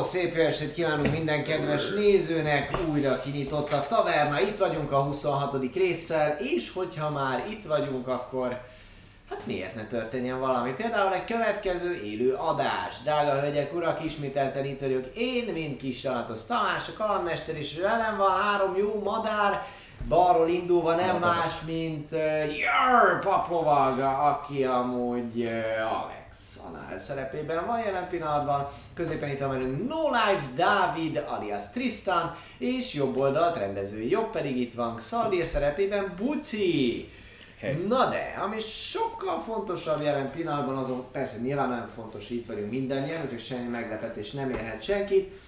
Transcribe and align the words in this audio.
Hello! 0.00 0.12
Szép 0.12 0.36
jó 0.36 0.42
estét 0.42 0.72
kívánunk 0.72 1.12
minden 1.12 1.44
kedves 1.44 1.90
nézőnek! 1.90 2.78
Újra 2.92 3.20
kinyitott 3.20 3.72
a 3.72 3.86
taverna, 3.86 4.40
itt 4.40 4.58
vagyunk 4.58 4.92
a 4.92 5.02
26. 5.02 5.74
résszel, 5.74 6.36
és 6.38 6.72
hogyha 6.72 7.10
már 7.10 7.46
itt 7.50 7.64
vagyunk, 7.64 8.08
akkor 8.08 8.60
hát 9.30 9.46
miért 9.46 9.74
ne 9.74 9.86
történjen 9.86 10.40
valami? 10.40 10.72
Például 10.72 11.14
egy 11.14 11.24
következő 11.24 12.02
élő 12.04 12.34
adás. 12.34 13.02
Drága 13.02 13.40
hölgyek, 13.40 13.74
urak, 13.74 14.04
ismételten 14.04 14.64
itt 14.64 14.80
vagyok 14.80 15.04
én, 15.16 15.52
mint 15.52 15.80
kis 15.80 16.02
Janatos 16.02 16.46
Tamás, 16.46 16.88
a 16.88 16.92
kalandmester, 16.96 17.56
és 17.56 17.78
velem 17.78 18.16
van 18.16 18.42
három 18.42 18.76
jó 18.76 19.02
madár, 19.04 19.66
balról 20.08 20.48
indulva 20.48 20.94
nem 20.94 21.16
más, 21.16 21.52
mint 21.66 22.12
uh, 22.12 22.56
Jör 22.56 23.18
Paplovaga, 23.20 24.18
aki 24.18 24.64
amúgy 24.64 25.40
uh, 25.40 26.19
Anál 26.56 26.98
szerepében 26.98 27.66
van 27.66 27.78
jelen 27.78 28.08
pillanatban. 28.08 28.68
Középen 28.94 29.28
itt 29.28 29.38
van 29.38 29.48
velünk 29.48 29.88
No 29.88 30.08
Life 30.08 30.46
Dávid 30.54 31.24
alias 31.28 31.70
Tristan, 31.70 32.34
és 32.58 32.94
jobb 32.94 33.18
oldalt 33.18 33.56
rendezői 33.56 34.10
jobb 34.10 34.30
pedig 34.30 34.56
itt 34.56 34.74
van 34.74 34.96
Xaldir 34.96 35.46
szerepében 35.46 36.14
Buci. 36.16 37.10
Hey. 37.58 37.86
Na 37.88 38.08
de, 38.08 38.40
ami 38.44 38.60
sokkal 38.60 39.40
fontosabb 39.40 40.02
jelen 40.02 40.30
pillanatban, 40.30 40.76
azon 40.76 41.04
persze 41.12 41.38
nyilván 41.38 41.68
nagyon 41.68 41.88
fontos, 41.94 42.28
hogy 42.28 42.36
itt 42.36 42.46
vagyunk 42.46 42.70
mindannyian, 42.70 43.22
úgyhogy 43.22 43.40
semmi 43.40 43.68
meglepetés 43.68 44.30
nem 44.30 44.50
érhet 44.50 44.82
senkit. 44.82 45.40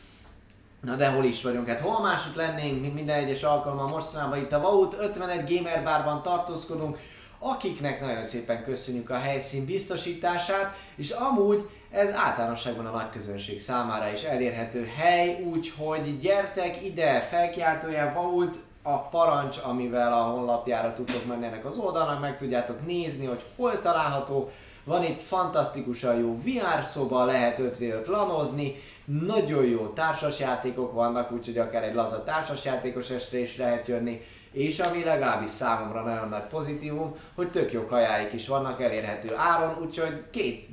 Na 0.80 0.94
de 0.94 1.08
hol 1.08 1.24
is 1.24 1.42
vagyunk? 1.42 1.68
Hát 1.68 1.80
hol 1.80 2.00
másút 2.00 2.34
lennénk, 2.34 2.80
mint 2.80 2.94
minden 2.94 3.16
egyes 3.16 3.42
alkalommal 3.42 3.88
mostanában 3.88 4.38
itt 4.38 4.52
a 4.52 4.60
Vaut 4.60 4.96
51 5.00 5.56
Gamer 5.56 5.84
Barban 5.84 6.22
tartózkodunk, 6.22 6.98
akiknek 7.42 8.00
nagyon 8.00 8.24
szépen 8.24 8.62
köszönjük 8.62 9.10
a 9.10 9.16
helyszín 9.16 9.64
biztosítását, 9.64 10.76
és 10.96 11.10
amúgy 11.10 11.68
ez 11.90 12.14
általánosságban 12.14 12.86
a 12.86 12.90
nagy 12.90 13.10
közönség 13.10 13.60
számára 13.60 14.12
is 14.12 14.22
elérhető 14.22 14.90
hely, 14.96 15.42
úgyhogy 15.52 16.18
gyertek 16.18 16.84
ide, 16.84 17.20
felkiáltója 17.20 18.12
Vault, 18.14 18.56
a 18.82 18.98
parancs, 18.98 19.58
amivel 19.64 20.12
a 20.12 20.22
honlapjára 20.22 20.94
tudtok 20.94 21.26
menni 21.26 21.46
ennek 21.46 21.64
az 21.64 21.76
oldalnak, 21.76 22.20
meg 22.20 22.36
tudjátok 22.36 22.86
nézni, 22.86 23.26
hogy 23.26 23.44
hol 23.56 23.78
található. 23.78 24.50
Van 24.84 25.04
itt 25.04 25.20
fantasztikusan 25.20 26.18
jó 26.18 26.38
VR 26.42 26.82
szoba, 26.84 27.24
lehet 27.24 27.58
5v5 27.58 28.06
lanozni, 28.06 28.74
nagyon 29.04 29.64
jó 29.64 29.86
társasjátékok 29.86 30.92
vannak, 30.92 31.32
úgyhogy 31.32 31.58
akár 31.58 31.82
egy 31.82 31.94
laza 31.94 32.24
társasjátékos 32.24 33.10
estre 33.10 33.38
is 33.38 33.56
lehet 33.56 33.86
jönni, 33.86 34.20
és 34.52 34.78
ami 34.78 35.04
legalábbis 35.04 35.50
számomra 35.50 36.02
nagyon 36.02 36.28
nagy 36.28 36.46
pozitívum, 36.50 37.16
hogy 37.34 37.50
tök 37.50 37.72
jó 37.72 37.86
kajáik 37.86 38.32
is 38.32 38.48
vannak 38.48 38.82
elérhető 38.82 39.34
áron, 39.36 39.78
úgyhogy 39.82 40.22
két 40.30 40.68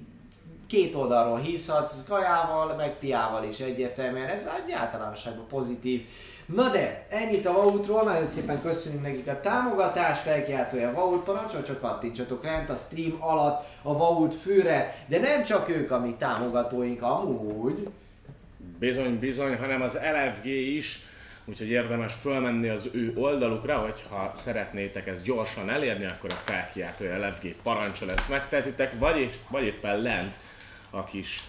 két 0.67 0.95
oldalról 0.95 1.38
hízhatsz, 1.38 2.07
kajával, 2.07 2.75
meg 2.75 2.97
piával 2.97 3.44
is 3.44 3.59
egyértelműen, 3.59 4.27
ez 4.27 4.50
egy 4.66 4.72
általánosságban 4.72 5.47
pozitív. 5.47 6.05
Na 6.45 6.69
de, 6.69 7.05
ennyit 7.09 7.45
a 7.45 7.53
Vaultról, 7.53 8.03
nagyon 8.03 8.27
szépen 8.27 8.61
köszönjük 8.61 9.02
nekik 9.02 9.27
a 9.27 9.39
támogatást, 9.39 10.22
felkiáltója 10.22 10.94
Vault. 10.94 11.23
Parancsol, 11.23 11.63
csak 11.63 11.80
kattintsatok 11.80 12.44
lent 12.44 12.69
a 12.69 12.75
stream 12.75 13.16
alatt 13.19 13.66
a 13.81 13.97
Vault 13.97 14.35
főre, 14.35 14.95
de 15.07 15.19
nem 15.19 15.44
csak 15.44 15.69
ők 15.69 15.91
a 15.91 16.00
mi 16.00 16.16
támogatóink 16.17 17.02
amúgy, 17.02 17.88
Bizony, 18.80 19.19
bizony, 19.19 19.57
hanem 19.57 19.81
az 19.81 19.94
LFG 19.94 20.45
is, 20.45 21.00
úgyhogy 21.50 21.69
érdemes 21.69 22.14
fölmenni 22.14 22.69
az 22.69 22.89
ő 22.94 23.14
oldalukra, 23.16 23.78
hogyha 23.78 24.31
szeretnétek 24.33 25.08
ezt 25.08 25.23
gyorsan 25.23 25.69
elérni, 25.69 26.06
akkor 26.06 26.31
a 26.31 26.36
felkiáltója 26.36 27.28
LFG 27.28 27.56
parancsol 27.64 28.11
ezt 28.11 28.30
megtehetitek, 28.30 29.00
vagy, 29.00 29.39
vagy 29.50 29.64
éppen 29.64 30.02
lent 30.02 30.36
a 30.89 31.03
kis 31.03 31.40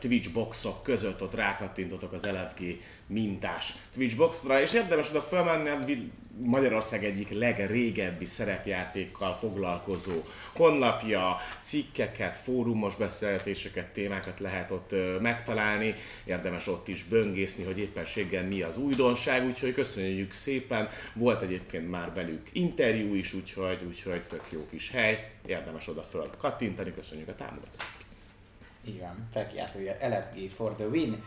Twitch 0.00 0.32
boxok 0.32 0.82
között 0.82 1.22
ott 1.22 1.34
rákattintotok 1.34 2.12
az 2.12 2.26
LFG 2.26 2.80
mintás 3.06 3.74
Twitch 3.94 4.16
boxra, 4.16 4.60
és 4.60 4.72
érdemes 4.72 5.10
oda 5.10 5.20
fölmenni 5.20 5.84
vi- 5.86 6.10
Magyarország 6.38 7.04
egyik 7.04 7.30
legrégebbi 7.30 8.24
szerepjátékkal 8.24 9.34
foglalkozó 9.34 10.14
honlapja, 10.54 11.36
cikkeket, 11.60 12.38
fórumos 12.38 12.96
beszélgetéseket, 12.96 13.92
témákat 13.92 14.40
lehet 14.40 14.70
ott 14.70 14.94
megtalálni, 15.20 15.94
érdemes 16.24 16.66
ott 16.66 16.88
is 16.88 17.04
böngészni, 17.04 17.64
hogy 17.64 17.78
éppenséggel 17.78 18.44
mi 18.44 18.62
az 18.62 18.76
újdonság, 18.76 19.46
úgyhogy 19.46 19.74
köszönjük 19.74 20.32
szépen, 20.32 20.88
volt 21.14 21.42
egyébként 21.42 21.90
már 21.90 22.12
velük 22.14 22.48
interjú 22.52 23.14
is, 23.14 23.32
úgyhogy, 23.32 23.82
úgyhogy 23.86 24.22
tök 24.22 24.44
jó 24.50 24.66
kis 24.70 24.90
hely, 24.90 25.30
érdemes 25.46 25.88
oda 25.88 26.02
föl 26.02 26.30
kattintani, 26.38 26.94
köszönjük 26.94 27.28
a 27.28 27.34
támogatást. 27.34 28.01
Van, 28.84 29.28
felkiáltója 29.32 29.96
LFG 30.00 30.50
for 30.56 30.72
the 30.72 30.84
win. 30.86 31.24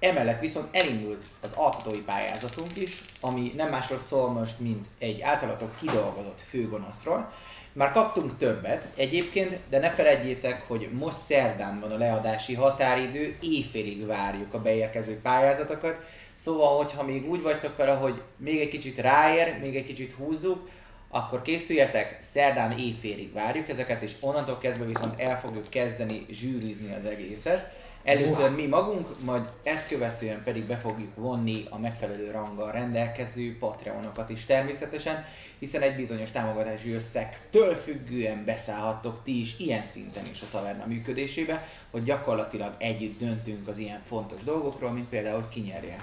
Emellett 0.00 0.40
viszont 0.40 0.76
elindult 0.76 1.22
az 1.40 1.52
alkotói 1.52 2.00
pályázatunk 2.00 2.76
is, 2.76 3.02
ami 3.20 3.52
nem 3.56 3.68
másról 3.68 3.98
szól 3.98 4.30
most, 4.30 4.58
mint 4.58 4.86
egy 4.98 5.20
általatok 5.20 5.76
kidolgozott 5.78 6.40
főgonoszról. 6.40 7.32
Már 7.72 7.92
kaptunk 7.92 8.36
többet 8.36 8.88
egyébként, 8.94 9.58
de 9.68 9.78
ne 9.78 9.90
felejtjétek, 9.90 10.62
hogy 10.68 10.88
most 10.92 11.16
szerdán 11.16 11.80
van 11.80 11.92
a 11.92 11.96
leadási 11.96 12.54
határidő, 12.54 13.36
éjfélig 13.40 14.06
várjuk 14.06 14.54
a 14.54 14.62
beérkező 14.62 15.20
pályázatokat. 15.20 15.96
Szóval, 16.34 16.76
hogyha 16.76 17.02
még 17.02 17.28
úgy 17.30 17.42
vagytok 17.42 17.76
vele, 17.76 17.92
hogy 17.92 18.22
még 18.36 18.60
egy 18.60 18.68
kicsit 18.68 18.98
ráér, 18.98 19.58
még 19.60 19.76
egy 19.76 19.86
kicsit 19.86 20.12
húzzuk, 20.12 20.68
akkor 21.14 21.42
készüljetek, 21.42 22.16
szerdán 22.20 22.78
éjfélig 22.78 23.32
várjuk 23.32 23.68
ezeket, 23.68 24.02
és 24.02 24.12
onnantól 24.20 24.58
kezdve 24.58 24.84
viszont 24.84 25.20
el 25.20 25.40
fogjuk 25.40 25.68
kezdeni 25.68 26.26
zsűrizni 26.30 26.94
az 26.94 27.04
egészet. 27.04 27.72
Először 28.04 28.50
mi 28.50 28.66
magunk, 28.66 29.24
majd 29.24 29.42
ezt 29.62 29.88
követően 29.88 30.42
pedig 30.42 30.64
be 30.64 30.76
fogjuk 30.76 31.14
vonni 31.16 31.66
a 31.70 31.78
megfelelő 31.78 32.30
ranggal 32.30 32.72
rendelkező 32.72 33.58
Patreonokat 33.58 34.30
is 34.30 34.44
természetesen, 34.44 35.24
hiszen 35.58 35.82
egy 35.82 35.96
bizonyos 35.96 36.30
támogatási 36.30 36.92
összegtől 36.92 37.74
függően 37.74 38.44
beszállhattok 38.44 39.20
ti 39.24 39.40
is 39.40 39.58
ilyen 39.58 39.84
szinten 39.84 40.24
is 40.30 40.42
a 40.42 40.46
taverna 40.50 40.86
működésébe, 40.86 41.68
hogy 41.90 42.02
gyakorlatilag 42.02 42.74
együtt 42.78 43.18
döntünk 43.18 43.68
az 43.68 43.78
ilyen 43.78 44.00
fontos 44.02 44.44
dolgokról, 44.44 44.90
mint 44.90 45.08
például 45.08 45.48
kinyerje 45.48 45.96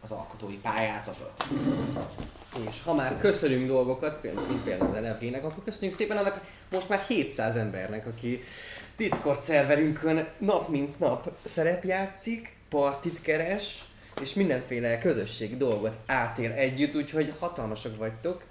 az 0.00 0.10
alkotói 0.10 0.56
pályázatot. 0.62 1.44
És 2.68 2.76
ha 2.84 2.94
már 2.94 3.18
köszönünk 3.20 3.66
dolgokat, 3.66 4.20
például, 4.20 4.60
például 4.64 4.96
az 4.96 5.02
LFG-nek, 5.02 5.44
akkor 5.44 5.64
köszönjük 5.64 5.96
szépen 5.96 6.16
annak 6.16 6.40
most 6.70 6.88
már 6.88 7.04
700 7.08 7.56
embernek, 7.56 8.06
aki 8.06 8.44
Discord 8.96 9.40
szerverünkön 9.40 10.26
nap 10.38 10.68
mint 10.68 10.98
nap 10.98 11.30
szerepjátszik, 11.44 12.56
partit 12.68 13.20
keres, 13.22 13.84
és 14.20 14.34
mindenféle 14.34 14.98
közösségi 14.98 15.56
dolgot 15.56 15.96
átél 16.06 16.50
együtt, 16.50 16.94
úgyhogy 16.94 17.32
hatalmasak 17.38 17.96
vagytok. 17.96 18.44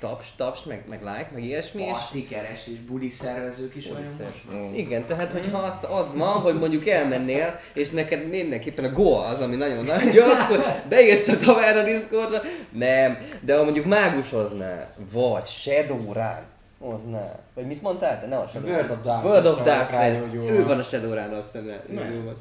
Taps, 0.00 0.26
taps, 0.36 0.64
meg, 0.64 0.84
meg 0.88 1.00
like, 1.00 1.28
meg 1.34 1.44
ilyesmi, 1.44 1.82
és 1.82 1.90
partikeres 1.90 2.66
és 2.66 2.78
buli 2.78 3.08
szervezők 3.08 3.74
is 3.74 3.88
vagyunk 3.88 4.18
most. 4.18 4.76
igen, 4.76 5.06
tehát 5.06 5.32
hogyha 5.32 5.58
azt 5.58 5.84
az 5.84 6.12
ma, 6.14 6.26
hogy 6.26 6.58
mondjuk 6.58 6.88
elmennél, 6.88 7.60
és 7.74 7.90
neked 7.90 8.28
mindenképpen 8.28 8.84
a 8.84 8.92
goa 8.92 9.24
az, 9.24 9.40
ami 9.40 9.56
nagyon 9.56 9.84
nagy, 9.84 10.18
akkor 10.40 10.64
beírsz 10.88 11.28
a 11.28 11.38
taverna 11.38 11.82
Discordra, 11.82 12.40
nem, 12.72 13.18
de 13.40 13.56
ha 13.56 13.62
mondjuk 13.62 13.86
mágusoznál, 13.86 14.94
vagy 15.12 15.46
Shadowrun 15.46 16.46
hoznál, 16.78 17.38
vagy 17.54 17.66
mit 17.66 17.82
mondtál 17.82 18.20
te? 18.20 18.26
Nem 18.26 18.38
a 18.38 18.46
Shadowrun. 18.48 18.74
World 18.74 18.90
of 18.90 19.02
Darkness 19.02 19.24
World 19.24 19.46
of 19.46 19.64
Darkness, 19.64 20.50
ő 20.50 20.64
van 20.64 20.78
a 20.78 20.82
Shadowrun, 20.82 21.32
azt 21.32 21.52
hiszem. 21.52 21.80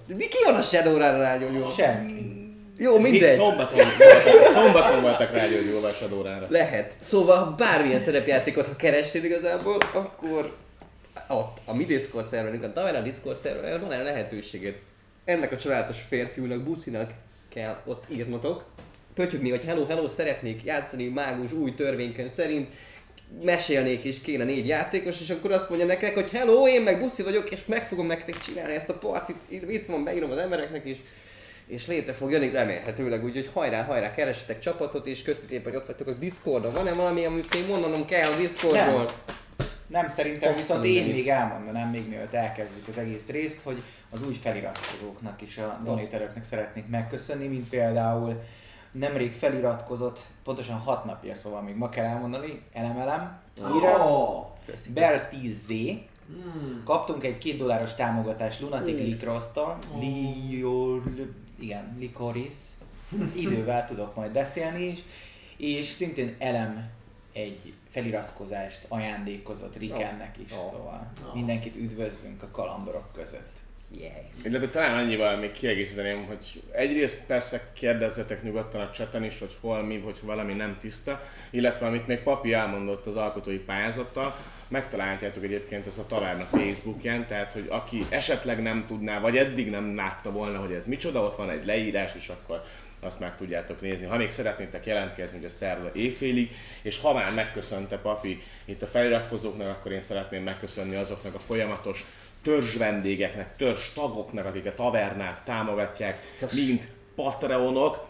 Mi 0.06 0.28
ki 0.28 0.38
van 0.45 0.56
a 0.56 0.62
Shadowrun 0.62 1.18
rányúlva? 1.18 1.72
Senki. 1.72 2.46
Jó, 2.77 2.99
Mindegy. 2.99 3.38
Szombaton 3.38 3.77
voltak, 3.77 4.53
szombaton 4.53 5.01
voltak 5.01 5.33
rágyógyulva 5.33 5.88
a 5.88 5.91
Shadowrunra. 5.91 6.47
Lehet. 6.49 6.95
Szóval 7.00 7.38
ha 7.38 7.56
bármilyen 7.56 8.00
szerepjátékot, 8.00 8.68
ha 8.68 8.75
kerestél 8.75 9.24
igazából, 9.24 9.77
akkor 9.94 10.56
ott 11.27 11.57
a 11.65 11.75
mi 11.75 11.85
Discord 11.85 12.25
szerverünk, 12.25 12.63
a 12.63 12.74
Taverna 12.74 13.01
Discord 13.01 13.39
szerver 13.39 13.79
van 13.79 13.91
egy 13.91 14.03
lehetőséged. 14.03 14.75
Ennek 15.25 15.51
a 15.51 15.57
csodálatos 15.57 15.97
férfiúnak, 16.07 16.63
Bucinak 16.63 17.12
kell 17.53 17.77
ott 17.85 18.03
írnotok. 18.09 18.65
Pötyögni, 19.13 19.50
hogy 19.50 19.63
hello, 19.63 19.85
hello, 19.85 20.07
szeretnék 20.07 20.63
játszani 20.63 21.07
mágus 21.07 21.51
új 21.51 21.74
törvénykönyv 21.74 22.29
szerint, 22.29 22.68
mesélnék 23.44 24.03
és 24.03 24.21
kéne 24.21 24.44
négy 24.44 24.68
játékos, 24.68 25.21
és 25.21 25.29
akkor 25.29 25.51
azt 25.51 25.69
mondja 25.69 25.88
nektek, 25.88 26.13
hogy 26.13 26.29
hello, 26.29 26.68
én 26.68 26.81
meg 26.81 27.00
Buszi 27.00 27.24
vagyok, 27.24 27.51
és 27.51 27.65
meg 27.65 27.88
fogom 27.88 28.07
nektek 28.07 28.39
csinálni 28.39 28.74
ezt 28.74 28.89
a 28.89 28.94
partit, 28.94 29.35
itt 29.50 29.85
van, 29.85 30.03
beírom 30.03 30.31
az 30.31 30.38
embereknek 30.38 30.85
is, 30.85 30.97
és 31.67 31.87
létre 31.87 32.13
fog 32.13 32.31
jönni 32.31 32.49
remélhetőleg, 32.49 33.23
úgyhogy 33.23 33.49
hajrá, 33.53 33.83
hajrá, 33.83 34.13
keressetek 34.13 34.59
csapatot, 34.59 35.05
és 35.05 35.21
köszi 35.21 35.45
szépen, 35.45 35.71
hogy 35.71 35.75
ott 35.81 35.87
vagytok 35.87 36.07
a 36.07 36.13
Discordon. 36.13 36.73
Van-e 36.73 36.93
valami, 36.93 37.25
amit 37.25 37.53
még 37.53 37.67
mondanom 37.67 38.05
kell 38.05 38.31
a 38.31 38.35
Discordról? 38.35 39.03
Nem. 39.03 39.05
Nem, 39.87 40.09
szerintem 40.09 40.49
Azt 40.49 40.57
viszont 40.57 40.85
én 40.85 41.05
még 41.05 41.29
elmondanám, 41.29 41.89
még 41.89 42.07
mielőtt 42.07 42.33
elkezdjük 42.33 42.87
az 42.87 42.97
egész 42.97 43.29
részt, 43.29 43.61
hogy 43.61 43.83
az 44.09 44.27
új 44.27 44.33
feliratkozóknak 44.33 45.41
is 45.41 45.57
a 45.57 45.81
donéteröknek 45.83 46.43
szeretnék 46.43 46.87
megköszönni, 46.87 47.47
mint 47.47 47.69
például 47.69 48.43
nemrég 48.91 49.33
feliratkozott, 49.33 50.19
pontosan 50.43 50.77
6 50.77 51.05
napja, 51.05 51.35
szóval 51.35 51.61
még 51.61 51.75
ma 51.75 51.89
kell 51.89 52.05
elmondani, 52.05 52.61
elemelem, 52.73 53.39
újra, 53.73 54.05
Oh. 54.05 54.45
Bel 54.93 55.29
10Z, 55.31 55.99
Hmm. 56.27 56.81
Kaptunk 56.83 57.23
egy 57.23 57.37
két 57.37 57.57
dolláros 57.57 57.95
támogatást 57.95 58.61
Lunatic 58.61 58.95
Mm. 59.01 59.03
Licorice-tól. 59.03 59.77
Igen, 61.59 61.95
Licorice. 62.00 62.86
Idővel 63.36 63.86
tudok 63.86 64.15
majd 64.15 64.31
beszélni 64.31 64.88
is. 64.88 65.00
És 65.57 65.86
szintén 65.86 66.36
Elem 66.39 66.89
egy 67.33 67.74
feliratkozást 67.89 68.86
ajándékozott 68.88 69.77
Rikennek 69.77 70.36
is, 70.45 70.51
Oh. 70.51 70.71
szóval 70.71 71.12
Oh. 71.27 71.33
mindenkit 71.36 71.75
üdvözlünk 71.75 72.44
a 72.44 72.48
kalamborok 72.51 73.13
között. 73.13 73.56
Yeah. 73.92 74.15
Illetve 74.44 74.69
talán 74.69 74.98
annyival 74.98 75.36
még 75.38 75.51
kiegészíteném, 75.51 76.25
hogy 76.25 76.63
egyrészt 76.71 77.25
persze 77.25 77.63
kérdezzetek 77.74 78.44
nyugodtan 78.44 78.81
a 78.81 78.92
cseten 78.92 79.24
is, 79.24 79.39
hogy 79.39 79.57
hol 79.62 79.83
mi, 79.83 80.00
hogy 80.00 80.19
valami 80.21 80.53
nem 80.53 80.77
tiszta, 80.80 81.21
illetve 81.50 81.86
amit 81.88 82.07
még 82.07 82.19
Papi 82.19 82.53
elmondott 82.53 83.06
az 83.06 83.15
alkotói 83.15 83.57
pályázattal, 83.57 84.36
megtalálhatjátok 84.67 85.43
egyébként 85.43 85.87
ezt 85.87 85.99
a 85.99 86.05
taverna 86.05 86.45
Facebookján, 86.45 87.27
tehát 87.27 87.53
hogy 87.53 87.67
aki 87.69 88.05
esetleg 88.09 88.61
nem 88.61 88.85
tudná, 88.87 89.19
vagy 89.19 89.37
eddig 89.37 89.69
nem 89.69 89.95
látta 89.95 90.31
volna, 90.31 90.59
hogy 90.59 90.71
ez 90.71 90.87
micsoda, 90.87 91.21
ott 91.23 91.35
van 91.35 91.49
egy 91.49 91.65
leírás, 91.65 92.15
és 92.15 92.27
akkor 92.27 92.63
azt 92.99 93.19
meg 93.19 93.35
tudjátok 93.35 93.81
nézni. 93.81 94.05
Ha 94.05 94.17
még 94.17 94.29
szeretnétek 94.29 94.85
jelentkezni, 94.85 95.37
ugye 95.37 95.49
szerda 95.49 95.89
éjfélig, 95.93 96.51
és 96.81 96.99
ha 97.01 97.13
már 97.13 97.33
megköszönte 97.33 97.97
Papi 97.97 98.41
itt 98.65 98.81
a 98.81 98.87
feliratkozóknak, 98.87 99.67
akkor 99.67 99.91
én 99.91 100.01
szeretném 100.01 100.43
megköszönni 100.43 100.95
azoknak 100.95 101.33
a 101.33 101.39
folyamatos 101.39 102.05
törzs 102.43 102.75
vendégeknek, 102.75 103.55
törzs 103.55 103.89
tagoknak, 103.93 104.45
akik 104.45 104.65
a 104.65 104.73
tavernát 104.73 105.43
támogatják, 105.43 106.21
mint 106.53 106.87
Patreonok, 107.15 108.07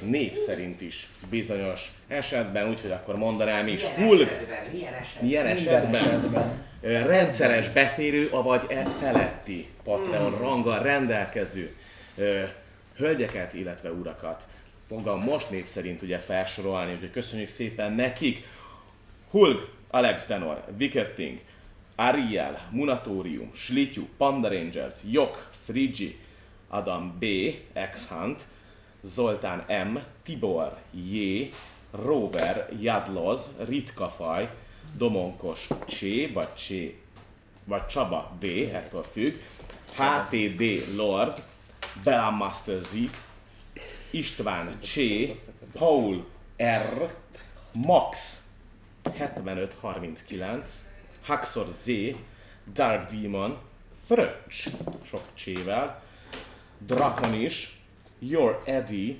név 0.00 0.32
szerint 0.32 0.80
is 0.80 1.08
bizonyos 1.30 1.92
esetben, 2.08 2.68
úgyhogy 2.68 2.90
akkor 2.90 3.16
mondanám 3.16 3.66
is, 3.68 3.82
Hulk, 3.82 4.20
esetben? 4.30 4.58
Milyen 4.72 4.94
esetben? 4.94 5.24
milyen 5.24 5.46
esetben 5.46 5.94
esetben. 5.94 6.66
rendszeres 7.06 7.68
betérő, 7.68 8.28
avagy 8.28 8.64
e 8.68 8.84
feletti 8.84 9.68
Patreon 9.84 10.32
Hmm. 10.32 10.40
ranggal 10.40 10.82
rendelkező 10.82 11.74
ö, 12.16 12.42
hölgyeket, 12.96 13.54
illetve 13.54 13.90
urakat 13.90 14.46
fogom 14.88 15.20
most 15.22 15.50
név 15.50 15.64
szerint 15.64 16.02
ugye 16.02 16.18
felsorolni, 16.18 16.92
úgyhogy 16.92 17.10
köszönjük 17.10 17.48
szépen 17.48 17.92
nekik. 17.92 18.46
Hulk, 19.30 19.68
Alex 19.90 20.26
Denor, 20.26 20.64
Wickerting, 20.78 21.38
Ariel, 21.96 22.68
Munatorium, 22.70 23.50
Slityu, 23.54 24.06
Panda 24.16 24.48
Rangers, 24.48 24.94
Jok, 25.10 25.50
Frigi, 25.64 26.18
Adam 26.68 27.18
B, 27.18 27.24
X-Hunt, 27.92 28.42
Zoltán 29.02 29.86
M, 29.86 29.98
Tibor 30.22 30.76
J, 30.92 31.50
Rover, 31.90 32.68
Jadloz, 32.80 33.50
Ritkafaj, 33.66 34.50
Domonkos 34.96 35.66
Csé, 35.86 36.26
vagy 36.26 36.54
Csé, 36.54 37.00
vagy 37.64 37.86
Csaba 37.86 38.36
D, 38.40 38.44
ettől 38.72 39.02
függ, 39.02 39.34
HTD 39.96 40.62
Lord, 40.96 41.42
Bella 42.04 42.30
Master 42.30 42.78
Z, 42.82 42.94
István 44.10 44.80
Csé, 44.80 45.36
Paul 45.72 46.26
R, 46.56 47.14
Max 47.72 48.42
7539, 49.12 50.84
Haxor 51.22 51.66
Z, 51.70 51.90
Dark 52.72 53.10
Demon, 53.10 53.58
Fröccs, 54.06 54.68
sok 55.04 55.22
csével, 55.34 56.02
Draconis, 56.78 57.77
Your 58.18 58.58
Eddie, 58.64 59.16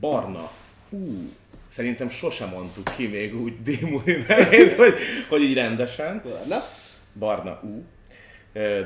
Barna, 0.00 0.50
ú, 0.90 1.32
szerintem 1.68 2.08
sosem 2.08 2.48
mondtuk 2.48 2.94
ki 2.96 3.06
még 3.06 3.40
úgy 3.40 3.62
Démoni 3.62 4.24
nevét, 4.28 4.72
hogy, 4.72 4.94
hogy 5.28 5.42
így 5.42 5.54
rendesen. 5.54 6.22
Na, 6.48 6.58
Barna 7.18 7.60
U, 7.62 7.84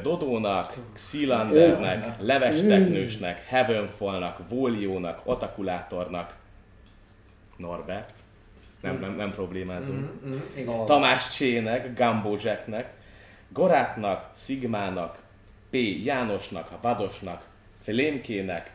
Dodónak, 0.03 0.75
Xylandernek, 0.95 2.15
Levesteknősnek, 2.21 3.47
Heavenfallnak, 3.47 4.49
Voliónak, 4.49 5.21
Otakulátornak, 5.25 6.35
Norbert, 7.57 8.13
nem, 8.81 8.99
nem, 9.01 9.17
nem 9.17 9.31
problémázunk. 9.31 10.27
Mm, 10.27 10.33
igen. 10.57 10.85
Tamás 10.85 11.29
Csének, 11.29 11.99
Gumbo 11.99 12.37
Jacknek, 12.43 12.93
Gorátnak, 13.49 14.31
Szigmának, 14.35 15.19
P. 15.71 15.77
Jánosnak, 16.05 16.83
Vadosnak, 16.83 17.43
Félémkének, 17.85 18.71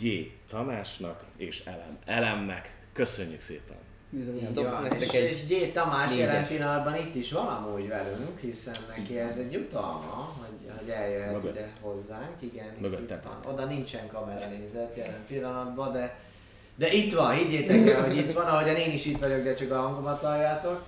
J. 0.00 0.08
Tamásnak 0.50 1.24
és 1.36 1.62
Elem. 1.64 1.98
Elemnek. 2.04 2.72
Köszönjük 2.92 3.40
szépen! 3.40 3.76
bizony, 4.10 4.48
nektek 4.82 5.00
És, 5.00 5.08
egy... 5.08 5.30
és 5.30 5.68
G. 5.68 5.72
Tamás 5.72 6.10
négyes. 6.10 6.26
jelen 6.26 6.46
pillanatban 6.46 6.94
itt 6.96 7.14
is 7.14 7.32
van 7.32 7.46
amúgy 7.46 7.88
velünk, 7.88 8.40
hiszen 8.40 8.74
neki 8.96 9.18
ez 9.18 9.36
egy 9.36 9.52
jutalma, 9.52 10.34
hogy, 10.38 10.72
hogy 10.78 10.88
eljöhet 10.88 11.32
Mögött. 11.32 11.54
ide 11.54 11.68
hozzánk. 11.80 12.36
Igen, 12.38 12.66
itt, 12.66 12.72
itt 12.72 12.80
Mögöttetek. 12.80 13.24
van. 13.42 13.52
Oda 13.52 13.64
nincsen 13.64 14.06
kameranézet 14.06 14.96
jelen 14.96 15.24
pillanatban, 15.28 15.92
de, 15.92 16.18
de 16.74 16.92
itt 16.92 17.14
van, 17.14 17.34
higgyétek 17.34 17.86
el, 17.88 18.02
hogy 18.04 18.16
itt 18.16 18.32
van, 18.32 18.46
ahogyan 18.46 18.76
én 18.76 18.92
is 18.92 19.04
itt 19.04 19.18
vagyok, 19.18 19.42
de 19.42 19.54
csak 19.54 19.70
a 19.70 19.80
hangomat 19.80 20.20
halljátok. 20.20 20.84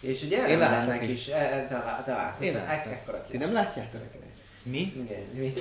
És 0.00 0.22
ugye 0.22 0.46
Elemennek 0.46 1.02
is. 1.02 1.10
is, 1.10 1.28
e- 1.28 1.36
e- 1.36 1.66
te, 1.68 2.02
te 2.04 2.12
látod, 2.12 2.44
ekkora 2.92 3.26
Ti 3.28 3.36
nem 3.36 3.52
látjátok? 3.52 4.00
Mi? 4.66 4.92
Igen, 4.96 5.22
mit? 5.32 5.58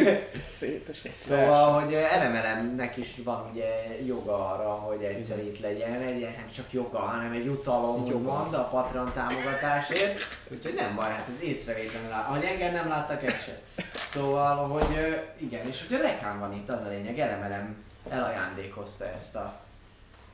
Szétesett. 0.58 1.12
Szóval, 1.12 1.80
hogy 1.80 1.94
Elemelemnek 1.94 2.96
is 2.96 3.14
van 3.24 3.50
ugye 3.52 3.66
joga 4.06 4.50
arra, 4.50 4.68
hogy 4.68 5.02
egyszer 5.02 5.38
itt 5.38 5.60
legyen, 5.60 6.00
egy 6.00 6.20
nem 6.20 6.50
csak 6.54 6.72
joga, 6.72 6.98
hanem 6.98 7.32
egy 7.32 7.44
jutalom, 7.44 8.06
Joga. 8.06 8.16
úgymond 8.18 8.54
a 8.54 8.68
Patreon 8.68 9.12
támogatásért, 9.12 10.20
úgyhogy 10.48 10.74
nem 10.74 10.94
baj, 10.94 11.10
hát 11.10 11.28
ez 11.28 11.48
észrevétlenül 11.48 12.08
lát. 12.08 12.28
Ahogy 12.28 12.44
engem 12.44 12.72
nem 12.72 12.88
láttak 12.88 13.22
ezt 13.22 13.44
sem. 13.44 13.54
Szóval, 13.94 14.68
hogy 14.68 15.22
igen, 15.36 15.66
és 15.68 15.84
ugye 15.86 16.00
Rekán 16.00 16.38
van 16.38 16.54
itt, 16.54 16.70
az 16.70 16.82
a 16.82 16.88
lényeg, 16.88 17.18
Elemelem 17.18 17.84
elajándékozta 18.08 19.12
ezt 19.14 19.36
a 19.36 19.60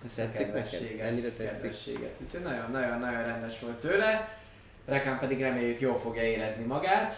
ezt 0.05 0.17
Tetszik 0.17 0.53
neked? 0.53 1.01
Ennyire 1.01 1.31
tetszik? 1.31 1.99
Úgyhogy 2.23 2.43
nagyon-nagyon-nagyon 2.43 3.23
rendes 3.23 3.61
volt 3.61 3.81
tőle. 3.81 4.39
Rekán 4.85 5.19
pedig 5.19 5.41
reméljük 5.41 5.81
jól 5.81 5.99
fogja 5.99 6.23
érezni 6.23 6.65
magát. 6.65 7.15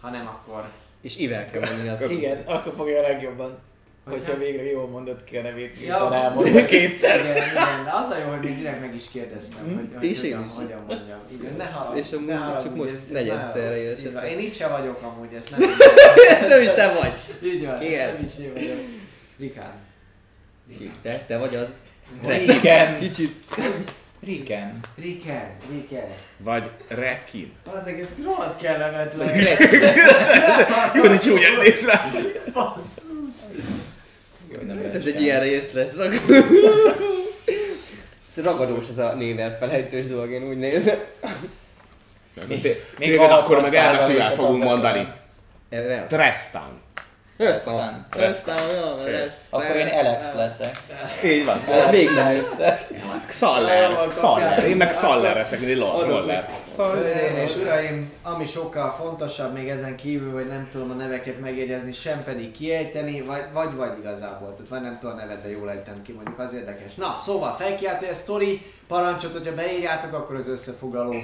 Ha 0.00 0.10
nem, 0.10 0.26
akkor 0.26 0.64
És 1.00 1.16
Ivel 1.16 1.50
kell 1.50 1.60
mondani 1.70 1.88
az... 1.88 2.10
Igen, 2.10 2.42
akkor 2.44 2.72
fogja 2.76 2.98
a 2.98 3.02
legjobban. 3.02 3.58
Hogyha- 4.04 4.20
Hogyha 4.26 4.38
végre 4.38 4.70
jól 4.70 4.86
mondott 4.88 5.24
ki 5.24 5.36
a 5.36 5.42
nevét, 5.42 5.76
Ja. 5.86 5.98
mint 6.00 6.12
elmondta 6.12 6.64
kétszer. 6.64 7.20
Igen, 7.20 7.36
igen, 7.36 7.84
de 7.84 7.90
az 7.92 8.10
a 8.10 8.18
jó, 8.18 8.28
hogy 8.30 8.40
még 8.40 8.56
direkt 8.56 8.80
meg 8.80 8.94
is 8.94 9.02
kérdeztem, 9.12 9.64
Hm? 9.64 9.74
hogy, 9.76 9.88
hogy 9.94 10.04
És 10.10 10.22
én 10.22 10.36
hogyan, 10.36 10.44
is. 10.48 10.54
hogyan 10.62 10.84
mondjam. 10.88 11.18
Igen, 11.40 11.54
ne 11.56 11.64
haragudj, 11.64 11.98
És 12.00 12.12
amúgy 12.12 12.26
ne 12.26 12.36
haragudj, 12.36 12.64
csak 12.66 12.76
most 12.76 12.90
ez- 12.92 12.98
ez 12.98 13.08
negyedszerre 13.10 13.76
jössz. 13.76 14.02
Én 14.30 14.38
itt 14.38 14.54
se 14.54 14.68
vagyok 14.68 15.02
amúgy, 15.02 15.34
ezt 15.34 15.50
nem 15.50 15.60
Ez 16.40 16.48
nem 16.48 16.62
is 16.62 16.70
te 16.70 16.92
vagy! 17.00 17.12
Így 17.50 17.64
van, 17.66 17.82
Igen. 17.82 18.12
nem 18.12 18.30
is 18.32 18.44
én 18.44 18.52
vagyok. 18.52 18.78
Rikán. 19.38 19.72
Te, 21.02 21.24
te 21.26 21.38
vagy 21.38 21.56
az. 21.56 21.68
Riken. 22.26 22.98
Kicsit. 22.98 23.32
Riken. 24.24 24.80
Riken, 25.00 25.50
Riken. 25.70 26.04
Vagy 26.38 26.70
Rekin. 26.88 27.52
Az 27.76 27.86
egész 27.86 28.08
rohadt 28.24 28.60
kellemetlen. 28.62 29.28
Jó, 30.96 31.02
de 31.02 31.18
csúnyán 31.18 31.56
néz 31.60 31.84
rá! 31.86 32.10
Basszus. 32.52 33.02
Jó, 34.52 34.58
hogy 34.58 34.66
nem 34.66 34.76
Hát 34.82 34.94
ez 34.94 35.06
egy 35.06 35.20
ilyen 35.20 35.40
rész 35.40 35.72
lesz. 35.72 35.98
Ez 38.28 38.42
ragadós 38.44 38.84
ez 38.90 38.98
a 38.98 39.14
néven 39.14 39.56
felejtős 39.58 40.06
dolog, 40.06 40.30
én 40.30 40.48
úgy 40.48 40.58
nézem. 40.58 40.98
Még- 42.48 42.62
Még 42.98 43.08
még 43.08 43.18
akkor 43.18 43.30
60 43.56 43.62
meg 43.62 43.74
elmetűvel 43.74 44.32
fogunk 44.32 44.62
mondani. 44.62 45.08
Ezzel. 45.68 46.06
Aztán. 47.38 48.06
Aztán. 48.10 48.58
Lesz. 49.04 49.46
Akkor 49.50 49.76
én 49.76 49.86
Alex 49.86 50.34
leszek. 50.34 50.82
Így 51.24 51.44
van. 51.44 51.58
Ez 51.70 51.90
még 51.90 52.08
nem 52.14 52.36
össze. 52.36 52.88
Xaller. 53.26 54.08
Xaller. 54.08 54.64
Én 54.64 54.76
meg 54.76 54.88
Xaller 54.88 55.36
leszek, 55.36 55.60
Adok 55.62 56.06
roller. 56.06 56.48
Hölgyeim 56.76 57.36
és 57.36 57.56
uraim, 57.56 58.12
ami 58.22 58.46
sokkal 58.46 58.90
fontosabb 58.90 59.52
még 59.52 59.68
ezen 59.68 59.96
kívül, 59.96 60.32
hogy 60.32 60.46
nem 60.46 60.68
tudom 60.72 60.90
a 60.90 60.94
neveket 60.94 61.40
megjegyezni, 61.40 61.92
sem 61.92 62.24
pedig 62.24 62.52
kiejteni, 62.52 63.20
vagy, 63.20 63.42
vagy, 63.52 63.74
vagy 63.74 63.98
igazából, 63.98 64.54
tehát 64.54 64.70
vagy 64.70 64.80
nem 64.80 64.98
tudom 65.00 65.16
a 65.16 65.20
nevet, 65.20 65.42
de 65.42 65.50
jól 65.50 65.70
ejtem 65.70 65.94
ki, 66.04 66.12
mondjuk 66.12 66.38
az 66.38 66.54
érdekes. 66.54 66.94
Na, 66.94 67.14
szóval 67.18 67.54
felkiáltó 67.54 68.06
ez 68.06 68.18
sztori, 68.18 68.62
parancsot, 68.88 69.32
hogyha 69.32 69.54
beírjátok, 69.54 70.12
akkor 70.12 70.36
az 70.36 70.48
összefoglaló 70.48 71.14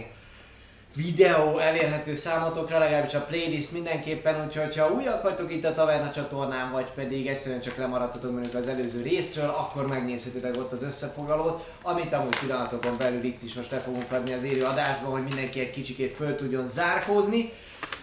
videó 0.94 1.58
elérhető 1.58 2.14
számotokra, 2.14 2.78
legalábbis 2.78 3.14
a 3.14 3.20
playlist 3.20 3.72
mindenképpen, 3.72 4.44
úgyhogy 4.46 4.76
ha 4.76 4.92
újak 4.92 5.22
vagytok 5.22 5.52
itt 5.52 5.64
a 5.64 5.74
Taverna 5.74 6.10
csatornán, 6.10 6.70
vagy 6.70 6.90
pedig 6.94 7.26
egyszerűen 7.26 7.60
csak 7.60 7.76
lemaradtatok 7.76 8.32
mondjuk 8.32 8.54
az 8.54 8.68
előző 8.68 9.02
részről, 9.02 9.48
akkor 9.48 9.86
megnézhetitek 9.86 10.56
ott 10.56 10.72
az 10.72 10.82
összefoglalót, 10.82 11.70
amit 11.82 12.12
amúgy 12.12 12.38
pillanatokon 12.38 12.96
belül 12.98 13.24
itt 13.24 13.42
is 13.42 13.54
most 13.54 13.70
le 13.70 13.78
fogunk 13.78 14.12
adni 14.12 14.32
az 14.32 14.44
élő 14.44 14.64
adásban, 14.64 15.10
hogy 15.10 15.24
mindenki 15.24 15.60
egy 15.60 15.70
kicsikét 15.70 16.16
föl 16.16 16.36
tudjon 16.36 16.66
zárkózni. 16.66 17.52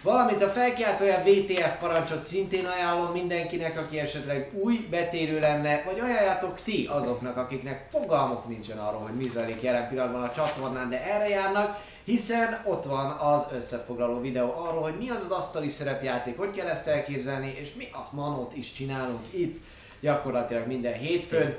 Valamint 0.02 0.42
a 0.42 0.48
felkiáltója 0.48 1.22
VTF 1.24 1.78
parancsot 1.80 2.22
szintén 2.22 2.66
ajánlom 2.66 3.12
mindenkinek, 3.12 3.78
aki 3.78 3.98
esetleg 3.98 4.50
új 4.52 4.86
betérő 4.90 5.40
lenne, 5.40 5.82
vagy 5.86 5.98
ajánljátok 5.98 6.60
ti 6.62 6.86
azoknak, 6.86 7.36
akiknek 7.36 7.86
fogalmuk 7.90 8.48
nincsen 8.48 8.78
arról, 8.78 9.00
hogy 9.00 9.14
mi 9.14 9.28
zajlik 9.28 9.62
jelen 9.62 9.88
pillanatban 9.88 10.22
a 10.22 10.32
csatornán, 10.32 10.88
de 10.88 11.04
erre 11.04 11.28
járnak, 11.28 11.78
hiszen 12.04 12.62
ott 12.64 12.84
van 12.84 13.10
az 13.10 13.48
összefoglaló 13.54 14.20
videó 14.20 14.54
arról, 14.56 14.82
hogy 14.82 14.98
mi 14.98 15.08
az 15.08 15.22
az 15.22 15.30
asztali 15.30 15.68
szerepjáték, 15.68 16.38
hogy 16.38 16.50
kell 16.50 16.68
ezt 16.68 16.88
elképzelni, 16.88 17.54
és 17.60 17.74
mi 17.74 17.88
az 18.00 18.08
manót 18.12 18.56
is 18.56 18.72
csinálunk 18.72 19.24
itt, 19.30 19.56
gyakorlatilag 20.00 20.66
minden 20.66 20.94
hétfőn. 20.94 21.56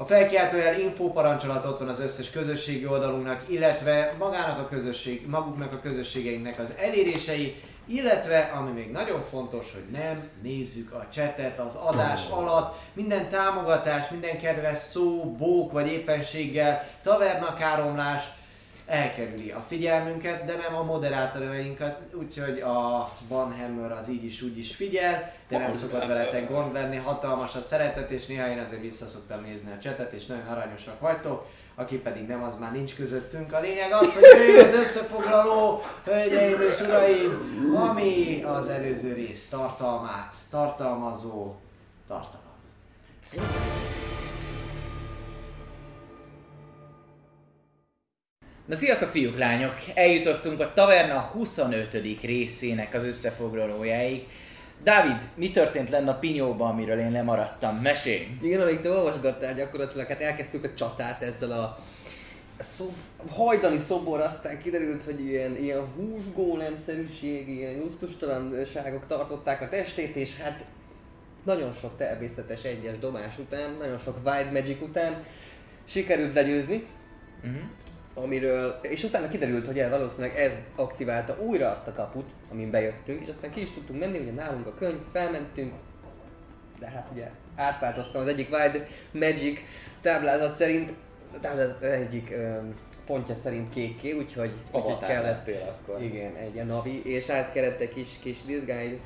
A 0.00 0.04
felkiáltójel 0.04 0.80
infóparancsolat 0.80 1.64
ott 1.64 1.78
van 1.78 1.88
az 1.88 2.00
összes 2.00 2.30
közösségi 2.30 2.86
oldalunknak, 2.86 3.42
illetve 3.46 4.14
magának 4.18 4.58
a 4.58 4.68
közösség, 4.68 5.26
maguknak 5.26 5.72
a 5.72 5.80
közösségeinknek 5.80 6.58
az 6.58 6.74
elérései, 6.78 7.60
illetve, 7.86 8.52
ami 8.58 8.70
még 8.70 8.90
nagyon 8.90 9.20
fontos, 9.30 9.72
hogy 9.72 9.84
nem 9.92 10.28
nézzük 10.42 10.92
a 10.92 11.06
csetet 11.12 11.58
az 11.58 11.74
adás 11.74 12.28
alatt, 12.30 12.78
minden 12.92 13.28
támogatás, 13.28 14.08
minden 14.10 14.38
kedves 14.38 14.78
szó, 14.78 15.34
bók 15.38 15.72
vagy 15.72 15.86
éppenséggel, 15.86 16.88
tavernakáromlás, 17.02 18.24
elkerüli 18.90 19.50
a 19.50 19.60
figyelmünket, 19.68 20.44
de 20.44 20.56
nem 20.56 20.74
a 20.74 20.82
moderátorainkat, 20.82 21.98
úgyhogy 22.14 22.60
a 22.60 23.08
Van 23.28 23.52
Hammer 23.52 23.92
az 23.92 24.08
így 24.08 24.24
is 24.24 24.42
úgy 24.42 24.58
is 24.58 24.74
figyel, 24.74 25.32
de 25.48 25.58
nem 25.58 25.74
szokott 25.74 26.06
veletek 26.06 26.48
gond 26.48 26.72
lenni, 26.72 26.96
hatalmas 26.96 27.54
a 27.54 27.60
szeretet, 27.60 28.10
és 28.10 28.26
néha 28.26 28.48
én 28.48 28.58
azért 28.58 28.80
vissza 28.80 29.06
szoktam 29.06 29.42
nézni 29.42 29.72
a 29.72 29.78
csetet, 29.78 30.12
és 30.12 30.26
nagyon 30.26 30.46
aranyosak 30.46 31.00
vagytok, 31.00 31.46
aki 31.74 31.96
pedig 31.96 32.26
nem, 32.26 32.42
az 32.42 32.58
már 32.58 32.72
nincs 32.72 32.96
közöttünk. 32.96 33.52
A 33.52 33.60
lényeg 33.60 33.92
az, 33.92 34.14
hogy 34.14 34.48
ő 34.48 34.60
az 34.60 34.74
összefoglaló, 34.74 35.82
hölgyeim 36.04 36.60
és 36.60 36.80
uraim, 36.80 37.30
ami 37.74 38.42
az 38.42 38.68
előző 38.68 39.12
rész 39.12 39.48
tartalmát 39.48 40.34
tartalmazó 40.50 41.54
tartalom. 42.08 42.48
Na 48.70 48.76
sziasztok 48.76 49.08
fiúk, 49.08 49.38
lányok! 49.38 49.74
Eljutottunk 49.94 50.60
a 50.60 50.72
Taverna 50.72 51.20
25. 51.20 52.00
részének 52.22 52.94
az 52.94 53.04
összefoglalójáig. 53.04 54.26
Dávid, 54.82 55.28
mi 55.34 55.50
történt 55.50 55.90
lenne 55.90 56.10
a 56.10 56.14
pinyóban, 56.14 56.70
amiről 56.70 56.98
én 56.98 57.12
lemaradtam? 57.12 57.76
Mesélj! 57.76 58.26
Igen, 58.42 58.60
amíg 58.60 58.80
te 58.80 58.90
olvasgattál 58.90 59.54
gyakorlatilag, 59.54 60.06
hát 60.06 60.22
elkezdtük 60.22 60.64
a 60.64 60.74
csatát 60.74 61.22
ezzel 61.22 61.52
a 61.52 61.78
szob, 62.58 62.92
hajdani 63.30 63.78
szobor, 63.78 64.20
aztán 64.20 64.58
kiderült, 64.58 65.02
hogy 65.02 65.20
ilyen, 65.20 65.56
ilyen 65.56 65.86
húsgólemszerűség, 65.96 67.48
ilyen 67.48 67.80
gusztustalanságok 67.80 69.06
tartották 69.06 69.60
a 69.60 69.68
testét, 69.68 70.16
és 70.16 70.36
hát 70.36 70.64
nagyon 71.44 71.72
sok 71.72 71.96
természetes 71.96 72.64
egyes 72.64 72.98
dobás 72.98 73.38
után, 73.38 73.76
nagyon 73.78 73.98
sok 73.98 74.18
Wild 74.24 74.52
Magic 74.52 74.82
után 74.82 75.24
sikerült 75.84 76.34
legyőzni, 76.34 76.86
Uh-huh. 77.44 77.62
Amiről, 78.22 78.78
és 78.82 79.04
utána 79.04 79.28
kiderült, 79.28 79.66
hogy 79.66 79.78
el 79.78 79.90
valószínűleg 79.90 80.36
ez 80.36 80.52
aktiválta 80.76 81.36
újra 81.40 81.70
azt 81.70 81.86
a 81.86 81.92
kaput, 81.92 82.30
amin 82.52 82.70
bejöttünk, 82.70 83.22
és 83.22 83.28
aztán 83.28 83.50
ki 83.50 83.60
is 83.60 83.70
tudtunk 83.70 84.00
menni, 84.00 84.18
ugye 84.18 84.32
nálunk 84.32 84.66
a 84.66 84.74
könyv, 84.74 84.98
felmentünk, 85.12 85.72
de 86.78 86.86
hát 86.86 87.08
ugye 87.12 87.30
átváltoztam 87.56 88.20
az 88.20 88.26
egyik 88.26 88.52
Wild 88.52 88.86
Magic 89.12 89.60
táblázat 90.00 90.54
szerint, 90.54 90.92
táblázat 91.40 91.82
egyik 91.82 92.30
öm, 92.30 92.74
pontja 93.06 93.34
szerint 93.34 93.70
kékké, 93.70 94.12
úgyhogy, 94.12 94.52
úgyhogy 94.72 94.90
Avatár 94.90 95.10
kellett, 95.10 95.50
akkor. 95.68 96.02
igen, 96.02 96.34
egy 96.34 96.58
a 96.58 96.64
navi, 96.64 97.02
és 97.04 97.28
át 97.28 97.52
kellett 97.52 97.80
egy 97.80 97.94
kis, 97.94 98.18
kis 98.22 98.44
disguise, 98.44 98.96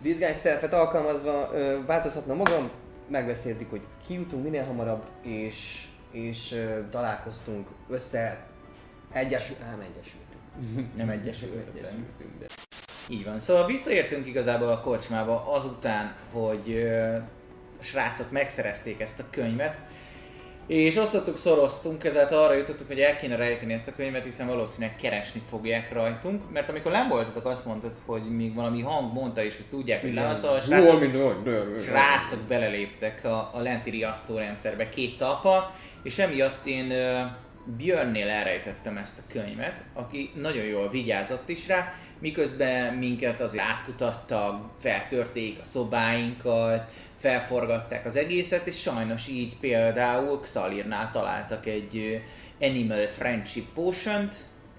disguise 0.00 0.34
selfet 0.34 0.72
alkalmazva 0.72 1.50
ö, 1.52 1.84
változtatnom 1.86 2.36
magam, 2.36 2.70
megbeszéltük, 3.08 3.70
hogy 3.70 3.80
kijutunk 4.06 4.42
minél 4.42 4.64
hamarabb, 4.64 5.02
és, 5.22 5.86
és 6.10 6.52
ö, 6.52 6.88
találkoztunk 6.90 7.68
össze, 7.88 8.46
egyesül, 9.12 9.56
ám 9.70 9.80
egyesültünk. 9.90 10.96
Nem. 10.96 11.08
Egyesültünk, 11.08 12.38
de... 12.38 12.46
Így 13.08 13.24
van. 13.24 13.40
Szóval 13.40 13.66
visszaértünk 13.66 14.26
igazából 14.26 14.68
a 14.68 14.80
kocsmába 14.80 15.52
azután, 15.52 16.14
hogy 16.32 16.70
ö, 16.70 17.14
a 17.80 17.82
srácok 17.82 18.30
megszerezték 18.30 19.00
ezt 19.00 19.20
a 19.20 19.24
könyvet, 19.30 19.78
és 20.66 20.96
osztottuk, 20.96 21.36
szoroztunk, 21.36 22.04
ezáltal 22.04 22.44
arra 22.44 22.54
jutottuk, 22.54 22.86
hogy 22.86 23.00
el 23.00 23.16
kéne 23.16 23.36
rejteni 23.36 23.72
ezt 23.72 23.88
a 23.88 23.92
könyvet, 23.96 24.24
hiszen 24.24 24.46
valószínűleg 24.46 24.96
keresni 24.96 25.42
fogják 25.48 25.92
rajtunk, 25.92 26.50
mert 26.52 26.68
amikor 26.68 26.92
nem 26.92 27.08
voltatok, 27.08 27.46
azt 27.46 27.64
mondtad, 27.64 27.96
hogy 28.06 28.22
még 28.36 28.54
valami 28.54 28.80
hang 28.80 29.12
mondta 29.12 29.42
is, 29.42 29.56
hogy 29.56 29.66
tudják, 29.66 30.00
hogy 30.00 30.14
le 30.14 30.22
van, 30.22 30.38
szóval 30.38 30.56
a 30.56 30.60
srácok, 30.60 31.02
srácok 31.84 32.40
beleléptek 32.48 33.24
a, 33.24 33.50
a 33.52 33.60
lenti 33.60 33.90
riasztórendszerbe 33.90 34.88
két 34.88 35.16
talpa, 35.16 35.74
és 36.02 36.18
emiatt 36.18 36.66
én 36.66 36.92
Björnnél 37.64 38.28
elrejtettem 38.28 38.96
ezt 38.96 39.18
a 39.18 39.32
könyvet, 39.32 39.82
aki 39.92 40.30
nagyon 40.34 40.64
jól 40.64 40.90
vigyázott 40.90 41.48
is 41.48 41.66
rá, 41.66 41.94
miközben 42.18 42.94
minket 42.94 43.40
azért 43.40 43.64
átkutattak, 43.64 44.70
feltörték 44.80 45.58
a 45.60 45.64
szobáinkat, 45.64 46.92
felforgatták 47.18 48.06
az 48.06 48.16
egészet, 48.16 48.66
és 48.66 48.80
sajnos 48.80 49.28
így 49.28 49.56
például 49.56 50.40
Xalirnál 50.40 51.10
találtak 51.10 51.66
egy 51.66 52.22
Animal 52.60 53.06
Friendship 53.06 53.72
potion 53.74 54.28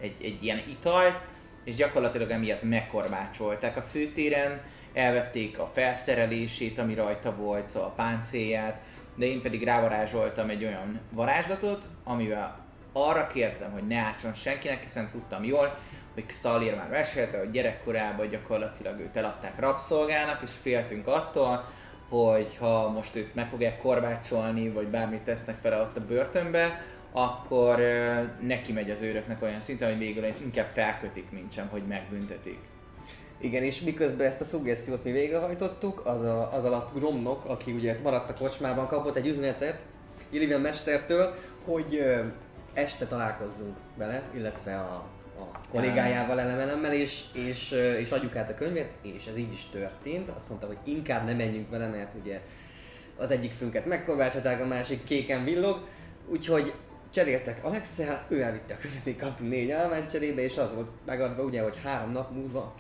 egy, 0.01 0.15
egy 0.21 0.43
ilyen 0.43 0.61
italt, 0.69 1.21
és 1.63 1.75
gyakorlatilag 1.75 2.29
emiatt 2.29 2.63
megkorbácsolták 2.63 3.77
a 3.77 3.81
főtéren, 3.81 4.61
elvették 4.93 5.59
a 5.59 5.67
felszerelését, 5.67 6.79
ami 6.79 6.93
rajta 6.93 7.35
volt, 7.35 7.67
szóval 7.67 7.89
a 7.89 7.93
páncélját, 7.93 8.81
de 9.15 9.25
én 9.25 9.41
pedig 9.41 9.63
rávarázsoltam 9.63 10.49
egy 10.49 10.63
olyan 10.63 10.99
varázslatot, 11.11 11.87
amivel 12.03 12.62
arra 12.93 13.27
kértem, 13.27 13.71
hogy 13.71 13.87
ne 13.87 13.97
átson 13.97 14.33
senkinek, 14.33 14.83
hiszen 14.83 15.09
tudtam 15.11 15.43
jól, 15.43 15.77
hogy 16.13 16.25
Szalir 16.29 16.75
már 16.75 16.89
mesélte, 16.89 17.37
hogy 17.37 17.51
gyerekkorában 17.51 18.29
gyakorlatilag 18.29 18.99
őt 18.99 19.15
eladták 19.15 19.59
rabszolgának, 19.59 20.41
és 20.41 20.51
féltünk 20.61 21.07
attól, 21.07 21.65
hogy 22.09 22.57
ha 22.59 22.89
most 22.89 23.15
őt 23.15 23.35
meg 23.35 23.49
fogják 23.49 23.77
korbácsolni, 23.77 24.69
vagy 24.69 24.87
bármit 24.87 25.21
tesznek 25.21 25.61
vele 25.61 25.81
ott 25.81 25.97
a 25.97 26.05
börtönbe, 26.05 26.85
akkor 27.11 27.79
neki 28.41 28.71
megy 28.71 28.89
az 28.89 29.01
őröknek 29.01 29.41
olyan 29.41 29.61
szinten, 29.61 29.89
hogy 29.89 29.99
végül 29.99 30.25
inkább 30.43 30.69
felkötik, 30.69 31.31
mint 31.31 31.51
sem, 31.51 31.67
hogy 31.67 31.83
megbüntetik. 31.87 32.59
Igen, 33.37 33.63
és 33.63 33.79
miközben 33.79 34.27
ezt 34.27 34.41
a 34.41 34.45
szuggesztiót 34.45 35.03
mi 35.03 35.11
végrehajtottuk, 35.11 36.01
az, 36.05 36.21
a, 36.21 36.53
az 36.53 36.65
alatt 36.65 36.93
Gromnok, 36.93 37.45
aki 37.45 37.71
ugye 37.71 37.95
maradt 38.03 38.29
a 38.29 38.33
kocsmában, 38.33 38.87
kapott 38.87 39.15
egy 39.15 39.27
üzenetet 39.27 39.81
Illivian 40.29 40.61
mestertől, 40.61 41.33
hogy 41.65 42.03
este 42.73 43.05
találkozzunk 43.05 43.75
vele, 43.97 44.23
illetve 44.35 44.75
a, 44.75 44.93
a 45.39 45.59
kollégájával 45.71 46.39
elemenemmel, 46.39 46.93
és, 46.93 47.23
és, 47.33 47.71
és 47.99 48.11
adjuk 48.11 48.35
át 48.35 48.49
a 48.49 48.55
könyvet, 48.55 48.93
és 49.01 49.25
ez 49.25 49.37
így 49.37 49.53
is 49.53 49.65
történt. 49.71 50.29
Azt 50.29 50.49
mondta, 50.49 50.67
hogy 50.67 50.77
inkább 50.83 51.25
ne 51.25 51.33
menjünk 51.33 51.69
vele, 51.69 51.87
mert 51.87 52.13
ugye 52.21 52.41
az 53.17 53.31
egyik 53.31 53.51
fünket 53.51 53.85
megkorbácsolták, 53.85 54.61
a 54.61 54.65
másik 54.65 55.03
kéken 55.03 55.43
villog, 55.43 55.87
úgyhogy 56.27 56.73
cseréltek 57.13 57.65
Alexel, 57.65 58.25
ő 58.27 58.41
elvitte 58.41 58.73
a 58.73 58.77
könyvet, 58.77 59.05
mi 59.05 59.15
kaptunk 59.15 59.49
négy 59.49 59.71
állományt 59.71 60.11
cserébe, 60.11 60.41
és 60.41 60.57
az 60.57 60.73
volt 60.73 60.91
megadva 61.05 61.43
ugye, 61.43 61.61
hogy 61.61 61.79
három 61.83 62.11
nap 62.11 62.31
múlva 62.31 62.75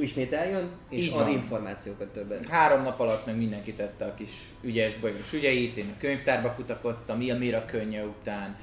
ismét 0.00 0.32
eljön, 0.32 0.70
és 0.88 1.02
Így 1.02 1.12
ad 1.12 1.18
van. 1.18 1.28
információkat 1.28 2.08
többet. 2.08 2.46
Három 2.46 2.82
nap 2.82 3.00
alatt 3.00 3.26
meg 3.26 3.36
mindenki 3.36 3.72
tette 3.72 4.04
a 4.04 4.14
kis 4.14 4.30
ügyes 4.62 4.96
bajos 4.96 5.32
ügyeit, 5.32 5.76
én 5.76 5.92
a 5.96 6.00
könyvtárba 6.00 6.52
kutakodtam, 6.52 7.18
mi 7.18 7.30
a 7.30 7.36
mira 7.36 7.64
könnye 7.64 8.04
után, 8.04 8.56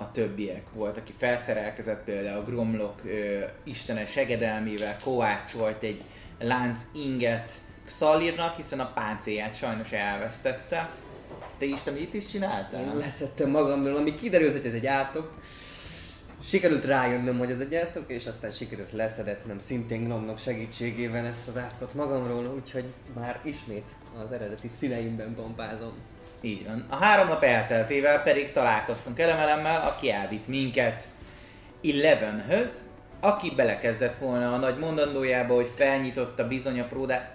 a 0.00 0.10
többiek 0.10 0.62
volt, 0.72 0.96
aki 0.96 1.14
felszerelkezett 1.16 2.04
például 2.04 2.44
Gromlok 2.44 3.00
ö, 3.04 3.44
istenes 3.62 4.10
segedelmével 4.10 4.98
kovácsolt 5.04 5.82
egy 5.82 6.04
lánc 6.38 6.80
inget 6.94 7.52
Xalirnak, 7.84 8.56
hiszen 8.56 8.80
a 8.80 8.92
páncéját 8.94 9.56
sajnos 9.56 9.92
elvesztette. 9.92 10.90
Te 11.58 11.64
Isten 11.64 11.94
mit 11.94 12.14
is 12.14 12.26
csináltál? 12.26 12.80
Én 12.80 12.96
leszettem 12.96 13.50
magamról, 13.50 13.96
ami 13.96 14.14
kiderült, 14.14 14.52
hogy 14.52 14.66
ez 14.66 14.72
egy 14.72 14.86
átok. 14.86 15.32
Sikerült 16.42 16.84
rájönnöm, 16.84 17.38
hogy 17.38 17.50
ez 17.50 17.60
egy 17.60 17.74
átok, 17.74 18.10
és 18.10 18.26
aztán 18.26 18.50
sikerült 18.50 18.92
leszedetnem 18.92 19.58
szintén 19.58 20.04
Gnomnok 20.04 20.38
segítségével 20.38 21.26
ezt 21.26 21.48
az 21.48 21.56
átkot 21.56 21.94
magamról, 21.94 22.54
úgyhogy 22.54 22.84
már 23.14 23.40
ismét 23.42 23.86
az 24.24 24.32
eredeti 24.32 24.68
színeimben 24.68 25.34
pompázom. 25.34 25.92
Így 26.40 26.66
van. 26.66 26.86
A 26.88 26.96
három 26.96 27.28
nap 27.28 27.42
elteltével 27.42 28.22
pedig 28.22 28.50
találkoztunk 28.50 29.18
elemelemmel, 29.18 29.86
aki 29.86 30.10
elvitt 30.10 30.46
minket 30.46 31.06
Elevenhöz, 31.84 32.80
aki 33.20 33.52
belekezdett 33.56 34.16
volna 34.16 34.54
a 34.54 34.56
nagy 34.56 34.78
mondandójába, 34.78 35.54
hogy 35.54 35.70
felnyitotta 35.74 36.48
bizony 36.48 36.80
a 36.80 36.86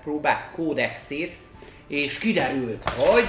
próbák 0.03 0.51
kódexét, 0.51 1.37
és 1.87 2.17
kiderült, 2.17 2.89
hogy 2.89 3.25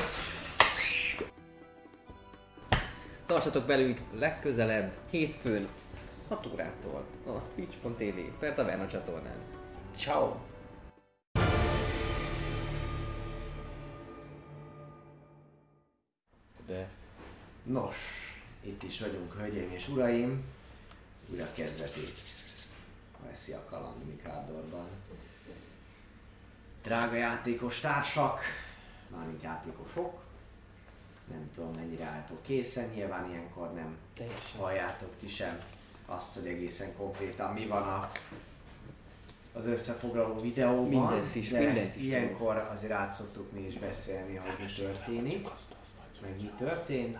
Tartsatok 3.26 3.66
velünk 3.66 3.98
legközelebb, 4.12 4.92
hétfőn, 5.10 5.68
6 6.28 6.48
órától, 6.52 7.04
a 7.26 7.30
twitch.tv 7.54 8.18
per 8.40 8.54
Taverna 8.54 8.86
csatornán. 8.86 9.36
Ciao. 9.96 10.34
De 16.66 16.88
Nos, 17.62 17.96
itt 18.60 18.82
is 18.82 19.00
vagyunk, 19.00 19.34
hölgyeim 19.34 19.70
és 19.72 19.88
uraim. 19.88 20.44
Újra 21.30 21.52
kezdetét 21.54 22.18
veszi 23.26 23.52
a 23.52 23.64
kaland 23.70 24.04
Mikádorban. 24.04 24.88
Drága 26.82 27.16
játékos 27.16 27.80
társak, 27.80 28.40
mármint 29.08 29.42
játékosok, 29.42 30.22
nem 31.30 31.50
tudom 31.54 31.74
mennyire 31.74 32.04
álltok 32.04 32.42
készen, 32.42 32.88
nyilván 32.88 33.30
ilyenkor 33.30 33.72
nem 33.72 33.96
Teljesen. 34.14 34.60
halljátok 34.60 35.10
ti 35.20 35.28
sem 35.28 35.62
azt, 36.06 36.34
hogy 36.34 36.46
egészen 36.46 36.96
konkrétan 36.96 37.52
mi 37.52 37.66
van 37.66 37.82
a, 37.82 38.12
az 39.52 39.66
összefoglaló 39.66 40.38
videóban. 40.38 41.12
Mindent 41.12 41.34
is, 41.34 41.48
de 41.48 41.58
mindent 41.58 41.96
is 41.96 42.02
ilyenkor 42.02 42.56
azért 42.56 42.92
át 42.92 43.12
szoktuk 43.12 43.52
mi 43.52 43.60
is 43.60 43.78
beszélni, 43.78 44.36
hogy 44.36 44.66
mi 44.66 44.72
történik, 44.72 45.48
meg 46.24 46.36
mi 46.40 46.50
történt. 46.58 47.18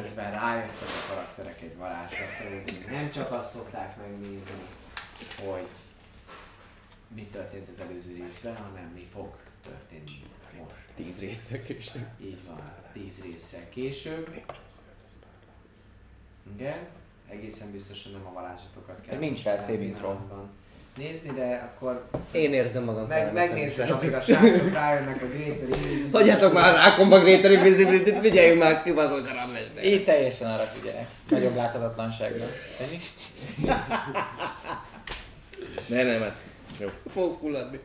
Közben 0.00 0.30
rájöttek 0.30 0.88
a 0.88 1.08
karakterek 1.08 1.60
egy 1.60 1.76
varázslatra, 1.76 2.90
nem 2.90 3.10
csak 3.10 3.32
azt 3.32 3.50
szokták 3.50 3.96
megnézni, 3.96 4.66
hogy 5.44 5.68
mi 7.08 7.22
történt 7.22 7.68
az 7.68 7.80
előző 7.80 8.14
részben, 8.14 8.56
hanem 8.56 8.90
mi 8.94 9.08
fog 9.12 9.36
történni 9.62 10.22
most. 10.58 10.74
Tíz 10.94 11.18
résszel 11.18 11.62
később. 11.62 12.06
Így 12.20 12.46
van, 12.46 12.72
tíz 12.92 13.22
résszel 13.22 13.68
később. 13.68 14.42
Igen, 16.54 16.86
egészen 17.28 17.70
biztosan 17.70 18.12
nem 18.12 18.26
a 18.26 18.32
varázslatokat 18.32 19.00
kell. 19.00 19.18
Nincs 19.18 19.42
rá 19.42 19.56
szép 19.56 19.80
intro. 19.80 20.18
Nézni, 20.96 21.30
de 21.30 21.72
akkor 21.74 22.04
Én 22.32 22.52
érzem 22.52 22.84
magam 22.84 23.06
meg, 23.06 23.32
megnézzük, 23.32 23.90
amíg 23.90 24.14
a 24.14 24.20
srácok 24.20 24.72
rájönnek 24.72 25.22
a 25.22 25.26
Greater 25.26 25.62
Invisibility. 25.62 26.12
Hagyjátok 26.12 26.52
már 26.52 26.74
rákomba 26.74 27.20
Greater 27.20 27.50
Invisibility-t, 27.50 28.20
figyeljünk 28.20 28.62
már 28.62 28.82
ki 28.82 28.90
azok 28.90 29.26
a 29.26 29.34
ramesbe. 29.34 29.82
Így 29.82 30.04
teljesen 30.04 30.50
arra 30.50 30.64
figyelek. 30.64 31.06
Nagyobb 31.28 31.56
láthatatlanságra. 31.56 32.44
Ennyi? 32.80 32.98
ne, 35.86 36.02
nem, 36.02 36.20
hát 36.22 36.36
jó. 36.80 36.86
Fog 37.12 37.36
fulladni. 37.40 37.80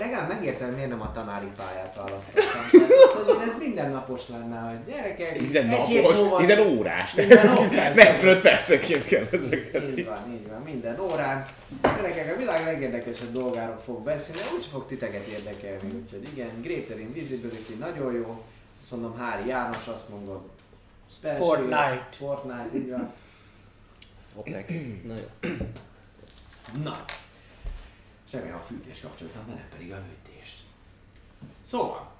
Legalább 0.00 0.28
megértem, 0.28 0.72
miért 0.74 0.88
nem 0.88 1.00
a 1.00 1.12
tanári 1.12 1.46
pályát 1.56 1.96
választottam. 1.96 2.80
Tehát 3.26 3.48
ez 3.48 3.58
mindennapos 3.58 4.20
lenne, 4.28 4.58
hogy 4.58 4.94
gyerekek, 4.94 5.40
Minden 5.40 5.68
egy 5.68 6.02
napos, 6.02 6.18
múlva- 6.18 6.38
minden 6.38 6.58
órás. 6.58 7.14
Minden 7.14 7.48
órás. 7.58 7.94
Megfelelő 7.94 8.40
percenként 8.40 9.04
kell 9.04 9.26
ezeket. 9.32 9.90
Így 9.90 10.04
van, 10.04 10.32
így 10.32 10.48
van, 10.48 10.60
minden 10.62 11.00
órán. 11.00 11.46
Gyerekek, 11.82 12.34
a 12.34 12.36
világ 12.38 12.64
legérdekesebb 12.64 13.30
dolgáról 13.32 13.80
fog 13.84 14.02
beszélni, 14.04 14.40
úgyse 14.56 14.68
fog 14.68 14.86
titeket 14.86 15.26
érdekelni, 15.26 15.92
úgyhogy 16.02 16.28
igen, 16.32 16.62
Greater 16.62 16.98
Invisibility 17.00 17.74
nagyon 17.78 18.12
jó. 18.12 18.42
Azt 18.82 18.90
mondom, 18.90 19.16
Hári 19.18 19.48
János, 19.48 19.86
azt 19.86 20.08
mondom, 20.08 20.42
Spell 21.16 21.36
Fortnite. 21.36 22.08
Fortnite, 22.18 22.68
így 22.74 22.90
van. 22.90 23.12
Opex. 24.34 24.72
Na 25.06 25.14
jó. 25.14 25.48
Na, 26.82 27.04
remélem 28.34 28.56
a 28.56 28.60
fűtés 28.60 29.00
kapcsoltam, 29.00 29.46
nem 29.46 29.68
pedig 29.70 29.92
a 29.92 30.02
hűtést. 30.02 30.62
Szóval, 31.64 32.12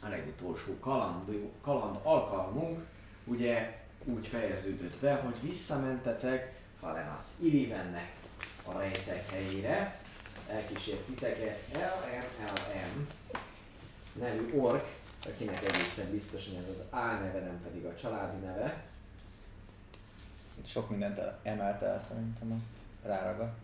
a 0.00 0.08
legutolsó 0.08 0.78
kaland, 0.78 1.50
kaland 1.60 1.98
alkalmunk 2.02 2.86
ugye 3.24 3.80
úgy 4.04 4.26
fejeződött 4.26 4.98
be, 4.98 5.14
hogy 5.14 5.40
visszamentetek 5.40 6.58
Falenas 6.80 7.22
Ilivennek 7.42 8.12
a 8.64 8.78
rejtek 8.78 9.30
helyére, 9.30 10.00
elkísért 10.48 11.00
titeket 11.00 11.64
LMLM 11.72 13.08
nevű 14.12 14.58
ork, 14.58 14.98
akinek 15.26 15.64
egészen 15.64 16.10
biztosan 16.10 16.56
ez 16.56 16.68
az 16.68 16.84
álneve, 16.90 17.40
nem 17.40 17.60
pedig 17.62 17.84
a 17.84 17.94
családi 17.94 18.46
neve. 18.46 18.84
Itt 20.58 20.66
sok 20.66 20.90
mindent 20.90 21.18
el- 21.18 21.38
emelt 21.42 21.82
el 21.82 22.00
szerintem 22.08 22.52
azt 22.56 22.68
ráragadt. 23.02 23.58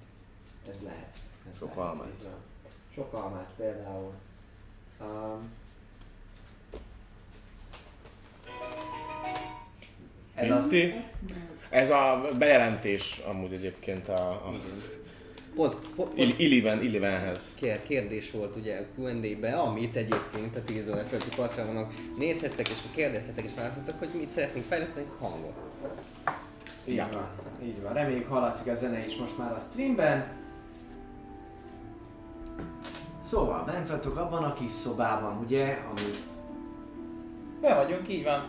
Ez 0.68 0.76
lehet. 0.82 1.18
Ez 1.50 1.58
Sok 1.58 1.76
almát. 1.76 2.26
Sok 2.94 3.12
almát 3.12 3.48
például. 3.56 4.12
Um, 5.00 5.50
ez 10.34 10.50
az. 10.50 10.74
Ez 11.70 11.90
a 11.90 12.28
bejelentés 12.38 13.18
amúgy 13.26 13.52
egyébként 13.52 14.08
a, 14.08 14.30
a 14.30 14.54
Pont, 15.54 15.74
pont, 15.74 15.94
pont 15.94 16.18
Il- 16.18 16.38
Iliven, 16.38 16.82
Ilivenhez. 16.82 17.54
kér- 17.54 17.82
kérdés 17.82 18.30
volt 18.30 18.56
ugye 18.56 18.78
a 18.78 18.84
Q&A-be, 19.00 19.56
amit 19.56 19.96
egyébként 19.96 20.56
a 20.56 20.62
10 20.62 20.84
dollár 20.84 21.04
fölti 21.04 21.28
patronok 21.36 21.92
nézhettek 22.18 22.68
és 22.68 22.76
kérdezhetek 22.94 23.44
és 23.44 23.50
választottak, 23.56 23.98
hogy 23.98 24.08
mit 24.18 24.30
szeretnénk 24.30 24.66
fejleszteni, 24.66 25.06
hangot. 25.18 25.52
így 26.84 26.94
Ja. 26.94 27.08
van, 27.12 27.28
így 27.62 27.82
van. 27.82 27.92
Reméljük 27.92 28.28
hallatszik 28.28 28.66
a 28.72 28.74
zene 28.74 29.06
is 29.06 29.16
most 29.16 29.38
már 29.38 29.52
a 29.52 29.58
streamben. 29.58 30.26
Szóval, 33.26 33.64
bent 33.64 33.88
vagytok 33.88 34.16
abban 34.16 34.44
a 34.44 34.52
kis 34.52 34.70
szobában, 34.70 35.38
ugye, 35.44 35.78
ami 35.90 36.00
Be 37.60 37.74
vagyunk, 37.74 38.08
így 38.08 38.24
van. 38.24 38.44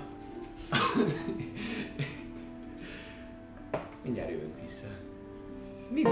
mindjárt 4.03 4.29
jövünk 4.29 4.61
vissza. 4.61 4.87
Mit? 5.89 6.07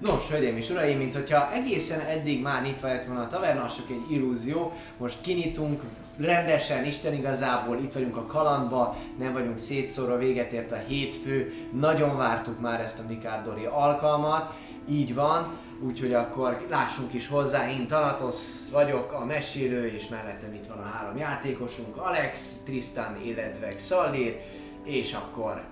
Nos, 0.00 0.28
hölgyeim 0.30 0.56
és 0.56 0.70
uraim, 0.70 0.98
mint 0.98 1.14
hogyha 1.14 1.52
egészen 1.52 2.00
eddig 2.00 2.42
már 2.42 2.62
nyitva 2.62 2.88
lett 2.88 3.04
volna 3.04 3.22
a 3.22 3.28
taverna, 3.28 3.64
az 3.64 3.76
csak 3.76 3.90
egy 3.90 4.10
illúzió. 4.10 4.72
Most 4.98 5.20
kinyitunk 5.20 5.82
rendesen, 6.18 6.84
Isten 6.84 7.14
igazából 7.14 7.78
itt 7.78 7.92
vagyunk 7.92 8.16
a 8.16 8.26
kalandba, 8.26 8.96
nem 9.18 9.32
vagyunk 9.32 9.58
szétszórva, 9.58 10.16
véget 10.16 10.52
ért 10.52 10.72
a 10.72 10.76
hétfő, 10.86 11.52
nagyon 11.72 12.16
vártuk 12.16 12.60
már 12.60 12.80
ezt 12.80 12.98
a 12.98 13.06
Mikárdori 13.08 13.64
alkalmat, 13.64 14.54
így 14.88 15.14
van, 15.14 15.58
úgyhogy 15.80 16.14
akkor 16.14 16.66
lássunk 16.70 17.12
is 17.12 17.28
hozzá, 17.28 17.70
én 17.70 17.86
Tanatosz 17.86 18.68
vagyok, 18.72 19.12
a 19.12 19.24
mesélő, 19.24 19.86
és 19.86 20.08
mellettem 20.08 20.52
itt 20.52 20.66
van 20.66 20.78
a 20.78 20.90
három 20.96 21.16
játékosunk, 21.16 21.96
Alex, 21.96 22.56
Tristan, 22.64 23.20
illetve 23.22 23.68
Xallir, 23.68 24.40
és 24.84 25.12
akkor 25.12 25.64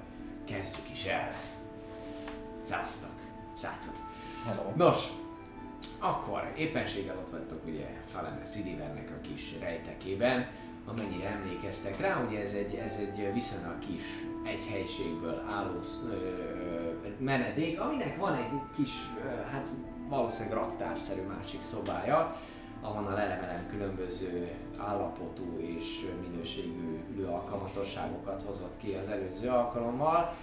kezdjük 0.46 0.90
is 0.92 1.04
el. 1.04 1.34
Szevasztok, 2.62 3.10
srácok! 3.60 3.94
Hello. 4.44 4.72
Nos, 4.74 5.08
akkor 5.98 6.52
éppenséggel 6.56 7.16
ott 7.16 7.30
vagytok 7.30 7.66
ugye 7.66 7.86
Falene 8.06 8.44
Szidivernek 8.44 9.10
a 9.10 9.13
kis 9.34 9.54
rejtekében, 9.60 10.46
amennyire 10.86 11.28
emlékeztek 11.28 12.00
rá, 12.00 12.24
ugye 12.28 12.40
ez 12.40 12.52
egy, 12.52 12.74
ez 12.74 12.98
egy 13.00 13.32
viszonylag 13.32 13.78
kis 13.78 14.02
egy 14.44 14.66
helységből 14.70 15.44
álló 15.50 15.80
ö, 16.10 17.14
menedék, 17.18 17.80
aminek 17.80 18.16
van 18.16 18.34
egy 18.34 18.50
kis, 18.76 18.92
ö, 19.24 19.50
hát 19.50 19.68
valószínűleg 20.08 20.58
raktárszerű 20.58 21.22
másik 21.22 21.62
szobája, 21.62 22.36
ahonnan 22.80 23.18
elemelem 23.18 23.66
különböző 23.70 24.50
állapotú 24.78 25.58
és 25.58 26.06
minőségű 26.28 27.04
ülő 27.14 27.24
alkalmatosságokat 27.26 28.42
hozott 28.46 28.76
ki 28.76 28.92
az 29.02 29.08
előző 29.08 29.48
alkalommal. 29.48 30.34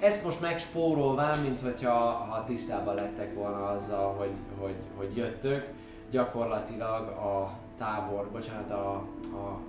Ezt 0.00 0.24
most 0.24 0.40
megspórolván, 0.40 1.38
mint 1.38 1.60
hogyha 1.60 1.94
ha 2.10 2.44
tisztában 2.44 2.94
lettek 2.94 3.34
volna 3.34 3.66
azzal, 3.66 4.14
hogy, 4.14 4.32
hogy, 4.58 4.76
hogy 4.96 5.16
jöttök, 5.16 5.68
gyakorlatilag 6.10 7.08
a 7.08 7.58
tábor, 7.80 8.28
bocsánat, 8.32 8.70
a, 8.70 8.92
a 9.32 9.60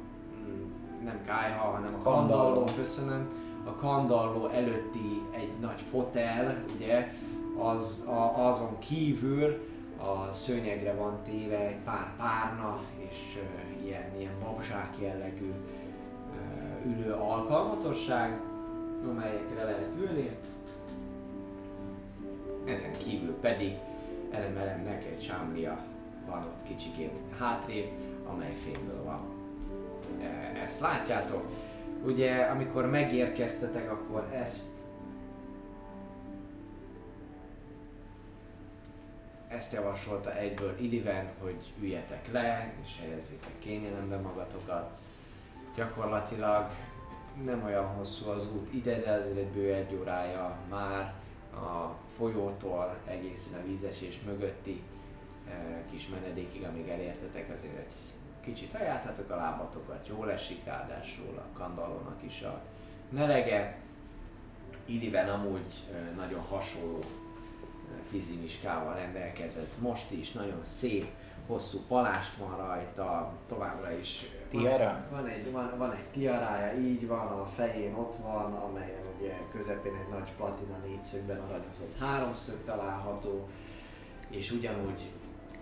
mm, 0.48 0.72
nem 1.04 1.22
kájha, 1.26 1.72
hanem 1.72 1.96
a 1.96 2.04
Kandalló. 2.04 2.44
kandalló, 2.44 2.64
köszönöm, 2.76 3.30
a 3.66 3.76
kandalló 3.76 4.48
előtti 4.48 5.22
egy 5.32 5.54
nagy 5.60 5.82
fotel, 5.82 6.64
ugye, 6.76 7.14
az, 7.58 8.08
a, 8.10 8.48
azon 8.48 8.80
kívül 8.80 9.70
a 9.98 10.32
szőnyegre 10.32 10.94
van 10.94 11.20
téve 11.24 11.58
egy 11.68 11.80
pár 11.84 12.14
párna 12.18 12.80
és 12.98 13.18
uh, 13.36 13.86
ilyen, 13.86 14.18
ilyen 14.18 14.34
babzsák 14.44 14.96
jellegű 15.00 15.52
uh, 15.52 16.92
ülő 16.92 17.14
alkalmatosság, 17.14 18.40
amelyekre 19.10 19.64
lehet 19.64 19.94
ülni. 20.00 20.30
Ezen 22.66 22.98
kívül 22.98 23.34
pedig 23.34 23.78
elemelemnek 24.32 25.04
egy 25.04 25.22
sámlia 25.22 25.78
van 26.28 26.44
ott 26.44 26.64
kicsikét 26.64 27.12
hátrébb, 27.40 27.90
amely 28.28 28.54
fényből 28.54 29.04
van. 29.04 29.20
E, 30.22 30.60
Ezt 30.64 30.80
látjátok. 30.80 31.50
Ugye, 32.06 32.42
amikor 32.42 32.90
megérkeztetek, 32.90 33.92
akkor 33.92 34.28
ezt 34.34 34.68
ezt 39.48 39.74
javasolta 39.74 40.38
egyből 40.38 40.76
Iliven, 40.80 41.30
hogy 41.42 41.74
üljetek 41.82 42.32
le 42.32 42.74
és 42.84 43.00
helyezzétek 43.00 43.60
kényelembe 43.60 44.18
magatokat. 44.18 44.92
gyakorlatilag 45.76 46.72
nem 47.44 47.64
olyan 47.64 47.86
hosszú 47.86 48.30
az 48.30 48.48
út 48.54 48.74
ide, 48.74 49.00
de 49.00 49.12
azért 49.12 49.38
egy 49.38 49.48
bő 49.48 49.74
egy 49.74 49.96
órája 50.00 50.58
már 50.70 51.14
a 51.54 51.96
folyótól 52.18 52.98
egészen 53.08 53.60
a 53.60 53.66
vízesés 53.66 54.20
mögötti 54.26 54.82
kis 55.92 56.08
menedékig, 56.08 56.64
amíg 56.64 56.88
elértetek, 56.88 57.54
azért 57.54 57.78
egy 57.78 57.94
kicsit 58.42 58.74
lejártatok 58.74 59.30
a 59.30 59.36
lábatokat, 59.36 60.08
jól 60.08 60.32
esik, 60.32 60.66
ráadásul 60.66 61.38
a 61.38 61.58
kandallónak 61.58 62.24
is 62.24 62.42
a 62.42 62.62
melege. 63.10 63.78
Idiven 64.86 65.30
amúgy 65.30 65.84
nagyon 66.16 66.42
hasonló 66.42 67.00
fizimiskával 68.10 68.96
rendelkezett 68.96 69.80
most 69.80 70.12
is, 70.12 70.32
nagyon 70.32 70.64
szép, 70.64 71.08
hosszú 71.48 71.80
palást 71.88 72.36
van 72.36 72.58
rajta, 72.58 73.34
továbbra 73.48 73.92
is 73.92 74.26
Tiara? 74.50 75.06
van 75.12 75.28
egy, 75.28 75.52
van, 75.52 75.74
van 75.78 75.92
egy 75.92 76.06
tiarája, 76.12 76.80
így 76.80 77.08
van, 77.08 77.28
a 77.28 77.46
fején 77.46 77.94
ott 77.94 78.16
van, 78.16 78.54
amelyen 78.54 79.02
ugye 79.20 79.34
közepén 79.52 79.96
egy 79.96 80.12
nagy 80.12 80.32
platina 80.38 80.78
négyszögben 80.86 81.40
aranyozott 81.40 81.98
háromszög 82.00 82.66
található, 82.66 83.48
és 84.30 84.52
ugyanúgy 84.52 85.12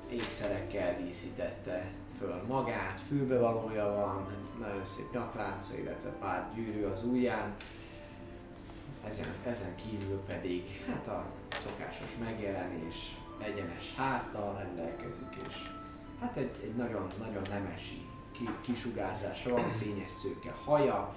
ékszerekkel 0.10 0.98
díszítette 1.04 1.92
föl 2.18 2.44
magát, 2.48 3.00
fülbevalója 3.00 3.86
van, 3.86 4.26
nagyon 4.60 4.86
szép 4.86 5.12
nyaklánca, 5.12 5.78
illetve 5.78 6.10
pár 6.10 6.52
gyűrű 6.56 6.84
az 6.84 7.04
ujján. 7.04 7.56
Ezen, 9.08 9.34
ezen 9.46 9.76
kívül 9.76 10.18
pedig 10.18 10.84
hát 10.88 11.08
a 11.08 11.26
szokásos 11.60 12.18
megjelenés, 12.20 13.18
egyenes 13.44 13.96
háttal 13.96 14.58
rendelkezik, 14.58 15.36
és 15.48 15.56
hát 16.20 16.38
egy, 16.38 16.60
egy 16.64 16.76
nagyon, 16.76 17.08
nagyon 17.20 17.42
nemesi 17.50 18.08
ki, 18.32 18.50
kisugárzása 18.62 19.50
van, 19.50 19.72
fényes 19.72 20.12
szőke 20.12 20.52
haja, 20.64 21.16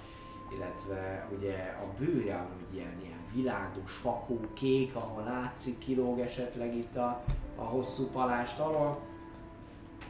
illetve 0.55 1.27
ugye 1.37 1.55
a 1.55 1.93
bőre 1.99 2.35
amúgy 2.35 2.73
ilyen, 2.73 3.01
ilyen 3.03 3.12
világos, 3.33 3.91
fakó, 3.91 4.39
kék, 4.53 4.95
ahol 4.95 5.23
látszik, 5.23 5.77
kilóg 5.77 6.19
esetleg 6.19 6.75
itt 6.75 6.95
a, 6.95 7.23
a 7.57 7.63
hosszú 7.63 8.07
palást 8.11 8.59
alól, 8.59 8.99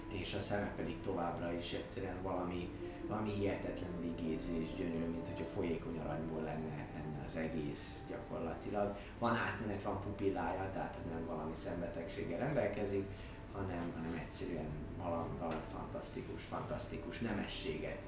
és 0.08 0.34
a 0.34 0.40
szeme 0.40 0.72
pedig 0.76 1.02
továbbra 1.02 1.54
is 1.54 1.74
egyszerűen 1.74 2.22
valami, 2.22 2.70
valami 3.08 3.32
hihetetlenül 3.32 4.04
igéző 4.04 4.62
és 4.62 4.76
gyönyörű, 4.78 5.12
mint 5.12 5.28
hogyha 5.28 5.46
folyékony 5.54 6.00
aranyból 6.00 6.42
lenne, 6.42 6.88
lenne 6.94 7.24
az 7.26 7.36
egész 7.36 8.04
gyakorlatilag. 8.10 8.96
Van 9.20 9.36
átmenet, 9.36 9.84
van 9.84 10.02
pupillája, 10.02 10.70
tehát 10.74 10.98
nem 11.14 11.26
valami 11.26 11.56
szembetegséggel 11.56 12.40
rendelkezik, 12.40 13.06
hanem, 13.54 13.92
hanem 13.96 14.22
egyszerűen 14.26 14.68
valami, 14.98 15.38
valami 15.40 15.62
fantasztikus, 15.72 16.44
fantasztikus 16.44 17.20
nemességet 17.20 18.00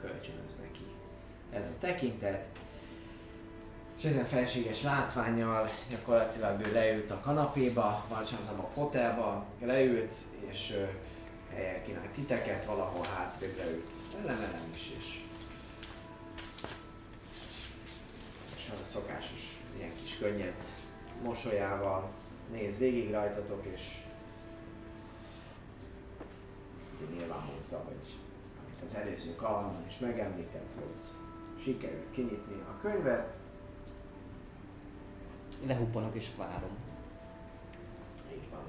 kölcsönöz 0.00 0.58
neki. 0.62 0.84
Ez 1.52 1.68
a 1.68 1.78
tekintet, 1.78 2.58
és 3.98 4.04
ezen 4.04 4.24
felséges 4.24 4.82
látványjal 4.82 5.70
gyakorlatilag 5.90 6.66
ő 6.66 6.72
leült 6.72 7.10
a 7.10 7.20
kanapéba, 7.20 8.04
vagy 8.08 8.36
a 8.58 8.66
fotelba, 8.74 9.46
leült, 9.60 10.12
és 10.50 10.76
kínált 11.84 12.08
titeket, 12.08 12.64
valahol 12.64 13.06
hátrébb 13.16 13.56
leült. 13.56 13.92
Velem 14.24 14.72
is, 14.74 14.92
és, 14.98 15.24
és 18.56 18.70
a 18.82 18.84
szokásos 18.84 19.58
ilyen 19.76 19.92
kis 20.02 20.18
könnyed 20.18 20.54
mosolyával. 21.22 22.10
Néz 22.52 22.78
végig 22.78 23.10
rajtatok, 23.10 23.66
és 23.74 23.82
ugye 27.00 27.16
nyilván 27.16 27.44
mondta, 27.46 27.76
hogy 27.86 28.16
amit 28.64 28.84
az 28.84 28.94
előző 28.94 29.34
kalandon 29.34 29.84
is 29.88 29.98
megemlített, 29.98 30.74
hogy 30.74 30.94
sikerült 31.62 32.10
kinyitni 32.10 32.54
a 32.54 32.80
könyvet, 32.80 33.37
Lehuppanok 35.66 36.14
és 36.14 36.26
várom. 36.36 36.70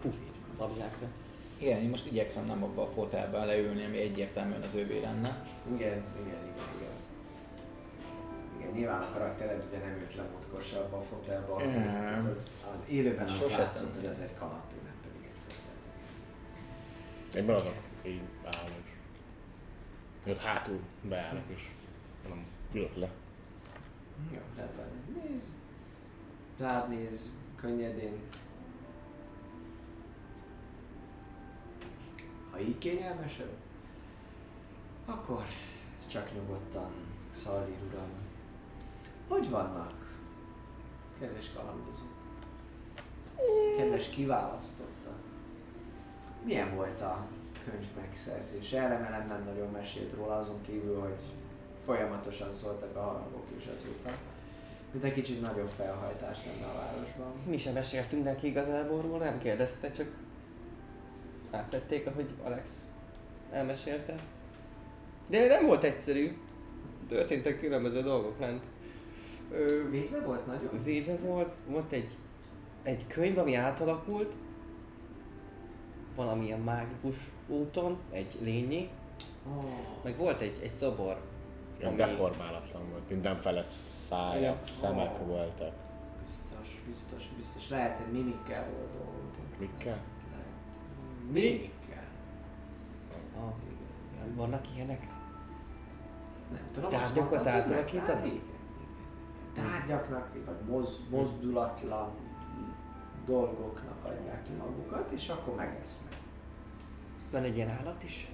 Puff, 0.02 0.16
babzsákra. 0.58 1.08
Igen, 1.58 1.82
én 1.82 1.90
most 1.90 2.06
igyekszem 2.06 2.46
nem 2.46 2.64
abba 2.64 2.82
a 2.82 2.88
fotelben 2.88 3.46
leülni, 3.46 3.86
ami 3.86 3.98
egyértelműen 3.98 4.62
az 4.62 4.76
övé 4.76 5.00
lenne. 5.00 5.42
Igen, 5.74 6.04
igen, 6.22 6.42
igen, 6.44 6.68
igen. 6.78 6.92
Igen, 8.58 8.72
nyilván 8.72 9.02
a 9.02 9.12
karaktered 9.14 9.64
ugye 9.68 9.78
nem 9.78 9.98
ült 9.98 10.16
le 10.16 10.24
múltkor 10.24 10.64
se 10.64 10.78
abba 10.80 10.98
a 10.98 11.02
fotelba. 11.02 11.64
Nem. 11.64 12.26
Az, 12.26 12.38
az 12.64 12.90
élőben 12.90 13.26
az 13.26 13.38
Sose 13.38 13.58
látszott, 13.58 13.96
hogy 13.96 14.06
ez 14.06 14.20
egy 14.20 14.38
kanapé, 14.38 14.76
nem 14.84 14.94
pedig 15.04 15.22
egy 15.24 15.54
fotel. 15.54 17.42
Én 17.42 17.46
maradok, 17.48 17.76
így 18.06 18.22
állok 18.46 18.76
is. 18.84 18.92
Ott 20.32 20.40
hátul 20.40 20.80
beállok 21.02 21.50
is. 21.54 21.72
Nem, 22.30 22.46
ülök 22.74 22.96
le. 22.96 23.10
Jó, 24.32 24.40
rendben. 24.56 24.88
Nézd. 25.14 25.52
Rád 26.60 26.90
néz, 26.90 27.32
könnyedén. 27.56 28.20
Ha 32.52 32.60
így 32.60 32.78
kényelmesebb, 32.78 33.54
akkor 35.06 35.44
csak 36.08 36.34
nyugodtan, 36.34 36.92
Szalír 37.30 37.78
uram. 37.94 38.10
Hogy 39.28 39.50
vannak, 39.50 39.94
kedves 41.20 41.52
kalandozók? 41.54 42.14
Kedves 43.78 44.10
kiválasztotta. 44.10 45.12
Milyen 46.44 46.76
volt 46.76 47.02
a 47.02 47.28
könyv 47.66 47.88
megszerzés? 47.96 48.74
Elremelem 48.74 49.28
nem 49.28 49.44
nagyon 49.44 49.72
mesélt 49.72 50.16
róla, 50.16 50.38
azon 50.38 50.62
kívül, 50.62 51.00
hogy 51.00 51.20
folyamatosan 51.86 52.52
szóltak 52.52 52.96
a 52.96 53.02
harangok 53.02 53.48
is 53.58 53.66
azóta. 53.66 54.29
Mint 54.92 55.04
egy 55.04 55.14
kicsit 55.14 55.42
nagyobb 55.42 55.68
felhajtás 55.68 56.38
lenne 56.46 56.72
a 56.72 56.78
városban. 56.80 57.34
Mi 57.50 57.58
sem 57.58 57.74
meséltünk 57.74 58.24
neki 58.24 58.48
igazából 58.48 59.02
róla, 59.02 59.24
nem 59.24 59.40
kérdezte, 59.40 59.92
csak 59.92 60.08
átvették, 61.52 62.08
ahogy 62.08 62.30
Alex 62.44 62.88
elmesélte. 63.52 64.16
De 65.30 65.48
nem 65.48 65.66
volt 65.66 65.84
egyszerű. 65.84 66.38
Történtek 67.08 67.60
különböző 67.60 68.02
dolgok 68.02 68.40
lent. 68.40 68.64
Ö, 69.52 69.90
Védve 69.90 70.20
volt 70.22 70.46
nagyon? 70.46 70.84
védve 70.84 71.16
volt, 71.16 71.56
volt 71.68 71.92
egy, 71.92 72.18
egy 72.84 73.08
könyv, 73.08 73.38
ami 73.38 73.56
átalakult, 73.56 74.36
valamilyen 76.16 76.60
mágikus 76.60 77.16
úton, 77.48 77.98
egy 78.12 78.38
lényi, 78.42 78.90
Oh. 79.58 79.64
meg 80.04 80.18
volt 80.18 80.42
egy, 80.42 80.60
egy 80.64 80.70
szobor, 80.70 81.22
Ami- 81.84 81.96
deformálatlan 81.96 82.90
volt, 82.90 83.10
mindenfele 83.10 83.64
szájak, 83.64 84.40
Igen. 84.42 84.58
szemek 84.64 85.20
Ó. 85.22 85.26
voltak. 85.26 85.74
Biztos, 86.26 86.82
biztos, 86.88 87.28
biztos. 87.38 87.70
Lehet, 87.70 87.98
hogy 87.98 88.12
mimikkel 88.12 88.68
volt 88.72 88.92
dolgunk. 88.94 89.60
Mikkel? 89.60 89.98
Lehet. 90.32 90.46
Mimikkel. 91.32 92.04
ah, 93.38 93.52
vannak 94.36 94.66
ilyenek? 94.76 95.08
Nem 96.52 96.68
tudom, 96.74 96.90
Tárgyakat 96.90 97.32
azt 97.32 97.40
hogy 97.40 97.48
átalakítani? 97.48 98.42
Tárgyaknak, 99.54 100.34
vagy 100.46 100.68
moz, 100.68 101.00
mozdulatlan 101.10 102.12
dolgoknak 103.26 104.06
adják 104.06 104.44
ki 104.44 104.52
magukat, 104.52 105.12
és 105.12 105.30
akkor 105.30 105.56
megesznek. 105.56 106.18
Van 107.32 107.44
egy 107.44 107.56
ilyen 107.56 107.70
állat 107.70 108.04
is? 108.04 108.32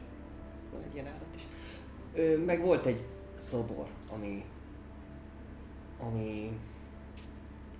Van 0.72 0.82
egy 0.82 0.94
ilyen 0.94 1.08
állat 1.08 1.36
is. 1.36 1.48
Ö, 2.14 2.38
meg 2.38 2.62
volt 2.62 2.86
egy 2.86 3.06
szobor, 3.36 3.88
ami 4.10 4.46
ami 6.00 6.60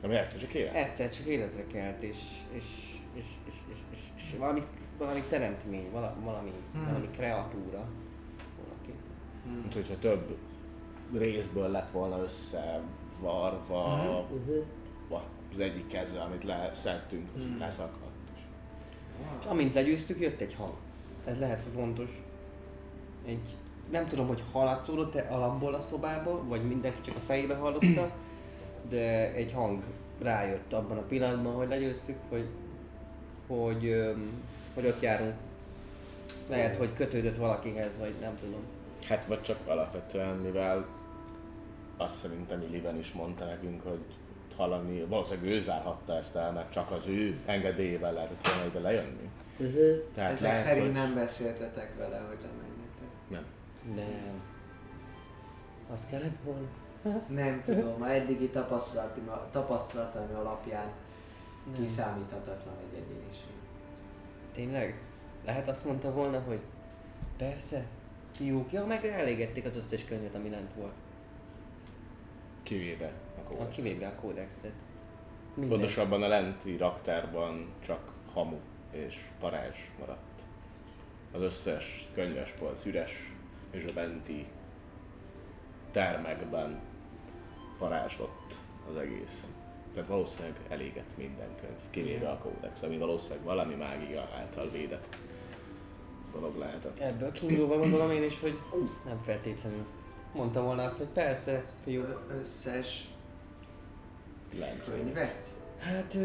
Ami 0.04 0.16
egyszer 0.16 0.40
csak 0.40 0.54
élet. 0.54 0.74
egyszer 0.74 1.10
csak 1.10 1.26
életre 1.26 1.68
kelt, 1.68 2.02
és, 2.04 2.18
és, 2.52 2.66
és, 3.14 3.26
és, 3.48 3.54
és, 3.72 3.78
és, 3.94 4.00
és 4.18 4.36
valami, 4.38 4.62
valami 4.98 5.22
teremtmény, 5.30 5.92
vala, 5.92 6.16
valami, 6.24 6.52
Hmm. 6.74 6.86
valami 6.86 7.10
kreatúra. 7.10 7.88
Valaki. 8.64 8.94
Mint 9.62 9.74
hogyha 9.74 10.00
több 10.00 10.38
részből 11.14 11.68
lett 11.70 11.92
volna 11.92 12.18
összevarva 12.20 13.96
Mhm. 14.32 14.52
az 15.54 15.60
egyik 15.60 15.88
keze, 15.88 16.22
amit 16.22 16.44
leszettünk, 16.44 17.30
az 17.36 17.46
Mhm. 17.46 17.60
leszakadt. 17.60 18.04
És 18.36 18.42
És 19.40 19.46
amint 19.46 19.74
legyőztük, 19.74 20.20
jött 20.20 20.42
egy 20.42 20.54
hang. 20.56 20.74
Ez 21.26 21.40
lehet, 21.40 21.60
hogy 21.64 21.74
fontos. 21.74 22.10
Egy, 23.26 23.58
nem 23.92 24.08
tudom, 24.08 24.28
hogy 24.28 24.44
hallatszódott-e 24.52 25.28
alapból 25.30 25.74
a 25.74 25.82
szobába, 25.82 26.44
vagy 26.48 26.68
mindenki 26.68 27.02
csak 27.02 27.16
a 27.16 27.26
fejébe 27.26 27.56
hallotta, 27.56 28.12
de 28.90 29.34
egy 29.34 29.52
hang 29.52 29.84
rájött 30.22 30.74
abban 30.74 30.98
a 30.98 31.02
pillanatban, 31.02 31.54
hogy 31.54 31.68
legyőztük, 31.68 32.18
hogy, 32.30 32.48
hogy, 33.48 34.06
hogy 34.74 34.86
ott 34.86 35.02
járunk. 35.02 35.34
Lehet, 36.50 36.76
hogy 36.76 36.94
kötődött 36.94 37.36
valakihez, 37.36 38.00
vagy 38.00 38.14
nem 38.22 38.38
tudom. 38.40 38.60
Hát 39.08 39.26
vagy 39.26 39.42
csak 39.42 39.58
alapvetően, 39.68 40.38
mivel 40.38 40.86
azt 41.98 42.18
szerintem 42.18 42.62
Iliven 42.62 43.00
is 43.00 43.12
mondta 43.12 43.46
nekünk, 43.46 43.84
hogy 43.84 44.00
hallani, 44.58 45.00
valószínűleg 45.00 45.52
ő 45.52 45.60
zárhatta 45.60 46.18
ezt 46.18 46.36
el, 46.36 46.52
mert 46.52 46.72
csak 46.72 46.92
az 46.92 47.08
ő 47.08 47.40
engedélyével 47.46 48.14
lehetett 48.14 48.48
volna 48.48 48.66
ide 48.66 48.80
lejönni. 48.80 49.30
Tehát 50.14 50.32
Ezek 50.32 50.52
lehet, 50.52 50.66
szerint 50.66 50.86
hogy... 50.86 50.96
nem 50.96 51.14
beszéltetek 51.14 51.98
vele, 51.98 52.18
hogy 52.18 52.38
lemenjetek. 52.42 53.08
nem. 53.28 53.46
Nem. 53.96 54.42
Az 55.92 56.06
kellett 56.10 56.38
volna. 56.44 56.68
Nem 57.42 57.62
tudom, 57.64 58.02
a 58.02 58.10
eddigi 58.10 58.50
tapasztalatom, 58.50 59.30
tapasztalatom 59.52 60.36
alapján 60.36 60.92
Nem. 61.72 61.82
kiszámíthatatlan 61.82 62.76
egy 62.80 62.98
egyéniség. 63.00 63.54
Tényleg? 64.54 65.02
Lehet 65.46 65.70
azt 65.70 65.86
mondta 65.86 66.12
volna, 66.14 66.40
hogy 66.40 66.60
persze, 67.38 67.86
fiúk, 68.32 68.72
ja, 68.72 68.86
meg 68.86 69.06
elégették 69.06 69.66
az 69.66 69.76
összes 69.76 70.06
könyvet, 70.06 70.36
ami 70.36 70.50
lent 70.50 70.74
volt. 70.74 70.94
Kivéve 72.64 73.12
a 73.38 73.40
A 73.40 73.44
kódex. 73.44 73.76
kivéve 73.76 74.08
a 74.08 74.16
kódexet. 74.22 74.72
Minden. 75.54 75.78
Pontosabban 75.78 76.24
a 76.24 76.28
lenti 76.28 76.78
raktárban 76.78 77.70
csak 77.86 78.12
hamu 78.34 78.58
és 78.92 79.16
parázs 79.40 79.78
maradt. 80.00 80.42
Az 81.32 81.42
összes 81.42 82.10
könyvespolc 82.14 82.86
üres, 82.86 83.34
és 83.76 83.86
a 83.86 83.94
benti 83.94 84.46
termekben 85.92 86.80
parázslott 87.80 88.60
az 88.92 89.00
egész. 89.00 89.48
Tehát 89.94 90.10
valószínűleg 90.10 90.56
elégett 90.70 91.18
minden 91.18 91.56
könyv, 91.62 91.80
kivéve 91.90 92.30
a 92.30 92.38
kódex, 92.38 92.82
ami 92.82 92.98
valószínűleg 92.98 93.44
valami 93.44 93.76
mágia 93.76 94.30
által 94.36 94.70
védett 94.70 95.18
dolog 96.34 96.58
lehetett. 96.58 97.00
Ebből 97.00 97.32
kiindulva 97.32 97.78
gondolom 97.78 98.12
én 98.12 98.24
is, 98.24 98.40
hogy 98.40 98.60
nem 99.06 99.22
feltétlenül. 99.24 99.86
Mondta 100.34 100.62
volna 100.62 100.84
azt, 100.84 100.98
hogy 100.98 101.08
persze, 101.08 101.64
fiúk. 101.84 102.08
Ö- 102.08 102.40
összes 102.40 103.08
Lent. 104.60 104.84
könyvet? 104.84 105.55
Hát 105.80 106.18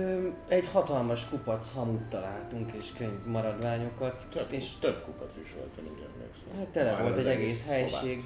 egy 0.49 0.67
hatalmas 0.67 1.29
kupac 1.29 1.73
hamut 1.73 2.03
találtunk 2.09 2.73
és 2.73 2.93
könyv 2.99 3.27
maradványokat, 3.27 4.27
Több, 4.31 4.53
és 4.53 4.79
több 4.81 5.03
kupac 5.05 5.37
is 5.43 5.55
volt, 5.55 5.79
úgy 5.79 6.07
emlékszem. 6.15 6.57
hát 6.57 6.67
tele 6.67 6.93
Már 6.93 7.03
volt 7.03 7.17
egy 7.17 7.27
egész 7.27 7.61
szobát. 7.63 7.77
helység. 7.77 8.23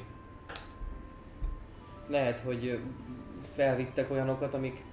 Lehet, 2.08 2.40
hogy 2.40 2.80
felvittek 3.40 4.10
olyanokat, 4.10 4.54
amik... 4.54 4.84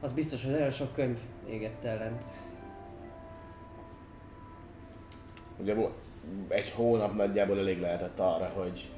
Az 0.00 0.12
biztos, 0.12 0.42
hogy 0.44 0.52
nagyon 0.52 0.70
sok 0.70 0.92
könyv 0.94 1.18
égett 1.48 1.84
ellen. 1.84 2.18
Ugye 5.58 5.74
egy 6.48 6.70
hónap 6.70 7.14
nagyjából 7.14 7.58
elég 7.58 7.80
lehetett 7.80 8.18
arra, 8.18 8.46
hogy 8.54 8.90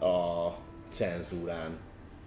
a 0.00 0.50
cenzúrán 0.92 1.78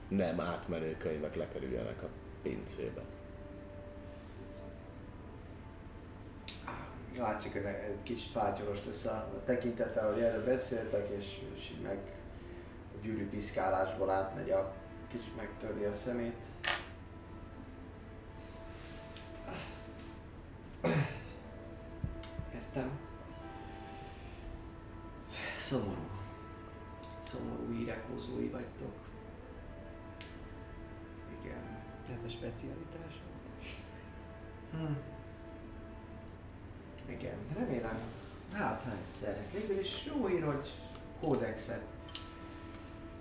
nem 0.08 0.40
átmenő 0.40 0.98
könyvek 0.98 1.36
lekerüljenek 1.36 2.04
a 2.04 2.08
pincébe. 2.46 3.02
Látszik, 7.18 7.52
hogy 7.52 7.64
egy 7.64 8.04
kicsit 8.04 8.32
fátyolos 8.32 8.86
lesz 8.86 9.06
a, 9.06 9.42
tekintete, 9.46 10.02
hogy 10.02 10.22
erről 10.22 10.46
beszéltek, 10.46 11.10
és, 11.18 11.40
és 11.56 11.72
meg 11.84 11.98
a 12.94 12.98
gyűrű 13.02 13.30
piszkálásból 13.30 14.10
átmegy 14.10 14.50
a 14.50 14.74
kicsit 15.12 15.36
megtörli 15.36 15.84
a 15.84 15.94
szemét. 15.94 16.46
Kódexet 41.26 41.84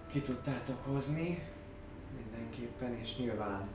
ki 0.07 0.21
tudtátok 0.21 0.85
hozni 0.85 1.43
mindenképpen, 2.17 2.95
és 2.95 3.17
nyilván 3.17 3.69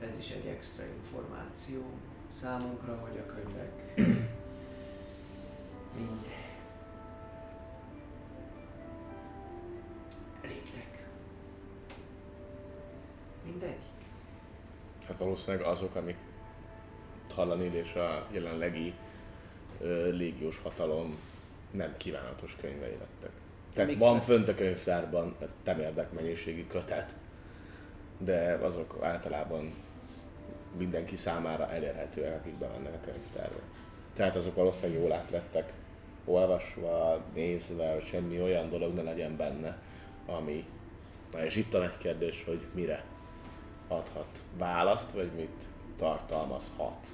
ez 0.00 0.18
is 0.18 0.30
egy 0.30 0.46
extra 0.46 0.84
információ 0.84 1.82
számunkra, 2.28 2.96
hogy 2.96 3.18
a 3.18 3.26
könyvek 3.26 3.94
mind 5.98 6.26
elégnek. 10.42 11.08
Mindegyik. 13.44 13.78
Hát 15.06 15.18
valószínűleg 15.18 15.66
azok, 15.66 15.94
amik 15.94 16.18
Tallanil 17.34 17.74
és 17.74 17.94
a 17.94 18.26
jelenlegi 18.30 18.94
ö, 19.80 20.10
légiós 20.10 20.58
hatalom 20.58 21.18
nem 21.70 21.94
kívánatos 21.96 22.56
könyvei 22.60 22.96
lettek. 22.98 23.30
Tehát 23.74 23.90
Mik 23.90 23.98
van 23.98 24.12
lettek? 24.12 24.26
fönt 24.26 24.48
a 24.48 24.54
könyvtárban 24.54 25.36
temérdek 25.62 26.12
mennyiségű 26.12 26.66
kötet, 26.66 27.16
de 28.18 28.58
azok 28.62 28.96
általában 29.02 29.72
mindenki 30.76 31.16
számára 31.16 31.70
elérhetőek, 31.70 32.34
akik 32.34 32.54
bemennek 32.54 32.94
a 32.94 33.04
könyvtárba. 33.04 33.58
Tehát 34.12 34.36
azok 34.36 34.54
valószínűleg 34.54 35.02
jól 35.02 35.12
át 35.12 35.30
lettek 35.30 35.72
olvasva, 36.24 37.24
nézve, 37.34 37.92
hogy 37.92 38.04
semmi 38.04 38.42
olyan 38.42 38.70
dolog 38.70 38.94
ne 38.94 39.02
legyen 39.02 39.36
benne, 39.36 39.78
ami... 40.26 40.64
Na 41.32 41.44
és 41.44 41.56
itt 41.56 41.74
a 41.74 41.78
nagy 41.78 41.96
kérdés, 41.96 42.44
hogy 42.44 42.66
mire 42.74 43.04
adhat 43.88 44.42
választ, 44.58 45.12
vagy 45.12 45.30
mit 45.36 45.68
tartalmazhat, 45.96 47.08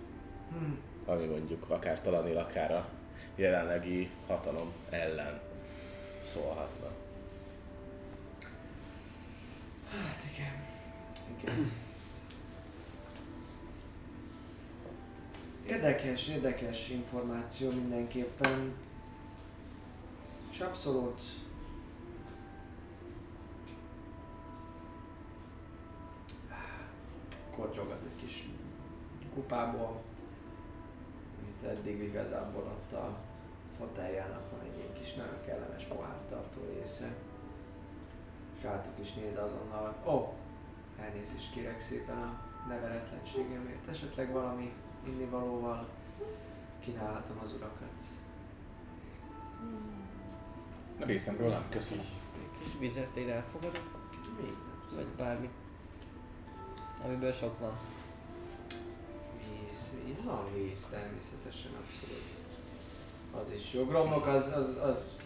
Hmm. 0.50 0.78
ami 1.06 1.24
mondjuk 1.26 1.64
akár 1.68 2.00
talanil, 2.00 2.38
akár 2.38 2.72
a 2.72 2.88
jelenlegi 3.34 4.10
hatalom 4.26 4.72
ellen 4.90 5.40
szólhatna. 6.22 6.90
Hát 9.90 10.18
igen. 10.32 10.62
Igen. 11.38 11.72
Érdekes, 15.66 16.28
érdekes 16.28 16.88
információ 16.88 17.70
mindenképpen. 17.70 18.74
És 20.50 20.60
abszolút 20.60 21.20
kortyogat 27.56 28.00
egy 28.04 28.24
kis 28.24 28.44
kupából, 29.34 30.02
eddig 31.64 32.02
igazából 32.02 32.62
ott 32.62 32.92
a 32.92 33.18
foteljának 33.78 34.50
van 34.50 34.60
egy 34.60 34.78
ilyen 34.78 34.92
kis 34.92 35.14
nagyon 35.14 35.40
kellemes 35.46 35.84
pohártartó 35.84 36.60
része. 36.78 37.14
És 38.56 38.62
rátok 38.62 38.98
is 39.00 39.12
néz 39.12 39.36
azonnal, 39.36 39.94
ó, 40.06 40.10
oh, 40.10 40.32
elnézést 41.00 41.52
kérek 41.52 41.80
szépen 41.80 42.16
a 42.16 42.40
neveletlenségemért, 42.68 43.88
esetleg 43.88 44.32
valami 44.32 44.72
innivalóval 45.06 45.88
kínálhatom 46.80 47.38
az 47.42 47.52
urakat. 47.52 48.02
A 51.00 51.04
részemről 51.04 51.48
nem, 51.48 51.68
köszönöm. 51.68 52.04
Egy 52.34 52.62
kis 52.62 52.78
vizet 52.78 53.16
én 53.16 53.30
elfogadok, 53.30 54.08
Még 54.40 54.46
nem 54.46 54.96
vagy 54.96 55.06
bármi. 55.06 55.50
Amiből 57.04 57.32
sok 57.32 57.58
van. 57.58 57.78
Víz, 59.74 59.96
víz 60.06 60.24
van 60.24 60.54
víz, 60.54 60.86
természetesen 60.86 61.70
abszolút. 61.80 62.22
Az 63.32 63.50
is 63.50 63.72
jó. 63.72 63.84
Gromnak 63.84 64.26
az, 64.26 64.46
az, 64.46 64.76
az, 64.82 65.16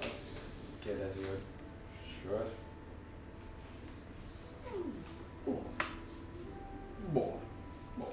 az 0.00 0.30
kérdezi, 0.78 1.18
hogy 1.18 1.40
sör. 2.22 2.50
Bor. 5.44 5.62
Bor. 7.12 7.34
Bor. 7.96 8.12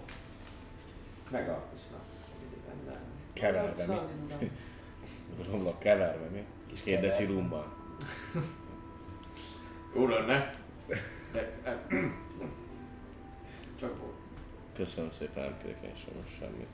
Megalkusznak. 1.29 2.01
Keverve, 3.33 3.85
mi? 4.39 4.51
Romlok 5.45 5.79
keverve, 5.79 6.27
mi? 6.29 6.45
Deci 6.69 6.83
keverve. 6.83 7.25
rumban. 7.25 7.73
Jó 9.95 10.07
lenne. 10.07 10.55
De, 11.31 11.61
csak 13.79 13.95
bor. 13.95 14.14
Köszönöm 14.75 15.11
szépen, 15.11 15.43
nem 15.43 15.57
kérek 15.63 15.83
én 15.83 15.95
sem 15.95 16.13
most 16.21 16.37
semmit. 16.39 16.67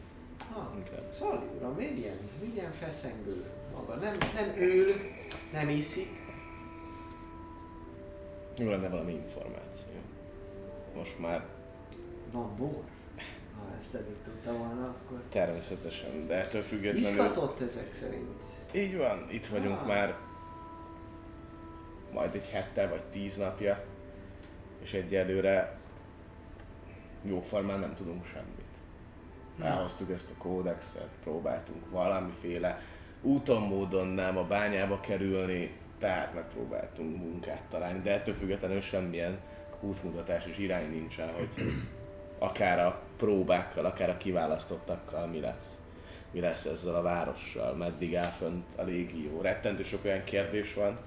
Ha, 0.54 0.74
Inkább. 0.78 1.12
Szali 1.12 1.46
uram, 1.58 1.74
miért 1.74 1.98
ilyen 2.54 2.72
feszengő 2.72 3.46
maga? 3.74 3.96
Nem, 3.96 4.18
nem 4.34 4.56
ül, 4.58 4.86
nem 5.54 5.70
iszik. 5.70 6.08
Jó 8.58 8.70
lenne 8.70 8.90
valami 8.90 9.12
információ. 9.14 9.92
Most 10.96 11.20
már 11.20 11.46
Van 12.32 12.56
bor? 12.56 12.84
Ha 13.58 13.76
ezt 13.78 13.96
eddig 13.96 14.16
tudta 14.24 14.54
volna, 14.54 14.88
akkor... 14.88 15.22
természetesen, 15.30 16.28
de 16.28 16.34
ettől 16.34 16.62
függetlenül... 16.62 17.10
Iszkatott 17.10 17.62
ezek 17.62 17.94
szerint. 17.94 18.42
Így 18.74 18.98
van, 18.98 19.28
itt 19.32 19.48
vagyunk 19.48 19.80
Ah. 19.80 19.88
már 19.88 20.16
majd 22.14 22.36
egy 22.36 22.50
hete 22.50 22.88
vagy 22.88 23.04
tíz 23.04 23.38
napja, 23.38 23.84
és 24.82 24.94
egyelőre 24.94 25.80
jóformán 27.24 27.80
nem 27.80 27.94
tudunk 27.94 28.26
semmit. 28.26 28.72
Hm. 29.58 29.64
Elhoztuk 29.64 30.12
ezt 30.12 30.30
a 30.30 30.42
kódexet, 30.42 31.10
próbáltunk 31.24 31.90
valamiféle 31.90 32.82
úton, 33.22 33.62
módon 33.62 34.08
nem 34.08 34.38
a 34.38 34.44
bányába 34.44 35.00
kerülni, 35.00 35.80
Tehát 36.00 36.34
megpróbáltunk 36.34 37.18
munkát 37.18 37.64
találni, 37.70 38.00
de 38.00 38.12
ettől 38.12 38.34
függetlenül 38.34 38.82
semmilyen 38.82 39.40
útmutatás 39.80 40.46
és 40.46 40.58
irány 40.58 40.90
nincsen, 40.90 41.34
hogy 41.34 41.48
akár 42.40 42.80
a 42.80 43.02
próbákkal, 43.18 43.86
akár 43.86 44.10
a 44.10 44.18
kiválasztottakkal 44.18 45.28
mi 45.28 45.40
lesz. 45.40 45.82
Mi 46.32 46.40
lesz 46.40 46.66
ezzel 46.66 46.96
a 46.96 47.02
várossal, 47.02 47.74
meddig 47.74 48.16
áll 48.16 48.30
fönt 48.30 48.66
a 48.78 48.84
légió. 48.84 49.42
Rettentő 49.42 49.84
sok 49.84 50.06
olyan 50.06 50.24
kérdés 50.24 50.74
van, 50.74 51.00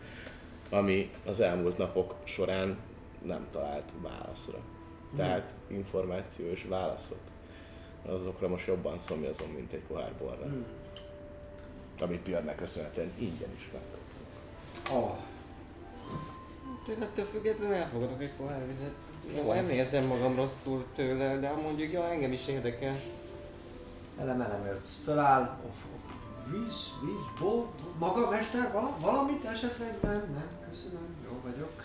ami 0.71 1.11
az 1.27 1.41
elmúlt 1.41 1.79
napok 1.79 2.15
során 2.25 2.79
nem 3.23 3.47
talált 3.53 3.93
válaszra. 4.03 4.59
Tehát 5.17 5.55
információ 5.67 6.47
és 6.47 6.67
válaszok. 6.69 7.19
Azokra 8.07 8.49
most 8.49 8.67
jobban 8.67 8.99
szomjazom, 8.99 9.51
mint 9.51 9.73
egy 9.73 9.83
pohár 9.89 10.13
borra. 10.19 10.45
Hmm. 10.45 10.65
Amit 12.01 12.21
Björnnek 12.21 12.57
köszönhetően 12.57 13.13
ingyen 13.19 13.53
is 13.57 13.71
megkapunk. 13.73 15.03
Oh, 15.05 15.17
Én 16.89 17.03
ettől 17.03 17.25
függetlenül 17.25 17.75
elfogadok 17.75 18.23
egy 18.23 18.33
pohár 18.37 18.67
vizet. 18.67 18.95
Jó, 19.37 19.53
nem 19.53 19.69
érzem 19.69 20.05
magam 20.05 20.37
rosszul 20.37 20.85
tőle, 20.95 21.39
de 21.39 21.53
mondjuk, 21.53 21.93
ja, 21.93 22.11
engem 22.11 22.33
is 22.33 22.47
érdekel. 22.47 22.97
elem 24.19 24.41
elem 24.41 24.81
föláll. 25.05 25.59
Víz, 26.51 26.93
víz, 27.05 27.41
bor, 27.41 27.67
maga 27.99 28.31
mester, 28.31 28.73
vala, 28.73 28.97
valamit 29.01 29.45
esetleg 29.45 29.97
nem, 30.03 30.13
nem, 30.13 30.49
köszönöm, 30.69 31.17
jó 31.29 31.41
vagyok. 31.43 31.83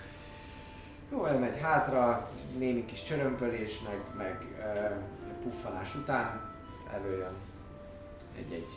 Jó, 1.12 1.26
elmegy 1.26 1.60
hátra, 1.60 2.32
némi 2.57 2.85
kis 2.85 3.03
csörömpölés, 3.03 3.81
meg, 3.81 4.01
meg 4.17 4.45
uh, 4.57 5.41
puffanás 5.43 5.95
után 5.95 6.55
előjön 6.93 7.33
egy-egy 8.38 8.67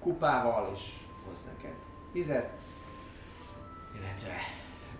kupával, 0.00 0.72
és 0.74 0.80
hoz 1.28 1.44
neked 1.44 1.74
vizet, 2.12 2.50
illetve 3.96 4.34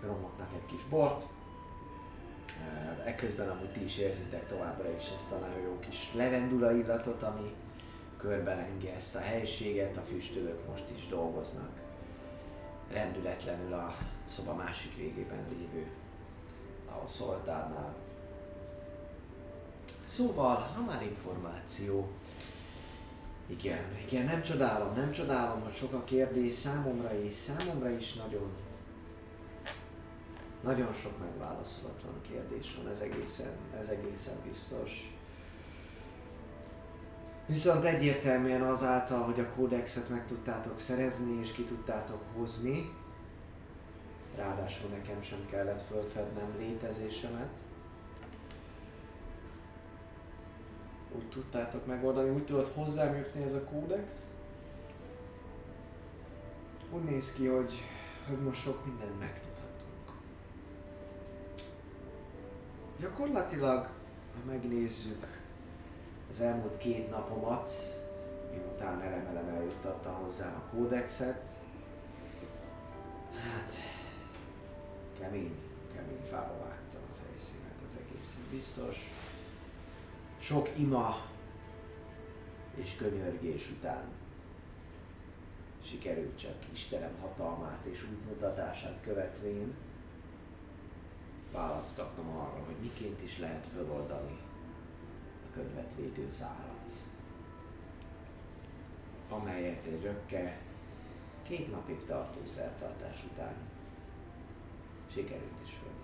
gromoknak 0.01 0.49
egy 0.55 0.67
kis 0.67 0.85
bort. 0.85 1.23
Uh, 1.23 3.07
Ekközben 3.07 3.49
amúgy 3.49 3.73
ti 3.73 3.85
is 3.85 3.99
érzitek 3.99 4.49
továbbra 4.49 4.91
is 4.91 5.11
ezt 5.15 5.33
a 5.33 5.39
nagyon 5.39 5.61
jó 5.61 5.79
kis 5.79 6.13
levendula 6.15 6.73
illatot, 6.73 7.23
ami 7.23 7.55
körbelengi 8.17 8.89
ezt 8.89 9.17
a 9.17 9.21
helységet, 9.21 9.97
a 9.97 10.03
füstölők 10.03 10.69
most 10.69 10.85
is 10.97 11.09
dolgoznak 11.09 11.71
rendületlenül 12.93 13.73
a 13.73 13.97
szoba 14.27 14.55
másik 14.55 14.97
végében 14.97 15.45
lévő 15.49 15.87
a 17.05 17.09
szoltárnál. 17.09 17.95
Szóval, 20.05 20.57
ha 20.57 20.83
már 20.83 21.03
információ, 21.03 22.09
igen, 23.47 23.97
igen, 24.07 24.25
nem 24.25 24.43
csodálom, 24.43 24.95
nem 24.95 25.11
csodálom, 25.11 25.63
hogy 25.63 25.75
sok 25.75 25.93
a 25.93 26.05
kérdés 26.05 26.55
számomra 26.55 27.15
is, 27.15 27.35
számomra 27.35 27.91
is 27.91 28.15
nagyon, 28.15 28.53
nagyon 30.63 30.95
sok 30.95 31.19
megválaszolatlan 31.19 32.21
kérdés 32.29 32.77
van, 32.77 32.89
ez 32.93 33.01
egészen, 33.01 33.53
ez 33.81 33.89
egészen 33.89 34.37
biztos. 34.49 35.15
Viszont 37.47 37.85
egyértelműen 37.85 38.63
azáltal, 38.63 39.23
hogy 39.23 39.41
a 39.41 39.49
kódexet 39.49 40.09
meg 40.09 40.27
tudtátok 40.27 40.79
szerezni 40.79 41.41
és 41.41 41.53
ki 41.53 41.65
tudtátok 41.65 42.21
hozni, 42.37 42.93
ráadásul 44.37 44.91
nekem 44.91 45.23
sem 45.23 45.47
kellett 45.51 45.87
fölfednem 45.87 46.55
létezésemet, 46.59 47.59
úgy 51.15 51.29
tudtátok 51.29 51.87
megoldani, 51.87 52.31
úgy 52.31 52.45
tudod 52.45 52.73
hozzám 52.75 53.17
jutni 53.17 53.43
ez 53.43 53.53
a 53.53 53.65
kódex. 53.65 54.13
Úgy 56.91 57.03
néz 57.03 57.33
ki, 57.33 57.47
hogy, 57.47 57.73
hogy 58.29 58.39
most 58.39 58.61
sok 58.61 58.87
mindent 58.87 59.19
megtudhatunk. 59.19 60.11
Gyakorlatilag, 63.01 63.89
ha 64.35 64.41
megnézzük 64.47 65.27
az 66.31 66.41
elmúlt 66.41 66.77
két 66.77 67.11
napomat, 67.11 67.71
miután 68.51 69.01
elemelem 69.01 69.49
eljuttatta 69.49 70.11
hozzám 70.11 70.55
a 70.55 70.77
kódexet, 70.77 71.49
hát 73.33 73.75
kemény, 75.25 75.55
kemény 75.95 76.25
fába 76.31 76.59
vágtam 76.59 77.01
a 77.03 77.17
fejszínet, 77.27 77.75
ez 77.87 77.99
egészen 78.09 78.43
biztos. 78.51 78.97
Sok 80.39 80.71
ima 80.79 81.27
és 82.75 82.97
könyörgés 82.97 83.71
után 83.71 84.05
sikerült 85.83 86.39
csak 86.39 86.55
Istenem 86.73 87.15
hatalmát 87.21 87.85
és 87.85 88.03
útmutatását 88.03 89.01
követvén 89.03 89.75
választ 91.53 91.97
kapnom 91.97 92.37
arra, 92.37 92.65
hogy 92.67 92.77
miként 92.81 93.23
is 93.23 93.39
lehet 93.39 93.67
föloldani 93.67 94.39
a 95.49 95.55
könyvet 95.55 95.95
védő 95.97 96.31
zárat, 96.31 96.93
amelyet 99.29 99.87
egy 99.87 100.03
rökke 100.03 100.61
két 101.43 101.71
napig 101.71 102.05
tartó 102.07 102.41
szertartás 102.45 103.25
után 103.33 103.55
sikerült 105.15 105.61
is 105.65 105.71
fölvinni. 105.71 106.03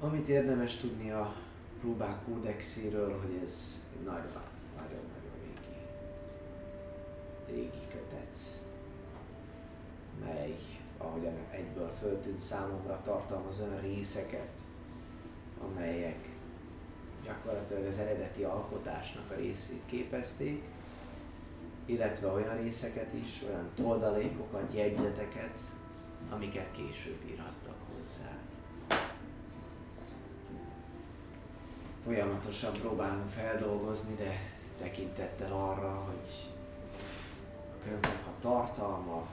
Amit 0.00 0.28
érdemes 0.28 0.76
tudni 0.76 1.10
a 1.10 1.34
próbák 1.80 2.24
kódexéről, 2.24 3.20
hogy 3.20 3.40
ez 3.42 3.84
nagyon, 4.04 4.42
nagyon-nagyon 4.76 5.36
régi, 5.42 5.76
régi 7.46 7.86
kötet, 7.90 8.36
mely, 10.24 10.56
ahogyan 10.98 11.34
egyből 11.50 11.92
föltűnt 12.00 12.40
számomra, 12.40 13.00
tartalmaz 13.04 13.60
olyan 13.60 13.80
részeket, 13.80 14.58
amelyek 15.60 16.28
gyakorlatilag 17.24 17.84
az 17.84 17.98
eredeti 17.98 18.42
alkotásnak 18.42 19.30
a 19.30 19.34
részét 19.34 19.82
képezték, 19.86 20.62
illetve 21.86 22.28
olyan 22.28 22.56
részeket 22.56 23.12
is, 23.12 23.42
olyan 23.48 23.70
toldalékokat, 23.74 24.74
jegyzeteket, 24.74 25.56
amiket 26.30 26.72
később 26.72 27.22
írhattak 27.30 27.76
hozzá. 27.96 28.30
Folyamatosan 32.04 32.72
próbálunk 32.72 33.28
feldolgozni, 33.28 34.14
de 34.14 34.54
tekintettel 34.78 35.52
arra, 35.52 35.90
hogy 35.90 36.50
a 37.72 37.82
könyvnek 37.84 38.26
a 38.26 38.40
tartalma 38.40 39.26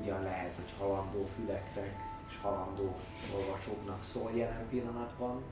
ugyan 0.00 0.22
lehet, 0.22 0.56
hogy 0.56 0.74
halandó 0.78 1.28
füleknek 1.36 2.08
és 2.28 2.38
halandó 2.42 2.96
olvasóknak 3.34 4.02
szól 4.02 4.30
jelen 4.34 4.68
pillanatban, 4.68 5.42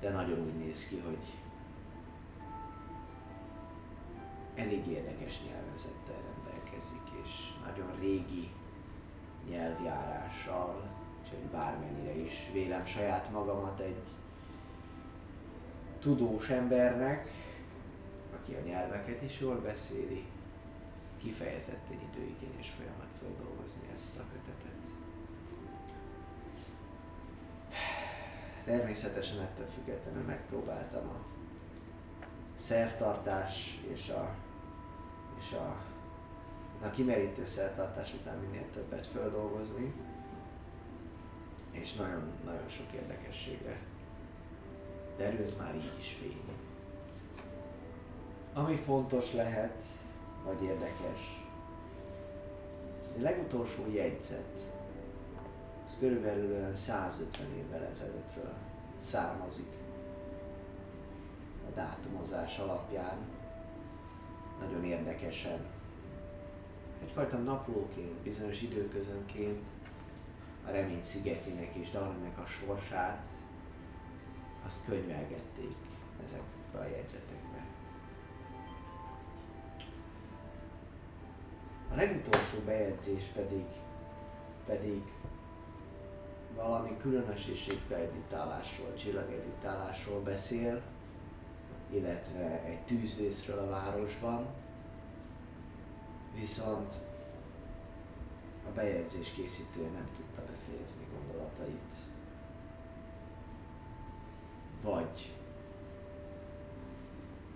de 0.00 0.10
nagyon 0.10 0.38
úgy 0.38 0.58
néz 0.64 0.86
ki, 0.88 1.02
hogy 1.06 1.18
elég 4.58 4.86
érdekes 4.86 5.34
nyelvezettel 5.48 6.16
rendelkezik, 6.26 7.02
és 7.24 7.52
nagyon 7.64 7.98
régi 8.00 8.50
nyelvjárással, 9.50 10.88
úgyhogy 11.22 11.38
bármennyire 11.38 12.16
is 12.16 12.50
vélem 12.52 12.86
saját 12.86 13.30
magamat 13.30 13.80
egy 13.80 14.02
tudós 16.00 16.48
embernek, 16.48 17.28
aki 18.34 18.54
a 18.54 18.66
nyelveket 18.66 19.22
is 19.22 19.40
jól 19.40 19.60
beszéli, 19.60 20.24
kifejezetten 21.18 22.00
időigényes 22.12 22.70
folyamat 22.70 23.08
feldolgozni 23.20 23.88
ezt 23.94 24.18
a 24.18 24.22
kötetet. 24.32 24.66
Természetesen 28.64 29.40
ettől 29.40 29.66
függetlenül 29.66 30.22
megpróbáltam 30.22 31.08
a 31.08 31.24
szertartás 32.56 33.80
és 33.94 34.08
a, 34.08 34.34
és 35.38 35.52
a, 35.52 35.76
a 36.86 36.90
kimerítő 36.90 37.46
szertartás 37.46 38.14
után 38.14 38.38
minél 38.38 38.70
többet 38.72 39.06
feldolgozni, 39.06 39.92
és 41.70 41.94
nagyon, 41.94 42.32
nagyon 42.44 42.68
sok 42.68 42.92
érdekességre 42.92 43.78
derült 45.16 45.58
már 45.58 45.74
így 45.74 45.96
is 45.98 46.16
fény. 46.20 46.42
Ami 48.52 48.76
fontos 48.76 49.32
lehet, 49.32 49.82
vagy 50.44 50.62
érdekes, 50.62 51.46
a 53.18 53.20
legutolsó 53.20 53.86
jegyzet, 53.92 54.58
az 55.86 55.96
körülbelül 55.98 56.52
olyan 56.52 56.74
150 56.74 57.46
évvel 57.56 57.84
ezelőttről 57.90 58.52
származik 59.04 59.72
a 61.68 61.74
dátumozás 61.74 62.58
alapján. 62.58 63.16
Nagyon 64.60 64.84
érdekesen. 64.84 65.66
Egyfajta 67.02 67.38
naplóként, 67.38 68.14
bizonyos 68.22 68.62
időközönként 68.62 69.62
a 70.66 70.70
remény 70.70 71.04
szigetének 71.04 71.74
és 71.74 71.90
Darwinnek 71.90 72.38
a 72.38 72.46
sorsát 72.46 73.26
azt 74.66 74.84
könyvelgették 74.84 75.76
ezekbe 76.24 76.78
a 76.78 76.84
jegyzetekbe. 76.84 77.66
A 81.92 81.94
legutolsó 81.94 82.58
bejegyzés 82.64 83.24
pedig, 83.24 83.64
pedig 84.66 85.02
valami 86.54 86.96
különös 87.00 87.46
és 87.46 87.66
ritka 87.66 87.96
editálásról, 87.96 88.94
csillageditálásról 88.94 90.20
beszél, 90.20 90.82
illetve 91.90 92.62
egy 92.64 92.80
tűzvészről 92.80 93.58
a 93.58 93.70
városban. 93.70 94.46
Viszont 96.34 96.92
a 98.68 98.70
bejegyzés 98.74 99.30
készítője 99.30 99.88
nem 99.88 100.08
tudta 100.16 100.40
befejezni 100.40 101.06
gondolatait. 101.12 101.94
Vagy 104.82 105.34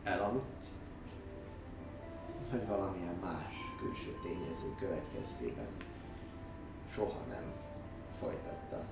elaludt, 0.02 0.66
vagy 2.50 2.66
valamilyen 2.66 3.14
más 3.22 3.54
külső 3.78 4.18
tényező 4.22 4.74
következtében 4.78 5.68
soha 6.90 7.20
nem 7.28 7.52
folytatta 8.20 8.84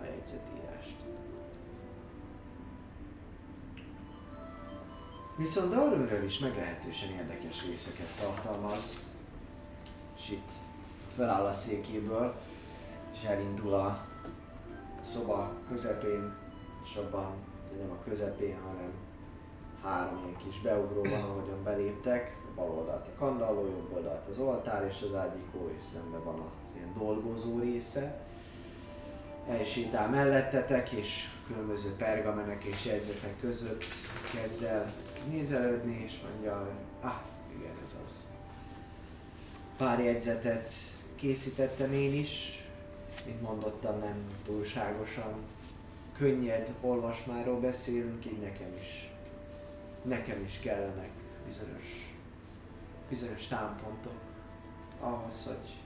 a 0.00 0.04
jegyzetírást. 0.04 1.01
Viszont 5.42 5.74
Darwinről 5.74 6.24
is 6.24 6.38
meglehetősen 6.38 7.10
érdekes 7.10 7.66
részeket 7.66 8.06
tartalmaz. 8.20 9.06
És 10.16 10.30
itt 10.30 10.50
feláll 11.16 11.44
a 11.44 11.52
székéből, 11.52 12.34
és 13.12 13.24
elindul 13.24 13.74
a 13.74 14.06
szoba 15.00 15.52
közepén, 15.68 16.34
és 16.84 16.96
abban 16.96 17.34
nem 17.80 17.90
a 17.90 18.02
közepén, 18.04 18.56
hanem 18.66 18.92
három 19.82 20.20
ilyen 20.24 20.36
kis 20.44 20.60
beugró 20.60 21.02
van, 21.02 21.22
ahogyan 21.22 21.62
beléptek. 21.64 22.36
Bal 22.54 22.70
oldalt 22.70 23.06
a 23.06 23.18
kandalló, 23.18 23.66
jobb 23.66 23.92
oldalt 23.94 24.28
az 24.28 24.38
oltár 24.38 24.92
és 24.94 25.02
az 25.02 25.14
ágyikó, 25.14 25.70
és 25.76 25.82
szembe 25.82 26.18
van 26.18 26.40
az 26.40 26.76
ilyen 26.76 26.94
dolgozó 26.98 27.58
része. 27.58 28.20
Elsétál 29.48 30.08
mellettetek, 30.08 30.90
és 30.90 31.28
különböző 31.46 31.96
pergamenek 31.96 32.64
és 32.64 32.84
jegyzetek 32.84 33.40
között 33.40 33.84
kezd 34.34 34.62
el 34.62 34.92
nézelődni, 35.30 36.02
és 36.06 36.20
mondja, 36.30 36.58
hogy 36.58 37.10
ah, 37.10 37.20
igen, 37.58 37.74
ez 37.84 37.96
az. 38.04 38.30
Pár 39.76 40.00
jegyzetet 40.00 40.70
készítettem 41.16 41.92
én 41.92 42.14
is, 42.14 42.64
mint 43.24 43.42
mondottam, 43.42 43.98
nem 43.98 44.26
túlságosan 44.44 45.34
könnyed 46.16 46.72
olvasmáról 46.80 47.60
beszélünk, 47.60 48.26
így 48.26 48.40
nekem 48.40 48.76
is, 48.80 49.10
nekem 50.02 50.44
is 50.44 50.58
kellenek 50.58 51.10
bizonyos, 51.46 52.14
bizonyos 53.08 53.46
támpontok 53.46 54.20
ahhoz, 55.00 55.46
hogy 55.46 55.80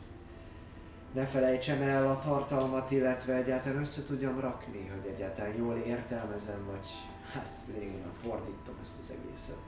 ne 1.12 1.26
felejtsem 1.26 1.82
el 1.82 2.10
a 2.10 2.18
tartalmat, 2.18 2.90
illetve 2.90 3.34
egyáltalán 3.34 3.80
össze 3.80 4.04
tudjam 4.06 4.40
rakni, 4.40 4.86
hogy 4.86 5.10
egyáltalán 5.12 5.56
jól 5.56 5.76
értelmezem, 5.76 6.64
vagy 6.66 6.86
hát 7.32 7.48
lényegében 7.66 8.12
fordítom 8.12 8.74
ezt 8.80 9.00
az 9.00 9.10
egészet. 9.10 9.58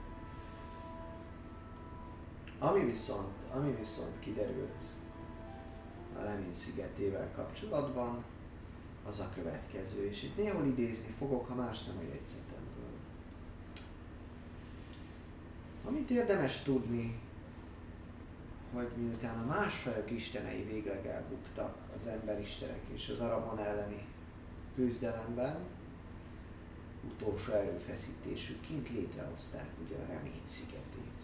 Ami 2.59 2.85
viszont, 2.85 3.33
ami 3.53 3.75
viszont 3.75 4.19
kiderült 4.19 4.83
a 6.19 6.21
Lenin 6.23 6.53
szigetével 6.53 7.31
kapcsolatban, 7.35 8.23
az 9.07 9.19
a 9.19 9.29
következő, 9.33 10.07
és 10.09 10.23
itt 10.23 10.37
néhol 10.37 10.65
idézni 10.65 11.13
fogok, 11.17 11.47
ha 11.47 11.55
más 11.55 11.83
nem 11.83 11.97
a 11.97 12.01
jegyzetemből. 12.01 12.91
Amit 15.85 16.09
érdemes 16.09 16.63
tudni, 16.63 17.19
hogy 18.73 18.87
miután 18.95 19.39
a 19.39 19.45
másfajok 19.45 20.11
istenei 20.11 20.63
végleg 20.63 21.05
elbuktak 21.05 21.75
az 21.95 22.07
emberistenek 22.07 22.81
és 22.93 23.09
az 23.09 23.19
arabon 23.19 23.59
elleni 23.59 24.05
küzdelemben, 24.75 25.57
utolsó 27.13 27.53
erőfeszítésükként 27.53 28.89
létrehozták 28.89 29.67
ugye 29.85 29.95
a 29.95 30.07
remény 30.07 30.41
szigetét. 30.43 31.23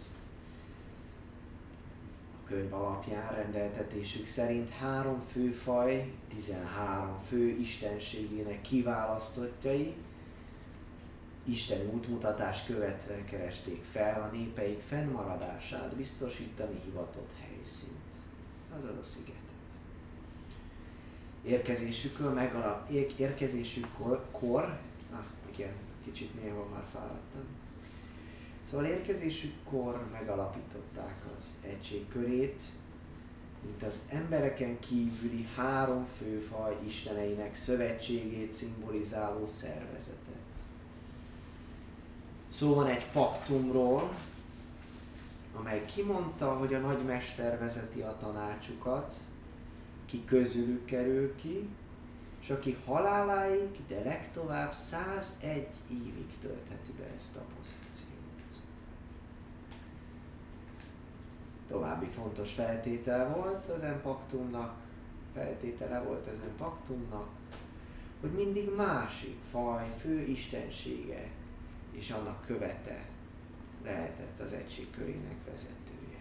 A 2.44 2.48
könyv 2.48 2.74
alapján 2.74 3.36
rendeltetésük 3.36 4.26
szerint 4.26 4.70
három 4.70 5.24
főfaj, 5.32 6.12
13 6.30 7.20
fő 7.28 7.50
istenségének 7.50 8.62
kiválasztottjai, 8.62 9.96
Isten 11.48 11.90
útmutatás 11.94 12.64
követve 12.64 13.24
keresték 13.24 13.84
fel 13.92 14.22
a 14.22 14.36
népeik 14.36 14.82
fennmaradását 14.82 15.96
biztosítani 15.96 16.80
hivatott 16.84 17.32
helyszínt, 17.42 18.14
azaz 18.78 18.98
a 18.98 19.04
szigetet. 19.04 19.44
Érkezésükről 21.44 22.34
megalap, 22.34 22.90
érkezésükkor, 23.18 24.26
ah 25.56 25.60
igen, 25.60 25.74
kicsit 26.04 26.42
néha 26.42 26.68
már 26.74 26.84
fáradtam. 26.94 27.46
Szóval 28.64 28.86
érkezésükkor 28.86 30.06
megalapították 30.12 31.24
az 31.36 31.60
egység 31.62 32.08
körét, 32.08 32.62
mint 33.64 33.84
az 33.84 34.02
embereken 34.10 34.80
kívüli 34.80 35.48
három 35.56 36.06
főfaj 36.06 36.78
isteneinek 36.86 37.56
szövetségét 37.56 38.54
szimbolizáló 38.54 39.46
szervezetet. 39.46 40.34
Szó 42.50 42.74
van 42.74 42.88
egy 42.88 43.12
paktumról, 43.12 44.14
amely 45.54 45.86
kimondta, 45.86 46.58
hogy 46.58 46.74
a 46.74 46.80
nagymester 46.80 47.60
vezeti 47.60 48.02
a 48.02 48.18
tanácsukat, 48.20 49.14
ki 50.06 50.26
közülük 50.26 50.86
kerül 50.86 51.36
ki, 51.36 51.70
és 52.46 52.52
aki 52.52 52.78
haláláig, 52.86 53.70
de 53.88 54.04
legtovább 54.04 54.74
101 54.74 55.68
évig 55.90 56.38
töltheti 56.42 56.92
be 56.98 57.06
ezt 57.16 57.36
a 57.36 57.42
pozíciót. 57.56 58.62
További 61.68 62.06
fontos 62.06 62.54
feltétel 62.54 63.30
volt 63.36 63.68
az 63.68 63.84
paktumnak, 64.02 64.76
feltétele 65.34 66.02
volt 66.02 66.28
ezen 66.28 66.56
paktumnak, 66.58 67.28
hogy 68.22 68.32
mindig 68.32 68.76
másik 68.76 69.38
faj 69.52 69.94
fő 70.00 70.20
istensége 70.20 71.30
és 71.92 72.12
annak 72.12 72.46
követe 72.46 73.06
lehetett 73.84 74.40
az 74.40 74.54
egység 74.54 74.90
körének 74.90 75.38
vezetője. 75.46 76.20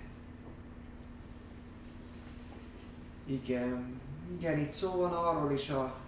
Igen, 3.25 4.01
igen, 4.39 4.59
itt 4.59 4.73
szó 4.73 4.97
van 4.97 5.13
arról 5.13 5.53
is 5.53 5.71
a 5.71 6.03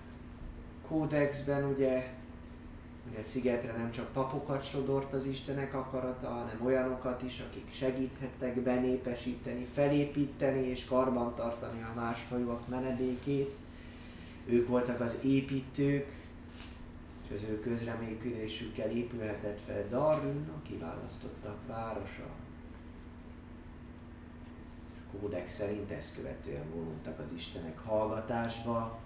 kódexben, 0.89 1.65
ugye, 1.65 2.15
a 3.19 3.23
szigetre 3.23 3.73
nem 3.73 3.91
csak 3.91 4.13
papokat 4.13 4.65
sodort 4.65 5.13
az 5.13 5.27
Istenek 5.27 5.75
akarata, 5.75 6.29
hanem 6.29 6.61
olyanokat 6.65 7.23
is, 7.23 7.41
akik 7.41 7.73
segíthettek 7.73 8.61
benépesíteni, 8.61 9.65
felépíteni 9.65 10.67
és 10.67 10.85
karbantartani 10.85 11.83
a 11.83 12.01
másfajúak 12.01 12.69
menedékét. 12.69 13.53
Ők 14.47 14.69
voltak 14.69 15.01
az 15.01 15.21
építők, 15.25 16.07
és 17.25 17.35
az 17.35 17.43
ő 17.51 17.61
közreműködésükkel 17.61 18.91
épülhetett 18.91 19.61
fel 19.67 19.89
Darun, 19.89 20.49
a 20.57 20.69
kiválasztottak 20.69 21.57
városa. 21.67 22.29
Kódex 25.21 25.55
szerint 25.55 25.91
ezt 25.91 26.17
követően 26.17 26.71
vonultak 26.75 27.19
az 27.19 27.33
Istenek 27.37 27.79
hallgatásba, 27.79 28.99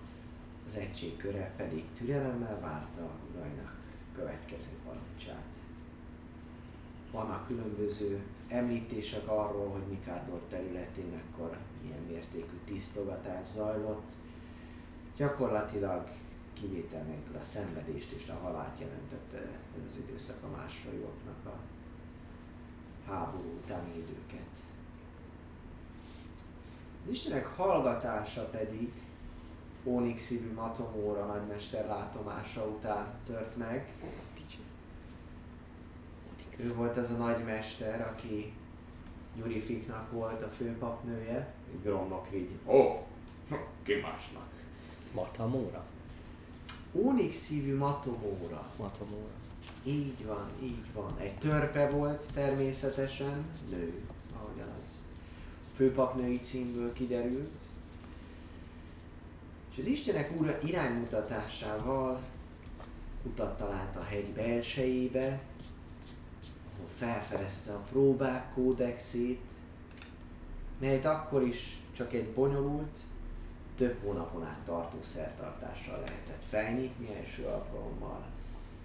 az 0.71 0.77
egység 0.77 1.17
köre 1.17 1.53
pedig 1.57 1.85
türelemmel 1.95 2.61
várta 2.61 3.11
urainak 3.31 3.75
következő 4.15 4.71
parancsát. 4.85 5.45
Vannak 7.13 7.47
különböző 7.47 8.23
említések 8.49 9.29
arról, 9.29 9.69
hogy 9.69 9.83
Mikárdor 9.89 10.41
területén 10.49 11.21
akkor 11.29 11.57
milyen 11.83 12.03
mértékű 12.09 12.57
tisztogatás 12.65 13.47
zajlott. 13.47 14.11
Gyakorlatilag 15.17 16.09
kivétel 16.53 17.03
nélkül 17.03 17.37
a 17.37 17.43
szenvedést 17.43 18.13
és 18.13 18.29
a 18.29 18.39
halált 18.43 18.81
jelentette 18.81 19.39
ez 19.79 19.85
az 19.87 19.99
időszak 19.99 20.43
a 20.43 20.57
másfajúaknak 20.57 21.47
a 21.47 21.59
háború 23.11 23.59
utáni 23.65 23.97
időket. 23.97 24.51
Az 27.05 27.11
Istenek 27.11 27.47
hallgatása 27.47 28.45
pedig 28.45 28.93
Ónix 29.85 30.23
szívű 30.23 30.53
Matomóra 30.53 31.27
nagymester 31.27 31.87
látomása 31.87 32.65
után 32.65 33.15
tört 33.27 33.57
meg. 33.57 33.93
Ő 36.57 36.75
volt 36.75 36.97
az 36.97 37.11
a 37.11 37.17
nagymester, 37.17 38.01
aki 38.01 38.53
Gyurifiknak 39.37 40.13
volt 40.13 40.43
a 40.43 40.49
főpapnője. 40.49 41.55
Gromnak 41.83 42.29
így, 42.35 42.51
ó, 42.67 42.79
oh, 42.79 42.99
ki 43.83 43.95
másnak? 43.95 44.49
Matamóra? 45.15 45.85
Ónix 46.93 47.37
szívű 47.37 47.77
Matomóra. 47.77 48.73
Matamóra. 48.77 49.33
Így 49.85 50.27
van, 50.27 50.47
így 50.63 50.93
van. 50.95 51.15
Egy 51.19 51.39
törpe 51.39 51.91
volt 51.91 52.27
természetesen, 52.35 53.45
nő, 53.71 54.03
ahogyan 54.37 54.69
az 54.81 55.05
főpapnői 55.77 56.39
címből 56.39 56.93
kiderült. 56.93 57.59
És 59.71 59.79
az 59.79 59.87
Istenek 59.87 60.41
úra 60.41 60.59
iránymutatásával 60.63 62.21
utat 63.23 63.57
talált 63.57 63.97
a 63.97 64.03
hegy 64.03 64.29
belsejébe, 64.29 65.41
ahol 66.75 66.89
felfedezte 66.95 67.73
a 67.73 67.85
próbák 67.91 68.53
kódexét, 68.55 69.41
melyet 70.79 71.05
akkor 71.05 71.43
is 71.43 71.81
csak 71.97 72.13
egy 72.13 72.29
bonyolult, 72.29 72.99
több 73.77 73.97
hónapon 74.03 74.45
át 74.45 74.61
tartó 74.65 74.99
szertartással 75.03 75.99
lehetett 75.99 76.43
felnyitni 76.49 77.15
első 77.15 77.45
alkalommal, 77.45 78.27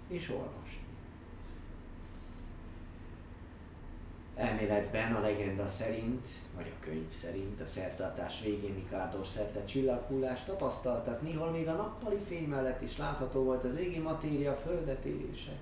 és 0.08 0.30
olvasni. 0.30 0.65
Elméletben 4.36 5.14
a 5.14 5.20
legenda 5.20 5.68
szerint, 5.68 6.26
vagy 6.56 6.72
a 6.76 6.84
könyv 6.84 7.10
szerint 7.10 7.60
a 7.60 7.66
szertartás 7.66 8.40
végén 8.40 8.74
Mikárdor 8.74 9.26
szerte 9.26 9.64
csillaghullást 9.64 10.46
tapasztaltak, 10.46 11.22
néhol 11.22 11.50
még 11.50 11.68
a 11.68 11.74
nappali 11.74 12.18
fény 12.28 12.48
mellett 12.48 12.82
is 12.82 12.96
látható 12.96 13.42
volt 13.42 13.64
az 13.64 13.76
égi 13.76 13.98
matéria 13.98 14.54
földet 14.54 15.04
érése. 15.04 15.52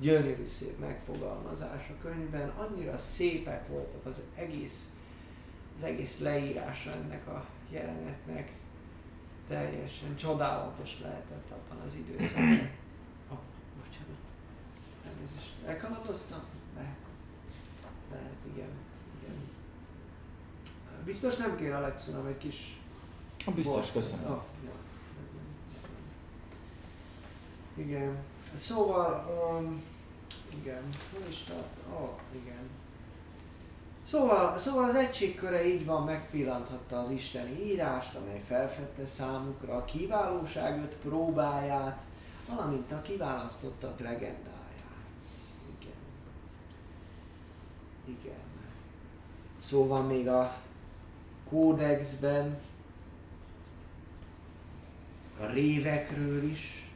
Gyönyörű 0.00 0.46
szép 0.46 0.78
megfogalmazás 0.78 1.88
a 1.88 2.02
könyvben, 2.02 2.48
annyira 2.48 2.98
szépek 2.98 3.68
voltak 3.68 4.06
az 4.06 4.22
egész, 4.34 4.92
az 5.76 5.82
egész 5.82 6.18
leírása 6.18 6.90
ennek 6.90 7.26
a 7.26 7.46
jelenetnek. 7.70 8.52
Teljesen 9.48 10.16
csodálatos 10.16 11.00
lehetett 11.00 11.50
abban 11.50 11.84
az 11.86 11.94
időszakban. 11.94 12.70
Oh, 13.30 13.38
bocsánat. 13.82 14.18
Elnézést. 15.06 15.54
Elkamatoztam? 15.66 16.55
Igen. 18.52 18.68
igen. 19.20 19.36
Biztos 21.04 21.36
nem 21.36 21.56
kér 21.56 21.72
Alex 21.72 22.08
uram 22.08 22.26
egy 22.26 22.38
kis... 22.38 22.80
Biztos, 23.54 23.74
bort? 23.74 23.92
köszönöm. 23.92 24.30
Oh, 24.30 24.42
ja. 24.64 24.70
Igen. 27.74 28.16
Szóval, 28.54 29.26
um, 29.58 29.82
igen, 30.60 30.82
hol 31.12 31.22
is 31.28 31.42
tart? 31.42 31.78
Oh, 31.92 32.10
igen. 32.42 32.68
Szóval, 34.06 34.58
szóval 34.58 34.84
az 34.84 34.94
egységköre 34.94 35.66
így 35.66 35.84
van, 35.84 36.04
megpillanthatta 36.04 36.98
az 36.98 37.10
isteni 37.10 37.64
írást, 37.64 38.14
amely 38.14 38.42
felfedte 38.46 39.06
számukra 39.06 39.76
a 39.76 39.84
kiválóság 39.84 40.78
öt 40.78 40.96
próbáját, 40.96 42.02
valamint 42.48 42.92
a 42.92 43.02
kiválasztottak 43.02 44.00
legendáját. 44.00 45.24
Igen. 45.80 45.94
Igen. 48.06 48.38
Szó 49.58 49.86
van 49.86 50.06
még 50.06 50.28
a 50.28 50.56
kódexben 51.48 52.58
a 55.40 55.46
révekről 55.46 56.42
is. 56.42 56.90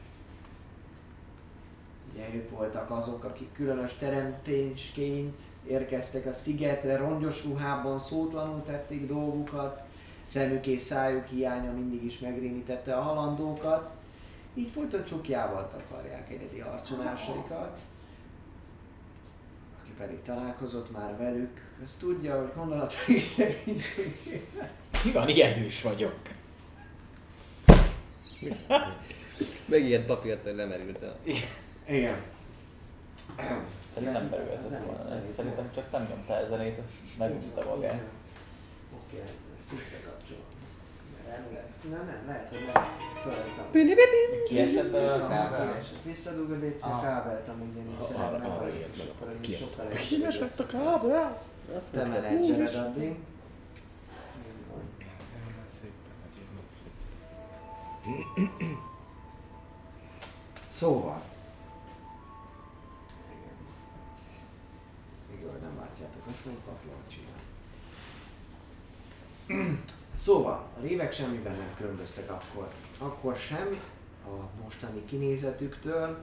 Ugye 2.13 2.27
ők 2.33 2.49
voltak 2.49 2.89
azok, 2.89 3.23
akik 3.23 3.53
különös 3.53 3.93
teremtésként 3.93 5.35
érkeztek 5.67 6.25
a 6.25 6.31
szigetre, 6.31 6.97
rongyos 6.97 7.45
ruhában 7.45 7.99
szótlanul 7.99 8.63
tették 8.65 9.07
dolgukat, 9.07 9.81
szemük 10.23 10.67
és 10.67 10.81
szájuk 10.81 11.25
hiánya 11.25 11.71
mindig 11.71 12.03
is 12.03 12.19
megrémítette 12.19 12.95
a 12.95 13.01
halandókat, 13.01 13.89
így 14.53 14.69
folyton 14.69 15.03
csukjával 15.03 15.69
takarják 15.69 16.29
egyedi 16.29 16.59
arcunásaikat. 16.59 17.79
Pedig 20.01 20.21
találkozott 20.21 20.91
már 20.91 21.17
velük, 21.17 21.61
az 21.83 21.93
tudja, 21.99 22.39
hogy 22.39 22.51
gondolatai 22.55 23.21
van, 25.13 25.29
ijedős 25.29 25.81
vagyok. 25.81 26.19
Megijedt 29.65 30.05
papírt, 30.05 30.43
hogy 30.43 30.55
lemerült 30.55 31.03
a... 31.03 31.17
Igen. 31.87 32.21
Szerintem 33.93 34.21
nem 34.21 34.29
berülhetett 34.29 34.85
volna. 34.85 35.21
Szerintem 35.35 35.71
csak 35.75 35.91
nem 35.91 36.07
nyomta 36.09 36.33
el 36.33 36.47
zenét, 36.49 36.79
azt 36.79 37.17
megnyomta 37.17 37.75
magát. 37.75 38.01
Oké, 38.93 39.21
ezt 39.57 39.69
visszakapcsolom. 39.71 40.50
Mert 41.31 41.43
elvileg- 41.43 41.69
Nem, 41.89 42.23
lehet, 42.27 42.49
hogy 42.49 42.69
nem. 42.73 42.83
Töltem. 43.23 43.71
Kiesett 44.47 44.91
belőle 44.91 45.13
a 45.13 45.27
kábel? 45.27 45.73
Kiesett. 45.73 46.03
Visszadug 46.03 46.51
a 46.51 46.55
DC 46.55 46.83
Ah. 46.83 47.01
kábelt, 47.01 47.47
amúgy 47.47 47.75
én 47.75 47.87
így 47.89 47.95
Ha 47.97 48.03
szeretem 48.03 48.51
arra- 48.51 48.73
ilyet 48.75 48.97
meg, 48.97 49.07
akkor 49.07 49.27
ez 49.29 49.57
sokkal 49.57 49.87
Kiesett 49.87 50.59
a 50.59 50.65
kábel? 50.65 51.41
Te 51.91 52.05
menedzsered 52.05 52.75
addig. 52.75 53.15
Szóval. 60.67 61.21
Igen. 63.29 63.57
Igen, 65.39 65.59
nem 65.61 65.77
látjátok, 65.79 66.21
azt 66.29 66.45
nem 66.45 66.55
papíron 66.65 67.03
csinál. 67.07 67.39
Szóval, 70.21 70.69
a 70.77 70.81
révek 70.81 71.13
semmiben 71.13 71.55
nem 71.55 71.73
különböztek 71.77 72.31
akkor. 72.31 72.71
Akkor 72.97 73.37
sem 73.37 73.79
a 74.25 74.61
mostani 74.63 75.05
kinézetüktől, 75.05 76.17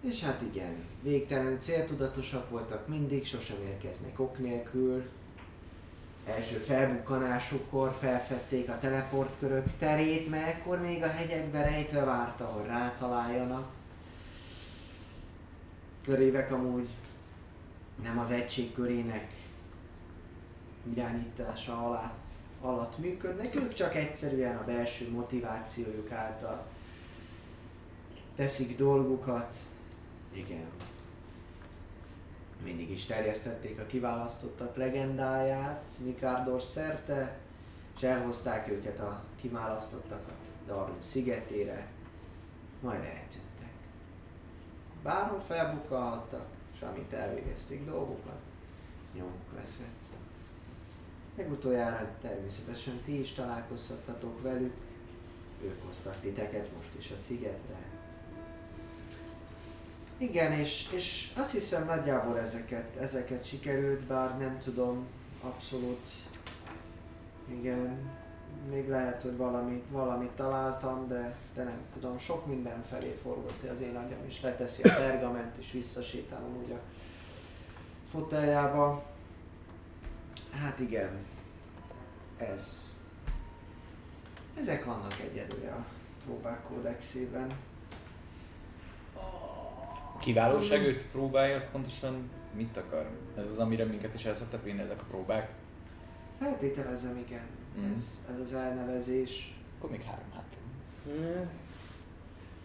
és 0.00 0.24
hát 0.24 0.42
igen, 0.42 0.76
végtelenül 1.00 1.58
céltudatosak 1.58 2.50
voltak 2.50 2.88
mindig, 2.88 3.26
sosem 3.26 3.56
érkeznek 3.62 4.20
ok 4.20 4.38
nélkül. 4.38 5.08
Első 6.26 6.56
felbukkanásukkor 6.56 7.92
felfedték 7.98 8.68
a 8.68 8.78
teleportkörök 8.78 9.66
terét, 9.78 10.30
mert 10.30 10.46
ekkor 10.46 10.80
még 10.80 11.02
a 11.02 11.10
hegyekbe 11.10 11.62
rejtve 11.62 12.04
várta, 12.04 12.44
hogy 12.44 12.66
rátaláljanak. 12.66 13.70
A 16.08 16.14
révek 16.14 16.52
amúgy 16.52 16.88
nem 18.02 18.18
az 18.18 18.30
egység 18.30 18.74
körének 18.74 19.32
irányítása 20.94 21.86
alá, 21.86 22.12
alatt 22.62 22.98
működnek, 22.98 23.54
ők 23.54 23.74
csak 23.74 23.94
egyszerűen 23.94 24.56
a 24.56 24.64
belső 24.64 25.10
motivációjuk 25.10 26.10
által 26.10 26.66
teszik 28.36 28.76
dolgukat. 28.76 29.54
Igen. 30.32 30.66
Mindig 32.64 32.90
is 32.90 33.04
terjesztették 33.04 33.80
a 33.80 33.86
kiválasztottak 33.86 34.76
legendáját 34.76 35.92
Mikárdor 36.04 36.62
szerte, 36.62 37.38
és 37.96 38.02
elhozták 38.02 38.68
őket 38.68 39.00
a 39.00 39.22
kiválasztottakat 39.40 40.36
Darwin 40.66 41.00
szigetére, 41.00 41.86
majd 42.80 43.00
eltűntek. 43.00 43.72
Bárhol 45.02 45.40
felbukkalhattak, 45.40 46.46
és 46.74 46.80
amint 46.80 47.12
elvégezték 47.12 47.84
dolgokat, 47.84 48.40
nyomuk 49.14 49.52
veszett. 49.54 50.01
Legutoljára 51.36 52.08
természetesen 52.20 53.00
ti 53.04 53.20
is 53.20 53.32
találkozhattatok 53.32 54.42
velük, 54.42 54.74
ők 55.62 55.84
hoztak 55.84 56.20
titeket 56.20 56.68
most 56.76 56.94
is 56.98 57.10
a 57.10 57.16
szigetre. 57.16 57.76
Igen, 60.16 60.52
és, 60.52 60.88
és 60.92 61.30
azt 61.36 61.52
hiszem 61.52 61.84
nagyjából 61.84 62.38
ezeket, 62.38 62.96
ezeket 62.96 63.44
sikerült, 63.44 64.00
bár 64.00 64.38
nem 64.38 64.58
tudom 64.58 65.06
abszolút. 65.40 66.08
Igen, 67.48 68.10
még 68.70 68.88
lehet, 68.88 69.22
hogy 69.22 69.36
valamit, 69.36 69.84
valamit 69.90 70.30
találtam, 70.30 71.08
de, 71.08 71.36
de 71.54 71.62
nem 71.62 71.80
tudom, 71.92 72.18
sok 72.18 72.46
minden 72.46 72.84
felé 72.90 73.18
forgott 73.22 73.62
az 73.74 73.80
én 73.80 73.96
agyam, 73.96 74.24
és 74.26 74.40
leteszi 74.40 74.82
a 74.82 74.94
pergament, 74.94 75.56
és 75.56 75.72
visszasétálom 75.72 76.56
úgy 76.64 76.70
a 76.70 76.80
foteljába. 78.10 79.11
Hát 80.60 80.80
igen, 80.80 81.10
ez. 82.36 82.96
Ezek 84.58 84.84
vannak 84.84 85.14
egyelőre 85.30 85.72
a 85.72 85.84
próbák 86.24 86.62
kódexében. 86.62 87.52
A 90.14 90.18
kiválóság 90.18 90.86
öt 90.86 91.02
próbája 91.02 91.54
az 91.54 91.70
pontosan 91.70 92.30
mit 92.54 92.76
akar? 92.76 93.10
Ez 93.38 93.50
az, 93.50 93.58
amire 93.58 93.84
minket 93.84 94.14
is 94.14 94.24
el 94.24 94.34
szoktak 94.34 94.64
vinni 94.64 94.80
ezek 94.80 95.00
a 95.00 95.04
próbák? 95.10 95.50
Feltételezem, 96.38 97.16
igen. 97.26 97.46
Mm. 97.78 97.92
Ez, 97.94 98.24
ez 98.34 98.40
az 98.40 98.54
elnevezés. 98.54 99.54
Akkor 99.78 99.90
még 99.90 100.02
három 100.02 100.30
hátra. 100.34 100.58
Hmm. 101.04 101.50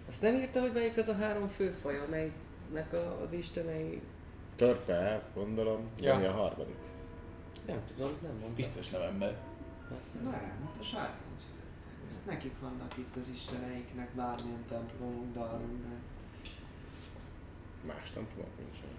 Azt 0.08 0.22
nem 0.22 0.36
írta, 0.36 0.62
hogy 0.62 0.72
melyik 0.74 0.98
az 0.98 1.08
a 1.08 1.16
három 1.16 1.48
főfaj, 1.48 2.00
amelynek 2.08 2.94
a, 2.94 3.22
az 3.22 3.34
istenei... 3.34 4.02
Törpe, 4.56 5.22
gondolom. 5.34 5.90
Ja. 6.00 6.14
Ja. 6.14 6.18
Mi 6.18 6.26
a 6.26 6.32
harmadik? 6.32 6.76
Nem 7.68 7.82
tudom, 7.88 8.12
nem 8.22 8.32
mondta. 8.32 8.56
Biztos 8.56 8.90
november. 8.90 9.38
Nem, 10.24 10.32
hát 10.32 10.76
a 10.80 10.84
sárkán 10.84 11.36
születtek. 11.36 11.66
Hát 12.14 12.26
nekik 12.26 12.60
vannak 12.60 12.98
itt 12.98 13.16
az 13.16 13.30
isteneiknek 13.30 14.10
bármilyen 14.16 14.66
templomunk 14.70 15.34
Darwinben. 15.34 16.02
Más 17.86 18.12
templomok 18.14 18.58
nincsen. 18.58 18.90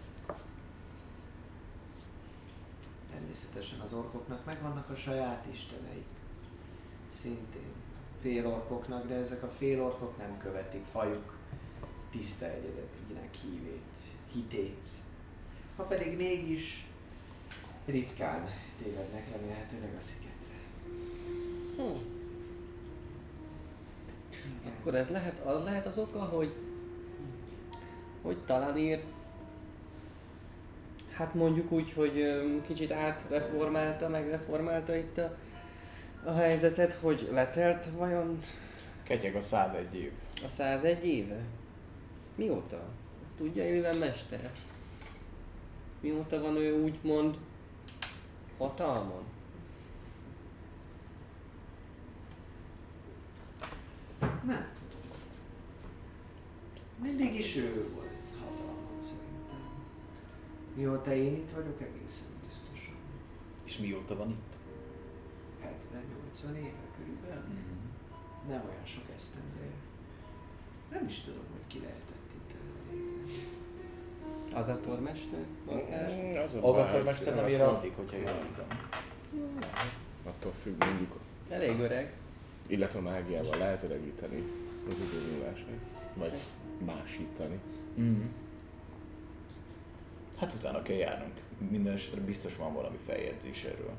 Természetesen 3.11 3.81
az 3.81 3.93
orkoknak 3.93 4.45
megvannak 4.45 4.91
a 4.91 4.97
saját 4.97 5.47
isteneik. 5.53 6.07
Szintén 7.12 7.73
félorkoknak, 8.21 9.07
de 9.07 9.14
ezek 9.14 9.43
a 9.43 9.49
félorkok 9.49 10.19
nem 10.19 10.39
követik 10.39 10.85
fajuk 10.85 11.37
tiszta 12.11 12.47
egyedegyének 12.47 13.35
hívét, 13.35 13.99
hitét. 14.33 14.87
Ha 15.77 15.83
pedig 15.83 16.16
mégis 16.16 16.88
ritkán 17.91 18.49
tévednek 18.82 19.30
remélhetőleg 19.32 19.95
a 19.99 20.01
szigetre. 20.01 20.55
Hm. 21.76 22.16
Akkor 24.66 24.95
ez 24.95 25.09
lehet, 25.09 25.39
az 25.39 25.64
lehet 25.64 25.86
az 25.86 25.99
oka, 25.99 26.18
hogy 26.18 26.53
hogy 28.22 28.36
talán 28.36 28.76
ír 28.76 29.01
hát 31.12 31.34
mondjuk 31.34 31.72
úgy, 31.72 31.93
hogy 31.93 32.24
kicsit 32.66 32.93
átreformálta, 32.93 34.09
megreformálta 34.09 34.97
itt 34.97 35.18
a, 35.18 35.36
a 36.24 36.32
helyzetet, 36.32 36.93
hogy 36.93 37.28
letelt 37.32 37.84
vajon 37.97 38.43
Ketyeg 39.03 39.34
a 39.34 39.41
101 39.41 39.95
év. 39.95 40.12
a 40.45 40.49
101 40.49 41.07
éve? 41.07 41.41
Mióta? 42.34 42.80
Tudja 43.36 43.68
Illiven 43.68 43.97
mester? 43.97 44.51
Mióta 46.01 46.41
van 46.41 46.57
ő 46.57 46.82
úgymond 46.82 47.36
hatalmon? 48.59 49.24
Nem 54.20 54.72
tudom. 54.74 54.98
Mindig 57.02 57.34
is 57.34 57.56
ő 57.56 57.90
volt 57.94 58.30
hatalmon 58.40 59.00
szerintem. 59.00 59.61
Mióta 60.74 61.14
én 61.14 61.32
itt 61.32 61.50
vagyok, 61.50 61.80
egészen 61.80 62.30
biztosan. 62.46 62.96
És 63.64 63.78
mióta 63.78 64.16
van 64.16 64.30
itt? 64.30 64.56
70-80 65.62 66.54
éve 66.56 66.88
körülbelül. 66.96 67.42
Nem 68.48 68.62
olyan 68.68 68.86
sok 68.86 69.04
esztendő. 69.14 69.72
Nem 70.90 71.06
is 71.06 71.20
tudom, 71.20 71.44
hogy 71.52 71.66
ki 71.66 71.78
lehetett 71.80 72.32
itt 72.34 72.52
elég 72.52 73.57
régen. 74.47 74.62
Agator 74.62 75.01
mester? 75.01 75.39
Akár? 75.66 76.11
Mm, 76.12 76.37
Az 76.37 76.55
a 76.55 76.61
baj, 76.61 76.70
Agator 76.70 76.95
hogy 76.97 77.05
mester 77.05 77.35
nem 77.35 77.47
ér 77.47 77.62
addig, 77.62 77.93
hogyha 77.97 78.16
jól 78.16 78.43
tudom. 78.55 78.79
Attól 80.24 80.53
függ 80.53 80.85
mondjuk, 80.85 81.16
Elég 81.51 81.79
öreg. 81.81 82.12
illetve 82.66 83.01
mágiával 83.01 83.59
lehet 83.59 83.83
öregíteni 83.83 84.43
az 84.89 84.95
időmúlásait, 85.12 85.81
vagy 86.14 86.33
másítani. 86.87 87.59
Mm. 88.01 88.22
Hát 90.39 90.53
utána 90.53 90.83
kell 90.83 90.97
járnunk. 90.97 91.33
Minden 91.70 91.93
esetre 91.95 92.20
biztos 92.20 92.57
van 92.57 92.74
valami 92.74 92.97
feljegyzés 93.07 93.64
erről. 93.64 93.91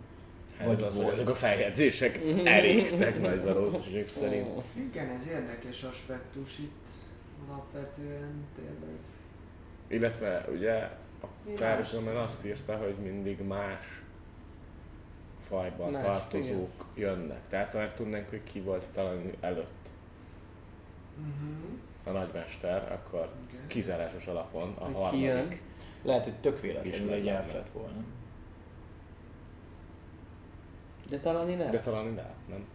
Hát 0.58 0.68
Vagy 0.68 0.78
az, 0.78 0.84
az, 0.84 1.04
hogy 1.04 1.14
ezek 1.14 1.30
a 1.30 1.36
feljegyzések 1.36 2.20
elégtek 2.44 3.20
nagy 3.22 3.44
valószínűség 3.54 4.08
szerint. 4.08 4.64
Igen, 4.74 5.10
ez 5.10 5.28
érdekes 5.28 5.84
aspektus 5.84 6.58
itt 6.60 6.88
alapvetően 7.50 8.46
tényleg. 8.56 8.98
Illetve 9.90 10.46
ugye 10.52 10.90
a 11.22 11.28
más? 11.56 11.92
azt 12.16 12.46
írta, 12.46 12.78
hogy 12.78 12.96
mindig 12.96 13.42
más 13.42 14.04
fajban 15.48 15.92
Más, 15.92 16.04
tartozók 16.04 16.86
jönnek. 16.96 17.48
Tehát 17.48 17.74
meg 17.74 17.94
tudnánk, 17.94 18.30
hogy 18.30 18.44
ki 18.44 18.60
volt 18.62 18.86
talán 18.92 19.32
előtt 19.40 19.78
Uh-huh. 21.20 21.70
a 22.04 22.12
nagymester, 22.20 22.92
akkor 22.92 23.30
Igen. 23.52 23.68
kizárásos 23.68 24.28
alapon 24.28 24.74
a 24.80 25.10
ki 25.10 25.20
jön? 25.20 25.36
harmadik. 25.36 25.62
Lehet, 26.04 26.24
hogy 26.24 26.36
tök 26.36 26.62
véletlenül 26.62 27.12
egy 27.12 27.28
elf 27.28 27.54
lett 27.54 27.70
volna. 27.70 28.04
De 31.10 31.20
talán 31.20 31.48
nem. 31.48 31.72
De 31.72 31.80
talán 31.80 32.06
nem, 32.06 32.26
nem? 32.50 32.66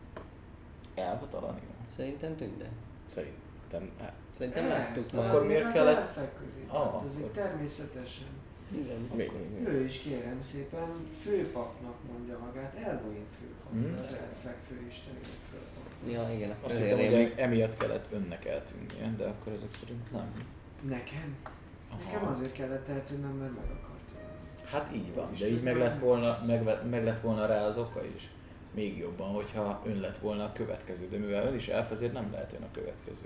Elf 0.94 1.22
a 1.22 1.28
talán 1.28 1.54
Szerintem 1.96 2.36
tünde. 2.36 2.68
Szerintem. 3.06 3.90
Hát, 4.00 4.12
Szerintem 4.38 4.66
láttuk 4.68 5.06
talán 5.06 5.26
már. 5.26 5.34
Akkor 5.34 5.46
miért 5.46 5.72
kellett- 5.72 5.96
elfek 5.96 6.30
közé 6.38 6.60
Ah, 6.66 6.72
tartozik, 6.72 7.20
akkor- 7.24 7.34
természetesen. 7.34 8.26
Igen. 8.72 9.08
még, 9.16 9.30
még. 9.54 9.68
Ő 9.68 9.84
is 9.84 9.98
kérem 9.98 10.40
szépen 10.40 10.88
főpapnak 11.22 11.94
mondja 12.12 12.38
magát, 12.38 12.74
Elvoin 12.84 13.24
főpap, 13.38 13.72
Hmm. 13.72 13.94
az 14.02 14.12
elfek 14.12 14.56
főistenének 14.68 15.24
főpap. 15.50 15.84
Ja, 16.12 16.34
igen, 16.36 16.50
akkor 16.50 16.64
Azt 16.70 16.80
hittem, 16.80 16.98
hogy 16.98 17.32
emiatt 17.36 17.76
kellett 17.76 18.08
önnek 18.12 18.44
eltűnnie, 18.44 19.14
de 19.16 19.24
akkor 19.24 19.52
ezek 19.52 19.70
szerint 19.72 20.12
nem. 20.12 20.32
Nekem? 20.88 21.36
Nekem 22.04 22.28
azért 22.28 22.52
kellett 22.52 22.88
eltűnnem, 22.88 23.30
mert 23.30 23.52
meg 23.52 23.64
akart 23.70 24.10
ölni. 24.16 24.70
Hát 24.70 24.90
így 24.94 25.14
van, 25.14 25.28
de 25.38 25.48
így 25.48 25.62
meg 25.62 25.76
lett, 25.76 25.94
volna, 25.98 26.42
meg, 26.46 26.88
meg 26.90 27.04
lett 27.04 27.20
volna 27.20 27.46
rá 27.46 27.60
az 27.66 27.76
oka 27.78 28.04
is. 28.16 28.30
Még 28.74 28.98
jobban, 28.98 29.28
hogyha 29.34 29.82
ön 29.86 30.00
lett 30.00 30.18
volna 30.18 30.44
a 30.44 30.52
következő, 30.52 31.08
de 31.08 31.18
mivel 31.18 31.46
ön 31.46 31.54
is 31.54 31.68
elf, 31.68 31.90
ezért 31.90 32.12
nem 32.12 32.28
lehet 32.32 32.52
ön 32.52 32.62
a 32.62 32.70
következő. 32.72 33.24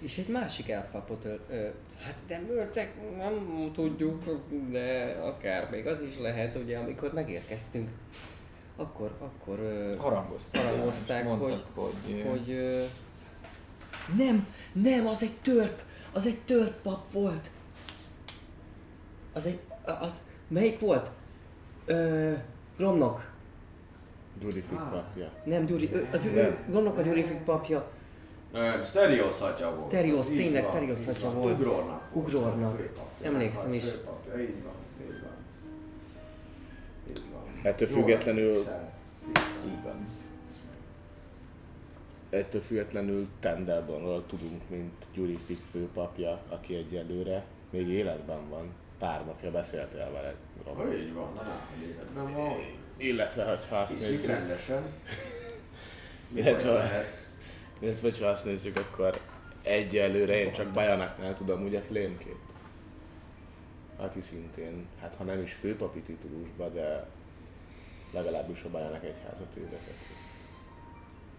És 0.00 0.18
egy 0.18 0.28
másik 0.28 0.68
elfapot 0.68 1.24
ö, 1.24 1.68
hát 2.04 2.14
de 2.26 2.38
mörcek, 2.48 2.94
nem 3.16 3.70
tudjuk, 3.72 4.24
de 4.70 5.16
akár 5.22 5.70
még 5.70 5.86
az 5.86 6.00
is 6.00 6.18
lehet, 6.18 6.54
ugye, 6.54 6.78
amikor 6.78 7.12
megérkeztünk, 7.12 7.90
akkor, 8.76 9.10
akkor 9.18 9.58
ö, 9.58 9.94
Harangozták. 9.96 10.64
Harangozták, 10.64 11.24
mondtak, 11.24 11.64
hogy, 11.74 11.92
hogy, 12.04 12.24
hogy 12.28 12.50
ö, 12.50 12.84
nem, 14.16 14.46
nem, 14.72 15.06
az 15.06 15.22
egy 15.22 15.36
törp, 15.42 15.82
az 16.12 16.26
egy 16.26 16.38
törp 16.38 16.82
pap 16.82 17.12
volt. 17.12 17.50
Az 19.32 19.46
egy, 19.46 19.60
az, 20.00 20.22
melyik 20.48 20.78
volt? 20.80 21.10
Ö, 21.86 22.32
Gromnok. 22.76 23.30
Gyuri 24.40 24.64
Ah. 24.76 24.90
papja. 24.92 25.30
Nem, 25.44 25.66
Gyuri, 25.66 25.92
ő, 25.92 26.08
a 26.12 26.16
Gyuri, 26.16 26.40
Gromnok 26.68 26.98
a 26.98 27.02
Gyuri 27.02 27.24
Fig 27.24 27.36
papja. 27.42 27.90
Nem, 28.58 28.82
Stereos 28.82 29.40
atya 29.40 29.70
volt. 29.74 29.84
Stereos, 29.86 30.28
Így 30.28 30.36
tényleg 30.36 30.62
van, 30.62 30.70
Stereos 30.72 31.00
így 31.00 31.08
atya 31.08 31.26
van. 31.30 31.34
volt. 31.40 31.54
Ugrornak. 31.54 32.02
volt 32.12 32.26
Ugrornak. 32.26 32.80
Emlékszem 33.22 33.64
Hát, 33.64 33.74
is. 33.74 33.82
Főpapja, 33.84 34.40
így 34.40 34.62
van, 34.62 34.72
így 35.02 35.20
van. 35.22 35.32
Így 37.10 37.22
van. 37.32 37.42
Ettől 37.62 37.88
függetlenül- 37.88 38.56
így 39.66 39.82
van. 39.82 40.06
Ettől 42.30 42.60
függetlenül 42.60 43.28
Tendelbonról 43.40 44.26
tudunk, 44.26 44.62
mint 44.68 44.92
Gyuri 45.14 45.38
Fick 45.46 45.62
főpapja, 45.70 46.40
aki 46.48 46.74
egyelőre 46.74 47.44
még 47.70 47.88
életben 47.88 48.48
van. 48.48 48.68
Pár 48.98 49.24
napja 49.24 49.50
beszéltél 49.50 50.10
vele. 50.12 50.34
Robi. 50.64 50.96
Így 50.96 51.12
van, 51.12 51.32
na, 51.34 51.42
életben 51.86 52.32
van. 52.34 52.52
Illetve, 52.96 53.44
hogyha 53.44 53.76
azt 53.76 53.92
nézzük, 53.92 54.26
rendesen. 54.26 54.82
Illetve- 56.34 56.72
lehet. 56.72 57.27
Illetve, 57.78 58.10
ha 58.24 58.30
azt 58.30 58.44
nézzük, 58.44 58.76
akkor 58.76 59.20
egyelőre 59.62 60.40
én 60.40 60.52
csak 60.52 60.72
Bajanaknál 60.72 61.34
tudom 61.34 61.64
ugye 61.64 61.80
Flémkét. 61.80 62.36
Aki 63.96 64.20
szintén, 64.20 64.86
hát 65.00 65.14
ha 65.14 65.24
nem 65.24 65.42
is 65.42 65.52
főpapi 65.52 66.00
titulusba, 66.00 66.68
de 66.68 67.08
legalábbis 68.12 68.62
a 68.62 68.70
Bajanak 68.70 69.04
egyházat 69.04 69.56
ő 69.56 69.68
vezeti. 69.70 70.14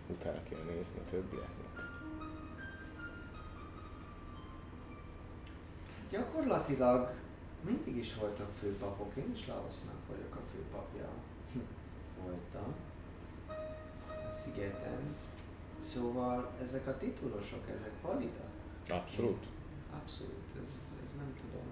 Utána 0.07 0.39
kell 0.49 0.63
nézni 0.63 0.99
a 0.99 1.09
többieknek. 1.09 1.67
Gyakorlatilag 6.09 7.11
mindig 7.61 7.97
is 7.97 8.15
voltak 8.15 8.49
főpapok, 8.59 9.15
én 9.15 9.31
is 9.33 9.47
Laosznak 9.47 10.07
vagyok 10.07 10.35
a 10.35 10.39
főpapja. 10.51 11.09
Voltam. 12.23 12.75
A 14.29 14.31
szigeten. 14.31 15.15
Szóval 15.81 16.51
ezek 16.63 16.87
a 16.87 16.97
titulosok, 16.97 17.63
ezek 17.75 17.91
validak? 18.01 18.49
Abszolút. 18.89 19.45
Abszolút, 20.01 20.45
ez, 20.63 20.79
ez 21.05 21.11
nem 21.17 21.33
tudom. 21.41 21.67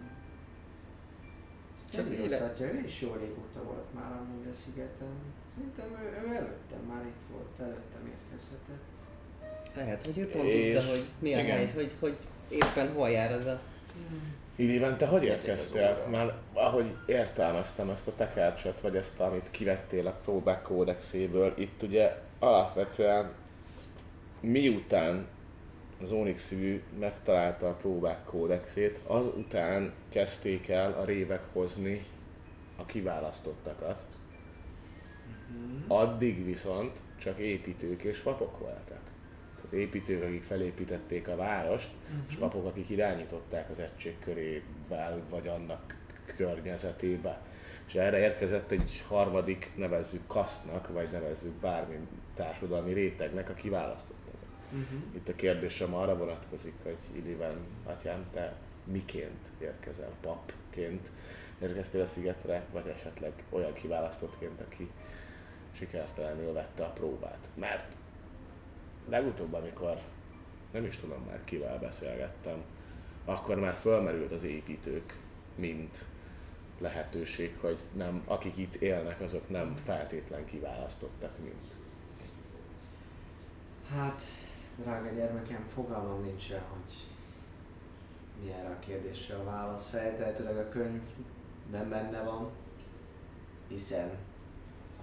Csak 1.91 2.29
Szatya, 2.29 2.63
ő 2.63 2.83
is 2.85 3.01
jó 3.01 3.13
régóta 3.13 3.63
volt 3.63 3.93
már 3.93 4.11
amúgy 4.11 4.47
a 4.51 4.53
szigeten. 4.53 5.13
Szerintem 5.55 6.03
ő, 6.05 6.27
ő 6.27 6.35
előttem 6.35 6.79
már 6.87 7.05
itt 7.05 7.31
volt, 7.31 7.59
előttem 7.59 8.05
érkezhetett. 8.05 8.83
Lehet, 9.75 10.05
hogy 10.05 10.17
ő 10.17 10.27
pont 10.29 10.43
És- 10.47 10.75
tudta, 10.75 10.89
hogy 10.89 11.05
mi 11.19 11.33
a 11.33 11.37
hely, 11.37 11.71
hogy, 11.73 11.93
hogy 11.99 12.17
éppen 12.49 12.93
hol 12.93 13.09
jár 13.09 13.31
ez 13.31 13.45
a... 13.45 13.59
Illiven, 14.55 14.97
te 14.97 15.07
hogy 15.07 15.25
Egyet 15.25 15.37
érkeztél? 15.43 16.01
az. 16.05 16.11
Már 16.11 16.37
ahogy 16.53 16.95
értelmeztem 17.05 17.89
ezt 17.89 18.07
a 18.07 18.15
tekercset, 18.15 18.81
vagy 18.81 18.95
ezt, 18.95 19.19
amit 19.19 19.51
kivettél 19.51 20.07
a 20.07 20.19
próbák 20.23 20.61
kódexéből, 20.61 21.53
itt 21.57 21.81
ugye 21.83 22.15
alapvetően 22.39 23.31
miután 24.39 25.27
az 26.01 26.11
Onyx 26.11 26.43
szívű 26.43 26.81
megtalálta 26.99 27.67
a 27.67 27.73
próbák 27.73 28.23
kódexét, 28.23 28.99
azután 29.07 29.93
kezdték 30.09 30.67
el 30.67 30.93
a 30.93 31.05
révek 31.05 31.43
hozni 31.53 32.05
a 32.75 32.85
kiválasztottakat. 32.85 34.05
Addig 35.87 36.45
viszont 36.45 37.01
csak 37.19 37.37
építők 37.37 38.03
és 38.03 38.19
papok 38.19 38.59
voltak. 38.59 39.01
Tehát 39.55 39.73
építők, 39.73 40.23
akik 40.23 40.43
felépítették 40.43 41.27
a 41.27 41.35
várost, 41.35 41.89
és 42.29 42.35
papok, 42.35 42.65
akik 42.65 42.89
irányították 42.89 43.69
az 43.69 43.79
egység 43.79 44.19
körével, 44.19 45.21
vagy 45.29 45.47
annak 45.47 45.95
környezetébe. 46.35 47.41
és 47.87 47.93
erre 47.93 48.19
érkezett 48.19 48.71
egy 48.71 49.03
harmadik, 49.07 49.71
nevezzük 49.75 50.27
kasztnak, 50.27 50.93
vagy 50.93 51.07
nevezzük 51.11 51.53
bármi 51.53 51.97
társadalmi 52.35 52.93
rétegnek 52.93 53.49
a 53.49 53.53
kiválasztottak. 53.53 54.16
Uh-huh. 54.71 54.99
Itt 55.15 55.27
a 55.27 55.35
kérdésem 55.35 55.93
arra 55.93 56.17
vonatkozik, 56.17 56.73
hogy 56.83 56.97
Iliven, 57.15 57.57
atyám, 57.85 58.25
te 58.33 58.55
miként 58.83 59.51
érkezel? 59.59 60.11
Papként 60.21 61.11
érkeztél 61.61 62.01
a 62.01 62.05
szigetre, 62.05 62.65
vagy 62.73 62.87
esetleg 62.87 63.31
olyan 63.49 63.73
kiválasztottként, 63.73 64.61
aki 64.61 64.89
sikertelenül 65.71 66.53
vette 66.53 66.83
a 66.83 66.89
próbát? 66.89 67.49
Mert 67.53 67.95
legutóbb, 69.09 69.53
amikor 69.53 69.97
nem 70.71 70.85
is 70.85 70.95
tudom 70.95 71.23
már 71.27 71.43
kivel 71.43 71.79
beszélgettem, 71.79 72.63
akkor 73.25 73.59
már 73.59 73.75
fölmerült 73.75 74.31
az 74.31 74.43
építők, 74.43 75.19
mint 75.55 76.05
lehetőség, 76.79 77.57
hogy 77.59 77.77
nem, 77.93 78.23
akik 78.25 78.57
itt 78.57 78.75
élnek, 78.75 79.21
azok 79.21 79.49
nem 79.49 79.75
feltétlen 79.85 80.45
kiválasztottak, 80.45 81.37
mint. 81.43 81.67
Hát, 83.89 84.21
drága 84.77 85.09
gyermekem, 85.09 85.67
fogalmam 85.73 86.23
nincs 86.23 86.49
hogy 86.49 87.05
mi 88.43 88.51
erre 88.51 88.69
a 88.69 88.79
kérdésre 88.79 89.35
a 89.35 89.43
válasz. 89.43 89.89
Feltehetőleg 89.89 90.57
a 90.57 90.69
könyvben 90.69 91.89
benne 91.89 92.23
van, 92.23 92.49
hiszen 93.67 94.09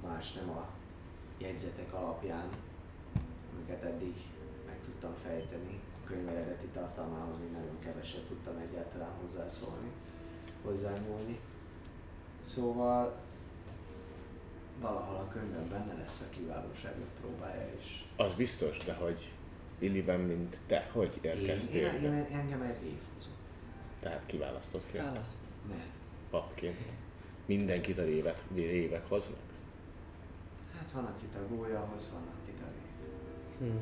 ha 0.01 0.09
más 0.09 0.33
nem 0.33 0.51
a 0.51 0.69
jegyzetek 1.39 1.93
alapján, 1.93 2.49
amiket 3.55 3.83
eddig 3.83 4.15
meg 4.67 4.77
tudtam 4.85 5.15
fejteni, 5.23 5.81
a 6.03 6.07
könyv 6.07 6.29
eredeti 6.29 6.67
tartalmához 6.67 7.37
még 7.41 7.51
nagyon 7.51 7.79
keveset 7.79 8.27
tudtam 8.27 8.57
egyáltalán 8.57 9.13
hozzászólni, 9.21 9.91
hozzányúlni. 10.65 11.41
Szóval 12.47 13.17
valahol 14.81 15.17
a 15.17 15.29
könyvben 15.29 15.69
benne 15.69 16.01
lesz 16.03 16.21
a 16.21 16.31
kiválóságok 16.31 17.09
próbája 17.21 17.67
is. 17.81 18.09
Az 18.17 18.35
biztos, 18.35 18.79
de 18.79 18.95
hogy 18.95 19.33
Illiven, 19.79 20.21
mint 20.21 20.61
te, 20.67 20.89
hogy 20.93 21.19
Én, 21.23 21.31
érkeztél 21.31 21.87
én, 21.87 21.95
ide? 21.95 22.07
én, 22.07 22.37
engem 22.37 22.63
egy 22.63 22.87
év 22.87 22.99
hozott. 23.15 23.33
Tehát 24.01 24.27
kiválasztottként, 24.27 25.05
Választ. 25.05 25.39
Ne. 25.69 25.85
papként. 26.31 26.93
Mindenkit 27.47 27.99
a 27.99 28.05
révet, 28.05 28.45
révek 28.55 29.09
hoznak? 29.09 29.39
Hát 30.79 30.91
van, 30.91 31.05
akit 31.05 31.35
a 31.35 31.55
gólyahoz, 31.55 32.09
van, 32.13 32.23
akit 32.43 32.61
a 32.61 32.67
év. 33.65 33.71
Hm. 33.71 33.79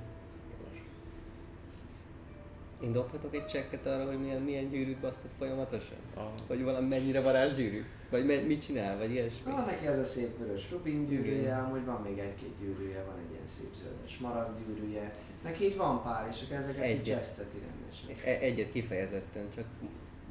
Én 2.82 2.92
dobhatok 2.92 3.34
egy 3.34 3.46
csekket 3.46 3.86
arra, 3.86 4.06
hogy 4.06 4.20
milyen, 4.20 4.42
milyen 4.42 4.68
gyűrűt 4.68 4.98
basztott 5.00 5.30
folyamatosan? 5.38 5.96
Ah. 6.16 6.22
Vagy 6.48 6.62
valami 6.62 6.88
mennyire 6.88 7.20
varázsgyűrű? 7.20 7.84
Vagy 8.10 8.26
me- 8.26 8.46
mit 8.46 8.62
csinál? 8.64 8.98
Vagy 8.98 9.10
ilyesmi? 9.10 9.52
Van 9.52 9.64
neki 9.64 9.86
ez 9.86 9.98
a 9.98 10.04
szép 10.04 10.38
vörös 10.38 10.70
rubin 10.70 11.06
gyűrűje, 11.06 11.56
amúgy 11.56 11.84
van 11.84 12.00
még 12.00 12.18
egy-két 12.18 12.58
gyűrűje, 12.60 13.04
van 13.06 13.18
egy 13.18 13.32
ilyen 13.32 13.46
szép 13.46 13.74
zöldes 13.74 14.18
marag 14.18 14.48
gyűrűje. 14.66 15.10
Neki 15.42 15.64
így 15.64 15.76
van 15.76 16.02
pár, 16.02 16.28
és 16.30 16.42
akkor 16.44 16.56
ezeket 16.56 16.84
így 16.84 16.90
Egyet. 16.90 17.16
cseszteti 17.18 17.56
rendesen. 17.58 18.32
E- 18.34 18.38
egyet 18.44 18.70
kifejezetten, 18.72 19.46
csak 19.54 19.64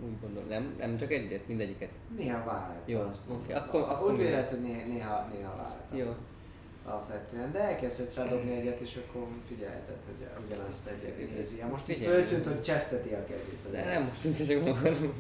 úgy 0.04 0.20
gondolom. 0.22 0.50
Nem, 0.50 0.76
nem 0.78 0.98
csak 0.98 1.12
egyet, 1.12 1.48
mindegyiket. 1.48 1.90
Néha 2.18 2.44
vált. 2.44 2.76
Jó, 2.90 3.00
oké, 3.00 3.18
mondom. 3.28 3.48
akkor- 3.56 3.82
akkor 3.82 4.12
Úgy 4.12 4.18
mi? 4.18 4.24
vélet, 4.24 4.50
hogy 4.50 4.62
néha, 4.62 4.88
néha, 4.88 5.28
néha 5.34 5.56
vált. 5.56 5.76
Jó. 5.94 6.16
Alapvetően, 6.86 7.52
de 7.52 7.60
elkezdhetsz 7.60 8.16
rádobni 8.16 8.52
egyet, 8.52 8.80
és 8.80 8.96
akkor 9.08 9.28
figyelheted, 9.48 9.98
hogy 10.06 10.46
ugyanazt 10.46 10.88
egyet 10.88 11.36
nézi. 11.36 11.58
Ja, 11.58 11.68
most 11.68 11.90
így 11.90 11.98
Figyelj. 11.98 12.16
föltűnt, 12.16 12.46
hogy 12.46 12.62
cseszteti 12.62 13.10
a 13.14 13.26
kezét. 13.26 13.58
az 13.66 13.72
De 13.72 13.84
nem 13.86 14.04
most 14.04 14.22
tűnt, 14.22 14.48
csak 14.48 14.66
magam. 14.66 15.14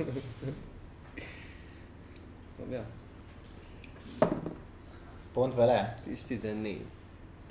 Dobja. 2.59 2.83
Pont 5.33 5.55
vele? 5.55 5.97
És 6.03 6.19
14. 6.27 6.81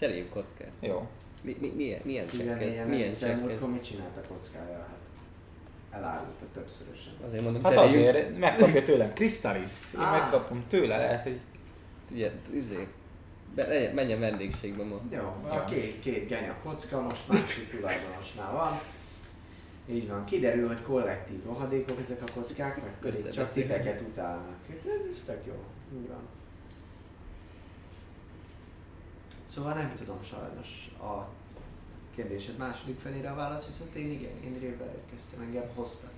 Cseréljük 0.00 0.30
kockát. 0.30 0.70
Jó. 0.80 1.08
Mi, 1.42 1.56
mi, 1.60 1.72
milyen, 1.76 2.00
milyen 2.04 2.26
csekk 2.28 2.40
ez? 2.40 2.56
14 2.58 2.88
Milyen 2.88 3.08
egyszer 3.08 3.28
csekk 3.28 3.38
ez? 3.40 3.46
múltkor 3.46 3.70
mit 3.70 3.84
csinált 3.84 4.16
a 4.16 4.20
kockája? 4.28 4.78
Hát 4.78 4.98
elárulta 6.00 6.44
többszörösen. 6.52 7.12
Azért 7.26 7.42
mondom, 7.42 7.62
Hát 7.64 7.74
cseréljük. 7.74 8.08
azért 8.08 8.38
megkapja 8.38 8.82
tőlem 8.82 9.12
Kristaliszt. 9.12 9.94
Én 9.94 10.00
Á. 10.00 10.10
megkapom 10.10 10.64
tőle, 10.68 10.96
lehet, 10.96 11.22
hogy 11.22 11.40
Ugye, 12.12 12.30
izé, 12.54 12.86
be, 13.54 13.66
legyen, 13.66 13.94
menjen 13.94 14.20
vendégségbe 14.20 14.84
ma. 14.84 15.00
Jó, 15.10 15.34
a 15.48 15.64
két, 15.64 16.00
két 16.00 16.28
genya 16.28 16.56
kocka 16.62 17.00
most 17.00 17.28
másik 17.28 17.68
tulajdonosnál 17.70 18.52
van. 18.52 18.80
Így 19.88 20.08
van, 20.08 20.24
kiderül, 20.24 20.66
hogy 20.66 20.82
kollektív 20.82 21.44
rohadékok 21.44 22.00
ezek 22.04 22.22
a 22.22 22.32
kockák, 22.34 22.82
meg 22.82 22.92
pedig 23.00 23.28
csak 23.30 23.52
titeket 23.52 24.00
utálnak. 24.00 24.56
Hát 24.68 24.76
Ez, 24.78 25.10
ez 25.16 25.22
tök 25.26 25.46
jó, 25.46 25.52
így 26.00 26.08
van. 26.08 26.20
Szóval 29.48 29.72
nem 29.72 29.92
tudom 29.96 30.22
sajnos 30.22 30.90
a 31.00 31.28
kérdésed 32.14 32.56
második 32.56 32.98
felére 32.98 33.30
a 33.30 33.34
válasz, 33.34 33.66
viszont 33.66 33.94
én 33.94 34.10
igen, 34.10 34.42
én 34.44 34.58
révvel 34.60 34.94
érkeztem, 34.96 35.40
engem 35.40 35.68
hoztak. 35.74 36.10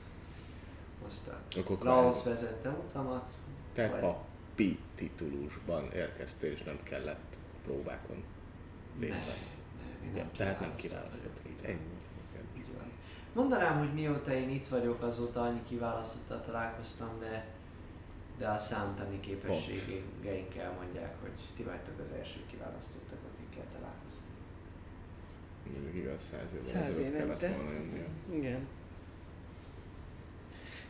Hoztak. 1.02 1.40
Akkor 1.58 1.78
Laos 1.82 2.24
vezette 2.24 2.68
utamat, 2.70 3.30
Te 3.72 3.88
vagy- 3.88 4.14
papi 4.52 4.78
titulusban 4.94 5.90
érkeztél, 5.92 6.52
és 6.52 6.62
nem 6.62 6.78
kellett 6.82 7.36
próbákon 7.64 8.24
részt 8.98 9.18
Ne, 9.18 9.24
venni. 9.24 10.16
Ja, 10.16 10.22
nem 10.22 10.32
tehát 10.36 10.60
nem 10.60 10.74
kiválasztott. 10.74 11.40
Ennyi 11.62 11.78
volt. 12.74 12.90
Mondanám, 13.32 13.78
hogy 13.78 13.94
mióta 13.94 14.32
én 14.32 14.50
itt 14.50 14.68
vagyok, 14.68 15.02
azóta 15.02 15.42
annyi 15.42 15.62
kiválasztottal 15.68 16.42
találkoztam, 16.44 17.18
de, 17.20 17.46
de 18.38 18.48
a 18.48 18.58
számtani 18.58 19.20
képességeink 19.20 20.54
elmondják, 20.56 21.20
hogy 21.20 21.32
ti 21.56 21.62
vagytok 21.62 21.98
az 22.00 22.16
első 22.18 22.40
kiválasztottak, 22.50 23.18
akikkel 23.32 23.64
találkoztam. 23.72 24.30
Mondjuk 25.72 25.94
igaz, 25.94 26.22
száz 26.22 26.52
évvel 26.54 26.82
ezelőtt 26.82 27.16
kellett 27.16 27.56
volna 27.56 27.72
jönnie. 27.72 28.06
Igen. 28.32 28.66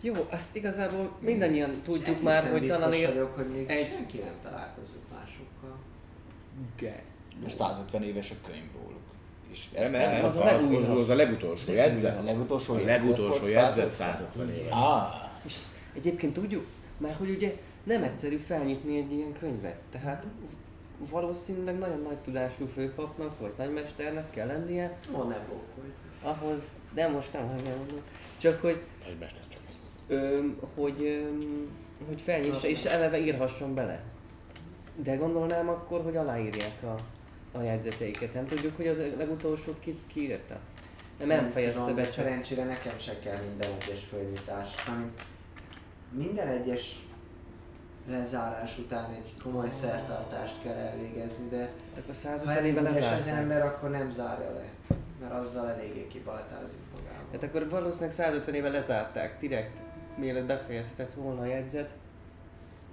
Jó, 0.02 0.14
azt 0.30 0.56
igazából 0.56 1.10
mindannyian 1.20 1.70
tudjuk 1.82 2.04
Egészen 2.06 2.22
már, 2.22 2.50
hogy 2.50 2.66
talán 2.68 2.92
ér... 2.92 3.08
vagyok, 3.08 3.34
hogy 3.36 3.46
még 3.48 3.70
egy- 3.70 3.90
senki 3.92 4.18
nem 4.18 4.34
találkozott 4.42 5.02
másokkal. 5.12 5.76
Igen. 6.76 7.00
most 7.42 7.56
150 7.56 8.02
éves 8.02 8.30
a 8.30 8.34
könyv 8.46 8.64
róluk. 8.82 9.00
És 9.52 9.68
Nem, 9.74 9.82
ez 9.82 9.90
nem, 9.90 10.10
nem, 10.10 10.24
az 10.24 10.36
az, 10.36 10.40
a 10.42 10.54
az, 10.54 10.88
az, 10.88 10.98
az 10.98 11.08
a 11.08 11.14
legutolsó 11.14 11.72
jegyzet. 11.72 12.20
A 12.20 12.24
legutolsó 12.24 12.74
A 12.74 12.84
legutolsó 12.84 13.28
volt 13.28 13.48
jegyzet 13.52 13.90
150. 13.90 14.16
150 14.16 14.54
éves. 14.54 14.70
Ah, 14.72 15.12
És 15.44 15.54
ezt 15.54 15.70
egyébként 15.96 16.32
tudjuk, 16.32 16.66
mert 16.98 17.16
hogy 17.16 17.30
ugye 17.30 17.56
nem 17.84 18.02
egyszerű 18.02 18.36
felnyitni 18.36 18.96
egy 18.98 19.12
ilyen 19.12 19.32
könyvet. 19.38 19.76
Tehát 19.90 20.26
valószínűleg 21.10 21.78
nagyon 21.78 22.00
nagy 22.00 22.16
tudású 22.16 22.68
főpapnak 22.74 23.38
vagy 23.40 23.52
nagymesternek 23.58 24.30
kell 24.30 24.46
lennie, 24.46 24.98
Ó, 25.14 25.22
ne 25.22 25.38
bókolj. 25.38 25.90
ahhoz, 26.22 26.62
de 26.94 27.08
most 27.08 27.32
nem 27.32 27.48
hagyjam 27.48 27.76
mondani, 27.76 28.00
csak 28.40 28.60
hogy, 28.60 28.82
Egy 29.06 29.16
mester. 29.20 29.40
öm, 29.42 29.51
hogy, 30.74 31.26
hogy 32.06 32.20
felnyissa 32.20 32.66
és 32.66 32.84
eleve 32.84 33.18
írhasson 33.18 33.74
bele. 33.74 34.02
De 34.96 35.16
gondolnám 35.16 35.68
akkor, 35.68 36.02
hogy 36.02 36.16
aláírják 36.16 36.82
a, 36.82 36.94
a 37.58 37.62
jegyzeteiket. 37.62 38.34
Nem 38.34 38.46
tudjuk, 38.46 38.76
hogy 38.76 38.86
az 38.86 38.98
legutolsót 39.16 39.80
ki, 39.80 39.98
ki 40.06 40.20
írta? 40.20 40.58
Nem, 41.18 41.28
nem 41.28 41.50
fejezte 41.50 41.80
tudom, 41.80 41.94
be. 41.94 42.04
Szerencsére 42.04 42.64
nekem 42.64 42.98
se 42.98 43.18
kell 43.18 43.38
minden 43.48 43.70
egyes 43.80 44.04
fölnyitás. 44.04 44.86
Mármint 44.86 45.20
minden 46.10 46.48
egyes 46.48 47.02
lezárás 48.08 48.78
után 48.78 49.10
egy 49.10 49.34
komoly 49.42 49.70
szertartást 49.70 50.62
kell 50.62 50.74
elvégezni, 50.74 51.48
de 51.48 51.70
Akkor 51.90 52.04
ha 52.06 52.12
150 52.12 52.56
elég 52.56 52.76
éve 52.76 53.14
az 53.16 53.26
ember, 53.26 53.62
akkor 53.66 53.90
nem 53.90 54.10
zárja 54.10 54.52
le. 54.52 54.96
Mert 55.20 55.32
azzal 55.32 55.70
eléggé 55.70 56.06
kibaltázik 56.06 56.80
magával. 56.94 57.26
Hát 57.32 57.42
akkor 57.42 57.68
valószínűleg 57.68 58.10
150 58.10 58.54
éve 58.54 58.68
lezárták 58.68 59.40
direkt, 59.40 59.82
mielőtt 60.16 60.46
befejezhetett 60.46 61.14
volna 61.14 61.40
a 61.40 61.44
jegyzet. 61.46 61.94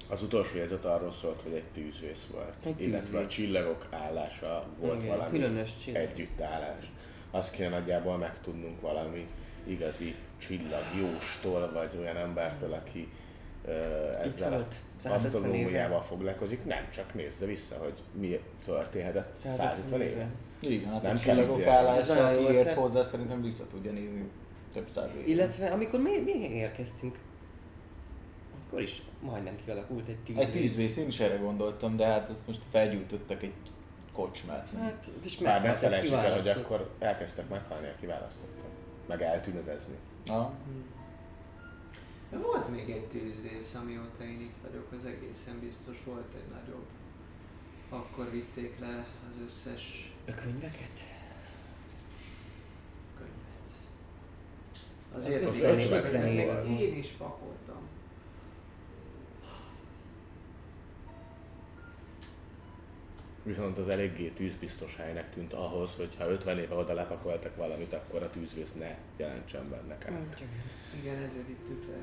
Az 0.10 0.22
utolsó 0.24 0.58
jegyzet 0.58 0.86
arról 0.86 1.12
szólt, 1.12 1.42
hogy 1.42 1.54
egy 1.54 1.64
tűzvész 1.74 2.28
volt, 2.34 2.56
Egy 2.66 2.82
illetve 2.88 3.18
a 3.18 3.22
tűzvész. 3.22 3.36
csillagok 3.38 3.88
állása 3.92 4.66
volt 4.80 5.04
Igen, 5.04 5.18
valami 5.18 5.38
különös 5.38 5.76
csillag. 5.84 6.02
együttállás. 6.02 6.92
Azt 7.32 7.52
kéne 7.52 7.70
nagyjából 7.70 8.18
megtudnunk 8.18 8.82
valami 8.82 9.28
igazi 9.64 10.16
csillagjóstól, 10.38 11.72
vagy 11.74 11.98
olyan 12.00 12.18
embertől, 12.18 12.74
aki 12.74 13.10
ö, 13.66 13.72
ezzel 14.24 14.50
volt, 14.50 14.76
az 14.98 15.02
150 15.04 15.16
asztronómiával 15.42 16.02
foglalkozik. 16.02 16.66
Nem 16.66 16.90
csak 16.94 17.14
nézze 17.14 17.46
vissza, 17.46 17.76
hogy 17.76 17.94
mi 18.20 18.40
történhetett 18.66 19.36
150 19.36 20.02
éve. 20.02 20.28
igen, 20.62 20.92
hát 20.92 21.02
Nem 21.02 21.16
a 21.16 21.20
csillagok 21.20 21.66
állása, 21.66 22.28
aki 22.28 22.54
ért 22.54 22.74
hozzá, 22.74 23.02
szerintem 23.02 23.42
vissza 23.42 23.68
tudja 23.68 23.92
nézni 23.92 24.30
több 24.74 24.88
száz 24.88 25.10
éve. 25.16 25.28
Illetve 25.28 25.68
amikor 25.72 26.00
mi, 26.02 26.18
mi 26.20 26.32
érkeztünk, 26.32 27.18
akkor 28.66 28.82
is 28.82 29.02
majdnem 29.22 29.56
kialakult 29.66 30.08
egy 30.08 30.18
tűzvész. 30.18 30.46
Egy 30.46 30.52
tűzvész, 30.52 30.98
én 30.98 31.08
is 31.08 31.20
erre 31.20 31.36
gondoltam, 31.36 31.96
de 31.96 32.06
hát 32.06 32.30
azt 32.30 32.48
most 32.48 32.62
felgyújtottak 32.70 33.44
egy 33.44 33.54
kocsmát. 34.14 34.70
Hát, 34.80 35.10
és 35.24 35.38
ne 35.38 35.52
meghaltak, 35.52 35.78
felejtsük 35.82 36.12
el, 36.14 36.34
hogy 36.34 36.48
akkor 36.48 36.90
elkezdtek 37.00 37.50
meghalni 37.50 37.88
a 37.88 37.96
kiválasztottak. 38.00 38.70
Meg 39.08 39.22
eltűnödezni. 39.22 39.96
Na, 40.26 40.54
De 42.30 42.38
volt 42.38 42.70
még 42.70 42.90
egy 42.90 43.06
tűzrész, 43.06 43.76
amióta 43.76 44.24
én 44.24 44.40
itt 44.42 44.56
vagyok, 44.68 44.92
az 44.98 45.06
egészen 45.06 45.60
biztos 45.60 45.98
volt 46.06 46.34
egy 46.36 46.52
nagyobb. 46.54 46.86
Akkor 47.90 48.32
vitték 48.32 48.80
le 48.80 49.06
az 49.30 49.42
összes 49.44 50.14
A 50.28 50.34
könyveket? 50.34 50.98
könyvet. 53.18 53.70
Az 54.72 54.80
Azért 55.16 55.44
ötven 55.44 55.80
ötven, 55.80 56.22
még 56.22 56.40
éve. 56.40 56.64
én 56.64 56.98
is 56.98 57.08
pakoltam. 57.08 57.88
Viszont 63.44 63.78
az 63.78 63.88
eléggé 63.88 64.28
tűzbiztos 64.28 64.96
helynek 64.96 65.30
tűnt 65.30 65.54
ahhoz, 65.54 65.96
hogy 65.96 66.16
ha 66.18 66.30
50 66.30 66.58
éve 66.58 66.76
oda 66.76 66.94
lepakoltak 66.94 67.56
valamit, 67.56 67.94
akkor 67.94 68.24
a 68.24 68.30
tűzvész 68.30 68.74
ne 68.74 68.98
jelentsen 69.18 69.70
benne 69.70 69.98
kárt. 69.98 70.44
Igen, 71.02 71.24
ezért 71.24 71.48
vittük 71.48 71.86
le. 71.88 71.98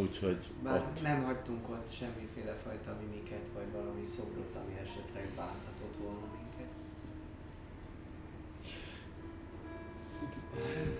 Úgyhogy 0.00 0.50
Bár 0.62 0.80
ott 0.80 1.02
nem 1.02 1.22
hagytunk 1.24 1.68
ott 1.68 1.92
semmiféle 1.92 2.54
fajta 2.64 2.96
mimiket, 3.00 3.48
vagy 3.54 3.72
valami 3.72 4.04
szobrot, 4.04 4.56
ami 4.64 4.74
esetleg 4.74 5.28
bánthatott 5.36 5.96
volna 5.96 6.26
minket. 6.36 6.70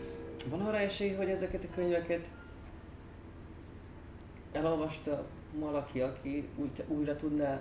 Van 0.48 0.60
arra 0.60 0.78
esély, 0.78 1.12
hogy 1.12 1.28
ezeket 1.28 1.64
a 1.64 1.74
könyveket 1.74 2.30
elolvasta 4.52 5.26
valaki, 5.54 6.00
aki 6.00 6.48
úgy, 6.56 6.84
újra 6.88 7.16
tudná 7.16 7.60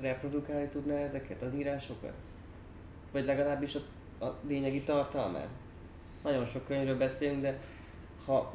reprodukálni 0.00 0.68
tudná 0.68 0.94
ezeket 0.94 1.42
az 1.42 1.54
írásokat? 1.54 2.14
Vagy 3.12 3.24
legalábbis 3.24 3.74
a, 3.74 4.24
a 4.24 4.38
lényegi 4.46 4.82
tartalmát? 4.82 5.48
Nagyon 6.22 6.44
sok 6.44 6.66
könyvről 6.66 6.96
beszélünk, 6.96 7.42
de 7.42 7.60
ha 8.24 8.54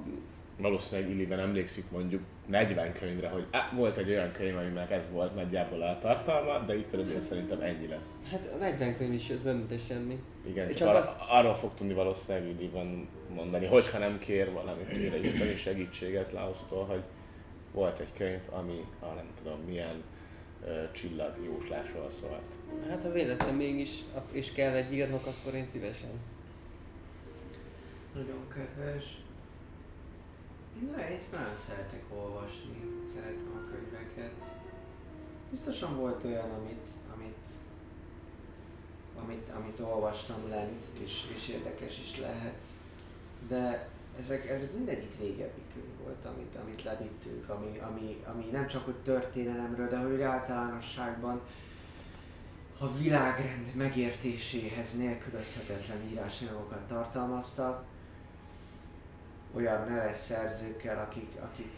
valószínűleg 0.59 1.09
Illiven 1.11 1.39
emlékszik 1.39 1.91
mondjuk 1.91 2.21
40 2.47 2.93
könyvre, 2.93 3.27
hogy 3.29 3.45
á, 3.51 3.71
volt 3.75 3.97
egy 3.97 4.09
olyan 4.09 4.31
könyv, 4.31 4.57
aminek 4.57 4.91
ez 4.91 5.09
volt 5.11 5.35
nagyjából 5.35 5.81
a 5.81 5.97
tartalma, 5.99 6.65
de 6.65 6.75
így 6.77 6.85
körülbelül 6.89 7.21
szerintem 7.21 7.61
ennyi 7.61 7.87
lesz. 7.87 8.17
hát 8.31 8.49
a 8.53 8.57
40 8.57 8.97
könyv 8.97 9.13
is 9.13 9.29
jött, 9.29 9.43
nem 9.43 9.55
mint 9.55 9.87
semmi. 9.87 10.19
Igen, 10.47 10.67
Csak 10.67 10.75
csak, 10.77 10.87
ar- 10.87 10.97
azt- 10.97 11.17
arról 11.29 11.53
fog 11.53 11.73
tudni 11.73 11.93
valószínűleg 11.93 12.47
Illiven 12.49 13.07
mondani, 13.35 13.65
hogyha 13.65 13.97
nem 13.97 14.17
kér 14.19 14.51
valamiféle 14.51 15.19
isteni 15.19 15.55
segítséget 15.55 16.31
Laosztól, 16.31 16.85
hogy 16.85 17.03
volt 17.73 17.99
egy 17.99 18.13
könyv, 18.17 18.41
ami 18.49 18.85
a 18.99 19.05
nem 19.05 19.27
tudom 19.43 19.59
milyen 19.67 20.03
ö, 20.65 20.83
csillagjóslásról 20.91 22.09
szólt. 22.09 22.47
Hát 22.89 23.03
ha 23.03 23.11
véletlen 23.11 23.55
mégis, 23.55 23.89
és 24.31 24.51
kell 24.51 24.73
egy 24.73 24.93
írnok, 24.93 25.25
akkor 25.25 25.53
én 25.53 25.65
szívesen. 25.65 26.09
Nagyon 28.15 28.47
kedves. 28.55 29.03
Én 30.81 30.93
ezt 31.15 31.31
nagyon 31.31 31.57
szeretek 31.57 32.03
olvasni, 32.15 33.03
szeretem 33.13 33.51
a 33.55 33.71
könyveket. 33.71 34.31
Biztosan 35.49 35.95
volt 35.97 36.23
olyan, 36.23 36.49
amit, 36.49 36.87
amit, 37.15 37.47
amit, 39.23 39.49
amit 39.55 39.79
olvastam 39.79 40.49
lent, 40.49 40.83
és, 41.03 41.23
és 41.35 41.47
érdekes 41.47 41.99
is 41.99 42.17
lehet. 42.17 42.61
De 43.47 43.89
ezek, 44.19 44.49
ezek 44.49 44.73
mindegyik 44.73 45.19
régebbi 45.19 45.61
könyv 45.73 45.97
volt, 46.03 46.25
amit, 46.25 46.55
amit 46.63 46.83
levittünk, 46.83 47.49
ami, 47.49 47.79
ami, 47.79 48.23
ami 48.25 48.45
nem 48.51 48.67
csak 48.67 48.85
hogy 48.85 48.97
történelemről, 49.03 49.89
de 49.89 49.97
hogy 49.97 50.21
általánosságban 50.21 51.41
a 52.77 52.97
világrend 52.97 53.75
megértéséhez 53.75 54.97
nélkülözhetetlen 54.97 56.09
írásanyagokat 56.11 56.87
tartalmaztak, 56.87 57.85
olyan 59.53 59.87
neves 59.87 60.17
szerzőkkel, 60.17 61.03
akik, 61.03 61.35
akik, 61.41 61.73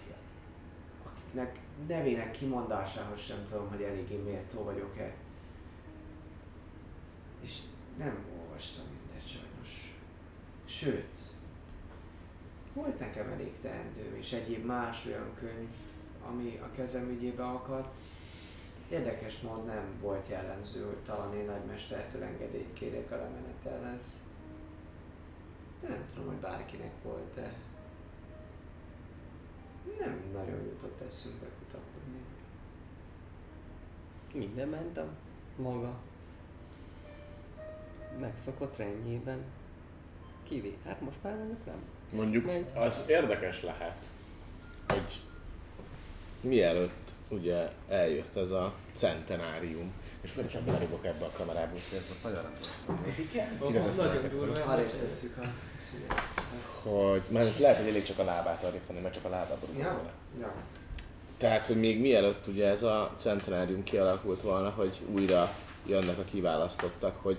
akiknek 1.03 1.59
nevének 1.87 2.31
kimondásához 2.31 3.19
sem 3.19 3.45
tudom, 3.49 3.69
hogy 3.69 3.81
eléggé 3.81 4.15
méltó 4.15 4.63
vagyok-e. 4.63 5.13
És 7.41 7.57
nem 7.97 8.25
olvastam 8.39 8.85
mindet 8.85 9.27
sajnos. 9.27 9.95
Sőt, 10.65 11.17
volt 12.73 12.99
nekem 12.99 13.29
elég 13.29 13.53
teendőm, 13.61 14.15
és 14.15 14.31
egyéb 14.31 14.65
más 14.65 15.05
olyan 15.05 15.31
könyv, 15.35 15.69
ami 16.27 16.59
a 16.63 16.71
kezem 16.75 17.09
ügyébe 17.09 17.43
akadt. 17.43 17.99
Érdekes 18.89 19.39
mód 19.39 19.65
nem 19.65 19.85
volt 20.01 20.27
jellemző, 20.27 20.85
hogy 20.85 20.97
talán 21.05 21.35
én 21.35 21.45
nagymestertől 21.45 22.23
engedélyt 22.23 22.73
kérjek 22.73 23.11
a 23.11 23.15
lemenetelhez. 23.15 24.05
De 25.81 25.87
nem 25.87 26.05
tudom, 26.13 26.27
hogy 26.27 26.37
bárkinek 26.37 26.91
volt, 27.03 27.33
de 27.35 27.53
nem 29.99 30.23
nagyon 30.33 30.63
jutott 30.63 31.01
eszünkbe 31.05 31.45
kutakodni. 31.59 32.19
Minden 34.33 34.67
ment 34.67 34.97
a 34.97 35.07
maga 35.55 35.93
megszokott 38.19 38.75
rendjében. 38.75 39.43
Kivé. 40.43 40.77
Hát 40.85 41.01
most 41.01 41.23
már 41.23 41.35
mondjuk 41.35 41.65
nem. 41.65 41.81
Mondjuk 42.09 42.45
Megy. 42.45 42.71
az 42.75 43.03
érdekes 43.07 43.63
lehet, 43.63 44.05
hogy 44.87 45.19
mielőtt 46.41 47.11
ugye 47.27 47.69
eljött 47.87 48.35
ez 48.35 48.51
a 48.51 48.73
centenárium, 48.93 49.93
és 50.21 50.31
fel 50.31 50.47
csak 50.47 50.61
belerugok 50.61 51.05
ebbe 51.05 51.25
a 51.25 51.31
kamerába, 51.37 51.71
úgyhogy 51.73 51.97
ez 51.97 52.07
most 52.09 52.23
nagyon 52.23 52.43
fel. 54.53 54.73
Arra 54.73 54.83
is 54.83 54.91
tesszük 54.91 55.37
a 55.37 55.47
hogy 56.89 57.21
mert 57.29 57.59
lehet, 57.59 57.77
hogy 57.77 57.87
elég 57.87 58.03
csak 58.03 58.19
a 58.19 58.23
lábát 58.23 58.63
arra 58.63 59.01
mert 59.01 59.13
csak 59.13 59.25
a 59.25 59.29
lábába 59.29 59.65
rugom 59.65 59.81
Ja, 59.81 60.01
ja. 60.39 60.53
Tehát, 61.37 61.67
hogy 61.67 61.79
még 61.79 62.01
mielőtt 62.01 62.47
ugye 62.47 62.67
ez 62.67 62.83
a 62.83 63.13
centenárium 63.17 63.83
kialakult 63.83 64.41
volna, 64.41 64.69
hogy 64.69 65.01
újra 65.11 65.53
jönnek 65.85 66.17
a 66.17 66.23
kiválasztottak, 66.31 67.15
hogy 67.21 67.37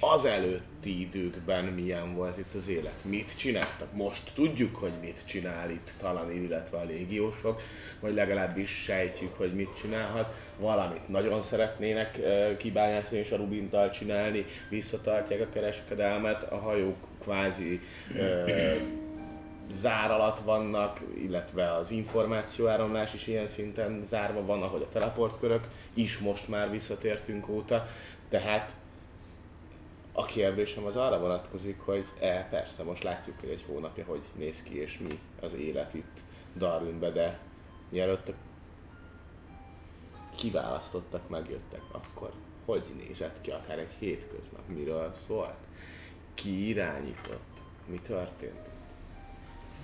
az 0.00 0.24
előtti 0.24 1.00
időkben 1.00 1.64
milyen 1.64 2.14
volt 2.14 2.38
itt 2.38 2.54
az 2.54 2.68
élet, 2.68 2.94
mit 3.02 3.36
csináltak. 3.36 3.92
Most 3.92 4.30
tudjuk, 4.34 4.76
hogy 4.76 4.92
mit 5.00 5.22
csinál 5.26 5.70
itt 5.70 5.92
talán 5.98 6.30
illetve 6.30 6.78
a 6.78 6.84
légiósok, 6.84 7.60
vagy 8.00 8.14
legalábbis 8.14 8.70
sejtjük, 8.70 9.36
hogy 9.36 9.54
mit 9.54 9.76
csinálhat. 9.80 10.34
Valamit 10.58 11.08
nagyon 11.08 11.42
szeretnének 11.42 12.20
kibányászni 12.58 13.18
és 13.18 13.30
a 13.30 13.36
Rubintal 13.36 13.90
csinálni, 13.90 14.46
visszatartják 14.68 15.40
a 15.40 15.48
kereskedelmet, 15.52 16.42
a 16.42 16.58
hajók 16.58 16.96
kvázi 17.20 17.80
uh, 18.14 18.50
zár 19.70 20.10
alatt 20.10 20.38
vannak, 20.38 21.00
illetve 21.22 21.74
az 21.74 21.90
információáramlás 21.90 23.14
is 23.14 23.26
ilyen 23.26 23.46
szinten 23.46 24.00
zárva 24.04 24.44
van, 24.44 24.62
ahogy 24.62 24.82
a 24.82 24.92
teleportkörök 24.92 25.68
is 25.94 26.18
most 26.18 26.48
már 26.48 26.70
visszatértünk 26.70 27.48
óta. 27.48 27.86
Tehát 28.28 28.74
a 30.12 30.24
kérdésem 30.24 30.84
az 30.84 30.96
arra 30.96 31.18
vonatkozik, 31.18 31.80
hogy 31.80 32.04
e, 32.20 32.46
persze, 32.50 32.82
most 32.82 33.02
látjuk, 33.02 33.40
hogy 33.40 33.48
egy 33.48 33.64
hónapja 33.66 34.04
hogy 34.04 34.22
néz 34.34 34.62
ki 34.62 34.80
és 34.80 34.98
mi 34.98 35.18
az 35.40 35.54
élet 35.54 35.94
itt 35.94 36.20
Darwinbe, 36.56 37.10
de 37.10 37.38
mielőtt 37.88 38.32
kiválasztottak 40.36 41.28
megjöttek, 41.28 41.82
akkor 41.90 42.32
hogy 42.64 42.84
nézett 43.06 43.40
ki 43.40 43.50
akár 43.50 43.78
egy 43.78 43.94
hétköznap, 43.98 44.68
miről 44.68 45.12
szólt? 45.26 45.66
Ki 46.34 46.68
irányított? 46.68 47.62
Mi 47.86 48.00
történt? 48.02 48.68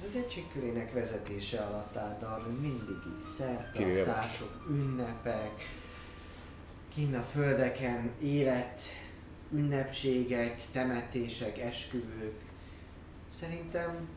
Az 0.04 0.16
egységkörének 0.16 0.92
vezetése 0.92 1.60
alatt 1.60 1.96
áll 1.96 2.18
Darwin 2.20 2.54
mindig 2.54 2.96
így 3.06 3.32
szertartások, 3.36 4.66
ünnepek, 4.70 5.52
kinn 6.88 7.14
a 7.14 7.22
földeken, 7.22 8.10
élet, 8.22 8.80
ünnepségek, 9.52 10.60
temetések, 10.72 11.58
esküvők. 11.58 12.40
Szerintem 13.30 14.08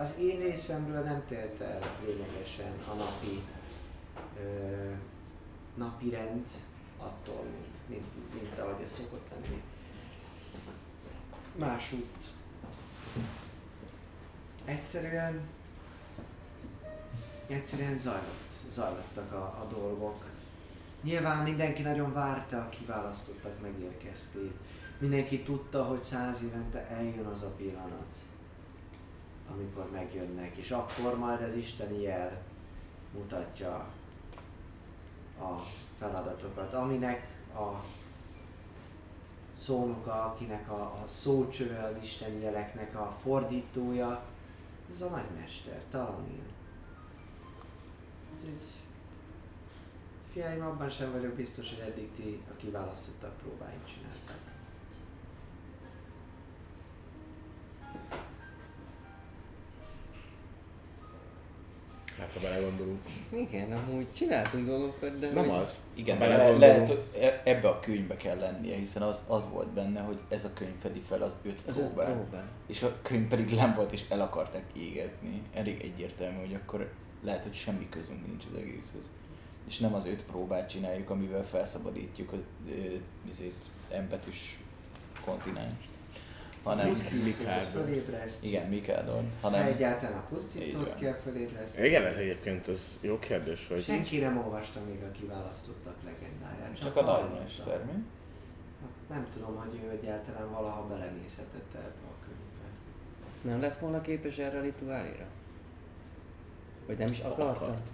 az 0.00 0.18
én 0.18 0.40
részemről 0.40 1.02
nem 1.02 1.24
telt 1.28 1.60
el 1.60 1.80
lényegesen 2.04 2.72
a 2.90 2.94
napi, 2.94 3.42
ö, 4.40 4.90
napi 5.74 6.10
rend 6.10 6.48
attól, 6.98 7.44
mint, 7.44 7.88
mint, 7.88 8.34
mint 8.34 8.58
ahogy 8.58 8.82
ez 8.82 8.92
szokott 8.92 9.28
lenni. 9.30 9.62
Másút 11.56 12.30
egyszerűen 14.64 15.40
egyszerűen 17.46 17.98
zajlott, 17.98 18.52
zajlottak 18.70 19.32
a, 19.32 19.44
a 19.44 19.66
dolgok. 19.70 20.24
Nyilván 21.04 21.42
mindenki 21.42 21.82
nagyon 21.82 22.12
várta 22.12 22.58
a 22.58 22.68
kiválasztottak 22.68 23.60
megérkeztét. 23.60 24.52
Mindenki 24.98 25.42
tudta, 25.42 25.84
hogy 25.84 26.02
száz 26.02 26.42
évente 26.42 26.86
eljön 26.88 27.26
az 27.26 27.42
a 27.42 27.54
pillanat, 27.56 28.16
amikor 29.50 29.90
megjönnek, 29.90 30.56
és 30.56 30.70
akkor 30.70 31.18
majd 31.18 31.42
az 31.42 31.54
isteni 31.54 32.00
jel 32.00 32.42
mutatja 33.12 33.74
a 35.40 35.62
feladatokat, 35.98 36.74
aminek 36.74 37.26
a 37.54 37.84
szónoka, 39.56 40.24
akinek 40.24 40.70
a, 40.70 41.00
a 41.02 41.06
szócsöve 41.06 41.82
az 41.82 41.96
isteni 42.02 42.40
jeleknek 42.40 42.94
a 42.94 43.16
fordítója, 43.22 44.22
Ez 44.94 45.00
a 45.00 45.08
nagymester, 45.08 45.82
Talanil. 45.90 46.42
Úgyhogy... 48.34 48.73
Fiaim, 50.34 50.62
abban 50.66 50.90
sem 50.90 51.12
vagyok 51.12 51.34
biztos, 51.34 51.68
hogy 51.68 51.78
eddig 51.78 52.10
ti 52.16 52.40
a 52.50 52.56
kiválasztottak 52.56 53.36
próbáit 53.36 53.86
csináltak. 53.94 54.38
Hát 62.18 62.32
ha 62.32 62.40
belegondolunk. 62.40 63.00
Igen, 63.32 63.72
amúgy 63.72 64.12
csináltunk 64.12 64.66
dolgokat, 64.66 65.18
de 65.18 65.30
Nem 65.30 65.48
hogy- 65.48 65.58
az. 65.60 65.78
Igen, 65.94 66.18
de 66.18 66.26
le, 66.26 66.50
lehet, 66.56 66.90
e- 67.20 67.40
ebbe 67.44 67.68
a 67.68 67.80
könyvbe 67.80 68.16
kell 68.16 68.38
lennie, 68.38 68.76
hiszen 68.76 69.02
az, 69.02 69.22
az 69.26 69.48
volt 69.52 69.68
benne, 69.68 70.00
hogy 70.00 70.18
ez 70.28 70.44
a 70.44 70.52
könyv 70.54 70.74
fedi 70.78 71.00
fel 71.00 71.22
az 71.22 71.36
öt 71.42 71.62
Az 71.66 71.78
öt 71.78 71.84
próbát. 71.86 72.12
próbán. 72.12 72.44
És 72.66 72.82
a 72.82 72.96
könyv 73.02 73.28
pedig 73.28 73.54
nem 73.54 73.74
volt, 73.74 73.92
és 73.92 74.04
el 74.08 74.20
akarták 74.20 74.64
égetni. 74.72 75.42
Elég 75.54 75.80
egyértelmű, 75.82 76.38
hogy 76.38 76.54
akkor 76.54 76.90
lehet, 77.22 77.42
hogy 77.42 77.54
semmi 77.54 77.88
közünk 77.88 78.26
nincs 78.26 78.44
az 78.52 78.58
egészhez. 78.58 79.10
És 79.68 79.78
nem 79.78 79.94
az 79.94 80.06
öt 80.06 80.24
próbát 80.24 80.68
csináljuk, 80.68 81.10
amivel 81.10 81.44
felszabadítjuk 81.44 82.32
a 82.32 82.36
izét, 83.28 83.64
empetűs 83.90 84.58
kontinens. 85.24 85.88
Hanem, 86.62 86.94
fölébreszt. 87.72 88.44
igen, 88.44 88.68
Mikádon, 88.68 89.30
Ha 89.40 89.48
hanem 89.48 89.66
egyáltalán 89.66 90.18
a 90.18 90.24
pusztítót 90.28 90.94
kell 90.94 91.12
fölébreszteni. 91.14 91.86
Igen, 91.88 92.04
ez 92.04 92.16
egyébként 92.16 92.66
az 92.66 92.98
jó 93.00 93.18
kérdés, 93.18 93.68
hogy 93.68 93.82
Senki 93.82 94.18
nem 94.18 94.38
olvasta 94.38 94.80
még 94.88 95.02
a 95.02 95.10
kiválasztottak 95.10 95.94
legendáját. 96.04 96.78
csak 96.80 96.96
a 96.96 97.02
hallotta. 97.02 97.32
nagymester, 97.34 97.84
mi? 97.84 97.92
Hát 98.80 99.08
Nem 99.08 99.26
tudom, 99.32 99.56
hogy 99.56 99.80
ő 99.84 99.90
egyáltalán 99.90 100.50
valaha 100.50 100.82
belenézhetett 100.86 101.74
ebbe 101.74 102.06
a 102.08 102.24
könyvbe. 102.24 102.68
Nem 103.42 103.60
lett 103.60 103.78
volna 103.78 104.00
képes 104.00 104.38
erre 104.38 104.58
a 104.58 104.62
rituálira? 104.62 105.26
Vagy 106.86 106.98
nem 106.98 107.10
is 107.10 107.20
Ha 107.20 107.28
akarta? 107.28 107.50
akart. 107.64 107.88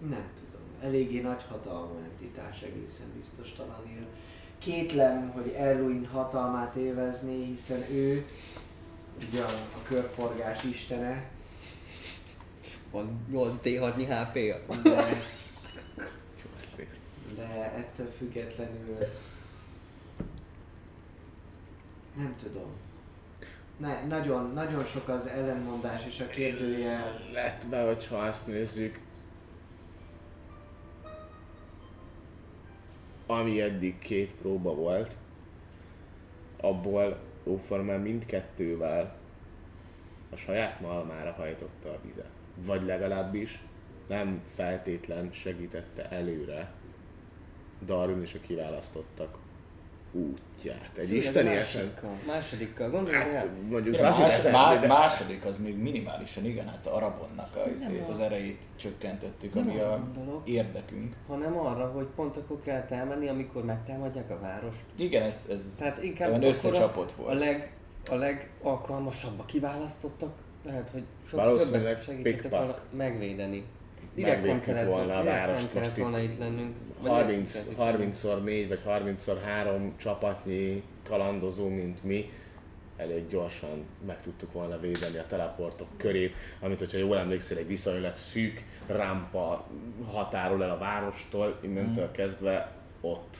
Nem 0.00 0.26
tudom. 0.34 0.55
Eléggé 0.82 1.20
nagy 1.20 1.42
hatalmú 1.48 1.98
entitás 2.04 2.62
egészen 2.62 3.06
biztos 3.16 3.52
talán 3.52 3.82
él. 3.96 4.06
Kétlem, 4.58 5.30
hogy 5.30 5.54
Erluin 5.58 6.06
hatalmát 6.06 6.74
élvezné, 6.74 7.44
hiszen 7.44 7.80
ő 7.90 8.24
ugyan 9.28 9.50
a 9.74 9.82
körforgás 9.88 10.64
istene, 10.64 11.24
Van, 12.90 13.26
van 13.28 13.58
T6 13.62 13.92
HP-ja. 14.08 14.58
de, 14.82 15.06
de 17.36 17.72
ettől 17.72 18.10
függetlenül 18.16 18.98
nem 22.16 22.34
tudom. 22.42 22.70
Ne, 23.76 24.06
nagyon, 24.06 24.52
nagyon 24.52 24.84
sok 24.84 25.08
az 25.08 25.26
ellenmondás 25.26 26.06
és 26.06 26.20
a 26.20 26.26
kérdőjel. 26.26 27.20
Illetve, 27.30 27.82
hogyha 27.86 28.16
azt 28.16 28.46
nézzük, 28.46 29.00
ami 33.26 33.60
eddig 33.60 33.98
két 33.98 34.32
próba 34.32 34.74
volt, 34.74 35.16
abból 36.60 37.18
jóformán 37.46 38.00
mindkettővel 38.00 39.16
a 40.30 40.36
saját 40.36 40.80
malmára 40.80 41.32
hajtotta 41.32 41.88
a 41.88 42.00
vizet. 42.06 42.30
Vagy 42.66 42.84
legalábbis 42.84 43.62
nem 44.08 44.42
feltétlen 44.44 45.32
segítette 45.32 46.08
előre 46.08 46.72
Darwin 47.84 48.22
és 48.22 48.34
a 48.34 48.40
kiválasztottak 48.40 49.38
útját. 50.16 50.90
Egy 50.98 51.06
Főleg 51.06 51.22
isteni 51.22 51.48
a 51.48 51.58
eset. 51.58 52.02
másodikkal. 52.26 52.90
Gondolj 52.90 53.16
Hát, 53.16 53.48
mondjuk 53.70 54.00
más, 54.00 54.18
más, 54.18 54.42
má, 54.50 54.86
második 54.86 55.44
az 55.44 55.58
még 55.58 55.76
minimálisan, 55.78 56.44
igen, 56.44 56.68
hát 56.68 56.86
a 56.86 56.96
Arabonnak 56.96 57.56
a, 57.56 57.68
izét, 57.70 58.08
az 58.08 58.20
erejét 58.20 58.64
csökkentettük, 58.76 59.54
Nem 59.54 59.68
ami 59.68 59.78
a 59.78 60.08
gondolok. 60.14 60.48
érdekünk. 60.48 61.14
hanem 61.28 61.58
arra, 61.58 61.86
hogy 61.86 62.06
pont 62.14 62.36
akkor 62.36 62.60
kell 62.62 62.86
elmenni, 62.88 63.28
amikor 63.28 63.64
megtámadják 63.64 64.30
a 64.30 64.38
várost. 64.40 64.84
Igen, 64.96 65.22
ez, 65.22 65.46
ez 65.50 65.74
Tehát 65.78 66.02
inkább 66.02 66.28
olyan 66.28 66.42
összecsapott 66.42 67.10
a, 67.10 67.20
a, 67.20 67.24
volt. 67.24 67.38
leg, 67.38 67.72
a 68.10 68.14
legalkalmasabb 68.14 69.38
a 69.40 69.44
kiválasztottak, 69.44 70.32
lehet, 70.64 70.90
hogy 70.90 71.04
sok 71.28 71.70
többet 71.70 72.02
segítettek 72.04 72.50
volna 72.50 72.74
megvédeni. 72.96 73.64
Direkt 74.16 74.44
nem 74.44 74.60
kellett, 74.60 74.86
volna 74.86 75.18
a 75.18 75.24
várost 75.24 75.72
nem 75.72 75.72
kellett 75.72 75.96
volna 75.96 76.20
itt. 76.20 76.38
lennünk. 76.38 76.74
Vagy 77.00 77.10
30, 77.10 77.54
nem 77.54 77.76
kellett 77.76 78.00
itt 78.00 78.14
30x4 78.14 78.64
vagy 78.68 78.80
30x3 78.86 79.90
csapatnyi 79.96 80.82
kalandozó, 81.02 81.68
mint 81.68 82.04
mi, 82.04 82.30
elég 82.96 83.28
gyorsan 83.28 83.84
meg 84.06 84.20
tudtuk 84.20 84.52
volna 84.52 84.80
védeni 84.80 85.18
a 85.18 85.26
teleportok 85.26 85.88
körét, 85.96 86.34
amit, 86.60 86.78
hogyha 86.78 86.98
jól 86.98 87.18
emlékszel, 87.18 87.58
egy 87.58 87.66
viszonylag 87.66 88.18
szűk 88.18 88.64
rámpa 88.86 89.66
határol 90.06 90.64
el 90.64 90.70
a 90.70 90.78
várostól, 90.78 91.58
innentől 91.60 92.10
kezdve 92.10 92.72
ott 93.00 93.36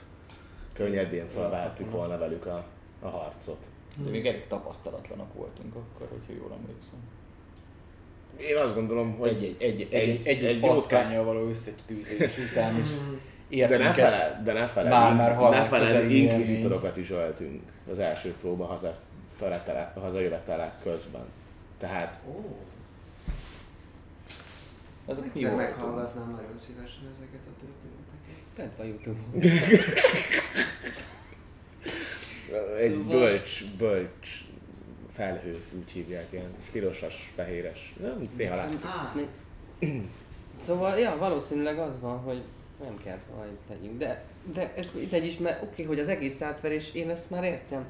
könnyedén 0.73 1.27
felvehettük 1.27 1.91
volna 1.91 2.17
velük 2.17 2.45
a, 2.45 2.65
a 2.99 3.07
harcot. 3.07 3.69
Azért 3.99 4.13
még 4.13 4.25
elég 4.25 4.47
tapasztalatlanak 4.47 5.33
voltunk 5.33 5.75
akkor, 5.75 6.07
hogyha 6.09 6.33
jól 6.33 6.51
emlékszem. 6.61 6.99
Én 8.37 8.57
azt 8.57 8.73
gondolom, 8.73 9.15
hogy 9.17 9.29
Egy, 9.29 9.55
egy, 9.59 9.81
egy, 9.81 9.87
egy, 9.91 10.09
egy- 10.09 10.27
egy, 10.27 10.43
egy, 10.45 10.59
patkányjal 10.59 11.23
való 11.23 11.49
összetűzés 11.49 12.37
után 12.37 12.79
is 12.79 12.87
de 13.49 13.77
ne 13.77 13.93
feled, 13.93 14.43
de 14.43 14.53
ne 14.53 14.67
feled, 14.67 14.91
Már- 14.91 15.17
már 15.17 15.37
ne 15.69 15.79
közeli 15.79 16.21
inkvizitorokat 16.21 16.97
is 16.97 17.09
öltünk 17.09 17.61
az 17.91 17.99
első 17.99 18.33
próba 18.41 18.65
haza, 18.65 18.97
feletele, 19.37 19.93
hazajövetelek 20.01 20.71
közben. 20.83 21.25
Tehát 21.79 22.19
Ó, 22.29 22.57
Azok 25.05 25.25
egyszer 25.25 25.55
meghallgatnám 25.55 26.29
nagyon 26.31 26.57
szívesen 26.57 27.01
ezeket 27.13 27.41
a 27.47 27.51
történeteket. 27.59 28.43
Fent 28.55 28.71
van 28.77 28.87
Youtube. 28.87 29.19
egy 32.77 32.91
Szóval- 32.91 33.19
bölcs, 33.19 33.65
bölcs 33.77 34.27
felhő, 35.17 35.63
úgy 35.77 35.91
hívják, 35.91 36.27
ilyen 36.29 36.53
pirosas, 36.71 37.31
fehéres. 37.35 37.93
Nem, 38.01 38.29
néha 38.35 38.55
látszik. 38.55 38.89
Szóval, 40.59 40.97
ja, 40.97 41.17
valószínűleg 41.17 41.79
az 41.79 41.99
van, 41.99 42.17
hogy 42.17 42.43
nem 42.83 42.97
kell 43.03 43.17
valamit 43.31 43.59
tegyünk. 43.67 43.97
De, 43.97 44.23
de 44.53 44.73
ez 44.75 44.91
mindegy 44.93 45.25
is, 45.25 45.37
mert 45.37 45.63
oké, 45.63 45.83
hogy 45.83 45.99
az 45.99 46.07
egész 46.07 46.41
átverés, 46.41 46.93
én 46.93 47.09
ezt 47.09 47.29
már 47.29 47.43
értem. 47.43 47.85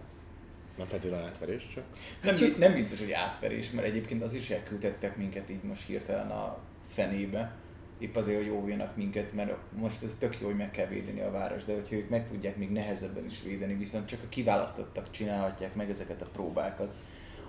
Nem 0.77 0.87
feltétlenül 0.87 1.25
átverés, 1.25 1.67
csak 1.73 1.83
Nem, 2.23 2.35
Csak... 2.35 2.57
nem 2.57 2.73
biztos, 2.73 2.99
hogy 2.99 3.11
átverés, 3.11 3.71
mert 3.71 3.87
egyébként 3.87 4.23
az 4.23 4.33
is 4.33 4.49
elküldtettek 4.49 5.17
minket 5.17 5.49
így 5.49 5.63
most 5.63 5.85
hirtelen 5.85 6.29
a 6.29 6.57
fenébe. 6.87 7.55
Épp 7.99 8.15
azért, 8.15 8.37
hogy 8.37 8.49
óvjanak 8.49 8.95
minket, 8.95 9.33
mert 9.33 9.53
most 9.71 10.03
ez 10.03 10.15
tök 10.19 10.39
jó, 10.39 10.47
hogy 10.47 10.55
meg 10.55 10.71
kell 10.71 10.87
védeni 10.87 11.21
a 11.21 11.31
város, 11.31 11.65
de 11.65 11.73
hogyha 11.73 11.95
ők 11.95 12.09
meg 12.09 12.27
tudják 12.27 12.57
még 12.57 12.71
nehezebben 12.71 13.25
is 13.25 13.41
védeni, 13.43 13.73
viszont 13.73 14.07
csak 14.07 14.19
a 14.23 14.29
kiválasztottak 14.29 15.11
csinálhatják 15.11 15.75
meg 15.75 15.89
ezeket 15.89 16.21
a 16.21 16.29
próbákat, 16.33 16.93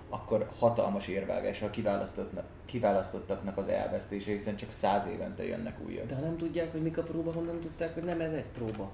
akkor 0.09 0.51
hatalmas 0.59 1.09
érvágás 1.09 1.63
a 1.63 1.71
kiválasztottnak, 1.71 2.45
kiválasztottaknak 2.65 3.57
az 3.57 3.69
elvesztése, 3.69 4.31
hiszen 4.31 4.57
csak 4.57 4.71
száz 4.71 5.07
évente 5.07 5.45
jönnek 5.45 5.81
újabb. 5.87 6.09
De 6.09 6.15
ha 6.15 6.21
nem 6.21 6.37
tudják, 6.37 6.73
hogy 6.73 6.83
mik 6.83 6.99
a 6.99 7.03
próba, 7.03 7.33
honnan 7.33 7.61
tudták, 7.61 7.95
hogy 7.95 8.03
nem 8.03 8.21
ez 8.21 8.33
egy 8.33 8.47
próba. 8.47 8.91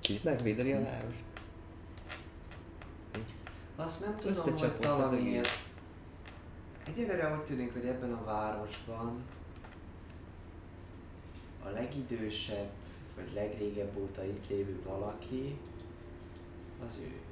Ki? 0.00 0.20
Megvédeni 0.24 0.72
a 0.72 0.82
várost. 0.82 1.24
Azt 3.76 4.06
nem 4.06 4.16
tudom, 4.18 5.08
hogy 5.08 5.24
ilyen... 5.24 5.44
Egyelőre 6.86 7.36
úgy 7.36 7.44
tűnik, 7.44 7.72
hogy 7.72 7.86
ebben 7.86 8.12
a 8.12 8.24
városban 8.24 9.22
a 11.64 11.68
legidősebb, 11.68 12.68
vagy 13.16 13.32
legrégebb 13.34 13.96
óta 13.98 14.24
itt 14.24 14.48
lévő 14.48 14.82
valaki, 14.84 15.58
az 16.84 17.00
ő. 17.02 17.25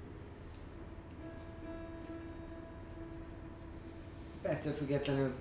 Ettől 4.44 4.72
függetlenül 4.72 5.32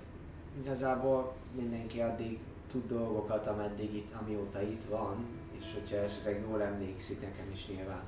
igazából 0.60 1.34
mindenki 1.56 2.00
addig 2.00 2.38
tud 2.70 2.88
dolgokat, 2.88 3.46
ameddig 3.46 3.94
itt, 3.94 4.12
amióta 4.14 4.62
itt 4.62 4.84
van, 4.84 5.26
és 5.58 5.64
hogyha 5.72 5.96
esetleg 5.96 6.44
jól 6.48 6.62
emlékszik, 6.62 7.20
nekem 7.20 7.50
is 7.52 7.66
nyilván 7.68 8.02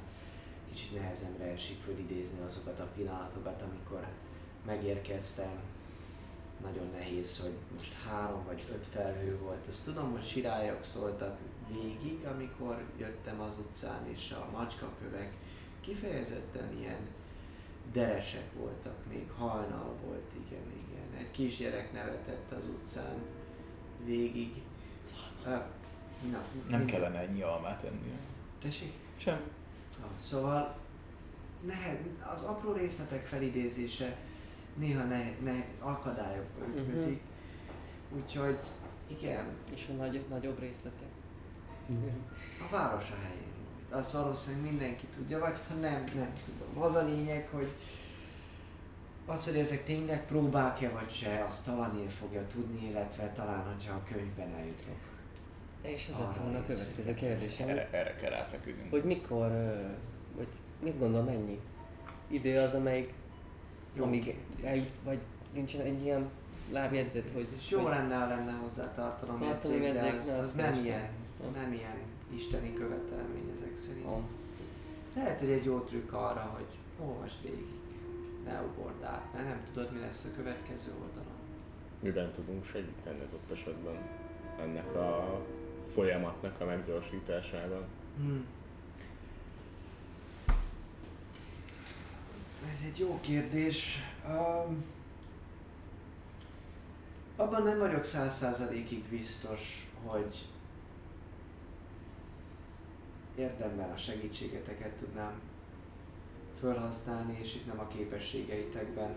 kicsit 0.70 0.94
nehezemre 0.94 1.44
esik 1.44 1.80
fölidézni 1.80 2.38
azokat 2.44 2.78
a 2.78 2.88
pillanatokat, 2.94 3.62
amikor 3.62 4.06
megérkeztem. 4.66 5.60
Nagyon 6.62 6.90
nehéz, 6.92 7.40
hogy 7.40 7.54
most 7.76 7.92
három 8.08 8.44
vagy 8.46 8.64
öt 8.72 8.86
felhő 8.86 9.38
volt. 9.38 9.66
Azt 9.68 9.84
tudom, 9.84 10.10
hogy 10.10 10.26
sirályok 10.26 10.84
szóltak 10.84 11.38
végig, 11.68 12.24
amikor 12.34 12.82
jöttem 12.98 13.40
az 13.40 13.58
utcán, 13.58 14.06
és 14.12 14.30
a 14.32 14.48
macskakövek 14.52 15.32
kifejezetten 15.80 16.78
ilyen 16.78 17.08
deresek 17.92 18.52
voltak, 18.58 18.96
még 19.08 19.30
hajnal 19.38 19.94
volt, 20.06 20.30
igen. 20.46 20.85
Egy 21.18 21.30
kisgyerek 21.30 21.92
nevetett 21.92 22.52
az 22.52 22.66
utcán 22.68 23.14
végig. 24.04 24.62
Ö, 25.46 25.50
Na, 26.30 26.42
Nem 26.68 26.84
kellene 26.84 27.18
ennyi 27.18 27.42
almát 27.42 27.82
enni. 27.82 28.12
Tessék? 28.62 28.92
Sem. 29.18 29.40
Ah, 30.02 30.08
Szóval 30.20 30.76
nehe, 31.66 31.98
az 32.32 32.42
apró 32.42 32.72
részletek 32.72 33.24
felidézése 33.24 34.16
néha 34.74 35.02
ne, 35.04 35.30
ne 35.42 35.64
akadályokba 35.80 36.66
ütközik. 36.76 37.20
Úgyhogy 38.16 38.58
igen, 39.06 39.46
És 39.74 39.86
a 39.90 39.92
nagy, 39.92 40.24
nagyobb 40.30 40.60
részletek. 40.60 41.08
a 42.66 42.70
város 42.70 43.10
a 43.10 43.14
helyén. 43.26 43.42
volt. 43.88 43.92
Azt 44.02 44.12
valószínűleg 44.12 44.70
mindenki 44.70 45.06
tudja, 45.06 45.38
vagy 45.38 45.58
ha 45.68 45.74
nem, 45.74 46.04
nem 46.14 46.32
tudom. 46.44 46.82
Az 46.82 46.94
a 46.94 47.04
lényeg, 47.04 47.48
hogy 47.52 47.68
az, 49.26 49.44
hogy 49.44 49.58
ezek 49.58 49.84
tényleg 49.84 50.26
próbák-e 50.26 50.88
vagy 50.88 51.12
se, 51.12 51.44
azt 51.48 51.64
Talanér 51.64 52.10
fogja 52.10 52.46
tudni, 52.46 52.88
illetve 52.88 53.32
talán, 53.32 53.64
hogyha 53.72 53.94
a 53.94 54.02
könyvben 54.12 54.54
eljutok. 54.54 54.96
És 55.82 56.08
ez 56.08 56.18
lett 56.18 56.36
volna 56.36 56.58
a 56.58 56.64
következő 56.66 57.14
kérdésem. 57.14 57.68
Erre, 57.68 57.88
erre 57.90 58.14
kell 58.14 58.30
ráfeküdnünk. 58.30 58.90
Hogy 58.90 59.04
mikor, 59.04 59.48
vagy 60.36 60.48
mit 60.82 60.98
gondol 60.98 61.22
mennyi 61.22 61.60
idő 62.28 62.58
az, 62.58 62.74
amelyik, 62.74 63.12
Jó 63.94 64.04
amíg 64.04 64.38
eljut, 64.62 64.90
vagy 65.04 65.18
nincsen 65.54 65.80
egy 65.80 66.02
ilyen 66.02 66.30
lábjegyzet, 66.72 67.30
hogy... 67.34 67.48
És 67.58 67.70
jó 67.70 67.80
hogy 67.80 67.90
lenne, 67.90 68.14
ha 68.14 68.26
lenne 68.26 68.52
hozzá 68.52 68.94
tartalom 68.94 69.42
jegyzék, 69.42 69.92
de 69.92 70.12
az, 70.18 70.26
az 70.26 70.46
azt 70.46 70.56
nem 70.56 70.84
ilyen, 70.84 71.08
nem 71.54 71.72
ilyen 71.72 71.96
isteni 72.34 72.72
követelmény 72.72 73.50
ezek 73.54 73.76
szerint. 73.86 74.04
Van. 74.04 74.28
Lehet, 75.14 75.40
hogy 75.40 75.50
egy 75.50 75.64
jó 75.64 75.78
trükk 75.78 76.12
arra, 76.12 76.52
hogy 76.56 76.66
olvasd 77.06 77.42
végig, 77.42 77.66
ne 78.46 78.62
ugord 78.62 79.02
át, 79.02 79.32
mert 79.32 79.44
nem 79.44 79.62
tudod, 79.72 79.92
mi 79.92 80.00
lesz 80.00 80.24
a 80.24 80.36
következő 80.36 80.92
oldalon. 80.92 81.36
Miben 82.00 82.32
tudunk 82.32 82.64
segíteni 82.64 83.20
ott 83.34 83.50
esetben 83.50 83.98
ennek 84.60 84.94
a 84.94 85.40
folyamatnak 85.82 86.60
a 86.60 86.64
meggyorsításában? 86.64 87.84
Hmm. 88.16 88.46
Ez 92.70 92.82
egy 92.84 92.98
jó 92.98 93.18
kérdés. 93.20 93.98
Um, 94.28 94.84
abban 97.36 97.62
nem 97.62 97.78
vagyok 97.78 98.04
száz 98.04 98.36
százalékig 98.36 99.04
biztos, 99.04 99.88
hogy 100.04 100.48
érdemben 103.34 103.90
a 103.90 103.96
segítségeteket 103.96 104.92
tudnám 104.92 105.40
felhasználni, 106.60 107.38
és 107.42 107.54
itt 107.54 107.66
nem 107.66 107.80
a 107.80 107.86
képességeitekben 107.86 109.14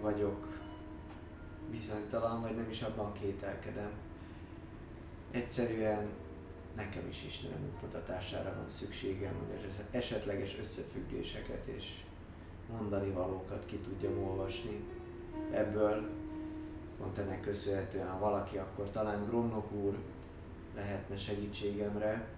vagyok 0.00 0.46
bizonytalan, 1.70 2.40
vagy 2.40 2.56
nem 2.56 2.70
is 2.70 2.82
abban 2.82 3.12
kételkedem. 3.12 3.90
Egyszerűen 5.30 6.08
nekem 6.76 7.08
is 7.08 7.24
Istenem 7.24 7.72
útmutatására 7.74 8.54
van 8.56 8.68
szükségem, 8.68 9.34
hogy 9.34 9.66
az 9.68 9.84
esetleges 9.90 10.58
összefüggéseket 10.58 11.66
és 11.66 12.02
mondani 12.70 13.10
valókat 13.10 13.64
ki 13.66 13.76
tudjam 13.76 14.22
olvasni. 14.22 14.84
Ebből 15.52 16.08
pont 16.98 17.18
ennek 17.18 17.40
köszönhetően, 17.40 18.08
ha 18.08 18.18
valaki, 18.18 18.56
akkor 18.56 18.90
talán 18.90 19.24
Gromnok 19.24 19.72
úr 19.72 19.98
lehetne 20.74 21.16
segítségemre, 21.16 22.28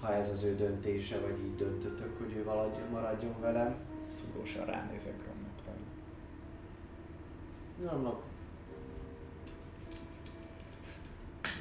ha 0.00 0.14
ez 0.14 0.28
az 0.30 0.42
ő 0.42 0.56
döntése, 0.56 1.18
vagy 1.20 1.38
így 1.44 1.54
döntötök, 1.56 2.18
hogy 2.18 2.36
ő 2.36 2.44
maradjon, 2.44 2.88
maradjon 2.90 3.40
velem. 3.40 3.74
Szúrósan 4.06 4.64
ránézek 4.64 5.14
Gromnokra. 5.22 5.72
Gromnok. 7.80 8.22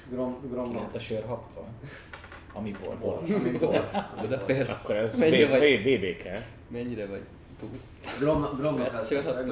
Grom, 0.09 0.37
Gromnok. 0.49 0.71
Kilát 0.73 0.95
a 0.95 0.99
sörhaptól? 0.99 1.67
Ami 2.53 2.75
bor. 2.83 2.97
Bor, 2.97 3.19
ami 3.29 3.51
bor. 3.57 3.89
Odaférsz. 4.23 4.69
Akkor 4.69 4.95
ez 4.95 5.17
Mennyire 5.17 5.59
vagy? 5.59 5.81
VBK. 5.81 6.23
Mennyire 6.67 7.05
vagy 7.07 7.23
túsz? 7.59 7.89
Grom, 8.19 8.41
Gromnok 8.57 8.87
Hát, 8.87 8.99
az, 8.99 9.07
sőt, 9.07 9.17
az, 9.25 9.35
hát- 9.35 9.45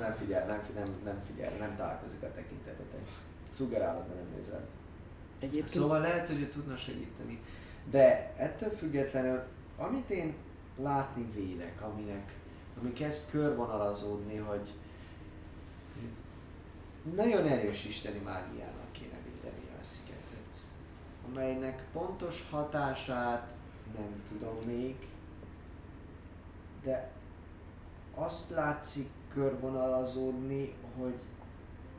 nem 0.00 0.14
figyel, 0.18 0.46
nem, 0.46 0.62
nem, 0.74 0.94
nem 1.04 1.22
figyel, 1.26 1.52
nem 1.58 1.76
találkozik 1.76 2.22
a 2.22 2.32
tekintetetek. 2.34 3.00
Szuggerálod, 3.54 4.02
de 4.08 4.14
nem 4.14 4.26
nézel. 4.38 4.66
Egyébként 5.38 5.68
Szóval 5.68 6.00
lehet, 6.00 6.28
hogy 6.28 6.40
ő 6.40 6.48
tudna 6.48 6.76
segíteni. 6.76 7.40
De 7.90 8.32
ettől 8.36 8.70
függetlenül, 8.70 9.42
amit 9.76 10.10
én 10.10 10.34
látni 10.76 11.30
vélek, 11.34 11.82
aminek, 11.82 12.32
ami 12.80 12.92
kezd 12.92 13.30
körvonalazódni, 13.30 14.36
hogy 14.36 14.72
nagyon 17.14 17.46
erős 17.46 17.84
isteni 17.84 18.18
mágiának 18.18 18.92
kéne 18.92 19.18
védeni 19.24 19.64
a 19.80 19.82
szigetet, 19.84 20.56
amelynek 21.28 21.84
pontos 21.92 22.46
hatását 22.50 23.54
nem 23.96 24.22
tudom 24.28 24.56
még, 24.66 24.96
de 26.82 27.10
azt 28.14 28.50
látszik 28.50 29.08
körvonalazódni, 29.32 30.74
hogy 30.98 31.14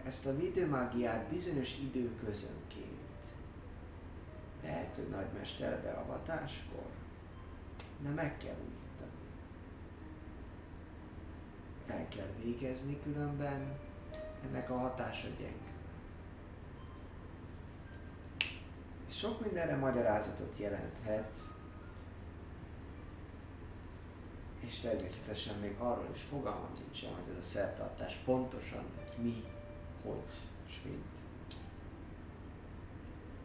ezt 0.05 0.25
a 0.25 0.35
védőmágiát 0.35 1.29
bizonyos 1.29 1.77
időközönként 1.77 2.70
lehet, 4.63 4.95
hogy 4.95 5.09
nagymester 5.09 5.81
beavatáskor, 5.81 6.89
de 7.99 8.09
meg 8.09 8.37
kell 8.37 8.55
újítani. 8.55 9.19
El 11.87 12.07
kell 12.07 12.33
végezni, 12.43 12.99
különben 13.03 13.77
ennek 14.45 14.69
a 14.69 14.77
hatása 14.77 15.27
gyengül. 15.27 15.69
És 19.07 19.17
sok 19.17 19.41
mindenre 19.45 19.75
magyarázatot 19.75 20.57
jelenthet, 20.57 21.29
és 24.59 24.79
természetesen 24.79 25.55
még 25.59 25.75
arról 25.77 26.09
is 26.13 26.21
fogalmam 26.21 26.71
nincsen, 26.79 27.13
hogy 27.13 27.33
ez 27.33 27.43
a 27.43 27.47
szertartás 27.47 28.15
pontosan 28.25 28.83
mi, 29.17 29.43
hogy 30.03 30.23
és 30.67 30.81
mint. 30.83 31.10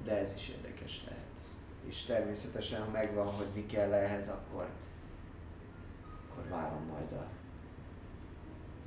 De 0.06 0.18
ez 0.18 0.34
is 0.34 0.48
érdekes 0.48 1.04
lehet. 1.04 1.24
És 1.86 2.02
természetesen, 2.02 2.82
ha 2.82 2.90
megvan, 2.90 3.26
hogy 3.26 3.48
mi 3.54 3.66
kell 3.66 3.92
ehhez, 3.92 4.28
akkor, 4.28 4.68
akkor 6.30 6.48
várom 6.48 6.82
majd 6.82 7.12
a 7.12 7.26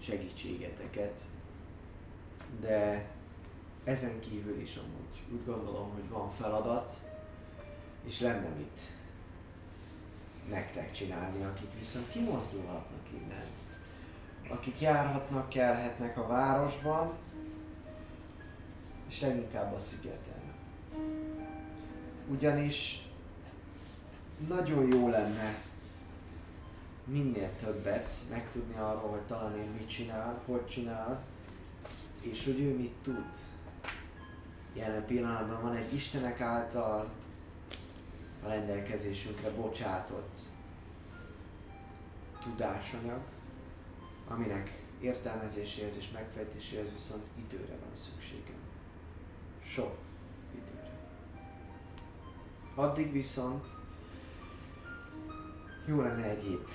segítségeteket. 0.02 1.22
De 2.60 3.08
ezen 3.84 4.20
kívül 4.20 4.62
is 4.62 4.76
amúgy 4.76 5.10
úgy 5.32 5.46
gondolom, 5.46 5.94
hogy 5.94 6.10
van 6.10 6.30
feladat, 6.30 6.92
és 8.06 8.20
lenne 8.20 8.48
mit 8.48 8.82
nektek 10.50 10.92
csinálni, 10.92 11.44
akik 11.44 11.78
viszont 11.78 12.10
kimozdulhatnak 12.10 13.08
innen. 13.14 13.46
Akik 14.48 14.82
járhatnak, 14.82 15.50
kelhetnek 15.50 16.18
a 16.18 16.28
városban, 16.28 17.14
és 19.08 19.22
leginkább 19.22 19.74
a 19.74 19.80
szigeten. 19.80 20.28
Ugyanis 22.30 23.01
nagyon 24.47 24.88
jó 24.88 25.10
lenne 25.10 25.61
minél 27.03 27.49
többet 27.60 28.11
megtudni 28.30 28.77
arról, 28.77 29.10
hogy 29.10 29.22
talán 29.22 29.57
én 29.57 29.69
mit 29.77 29.89
csinál, 29.89 30.41
hogy 30.45 30.65
csinál, 30.65 31.23
és 32.22 32.45
hogy 32.45 32.60
ő 32.60 32.76
mit 32.76 32.93
tud. 33.03 33.26
Jelen 34.73 35.06
pillanatban 35.06 35.61
van 35.61 35.76
egy 35.76 35.93
Istenek 35.93 36.41
által 36.41 37.10
a 38.43 38.47
rendelkezésünkre 38.47 39.49
bocsátott 39.49 40.39
tudásanyag, 42.41 43.22
aminek 44.27 44.84
értelmezéséhez 45.01 45.97
és 45.97 46.11
megfejtéséhez 46.11 46.91
viszont 46.91 47.23
időre 47.35 47.76
van 47.85 47.95
szükségem. 47.95 48.60
Sok. 49.64 50.09
Addig 52.80 53.11
viszont 53.11 53.68
jó 55.85 56.01
lenne 56.01 56.23
egyéb 56.23 56.68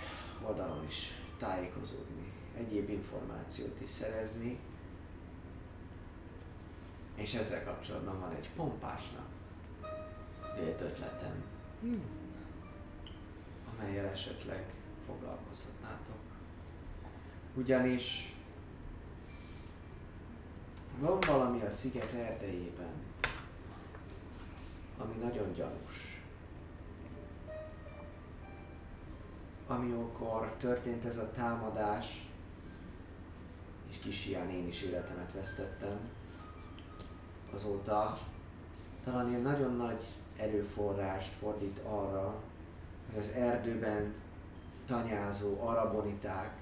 oldalon 0.43 0.85
is 0.87 1.11
tájékozódni, 1.39 2.33
egyéb 2.57 2.89
információt 2.89 3.81
is 3.81 3.89
szerezni, 3.89 4.59
és 7.15 7.35
ezzel 7.35 7.65
kapcsolatban 7.65 8.21
van 8.21 8.35
egy 8.35 8.51
pompásnak 8.57 9.29
vélt 10.59 10.81
ötletem, 10.81 11.45
amelyel 13.75 14.07
esetleg 14.07 14.65
foglalkozhatnátok. 15.07 16.21
Ugyanis 17.55 18.35
van 20.99 21.21
valami 21.21 21.63
a 21.63 21.71
sziget 21.71 22.13
erdejében, 22.13 22.93
ami 24.99 25.15
nagyon 25.15 25.53
gyanús. 25.53 25.94
Amikor 29.67 30.55
történt 30.59 31.05
ez 31.05 31.17
a 31.17 31.31
támadás, 31.31 32.29
és 33.91 33.97
kis 33.99 34.25
hián 34.25 34.51
én 34.51 34.67
is 34.67 34.83
életemet 34.83 35.33
vesztettem, 35.33 35.99
azóta 37.55 38.19
talán 39.05 39.29
ilyen 39.29 39.41
nagyon 39.41 39.77
nagy 39.77 40.05
erőforrást 40.37 41.33
fordít 41.33 41.79
arra, 41.79 42.35
hogy 43.11 43.19
az 43.19 43.29
erdőben 43.29 44.15
tanyázó 44.87 45.61
araboniták 45.61 46.53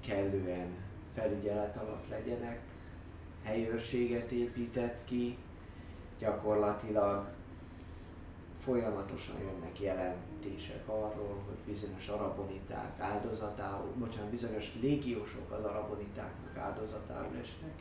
kellően 0.00 0.76
felügyelet 1.14 1.76
alatt 1.76 2.08
legyenek, 2.08 2.60
helyőrséget 3.42 4.30
épített 4.30 5.04
ki, 5.04 5.38
gyakorlatilag 6.18 7.28
folyamatosan 8.64 9.38
jönnek 9.38 9.80
jelentések 10.40 10.88
arról, 10.88 11.42
hogy 11.46 11.56
bizonyos 11.66 12.08
araboniták 12.08 13.00
áldozatául, 13.00 13.92
bocsánat, 13.98 14.30
bizonyos 14.30 14.72
légiósok 14.80 15.50
az 15.50 15.64
arabonitáknak 15.64 16.56
áldozatául 16.56 17.36
esnek. 17.42 17.72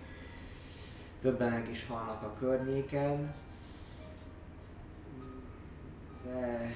Többenek 1.21 1.67
is 1.67 1.87
halnak 1.87 2.21
a 2.21 2.35
környéken, 2.39 3.33
de 6.23 6.75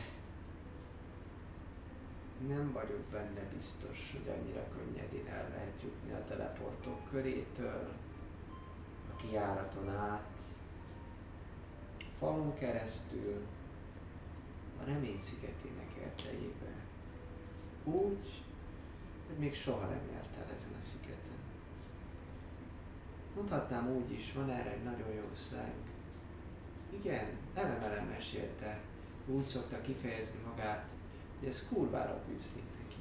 nem 2.47 2.71
vagyok 2.73 3.01
benne 3.11 3.41
biztos, 3.55 4.11
hogy 4.11 4.33
annyira 4.35 4.63
könnyedén 4.75 5.27
el 5.27 5.49
lehet 5.49 5.81
jutni 5.83 6.11
a 6.11 6.25
teleportok 6.27 7.09
körétől, 7.11 7.89
a 9.11 9.15
kiáraton 9.15 9.89
át, 9.89 10.37
falon 12.19 12.53
keresztül, 12.53 13.41
a 14.81 14.85
remény 14.85 15.19
szigetének 15.19 15.89
erdejébe. 16.03 16.73
Úgy, 17.83 18.43
hogy 19.27 19.37
még 19.37 19.55
soha 19.55 19.87
nem 19.87 20.09
jártál 20.11 20.55
ezen 20.55 20.73
a 20.79 20.81
szigeten. 20.81 21.21
Mondhatnám 23.35 23.89
úgy 23.89 24.11
is, 24.11 24.33
van 24.33 24.49
erre 24.49 24.71
egy 24.71 24.83
nagyon 24.83 25.13
jó 25.13 25.29
slang. 25.33 25.73
Igen, 26.89 27.27
Elemelem 27.53 28.07
mesélte, 28.07 28.79
úgy 29.25 29.43
szokta 29.43 29.81
kifejezni 29.81 30.39
magát, 30.49 30.85
hogy 31.39 31.47
ez 31.47 31.67
kurvára 31.69 32.23
bűzlik 32.27 32.63
neki. 32.79 32.95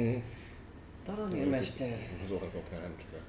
Mm. 0.00 0.22
Talanérmester, 1.04 1.98
Az 2.22 2.30
orkoknál 2.30 2.80
nem 2.80 2.96
csak 2.96 3.12
a... 3.12 3.22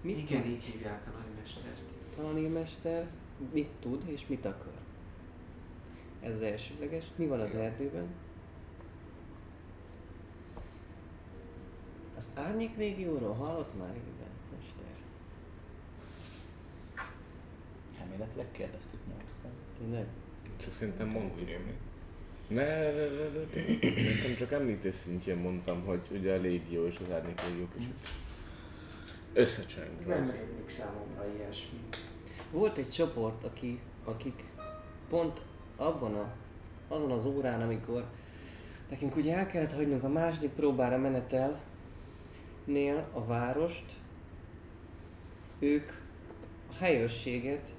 mit 0.00 0.18
Igen, 0.18 0.46
így 0.46 0.64
hívják 0.64 1.06
a 1.06 1.18
nagymestert. 1.18 1.95
Talanérmester, 2.16 3.06
mit 3.52 3.68
tud 3.80 4.02
és 4.06 4.26
mit 4.26 4.44
akar? 4.44 4.72
Ez 6.20 6.34
az 6.34 6.42
elsődleges. 6.42 7.04
Mi 7.16 7.26
van 7.26 7.40
az 7.40 7.54
erdőben? 7.54 8.06
Az 12.16 12.28
árnyék 12.34 12.76
légióról 12.76 13.34
hallott 13.34 13.78
már 13.78 13.90
igen, 13.90 14.30
mester? 14.52 14.96
Elméletileg 18.00 18.50
kérdeztük 18.50 19.00
múltkor. 19.06 19.50
Tényleg? 19.78 20.06
Csak 20.56 20.72
szerintem 20.72 21.08
mondtuk. 21.08 21.48
Rémlik. 21.48 21.76
Ne, 22.48 22.92
ne, 22.92 22.92
ne, 22.92 23.28
ne, 23.28 24.28
ne. 24.28 24.34
Csak 24.34 24.52
említés 24.52 24.94
szintjén 24.94 25.36
mondtam, 25.36 25.84
hogy 25.84 26.00
ugye 26.10 26.34
a 26.34 26.40
légió 26.40 26.86
és 26.86 26.98
az 27.04 27.12
árnyék 27.12 27.42
légiók 27.48 27.72
is 27.78 27.84
összecseng. 29.32 30.06
Nem 30.06 30.30
rémlik 30.30 30.68
számomra 30.68 31.26
ilyesmi. 31.36 31.78
Volt 32.50 32.76
egy 32.76 32.90
csoport, 32.90 33.44
aki, 33.44 33.80
akik 34.04 34.44
pont 35.08 35.40
abban 35.76 36.14
a, 36.14 36.32
azon 36.88 37.10
az 37.10 37.24
órán, 37.24 37.62
amikor 37.62 38.04
nekünk 38.90 39.16
ugye 39.16 39.36
el 39.36 39.46
kellett 39.46 39.72
hagynunk 39.72 40.02
a 40.02 40.08
második 40.08 40.50
próbára 40.50 40.98
menetelnél 40.98 41.58
a 43.12 43.24
várost, 43.24 43.92
ők 45.58 45.90
a 46.70 46.74
helyőrséget, 46.78 47.74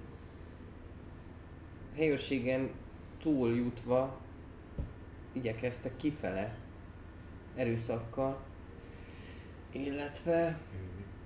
helyőrségen 1.95 2.69
túljutva 3.21 4.17
igyekeztek 5.31 5.95
kifele 5.95 6.57
erőszakkal, 7.55 8.39
illetve, 9.71 10.59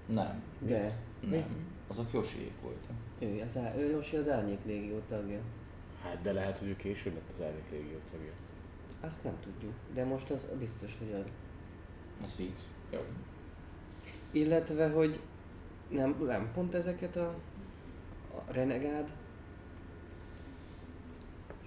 Nem. 0.06 0.44
de 0.60 0.98
Nem. 1.30 1.71
Azok 1.92 2.14
Josiék 2.14 2.62
voltak. 2.62 2.96
ő 3.20 3.42
az, 3.46 3.58
á- 3.58 3.76
ő 3.78 3.90
Josi 3.90 4.16
az 4.16 4.30
Árnyék 4.30 4.66
Légió 4.66 5.00
tagja. 5.10 5.40
Hát 6.04 6.22
de 6.22 6.32
lehet, 6.32 6.58
hogy 6.58 6.68
ő 6.68 6.76
később 6.76 7.14
lett 7.14 7.30
az 7.34 7.42
árnyék 7.42 7.70
légió 7.72 7.98
tagja. 8.12 8.32
Azt 9.02 9.24
nem 9.24 9.40
tudjuk, 9.40 9.74
de 9.94 10.06
most 10.06 10.30
az 10.30 10.48
biztos, 10.60 10.98
hogy 11.00 11.14
az. 11.14 11.26
Az 12.24 12.34
fix. 12.36 12.76
Jó. 12.92 13.00
Illetve, 14.32 14.90
hogy 14.90 15.20
nem, 15.90 16.24
nem 16.26 16.52
pont 16.54 16.74
ezeket 16.76 17.16
a, 17.16 17.36
a 18.36 18.52
renegád 18.52 19.14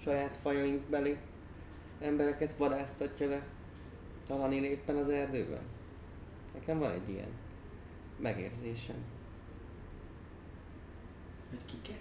saját 0.02 0.36
fajaink 0.36 0.82
beli 0.82 1.18
embereket 2.00 2.56
vadásztatja 2.56 3.28
le 3.28 3.46
talán 4.26 4.52
én 4.52 4.64
éppen 4.64 4.96
az 4.96 5.08
erdőben. 5.08 5.62
Nekem 6.54 6.78
van 6.78 6.90
egy 6.90 7.08
ilyen 7.08 7.30
megérzésem. 8.18 9.13
Hogy 11.54 11.80
kiket? 11.82 12.00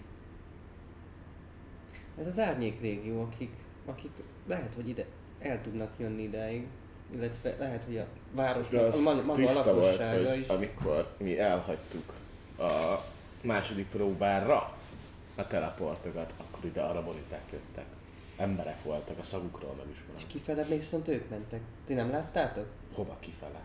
Ez 2.20 2.28
az 2.28 2.40
árnyék 2.40 2.82
régió, 2.82 3.22
akik, 3.22 3.52
akik 3.86 4.12
lehet, 4.48 4.74
hogy 4.74 4.88
ide 4.90 5.06
el 5.40 5.62
tudnak 5.62 5.92
jönni 5.98 6.22
ideig, 6.24 6.68
illetve 7.16 7.56
lehet, 7.60 7.84
hogy 7.84 7.98
a 7.98 8.04
De 8.04 8.42
városnak, 8.42 8.82
az 8.88 8.96
a 8.98 9.02
ma- 9.02 9.14
maga 9.14 9.32
a 9.32 9.36
tiszta 9.36 9.74
volt, 9.74 9.86
lakossága 9.86 10.30
hogy 10.30 10.40
is. 10.40 10.48
amikor 10.48 11.14
mi 11.18 11.40
elhagytuk 11.40 12.14
a 12.60 13.00
második 13.42 13.88
próbára 13.88 14.78
a 15.36 15.48
teleportokat, 15.48 16.34
akkor 16.38 16.66
ide 16.66 16.82
araboniták 16.82 17.44
jöttek. 17.52 17.86
Emberek 18.38 18.84
voltak, 18.84 19.20
a 19.20 19.24
szagukról 19.24 19.74
meg 19.78 19.86
is 19.92 19.98
És 19.98 20.04
van. 20.22 20.28
kifele 20.28 20.66
még 20.70 20.80
viszont 20.80 21.08
ők 21.08 21.30
mentek. 21.30 21.62
Ti 21.86 21.94
nem 21.94 22.10
láttátok? 22.12 22.66
Hova 22.94 23.18
kifele? 23.20 23.62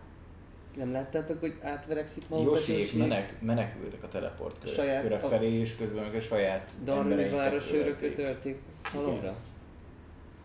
Nem 0.76 0.92
láttátok, 0.92 1.40
hogy 1.40 1.58
átverekszik 1.62 2.28
magukat? 2.28 2.52
Josiék 2.58 2.80
Josi? 2.84 2.96
menek, 2.96 3.40
menekültek 3.40 4.02
a 4.02 4.08
teleport 4.08 4.58
köre, 4.60 4.74
Saját- 4.74 5.02
köre 5.02 5.18
felé, 5.18 5.52
és 5.52 5.76
közben 5.76 6.04
meg 6.04 6.14
a 6.14 6.20
saját 6.20 6.70
Darmi 6.84 7.28
városőröket 7.28 8.18
ölték. 8.18 8.58
halomra? 8.82 9.36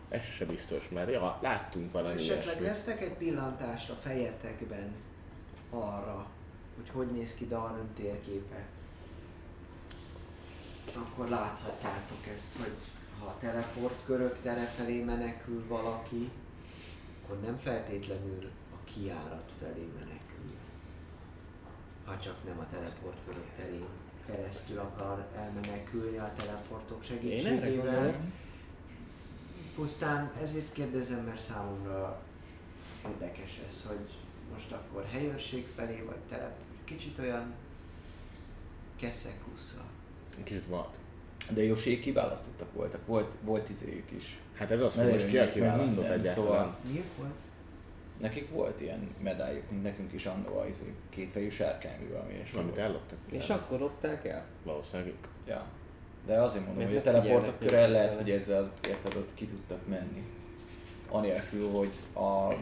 Ez 0.08 0.24
se 0.24 0.44
biztos, 0.44 0.88
mert 0.88 1.10
ja, 1.10 1.38
láttunk 1.42 1.92
valami 1.92 2.20
Esetleg 2.20 2.60
lesznek 2.60 3.00
egy 3.00 3.12
pillantást 3.14 3.90
a 3.90 3.94
fejetekben 3.94 4.92
arra, 5.70 6.26
hogy 6.76 6.88
hogy 6.92 7.06
néz 7.06 7.34
ki 7.34 7.46
Darnum 7.46 7.88
térképe. 7.96 8.64
Akkor 10.96 11.28
láthatjátok 11.28 12.26
ezt, 12.34 12.56
hogy 12.56 12.72
ha 13.20 13.26
a 13.26 13.36
teleportkörök 13.40 14.38
tere 14.42 14.64
felé 14.64 15.02
menekül 15.02 15.64
valaki, 15.68 16.30
akkor 17.22 17.40
nem 17.40 17.56
feltétlenül 17.56 18.50
a 18.72 18.84
kiárat 18.84 19.50
felé 19.60 19.88
menekül. 19.98 20.13
Ha 22.04 22.18
csak 22.18 22.44
nem 22.44 22.58
a 22.58 22.66
teleportkörök 22.70 23.46
terén 23.56 23.86
keresztül 24.26 24.78
akar 24.78 25.26
elmenekülni 25.36 26.16
a 26.16 26.32
teleportok 26.36 27.04
segítségével. 27.04 28.20
Pusztán 29.74 30.32
ezért 30.42 30.72
kérdezem, 30.72 31.24
mert 31.24 31.40
számomra 31.40 32.22
érdekes 33.08 33.60
ez, 33.66 33.86
hogy 33.88 34.08
most 34.54 34.72
akkor 34.72 35.04
helyőrség 35.10 35.66
felé, 35.74 36.02
vagy 36.06 36.20
telep, 36.28 36.56
kicsit 36.84 37.18
olyan 37.18 37.54
keszek-husza. 38.96 39.84
Kicsit 40.42 40.66
volt. 40.66 40.98
De 41.54 41.62
Josiék 41.62 42.00
kiválasztottak 42.00 42.72
voltak, 42.72 43.06
volt, 43.06 43.32
volt 43.42 43.68
izéjük 43.68 44.10
is. 44.10 44.38
Hát 44.54 44.70
ez 44.70 44.80
az, 44.80 44.94
hogy 44.94 45.10
most 45.10 45.26
ki 45.26 45.38
a 45.38 45.48
kiválasztott 45.48 46.04
egyáltalán. 46.04 46.34
Szóval 46.34 46.76
Miért 46.90 47.16
volt? 47.18 47.32
Nekik 48.20 48.50
volt 48.50 48.80
ilyen 48.80 49.14
medályuk, 49.22 49.70
mint 49.70 49.82
nekünk 49.82 50.12
is 50.12 50.26
annó 50.26 50.58
a 50.58 50.66
izé, 50.66 50.94
kétfejű 51.10 51.48
sárkány, 51.48 52.08
valami 52.12 52.32
ilyesmi. 52.32 52.58
Amit 52.58 52.78
elloptak? 52.78 53.18
És 53.30 53.48
akkor 53.48 53.78
lopták 53.78 54.24
el? 54.24 54.44
Valószínűleg. 54.62 55.12
Ja. 55.46 55.66
De 56.26 56.40
azért 56.40 56.64
mondom, 56.64 56.82
Mert 56.82 56.88
hogy 56.88 56.98
a 56.98 57.02
teleportok 57.02 57.58
köre 57.58 57.86
lehet, 57.86 58.14
hogy 58.14 58.30
ezzel 58.30 58.72
érted, 58.88 59.16
ott 59.16 59.34
ki 59.34 59.44
tudtak 59.44 59.88
menni. 59.88 60.24
Anélkül, 61.08 61.70
hogy 61.70 61.90
a 62.14 62.54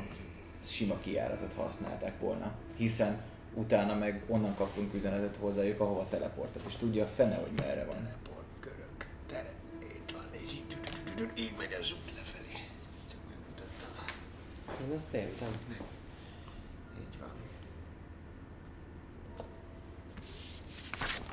sima 0.64 0.98
kijáratot 1.02 1.52
használták 1.52 2.20
volna. 2.20 2.52
Hiszen 2.76 3.20
utána 3.54 3.94
meg 3.94 4.22
onnan 4.28 4.54
kaptunk 4.56 4.94
üzenetet 4.94 5.36
hozzájuk, 5.36 5.80
ahova 5.80 6.06
teleportot, 6.10 6.62
és 6.66 6.74
tudja 6.76 7.04
a 7.04 7.06
fene, 7.06 7.34
hogy 7.34 7.50
merre 7.56 7.84
van. 7.84 7.96
Teleportkörök, 7.96 9.06
tere, 9.28 9.52
itt 9.80 10.10
van, 10.12 10.24
és 10.30 10.52
így, 10.52 10.76
így 11.34 11.52
megy 11.58 11.72
az 11.80 11.92
út 11.92 12.12
lefelé. 12.16 12.21
Én 14.80 14.92
azt 14.94 15.12
értem. 15.12 15.48
Így 17.00 17.18
van. 17.20 17.28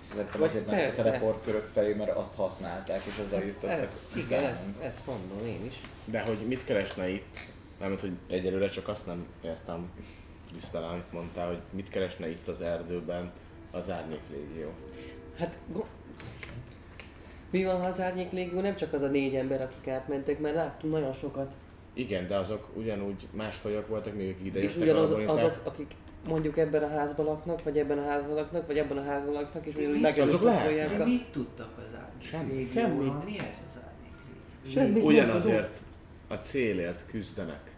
Szerintem 0.09 0.39
Vagy 0.39 0.49
azért 0.49 0.65
mentek 0.65 0.97
a 0.99 1.01
teleportkörök 1.03 1.65
felé, 1.65 1.93
mert 1.93 2.15
azt 2.15 2.35
használták, 2.35 3.05
és 3.05 3.17
azzal 3.25 3.43
jutottak. 3.43 3.69
El, 3.69 3.89
igen, 4.15 4.43
ezt, 4.43 4.81
ezt 4.81 5.05
mondom 5.05 5.45
én 5.45 5.65
is. 5.65 5.81
De 6.05 6.21
hogy 6.21 6.47
mit 6.47 6.63
keresne 6.63 7.09
itt? 7.09 7.37
Mármint, 7.79 8.01
hogy 8.01 8.13
egyelőre 8.27 8.67
csak 8.67 8.87
azt 8.87 9.05
nem 9.05 9.25
értem 9.43 9.91
tisztán, 10.53 10.83
amit 10.83 11.11
mondtál, 11.11 11.47
hogy 11.47 11.59
mit 11.69 11.89
keresne 11.89 12.29
itt 12.29 12.47
az 12.47 12.61
erdőben 12.61 13.31
az 13.71 13.91
árnyék 13.91 14.21
légió. 14.31 14.73
Hát, 15.37 15.57
go- 15.67 15.87
mi 17.49 17.63
van, 17.63 17.79
ha 17.81 17.87
az 17.87 18.01
árnyék 18.01 18.31
légió 18.31 18.59
nem 18.59 18.75
csak 18.75 18.93
az 18.93 19.01
a 19.01 19.07
négy 19.07 19.35
ember, 19.35 19.61
akik 19.61 19.87
átmentek, 19.87 20.39
mert 20.39 20.55
láttunk 20.55 20.93
nagyon 20.93 21.13
sokat 21.13 21.51
Igen, 21.99 22.27
de 22.27 22.35
azok 22.37 22.67
ugyanúgy 22.73 23.27
más 23.31 23.55
fajok 23.55 23.87
voltak, 23.87 24.15
még 24.15 24.29
akik 24.29 24.45
ide 24.45 24.59
És 24.59 24.75
ugyanaz, 24.75 25.11
azok, 25.11 25.61
akik 25.63 25.91
mondjuk 26.27 26.57
ebben 26.57 26.83
a 26.83 26.87
házban 26.87 27.25
laknak, 27.25 27.63
vagy 27.63 27.77
ebben 27.77 27.97
a 27.97 28.05
házban 28.05 28.35
laknak, 28.35 28.67
vagy 28.67 28.77
ebben 28.77 28.97
a 28.97 29.03
házban 29.03 29.33
laknak, 29.33 29.65
és 29.65 29.75
ugyanúgy 29.75 30.01
megerőszakolják 30.01 30.97
De 30.97 31.03
mit 31.03 31.31
tudtak 31.31 31.69
az 31.77 31.99
árnyék 31.99 32.71
Semmi. 32.71 32.97
régióról? 32.97 33.23
Mi 33.25 33.37
ez 33.37 33.63
az 33.69 33.79
árnyék 33.85 34.13
régió? 34.63 34.81
Semmi. 34.81 34.99
Ugyanazért 34.99 35.81
a 36.27 36.33
célért 36.33 37.05
küzdenek, 37.07 37.71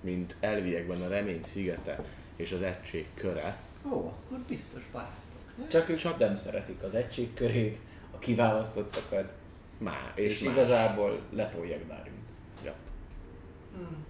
mint 0.00 0.36
elviekben 0.40 1.02
a 1.02 1.08
remény 1.08 1.42
szigete 1.44 2.04
és 2.36 2.52
az 2.52 2.62
egység 2.62 3.06
köre. 3.14 3.56
Ó, 3.92 3.96
akkor 3.96 4.38
biztos 4.48 4.82
barátok. 4.92 5.68
Csak 5.68 5.88
ők 5.88 5.96
csak 5.96 6.18
nem 6.18 6.36
szeretik 6.36 6.82
az 6.82 6.94
egység 6.94 7.34
körét, 7.34 7.78
a 8.14 8.18
kiválasztottakat, 8.18 9.32
Má, 9.78 10.12
és, 10.14 10.32
és, 10.32 10.40
más. 10.40 10.52
igazából 10.54 11.20
letolják 11.32 11.86
Dárint. 11.86 12.05
Hmm. 13.76 14.04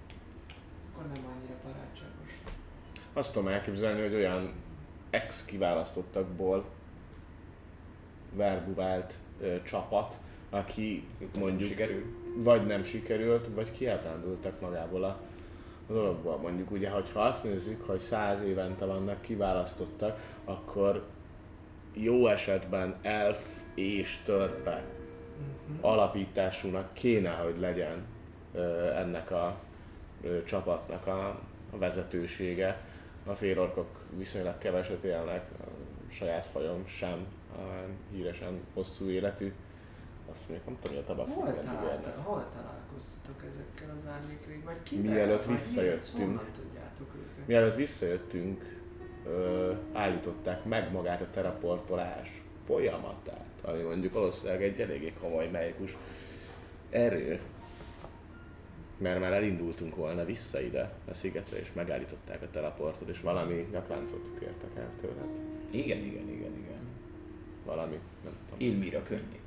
Akkor 0.92 1.06
nem 1.06 1.24
annyira 1.24 1.54
barátságos. 1.64 2.40
Azt 3.12 3.32
tudom 3.32 3.48
elképzelni, 3.48 4.00
hogy 4.00 4.14
olyan 4.14 4.52
ex 5.10 5.44
kiválasztottakból 5.44 6.64
verbuvált 8.32 9.14
ö, 9.40 9.62
csapat, 9.62 10.14
aki 10.50 11.06
mondjuk 11.38 11.68
sikerül. 11.68 12.04
vagy 12.36 12.66
nem 12.66 12.84
sikerült, 12.84 13.48
vagy 13.54 13.72
kiábrándultak 13.72 14.60
magából 14.60 15.04
a 15.04 15.20
dologból. 15.88 16.36
Mondjuk 16.36 16.70
ugye, 16.70 16.90
hogyha 16.90 17.20
azt 17.20 17.44
nézzük, 17.44 17.86
hogy 17.86 17.98
száz 17.98 18.40
évente 18.40 18.84
vannak 18.84 19.20
kiválasztottak, 19.20 20.20
akkor 20.44 21.06
jó 21.92 22.26
esetben 22.26 22.94
elf 23.02 23.62
és 23.74 24.18
törpe 24.24 24.84
alapításúnak 25.80 26.92
kéne, 26.92 27.30
hogy 27.30 27.58
legyen 27.60 28.04
ennek 28.96 29.30
a 29.30 29.58
csapatnak 30.44 31.06
a, 31.06 31.40
vezetősége. 31.70 32.80
A 33.26 33.34
félorkok 33.34 33.88
viszonylag 34.16 34.58
keveset 34.58 35.04
élnek, 35.04 35.50
a 35.60 35.64
saját 36.12 36.44
fajom 36.44 36.86
sem 36.86 37.26
a 37.52 37.62
híresen 38.12 38.60
hosszú 38.74 39.08
életű. 39.08 39.52
Azt 40.30 40.48
még 40.48 40.60
nem 40.66 40.76
tudom, 40.80 40.96
hogy 40.96 41.04
a 41.04 41.06
tabaxik 41.06 41.42
Hol, 41.42 41.54
találta, 41.54 42.22
hol 42.22 42.46
találkoztatok 42.56 43.44
ezekkel 43.50 43.96
az 43.98 44.08
árnyékrék? 44.10 44.64
Vagy 44.64 44.82
ki? 44.82 44.96
Mielőtt 44.96 45.44
visszajöttünk. 45.44 46.50
Mielőtt 47.44 47.74
visszajöttünk, 47.74 48.80
ö, 49.26 49.72
állították 49.92 50.64
meg 50.64 50.92
magát 50.92 51.20
a 51.20 51.30
teleportolás 51.30 52.42
folyamatát, 52.64 53.50
ami 53.62 53.82
mondjuk 53.82 54.12
valószínűleg 54.12 54.62
egy 54.62 54.80
eléggé 54.80 55.12
komoly 55.20 55.48
melyikus 55.48 55.96
erő. 56.90 57.40
Mert 58.98 59.20
már 59.20 59.32
elindultunk 59.32 59.96
volna 59.96 60.24
vissza 60.24 60.60
ide 60.60 60.92
a 61.08 61.14
szigetre, 61.14 61.58
és 61.58 61.72
megállították 61.72 62.42
a 62.42 62.50
teleportot, 62.50 63.08
és 63.08 63.20
valami 63.20 63.68
nyakláncot 63.72 64.30
kértek 64.38 64.76
el 64.76 64.90
tőled. 65.00 65.28
Igen, 65.70 65.98
igen, 65.98 66.28
igen, 66.28 66.56
igen. 66.58 66.88
Valami, 67.64 67.98
nem 68.24 68.32
tudom. 68.48 68.68
Ilmira 68.68 69.02
könnyít. 69.02 69.45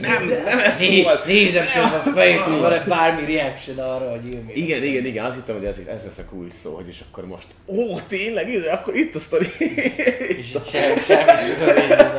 Nem, 0.00 0.26
nem 0.44 0.58
ez 0.58 0.80
Né, 0.80 1.02
volt. 1.02 1.26
nézem 1.26 1.64
közben 1.64 2.00
a 2.06 2.10
fejét, 2.10 2.38
hogy 2.40 2.58
van-e 2.58 2.84
bármi 2.88 3.32
reaction 3.34 3.78
arra, 3.78 4.10
hogy 4.10 4.24
Ilmira. 4.24 4.52
Igen, 4.54 4.82
igen, 4.82 5.04
igen, 5.04 5.24
azt 5.24 5.36
hittem, 5.36 5.56
hogy 5.56 5.64
ez, 5.64 5.78
ez 5.78 6.04
lesz 6.04 6.18
a 6.18 6.24
kulcs 6.24 6.52
szó, 6.52 6.74
hogy 6.74 6.88
és 6.88 7.00
akkor 7.10 7.26
most, 7.26 7.46
ó, 7.66 7.98
tényleg, 8.08 8.48
ez, 8.50 8.66
akkor 8.66 8.94
itt 8.94 9.14
a 9.14 9.18
sztori. 9.18 9.46
És 10.38 10.56
sem, 11.06 11.28
én 11.28 11.90
ez 11.90 12.14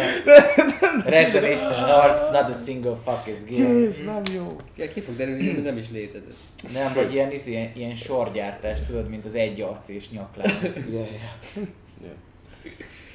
a 1.06 1.10
reszenéstelen 1.10 1.84
arc, 1.90 2.32
not 2.32 2.50
a 2.50 2.54
single 2.66 2.98
fuck 3.06 3.28
is 3.28 3.44
given. 3.44 3.88
Ez 3.88 3.98
nem 4.06 4.22
jó. 4.36 4.56
Ja, 4.78 4.90
ki 4.94 5.00
fog 5.02 5.16
derülni, 5.16 5.54
hogy 5.54 5.64
nem 5.64 5.78
is 5.78 5.86
létezett. 5.92 6.36
Nem, 6.74 6.94
vagy 6.94 7.14
ilyen, 7.14 7.32
izé, 7.32 7.52
ilyen, 7.52 7.72
ilyen 7.76 7.96
sorgyártás, 7.96 8.80
tudod, 8.88 9.10
mint 9.10 9.26
az 9.26 9.36
egy 9.36 9.62
arc 9.62 9.88
és 9.88 10.10
nyaklánc. 10.10 10.76
Ja. 10.92 12.12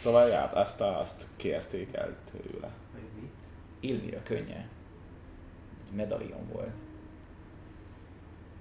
Szóval, 0.02 0.28
ja, 0.28 0.50
azt, 0.54 0.80
azt 0.80 1.14
kérték 1.36 1.88
el 1.92 2.16
tőle. 2.32 2.68
Ilmira 3.84 4.22
könnye. 4.22 4.68
Egy 5.86 5.96
medalion 5.96 6.48
volt. 6.52 6.74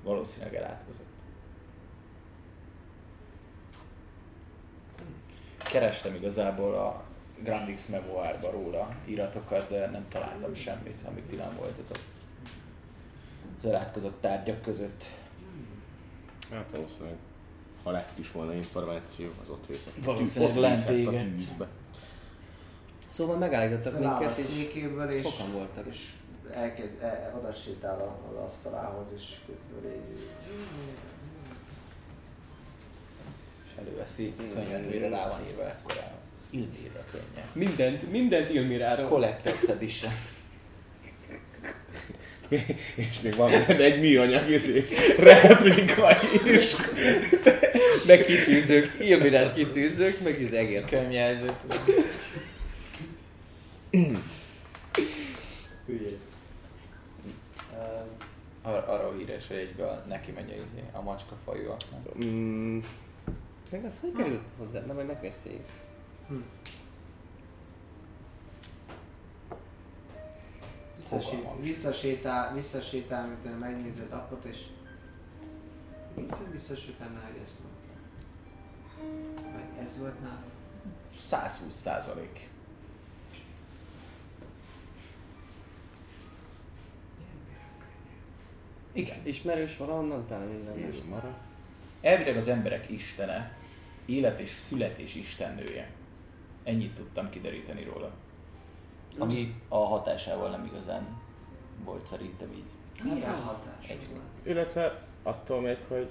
Valószínűleg 0.04 0.56
elátkozott. 0.56 1.12
Kerestem 5.58 6.16
igazából 6.16 6.74
a 6.74 7.04
Grand 7.44 7.74
X 7.74 7.88
Memoárba 7.88 8.52
róla 8.52 8.96
íratokat, 9.06 9.70
de 9.70 9.90
nem 9.90 10.06
találtam 10.10 10.54
semmit, 10.54 11.02
amíg 11.06 11.26
ti 11.26 11.36
nem 11.36 11.56
voltatok. 11.56 11.98
Az 13.58 13.66
elátkozott 13.66 14.22
tárgyak 14.22 14.62
között. 14.62 15.04
Hát 16.52 16.70
valószínűleg, 16.72 17.16
ha 17.84 17.92
lett 17.92 18.18
is 18.20 18.32
volna 18.32 18.54
információ, 18.54 19.30
az 19.42 19.50
ott 19.50 19.66
vészett. 19.66 19.94
Valószínűleg 20.04 20.56
lent 20.56 21.08
a 21.08 21.12
tűzbe. 21.12 21.68
Szóval 23.14 23.38
megállítottak 23.38 24.00
minket, 24.00 24.38
és 24.38 24.46
és, 25.12 25.22
sokan 25.22 25.52
voltak. 25.52 25.86
és 25.90 25.98
elkezd, 26.52 27.02
e, 27.02 27.34
oda 27.38 27.54
sétál 27.54 28.00
a- 28.00 28.30
az 28.30 28.44
asztalához, 28.52 29.08
és 29.16 29.24
közben 29.46 29.92
így... 29.92 30.28
És 33.66 33.72
előveszi 33.80 34.34
könyvet, 34.54 34.90
mire 34.90 35.10
rá 35.10 35.30
van 35.30 35.40
írva 35.50 35.66
ekkora. 35.66 36.12
Ilmira 36.50 37.06
könnye. 37.12 37.46
Mindent, 37.54 38.12
mindent 38.12 38.50
Ilmiráról. 38.50 39.10
Collector's 39.10 39.70
Edition. 39.70 40.12
És 42.96 43.22
még 43.22 43.36
van 43.36 43.52
egy 43.66 44.00
műanyag 44.00 44.50
izé, 44.50 44.88
replika 45.20 46.16
is. 46.46 46.76
Meg 48.08 48.26
kitűzők, 48.26 48.96
Ilmirás 49.00 49.54
kitűzők, 49.54 50.24
meg 50.24 50.44
az 50.46 50.54
egér. 50.54 50.86
Könyvjelzőt. 50.86 51.66
Hülyé. 55.86 56.20
Ar- 58.62 58.88
arra 58.88 59.14
híres, 59.18 59.48
hogy 59.48 59.58
egyből 59.58 60.04
neki 60.08 60.32
megy 60.32 60.52
a, 60.52 60.62
izé, 60.62 60.84
a 60.92 61.02
macska 61.02 61.36
fajúaknak. 61.36 62.24
Mm, 62.24 62.80
Meg 63.72 63.86
az 63.86 64.00
hogy 64.02 64.12
került 64.12 64.42
hozzá? 64.58 64.80
Na 64.86 64.94
majd 64.94 65.08
megbeszéljük. 65.08 65.68
Visszasé, 70.96 71.26
Fogalmam 71.26 71.54
sincs. 71.54 71.66
visszasétál, 71.66 72.54
visszasétál, 72.54 73.28
mint 73.28 73.60
megnézed 73.60 74.12
apot, 74.12 74.44
és 74.46 74.58
vissza, 76.16 76.44
visszasétál, 76.52 77.10
hogy 77.32 77.42
ezt 77.44 77.56
mondta. 77.60 78.02
Vagy 79.52 79.86
ez 79.86 80.00
volt 80.00 80.22
nála? 80.22 80.44
120 81.20 81.74
százalék. 81.76 82.50
Igen. 88.94 89.18
Ismerős 89.24 89.78
valahonnan 89.78 90.26
talán 90.28 90.50
innen 90.50 90.78
nem. 90.78 91.10
mara. 91.10 91.38
Elvileg 92.02 92.38
az 92.38 92.48
emberek 92.48 92.90
istene, 92.90 93.58
élet 94.06 94.40
és 94.40 94.50
születés 94.50 95.16
istennője. 95.16 95.90
Ennyit 96.64 96.94
tudtam 96.94 97.30
kideríteni 97.30 97.84
róla. 97.84 98.12
Ami 99.18 99.56
a 99.68 99.78
hatásával 99.78 100.50
nem 100.50 100.66
igazán 100.66 101.22
volt 101.84 102.08
szerintem 102.08 102.52
így. 102.52 102.64
Milyen 103.04 103.42
hatás 103.42 103.88
Egy? 103.88 104.10
Illetve 104.44 105.06
attól 105.24 105.62
még, 105.62 105.78
hogy 105.88 106.10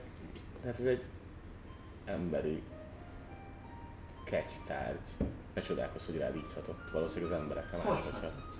hát 0.64 0.78
ez 0.78 0.84
egy 0.84 1.02
emberi 2.04 2.62
kegytárgy. 4.24 5.08
Ne 5.54 5.62
csodálkozz, 5.62 6.06
hogy 6.06 6.16
rád 6.16 6.36
így 6.36 6.52
hatott. 6.54 6.90
Valószínűleg 6.92 7.32
az 7.32 7.38
más, 7.48 7.84
hogyha... 7.86 8.10
hatott? 8.10 8.51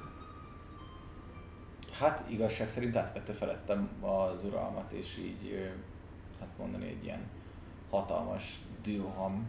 Hát 2.02 2.24
igazság 2.28 2.68
szerint 2.68 2.96
átvette 2.96 3.32
felettem 3.32 3.88
az 4.00 4.44
uralmat, 4.44 4.92
és 4.92 5.18
így, 5.18 5.70
hát 6.40 6.48
mondani 6.58 6.86
egy 6.86 7.04
ilyen 7.04 7.20
hatalmas 7.90 8.58
düham 8.82 9.46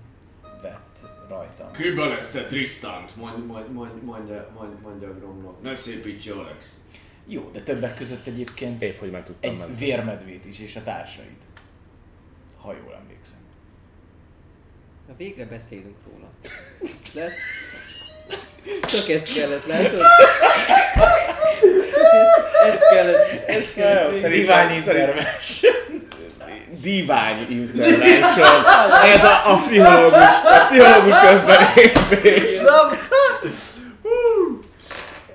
vett 0.62 1.00
rajtam. 1.28 1.72
Kibelezte 1.72 2.46
Tristant. 2.46 3.16
Mond, 3.16 3.46
mond, 3.46 3.72
mond, 3.72 4.04
mondja, 4.04 4.52
mond, 4.58 4.82
mondja 4.82 5.08
a 5.10 5.14
gromlok. 5.14 5.62
Ne 5.62 5.76
szépítse 5.76 6.34
Alex. 6.34 6.80
Jó, 7.26 7.50
de 7.52 7.62
többek 7.62 7.96
között 7.96 8.28
egyébként 8.28 8.82
Épp, 8.82 9.00
hogy 9.00 9.12
meg 9.12 9.26
egy 9.40 9.58
menni. 9.58 9.76
vérmedvét 9.76 10.46
is, 10.46 10.60
és 10.60 10.76
a 10.76 10.84
társait. 10.84 11.44
Ha 12.58 12.74
jól 12.74 12.96
emlékszem. 12.96 13.40
Na 15.08 15.16
végre 15.16 15.46
beszélünk 15.46 15.98
róla. 16.12 16.30
De... 17.14 17.32
Csak 18.82 19.10
ezt 19.10 19.34
kellett, 19.34 19.66
látod? 19.66 20.00
Ez, 22.14 22.74
ez 22.74 22.80
kellett, 22.94 23.48
ez 23.48 23.74
kellett. 23.74 24.20
Szerintem- 24.22 24.70
intervention. 24.72 25.74
Divány 26.82 27.46
intervention. 27.50 28.64
Ez 29.04 29.24
a, 29.24 29.52
a 29.54 29.58
pszichológus, 29.62 30.18
a 30.44 30.66
pszichológus 30.66 31.20
közben 31.20 31.58
lépés. 31.76 32.60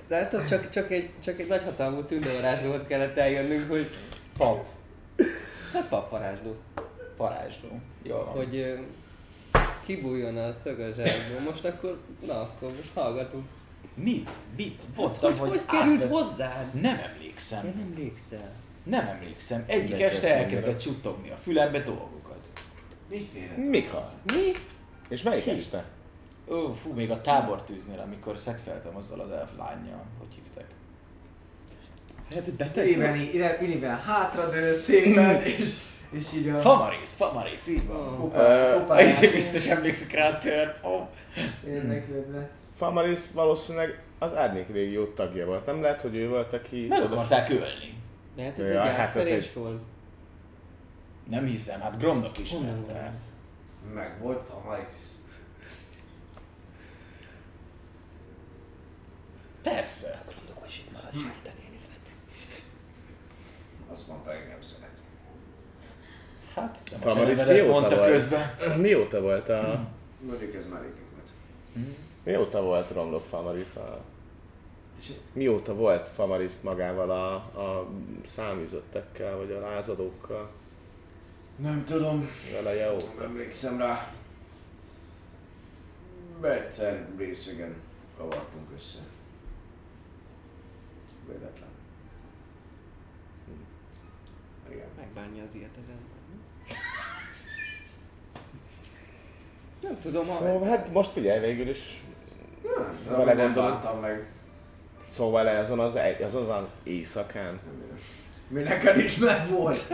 Látod, 0.08 0.48
csak, 0.48 0.68
csak, 0.70 0.90
egy, 0.90 1.08
csak 1.24 1.40
egy 1.40 1.46
nagyhatalmú 1.46 2.02
tündővarázslót 2.02 2.86
kellett 2.86 3.18
eljönnünk, 3.18 3.70
hogy 3.70 3.90
Pap. 4.38 4.64
hát 5.72 5.84
papvarázsló. 5.88 6.56
Parázsló. 7.16 7.80
Jól 8.02 8.24
van. 8.24 8.34
Hogy 8.34 8.78
kibújjon 9.88 10.36
a 10.36 10.52
szög 10.52 10.80
a 10.80 10.86
zsákból. 10.86 11.40
Most 11.50 11.64
akkor, 11.64 11.98
na 12.26 12.40
akkor 12.40 12.70
most 12.76 12.90
hallgatunk. 12.94 13.44
Mit? 13.94 14.34
Mit? 14.56 14.78
Hát, 14.78 14.96
Mondtam, 14.96 15.38
hogy, 15.38 15.48
hogy, 15.48 15.58
hogy 15.58 15.78
került 15.78 16.02
átve- 16.02 16.10
hozzád? 16.10 16.74
Nem 16.74 16.96
Én 16.96 17.02
emlékszem. 17.14 17.64
nem 17.64 17.86
emlékszel. 17.90 18.52
Nem 18.82 19.06
emlékszem. 19.06 19.64
Egyik 19.66 19.82
Mindenki 19.82 20.02
este 20.04 20.34
elkezdett 20.34 20.78
csuttogni 20.78 21.30
a 21.30 21.36
fülembe 21.36 21.80
dolgokat. 21.82 22.48
Miféle? 23.08 23.68
Mikor? 23.68 24.10
Mi? 24.24 24.52
És 25.08 25.22
melyik 25.22 25.46
este? 25.46 25.84
Ó, 26.48 26.72
fú, 26.72 26.92
még 26.92 27.10
a 27.10 27.20
tábortűznél, 27.20 28.00
amikor 28.00 28.38
szexeltem 28.38 28.96
azzal 28.96 29.20
az 29.20 29.30
elf 29.30 29.50
lányjal. 29.58 30.04
Hogy 30.18 30.28
hívták? 30.34 30.66
Hát 32.34 32.52
beteg 32.52 32.86
Iriben, 32.88 33.14
iriben, 33.16 33.62
iriben 33.62 33.98
hátradől 34.00 34.74
szépen, 34.74 35.42
és, 35.42 35.76
és 36.10 36.32
így 36.34 36.48
a... 36.48 36.58
Famarész, 36.60 37.14
Famarész, 37.14 37.66
így 37.68 37.86
van. 37.86 38.20
Oh. 38.20 38.34
Ö, 38.36 38.72
kopáját 38.78 39.08
Ezért 39.12 39.32
biztos 39.32 39.66
emlékszik 39.66 40.12
rá 40.12 40.28
a 40.28 40.38
törp. 40.38 40.84
Érdeklődve. 41.66 42.50
Famaris 42.74 43.18
valószínűleg 43.32 44.02
az 44.18 44.34
Árnyék 44.34 44.68
Régió 44.68 45.04
tagja 45.06 45.46
volt. 45.46 45.66
Nem 45.66 45.82
lehet, 45.82 46.00
hogy 46.00 46.16
ő 46.16 46.28
volt, 46.28 46.52
aki... 46.52 46.86
Meg 46.88 47.02
akarták 47.02 47.50
ölni. 47.50 47.96
Lehet 48.36 48.58
ez 48.58 48.70
Ja, 48.70 48.88
egy 48.88 48.96
hát 48.96 49.16
ez 49.16 49.26
egy- 49.26 49.52
volt? 49.54 49.82
Nem 51.30 51.44
hiszem, 51.44 51.80
hát 51.80 51.98
Gromnak 51.98 52.38
ismerte. 52.38 52.92
van 52.92 53.02
ez? 53.02 53.14
Meg 53.94 54.18
volt 54.22 54.48
a 54.48 54.62
Maris. 54.66 54.96
Persze. 59.62 60.18
Gondolok, 60.36 60.62
hogy 60.62 60.82
itt 60.86 60.92
marad 60.92 61.14
itt 61.14 61.22
menni. 61.44 61.66
Azt 63.90 64.08
mondta, 64.08 64.30
hogy 64.30 64.46
nem 64.48 64.60
szeret. 64.60 64.87
Hát, 66.60 66.78
Famaris 67.00 67.44
mióta 67.44 67.96
volt? 67.96 68.10
közben. 68.10 68.54
Mióta 68.80 69.20
volt 69.20 69.48
a... 69.48 69.88
Mondjuk 70.20 70.54
ez 70.54 70.66
már 70.68 70.80
régen 70.80 70.96
volt. 71.14 71.30
Mióta 72.24 72.62
volt 72.62 72.90
Romlok 72.90 73.24
Famaris 73.24 73.76
a... 73.76 74.00
Mióta 75.32 75.74
volt 75.74 76.08
Famaris 76.08 76.52
magával 76.62 77.10
a, 77.10 77.34
a 77.34 77.88
száműzöttekkel, 78.24 79.36
vagy 79.36 79.50
a 79.50 79.60
lázadókkal? 79.60 80.50
Nem 81.56 81.84
tudom, 81.84 82.28
Vele 82.52 82.74
jó. 82.74 82.96
nem 82.96 83.24
emlékszem 83.24 83.78
rá. 83.78 84.12
Egyszer 86.42 87.08
részegen 87.16 87.74
kavartunk 88.16 88.70
össze. 88.76 88.98
Véletlen. 91.26 91.68
Hm. 93.46 94.72
Igen. 94.72 94.86
Megbánja 94.96 95.42
az 95.42 95.54
ilyet 95.54 95.76
az 95.82 95.88
ember. 95.88 96.07
Nem 99.88 100.00
tudom, 100.02 100.26
ha... 100.26 100.32
Szóval 100.32 100.68
hát 100.68 100.92
most 100.92 101.10
figyelj 101.10 101.40
végül 101.40 101.68
is. 101.68 102.02
Nem 102.62 103.00
tudom, 103.02 103.18
Vele 103.18 103.42
nem 103.42 103.54
bántam 103.54 104.00
meg. 104.00 104.26
Szóval 105.08 105.48
ezen 105.48 105.78
az, 105.78 105.96
egy, 105.96 106.22
azon 106.22 106.48
az 106.48 106.78
éjszakán. 106.82 107.60
Mi 108.48 108.62
neked 108.62 108.98
is 108.98 109.16
meg 109.16 109.48
volt. 109.48 109.92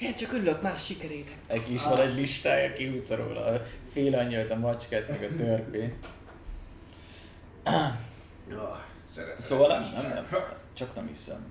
Én 0.00 0.14
csak 0.14 0.32
örülök 0.32 0.62
más 0.62 0.84
sikerének. 0.84 1.36
Neki 1.48 1.72
is 1.72 1.84
van 1.84 2.00
egy 2.00 2.14
listája, 2.14 2.72
kihúzta 2.72 3.16
róla 3.16 3.44
a 3.44 3.62
fél 3.92 4.14
angyalt, 4.14 4.50
a 4.50 4.58
macskát, 4.58 5.08
meg 5.08 5.22
a 5.22 5.36
törpét. 5.36 6.06
Szóval 9.38 9.68
nem, 9.68 9.82
nem, 9.94 10.12
nem, 10.12 10.26
csak 10.74 10.94
nem 10.94 11.06
hiszem. 11.06 11.46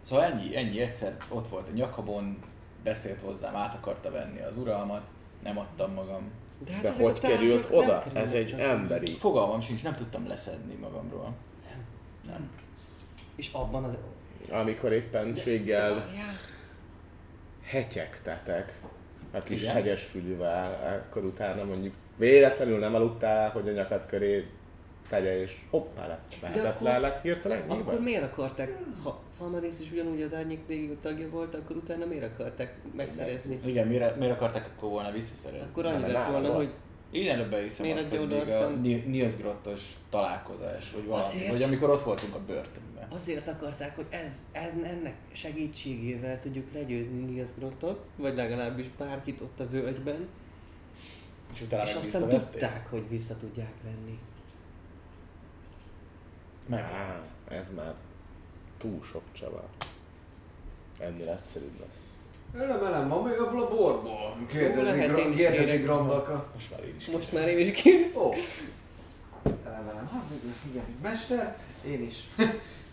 Szóval 0.00 0.24
ennyi, 0.24 0.56
ennyi 0.56 0.80
egyszer 0.80 1.16
ott 1.28 1.48
volt 1.48 1.68
a 1.68 1.72
nyakabon, 1.72 2.38
beszélt 2.82 3.20
hozzám, 3.20 3.56
át 3.56 3.74
akarta 3.74 4.10
venni 4.10 4.40
az 4.40 4.56
uralmat, 4.56 5.06
nem 5.42 5.58
adtam 5.58 5.92
magam. 5.92 6.30
De 6.58 6.88
ezek 6.88 7.00
a 7.06 7.10
hogy 7.10 7.18
került 7.20 7.68
oda? 7.70 8.04
Ez 8.12 8.32
egy 8.32 8.46
csak- 8.46 8.60
emberi. 8.60 9.06
Fogalmam 9.06 9.60
sincs, 9.60 9.82
nem 9.82 9.94
tudtam 9.94 10.28
leszedni 10.28 10.74
magamról. 10.74 11.34
Nem. 11.68 11.84
Nem. 12.26 12.50
És 13.36 13.50
abban 13.52 13.84
az... 13.84 13.96
Amikor 14.50 14.92
éppenséggel 14.92 15.94
Várjál. 15.94 16.34
hetyegtetek 17.62 18.78
a 19.32 19.38
kis 19.38 19.60
Igen. 19.62 19.74
hegyes 19.74 20.02
fülűvel, 20.04 21.02
akkor 21.08 21.24
utána 21.24 21.64
mondjuk 21.64 21.94
véletlenül 22.16 22.78
nem 22.78 22.94
aludtál, 22.94 23.50
hogy 23.50 23.68
a 23.68 23.72
nyakad 23.72 24.06
köré 24.06 24.46
tegye, 25.08 25.40
és 25.40 25.56
hoppá 25.70 26.06
lett, 26.06 26.34
vehetetlen 26.40 26.72
akkor- 26.92 27.00
lett 27.00 27.22
hirtelen 27.22 27.70
Akkor 27.70 28.00
miért 28.00 28.22
akarták, 28.22 28.78
ha 29.02 29.20
Falmarész 29.38 29.80
is 29.80 29.90
ugyanúgy 29.92 30.22
az 30.22 30.34
árnyék 30.34 30.60
légió 30.68 30.94
tagja 31.02 31.28
volt, 31.28 31.54
akkor 31.54 31.76
utána 31.76 32.06
miért 32.06 32.32
akarták 32.32 32.76
megszerezni? 32.96 33.58
Igen, 33.64 33.86
miért, 33.86 34.16
miért 34.18 34.34
akarták 34.34 34.70
akkor 34.76 34.90
volna 34.90 35.10
visszaszerezni? 35.10 35.66
Akkor 35.70 35.86
annyi 35.86 36.12
lett 36.12 36.26
volna, 36.26 36.52
hogy 36.52 36.74
Én 37.10 37.28
előbb 37.30 37.50
behiszem 37.50 37.84
Miért 37.84 38.00
azt, 38.00 38.14
hogy 38.16 38.28
még 38.28 38.38
a 38.38 38.40
aztán? 38.40 38.72
Ni- 38.72 39.04
Niels 39.06 39.36
Grottos 39.36 39.92
találkozás, 40.10 40.90
vagy 40.90 41.04
valami, 41.06 41.24
Azért? 41.24 41.52
vagy 41.52 41.62
amikor 41.62 41.90
ott 41.90 42.02
voltunk 42.02 42.34
a 42.34 42.40
börtönben. 42.46 43.06
azért 43.10 43.48
akarták, 43.48 43.96
hogy 43.96 44.06
ez, 44.10 44.44
ez 44.52 44.72
ennek 44.82 45.14
segítségével 45.32 46.40
tudjuk 46.40 46.72
legyőzni 46.72 47.22
Nias 47.32 47.48
Grottot, 47.58 48.04
vagy 48.16 48.34
legalábbis 48.34 48.86
bárkit 48.98 49.40
ott 49.40 49.60
a 49.60 49.68
völgyben, 49.68 50.28
És 51.52 51.60
utána 51.60 51.82
és 51.82 51.94
aztán 51.94 52.28
tudták, 52.28 52.86
hogy 52.90 53.08
vissza 53.08 53.36
tudják 53.36 53.72
venni. 53.82 54.18
Meg. 56.68 56.82
Hát, 56.82 57.28
ez 57.48 57.66
már 57.76 57.94
túl 58.84 59.02
sok 59.12 59.22
Csaba. 59.32 59.64
Ennél 60.98 61.28
egyszerűbb 61.28 61.80
lesz. 61.80 62.02
Elem, 62.62 62.84
elem, 62.84 63.08
van 63.08 63.24
még 63.28 63.38
abból 63.38 63.62
a 63.62 63.68
borból. 63.68 64.36
Én 64.40 64.72
Gra- 64.72 65.34
kérek. 65.34 65.82
Grambaka. 65.82 66.50
Most 66.54 66.70
már 66.70 66.84
én 66.84 66.94
is. 66.96 67.06
Most 67.06 67.32
már 67.32 67.48
én 67.48 67.58
is 67.58 67.70
kéne. 67.82 68.06
Ó. 68.14 68.32
Elem, 69.66 69.88
elem, 69.88 70.06
ha, 70.06 70.22
igen, 70.70 70.84
mester, 71.02 71.58
én 71.86 72.02
is. 72.02 72.14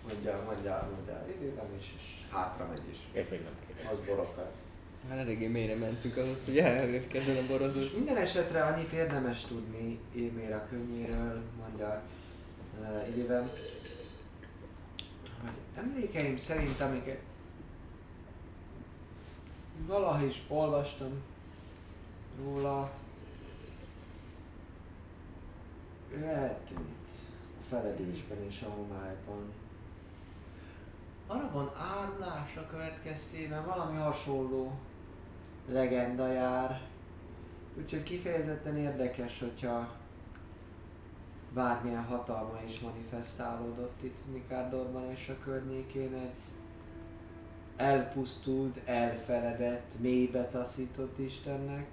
mondja, 0.07 0.41
mondja, 0.45 0.89
mondja, 0.95 1.25
nem 1.55 1.65
is, 1.79 1.93
és 1.97 2.03
hátra 2.29 2.67
megy 2.67 2.91
is. 2.91 2.97
Én 3.13 3.25
még 3.29 3.41
nem 3.41 3.53
kérek. 3.67 3.91
Az 3.91 3.97
borokát. 4.05 4.55
Már 5.09 5.17
eléggé 5.17 5.47
mélyre 5.47 5.75
mentünk 5.75 6.17
ahhoz, 6.17 6.45
hogy 6.45 6.57
elérkezzen 6.57 7.37
a 7.37 7.47
borozós. 7.47 7.91
Minden 7.91 8.17
esetre 8.17 8.63
annyit 8.63 8.91
érdemes 8.91 9.45
tudni 9.45 9.99
Émér 10.15 10.53
a 10.53 10.67
könnyéről, 10.69 11.41
mondja 11.61 12.01
uh, 12.79 13.17
Éven, 13.17 13.41
hogy 13.41 13.80
emlékeim 15.75 16.37
szerint, 16.37 16.79
amiket 16.79 17.21
valaha 19.87 20.25
is 20.25 20.43
olvastam 20.47 21.21
róla, 22.43 22.91
ő 26.13 26.23
eltűnt 26.23 27.07
a 27.61 27.63
feledésben 27.69 28.43
és 28.47 28.61
a 28.61 28.69
homályban. 28.69 29.53
Arabon 31.27 31.71
árulása 31.77 32.67
következtében 32.67 33.65
valami 33.65 33.97
hasonló 33.97 34.79
legenda 35.67 36.31
jár. 36.31 36.81
Úgyhogy 37.77 38.03
kifejezetten 38.03 38.77
érdekes, 38.77 39.39
hogyha 39.39 40.00
bármilyen 41.53 42.03
hatalma 42.03 42.59
is 42.67 42.79
manifestálódott 42.79 44.03
itt 44.03 44.17
Mikárdorban 44.33 45.11
és 45.11 45.29
a 45.29 45.43
környékén 45.43 46.13
egy 46.13 46.33
elpusztult, 47.75 48.79
elfeledett, 48.85 49.85
mélybe 49.97 50.47
taszított 50.47 51.19
Istennek. 51.19 51.85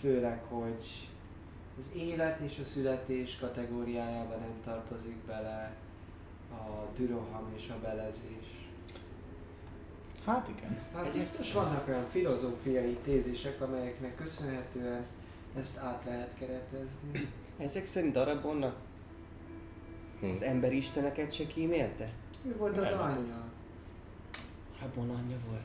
Főleg, 0.00 0.42
hogy 0.48 1.08
az 1.78 1.92
élet 1.96 2.40
és 2.40 2.58
a 2.58 2.64
születés 2.64 3.36
kategóriájába 3.38 4.36
nem 4.36 4.60
tartozik 4.64 5.16
bele 5.16 5.72
a 6.50 6.96
düroham 6.96 7.52
és 7.56 7.68
a 7.68 7.80
belezés. 7.82 8.68
Hát 10.24 10.48
igen. 10.48 10.78
Hát 10.94 11.14
biztos 11.14 11.52
vannak 11.52 11.88
olyan 11.88 12.08
filozófiai 12.08 12.98
tézisek, 13.04 13.60
amelyeknek 13.60 14.16
köszönhetően 14.16 15.04
ezt 15.58 15.78
át 15.78 16.02
lehet 16.04 16.30
keretezni. 16.38 17.28
Ezek 17.58 17.86
szerint 17.86 18.16
Arabonnak 18.16 18.76
Hm. 20.20 20.30
az 20.30 20.42
emberi 20.42 20.76
isteneket 20.76 21.32
se 21.32 21.46
kímélte? 21.46 22.08
Ő 22.46 22.56
volt 22.56 22.76
az 22.76 22.88
Nem, 22.90 23.00
anyja. 23.00 23.44
Arabon 24.78 25.10
anyja 25.10 25.36
volt. 25.48 25.60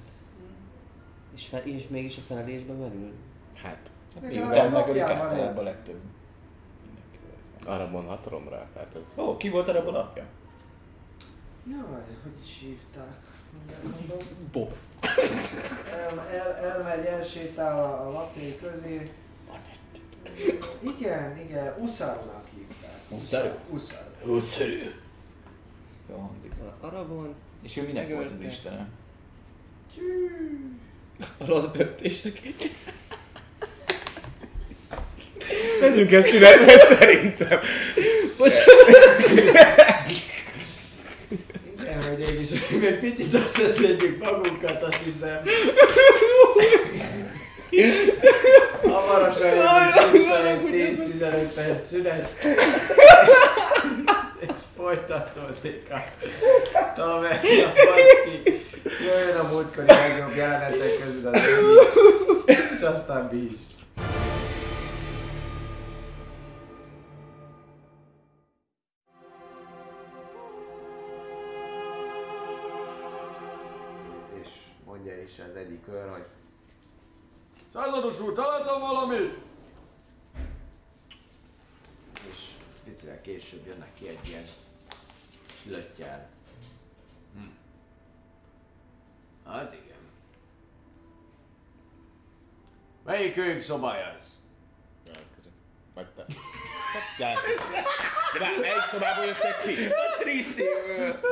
És, 1.35 1.45
fel, 1.45 1.61
és 1.65 1.87
mégis 1.87 2.17
a 2.17 2.21
felelésbe 2.21 2.73
merül. 2.73 3.13
Hát, 3.55 3.91
Meg 4.21 4.31
Miután 4.31 4.65
az 4.65 4.73
megölik 4.73 5.01
általában 5.01 5.57
a 5.57 5.61
legtöbb. 5.61 5.99
mindenki. 6.85 7.65
arra 7.65 7.87
mondhatom 7.87 8.49
rá, 8.49 8.67
hát 8.75 8.95
ez... 8.95 9.19
Ó, 9.19 9.37
ki 9.37 9.49
volt 9.49 9.67
arra 9.67 9.79
a 9.93 9.99
apja? 9.99 10.25
Jaj, 11.67 11.79
hogy 12.23 12.41
is 12.43 12.59
hívták? 12.59 13.19
Bob. 14.51 14.71
El, 15.91 16.19
el, 16.19 16.55
elmegy, 16.55 17.05
elsétál 17.05 17.83
a, 17.83 18.07
a 18.07 18.11
lapné 18.11 18.55
közé, 18.55 19.11
Igen, 20.79 21.39
igen, 21.47 21.75
Uszárónak 21.79 22.43
hívták. 22.55 22.99
Uszarú? 23.09 23.49
Uszáró. 23.69 24.07
Húszerű. 24.25 24.91
Jó 26.09 26.15
hangzik. 26.15 26.51
Arabon, 26.81 27.35
És 27.63 27.77
ő 27.77 27.81
minek 27.85 28.13
volt 28.13 28.31
az 28.31 28.41
istene? 28.41 28.87
a 31.37 31.45
rossz 31.45 31.65
döntések. 31.73 32.41
Menjünk 35.81 36.11
el 36.11 36.21
születni 36.21 36.73
szerintem. 36.77 37.59
Igen, 41.79 42.03
hogy 42.03 42.19
én 42.19 42.41
is 42.41 42.49
egy 42.51 42.99
picit 42.99 43.33
összeszedjük 43.33 44.23
magunkat, 44.23 44.83
azt 44.83 45.03
hiszem. 45.03 45.41
Hamarosan 49.15 49.47
jövünk 49.47 50.11
vissza 50.11 50.45
egy 50.45 51.49
10-15 51.53 51.53
perc 51.55 51.87
szünet. 51.87 52.29
És 54.39 54.49
folytatódik 54.77 55.89
a 55.89 55.99
taverna, 56.95 57.71
baszki. 57.73 58.65
Jöjjön 58.83 59.37
a 59.39 59.47
múltkori 59.51 59.87
legjobb 59.87 60.35
jelenetek 60.35 60.99
közül 61.03 61.27
az 61.27 61.41
egyik. 61.41 62.75
És 62.75 62.81
aztán 62.81 63.29
is. 63.33 63.53
És 74.41 74.49
mondja 74.85 75.21
is 75.21 75.31
az 75.49 75.55
egyik 75.55 75.87
őr, 75.87 76.09
hogy 76.11 76.25
Százados 77.75 78.19
úr, 78.19 78.33
találtam 78.33 78.81
valamit! 78.81 79.37
És 82.29 82.49
picivel 82.83 83.21
később 83.21 83.65
jönnek 83.65 83.93
ki 83.93 84.07
egy 84.07 84.27
ilyen 84.27 84.43
löttyel. 85.65 86.29
Hm. 87.33 87.47
Hát 89.45 89.73
igen. 89.73 89.97
Melyik 93.03 93.37
ők 93.37 93.61
szobája 93.61 94.05
ez? 94.05 94.44
Vagy 95.95 96.07
te. 96.15 96.25
De, 97.17 97.33
de 98.33 98.39
már 98.39 98.51
melyik 98.61 98.77
szobából 98.79 99.25
jöttek 99.25 99.61
ki? 99.65 99.73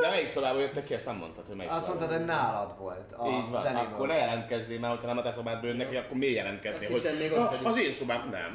De 0.00 0.08
melyik 0.08 0.26
szobából 0.26 0.60
jöttek 0.60 0.84
ki, 0.84 0.94
ezt 0.94 1.06
nem 1.06 1.16
mondtad, 1.16 1.46
hogy 1.46 1.56
melyik 1.56 1.72
Azt 1.72 1.86
mondtad, 1.88 2.10
hogy 2.10 2.24
nálad 2.24 2.78
volt 2.78 3.12
a 3.12 3.26
Így 3.28 3.50
van, 3.50 3.60
zenéből. 3.62 3.92
akkor 3.92 4.06
ne 4.06 4.16
jelentkezzél, 4.16 4.78
mert 4.78 5.00
ha 5.00 5.06
nem 5.06 5.18
a 5.18 5.22
te 5.22 5.30
szobádból 5.32 5.68
jönnek, 5.68 6.04
akkor 6.04 6.16
miért 6.16 6.34
jelentkezni? 6.36 6.86
Hogy 6.86 7.10
még 7.18 7.32
ott 7.32 7.38
"Ah, 7.38 7.50
pedig." 7.50 7.66
az 7.66 7.78
én 7.78 7.92
szobám, 7.92 8.28
nem. 8.30 8.54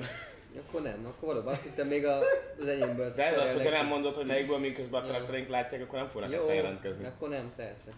Akkor 0.68 0.82
nem, 0.82 1.06
akkor 1.08 1.28
valóban 1.28 1.54
azt 1.54 1.64
hittem 1.64 1.88
még 1.88 2.06
a, 2.06 2.18
az 2.60 2.68
enyémből. 2.68 3.14
De 3.16 3.26
ez 3.26 3.38
az, 3.38 3.54
hogyha 3.54 3.70
nem 3.72 3.86
mondod, 3.86 4.16
hogy 4.16 4.26
melyikből 4.26 4.58
miközben 4.58 5.04
a 5.04 5.06
karaktereink 5.06 5.50
látják, 5.50 5.82
akkor 5.82 6.00
nem 6.00 6.08
fognak 6.08 6.32
Jó, 6.32 6.46
te 6.46 6.54
jelentkezni. 6.54 7.06
akkor 7.06 7.30
nem, 7.30 7.52
persze. 7.56 7.92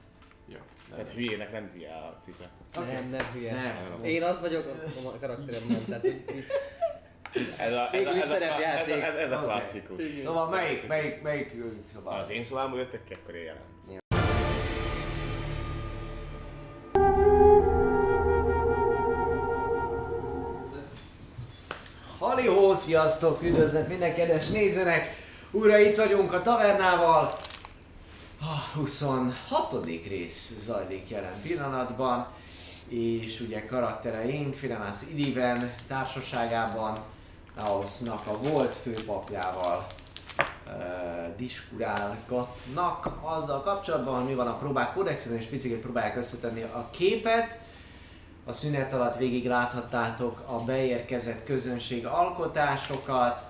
Jó. 0.48 0.58
Tehát 0.96 1.10
hülyének 1.12 1.52
nem 1.52 1.70
hülye 1.74 1.94
a 1.94 2.20
cica. 2.24 2.44
Nem, 2.86 3.10
nem 3.10 3.26
hülye. 3.34 3.54
Nem. 3.54 4.04
Én 4.04 4.24
az 4.24 4.42
vagyok, 4.42 4.66
a, 4.66 5.08
a 5.08 5.20
karakterem 5.20 5.62
nem, 5.70 5.86
tehát 5.88 6.02
hogy 6.02 6.24
Ez 7.34 7.74
a, 7.74 7.90
ez 7.92 8.06
a, 8.06 8.10
ez 8.10 8.30
a, 8.30 8.36
ez 8.36 8.90
a, 8.90 9.06
ez 9.06 9.16
ez, 9.16 9.32
a 9.32 9.40
klasszikus. 9.40 10.04
Szóval 10.24 10.50
melyik, 10.50 10.88
melyik, 10.88 11.22
melyik 11.22 11.54
szobája? 11.94 12.20
az 12.20 12.30
én 12.30 12.44
szobámból 12.44 12.80
jöttek 12.80 13.04
ki, 13.04 13.14
akkor 13.14 13.36
én 13.36 13.44
jelentkezem. 13.44 14.00
Halihó, 22.20 22.74
sziasztok! 22.74 23.42
Üdvözlet 23.42 23.88
minden 23.88 24.16
kedves 24.16 24.48
nézőnek! 24.48 25.16
Újra 25.52 25.78
itt 25.78 25.96
vagyunk 25.96 26.34
a 26.34 26.42
tavernával. 26.42 27.38
A 28.42 28.78
26. 28.78 29.86
rész 30.08 30.54
zajlik 30.60 31.10
jelen 31.10 31.42
pillanatban, 31.44 32.28
és 32.88 33.40
ugye 33.40 33.66
karaktereink 33.66 34.54
Firenász 34.54 35.10
Iliven 35.14 35.74
társaságában 35.88 36.98
Naosznak 37.56 38.28
a 38.28 38.38
volt 38.38 38.76
főpapjával 38.76 39.86
uh, 40.38 41.36
diskurálgatnak 41.38 43.18
azzal 43.22 43.62
kapcsolatban, 43.62 44.16
hogy 44.16 44.30
mi 44.30 44.34
van 44.34 44.48
a 44.48 44.58
próbák 44.58 44.94
kódexében, 44.94 45.38
és 45.38 45.46
picit 45.46 45.82
próbálják 45.82 46.18
összetenni 46.18 46.62
a 46.62 46.88
képet. 46.92 47.60
A 48.46 48.52
szünet 48.52 48.94
alatt 48.94 49.18
végig 49.18 49.48
láthattátok 49.48 50.44
a 50.46 50.60
beérkezett 50.60 51.44
közönség 51.44 52.06
alkotásokat, 52.06 53.50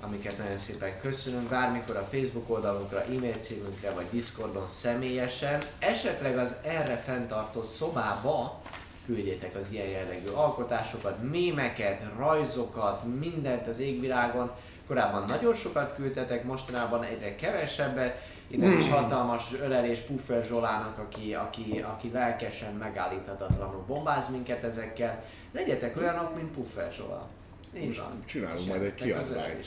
amiket 0.00 0.38
nagyon 0.38 0.56
szépen 0.56 1.00
köszönünk, 1.00 1.48
bármikor 1.48 1.96
a 1.96 2.08
Facebook 2.10 2.50
oldalunkra, 2.50 3.02
e-mail 3.02 3.36
címünkre 3.40 3.90
vagy 3.90 4.06
Discordon 4.10 4.68
személyesen, 4.68 5.62
esetleg 5.78 6.38
az 6.38 6.56
erre 6.62 6.96
fenntartott 6.96 7.70
szobába 7.70 8.60
küldjétek 9.08 9.56
az 9.56 9.72
ilyen 9.72 9.86
jellegű 9.86 10.28
alkotásokat, 10.34 11.30
mémeket, 11.30 12.02
rajzokat, 12.18 13.04
mindent 13.18 13.66
az 13.66 13.80
égvilágon. 13.80 14.50
Korábban 14.86 15.24
nagyon 15.24 15.54
sokat 15.54 15.94
küldtetek, 15.94 16.44
mostanában 16.44 17.02
egyre 17.02 17.34
kevesebbet. 17.34 18.20
Innen 18.48 18.78
is 18.78 18.88
hatalmas 18.88 19.52
ölelés 19.60 19.98
Puffer 19.98 20.44
Zsolának, 20.44 20.98
aki, 20.98 21.34
aki, 21.34 21.84
aki 21.86 22.10
lelkesen 22.12 22.74
megállíthatatlanul 22.74 23.84
bombáz 23.86 24.30
minket 24.30 24.64
ezekkel. 24.64 25.24
Legyetek 25.52 25.96
olyanok, 25.96 26.34
mint 26.34 26.50
Puffer 26.52 26.92
Zsola. 26.92 27.28
Így 27.76 27.86
Most 27.86 27.98
van. 27.98 28.22
csinálunk 28.26 28.68
majd 28.68 28.82
egy 28.82 28.94
kiadványt. 28.94 29.66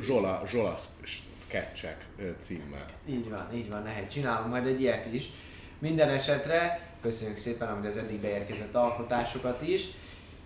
Zsola, 0.00 0.42
Zsola 0.46 0.76
sk- 1.02 1.32
sketchek 1.32 2.06
címmel. 2.38 2.86
Így 3.08 3.30
van, 3.30 3.48
így 3.54 3.70
van, 3.70 3.82
lehet. 3.82 4.10
Csinálunk 4.10 4.50
majd 4.50 4.66
egy 4.66 4.80
ilyet 4.80 5.12
is. 5.12 5.30
Minden 5.78 6.08
esetre 6.08 6.89
köszönjük 7.02 7.36
szépen, 7.36 7.68
amit 7.68 7.86
az 7.86 7.96
eddig 7.96 8.20
beérkezett 8.20 8.74
alkotásokat 8.74 9.62
is. 9.62 9.88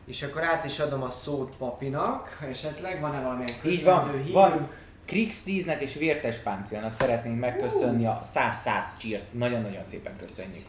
És 0.06 0.22
akkor 0.22 0.42
át 0.42 0.64
is 0.64 0.78
adom 0.78 1.02
a 1.02 1.10
szót 1.10 1.56
papinak, 1.56 2.38
esetleg 2.50 3.00
van-e 3.00 3.20
valamilyen 3.20 3.52
Így 3.64 3.84
van, 3.84 4.10
hírünk? 4.12 4.32
van. 4.32 4.70
Krix 5.04 5.42
10-nek 5.46 5.78
és 5.78 5.94
Vértes 5.94 6.36
Páncélnak 6.36 6.92
szeretnénk 6.94 7.40
megköszönni 7.40 8.06
a 8.06 8.20
100-100 8.34 8.98
csírt. 8.98 9.32
Nagyon-nagyon 9.32 9.84
szépen 9.84 10.16
köszönjük. 10.16 10.64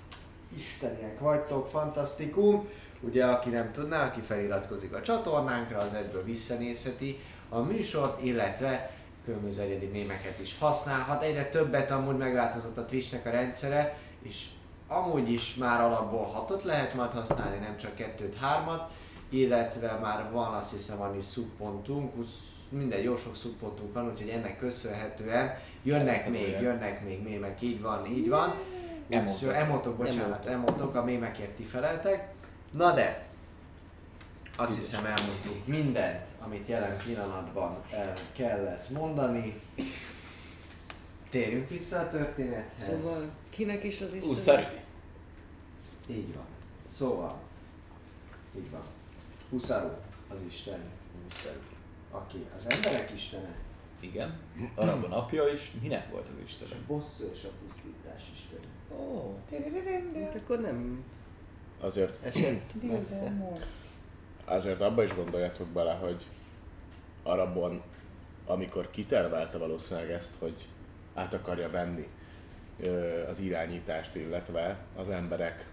Isteniek 0.57 1.19
vagytok, 1.19 1.67
fantasztikum. 1.69 2.67
Ugye, 3.01 3.25
aki 3.25 3.49
nem 3.49 3.71
tudná, 3.71 4.05
aki 4.05 4.21
feliratkozik 4.21 4.93
a 4.93 5.01
csatornánkra, 5.01 5.77
az 5.77 5.93
egyből 5.93 6.23
visszanézheti 6.23 7.19
a 7.49 7.59
műsort, 7.59 8.23
illetve 8.23 8.91
különböző 9.25 9.61
egyedi 9.61 9.85
mémeket 9.85 10.39
is 10.41 10.55
használhat. 10.59 11.23
Egyre 11.23 11.45
többet 11.49 11.91
amúgy 11.91 12.17
megváltozott 12.17 12.77
a 12.77 12.85
Twitchnek 12.85 13.25
a 13.25 13.29
rendszere, 13.29 13.97
és 14.21 14.45
amúgy 14.87 15.31
is 15.31 15.55
már 15.55 15.81
alapból 15.81 16.23
hatot 16.25 16.63
lehet 16.63 16.93
majd 16.93 17.11
használni, 17.11 17.57
nem 17.57 17.77
csak 17.77 17.95
kettőt, 17.95 18.35
hármat, 18.35 18.91
illetve 19.29 19.97
már 20.01 20.31
van 20.31 20.53
azt 20.53 20.71
hiszem 20.71 21.01
annyi 21.01 21.21
szubpontunk, 21.21 22.15
20, 22.15 22.29
minden 22.69 22.99
jó 22.99 23.15
sok 23.15 23.35
szubpontunk 23.35 23.93
van, 23.93 24.11
úgyhogy 24.11 24.29
ennek 24.29 24.57
köszönhetően 24.57 25.57
jönnek 25.83 26.25
Ez 26.25 26.31
még, 26.31 26.47
olyan. 26.47 26.61
jönnek 26.61 27.03
még 27.05 27.23
mémek, 27.23 27.61
így 27.61 27.81
van, 27.81 28.05
így 28.05 28.29
van. 28.29 28.53
Emotok. 29.09 29.53
Emotok, 29.53 29.97
bocsánat, 29.97 30.45
emotok, 30.45 30.95
a 30.95 31.03
mémekért 31.03 31.55
ti 31.55 31.63
feleltek. 31.63 32.27
Na 32.71 32.93
de, 32.93 33.25
azt 34.57 34.77
hiszem 34.77 35.05
elmondtuk 35.05 35.65
mindent, 35.65 36.25
amit 36.39 36.67
jelen 36.67 36.97
pillanatban 37.05 37.77
el 37.91 38.13
kellett 38.35 38.89
mondani. 38.89 39.61
Térjünk 41.29 41.69
vissza 41.69 41.99
a 41.99 42.09
történethez. 42.09 42.87
Szóval 42.87 43.21
kinek 43.55 43.83
is 43.83 44.01
az 44.01 44.13
Isten? 44.13 44.29
Uszarű. 44.29 44.63
Így 46.07 46.33
van. 46.33 46.45
Szóval, 46.97 47.39
így 48.57 48.71
van. 48.71 48.81
Huszarú 49.49 49.89
az 50.29 50.39
Isten, 50.47 50.79
Uszarű. 51.29 51.57
aki 52.11 52.45
az 52.55 52.65
emberek 52.69 53.11
istene, 53.15 53.55
Igen. 53.99 54.39
Arab 54.75 55.03
a 55.03 55.07
napja 55.07 55.47
is. 55.47 55.71
Minek 55.81 56.11
volt 56.11 56.27
az 56.27 56.43
istene? 56.45 56.69
és 56.71 56.77
a 56.77 56.85
bosszú 56.87 57.23
és 57.33 57.43
a 57.43 57.49
pusztítás 57.63 58.23
istene. 58.33 58.73
Ó, 59.01 59.37
hát 60.23 60.35
akkor 60.35 60.59
nem 60.59 61.03
Azért, 61.79 62.25
esett 62.25 62.73
messze. 62.83 63.33
azért 64.45 64.81
abba 64.81 65.03
is 65.03 65.13
gondoljatok 65.15 65.67
bele, 65.67 65.93
hogy 65.93 66.25
Arabon, 67.23 67.81
amikor 68.45 68.91
kitervelte 68.91 69.57
valószínűleg 69.57 70.09
ezt, 70.11 70.33
hogy 70.39 70.67
át 71.13 71.33
akarja 71.33 71.69
venni 71.69 72.07
az 73.29 73.39
irányítást, 73.39 74.15
illetve 74.15 74.77
az 74.95 75.09
emberek 75.09 75.69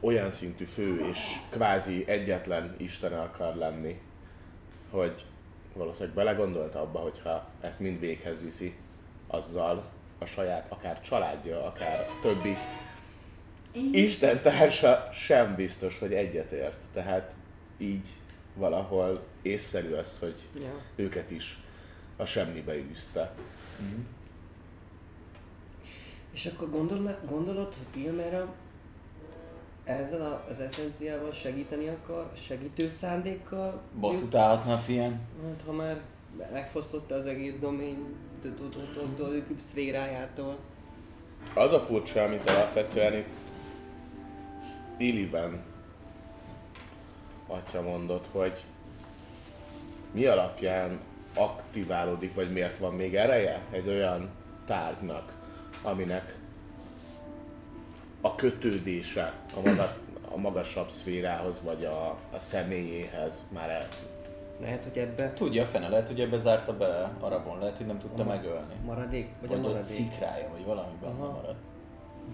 olyan 0.00 0.30
szintű 0.30 0.64
fő 0.64 1.06
és 1.10 1.18
kvázi 1.50 2.04
egyetlen 2.06 2.74
istene 2.76 3.20
akar 3.20 3.54
lenni, 3.54 4.00
hogy 4.90 5.24
valószínűleg 5.74 6.14
belegondolta 6.14 6.80
abba, 6.80 6.98
hogyha 6.98 7.48
ezt 7.60 7.80
mind 7.80 8.00
véghez 8.00 8.42
viszi, 8.42 8.76
azzal 9.26 9.90
a 10.18 10.24
saját 10.24 10.66
akár 10.72 11.00
családja, 11.00 11.64
akár 11.64 12.06
többi 12.22 12.56
Isten 13.92 14.42
társa 14.42 15.08
sem 15.12 15.54
biztos, 15.54 15.98
hogy 15.98 16.14
egyetért. 16.14 16.84
Tehát 16.92 17.36
így 17.78 18.06
valahol 18.54 19.26
észszerű 19.42 19.92
az, 19.92 20.16
hogy 20.18 20.34
Ja. 20.60 20.80
őket 20.96 21.30
is 21.30 21.58
a 22.16 22.24
semmibe 22.24 22.74
űzte. 22.76 23.32
És 26.38 26.46
akkor 26.46 26.70
gondol, 26.70 27.18
gondolod, 27.28 27.74
hogy 27.74 28.02
Ilmera 28.02 28.54
ezzel 29.84 30.20
a, 30.20 30.44
az 30.50 30.60
eszenciával 30.60 31.32
segíteni 31.32 31.88
akar, 31.88 32.30
segítő 32.46 32.88
szándékkal? 32.88 33.80
Bosszút 34.00 34.34
állhatna 34.34 34.72
a 34.72 34.76
fián. 34.76 35.20
Hát 35.42 35.62
ha 35.66 35.72
már 35.72 36.00
megfosztotta 36.52 37.14
az 37.14 37.26
egész 37.26 37.56
domény 37.56 38.14
szférájától. 39.68 40.56
Az 41.54 41.72
a 41.72 41.78
furcsa, 41.78 42.22
amit 42.22 42.50
alapvetően 42.50 43.14
itt 43.14 43.28
Illiben 44.98 45.62
atya 47.46 47.82
mondott, 47.82 48.26
hogy 48.32 48.64
mi 50.12 50.24
alapján 50.24 50.98
aktiválódik, 51.34 52.34
vagy 52.34 52.52
miért 52.52 52.78
van 52.78 52.94
még 52.94 53.14
ereje 53.14 53.62
egy 53.70 53.88
olyan 53.88 54.28
tárgynak, 54.66 55.37
aminek 55.82 56.38
a 58.20 58.34
kötődése 58.34 59.32
a, 59.56 59.60
maga, 59.68 59.96
a 60.30 60.36
magasabb 60.36 60.88
szférához, 60.90 61.56
vagy 61.64 61.84
a, 61.84 62.08
a 62.32 62.38
személyéhez 62.38 63.44
már 63.52 63.70
eltűnt. 63.70 64.16
Lehet, 64.60 64.84
hogy 64.84 64.98
ebbe 64.98 65.32
Tudja, 65.32 65.62
a 65.62 65.66
fene, 65.66 65.88
lehet, 65.88 66.06
hogy 66.06 66.20
ebbe 66.20 66.38
zárta 66.38 66.76
bele 66.76 67.10
Arabon, 67.20 67.58
lehet, 67.58 67.76
hogy 67.76 67.86
nem 67.86 67.98
tudta 67.98 68.24
megölni. 68.24 68.74
maradék, 68.84 69.28
vagy, 69.40 69.48
Vagy 69.48 69.58
a 69.58 69.60
maradék. 69.62 69.82
szikrája, 69.82 70.48
vagy 70.52 70.64
valami 70.64 70.92
benne 71.00 71.12
Aha. 71.12 71.30
marad. 71.32 71.54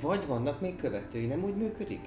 Vagy 0.01 0.27
vannak 0.27 0.61
még 0.61 0.77
követői, 0.77 1.27
nem 1.27 1.45
úgy 1.45 1.57
működik? 1.57 2.01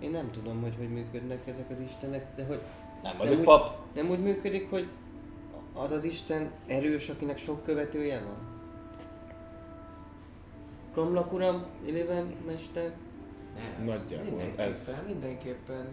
Én 0.00 0.10
nem 0.10 0.30
tudom, 0.30 0.62
hogy 0.62 0.74
hogy 0.78 0.88
működnek 0.92 1.46
ezek 1.46 1.70
az 1.70 1.78
istenek, 1.78 2.26
de 2.36 2.44
hogy 2.44 2.60
Nem 3.02 3.16
Nem 3.16 3.16
vagyok 3.18 3.38
úgy- 3.38 3.44
pap. 3.44 3.76
nem 3.94 4.10
úgy 4.10 4.18
működik, 4.22 4.70
hogy 4.70 4.88
az 5.74 5.90
az 5.90 6.04
isten 6.04 6.50
erős, 6.66 7.08
akinek 7.08 7.38
sok 7.38 7.62
követője 7.64 8.20
van? 8.24 8.36
Romlak 10.98 11.32
uram, 11.32 11.66
Illiven 11.84 12.34
mester? 12.46 12.92
Nagyjából 13.84 14.24
Mindenképpen, 14.24 14.68
ez 14.68 14.96
mindenképpen. 15.06 15.86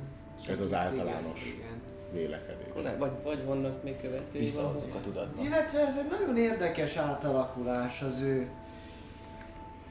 Ez 0.48 0.60
az 0.60 0.74
általános. 0.74 1.46
Igen, 1.46 1.82
vélekedés. 2.12 2.98
Vagy, 2.98 3.12
vagy 3.24 3.46
vannak 3.46 3.84
még 3.84 4.02
követői. 4.02 4.42
Visszahozzuk 4.42 4.96
a 4.96 5.00
tudatba. 5.00 5.44
Illetve 5.44 5.80
ez 5.80 5.98
egy 5.98 6.10
nagyon 6.10 6.38
érdekes 6.38 6.96
átalakulás 6.96 8.02
az 8.02 8.22
ő, 8.22 8.50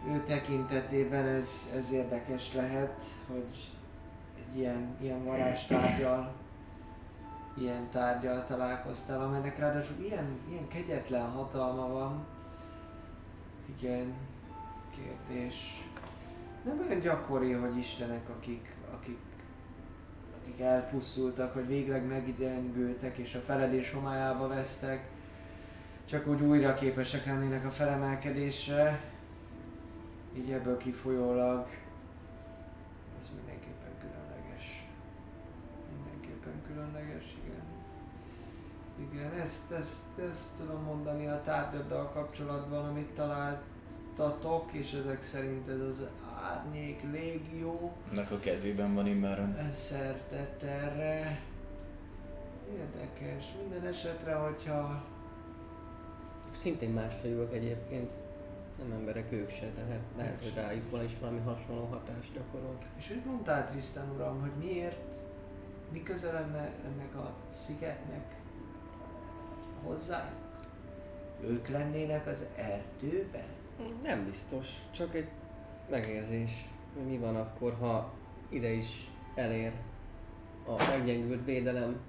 ő 0.09 0.23
tekintetében, 0.27 1.27
ez, 1.27 1.71
ez 1.77 1.93
érdekes 1.93 2.55
lehet, 2.55 3.03
hogy 3.27 3.73
egy 4.39 4.59
ilyen, 4.59 4.97
ilyen 5.01 5.25
varázstárgyal, 5.25 6.33
ilyen 7.59 7.89
tárgyal 7.93 8.45
találkoztál, 8.45 9.21
amelynek 9.21 9.59
ráadásul 9.59 9.97
ilyen, 10.05 10.39
ilyen 10.49 10.69
kegyetlen 10.69 11.29
hatalma 11.31 11.89
van. 11.89 12.27
Igen, 13.79 14.15
kérdés. 14.97 15.85
Nem 16.65 16.85
olyan 16.89 17.01
gyakori, 17.01 17.53
hogy 17.53 17.77
istenek, 17.77 18.29
akik, 18.29 18.77
akik, 18.95 19.19
akik 20.41 20.61
elpusztultak, 20.61 21.53
hogy 21.53 21.67
végleg 21.67 22.07
megidengültek 22.07 23.19
és 23.19 23.35
a 23.35 23.41
feledés 23.41 23.93
homályába 23.93 24.49
vesztek, 24.49 25.09
csak 26.05 26.27
úgy 26.27 26.41
újra 26.43 26.75
képesek 26.75 27.27
lennének 27.27 27.65
a 27.65 27.71
felemelkedésre. 27.71 29.01
Így 30.37 30.51
ebből 30.51 30.77
kifolyólag 30.77 31.67
ez 33.25 33.31
mindenképpen 33.35 33.93
különleges. 34.01 34.87
Mindenképpen 35.95 36.63
különleges, 36.67 37.37
igen. 37.45 37.63
Igen, 39.11 39.41
ezt, 39.41 39.73
ezt, 39.73 40.19
ezt 40.31 40.59
tudom 40.59 40.83
mondani 40.83 41.27
a 41.27 41.43
tárgyaddal 41.45 42.11
kapcsolatban, 42.11 42.85
amit 42.85 43.11
találtatok, 44.15 44.73
és 44.73 44.93
ezek 44.93 45.23
szerint 45.23 45.69
ez 45.69 45.81
az 45.81 46.09
árnyék 46.43 47.03
légió. 47.13 47.93
Nek 48.13 48.31
a 48.31 48.39
kezében 48.39 48.95
van 48.95 49.07
immáron. 49.07 49.57
Ez 49.57 49.79
szertett 49.79 50.63
erre. 50.63 51.41
Érdekes. 52.73 53.45
Minden 53.61 53.87
esetre, 53.87 54.35
hogyha 54.35 55.05
Szintén 56.57 56.91
más 56.91 57.15
fajúak 57.21 57.55
egyébként. 57.55 58.11
Nem 58.79 58.93
emberek 58.93 59.33
ők 59.33 59.51
se, 59.51 59.71
tehát 59.75 60.01
lehet, 60.17 60.43
hogy 60.43 60.55
rájuk 60.55 60.91
van 60.91 61.05
is 61.05 61.17
valami 61.21 61.41
hasonló 61.41 61.85
hatást 61.85 62.33
gyakorol. 62.33 62.77
És 62.99 63.09
hogy 63.09 63.23
mondtál 63.25 63.69
Tristan 63.69 64.11
uram, 64.15 64.41
hogy 64.41 64.53
miért, 64.59 65.17
mi 65.93 66.03
köze 66.03 66.33
lenne 66.33 66.73
ennek 66.85 67.15
a 67.15 67.35
szigetnek 67.51 68.35
hozzá? 69.83 70.33
Ők 71.41 71.69
lennének 71.69 72.27
az 72.27 72.47
erdőben? 72.57 73.54
Nem 74.03 74.25
biztos, 74.25 74.69
csak 74.91 75.15
egy 75.15 75.29
megérzés, 75.91 76.69
hogy 76.95 77.07
mi 77.07 77.19
van 77.19 77.37
akkor, 77.37 77.77
ha 77.81 78.13
ide 78.49 78.69
is 78.69 79.11
elér 79.35 79.73
a 80.67 80.85
meggyengült 80.89 81.45
védelem 81.45 82.01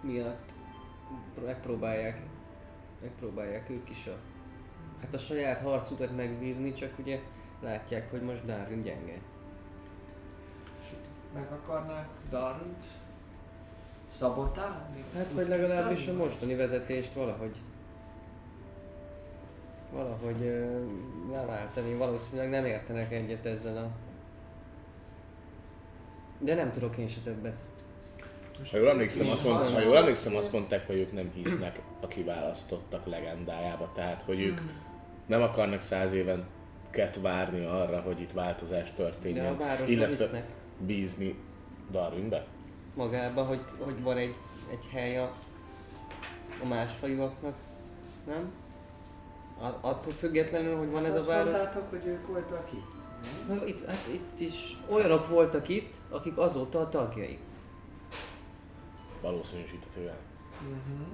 miatt 0.00 0.52
megpróbálják, 1.44 2.20
megpróbálják 3.00 3.70
ők 3.70 3.90
is 3.90 4.06
a, 4.06 4.16
hát 5.00 5.14
a 5.14 5.18
saját 5.18 5.58
harcukat 5.58 6.16
megvívni, 6.16 6.72
csak 6.72 6.98
ugye 6.98 7.20
látják, 7.60 8.10
hogy 8.10 8.22
most 8.22 8.44
Darwin 8.44 8.82
gyenge. 8.82 9.18
Meg 11.34 11.52
akarnák 11.52 12.08
Darunt 12.30 12.84
szabotálni? 14.10 15.04
Hát 15.14 15.32
vagy 15.32 15.48
legalábbis 15.48 16.06
a 16.06 16.12
mostani 16.12 16.54
vezetést 16.54 17.12
valahogy 17.12 17.56
valahogy 19.92 20.42
ö, 20.42 20.84
leváltani, 21.30 21.94
valószínűleg 21.94 22.50
nem 22.50 22.64
értenek 22.64 23.12
egyet 23.12 23.46
ezzel 23.46 23.76
a... 23.76 23.88
De 26.44 26.54
nem 26.54 26.72
tudok 26.72 26.96
én 26.96 27.08
se 27.08 27.20
többet. 27.24 27.60
Ha 28.70 28.76
jól 28.76 28.88
emlékszem, 28.88 29.28
azt, 29.28 29.44
mond, 29.44 29.66
ha 29.66 29.80
jól 29.80 29.96
emlékszem, 29.96 30.36
azt 30.36 30.52
mondták, 30.52 30.86
hogy 30.86 30.96
ők 30.96 31.12
nem 31.12 31.30
hisznek 31.34 31.80
a 32.00 32.08
kiválasztottak 32.08 33.06
legendájába. 33.06 33.90
Tehát, 33.94 34.22
hogy 34.22 34.40
ők 34.40 34.60
nem 35.26 35.42
akarnak 35.42 35.80
száz 35.80 36.12
éven 36.12 36.46
ket 36.90 37.20
várni 37.20 37.64
arra, 37.64 38.00
hogy 38.00 38.20
itt 38.20 38.32
változás 38.32 38.92
De 38.96 39.02
a 39.02 39.06
történjen, 39.06 39.58
városban 39.58 39.88
illetve 39.88 40.24
hisznek 40.24 40.44
bízni 40.78 41.38
Darwinbe. 41.90 42.46
magába, 42.94 43.42
hogy, 43.44 43.60
hogy 43.78 44.02
van 44.02 44.16
egy, 44.16 44.34
egy 44.70 44.88
hely 44.92 45.18
a, 45.18 45.32
a 46.62 46.66
másfajúaknak, 46.66 47.54
nem? 48.26 48.52
A- 49.60 49.78
attól 49.88 50.12
függetlenül, 50.12 50.76
hogy 50.76 50.90
van 50.90 51.04
ez 51.04 51.14
Azt 51.14 51.28
a 51.28 51.30
város. 51.32 51.52
mondtátok, 51.52 51.90
hogy 51.90 52.06
ők 52.06 52.26
voltak 52.26 52.68
itt? 52.72 52.92
Na, 53.48 53.66
Itt, 53.66 53.84
hát 53.86 54.06
itt 54.12 54.40
is 54.40 54.76
olyanok 54.90 55.28
voltak 55.28 55.68
itt, 55.68 55.94
akik 56.10 56.38
azóta 56.38 56.80
a 56.80 56.88
tagjai. 56.88 57.38
Valószínűsíthetően. 59.20 60.14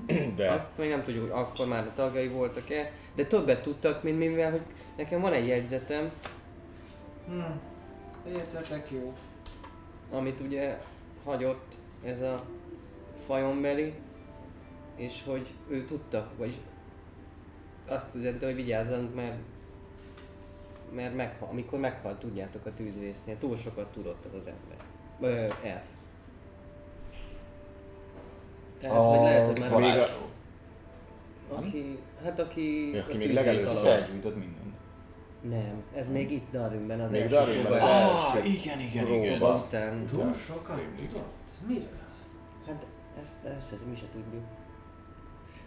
Uh-huh. 0.08 0.34
De 0.34 0.50
Azt 0.52 0.78
még 0.78 0.90
nem 0.90 1.02
tudjuk, 1.02 1.22
hogy 1.32 1.40
akkor 1.40 1.66
már 1.66 1.86
a 1.86 1.92
tagjai 1.94 2.28
voltak-e, 2.28 2.92
de 3.14 3.24
többet 3.26 3.62
tudtak, 3.62 4.02
mint 4.02 4.18
mi, 4.18 4.26
mivel 4.26 4.50
hogy 4.50 4.62
nekem 4.96 5.20
van 5.20 5.32
egy 5.32 5.46
jegyzetem, 5.46 6.10
Hmm. 7.26 7.60
Jegyzetek 8.26 8.90
jó. 8.90 9.12
amit 10.12 10.40
ugye 10.40 10.78
hagyott 11.24 11.74
ez 12.04 12.20
a 12.20 12.42
fajonbeli, 13.26 13.94
és 14.96 15.22
hogy 15.26 15.52
ő 15.68 15.84
tudta, 15.84 16.30
vagy 16.38 16.54
azt 17.90 18.14
üzente, 18.14 18.46
hogy 18.46 18.54
vigyázzunk, 18.54 19.14
mert 19.14 19.36
mert 20.94 21.14
meghal, 21.16 21.48
amikor 21.48 21.78
meghalt, 21.78 22.18
tudjátok 22.18 22.66
a 22.66 22.74
tűzvésznél, 22.74 23.38
túl 23.38 23.56
sokat 23.56 23.86
tudott 23.92 24.24
az 24.24 24.34
az 24.34 24.46
ember. 24.46 24.84
Ö, 25.20 25.66
el. 25.68 25.82
Tehát, 28.80 28.96
hogy 28.96 29.18
lehet, 29.18 29.46
hogy 29.46 29.58
már 29.60 29.70
Még 29.70 29.78
a- 29.78 29.80
varázsló. 29.82 30.26
aki, 31.48 31.98
hát 32.24 32.38
aki, 32.40 32.92
Aki 33.02 33.12
a 33.12 33.16
még 33.16 33.32
legelőször 33.32 33.76
Felgyújtott 33.82 34.36
mindent. 34.38 34.64
Nem, 35.40 35.82
ez 35.94 36.08
még 36.08 36.30
itt 36.30 36.50
Darwinben 36.50 37.00
az 37.00 37.10
Még 37.10 37.20
első 37.20 37.34
Darwinben 37.34 37.72
az 37.72 37.82
első 37.82 38.44
igen, 38.48 38.80
igen, 38.80 39.04
próba. 39.04 39.54
után. 39.56 40.06
Túl 40.06 40.32
sokat 40.32 40.80
tudott? 40.96 41.48
Miről? 41.66 41.88
Hát 42.66 42.86
ezt, 43.22 43.44
ezt 43.44 43.74
mi 43.90 43.96
se 43.96 44.04
tudjuk. 44.12 44.44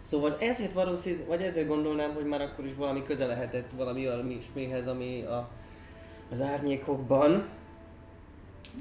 Szóval 0.02 0.36
ezért 0.40 0.72
valószínű, 0.72 1.24
vagy 1.24 1.42
ezért 1.42 1.68
gondolnám, 1.68 2.14
hogy 2.14 2.24
már 2.24 2.40
akkor 2.40 2.66
is 2.66 2.74
valami 2.74 3.02
köze 3.02 3.26
lehetett 3.26 3.70
valami 3.76 4.08
olyasmihez, 4.08 4.86
ami 4.86 5.22
a, 5.22 5.48
az 6.30 6.40
árnyékokban 6.40 7.48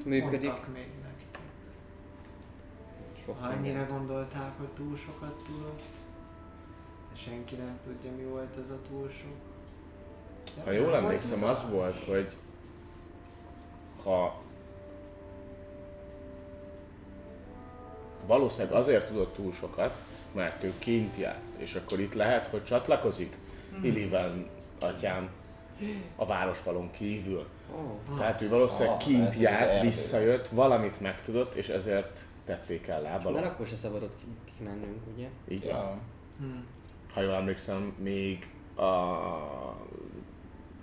működik. 0.03 0.49
Mondtak 0.49 0.73
még 0.73 0.87
neki. 1.03 1.43
Sok 3.23 3.61
minden. 3.61 3.87
gondolták, 3.87 4.51
hogy 4.57 4.67
túl 4.67 4.97
sokat 4.97 5.43
tudott? 5.45 5.81
De 7.11 7.15
senki 7.15 7.55
nem 7.55 7.79
tudja, 7.83 8.11
mi 8.17 8.23
volt 8.23 8.57
ez 8.63 8.69
a 8.69 8.77
túl 8.89 9.09
sok. 9.09 9.35
ha 10.63 10.71
jól 10.71 10.95
emlékszem, 10.95 11.43
az 11.43 11.69
volt, 11.69 11.99
hogy 11.99 12.35
ha 14.03 14.41
valószínűleg 18.25 18.77
azért 18.77 19.07
tudott 19.07 19.33
túl 19.33 19.53
sokat, 19.53 19.97
mert 20.33 20.63
ő 20.63 20.73
kint 20.77 21.15
járt. 21.17 21.39
És 21.57 21.73
akkor 21.75 21.99
itt 21.99 22.13
lehet, 22.13 22.47
hogy 22.47 22.63
csatlakozik 22.63 23.35
Illiven 23.81 24.47
atyám 24.79 25.29
a 26.15 26.25
városfalon 26.25 26.91
kívül. 26.91 27.47
Ó, 27.75 27.99
Tehát 28.17 28.41
ő 28.41 28.49
valószínűleg 28.49 28.93
Ah, 28.95 29.03
kint 29.03 29.35
járt, 29.35 29.81
visszajött, 29.81 30.47
valamit 30.47 30.99
megtudott, 31.01 31.53
és 31.53 31.67
ezért 31.67 32.21
tették 32.45 32.87
el 32.87 33.01
Már 33.01 33.11
lábalon. 33.11 33.43
akkor 33.43 33.67
se 33.67 33.75
szabadott 33.75 34.15
ki- 34.19 34.53
kimennünk, 34.57 34.97
ugye? 35.15 35.27
Így 35.47 35.63
van. 35.65 35.71
Ja. 35.75 35.97
Ha 37.13 37.21
jól 37.21 37.33
emlékszem, 37.33 37.93
még 37.97 38.47
a 38.75 39.17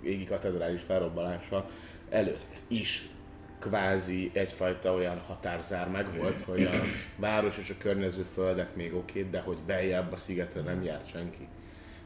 égi 0.03 0.25
katedrális 0.25 0.81
felrobbanása 0.81 1.69
előtt 2.09 2.61
is 2.67 3.09
kvázi 3.59 4.31
egyfajta 4.33 4.93
olyan 4.93 5.19
határzár 5.19 5.89
megvolt, 5.89 6.41
hogy 6.41 6.63
a 6.63 6.75
város 7.17 7.57
és 7.57 7.69
a 7.69 7.77
környező 7.77 8.21
földek 8.21 8.75
még 8.75 8.93
oké, 8.93 9.23
de 9.23 9.41
hogy 9.41 9.57
beljebb 9.57 10.11
a 10.11 10.17
szigetre 10.17 10.61
nem 10.61 10.83
járt 10.83 11.09
senki. 11.09 11.47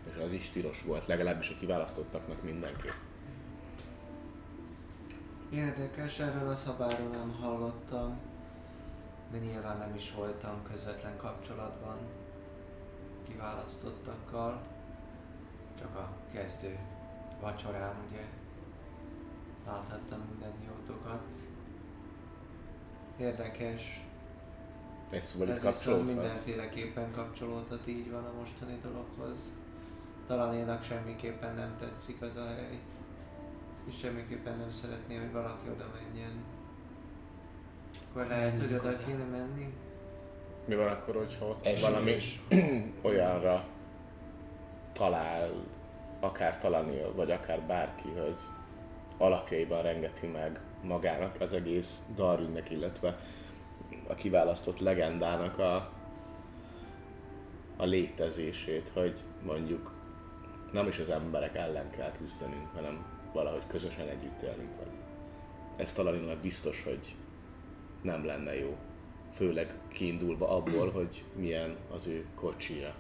És 0.10 0.24
az 0.24 0.32
is 0.32 0.50
tilos 0.50 0.82
volt, 0.82 1.08
legalábbis 1.08 1.50
a 1.50 1.56
kiválasztottaknak 1.60 2.44
mindenki. 2.44 2.88
Érdekes, 5.54 6.20
erről 6.20 6.50
a 6.50 6.56
szabáról 6.56 7.08
nem 7.08 7.38
hallottam, 7.42 8.20
de 9.32 9.38
nyilván 9.38 9.78
nem 9.78 9.96
is 9.96 10.14
voltam 10.14 10.64
közvetlen 10.72 11.18
kapcsolatban 11.18 11.98
kiválasztottakkal, 13.28 14.62
csak 15.80 15.96
a 15.96 16.10
kezdő 16.34 16.78
vacsorán 17.42 17.96
ugye 18.10 18.26
láthattam 19.72 20.20
minden 20.30 20.54
jótokat. 20.68 21.22
Érdekes, 23.20 24.06
Egy 25.10 25.22
szóval 25.24 25.52
ez 25.52 25.66
viszont 25.66 26.06
mindenféleképpen 26.06 27.12
kapcsolódhat 27.12 27.88
így 27.88 28.12
van 28.12 28.24
a 28.26 28.40
mostani 28.40 28.80
dologhoz. 28.84 29.54
Talanénak 30.28 30.84
semmiképpen 30.84 31.56
nem 31.56 31.76
tetszik 31.80 32.22
az 32.22 32.36
a 32.36 32.46
hely. 32.46 32.80
És 33.88 33.98
semmiképpen 33.98 34.58
nem 34.58 34.72
szeretné, 34.72 35.16
hogy 35.16 35.32
valaki 35.32 35.70
oda 35.70 35.86
menjen. 35.94 36.32
Akkor 38.10 38.28
lehet, 38.28 38.52
hogy 38.52 38.60
Menjünk 38.60 38.84
oda 38.84 38.90
oda. 38.90 39.06
kéne 39.06 39.24
menni? 39.24 39.74
Mi 40.66 40.76
van 40.76 40.88
akkor, 40.88 41.16
hogyha 41.16 41.46
ott 41.46 41.66
Eső 41.66 41.82
valami 41.82 42.16
olyanra 43.02 43.66
talál, 44.94 45.52
akár 46.20 46.58
Talanil, 46.58 47.14
vagy 47.16 47.32
akár 47.32 47.62
bárki, 47.62 48.10
hogy 48.10 48.36
alapjaiban 49.22 49.82
rengeti 49.82 50.28
meg 50.28 50.60
magának 50.84 51.42
az 51.42 51.54
egész 51.54 52.02
Darwinnek, 52.16 52.70
illetve 52.70 53.20
a 54.08 54.16
kiválasztott 54.16 54.80
legendának 54.80 55.60
a, 55.60 55.76
a 57.78 57.86
létezését, 57.86 58.90
hogy 58.94 59.20
mondjuk 59.44 59.94
nem 60.72 60.88
is 60.88 61.00
az 61.00 61.10
emberek 61.10 61.56
ellen 61.56 61.90
kell 61.90 62.12
küzdenünk, 62.12 62.68
hanem 62.74 63.06
valahogy 63.34 63.68
közösen 63.68 64.08
együtt 64.08 64.42
élnünk 64.42 64.78
vele. 64.78 64.92
Ez 65.78 65.94
Talanilnak 65.94 66.38
biztos, 66.38 66.84
hogy 66.84 67.16
nem 68.02 68.26
lenne 68.26 68.58
jó. 68.58 68.78
Főleg 69.34 69.74
kiindulva 69.88 70.50
abból, 70.50 70.92
hogy 70.92 71.24
milyen 71.36 71.76
az 71.94 72.08
ő 72.08 72.26
kocsija, 72.36 72.94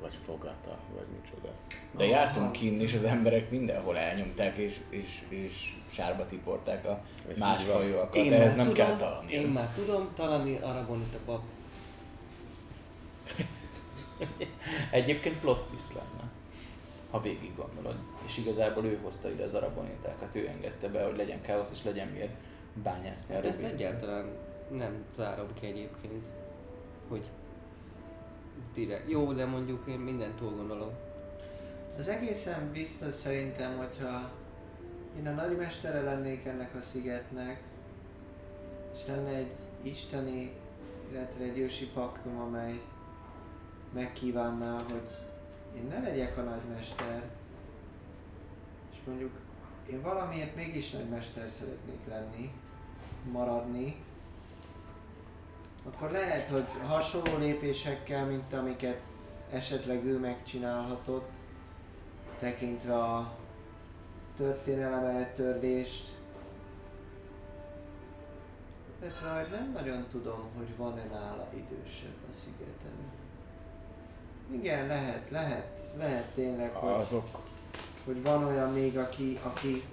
vagy 0.00 0.14
fogata, 0.24 0.78
vagy 0.94 1.06
micsoda. 1.20 1.52
De 1.96 2.06
jártunk 2.06 2.52
kint, 2.52 2.82
és 2.82 2.94
az 2.94 3.04
emberek 3.04 3.50
mindenhol 3.50 3.98
elnyomták, 3.98 4.56
és, 4.56 4.80
és, 4.90 5.22
és 5.28 5.76
sárba 5.90 6.26
tiporták 6.26 6.84
a 6.84 7.00
Ez 7.30 7.38
más 7.38 7.64
fajokat, 7.64 8.14
Én 8.14 8.32
ehhez 8.32 8.54
nem 8.54 8.66
tudom, 8.66 8.86
kell 8.86 8.96
talani. 8.96 9.32
Én 9.32 9.48
már 9.48 9.68
tudom, 9.68 10.08
talani 10.14 10.56
Aragon 10.56 11.00
itt 11.00 11.14
a 11.14 11.18
pap. 11.24 11.42
Egyébként 14.90 15.40
plot 15.40 15.68
twist 15.68 15.94
lenne, 15.94 16.30
ha 17.10 17.20
végig 17.20 17.52
gondolod. 17.56 17.96
És 18.26 18.38
igazából 18.38 18.84
ő 18.84 18.98
hozta 19.02 19.30
ide 19.30 19.42
az 19.42 19.54
arabonitákat, 19.54 20.34
ő 20.34 20.48
engedte 20.48 20.88
be, 20.88 21.04
hogy 21.04 21.16
legyen 21.16 21.40
káosz 21.40 21.70
és 21.72 21.84
legyen 21.84 22.08
miért 22.08 22.34
bányászni 22.82 23.34
a 23.34 23.36
Hát 23.36 23.46
ezt 23.46 23.62
egyáltalán 23.62 24.28
nem 24.70 25.04
zárom 25.14 25.46
ki 25.60 25.66
egyébként, 25.66 26.22
hogy 27.08 27.24
direkt. 28.78 29.10
Jó, 29.10 29.32
de 29.32 29.46
mondjuk 29.46 29.86
én 29.88 29.98
mindent 29.98 30.36
túl 30.36 30.50
gondolom. 30.50 30.90
Az 31.96 32.08
egészen 32.08 32.70
biztos 32.72 33.12
szerintem, 33.12 33.76
hogyha 33.76 34.30
én 35.18 35.26
a 35.26 35.30
nagymestere 35.30 36.02
lennék 36.02 36.46
ennek 36.46 36.74
a 36.74 36.80
szigetnek, 36.80 37.62
és 38.94 39.06
lenne 39.06 39.28
egy 39.28 39.50
isteni, 39.82 40.52
illetve 41.10 41.44
egy 41.44 41.58
ősi 41.58 41.86
paktum, 41.86 42.40
amely 42.40 42.80
megkívánná, 43.92 44.72
hogy 44.72 45.08
én 45.76 45.86
ne 45.88 46.00
legyek 46.00 46.38
a 46.38 46.42
nagymester, 46.42 47.22
és 48.92 48.98
mondjuk 49.06 49.32
én 49.90 50.02
valamiért 50.02 50.56
mégis 50.56 50.90
nagymester 50.90 51.48
szeretnék 51.48 52.06
lenni, 52.08 52.50
maradni, 53.30 53.96
akkor 55.92 56.10
lehet, 56.10 56.48
hogy 56.48 56.64
hasonló 56.86 57.38
lépésekkel, 57.38 58.26
mint 58.26 58.52
amiket 58.52 59.00
esetleg 59.50 60.04
ő 60.04 60.18
megcsinálhatott, 60.18 61.30
tekintve 62.38 62.98
a 62.98 63.36
történelem 64.36 65.04
eltörlést, 65.04 66.16
illetve 69.00 69.30
hogy 69.30 69.46
nem 69.50 69.72
nagyon 69.72 70.06
tudom, 70.10 70.42
hogy 70.56 70.76
van-e 70.76 71.04
nála 71.04 71.48
idősebb 71.54 72.16
a 72.30 72.32
szigeten. 72.32 72.92
Igen, 74.50 74.86
lehet, 74.86 75.30
lehet, 75.30 75.66
lehet 75.96 76.24
tényleg, 76.34 76.74
hogy, 76.74 76.90
Azok, 76.90 77.38
hogy 78.04 78.22
van 78.22 78.44
olyan 78.44 78.72
még, 78.72 78.98
aki, 78.98 79.38
aki 79.42 79.84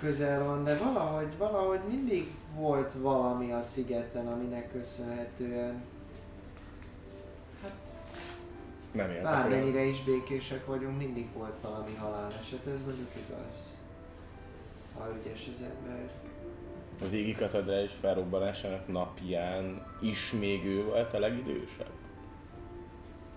közel 0.00 0.44
van, 0.44 0.64
de 0.64 0.76
valahogy, 0.76 1.36
valahogy 1.38 1.80
mindig 1.88 2.34
volt 2.56 2.92
valami 2.92 3.52
a 3.52 3.62
szigeten, 3.62 4.26
aminek 4.26 4.72
köszönhetően 4.72 5.84
hát 7.62 7.72
nem 8.92 9.10
éltek 9.10 9.22
Bármennyire 9.22 9.84
is 9.84 10.04
békések 10.04 10.66
vagyunk, 10.66 10.98
mindig 10.98 11.26
volt 11.34 11.58
valami 11.62 11.94
haláleset, 11.94 12.66
ez 12.66 12.80
mondjuk 12.86 13.10
igaz. 13.28 13.78
Ha 14.98 15.08
ügyes 15.20 15.48
az 15.52 15.62
ember. 15.62 16.10
Az 17.02 17.12
égi 17.12 17.34
katedrális 17.34 17.92
felrobbanásának 18.00 18.88
napján 18.88 19.86
is 20.00 20.32
még 20.32 20.64
ő 20.64 20.84
volt 20.84 21.14
a 21.14 21.18
legidősebb? 21.18 21.90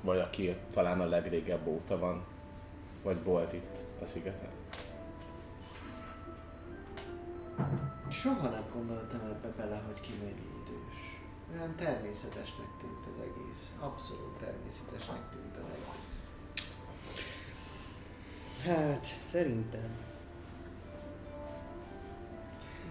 Vagy 0.01 0.19
aki 0.19 0.55
talán 0.73 1.01
a 1.01 1.05
legrégebb 1.05 1.67
óta 1.67 1.97
van? 1.97 2.23
Vagy 3.03 3.23
volt 3.23 3.53
itt 3.53 3.77
a 4.01 4.05
szigeten? 4.05 4.58
Soha 8.11 8.49
nem 8.49 8.63
gondoltam 8.73 9.19
ebbe 9.21 9.53
bele, 9.57 9.83
hogy 9.87 10.01
ki 10.01 10.13
mennyi 10.19 10.47
idős. 10.65 11.21
Olyan 11.53 11.75
természetesnek 11.75 12.67
tűnt 12.79 13.05
az 13.11 13.21
egész. 13.21 13.75
Abszolút 13.79 14.37
természetesnek 14.37 15.29
tűnt 15.31 15.57
az 15.57 15.65
egész. 15.71 16.19
Hát, 18.65 19.05
szerintem. 19.23 19.89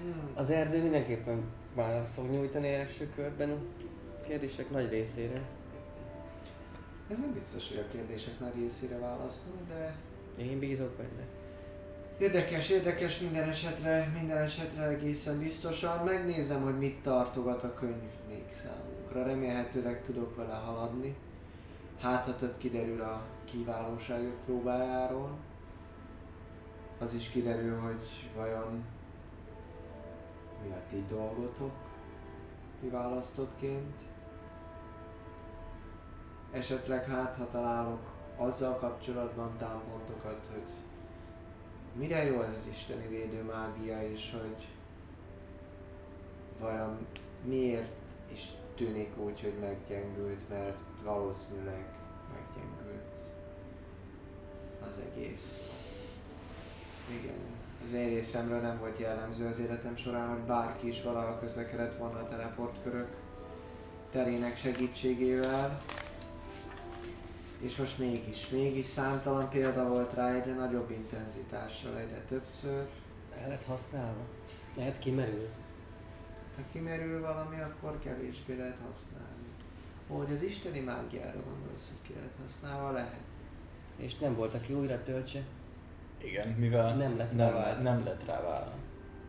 Hmm. 0.01 0.31
Az 0.35 0.51
erdő 0.51 0.83
mindenképpen 0.83 1.43
választ 1.75 2.13
fog 2.13 2.31
nyújtani 2.31 2.69
első 2.75 3.11
körben 3.15 3.51
a 3.51 4.23
kérdések 4.27 4.71
nagy 4.71 4.91
részére. 4.91 5.43
Ez 7.11 7.19
nem 7.19 7.33
biztos, 7.33 7.69
hogy 7.69 7.79
a 7.79 7.93
kérdések 7.93 8.41
nagy 8.41 8.55
részére 8.55 8.99
válaszol, 8.99 9.55
de 9.69 9.97
Én 10.39 10.59
bízok 10.59 10.91
benne. 10.97 11.27
Érdekes, 12.19 12.71
érdekes 12.71 13.19
minden 13.19 13.49
esetre, 13.49 14.13
minden 14.19 14.37
esetre 14.37 14.83
egészen 14.83 15.39
biztosan. 15.39 16.05
Megnézem, 16.05 16.63
hogy 16.63 16.79
mit 16.79 17.03
tartogat 17.03 17.63
a 17.63 17.75
könyv 17.75 18.11
még 18.29 18.45
számunkra. 18.53 19.23
Remélhetőleg 19.23 20.03
tudok 20.03 20.37
vele 20.37 20.55
haladni. 20.55 21.17
Hát, 22.01 22.25
ha 22.25 22.37
több 22.37 22.59
kiderül 22.59 23.01
a 23.01 23.23
kiválóságok 23.45 24.45
próbájáról. 24.45 25.31
Az 26.99 27.15
is 27.15 27.29
kiderül, 27.29 27.79
hogy 27.79 28.31
vajon 28.37 28.85
mi 30.63 30.71
a 30.71 30.81
ti 30.91 31.05
dolgotok 31.09 31.73
kiválasztottként. 32.81 33.97
Esetleg 36.53 37.05
hát, 37.05 37.35
ha 37.35 37.47
találok 37.47 38.01
azzal 38.37 38.77
kapcsolatban 38.77 39.57
támpontokat, 39.57 40.49
hogy 40.53 40.78
mire 41.99 42.25
jó 42.25 42.43
ez 42.43 42.55
az 42.55 42.69
isteni 42.73 43.09
védő 43.09 43.43
mágia, 43.43 44.03
és 44.03 44.31
hogy 44.41 44.67
vajon 46.61 47.07
miért 47.45 47.93
is 48.33 48.49
tűnik 48.75 49.17
úgy, 49.17 49.41
hogy 49.41 49.55
meggyengült, 49.61 50.49
mert 50.49 50.77
valószínűleg 51.05 51.85
meggyengült 52.33 53.21
az 54.81 54.99
egész. 55.11 55.71
Igen. 57.23 57.39
Az 57.85 57.93
én 57.93 58.09
részemről 58.09 58.61
nem 58.61 58.79
volt 58.79 58.99
jellemző 58.99 59.47
az 59.47 59.59
életem 59.59 59.97
során, 59.97 60.29
hogy 60.29 60.41
bárki 60.47 60.89
is 60.89 61.03
valahol 61.03 61.39
közlekedett 61.39 61.99
volna 61.99 62.19
a 62.19 62.29
teleportkörök 62.29 63.17
terének 64.11 64.57
segítségével. 64.57 65.83
És 67.61 67.77
most 67.77 67.99
mégis, 67.99 68.49
mégis 68.49 68.87
számtalan 68.87 69.49
példa 69.49 69.89
volt 69.89 70.15
rá 70.15 70.35
egyre 70.35 70.55
nagyobb 70.55 70.91
intenzitással, 70.91 71.99
egyre 71.99 72.21
többször. 72.29 72.87
El 73.37 73.47
lehet 73.47 73.63
használva. 73.65 74.23
Lehet 74.77 74.99
kimerül. 74.99 75.49
Ha 76.57 76.63
kimerül 76.73 77.21
valami, 77.21 77.61
akkor 77.61 77.99
kevésbé 77.99 78.57
lehet 78.57 78.79
használni. 78.87 79.47
Hogy 80.09 80.33
az 80.33 80.43
isteni 80.43 80.81
mágiára 80.81 81.43
gondolsz, 81.43 81.89
hogy 81.89 82.09
ki 82.09 82.15
lehet 82.15 82.35
használva, 82.43 82.91
lehet. 82.91 83.21
És 83.97 84.19
nem 84.19 84.35
volt, 84.35 84.55
aki 84.55 84.75
újra 84.75 85.03
töltse. 85.03 85.43
Igen, 86.23 86.49
mivel 86.49 86.97
Nem 86.97 87.17
lett 87.17 87.33
rá 87.33 87.45
nem, 87.45 87.55
válasz. 87.55 87.83
nem 87.83 88.05
lett 88.05 88.25
rá 88.25 88.43
válasz. 88.43 88.88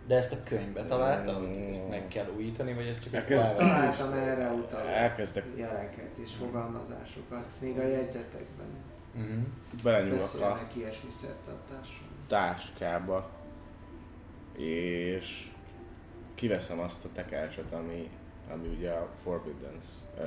De 0.10 0.16
ezt 0.16 0.34
a 0.34 0.44
könyvbe 0.44 0.86
találta, 0.86 1.34
hogy 1.34 1.66
ezt 1.70 1.90
meg 1.90 2.08
kell 2.08 2.26
újítani, 2.38 2.74
vagy 2.74 2.88
ez 2.88 3.00
csak 3.00 3.14
egy 3.14 3.20
Elkezd- 3.20 3.56
Találtam 3.58 4.14
erre 4.14 4.50
utaló 4.52 4.88
Elkezdek, 4.88 5.46
jeleket 5.56 6.18
és 6.24 6.34
fogalmazásokat, 6.36 7.52
még 7.62 7.80
a 7.80 7.84
jegyzetekben 7.88 8.68
Mhm. 9.14 9.40
belenyúlok 9.84 10.34
a 10.42 10.60
ilyesmi 10.76 11.12
szertartásról. 11.12 12.08
táskába, 12.28 13.30
és 14.58 15.48
kiveszem 16.36 16.80
azt 16.80 17.06
a 17.06 17.10
tekercset, 17.14 17.72
ami, 17.74 18.10
ami 18.54 18.68
ugye 18.68 18.92
a 18.92 19.08
Forbidden 19.24 19.78
uh, 20.20 20.26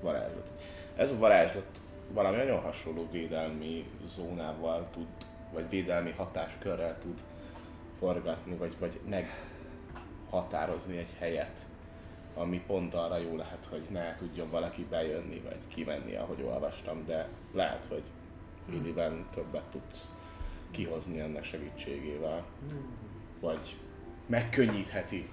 varázslat. 0.00 0.50
Ez 0.96 1.10
a 1.10 1.18
varázslat 1.18 1.80
valami 2.12 2.36
nagyon 2.36 2.60
hasonló 2.60 3.08
védelmi 3.10 3.86
zónával 4.14 4.88
tud, 4.92 5.06
vagy 5.52 5.68
védelmi 5.68 6.10
hatáskörrel 6.16 6.98
tud 6.98 7.20
forgatni, 8.02 8.56
vagy, 8.56 8.76
vagy 8.78 9.00
meghatározni 9.08 10.96
egy 10.96 11.14
helyet, 11.18 11.66
ami 12.34 12.62
pont 12.66 12.94
arra 12.94 13.16
jó 13.16 13.36
lehet, 13.36 13.66
hogy 13.70 13.86
ne 13.90 14.14
tudjon 14.14 14.50
valaki 14.50 14.86
bejönni, 14.90 15.40
vagy 15.40 15.68
kimenni, 15.68 16.16
ahogy 16.16 16.42
olvastam, 16.42 17.04
de 17.04 17.28
lehet, 17.52 17.84
hogy 17.84 18.02
Illiven 18.68 19.26
többet 19.30 19.64
tudsz 19.64 20.10
kihozni 20.70 21.20
ennek 21.20 21.44
segítségével, 21.44 22.44
vagy 23.40 23.76
megkönnyítheti 24.26 25.28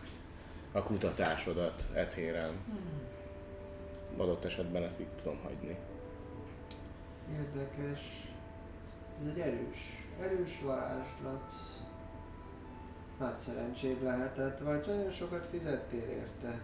a 0.71 0.83
kutatásodat 0.83 1.89
etéren. 1.93 2.53
Adott 4.17 4.45
esetben 4.45 4.83
ezt 4.83 4.99
itt 4.99 5.17
tudom 5.21 5.39
hagyni. 5.43 5.77
Érdekes. 7.31 8.01
Ez 9.21 9.27
egy 9.27 9.39
erős, 9.39 10.07
erős 10.21 10.61
varázslat. 10.61 11.53
Nagy 13.19 13.39
szerencséd 13.39 14.03
lehetett, 14.03 14.59
vagy 14.59 14.83
nagyon 14.87 15.11
sokat 15.11 15.45
fizettél 15.45 16.09
érte. 16.09 16.61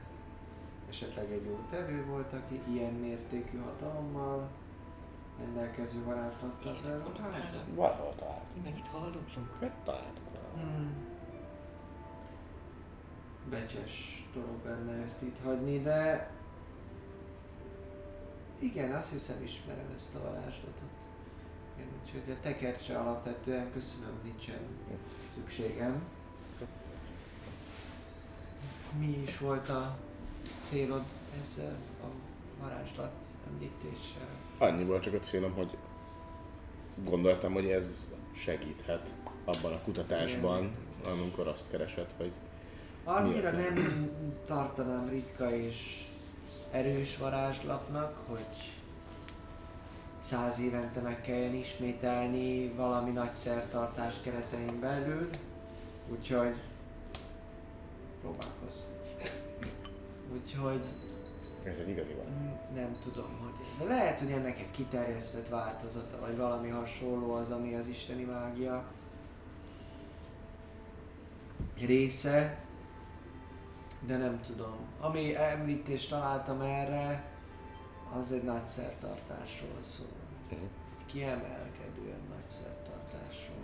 Esetleg 0.90 1.32
egy 1.32 1.46
jó 1.46 1.60
tevő 1.70 2.06
volt, 2.06 2.34
aki 2.34 2.62
ilyen 2.74 2.94
mértékű 2.94 3.58
hatalommal 3.58 4.50
rendelkező 5.40 6.04
varázslattal 6.04 6.76
felruházott? 6.84 7.76
Valahol 7.76 8.16
találtuk. 8.16 8.56
Mi 8.56 8.62
meg 8.64 8.78
itt 8.78 8.88
haldoklunk. 8.88 9.60
Mit 9.60 9.72
valahol? 9.86 10.54
Hmm. 10.56 10.94
Becses 13.50 14.28
dolog 14.34 14.66
lenne 14.66 15.04
ezt 15.04 15.22
itt 15.22 15.38
hagyni, 15.44 15.82
de 15.82 16.32
igen, 18.60 18.92
azt 18.96 19.12
hiszem 19.12 19.44
ismerem 19.44 19.92
ezt 19.96 20.16
a 20.16 20.20
varázslatot. 20.20 20.92
Igen, 21.76 21.90
úgyhogy 22.04 22.32
a 22.32 22.40
tekercse 22.42 22.98
alapvetően 23.00 23.72
köszönöm, 23.72 24.20
nincsen 24.24 24.60
szükségem. 25.34 26.04
Mi 29.00 29.22
is 29.26 29.38
volt 29.38 29.70
a 29.70 29.98
célod 30.60 31.04
ezzel 31.42 31.76
a 32.04 32.06
varázslat 32.64 33.12
említéssel? 33.48 34.28
Annyi 34.58 34.84
volt 34.84 35.04
csak 35.04 35.14
a 35.14 35.20
célom, 35.20 35.52
hogy 35.52 35.78
gondoltam, 37.04 37.54
hogy 37.54 37.66
ez 37.66 38.08
segíthet 38.36 39.16
abban 39.46 39.74
a 39.74 39.82
kutatásban, 39.82 40.76
amikor 41.06 41.48
azt 41.48 41.70
keresed, 41.70 42.14
hogy 42.18 42.32
Annyira 43.04 43.52
nem 43.52 44.10
tartanám 44.46 45.10
ritka 45.10 45.56
és 45.56 46.06
erős 46.72 47.18
varázslatnak, 47.18 48.24
hogy 48.28 48.74
száz 50.20 50.60
évente 50.60 51.02
meg 51.02 51.22
kelljen 51.22 51.54
ismételni 51.54 52.68
valami 52.68 53.12
nagy 53.12 53.34
szertartás 53.34 54.14
keretein 54.24 54.80
belül, 54.80 55.30
úgyhogy 56.12 56.56
próbálkozz. 58.26 58.84
Úgyhogy 60.34 60.86
ez 61.64 61.78
egy 61.78 61.90
igazi 61.90 62.14
van. 62.14 62.26
mm, 62.26 62.76
nem 62.76 62.98
tudom, 63.04 63.40
hogy 63.42 63.66
ez. 63.82 63.88
Lehet, 63.88 64.20
hogy 64.20 64.32
ennek 64.32 64.60
egy 64.60 64.72
kiterjesztett 64.72 65.48
változata, 65.48 66.20
vagy 66.20 66.38
valami 66.38 66.70
hasonló 66.70 67.34
az, 67.34 67.52
ami 67.52 67.76
az 67.76 67.88
isteni 67.88 68.24
mágia 68.24 68.84
része, 71.78 72.58
de 74.06 74.18
nem 74.18 74.42
tudom. 74.42 74.76
Ami 75.00 75.36
említést 75.36 76.10
találtam 76.10 76.62
erre, 76.62 77.34
az 78.14 78.32
egy 78.32 78.44
nagy 78.44 78.66
szertartásról 78.66 79.82
szól. 79.82 80.08
Mhm. 80.50 80.60
Kiemelkedően 81.06 82.22
nagy 82.30 82.50
szertartásról. 82.50 83.56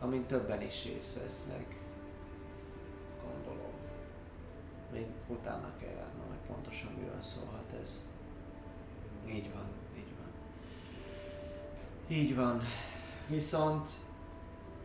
Amin 0.00 0.26
többen 0.26 0.62
is 0.62 0.84
részt 0.84 1.22
vesznek. 1.22 1.81
Még 4.92 5.06
utána 5.28 5.72
kell 5.78 5.90
járnom, 5.90 6.26
hogy 6.28 6.54
pontosan 6.54 6.92
miről 6.92 7.20
szólhat 7.20 7.72
ez. 7.82 8.08
Így 9.26 9.52
van, 9.52 9.66
így 9.96 10.12
van. 10.18 10.30
Így 12.08 12.36
van. 12.36 12.62
Viszont, 13.28 13.88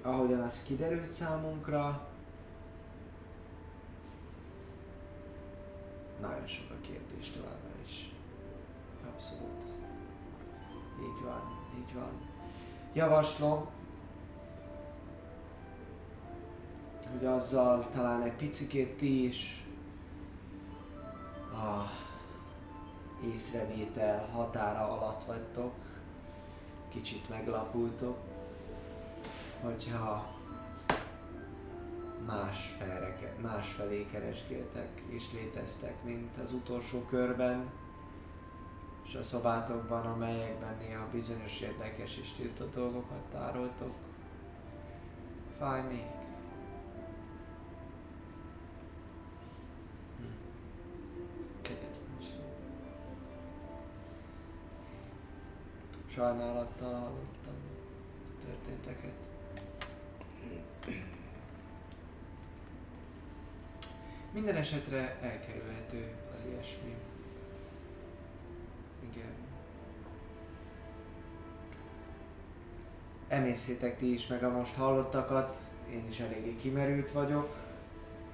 ahogyan 0.02 0.42
az 0.42 0.64
kiderült 0.64 1.12
számunkra, 1.12 2.08
nagyon 6.22 6.48
sok 6.48 6.70
a 6.70 6.82
kérdés 6.82 7.30
továbbra 7.30 7.70
is. 7.86 8.12
Abszolút. 9.14 9.64
Így 11.00 11.24
van, 11.24 11.42
így 11.78 11.94
van. 11.94 12.12
Javaslom, 12.94 13.68
hogy 17.12 17.26
azzal 17.26 17.90
talán 17.90 18.22
egy 18.22 18.36
picikét 18.36 18.98
ti 18.98 19.24
is 19.28 19.67
a 21.58 21.92
észrevétel 23.34 24.28
határa 24.34 24.92
alatt 24.92 25.24
vagytok, 25.24 25.74
kicsit 26.90 27.30
meglapultok, 27.30 28.18
hogyha 29.62 30.36
más, 32.26 32.76
felre, 32.80 33.36
más 33.42 33.70
felé 33.72 34.06
keresgéltek 34.12 35.02
és 35.08 35.24
léteztek, 35.34 36.04
mint 36.04 36.38
az 36.44 36.54
utolsó 36.54 37.02
körben, 37.02 37.70
és 39.08 39.16
a 39.16 39.22
szobátokban, 39.22 40.06
amelyekben 40.06 40.78
néha 40.80 41.08
bizonyos 41.12 41.60
érdekes 41.60 42.18
és 42.18 42.32
tiltott 42.32 42.74
dolgokat 42.76 43.24
tároltok. 43.32 43.94
Fáj 45.58 45.82
még? 45.82 46.17
Sajnálattal 56.18 56.94
hallottam 56.94 57.56
történteket. 58.46 59.14
Minden 64.32 64.56
esetre 64.56 65.18
elkerülhető 65.22 66.16
az 66.38 66.46
ilyesmi. 66.46 66.96
Igen. 69.12 69.32
Emészétek 73.28 73.98
ti 73.98 74.14
is 74.14 74.28
meg 74.28 74.44
a 74.44 74.52
most 74.52 74.76
hallottakat, 74.76 75.58
én 75.92 76.08
is 76.10 76.20
eléggé 76.20 76.56
kimerült 76.56 77.12
vagyok, 77.12 77.56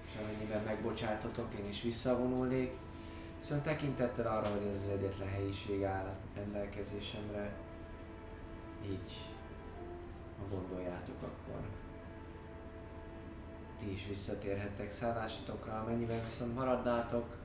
és 0.06 0.12
amennyiben 0.22 0.64
megbocsátotok, 0.64 1.54
én 1.60 1.68
is 1.68 1.82
visszavonulnék. 1.82 2.72
Viszont 3.40 3.64
tekintettel 3.64 4.28
arra, 4.28 4.50
hogy 4.50 4.68
ez 4.68 4.82
az 4.82 4.90
egyetlen 4.90 5.30
helyiség 5.30 5.84
áll 5.84 6.16
rendelkezésemre, 6.36 7.72
így, 8.86 9.30
ha 10.40 10.56
gondoljátok, 10.56 11.16
akkor 11.22 11.62
ti 13.80 13.92
is 13.92 14.08
visszatérhettek 14.08 14.92
szállásatokra, 14.92 15.80
amennyiben 15.80 16.24
viszont 16.24 16.56
maradnátok, 16.56 17.38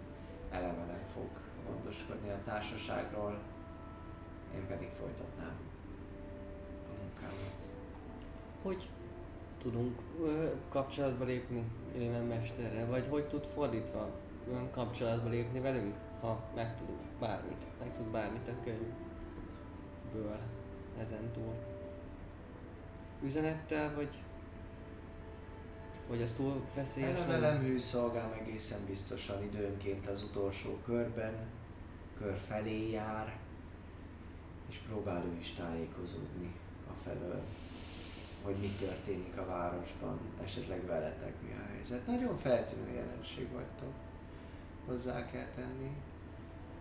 eleve 0.51 0.85
nem 0.85 1.03
fog 1.15 1.29
gondoskodni 1.67 2.31
a 2.31 2.43
társaságról, 2.45 3.39
én 4.55 4.67
pedig 4.67 4.89
folytatnám 4.89 5.57
a 6.89 7.03
munkámat. 7.03 7.57
Hogy 8.63 8.89
tudunk 9.59 10.01
ö, 10.23 10.49
kapcsolatba 10.69 11.25
lépni 11.25 11.65
Illiven 11.95 12.25
mesterrel? 12.25 12.87
Vagy 12.87 13.07
hogy 13.09 13.29
tud 13.29 13.45
fordítva 13.45 14.11
olyan 14.51 14.71
kapcsolatba 14.71 15.29
lépni 15.29 15.61
velünk? 15.61 15.95
ha 16.21 16.41
megtudunk 16.55 17.01
bármit, 17.19 17.65
megtud 17.79 18.07
bármit 18.07 18.49
a 18.49 18.53
könyvből 18.65 20.39
ezen 21.01 21.31
túl. 21.33 21.55
Üzenettel, 23.23 23.95
vagy 23.95 24.09
vagy 26.09 26.23
az 26.23 26.33
túl 26.37 26.65
veszélyes? 26.75 27.19
lenne? 27.19 27.33
Elemelem 27.33 27.63
hűszolgám 27.63 28.33
egészen 28.33 28.79
biztosan 28.87 29.43
időnként 29.43 30.07
az 30.07 30.23
utolsó 30.23 30.79
körben, 30.85 31.35
kör 32.19 32.39
felé 32.47 32.91
jár, 32.91 33.37
és 34.69 34.77
próbál 34.77 35.25
ő 35.25 35.39
is 35.41 35.51
tájékozódni 35.51 36.55
a 36.91 36.93
felől, 37.05 37.43
hogy 38.43 38.57
mi 38.61 38.71
történik 38.79 39.37
a 39.37 39.47
városban, 39.47 40.19
esetleg 40.45 40.87
veletek 40.87 41.35
mi 41.43 41.53
a 41.53 41.73
helyzet. 41.73 42.07
Nagyon 42.07 42.37
feltűnő 42.37 42.93
jelenség 42.93 43.53
vagytok, 43.53 43.93
hozzá 44.87 45.31
kell 45.31 45.49
tenni. 45.55 45.91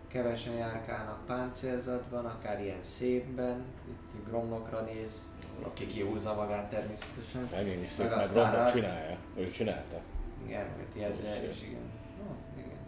Kevesen 0.08 0.54
járkálnak 0.54 1.26
páncélzatban, 1.26 2.24
akár 2.24 2.62
ilyen 2.62 2.82
szépben, 2.82 3.64
itt 3.88 4.26
gromlokra 4.26 4.80
néz, 4.80 5.22
aki 5.62 5.86
kihúzza 5.86 6.34
magát 6.34 6.70
természetesen. 6.70 7.48
Megint 7.50 7.84
is 7.84 7.90
szép, 7.90 8.08
Meg 8.08 8.32
rá- 8.34 8.72
csinálja. 8.72 9.16
Ő 9.36 9.50
csinálta. 9.50 10.00
Igen, 10.46 10.66
mert 10.76 10.96
ilyesre 10.96 11.50
is, 11.50 11.62
igen. 11.62 11.90
Oh, 12.26 12.34
igen. 12.56 12.78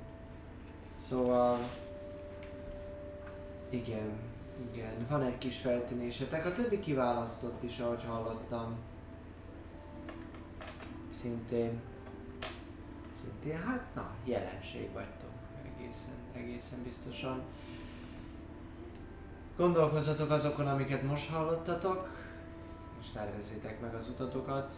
Szóval... 1.09 1.59
Igen, 3.71 4.19
igen. 4.73 5.07
Van 5.09 5.23
egy 5.23 5.39
kis 5.39 5.59
feltűnésetek. 5.59 6.47
A 6.47 6.53
többi 6.53 6.81
kiválasztott 6.81 7.63
is, 7.63 7.79
ahogy 7.79 8.05
hallottam. 8.07 8.79
Szintén... 11.21 11.81
Szintén, 13.23 13.63
hát 13.63 13.85
na, 13.95 14.11
jelenség 14.25 14.93
vagytok. 14.93 15.31
Egészen, 15.65 16.15
egészen 16.33 16.83
biztosan. 16.83 17.43
Gondolkozzatok 19.57 20.31
azokon, 20.31 20.67
amiket 20.67 21.03
most 21.03 21.31
hallottatok, 21.31 22.09
és 23.01 23.07
tervezzétek 23.13 23.81
meg 23.81 23.95
az 23.95 24.09
utatokat. 24.09 24.75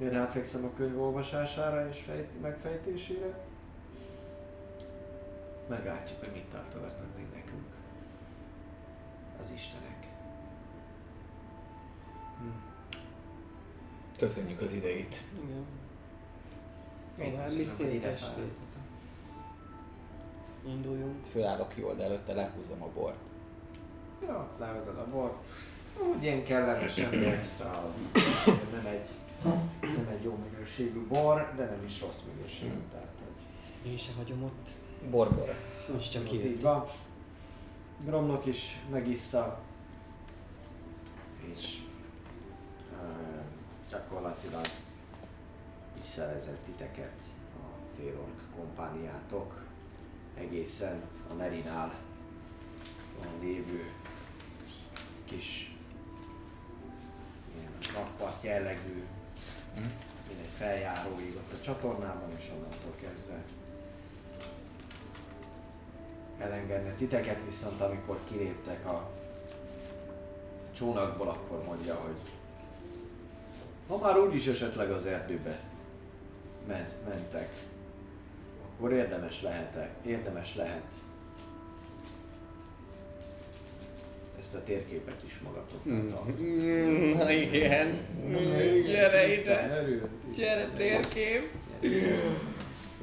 Én 0.00 0.10
ráfekszem 0.10 0.64
a 0.64 0.76
könyv 0.76 1.00
olvasására 1.00 1.88
és 1.88 2.02
fejt, 2.06 2.40
megfejtésére. 2.40 3.38
Meglátjuk, 5.68 6.18
hogy 6.20 6.32
mit 6.32 6.44
tartogatnak 6.44 7.16
még 7.16 7.26
nekünk. 7.34 7.64
Az 9.40 9.50
Istenek. 9.54 10.06
Hm. 12.38 12.48
Köszönjük 14.16 14.60
az 14.60 14.72
idejét. 14.72 15.20
Igen. 15.44 15.64
Én 17.18 17.32
További 17.32 17.56
köszönöm, 17.56 17.56
hogy 17.56 17.66
szép 17.66 17.92
ide 17.92 18.08
estét. 18.08 18.63
Induljunk. 20.66 21.26
Fölállok 21.30 21.76
jól, 21.76 21.94
de 21.94 22.02
előtte 22.02 22.32
lehúzom 22.34 22.82
a 22.82 22.88
bort. 22.94 23.16
Jó, 24.20 24.48
lehozod 24.58 24.98
a 24.98 25.06
bort. 25.10 25.34
Úgy 26.02 26.22
ilyen 26.22 26.44
kellemes, 26.44 26.94
semmi 26.94 27.24
extra. 27.24 27.92
Nem 28.72 28.86
egy, 28.86 29.08
nem 29.80 30.08
egy 30.12 30.22
jó 30.22 30.38
minőségű 30.50 31.06
bor, 31.06 31.52
de 31.56 31.64
nem 31.64 31.84
is 31.86 32.00
rossz 32.00 32.20
minőségű. 32.34 32.80
Tehát, 32.90 33.12
hogy 33.18 33.90
Én 33.90 33.96
se 33.96 34.12
hagyom 34.16 34.42
ott. 34.42 34.68
Borbor. 35.10 35.54
Most 35.92 36.12
csak 36.12 36.32
így 36.32 36.60
van. 36.60 36.84
Gromnok 38.04 38.46
is 38.46 38.80
megissza, 38.90 39.60
és 41.54 41.78
uh, 42.92 43.44
gyakorlatilag 43.90 44.66
visszavezet 45.98 46.58
titeket 46.64 47.22
a 47.56 47.96
félork 47.96 48.40
kompániátok 48.56 49.63
egészen 50.38 51.02
a 51.30 51.32
Nerinál 51.32 51.94
lévő 53.40 53.92
kis 55.24 55.76
rakpart 57.94 58.42
jellegű 58.42 59.04
Hm? 59.74 59.80
mint 60.28 60.40
egy 60.40 60.56
feljáróig 60.56 61.36
ott 61.36 61.52
a 61.52 61.64
csatornában, 61.64 62.30
és 62.38 62.50
onnantól 62.54 62.94
kezdve 63.00 63.42
elengedne 66.38 66.92
titeket, 66.92 67.44
viszont 67.44 67.80
amikor 67.80 68.20
kiléptek 68.28 68.86
a 68.86 69.10
csónakból, 70.76 71.28
akkor 71.28 71.64
mondja, 71.64 71.94
hogy 71.94 72.16
ha 73.88 73.96
már 73.96 74.18
úgyis 74.18 74.46
esetleg 74.46 74.90
az 74.90 75.06
erdőbe 75.06 75.60
ment, 76.66 76.92
mentek, 77.08 77.48
akkor 78.84 78.96
érdemes 78.96 79.42
lehet, 79.42 79.88
érdemes 80.06 80.54
lehet 80.54 80.92
ezt 84.38 84.54
a 84.54 84.62
térképet 84.64 85.22
is 85.26 85.40
magatoknak 85.44 86.14
tartani. 86.14 86.42
Mm, 86.42 87.16
Na 87.16 87.30
igen. 87.30 87.98
Gyere 88.84 89.32
ide. 89.34 89.84
Gyere 90.36 90.68
térkép. 90.76 91.50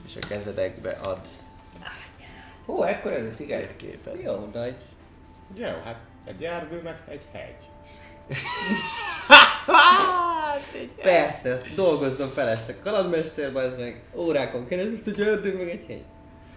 És 0.06 0.16
a 0.22 0.28
kezedekbe 0.28 0.92
ad 0.92 1.28
Ó, 2.66 2.84
ekkor 2.84 3.12
ez 3.12 3.26
a 3.26 3.30
sziget. 3.30 3.76
képet. 3.76 4.22
Jó 4.24 4.50
nagy. 4.54 4.76
Jó, 5.56 5.68
hát 5.84 6.00
egy 6.26 6.44
erdő, 6.44 6.82
meg 6.82 7.04
egy 7.08 7.24
hegy. 7.32 7.70
Persze, 11.02 11.52
ezt 11.52 11.74
dolgozzon 11.76 12.30
fel 12.30 12.48
este 12.48 12.80
kalandmesterben, 12.80 13.72
ez 13.72 13.78
meg 13.78 14.02
órákon 14.16 14.66
keresztül, 14.66 15.14
hogy 15.16 15.24
erdő 15.28 15.58
meg 15.58 15.70
egy 15.70 15.86
hegy. 15.86 16.04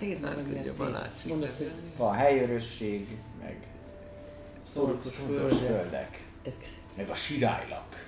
Nézd 0.01 0.23
meg, 0.23 0.31
Hát, 0.31 0.47
milyen 0.47 0.63
hogy 0.63 0.71
szép. 0.71 0.79
jobban 0.79 0.93
látszik. 0.93 1.31
Mondod, 1.31 1.51
hogy 1.57 1.71
Van 1.97 2.15
helyörösség, 2.15 3.07
meg 3.43 3.57
szorgos 4.63 5.17
földek. 5.67 6.21
meg 6.97 7.09
a 7.11 7.15
sirálylak. 7.15 8.07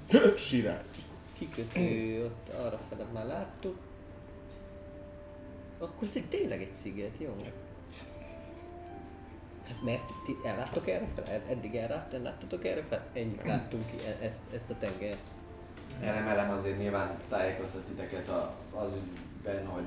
Sirály. 0.48 0.80
kikötő, 1.38 2.24
ott 2.24 2.54
arra 2.58 2.80
fele 2.90 3.04
már 3.12 3.26
láttuk. 3.26 3.76
Akkor 5.78 6.08
ez 6.08 6.14
egy, 6.16 6.24
tényleg 6.26 6.60
egy 6.60 6.72
sziget, 6.82 7.10
jó? 7.18 7.36
Hát 9.68 9.82
mert 9.82 10.12
ti 10.24 10.36
elláttok 10.44 10.88
erre 10.88 11.06
fel? 11.14 11.24
Ed- 11.34 11.50
Eddig 11.50 11.74
ellátt, 11.74 12.12
elláttatok 12.12 12.64
erre 12.64 12.82
fel? 12.88 13.06
Ennyit 13.12 13.44
láttunk 13.44 13.86
ki, 13.86 13.96
e- 14.06 14.24
ezt, 14.26 14.42
ezt 14.54 14.70
a 14.70 14.76
tenger. 14.78 15.16
Elemelem 16.00 16.50
azért 16.50 16.78
nyilván 16.78 17.18
tájékoztat 17.28 17.82
titeket 17.82 18.28
a, 18.28 18.54
az 18.74 18.94
ügyben, 18.94 19.66
hogy 19.66 19.84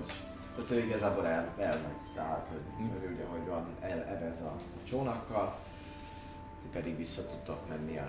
tehát 0.56 0.72
ő 0.72 0.85
igazából 0.85 1.27
el, 1.27 1.53
elmegy, 1.57 2.11
tehát 2.14 2.47
hogy 2.47 2.85
ő 3.03 3.14
ugye, 3.14 3.26
hogy 3.26 3.47
van 3.47 3.68
el, 3.81 4.03
evez 4.03 4.41
a 4.41 4.56
csónakkal, 4.84 5.57
ti 6.61 6.68
pedig 6.72 6.97
vissza 6.97 7.26
tudtok 7.27 7.69
menni 7.69 7.97
a 7.97 8.07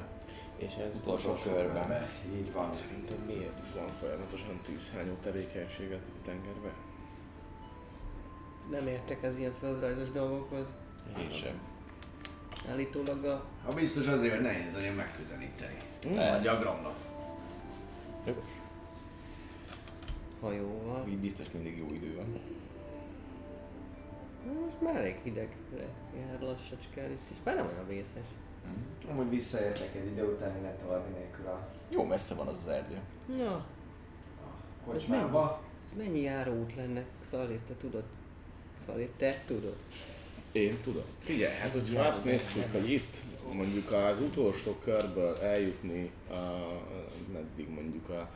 És 0.57 0.75
ez 0.75 0.95
Utolsó 0.97 1.35
körben. 1.35 2.09
Így 2.35 2.53
van. 2.53 2.75
Szerintem 2.75 3.19
miért 3.27 3.75
van 3.75 3.89
folyamatosan 3.89 4.61
tűzhányó 4.65 5.13
tevékenységet 5.23 5.99
a 5.99 6.25
tengerbe? 6.25 6.73
Nem 8.71 8.87
értek 8.87 9.23
az 9.23 9.37
ilyen 9.37 9.55
földrajzos 9.61 10.11
dolgokhoz. 10.11 10.67
Én 11.19 11.33
sem. 11.33 11.61
Állítólag 12.71 13.25
a... 13.25 13.45
Ha 13.65 13.73
biztos 13.73 14.07
azért, 14.07 14.35
hogy 14.35 14.43
nehéz 14.43 14.73
nagyon 14.73 14.95
megközelíteni. 14.95 15.77
Mm. 16.09 16.17
A 16.17 16.37
gyagramnak. 16.37 16.97
Jogos. 18.27 18.45
hajóval. 20.41 21.09
Így 21.09 21.19
biztos 21.19 21.51
mindig 21.51 21.79
jó 21.79 21.93
idő 21.93 22.15
van. 22.17 22.41
Na 24.47 24.61
most 24.61 24.81
már 24.81 24.97
elég 24.97 25.17
hidegre 25.23 25.87
jár 26.17 26.41
lassacskán 26.41 27.11
itt 27.11 27.31
is. 27.31 27.37
Már 27.45 27.57
nem 27.57 27.67
olyan 27.67 27.87
vészes. 27.89 28.25
Amúgy 29.11 29.31
visszaértek 29.31 29.95
egy 29.95 30.07
idő 30.07 30.25
után, 30.25 30.57
innen 30.57 30.77
tovább 30.79 31.13
nélkül 31.13 31.47
a, 31.47 31.69
Jó 31.89 32.05
messze 32.05 32.35
van 32.35 32.47
az 32.47 32.59
az 32.59 32.69
erdő. 32.69 32.99
Na, 33.37 33.55
a 33.55 33.65
kocsmába. 34.85 35.63
ez 35.85 35.99
mennyi 35.99 36.21
járóút 36.21 36.75
lenne? 36.75 37.05
Szalép, 37.31 37.65
te 37.67 37.75
tudod? 37.75 38.05
Szalép, 38.87 39.17
te 39.17 39.43
tudod? 39.47 39.77
Én 40.53 40.79
tudom. 40.83 41.03
Figyelj, 41.19 41.55
hát 41.55 41.73
hogyha 41.73 42.03
azt 42.03 42.25
néztük, 42.25 42.65
hogy 42.73 42.91
itt 42.91 43.17
mondjuk 43.53 43.93
az 43.93 44.21
utolsó 44.21 44.79
körből 44.85 45.37
eljutni 45.37 46.11
a, 46.31 46.35
meddig 47.33 47.69
mondjuk 47.69 48.09
a 48.09 48.29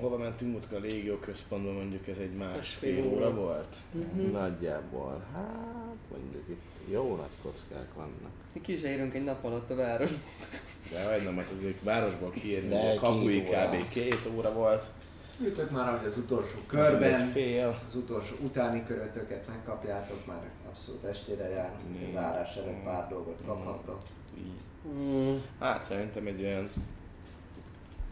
hova 0.00 0.16
mentünk 0.16 0.56
ott 0.56 0.72
a 0.72 0.78
légió 0.78 1.16
központban, 1.16 1.74
mondjuk 1.74 2.08
ez 2.08 2.18
egy 2.18 2.32
másfél 2.32 3.04
óra 3.06 3.16
óra. 3.16 3.34
volt? 3.34 3.76
Mhm. 3.92 4.30
Nagyjából, 4.30 5.24
hát 5.32 5.96
mondjuk 6.10 6.48
itt 6.48 6.92
jó 6.92 7.16
nagy 7.16 7.30
kockák 7.42 7.94
vannak. 7.94 8.32
Ki 8.62 8.76
se 8.76 8.88
érünk 8.88 9.14
egy 9.14 9.24
nap 9.24 9.44
alatt 9.44 9.70
a 9.70 9.74
város. 9.74 10.10
De 10.92 11.08
vagy 11.08 11.24
nem, 11.24 11.36
hát 11.36 11.52
azért 11.58 11.82
városból 11.82 12.30
kiérni, 12.30 12.74
a 12.74 12.80
két 12.90 12.98
kapui 12.98 13.44
óra. 13.48 13.68
kb. 13.68 13.88
két 13.88 14.28
óra 14.36 14.52
volt. 14.52 14.86
Ültök 15.40 15.70
már, 15.70 15.98
hogy 15.98 16.06
az 16.06 16.18
utolsó 16.18 16.58
körben, 16.66 17.28
fél. 17.28 17.80
az 17.88 17.94
utolsó 17.94 18.36
utáni 18.42 18.84
körötöket 18.86 19.46
megkapjátok, 19.48 20.26
már 20.26 20.50
abszolút 20.68 21.04
estére 21.04 21.48
jár, 21.48 21.72
az 22.10 22.16
árás 22.16 22.56
előtt 22.56 22.82
pár 22.84 23.08
dolgot 23.08 23.38
kaphatok. 23.46 24.02
Így. 24.38 24.60
Mm. 24.88 25.36
Hát 25.60 25.84
szerintem 25.84 26.26
egy 26.26 26.42
olyan 26.42 26.68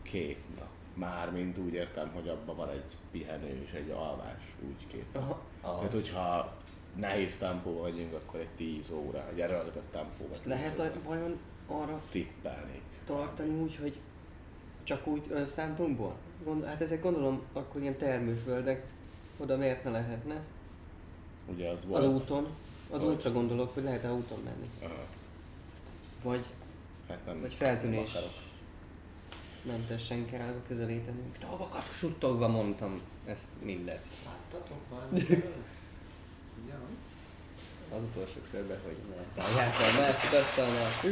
két 0.03 0.39
nap. 0.59 0.69
Mármint 0.95 1.59
úgy 1.59 1.73
értem, 1.73 2.11
hogy 2.15 2.29
abban 2.29 2.57
van 2.57 2.69
egy 2.69 2.97
pihenő 3.11 3.63
és 3.67 3.73
egy 3.73 3.91
alvás, 3.91 4.55
úgy 4.67 4.87
két. 4.87 5.07
Aha. 5.13 5.43
Tehát, 5.63 5.93
hogyha 5.93 6.55
nehéz 6.97 7.39
tempó 7.39 7.79
vagyunk, 7.79 8.13
akkor 8.13 8.41
egy 8.41 8.49
10 8.57 8.91
óra, 8.91 9.29
egy 9.33 9.41
erőltetett 9.41 9.93
tempóban. 9.93 10.39
Lehet 10.45 10.79
a, 10.79 10.91
vajon 11.05 11.39
arra 11.67 12.01
tippelnék. 12.11 12.83
tartani 13.07 13.61
úgy, 13.61 13.77
hogy 13.77 13.99
csak 14.85 15.07
úgy 15.07 15.27
önszántunkból? 15.31 16.15
Gond, 16.45 16.65
hát 16.65 16.81
ezek 16.81 17.03
gondolom 17.03 17.43
akkor 17.53 17.81
ilyen 17.81 17.97
termőföldek, 17.97 18.87
oda 19.37 19.57
miért 19.57 19.85
ne 19.85 19.91
lehetne? 19.91 20.41
Ugye 21.47 21.69
az 21.69 21.85
volt. 21.87 22.03
Az 22.05 22.09
úton. 22.11 22.47
Az 22.91 23.01
Hogy? 23.01 23.09
útra 23.15 23.33
gondolok, 23.33 23.75
hogy 23.75 23.83
lehet-e 23.83 24.13
úton 24.13 24.39
menni. 24.45 24.71
Aha, 24.83 25.05
Vagy, 26.23 26.45
hát 27.09 27.19
nem, 27.27 27.41
vagy 27.41 27.49
nem 27.49 27.59
feltűnés 27.59 28.11
akarok. 28.11 28.33
mentesen 29.63 30.27
kell 30.31 30.55
közelítenünk. 30.69 31.39
Dolgokat 31.39 31.93
suttogva 31.93 32.49
mondtam 32.49 33.01
ezt 33.27 33.45
mindet. 33.63 34.07
Láttatok 34.25 34.79
már? 34.91 35.23
Ja. 36.69 36.79
Az 37.97 38.01
utolsó 38.11 38.39
körben, 38.51 38.79
hogy 38.85 38.97
ne. 39.09 39.43
Tárják 39.43 39.75
a 39.79 40.01
másik 40.01 40.33
asztalnál. 40.33 40.91
Hű. 41.03 41.11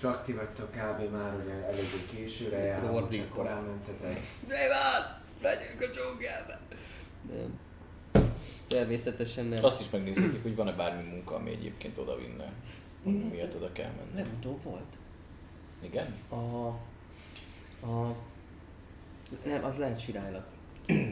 Csak 0.00 0.24
ti 0.24 0.32
vagytok 0.32 0.70
kb. 0.70 1.12
már 1.12 1.34
ugye 1.44 1.52
eléggé 1.52 2.04
későre 2.14 2.58
járunk, 2.58 3.10
csak 3.10 3.28
korán 3.28 3.62
mentetek. 3.62 4.20
Déván! 4.48 5.20
Megyünk 5.42 5.80
a 5.80 5.90
csókjába! 5.94 6.52
Nem. 7.32 7.58
Természetesen 8.68 9.44
nem. 9.44 9.64
Azt 9.64 9.80
is 9.80 9.90
megnézhetik, 9.90 10.42
hogy 10.42 10.56
van-e 10.56 10.72
bármi 10.72 11.08
munka, 11.08 11.34
ami 11.34 11.50
egyébként 11.50 11.98
oda 11.98 12.16
vinne. 12.16 12.52
Ami 13.04 13.16
miatt 13.32 13.54
oda 13.56 13.72
kell 13.72 13.90
menni. 13.96 14.14
Legutóbb 14.14 14.62
volt. 14.62 14.92
Igen? 15.82 16.14
A... 16.28 16.34
A... 17.86 18.14
Nem, 19.44 19.64
az 19.64 19.76
lehet 19.76 20.00
sirálylat 20.00 20.46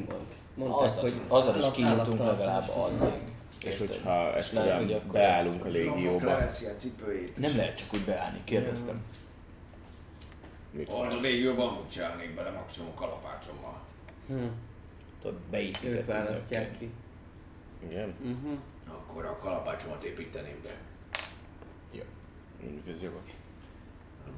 volt. 0.06 0.34
Mondták, 0.54 0.80
Azzal, 0.80 1.02
hogy 1.02 1.20
azzal 1.28 1.56
is 1.56 1.62
állat- 1.62 1.74
kijutunk 1.74 2.18
legalább 2.18 2.68
addig. 2.68 3.20
És 3.64 3.78
hogyha 3.78 4.36
És 4.36 4.52
lehet, 4.52 4.76
hogy 4.76 4.92
akkor 4.92 5.12
beállunk 5.12 5.64
a 5.64 5.68
légióba, 5.68 6.24
leveszi 6.26 6.66
a 6.66 6.74
cipőjét. 6.74 7.36
Nem 7.38 7.56
lehet 7.56 7.76
csak 7.78 7.94
úgy 7.94 8.04
beállni, 8.04 8.40
kérdeztem. 8.44 9.02
mit 10.70 10.88
A 10.88 10.96
van? 10.96 11.16
légióban 11.20 11.78
úgy 11.78 11.88
csinálnék 11.88 12.34
bele 12.34 12.50
maximum 12.50 12.94
kalapácsommal. 12.94 13.80
Hm. 14.26 14.34
Tudod, 15.20 15.36
Ők 15.36 15.50
beépített 15.50 16.06
választják 16.06 16.78
ki. 16.78 16.90
Igen? 17.88 18.14
Uh-huh. 18.20 18.58
Akkor 18.88 19.24
a 19.24 19.38
kalapácsomat 19.38 20.04
építeném 20.04 20.56
be. 20.62 20.74
Jó. 21.92 22.02
Mondjuk 22.62 22.88
ez 22.96 23.02
jogos. 23.02 23.30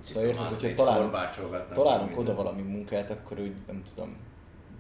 Szóval 0.06 0.28
érted, 0.28 0.47
hogyha 0.47 0.74
találunk- 0.74 1.72
Találunk 1.72 2.18
oda 2.18 2.34
valami 2.34 2.62
munkát, 2.62 3.10
akkor 3.10 3.38
úgy 3.38 3.52
nem 3.66 3.82
tudom, 3.94 4.16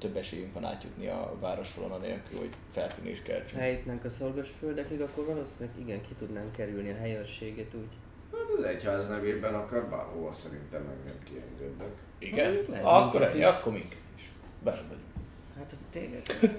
több 0.00 0.16
esélyünk 0.16 0.54
van 0.54 0.64
átjutni 0.64 1.06
a 1.06 1.36
városfalon 1.40 1.90
anélkül, 1.90 2.38
hogy 2.38 2.50
feltűnés 2.72 3.22
keltsünk. 3.22 3.60
Ha 3.60 3.66
eljutnánk 3.66 4.04
a 4.04 4.10
földekig, 4.58 5.00
akkor 5.00 5.24
valószínűleg 5.26 5.78
igen, 5.78 6.00
ki 6.00 6.14
tudnánk 6.18 6.52
kerülni 6.52 6.90
a 6.90 6.96
helyőrséget 6.96 7.74
úgy. 7.74 7.92
Hát 8.32 8.50
az 8.58 8.62
egyház 8.62 9.08
nevében 9.08 9.54
akar 9.54 9.84
bárhova 9.84 10.32
szerintem 10.32 10.80
engem 10.80 11.18
kiengednek. 11.24 11.92
Igen? 12.18 12.58
Lehet 12.68 12.84
Akkor 12.84 13.20
minket 13.20 13.34
ennyi, 13.34 13.40
is. 13.40 13.46
akkor 13.46 13.72
minket 13.72 13.98
is. 14.16 14.30
Benne 14.62 14.82
vagyunk. 14.88 15.04
Hát 15.56 15.74
téged... 15.90 16.22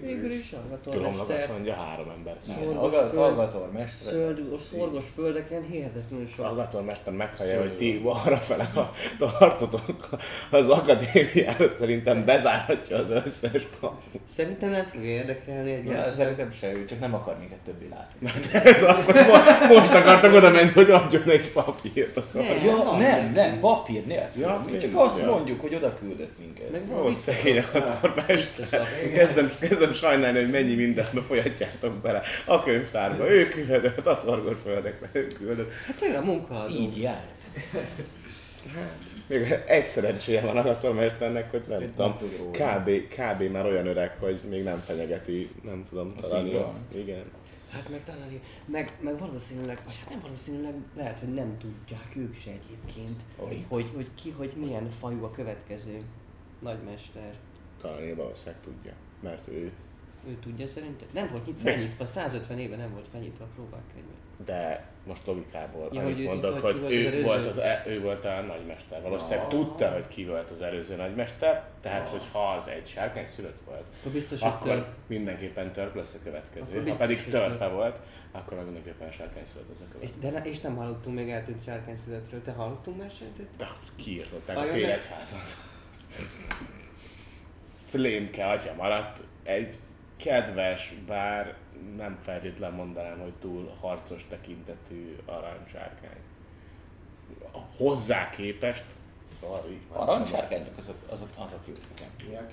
Végül 0.00 0.30
is. 0.30 0.38
is, 0.38 0.54
Tudom, 0.82 1.14
mondja 1.52 1.74
három 1.74 2.10
ember. 2.16 2.36
Szorgos 2.46 2.84
Aga- 2.84 3.08
föld. 3.10 3.22
Alvator 3.22 3.70
mestre. 3.72 4.10
szöld, 4.10 4.38
a 4.52 4.58
szorgos 4.58 5.04
földeken 5.14 5.62
hihetetlenül 5.70 6.26
sok. 6.26 6.44
Az 6.46 6.56
atomester 6.58 7.12
meghallja, 7.12 7.52
Szóval- 7.52 7.66
hogy 7.66 7.76
ti 7.76 8.02
arra 8.04 8.36
fele 8.36 8.70
ha 8.74 8.92
tartotok 9.18 10.08
az 10.50 10.68
akadémiára, 10.68 11.70
szerintem 11.78 12.24
bezárhatja 12.24 12.96
az 12.96 13.10
összes 13.10 13.66
kaput. 13.80 14.20
Szerintem 14.28 14.70
nem 14.70 14.84
fogja 14.84 15.08
érdekelni 15.10 15.70
Ja, 15.70 15.76
egyáltalán. 15.76 16.12
szerintem 16.12 16.50
se, 16.50 16.72
ő 16.72 16.84
csak 16.84 17.00
nem 17.00 17.14
akar 17.14 17.38
minket 17.38 17.58
többé 17.58 17.88
látni. 17.90 18.30
Ez 18.52 18.82
az, 18.82 19.04
hogy 19.04 19.14
mo- 19.14 19.76
most 19.78 19.94
akartak 19.94 20.34
oda 20.34 20.50
menni, 20.50 20.70
hogy 20.70 20.90
adjon 20.90 21.28
egy 21.30 21.52
papírt 21.52 22.16
a 22.16 22.20
szó. 22.20 22.38
Nem. 22.40 22.56
Ja, 22.64 22.96
nem, 22.98 23.32
nem, 23.32 23.60
papír 23.60 24.06
nélkül. 24.06 24.42
Ja, 24.42 24.62
csak 24.80 24.90
ja. 24.92 25.00
azt 25.02 25.20
Ja. 25.20 25.30
mondjuk, 25.30 25.60
hogy 25.60 25.74
oda 25.74 25.94
küldött 25.94 26.38
minket. 26.38 26.70
Meg 26.72 26.86
van 26.86 27.14
szegény 27.14 27.58
atomester. 27.72 28.88
Kezdem, 29.12 29.52
kezdem 29.68 29.92
sajnálni, 29.92 30.38
hogy 30.38 30.50
mennyi 30.50 30.74
mindent 30.74 31.14
befolyatjátok 31.14 31.94
bele. 31.94 32.22
A 32.46 32.62
könyvtárba, 32.62 33.30
ő 33.30 33.48
küldött, 33.48 34.06
a 34.06 34.14
szorgos 34.14 34.56
földekbe, 34.62 35.08
ő 35.12 35.26
küldött. 35.26 35.70
Hát 35.86 36.02
ő 36.02 36.16
a 36.16 36.24
munkaadó. 36.24 36.74
Így 36.74 37.00
járt. 37.00 37.44
Még 39.26 39.54
egy 39.66 39.86
szerencséje 39.86 40.40
van 40.40 40.56
a 40.56 40.68
atommesternek, 40.68 41.50
hogy 41.50 41.62
nem 41.68 41.78
Hogy 41.78 41.90
tudom, 41.94 42.08
nem 42.08 42.18
tud 42.18 42.36
róla. 42.38 42.50
kb, 42.50 42.90
kb. 43.08 43.42
már 43.52 43.66
olyan 43.66 43.86
öreg, 43.86 44.16
hogy 44.20 44.40
még 44.50 44.62
nem 44.62 44.76
fenyegeti, 44.76 45.48
nem 45.62 45.84
tudom, 45.88 46.14
A 46.16 46.20
talán. 46.20 46.72
Igen. 46.94 47.22
Hát 47.72 47.88
meg 47.90 48.02
talán, 48.04 48.40
meg, 48.66 48.92
meg 49.00 49.18
valószínűleg, 49.18 49.78
vagy 49.84 49.96
hát 50.00 50.10
nem 50.10 50.20
valószínűleg, 50.20 50.74
lehet, 50.96 51.18
hogy 51.18 51.28
nem 51.34 51.56
tudják 51.58 52.16
ők 52.16 52.34
se 52.34 52.50
egyébként, 52.50 53.22
Hogy? 53.36 53.64
hogy, 53.68 53.90
hogy 53.94 54.06
ki, 54.22 54.30
hogy 54.36 54.52
milyen 54.56 54.88
fajú 55.00 55.24
a 55.24 55.30
következő 55.30 56.00
nagymester. 56.60 57.32
Talán 57.82 58.02
én 58.02 58.16
valószínűleg 58.16 58.60
tudja, 58.60 58.92
mert 59.20 59.48
ő. 59.48 59.72
Ő 60.28 60.36
tudja 60.42 60.66
szerinted? 60.66 61.08
Nem 61.12 61.28
volt 61.30 61.46
nyit 61.46 61.60
felnyitva, 61.60 62.06
150 62.06 62.58
éve 62.58 62.76
nem 62.76 62.92
volt 62.92 63.08
felnyitva 63.12 63.44
a 63.44 63.48
próbák 63.54 63.80
könyve. 63.94 64.12
De 64.44 64.86
most 65.06 65.26
logikából 65.26 65.88
Ja, 65.92 66.00
amit 66.00 66.24
mondok, 66.24 66.58
hogy 66.60 66.80
hogy, 66.80 66.88
ki 66.88 67.02
volt 67.02 67.06
az 67.06 67.14
ő, 67.14 67.22
volt 67.22 67.46
az, 67.46 67.58
e- 67.58 67.84
ő 67.86 68.00
volt 68.00 68.24
a 68.24 68.40
nagymester. 68.40 69.02
Valószínűleg 69.02 69.48
tudta, 69.48 69.90
hogy 69.92 70.08
ki 70.08 70.24
volt 70.24 70.50
az 70.50 70.60
előző 70.62 70.96
nagymester, 70.96 71.68
tehát 71.80 72.08
hogy 72.08 72.22
ha 72.32 72.48
az 72.52 72.68
egy 72.68 72.86
sárkány 72.86 73.26
szülött 73.26 73.58
volt, 73.66 73.84
Akkor 74.00 74.12
biztos, 74.12 74.40
akkor 74.40 74.72
tör, 74.72 74.86
mindenképpen 75.06 75.72
törp 75.72 75.94
lesz 75.94 76.14
a 76.14 76.18
következő. 76.24 76.62
Akkor 76.62 76.76
Ha 76.78 76.82
biztos, 76.84 77.06
pedig 77.06 77.22
hogy 77.22 77.32
törpe 77.32 77.58
törp. 77.58 77.72
volt, 77.72 78.00
akkor 78.32 78.56
meg 78.56 78.64
mindenképpen 78.64 79.10
sárkány 79.10 79.44
szülött 79.52 79.70
az 79.70 79.80
a 79.80 79.92
következő. 79.92 80.30
de 80.42 80.48
és 80.48 80.60
nem 80.60 80.76
hallottunk 80.76 81.16
még 81.16 81.30
eltűnt 81.30 81.62
sárkányszületről. 81.64 82.42
Te 82.42 82.52
hallottunk 82.52 82.98
már 82.98 83.10
sejtet? 83.10 83.46
De 83.56 83.68
kiírtották 83.96 84.56
a 84.56 84.60
Vajon 84.60 84.74
fél 84.74 84.90
egyházat. 84.90 85.56
Flémke 87.90 88.48
atya 88.48 88.74
maradt, 88.76 89.22
egy 89.42 89.78
kedves, 90.16 90.94
bár 91.06 91.54
nem 91.96 92.18
feltétlen 92.22 92.72
mondanám, 92.72 93.18
hogy 93.18 93.32
túl 93.40 93.76
harcos 93.80 94.26
tekintetű 94.28 95.16
aranysárkány. 95.26 96.20
Hozzá 97.76 98.30
képest, 98.30 98.84
szóval 99.40 99.64
így. 99.70 99.82
Aranysárkányok 99.92 100.76
azok, 100.78 100.96
azok, 101.08 101.28
azok 101.36 101.60
jók 101.66 101.78
nekem. 101.90 102.48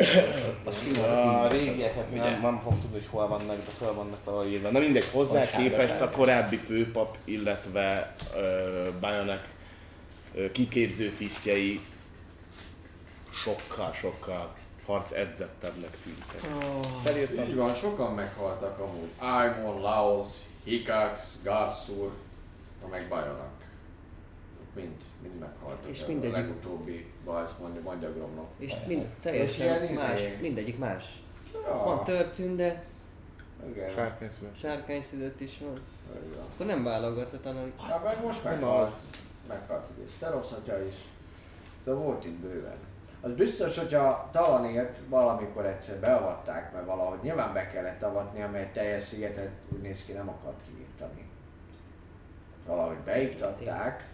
A 0.64 0.72
sima 0.72 1.42
A 1.42 1.48
régieket 1.48 2.06
Ugye? 2.12 2.22
nem, 2.22 2.42
nem 2.42 2.60
fog 2.60 2.74
tudni, 2.82 2.98
hogy 2.98 3.08
hol 3.10 3.28
vannak, 3.28 3.56
de 3.56 3.72
fel 3.80 3.94
vannak 3.94 4.24
valahol 4.24 4.48
írva. 4.48 4.70
Na 4.70 4.80
mindegy, 4.80 5.10
hozzá 5.12 5.44
A 5.44 5.58
képest 5.58 6.02
a 6.02 6.10
korábbi 6.10 6.58
főpap, 6.58 7.18
illetve 7.24 8.16
uh, 8.36 9.00
Bajonek 9.00 9.54
uh, 10.34 10.52
kiképző 10.52 11.10
tisztjei 11.10 11.80
sokkal-sokkal 13.44 14.54
harc 14.86 15.12
edzettebbnek 15.12 15.98
tűntek. 16.04 16.52
Felírtam. 17.04 17.46
Így 17.48 17.56
van, 17.56 17.74
sokan 17.74 18.14
meghaltak 18.14 18.80
amúgy. 18.80 19.10
Aimon, 19.18 19.82
Laos, 19.82 20.28
Hikax, 20.64 21.38
Garsur, 21.44 22.12
meg 22.90 23.08
Bajonak. 23.10 23.54
Mind, 24.76 24.96
mind 25.22 25.40
meghaltak. 25.40 25.90
És 25.90 26.04
a 26.04 26.08
mindegyik- 26.08 26.36
legutóbbi 26.36 27.12
bajsz 27.26 27.56
mondja, 27.62 27.82
mondja 27.82 28.14
Gromnak. 28.14 28.48
És 28.58 28.74
mind, 28.88 29.06
teljesen 29.22 29.84
ilyen 29.84 29.94
más, 29.94 30.20
izé- 30.20 30.42
mindegyik 30.42 30.78
más. 30.78 31.22
Ja, 31.54 31.82
Van 31.84 32.04
törtünde, 32.04 32.84
igen. 33.70 33.90
Sárkányszület. 33.90 34.58
sárkányszülött 34.60 35.40
is 35.42 35.58
van. 35.62 35.74
Igen. 36.28 36.44
Akkor 36.54 36.66
nem 36.66 36.84
válogathat, 36.84 37.44
hanem 37.44 37.74
Hát 37.78 38.04
meg 38.04 38.24
most 38.24 38.44
meghalt. 38.44 38.94
Meghalt 39.48 39.88
ugye. 39.98 40.10
Steros 40.10 40.52
atya 40.52 40.86
is. 40.86 40.96
Szóval 41.86 42.04
volt 42.04 42.26
itt 42.26 42.36
bőven. 42.36 42.78
Az 43.26 43.34
biztos, 43.34 43.78
hogyha 43.78 44.30
Talanért 44.32 45.00
valamikor 45.10 45.66
egyszer 45.66 46.00
beavatták, 46.00 46.74
mert 46.74 46.86
valahogy 46.86 47.20
nyilván 47.22 47.54
be 47.54 47.68
kellett 47.68 48.02
avatni, 48.02 48.42
amely 48.42 48.72
teljes 48.72 49.04
szigetet 49.04 49.52
úgy 49.74 49.82
néz 49.82 50.06
ki 50.06 50.12
nem 50.12 50.30
akart 50.30 50.58
kiírtani. 50.66 51.28
Valahogy 52.66 52.98
beiktatták, 52.98 54.10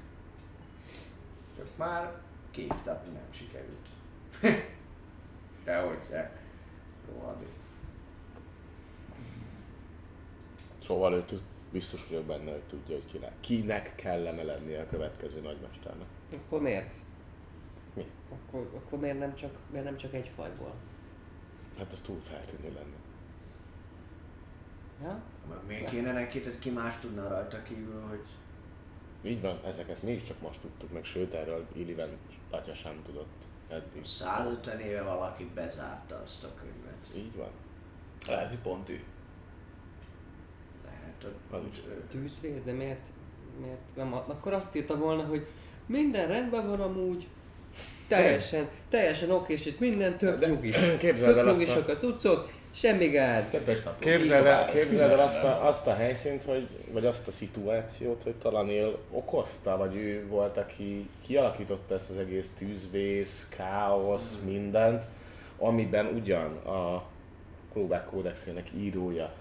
csak 1.58 1.68
már 1.76 2.12
kiiktatni 2.52 3.14
nem 3.14 3.32
sikerült. 3.32 3.88
Dehogy 5.66 6.00
se. 6.10 6.32
Rohadék. 7.14 7.54
Szóval 10.82 11.14
ő 11.14 11.24
tud- 11.26 11.44
biztos 11.72 12.08
vagyok 12.08 12.26
benne, 12.26 12.52
hogy 12.52 12.64
tudja, 12.64 12.96
hogy 12.96 13.06
kinek, 13.12 13.32
kinek 13.40 13.96
kellene 13.96 14.44
lennie 14.44 14.82
a 14.82 14.88
következő 14.90 15.42
nagymesternek. 15.42 16.08
akkor 16.46 16.62
miért? 16.62 16.94
Mi? 17.94 18.06
Akkor, 18.32 18.70
akkor 18.76 19.00
miért, 19.00 19.20
nem 19.20 19.36
csak, 19.36 19.52
miért 19.72 19.86
nem 19.86 19.98
csak 19.98 20.14
egy 20.14 20.32
fajból? 20.36 20.74
Hát 21.78 21.92
az 21.92 22.00
túl 22.00 22.20
feltűnő 22.22 22.74
lenne. 22.74 22.96
Ja? 25.04 25.22
Miért 25.68 25.90
kéne 25.90 26.12
neki, 26.12 26.42
tehát 26.42 26.60
ki 26.60 26.70
más 26.70 27.00
tudna 27.00 27.28
rajta 27.28 27.64
kívül, 27.64 28.02
hogy 28.10 28.24
Így 29.32 29.42
van, 29.42 29.60
ezeket 29.66 30.04
mi 30.04 30.12
is 30.12 30.24
csak 30.24 30.42
most 30.42 30.60
tudtuk 30.60 30.92
meg, 30.92 31.04
sőt 31.04 31.34
erről 31.34 31.66
Illiven 31.74 32.10
atya 32.50 32.74
sem 32.74 33.02
tudott. 33.06 33.44
eddig. 33.70 34.06
150 34.06 34.80
éve 34.80 35.02
valaki 35.02 35.50
bezárta 35.56 36.22
azt 36.26 36.44
a 36.44 36.54
könyvet. 36.60 37.08
Így 37.16 37.36
van. 37.36 37.50
Lehet, 38.28 38.50
hogy 38.50 38.58
pont 38.58 38.90
ő. 38.90 39.04
Lehet, 40.86 41.24
Az 41.24 41.60
hogy 41.62 41.68
is. 41.72 41.82
ő. 41.88 42.04
Tűzvész, 42.10 42.64
de 42.64 42.74
miért, 42.74 43.08
miért 43.60 43.96
nem, 43.96 44.14
akkor 44.14 44.54
azt 44.54 44.76
írta 44.76 44.98
volna, 44.98 45.24
hogy 45.26 45.48
minden 45.86 46.28
rendben 46.28 46.68
van 46.68 46.82
amúgy, 46.82 47.28
teljesen, 48.16 48.68
teljesen 48.90 49.32
oké, 49.32 49.54
és 49.54 49.66
itt 49.66 49.80
minden 49.80 50.18
tök 50.18 50.40
De- 50.40 50.48
nyugis. 50.48 50.78
képzeld 51.00 51.38
el 51.38 51.48
azt 51.48 51.76
a- 51.76 51.92
a 51.92 51.96
cuccok, 51.96 52.52
semmi 52.74 53.08
gáz. 53.08 53.58
Képzeld 54.00 54.46
el, 54.46 54.66
képzeld 54.66 55.12
el 55.12 55.20
azt, 55.20 55.44
a, 55.44 55.68
azt 55.68 55.88
a 55.88 55.94
helyszínt, 55.94 56.44
hogy, 56.44 56.68
vagy 56.92 57.06
azt 57.06 57.28
a 57.28 57.32
szituációt, 57.32 58.24
hogy 58.24 58.36
talán 58.36 58.70
él 58.70 58.98
okozta, 59.12 59.78
vagy 59.78 59.96
ő 59.96 60.28
volt, 60.28 60.58
aki 60.58 61.10
kialakította 61.26 61.96
ezt 61.96 62.10
az 62.10 62.18
egész 62.18 62.50
tűzvész, 62.58 63.48
káosz, 63.58 64.40
mindent, 64.46 65.04
amiben 65.58 66.06
ugyan 66.06 66.56
a 66.58 67.04
Klubák 67.74 68.06
kódexének 68.06 68.68
írója 68.78 69.34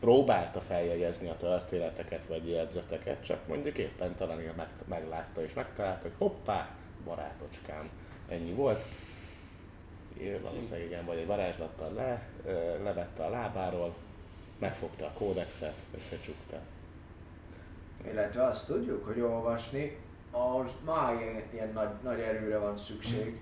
próbálta 0.00 0.60
feljegyezni 0.60 1.28
a 1.28 1.36
történeteket 1.40 2.26
vagy 2.26 2.48
jegyzeteket, 2.48 3.24
csak 3.26 3.38
mondjuk 3.48 3.78
éppen 3.78 4.14
talán 4.16 4.40
meglátta 4.88 5.42
és 5.44 5.52
megtalálta, 5.54 6.02
hogy 6.02 6.12
hoppá, 6.18 6.68
barátocskám, 7.04 7.88
ennyi 8.28 8.52
volt. 8.52 8.84
Én 10.20 10.36
valószínűleg 10.42 10.86
igen, 10.86 11.04
vagy 11.04 11.18
egy 11.18 11.26
varázslattal 11.26 11.92
le, 11.92 12.28
levette 12.82 13.24
a 13.24 13.30
lábáról, 13.30 13.94
megfogta 14.58 15.04
a 15.04 15.10
kódexet, 15.18 15.74
összecsukta. 15.94 16.60
Illetve 18.10 18.44
azt 18.44 18.66
tudjuk, 18.66 19.06
hogy 19.06 19.20
olvasni, 19.20 19.96
ahhoz 20.30 20.70
már 20.84 21.20
ilyen, 21.20 21.42
ilyen 21.52 21.70
nagy, 21.72 21.88
nagy 22.02 22.20
erőre 22.20 22.58
van 22.58 22.78
szükség. 22.78 23.40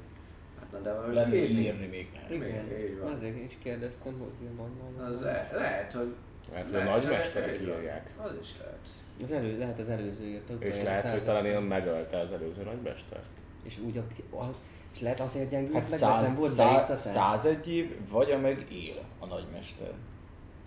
Hát 0.60 0.70
na 0.72 0.78
de 0.78 1.12
Lehet, 1.12 1.28
hogy 1.28 1.51
írni 1.51 1.86
még. 1.86 2.20
Igen, 2.30 2.48
Igen, 2.48 2.80
így 2.80 2.98
van. 2.98 3.12
azért 3.12 3.36
is 3.44 3.59
kérdeztem, 3.62 4.18
hogy 4.18 4.48
mi 4.48 4.56
van 4.56 5.20
le, 5.20 5.51
lehet, 5.52 5.93
hogy... 5.93 6.14
Ez 6.55 6.70
a 6.70 6.72
lehet, 6.72 6.90
nagymesterek 6.90 7.60
így 7.60 7.66
van. 7.66 7.78
írják. 7.78 8.10
Az 8.16 8.32
is 8.40 8.48
lehet. 8.59 8.78
Az 9.22 9.32
elő, 9.32 9.59
lehet 9.59 9.78
az 9.78 9.89
előző 9.90 10.24
írta. 10.24 10.55
És 10.59 10.82
lehet, 10.82 11.10
hogy 11.10 11.24
talán 11.24 11.47
én 11.47 11.60
megölte 11.60 12.18
az 12.18 12.32
előző 12.32 12.62
nagymestert. 12.62 13.24
És 13.62 13.78
úgy, 13.86 13.97
aki, 13.97 14.22
az, 14.30 14.62
és 14.94 15.01
lehet 15.01 15.20
azért 15.20 15.51
gyengült 15.51 15.78
Hát 15.78 15.90
meg, 15.90 16.01
mert 16.01 16.12
nem 16.12 16.24
száz, 16.24 16.36
volt 16.36 16.51
száz? 16.97 17.01
101 17.01 17.68
év, 17.72 18.09
vagy 18.10 18.30
amíg 18.30 18.66
él 18.72 19.02
a 19.18 19.26
nagymester. 19.26 19.90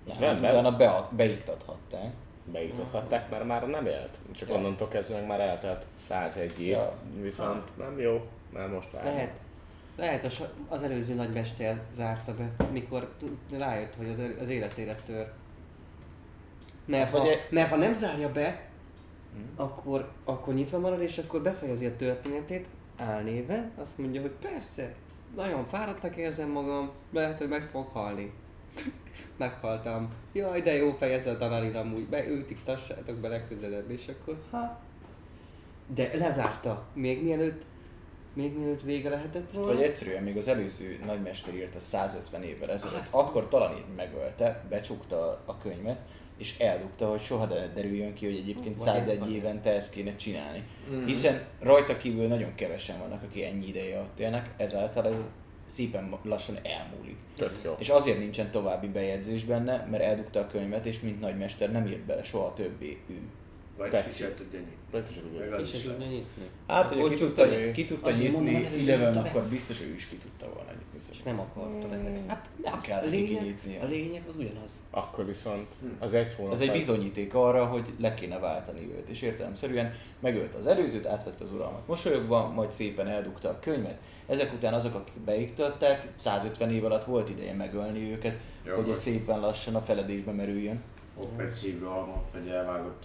Nem, 0.05 0.17
Nem, 0.19 0.29
hát 0.29 0.41
nem. 0.41 0.49
utána 0.49 0.77
be, 0.77 1.09
beiktathatták. 1.15 2.13
Beiktathatták, 2.51 3.29
mert 3.29 3.45
már 3.45 3.67
nem 3.67 3.85
élt. 3.85 4.17
Csak 4.31 4.49
onnantól 4.49 4.87
kezdve 4.87 5.15
meg 5.15 5.27
már 5.27 5.39
eltelt 5.39 5.85
101 5.93 6.59
év, 6.61 6.67
Ja. 6.71 6.93
viszont 7.21 7.77
nem 7.77 7.99
jó, 7.99 8.27
mert 8.53 8.71
most 8.71 8.91
várjuk. 8.91 9.13
Lehet, 9.13 9.31
lehet 9.97 10.25
az, 10.25 10.41
az 10.69 10.83
előző 10.83 11.13
nagymester 11.13 11.81
zárta 11.91 12.33
be, 12.33 12.65
mikor 12.71 13.13
rájött, 13.57 13.95
hogy 13.95 14.09
az, 14.09 14.17
az 14.41 14.49
életére 14.49 14.95
tör. 15.05 15.31
Mert, 16.85 17.09
Hát, 17.09 17.19
ha, 17.19 17.29
e- 17.31 17.47
mert 17.49 17.69
ha 17.69 17.75
nem 17.75 17.93
zárja 17.93 18.31
be, 18.31 18.61
akkor, 19.55 20.11
akkor 20.23 20.53
nyitva 20.53 20.79
marad, 20.79 21.01
és 21.01 21.17
akkor 21.17 21.41
befejezi 21.41 21.85
a 21.85 21.95
történetét 21.95 22.65
álnéven, 22.97 23.71
azt 23.75 23.97
mondja, 23.97 24.21
hogy 24.21 24.35
persze, 24.41 24.95
nagyon 25.35 25.67
fáradtnak 25.67 26.15
érzem 26.15 26.49
magam, 26.49 26.91
lehet, 27.11 27.37
hogy 27.37 27.47
meg 27.47 27.69
fog 27.69 27.87
halni. 27.87 28.33
Meghaltam. 29.37 30.13
Jaj, 30.33 30.61
de 30.61 30.73
jó 30.73 30.91
fejezze 30.91 31.31
a 31.31 31.37
tanárira 31.37 31.79
amúgy, 31.79 32.07
be, 32.07 32.27
őt 32.27 32.49
iktassátok 32.49 33.17
be 33.17 33.27
legközelebb, 33.27 33.89
és 33.89 34.07
akkor 34.07 34.37
ha. 34.51 34.79
De 35.95 36.11
lezárta, 36.17 36.85
még 36.93 37.23
mielőtt, 37.23 37.61
még 38.33 38.57
mielőtt 38.57 38.81
vége 38.81 39.09
lehetett 39.09 39.51
volna. 39.51 39.73
Vagy 39.73 39.81
egyszerűen 39.81 40.23
még 40.23 40.37
az 40.37 40.47
előző 40.47 40.99
nagymester 41.05 41.55
írta 41.55 41.79
150 41.79 42.43
évvel 42.43 42.71
ezelőtt, 42.71 43.07
akkor 43.09 43.47
talán 43.47 43.75
megölte, 43.95 44.65
becsukta 44.69 45.41
a 45.45 45.57
könyvet, 45.57 45.99
és 46.37 46.59
eldugta, 46.59 47.09
hogy 47.09 47.19
soha 47.21 47.45
ne 47.45 47.67
derüljön 47.67 48.13
ki, 48.13 48.25
hogy 48.25 48.35
egyébként 48.35 48.79
Vagy 48.79 48.87
ez 48.87 48.93
101 49.03 49.19
van 49.19 49.27
ez. 49.27 49.33
évente 49.33 49.71
ezt 49.71 49.93
kéne 49.93 50.15
csinálni. 50.15 50.63
Hiszen 51.05 51.41
rajta 51.59 51.97
kívül 51.97 52.27
nagyon 52.27 52.55
kevesen 52.55 52.99
vannak, 52.99 53.23
akik 53.23 53.43
ennyi 53.43 53.67
ideje 53.67 53.99
ott 53.99 54.19
élnek, 54.19 54.49
ezáltal 54.57 55.07
ez 55.07 55.15
szépen 55.65 56.17
lassan 56.23 56.57
elmúlik. 56.63 57.17
Tök 57.35 57.59
jó. 57.63 57.75
És 57.79 57.89
azért 57.89 58.19
nincsen 58.19 58.51
további 58.51 58.87
bejegyzés 58.87 59.43
benne, 59.43 59.87
mert 59.91 60.03
eldugta 60.03 60.39
a 60.39 60.47
könyvet, 60.47 60.85
és 60.85 60.99
mint 60.99 61.19
nagymester 61.19 61.71
nem 61.71 61.85
írt 61.87 62.05
bele 62.05 62.23
soha 62.23 62.53
többé 62.53 62.97
ő. 63.09 63.19
Vagy 63.77 63.89
Tetszik. 63.89 64.11
ki 64.11 64.17
sem 64.17 64.35
tudja 64.35 64.59
nyitni. 64.59 64.75
Vagy 64.91 65.03
az 65.61 65.73
is 65.73 65.85
úgy 65.85 65.85
lehet. 65.85 65.99
nyitni. 65.99 66.43
Hát, 66.67 66.91
hogy 66.91 67.09
ki 67.13 67.15
tudta 67.19 67.45
nyitni? 67.45 67.71
ki 67.71 67.83
tudta 67.83 68.11
nyitni, 68.11 68.55
az 68.55 68.67
Eleven, 68.87 69.17
akkor 69.17 69.43
biztos 69.43 69.81
ő 69.81 69.93
is 69.93 70.07
ki 70.07 70.15
tudta 70.15 70.45
volna 70.53 70.71
nyitni. 70.71 70.99
És 71.11 71.23
nem 71.23 71.39
akarta 71.39 71.87
bele. 71.87 72.21
Hát 72.27 72.49
Nem 72.63 72.81
kell 72.81 73.03
a 73.03 73.05
lényeg, 73.05 73.39
kinyitnia. 73.39 73.81
a 73.81 73.85
lényeg 73.85 74.23
az 74.29 74.35
ugyanaz. 74.35 74.71
Akkor 74.91 75.25
viszont 75.25 75.67
az 75.99 76.13
egy 76.13 76.33
hónap. 76.33 76.53
Ez 76.53 76.59
egy 76.59 76.71
bizonyíték 76.71 77.33
arra, 77.33 77.65
hogy 77.65 77.93
le 77.99 78.13
kéne 78.13 78.39
váltani 78.39 78.91
őt, 78.97 79.09
és 79.09 79.21
értelemszerűen 79.21 79.93
megölte 80.19 80.57
az 80.57 80.67
előzőt, 80.67 81.05
átvette 81.05 81.43
az 81.43 81.51
uralmat 81.51 81.87
mosolyogva, 81.87 82.47
majd 82.47 82.71
szépen 82.71 83.07
eldugta 83.07 83.49
a 83.49 83.59
könyvet. 83.59 83.97
Ezek 84.27 84.53
után 84.53 84.73
azok, 84.73 84.95
akik 84.95 85.19
beiktatták, 85.19 86.07
150 86.15 86.71
év 86.71 86.85
alatt 86.85 87.03
volt 87.03 87.29
ideje 87.29 87.53
megölni 87.53 88.11
őket, 88.11 88.39
Jó, 88.63 88.75
hogy 88.75 88.89
ez 88.89 88.99
szépen 88.99 89.39
lassan 89.39 89.75
a 89.75 89.81
feledésbe 89.81 90.31
merüljön. 90.31 90.81
Hopp 91.15 91.39
egy 91.39 91.79
vagy 92.33 92.47
elvágott. 92.47 93.03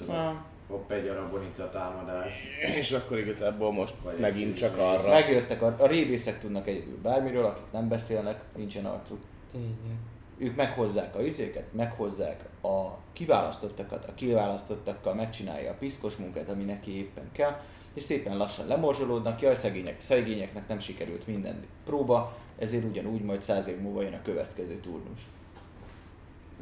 Hopp 0.71 0.93
egy 0.93 1.09
arabonita 1.09 1.71
támadás. 1.71 2.29
És 2.77 2.93
akkor 2.93 3.19
igazából 3.19 3.73
most 3.73 3.95
Vagy 4.03 4.19
megint 4.19 4.57
csak 4.57 4.79
arra. 4.79 5.09
Megjöttek, 5.09 5.63
a, 5.63 5.77
a 5.79 5.87
rébészek 5.87 6.39
tudnak 6.39 6.67
egyedül 6.67 6.99
bármiről, 7.03 7.45
akik 7.45 7.73
nem 7.73 7.89
beszélnek, 7.89 8.41
nincsen 8.57 8.85
arcuk. 8.85 9.19
Tényleg. 9.53 9.99
Ők 10.39 10.57
meghozzák 10.57 11.17
a 11.17 11.23
izéket, 11.23 11.73
meghozzák 11.73 12.45
a 12.63 12.99
kiválasztottakat, 13.13 14.05
a 14.05 14.15
kiválasztottakkal 14.15 15.15
megcsinálja 15.15 15.71
a 15.71 15.77
piszkos 15.79 16.17
munkát, 16.17 16.49
ami 16.49 16.65
neki 16.65 16.97
éppen 16.99 17.29
kell, 17.33 17.61
és 17.95 18.03
szépen 18.03 18.37
lassan 18.37 18.67
lemorzsolódnak, 18.67 19.41
jaj 19.41 19.57
szegények, 19.57 20.01
szegényeknek 20.01 20.69
nem 20.69 20.79
sikerült 20.79 21.27
minden 21.27 21.65
próba, 21.85 22.37
ezért 22.59 22.85
ugyanúgy 22.85 23.23
majd 23.23 23.43
száz 23.43 23.69
év 23.69 23.81
múlva 23.81 24.03
jön 24.03 24.15
a 24.15 24.23
következő 24.23 24.77
turnus. 24.77 25.21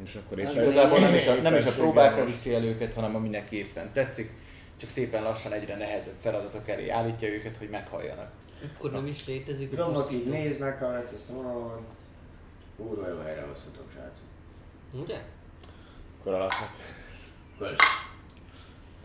És 0.03 0.15
akkor 0.15 0.39
És 0.39 0.53
igazából 0.53 0.99
nem 0.99 1.15
is 1.15 1.27
a, 1.27 1.33
nem 1.33 1.55
is 1.55 1.65
a 1.65 1.71
próbákra 1.71 2.25
viszi 2.25 2.53
el 2.53 2.63
őket, 2.63 2.93
hanem 2.93 3.15
ami 3.15 3.29
neki 3.29 3.57
éppen 3.57 3.91
tetszik, 3.93 4.31
csak 4.75 4.89
szépen 4.89 5.23
lassan 5.23 5.51
egyre 5.51 5.75
nehezebb 5.75 6.15
feladatok 6.19 6.69
elé 6.69 6.89
állítja 6.89 7.27
őket, 7.27 7.57
hogy 7.57 7.69
meghalljanak. 7.69 8.31
Akkor 8.75 8.91
nem 8.91 9.07
is 9.07 9.25
létezik. 9.25 9.71
a 9.71 9.75
Gromnak 9.75 10.11
így 10.11 10.25
néz 10.25 10.59
meg, 10.59 10.77
ha 10.77 10.97
ezt 11.13 11.29
a 11.29 11.33
vonalon. 11.33 11.85
Úrva 12.77 13.09
jó 13.09 13.17
helyre 13.17 13.41
hoztatok, 13.41 13.91
srácok. 13.93 14.23
Ugye? 15.03 15.21
Akkor 16.19 16.33
alapvet. 16.33 16.77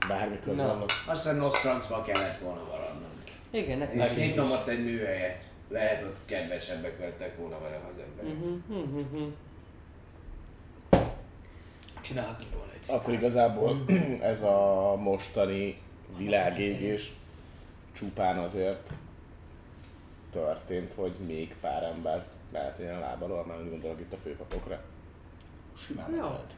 Bármikor 0.08 0.54
Na. 0.54 0.66
vannak. 0.66 0.90
Azt 1.06 1.22
hiszem 1.22 1.38
Nostrancba 1.38 2.02
kellett 2.02 2.38
volna 2.38 2.62
maradnom. 2.70 3.10
Igen, 3.50 3.78
nekem 3.78 4.00
is. 4.00 4.14
nyitom 4.16 4.50
ott 4.50 4.68
egy 4.68 4.84
műhelyet. 4.84 5.44
Lehet 5.68 6.02
ott 6.02 6.16
kedvesebbek 6.24 7.00
lettek 7.00 7.36
volna 7.36 7.58
vele 7.60 7.76
az 7.76 8.02
emberek. 8.08 8.38
Mhm, 8.38 8.78
mhm, 8.78 9.22
Csinálhatunk 12.04 12.50
volna 12.56 12.72
egy 12.72 12.88
Akkor 12.88 13.02
színházat. 13.04 13.30
igazából 13.30 13.84
ez 14.32 14.42
a 14.42 14.94
mostani 15.02 15.78
világégés 16.18 17.12
csupán 17.92 18.38
azért 18.38 18.90
történt, 20.32 20.92
hogy 20.92 21.12
még 21.26 21.54
pár 21.60 21.82
ember 21.82 22.24
lehet 22.52 22.78
ilyen 22.78 22.98
lábalól, 22.98 23.44
már 23.46 23.70
gondolok 23.70 24.00
itt 24.00 24.12
a 24.12 24.16
főpapokra. 24.16 24.80
Simán 25.86 26.10
Ja. 26.14 26.22
lehet. 26.22 26.52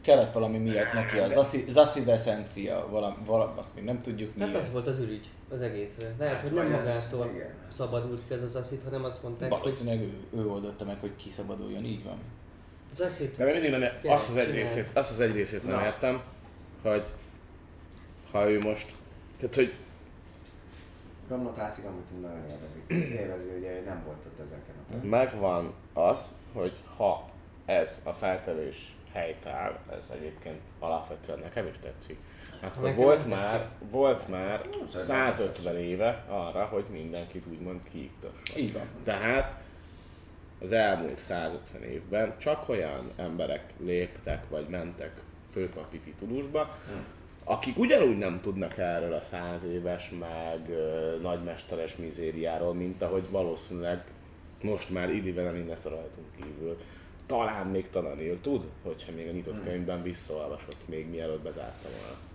Kellett 0.00 0.32
valami 0.32 0.58
miatt 0.58 0.92
neki 0.92 1.18
az 1.18 1.36
aszi- 1.36 1.64
Zacid 1.70 2.08
essencia, 2.08 2.86
valami, 2.90 3.14
valami, 3.24 3.52
azt 3.58 3.74
még 3.74 3.84
nem 3.84 4.00
tudjuk 4.02 4.28
Hát 4.28 4.46
miért. 4.48 4.62
az 4.62 4.72
volt 4.72 4.86
az 4.86 4.98
ürügy 4.98 5.28
az 5.50 5.62
egészre. 5.62 6.14
Lehet, 6.18 6.34
Hát, 6.34 6.42
hogy 6.42 6.52
nem 6.52 6.70
magától 6.70 7.30
igen. 7.34 7.54
szabadult 7.76 8.22
ki 8.28 8.34
ez 8.34 8.42
az 8.42 8.56
aszit, 8.56 8.82
hanem 8.82 9.04
azt 9.04 9.22
mondták, 9.22 9.50
hogy 9.52 9.60
Valószínűleg 9.60 10.00
ő, 10.00 10.12
ő 10.38 10.46
oldotta 10.48 10.84
meg, 10.84 10.96
hogy 11.00 11.16
kiszabaduljon, 11.16 11.84
így 11.84 12.04
van. 12.04 12.16
Az 13.00 13.22
De 13.36 13.44
még 13.44 13.52
mindig 13.52 13.70
nem, 13.70 13.80
Gyere, 13.80 14.14
azt 14.14 14.30
az 14.30 14.36
egy 14.36 14.50
részét, 14.50 14.88
azt 14.92 15.10
az 15.10 15.20
egy 15.20 15.32
részét 15.32 15.64
nem 15.64 15.74
Na. 15.74 15.84
értem, 15.84 16.22
hogy 16.82 17.06
ha 18.32 18.50
ő 18.50 18.60
most, 18.60 18.94
tehát 19.38 19.54
hogy 19.54 19.72
Gromnak 21.26 21.56
látszik, 21.56 21.84
amit 21.84 22.20
nagyon 22.20 22.44
élvezik. 22.48 23.12
Élvezi, 23.20 23.48
ugye, 23.58 23.74
hogy 23.74 23.84
nem 23.84 24.02
volt 24.04 24.24
ott 24.26 24.46
ezeken 24.46 25.02
a 25.02 25.06
megvan 25.06 25.74
az, 25.92 26.18
hogy 26.52 26.72
ha 26.96 27.30
ez 27.64 28.00
a 28.04 28.12
feltevés 28.12 28.94
helytáll, 29.12 29.78
ez 29.98 30.10
egyébként 30.18 30.60
alapvetően 30.78 31.38
nekem 31.38 31.66
is 31.66 31.74
tetszik, 31.82 32.18
akkor 32.60 32.82
Nekem 32.82 32.96
volt 33.02 33.24
is 33.24 33.32
már, 33.32 33.68
volt 33.90 34.28
már 34.28 34.68
szerintem 34.92 35.32
150 35.32 35.76
éve 35.76 36.24
arra, 36.28 36.64
hogy 36.64 36.84
mindenkit 36.90 37.44
úgymond 37.50 37.80
kiiktasson. 37.90 38.56
Így 38.56 38.72
van. 38.72 38.82
Tehát 39.04 39.60
az 40.60 40.72
elmúlt 40.72 41.18
150 41.18 41.82
évben 41.82 42.34
csak 42.38 42.68
olyan 42.68 43.10
emberek 43.16 43.72
léptek 43.78 44.48
vagy 44.48 44.66
mentek 44.68 45.20
főpapi 45.52 45.98
titulusba, 45.98 46.78
akik 47.44 47.78
ugyanúgy 47.78 48.18
nem 48.18 48.40
tudnak 48.40 48.78
erről 48.78 49.12
a 49.12 49.20
száz 49.20 49.64
éves, 49.64 50.12
meg 50.18 50.68
ö, 50.68 51.16
nagymesteres 51.22 51.96
mizériáról, 51.96 52.74
mint 52.74 53.02
ahogy 53.02 53.30
valószínűleg 53.30 54.04
most 54.62 54.90
már 54.90 55.10
Illiven 55.10 55.56
illetve 55.56 55.90
rajtunk 55.90 56.26
kívül. 56.36 56.76
Talán 57.26 57.66
még 57.66 57.90
Tananil 57.90 58.40
tud, 58.40 58.64
hogyha 58.82 59.12
még 59.12 59.28
a 59.28 59.32
nyitott 59.32 59.64
könyvben 59.64 60.02
visszaolvasott 60.02 60.88
még 60.88 61.10
mielőtt 61.10 61.42
bezárta 61.42 61.88
volna. 62.00 62.25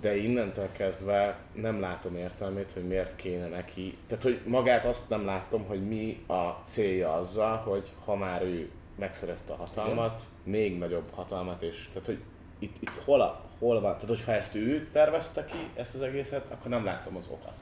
De 0.00 0.16
innentől 0.16 0.72
kezdve 0.72 1.38
nem 1.52 1.80
látom 1.80 2.16
értelmét, 2.16 2.72
hogy 2.72 2.86
miért 2.86 3.16
kéne 3.16 3.46
neki. 3.48 3.96
Tehát, 4.06 4.22
hogy 4.22 4.40
magát 4.46 4.84
azt 4.84 5.08
nem 5.08 5.24
látom, 5.24 5.64
hogy 5.64 5.88
mi 5.88 6.24
a 6.26 6.50
célja 6.64 7.14
azzal, 7.14 7.56
hogy 7.56 7.92
ha 8.04 8.16
már 8.16 8.42
ő 8.42 8.70
megszerezte 8.98 9.52
a 9.52 9.56
hatalmat, 9.56 10.22
még 10.42 10.78
nagyobb 10.78 11.10
hatalmat, 11.14 11.62
és 11.62 11.88
tehát, 11.92 12.06
hogy 12.06 12.18
itt, 12.58 12.76
itt 12.80 13.02
hol, 13.04 13.20
a, 13.20 13.40
hol 13.58 13.80
van, 13.80 13.92
tehát 13.94 14.08
hogyha 14.08 14.32
ezt 14.32 14.54
ő 14.54 14.88
tervezte 14.92 15.44
ki, 15.44 15.58
ezt 15.74 15.94
az 15.94 16.00
egészet, 16.00 16.44
akkor 16.52 16.70
nem 16.70 16.84
látom 16.84 17.16
az 17.16 17.28
okat. 17.32 17.54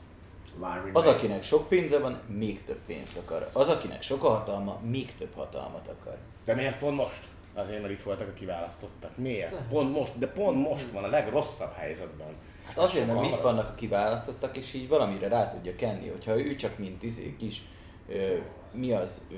Mármint 0.61 0.97
Az, 0.97 1.06
akinek 1.06 1.43
sok 1.43 1.69
pénze 1.69 1.98
van, 1.98 2.20
még 2.27 2.65
több 2.65 2.81
pénzt 2.86 3.16
akar. 3.16 3.48
Az, 3.52 3.69
akinek 3.69 4.02
sok 4.02 4.24
a 4.24 4.28
hatalma, 4.28 4.81
még 4.82 5.15
több 5.15 5.35
hatalmat 5.35 5.89
akar. 5.89 6.16
De 6.44 6.55
miért 6.55 6.78
pont 6.78 6.97
most? 6.97 7.20
Azért, 7.55 7.81
mert 7.81 7.93
itt 7.93 8.02
voltak 8.02 8.28
a 8.28 8.32
kiválasztottak. 8.32 9.16
Miért? 9.16 9.55
Pont 9.68 9.93
most, 9.98 10.18
de 10.18 10.26
pont 10.26 10.68
most 10.68 10.90
van 10.90 11.05
a 11.05 11.09
legrosszabb 11.09 11.72
helyzetben. 11.72 12.26
Hát 12.66 12.78
azért, 12.78 13.06
mert 13.06 13.24
itt 13.24 13.39
vannak. 13.40 13.68
a 13.68 13.74
kiválasztottak, 13.74 14.56
és 14.56 14.72
így 14.74 14.89
valamire 14.89 15.28
rá 15.28 15.48
tudja 15.48 15.74
kenni, 15.76 16.09
hogyha 16.09 16.39
ő 16.39 16.55
csak 16.55 16.78
mint 16.78 17.02
izé 17.02 17.36
kis, 17.39 17.62
ö, 18.09 18.36
mi 18.72 18.93
az, 18.93 19.26
ö, 19.32 19.35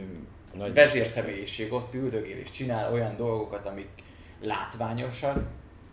Nagy 0.58 0.74
vezérszemélyiség 0.74 1.72
ott 1.72 1.94
üldögél 1.94 2.36
és 2.36 2.50
csinál 2.50 2.92
olyan 2.92 3.16
dolgokat, 3.16 3.66
amik 3.66 3.88
látványosak, 4.42 5.42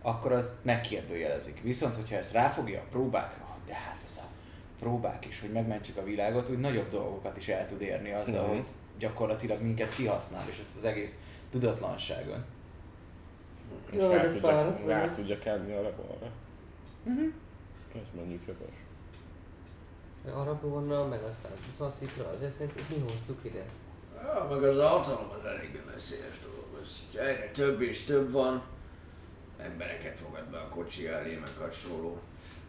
akkor 0.01 0.31
az 0.31 0.53
megkérdőjelezik. 0.61 1.61
Viszont, 1.61 1.95
hogyha 1.95 2.15
ezt 2.15 2.33
ráfogja 2.33 2.79
a 2.79 2.83
próbákra, 2.91 3.43
hogy 3.45 3.61
de 3.67 3.73
hát 3.73 3.97
ez 4.05 4.19
a 4.23 4.27
próbák 4.79 5.25
is, 5.25 5.39
hogy 5.41 5.51
megmentsük 5.51 5.97
a 5.97 6.03
világot, 6.03 6.49
úgy 6.49 6.59
nagyobb 6.59 6.89
dolgokat 6.89 7.37
is 7.37 7.47
el 7.47 7.65
tud 7.67 7.81
érni 7.81 8.11
azzal, 8.11 8.41
Mhm. 8.47 8.51
hogy 8.51 8.63
gyakorlatilag 8.99 9.61
minket 9.61 9.95
kihasznál, 9.95 10.43
és 10.49 10.59
ezt 10.59 10.75
az 10.77 10.85
egész 10.85 11.19
tudatlanságon. 11.53 12.43
És 13.91 13.97
rá 13.97 14.07
de 14.07 14.27
tudja, 14.27 14.49
fáradt 14.49 14.85
rá 14.85 14.99
vagyok. 14.99 15.15
tudja 15.15 15.39
kenni 15.39 15.73
arra 15.73 15.87
arra. 15.87 16.31
Ez 18.01 18.07
mondjuk 18.15 18.41
jogos. 18.47 18.75
Arabonnal, 20.39 21.07
meg 21.07 21.23
aztán 21.23 21.51
Szaszitra, 21.77 22.29
az 22.29 22.41
eszencét 22.41 22.89
mi 22.89 23.03
hoztuk 23.09 23.39
ide? 23.43 23.65
Ja, 24.15 24.47
meg 24.51 24.63
az 24.63 24.77
hatalom 24.77 25.29
az 25.39 25.45
eléggé 25.45 25.81
veszélyes 25.91 26.39
dolog. 26.41 26.81
Az, 26.81 27.01
hogyha 27.05 27.27
egyre 27.27 27.51
több 27.51 27.81
és 27.81 28.03
több 28.03 28.31
van, 28.31 28.63
embereket 29.57 30.17
fogad 30.17 30.45
be 30.45 30.57
a 30.57 30.67
kocsi 30.67 31.07
elé, 31.07 31.35
meg 31.35 31.51
hasonló. 31.59 32.19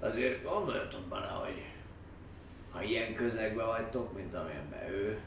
Azért 0.00 0.44
gondoljatok 0.44 1.00
bele, 1.00 1.26
hogy 1.26 1.62
ha 2.70 2.82
ilyen 2.82 3.14
közegben 3.14 3.66
vagytok, 3.66 4.14
mint 4.14 4.34
amilyenben 4.34 4.88
ő, 4.90 5.18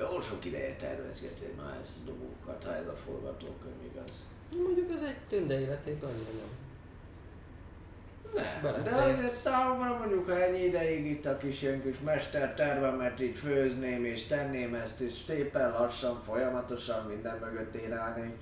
jó 0.00 0.20
sok 0.20 0.44
ideje 0.44 0.76
tervezgetél 0.76 1.54
már 1.62 1.78
ezt 1.82 1.96
a 2.02 2.04
dolgokat, 2.04 2.64
ha 2.64 2.74
ez 2.74 2.86
a 2.86 2.96
forgatókönyv 2.96 3.82
igaz. 3.92 4.26
Mondjuk 4.56 4.90
ez 4.90 5.02
egy 5.02 5.18
tünde 5.28 5.60
életében 5.60 6.10
annyira 6.10 6.30
nem. 6.30 6.58
Nem, 8.62 8.84
de 8.84 8.90
azért 8.90 9.34
számomra 9.34 9.96
mondjuk, 9.98 10.26
ha 10.26 10.42
ennyi 10.42 10.64
ideig 10.64 11.06
itt 11.06 11.26
a 11.26 11.36
kis 11.36 11.62
ilyen 11.62 11.82
kis 11.82 12.00
mestertervemet 12.04 13.20
így 13.20 13.36
főzném 13.36 14.04
és 14.04 14.26
tenném 14.26 14.74
ezt, 14.74 15.00
és 15.00 15.12
szépen 15.12 15.70
lassan, 15.70 16.22
folyamatosan 16.22 17.06
minden 17.06 17.38
mögött 17.38 17.74
én 17.74 17.92
állnék, 17.92 18.34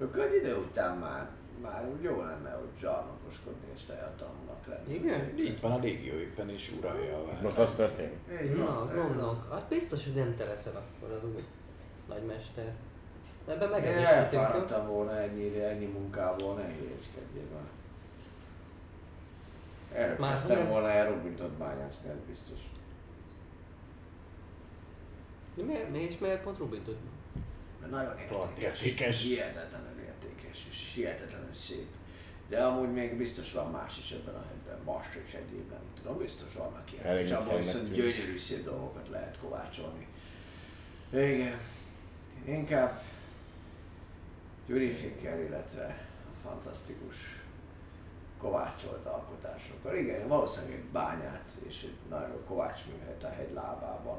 akkor 0.00 0.22
egy 0.22 0.34
idő 0.34 0.54
után 0.56 0.96
már, 0.96 1.28
már 1.62 1.88
úgy 1.88 2.02
jó 2.02 2.22
lenne, 2.22 2.50
hogy 2.50 2.68
zsarnokoskodni 2.80 3.66
és 3.74 3.84
teljhatalmunak 3.84 4.66
lenni. 4.66 4.94
Igen? 4.94 5.38
Itt 5.38 5.60
van 5.60 5.72
a 5.72 5.78
légióikben 5.78 6.50
is 6.50 6.72
uralja 6.78 7.16
a 7.18 7.24
város. 7.24 7.40
Most 7.40 7.58
az 7.58 7.72
történik. 7.74 8.56
Na, 8.56 8.90
gomnok. 8.94 9.48
Hát 9.52 9.68
biztos, 9.68 10.04
hogy 10.04 10.14
nem 10.14 10.34
te 10.34 10.44
leszel 10.44 10.76
akkor 10.76 11.10
az 11.16 11.24
új 11.24 11.44
nagymester. 12.08 12.72
Ebben 13.48 13.68
megerősítünk. 13.70 14.12
elfáradtam 14.14 14.86
volna 14.86 15.18
ennyi, 15.18 15.60
ennyi 15.62 15.84
munkából, 15.86 16.54
ne 16.54 16.62
hülyéskedjél 16.64 17.44
már. 17.54 17.64
Erre 19.92 20.16
Már 20.18 20.30
kezdtem 20.32 20.56
nem- 20.58 20.68
volna 20.68 20.90
el 20.90 21.08
Robinsont 21.08 21.52
bányászni, 21.52 22.08
ez 22.08 22.16
biztos. 22.28 22.58
De 25.54 25.62
miért, 25.62 25.90
mi 25.90 25.98
és 25.98 26.18
miért 26.18 26.42
pont 26.42 26.58
Rubin 26.58 26.82
tud? 26.82 26.96
Mert 27.80 27.92
nagyon 27.92 28.18
értékes, 28.18 28.82
értékes. 28.82 29.22
hihetetlenül 29.22 30.00
értékes, 30.06 30.66
és 30.70 30.92
hihetetlenül 30.94 31.35
szép. 31.56 31.86
De 32.48 32.64
amúgy 32.64 32.92
még 32.92 33.16
biztos 33.16 33.52
van 33.52 33.70
más 33.70 33.98
is 33.98 34.10
ebben 34.10 34.34
a 34.34 34.44
helyben, 34.46 34.84
más 34.84 35.06
is 35.26 35.34
egyéb, 35.34 35.70
nem 35.70 35.80
tudom, 35.96 36.18
biztos 36.18 36.54
vannak 36.54 36.92
ilyen. 36.92 37.18
És 37.18 37.30
abban 37.30 37.56
viszont 37.56 37.92
gyönyörű 37.92 38.36
szép 38.38 38.64
dolgokat 38.64 39.08
lehet 39.08 39.38
kovácsolni. 39.38 40.06
Igen. 41.12 41.58
Inkább 42.44 43.02
Gyurifikkel, 44.66 45.40
illetve 45.40 45.84
a 46.24 46.48
fantasztikus 46.48 47.16
kovácsolt 48.38 49.06
alkotásokkal. 49.06 49.96
Igen, 49.96 50.28
valószínűleg 50.28 50.78
egy 50.78 50.84
bányát 50.84 51.52
és 51.66 51.82
egy 51.82 52.10
nagyon 52.10 52.28
jó 52.28 52.42
kovácsműhelyt 52.46 53.24
a 53.24 53.28
hegy 53.28 53.52
lábában. 53.52 54.18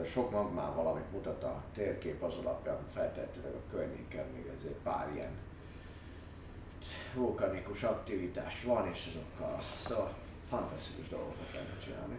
A 0.00 0.04
sok 0.04 0.30
magmán 0.30 0.74
valamit 0.74 1.12
mutat 1.12 1.44
a 1.44 1.62
térkép 1.74 2.22
az 2.22 2.36
alapján, 2.36 2.76
feltehetőleg 2.94 3.52
a 3.52 3.70
környéken 3.70 4.26
még 4.34 4.46
ezért 4.54 4.74
pár 4.82 5.10
ilyen 5.14 5.30
vulkanikus 7.14 7.82
aktivitás 7.82 8.64
van, 8.64 8.90
és 8.92 9.06
azokkal 9.08 9.62
szóval 9.84 10.14
fantasztikus 10.48 11.08
dolgokat 11.08 11.52
lehet 11.52 11.82
csinálni. 11.84 12.18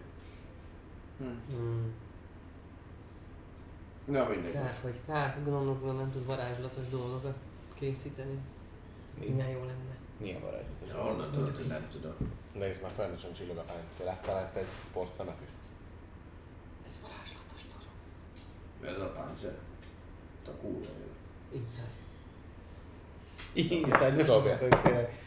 Hmm. 1.17 1.93
Na 4.05 4.27
mindegy. 4.27 4.51
Kár, 4.51 4.79
hogy 4.81 4.99
kár, 5.05 5.33
hogy 5.33 5.43
gnomokról 5.43 5.93
nem 5.93 6.11
tud 6.11 6.25
varázslatos 6.25 6.87
dolgokat 6.87 7.35
készíteni. 7.73 8.39
Milyen 9.19 9.49
jó 9.49 9.59
lenne. 9.59 9.97
Milyen 10.17 10.41
varázslatos? 10.41 10.87
Ja, 10.89 11.01
Honnan 11.03 11.31
tudod, 11.31 11.55
hogy 11.55 11.67
nem 11.67 11.87
tudom. 11.91 12.13
Nézd 12.53 12.81
már, 12.81 12.91
folyamatosan 12.91 13.33
csillog 13.33 13.57
a 13.57 13.61
páncél. 13.61 14.05
Láttál 14.05 14.51
egy 14.53 14.65
portszemet 14.93 15.37
is? 15.41 15.49
Ez 16.87 16.99
varázslatos 17.01 17.61
dolog. 17.73 18.95
Ez 18.95 19.01
a 19.01 19.11
páncél. 19.11 19.57
A 20.45 20.51
kurva 20.51 20.79
élet. 20.79 21.15
Inside. 21.51 22.02
Inside, 23.53 24.25
hogy 24.59 24.81
tényleg 24.81 25.17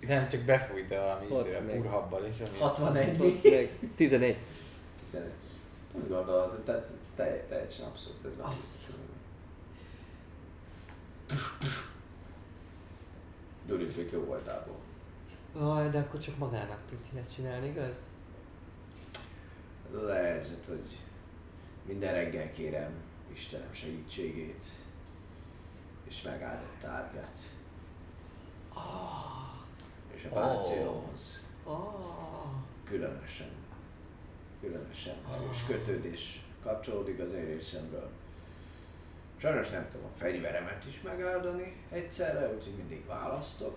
nem 0.00 0.28
csak 0.28 0.40
befújta 0.40 1.00
valami 1.00 1.26
Ott 1.28 1.46
izével, 1.46 1.74
furhabbal 1.74 2.20
ami... 2.22 2.58
61 2.58 3.18
Meg 3.18 3.68
11. 3.96 4.36
Szerintem. 5.10 5.36
Nem 5.92 6.08
gondolod, 6.08 6.64
de 6.64 6.72
te, 6.72 6.88
te, 7.16 7.44
teljesen 7.48 7.86
abszolút 7.86 8.24
ez 8.24 8.36
van. 8.36 8.56
Azt. 8.58 8.92
Gyuri 13.66 13.88
fék 13.88 14.10
jó 14.10 14.20
voltából. 14.20 14.76
Aj, 15.58 15.88
de 15.88 15.98
akkor 15.98 16.20
csak 16.20 16.38
magának 16.38 16.78
tudja 16.88 17.20
ezt 17.20 17.34
csinálni, 17.34 17.66
igaz? 17.66 18.02
Ez 19.90 20.02
az 20.02 20.08
a 20.08 20.14
helyzet, 20.14 20.66
hogy 20.66 20.98
minden 21.86 22.14
reggel 22.14 22.52
kérem 22.52 22.92
Istenem 23.32 23.72
segítségét, 23.72 24.64
és 26.08 26.22
megáldott 26.22 26.76
tárgyat. 26.80 27.36
És 30.14 30.24
a 30.24 30.28
páncélomhoz 30.28 31.46
Ah. 31.66 32.44
különösen, 32.84 33.50
különösen 34.60 35.14
erős 35.32 35.64
kötődés 35.66 36.44
kapcsolódik 36.62 37.20
az 37.20 37.32
én 37.32 37.44
részemről. 37.46 38.10
Sajnos 39.36 39.68
nem 39.70 39.88
tudom 39.90 40.06
a 40.06 40.18
fegyveremet 40.18 40.84
is 40.86 41.00
megáldani 41.02 41.76
egyszerre, 41.90 42.54
úgyhogy 42.54 42.74
mindig 42.76 43.06
választok. 43.06 43.76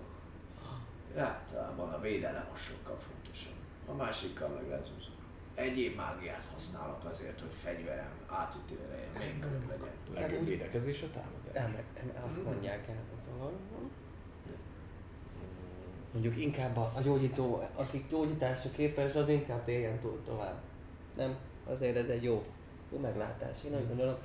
Általában 1.16 1.92
a 1.92 2.00
védelem 2.00 2.48
az 2.54 2.60
sokkal 2.60 2.98
fontosabb. 2.98 3.52
A 3.86 3.92
másikkal 3.92 4.48
meg 4.48 4.68
lezúzom. 4.68 5.14
Egyéb 5.54 5.96
mágiát 5.96 6.44
használok 6.54 7.04
azért, 7.04 7.40
hogy 7.40 7.52
fegyverem 7.62 8.10
átütő 8.26 8.78
ereje 8.88 9.08
még 9.18 9.38
nagyobb 9.38 9.68
legyen. 9.68 9.88
Legjobb 10.14 10.44
védekezés 10.46 11.02
a 11.02 11.10
támadás. 11.10 11.52
Nem, 11.52 11.84
nem, 12.14 12.24
azt 12.24 12.44
mondják 12.44 12.88
el. 12.88 13.02
hogy 13.38 13.88
Mondjuk 16.12 16.36
inkább 16.36 16.76
a, 16.76 16.92
a 16.96 17.00
gyógyító, 17.00 17.62
akik 17.74 18.08
gyógyításra 18.10 18.70
képes, 18.70 19.14
az 19.14 19.28
inkább 19.28 19.68
éljen 19.68 20.00
túl 20.00 20.20
tovább. 20.26 20.54
Nem? 21.16 21.36
Azért 21.66 21.96
ez 21.96 22.08
egy 22.08 22.22
jó, 22.22 22.44
jó 22.92 22.98
meglátás, 22.98 23.56
én 23.66 23.74
úgy 23.74 23.88
gondolom. 23.88 24.16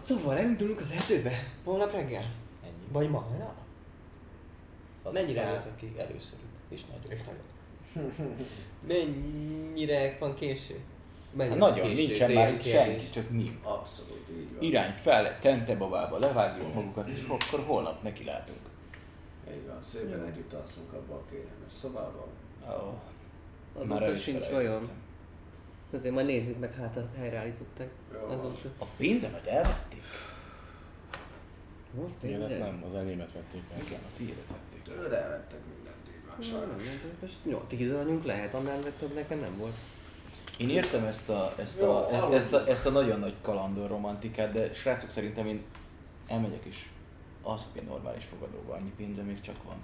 Szóval 0.00 0.38
elindulunk 0.38 0.80
az 0.80 0.90
erdőbe, 0.90 1.32
holnap 1.64 1.92
reggel? 1.92 2.34
Ennyi. 2.64 2.86
Vagy 2.92 3.10
ma, 3.10 3.18
hajnal? 3.18 3.54
Az 5.02 5.12
mennyire 5.12 5.42
volt, 5.42 5.54
állt? 5.54 5.66
aki 5.76 5.92
először 5.98 6.38
itt, 6.38 6.72
és 6.72 6.80
nagyon. 6.84 7.10
És 7.10 7.20
nagyon. 7.26 8.46
Mennyire 8.88 10.16
van 10.20 10.34
késő? 10.34 10.74
Hát 10.74 11.34
Mennyire 11.34 11.56
nagyon, 11.56 11.86
késő? 11.88 12.06
nincsen 12.06 12.30
már 12.30 12.52
itt 12.52 12.62
senki, 12.62 13.08
csak 13.08 13.30
mi. 13.30 13.58
Abszolút 13.62 14.28
így 14.30 14.52
van. 14.54 14.62
Irány 14.62 14.92
fel, 14.92 15.38
tente 15.40 15.76
babába, 15.76 16.18
levágjuk 16.18 16.74
magukat, 16.74 17.08
és 17.08 17.24
akkor 17.28 17.64
holnap 17.66 18.02
neki 18.02 18.24
látunk. 18.24 18.58
Így 19.54 19.66
van, 19.66 19.78
szépen 19.84 20.24
együtt 20.24 20.52
alszunk 20.52 20.92
abban 20.92 21.16
a 21.18 21.22
kényelmes 21.30 21.72
szobában. 21.80 22.26
Oh, 22.66 22.92
Azóta 23.82 24.14
sincs 24.16 24.48
vajon. 24.48 24.82
Azért 25.94 26.14
majd 26.14 26.26
nézzük 26.26 26.58
meg, 26.58 26.74
hát 26.74 26.96
a 26.96 27.08
helyreállították. 27.16 27.88
Jó. 28.12 28.28
Azóta. 28.28 28.68
A 28.78 28.84
pénzemet 28.96 29.46
elvették? 29.46 30.02
Volt 31.94 32.22
Élet 32.22 32.48
pénze? 32.48 32.64
nem, 32.64 32.84
az 32.88 32.94
enyémet 32.94 33.32
vették 33.32 33.62
el. 33.74 33.80
Igen, 33.86 34.00
a 34.00 34.16
tiédet 34.16 34.48
vették. 34.48 34.82
Tőle 34.82 35.16
elvettek 35.22 35.58
mindent 35.74 36.08
így 36.08 36.26
van, 36.28 36.42
sajnos. 36.42 36.82
Most 37.20 37.36
nyolc 37.44 37.68
tíz 37.68 37.92
aranyunk 37.92 38.24
lehet, 38.24 38.54
annál 38.54 38.80
több 38.98 39.14
nekem 39.14 39.38
nem 39.40 39.56
volt. 39.58 39.74
Én 40.58 40.70
értem 40.70 41.04
ezt 41.04 41.28
a, 41.28 41.54
ezt 41.58 41.80
Jó, 41.80 41.88
a, 41.90 42.08
aludj. 42.12 42.34
ezt 42.34 42.52
a, 42.52 42.68
ezt 42.68 42.86
a 42.86 42.90
nagyon 42.90 43.18
nagy 43.18 43.34
kalandor 43.42 43.88
romantikát, 43.88 44.52
de 44.52 44.72
srácok 44.72 45.10
szerintem 45.10 45.46
én 45.46 45.62
elmegyek 46.26 46.64
is 46.64 46.90
az, 47.42 47.66
hogy 47.72 47.80
egy 47.82 47.88
normális 47.88 48.24
fogadóba 48.24 48.74
annyi 48.74 48.90
pénze 48.96 49.22
még 49.22 49.40
csak 49.40 49.62
van. 49.64 49.76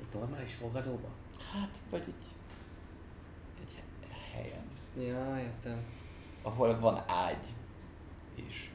Egy 0.00 0.18
normális 0.18 0.54
fogadóba? 0.54 1.08
Hát, 1.52 1.78
vagy 1.90 2.02
egy, 2.02 2.14
egy 3.62 3.74
he- 3.74 4.32
helyen, 4.32 4.64
Ja, 5.08 5.38
értem. 5.40 5.84
ahol 6.42 6.78
van 6.80 7.02
ágy, 7.06 7.54
és 8.34 8.70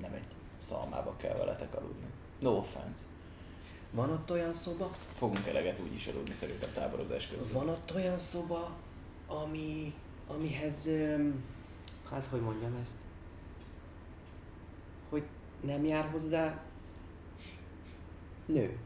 nem 0.00 0.12
egy 0.12 0.34
szalmába 0.56 1.16
kell 1.16 1.36
veletek 1.36 1.74
aludni. 1.74 2.06
No 2.38 2.50
offense. 2.56 3.04
Van 3.90 4.10
ott 4.10 4.30
olyan 4.30 4.52
szoba? 4.52 4.90
Fogunk 5.14 5.46
eleget 5.46 5.78
úgy 5.78 5.94
is 5.94 6.06
aludni 6.06 6.32
szerintem 6.32 6.72
táborozás 6.72 7.26
közben. 7.26 7.52
Van 7.52 7.68
ott 7.68 7.92
olyan 7.94 8.18
szoba, 8.18 8.70
ami, 9.26 9.94
amihez, 10.26 10.86
öm, 10.86 11.44
hát 12.10 12.26
hogy 12.26 12.40
mondjam 12.40 12.76
ezt, 12.80 12.90
hogy 15.08 15.22
nem 15.60 15.84
jár 15.84 16.10
hozzá 16.10 16.60
nő. 18.52 18.76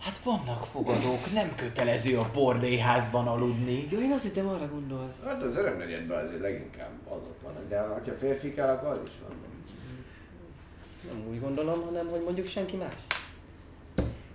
Hát 0.00 0.18
vannak 0.18 0.64
fogadók, 0.64 1.32
nem 1.32 1.54
kötelező 1.56 2.18
a 2.18 2.30
bordélyházban 2.32 3.26
aludni. 3.26 3.86
Jó, 3.90 3.98
én 4.00 4.12
azt 4.12 4.22
hittem 4.22 4.48
arra 4.48 4.68
gondolsz. 4.68 5.24
Hát 5.24 5.42
az 5.42 5.56
örömnegyedben 5.56 6.24
azért 6.24 6.40
leginkább 6.40 6.90
azok 7.08 7.40
vannak, 7.42 7.68
de 7.68 7.80
ha 7.80 8.00
férfi 8.18 8.54
kell, 8.54 8.68
akkor 8.68 8.88
az 8.88 8.98
is 9.04 9.12
van. 9.22 9.36
Nem 11.08 11.26
úgy 11.30 11.40
gondolom, 11.40 11.82
hanem 11.82 12.08
hogy 12.08 12.22
mondjuk 12.24 12.46
senki 12.46 12.76
más. 12.76 12.94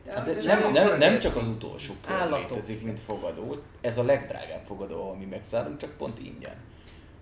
Hát 0.08 0.26
de 0.26 0.44
nem, 0.44 0.72
nem, 0.72 0.98
nem 0.98 1.20
csak 1.20 1.36
az 1.36 1.48
utolsó 1.48 1.94
kör 2.08 2.16
Állatok. 2.16 2.50
létezik, 2.50 2.84
mint 2.84 3.00
fogadó. 3.00 3.56
Ez 3.82 3.98
a 3.98 4.04
legdrágább 4.04 4.66
fogadó, 4.66 5.02
ahol 5.02 5.16
mi 5.16 5.26
megszállunk, 5.26 5.78
csak 5.78 5.98
pont 5.98 6.20
ingyen. 6.20 6.56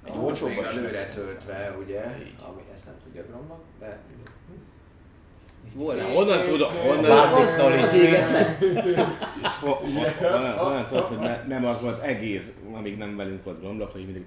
Egy 0.04 0.12
Egy 0.12 0.18
olcsóban 0.18 0.68
is 0.68 0.76
lőre 0.76 0.92
meg 0.92 1.14
tudsz 1.14 1.28
töltve, 1.28 1.76
ugye, 1.84 2.18
Így. 2.20 2.36
ami 2.48 2.62
ezt 2.74 2.86
nem 2.86 2.96
tudja 3.04 3.24
Gromnak, 3.26 3.62
de 3.80 4.00
Volt. 5.76 5.98
De 5.98 6.04
honnan 6.04 6.44
tudom, 6.44 6.72
honnan 6.86 7.34
Az, 7.34 7.60
az 7.84 7.94
éget 7.94 8.32
le. 8.32 8.58
Honnan 10.58 10.86
tudod, 10.86 11.08
hogy 11.08 11.20
ne- 11.20 11.44
nem 11.48 11.66
az 11.66 11.82
volt 11.82 12.04
egész, 12.04 12.52
amíg 12.78 12.98
nem 12.98 13.16
velünk 13.18 13.44
volt 13.44 13.60
Gromlok, 13.60 13.92
hogy 13.92 14.06
mindig... 14.06 14.24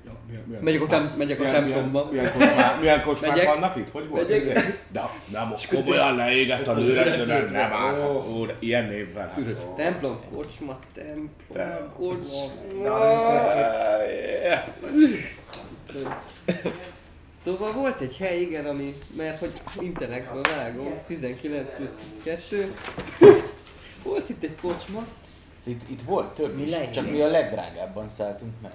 Megyek 0.60 0.82
a, 0.82 0.86
tem- 0.86 1.16
megyek 1.16 1.40
a 1.40 1.50
templomba. 1.50 2.08
Milyen, 2.10 2.24
milyen 2.24 2.32
kocsmák, 2.32 2.80
milyen 2.80 3.02
kocsmák 3.02 3.30
Megyek. 3.30 3.46
vannak 3.46 3.76
itt? 3.76 3.90
Hogy 3.90 4.08
volt? 4.08 4.28
Megyek. 4.28 4.82
De, 4.92 5.08
de 5.32 5.40
most 5.40 5.68
komolyan 5.74 6.16
leégett 6.16 6.66
a 6.66 6.74
lőre, 6.74 7.24
nem, 7.24 7.44
nem 7.44 7.72
állhat, 7.72 8.28
úr, 8.28 8.54
ilyen 8.58 8.84
névvel. 8.84 9.32
hát. 9.34 9.56
Templom, 9.76 10.20
kocsma, 10.34 10.78
templom, 10.94 11.92
kocsma. 11.96 12.52
Szóval 17.36 17.72
volt 17.72 18.00
egy 18.00 18.16
hely, 18.16 18.40
igen, 18.40 18.66
ami, 18.66 18.92
mert 19.16 19.38
hogy 19.38 19.52
internetből 19.80 20.42
vágom, 20.42 20.98
19 21.06 21.72
plusz 21.74 21.98
2. 22.24 22.74
Volt 24.04 24.28
itt 24.28 24.42
egy 24.42 24.56
kocsma. 24.60 25.04
Ez 25.58 25.66
Itt, 25.66 25.90
itt 25.90 26.02
volt 26.02 26.34
több 26.34 26.56
Mi 26.56 26.62
is, 26.62 26.70
legyen? 26.70 26.92
csak 26.92 27.10
mi 27.10 27.20
a 27.20 27.26
legdrágábban 27.26 28.08
szálltunk 28.08 28.52
meg. 28.62 28.72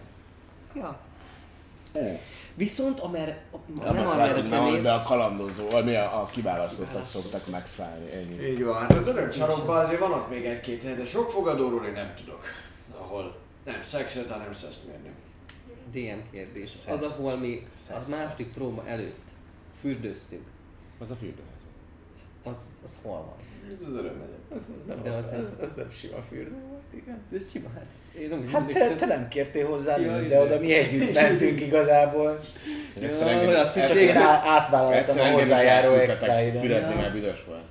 Ja. 0.76 1.00
Viszont 2.54 3.00
amer, 3.00 3.42
Nem, 3.84 3.94
nem 3.94 4.06
látjuk, 4.08 4.50
te 4.50 4.56
nem, 4.60 4.72
mész, 4.72 4.84
de 4.84 4.92
a 4.92 5.04
kalandozó, 5.04 5.70
vagy 5.70 5.86
mi 5.86 5.96
a, 5.96 6.22
a 6.22 6.24
kiválasztottak 6.24 7.06
szoktak 7.06 7.48
megszállni, 7.48 8.12
ennyi. 8.12 8.48
Így 8.48 8.64
van, 8.64 8.76
hát 8.80 8.92
az 8.98 9.08
örök 9.08 9.34
sarokban 9.34 9.78
azért 9.78 10.00
van 10.00 10.12
ott 10.12 10.30
még 10.30 10.46
egy-két 10.46 10.84
hely, 10.84 10.96
de 10.96 11.06
sok 11.06 11.32
fogadóról 11.32 11.86
én 11.86 11.94
nem 11.94 12.14
tudok. 12.16 12.44
Ahol 13.00 13.36
nem 13.66 13.84
szexet, 13.84 14.30
hanem 14.30 14.54
szeszt 14.54 14.88
mérni. 14.88 15.10
DM 15.91 16.19
kérdés. 16.31 16.72
Az, 16.89 17.19
ahol 17.19 17.38
mi 17.38 17.68
a 17.89 18.09
második 18.09 18.47
próba 18.53 18.84
előtt 18.88 19.30
fürdőztünk, 19.80 20.43
Az 20.99 21.11
a 21.11 21.15
fürdőház. 21.15 21.49
az, 22.43 22.57
az 22.84 22.97
hol 23.01 23.18
van? 23.18 23.35
Ez 23.80 23.88
az 23.88 23.93
örömnegyed. 23.93 24.38
Ez, 24.53 24.69
ez, 24.77 24.84
nem, 24.88 25.03
De 25.03 25.09
a- 25.09 25.18
az- 25.18 25.31
ez, 25.31 25.53
ez 25.61 25.73
nem 25.73 25.89
sima 25.91 26.18
fürdő 26.30 26.55
volt, 26.69 26.81
igen. 27.03 27.19
De 27.30 27.35
ez 27.38 27.51
csinál. 27.51 27.85
Én 28.19 28.30
nem 28.30 28.47
Hát 28.49 28.68
te, 28.72 28.95
te 28.95 29.05
nem 29.05 29.27
kértél 29.27 29.68
hozzá, 29.68 29.97
Jaj, 29.97 30.22
de 30.22 30.27
de- 30.27 30.39
oda 30.41 30.59
mi 30.59 30.73
együtt 30.73 31.13
mentünk 31.22 31.61
igazából. 31.61 32.39
Egyszer 32.99 33.27
Ja, 33.27 33.39
engem- 33.39 33.59
azt 33.59 33.76
Csak 33.88 33.95
én 33.95 34.15
átvállaltam 34.18 35.19
a 35.19 35.31
hozzájáró 35.31 35.93
extra 35.93 36.39
Ja. 36.39 36.95
mert 36.95 37.13
büdös 37.13 37.43
voltam. 37.47 37.69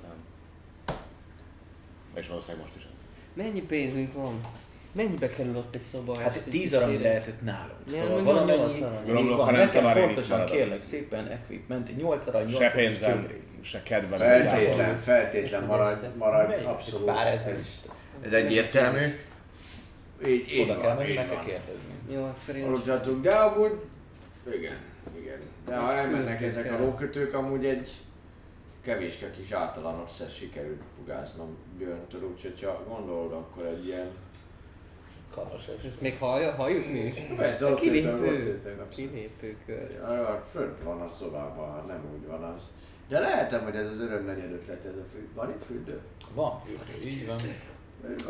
És 2.15 2.27
valószínűleg 2.27 2.61
most 2.65 2.75
is 2.77 2.83
az. 2.83 2.89
Mennyi 3.33 3.61
pénzünk 3.61 4.13
van? 4.13 4.39
Mennyibe 4.93 5.29
kerül 5.29 5.55
ott 5.57 5.75
egy 5.75 5.81
szoba? 5.81 6.19
Hát 6.19 6.35
Ezt 6.35 6.49
10 6.49 6.63
így 6.65 6.73
arany 6.73 7.01
lehetett 7.01 7.41
nálunk. 7.41 7.79
Ja, 7.87 7.93
Szóval 7.93 8.43
meg 8.43 8.57
van 8.57 9.37
van 9.37 9.53
nekem 9.53 9.93
pontosan 9.93 10.45
kérlek 10.45 10.83
szépen 10.83 11.27
equipment, 11.27 11.97
8 11.97 12.27
arany, 12.27 12.45
8 12.45 12.57
Se 12.57 12.71
pénzem, 12.71 13.27
se 13.61 13.83
kedvem. 13.83 14.17
Feltétlen, 14.17 14.97
feltétlen 14.97 15.63
maradj, 16.17 16.55
Megy, 16.55 16.65
abszolút. 16.65 17.05
pár 17.05 17.27
ezer. 17.27 17.53
Ez, 17.53 17.85
ez 18.21 18.33
egyértelmű. 18.33 19.05
Így, 20.27 20.51
így 20.51 20.61
Oda 20.69 20.77
kell 20.77 20.95
menni, 20.95 21.13
meg 21.13 21.29
kell 21.29 21.43
kérdezni. 21.43 21.89
Jó, 22.09 22.23
akkor 22.23 22.55
én 22.55 22.67
most... 22.67 22.87
Aludhatunk, 22.87 23.23
de 23.23 23.31
amúgy, 23.31 23.79
igen, 24.47 24.77
igen. 25.19 25.39
De 25.65 25.75
ha 25.75 25.93
elmennek 25.93 26.41
ezek 26.41 26.71
a 26.71 26.79
lókötők, 26.79 27.33
amúgy 27.33 27.65
egy 27.65 27.91
kevéske 28.83 29.31
kis 29.31 29.51
általános 29.51 30.11
szesz 30.11 30.33
sikerült 30.33 30.81
fugáznom 30.97 31.57
Björntől, 31.77 32.23
úgyhogy 32.23 32.63
ha 32.63 32.83
gondolod, 32.87 33.31
akkor 33.31 33.65
egy 33.65 33.85
ilyen... 33.85 34.07
Kanos 35.35 35.67
es. 35.77 35.85
Ezt 35.85 36.01
még 36.01 36.17
hallja, 36.19 36.51
halljuk 36.51 36.87
mi 36.87 36.99
is? 36.99 37.15
Persze, 37.37 37.65
ott 37.65 37.83
ültök, 37.83 38.13
ott 38.13 38.27
abszolút. 38.67 38.89
Kilépőkör. 38.89 39.91
Ja, 39.91 40.43
fönt 40.51 40.83
van 40.83 41.01
a 41.01 41.09
szobában, 41.09 41.85
nem 41.87 42.01
úgy 42.13 42.27
van 42.27 42.43
az. 42.43 42.71
De 43.07 43.19
lehetem, 43.19 43.63
hogy 43.63 43.75
ez 43.75 43.89
az 43.89 43.99
örömnegyed 43.99 44.51
ötlet, 44.51 44.85
ez 44.85 44.95
a 44.95 45.05
fű... 45.13 45.29
Van 45.33 45.49
itt 45.49 45.65
fürdő? 45.65 45.99
Van 46.33 46.59
fürdő, 46.65 47.07
így 47.09 47.27
van. 47.27 47.37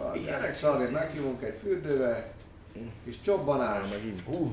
Van. 0.01 0.23
Gyerek 0.23 0.55
szarri, 0.55 0.91
meghívunk 0.91 1.43
egy 1.43 1.57
fürdővel, 1.61 2.31
kis 3.03 3.21
csobbanás. 3.21 3.87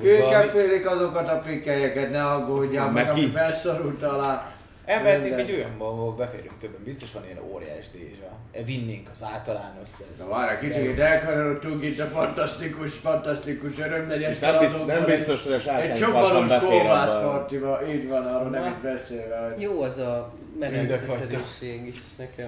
Kőkefélik 0.00 0.90
azokat 0.90 1.28
a 1.28 1.38
pikkelyeket, 1.38 2.10
ne 2.10 2.24
aggódjál, 2.24 2.90
meg 2.90 3.08
ami 3.10 3.20
ki? 3.20 3.28
felszorult 3.28 4.02
alá. 4.02 4.52
Elmehetünk 4.88 5.36
Minden. 5.36 5.46
egy 5.46 5.52
olyanba, 5.52 5.88
ahol 5.88 6.12
beférünk 6.14 6.58
többen. 6.58 6.82
Biztos 6.84 7.12
van 7.12 7.24
ilyen 7.24 7.38
óriás 7.52 7.90
dézsa. 7.90 8.64
Vinnénk 8.64 9.08
az 9.12 9.24
általános 9.32 9.88
Na 10.18 10.28
várj, 10.28 10.66
kicsit 10.68 10.98
elkanyarodtunk 10.98 11.82
itt 11.82 11.98
a 11.98 12.04
fantasztikus, 12.04 12.92
fantasztikus 12.92 13.78
örömnegyed 13.78 14.30
És 14.30 14.38
nem, 14.38 14.58
biztos, 14.58 14.84
nem 14.84 15.04
biztos, 15.04 15.42
hogy 15.42 15.52
a 15.52 15.54
Egy 15.54 15.60
sárkány 15.62 16.48
befér 16.48 16.68
abba. 16.68 16.78
kóvászpartiba, 16.78 17.86
így 17.88 18.08
van, 18.08 18.26
arról 18.26 18.50
nem 18.50 18.66
itt 18.66 18.82
beszélve. 18.82 19.54
Jó 19.58 19.82
az 19.82 19.98
a 19.98 20.32
Üldök 20.54 20.70
medenceszedegség 20.70 21.86
is 21.86 22.02
nekem. 22.16 22.46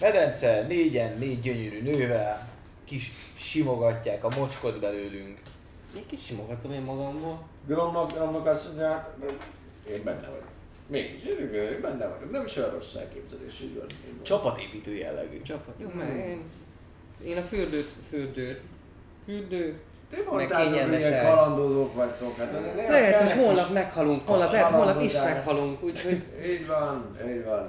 Medence, 0.00 0.62
négyen, 0.68 1.18
négy 1.18 1.40
gyönyörű 1.40 1.82
nővel, 1.82 2.48
kis 2.84 3.12
simogatják 3.36 4.24
a 4.24 4.28
mocskot 4.36 4.80
belőlünk. 4.80 5.38
Én 5.96 6.06
kis 6.06 6.24
simogatom 6.24 6.72
én 6.72 6.82
magamból. 6.82 7.38
Gromnak, 7.66 8.12
Gromnak 8.12 8.46
azt 8.46 8.64
mondja, 8.66 9.14
én 9.92 10.04
benne 10.04 10.26
vagyok. 10.26 10.56
Mégis, 10.88 11.24
én 11.24 11.78
benne 11.82 12.06
vagyok. 12.06 12.30
Nem 12.30 12.44
is 12.44 12.56
olyan 12.56 12.70
rossz 12.70 12.94
elképzelés, 12.94 13.60
így 13.62 13.74
van. 13.74 13.86
Így 14.06 14.14
van. 14.14 14.22
Csapatépítő 14.22 14.94
jellegű. 14.94 15.42
Csapat. 15.42 15.74
Jó, 15.78 15.88
mert 15.94 16.10
én... 16.10 16.40
Én 17.24 17.36
a 17.36 17.40
fürdőt, 17.40 17.88
fürdőt, 18.10 18.60
fürdő. 19.24 19.80
Ti 20.10 20.16
meg 20.16 20.26
mondtátok, 20.26 20.78
hogy 20.78 20.98
ilyen 20.98 21.24
kalandozók 21.24 21.94
vagytok, 21.94 22.36
hát 22.38 22.54
azért 22.54 22.74
néha 22.74 22.90
Lehet, 22.90 23.20
hogy 23.20 23.44
holnap 23.44 23.72
meghalunk, 23.72 24.28
holnap, 24.28 24.52
lehet, 24.52 24.70
holnap 24.70 25.02
is 25.02 25.14
meghalunk, 25.14 25.82
úgyhogy... 25.82 26.22
Így 26.46 26.66
van, 26.66 27.10
így 27.28 27.44
van. 27.44 27.66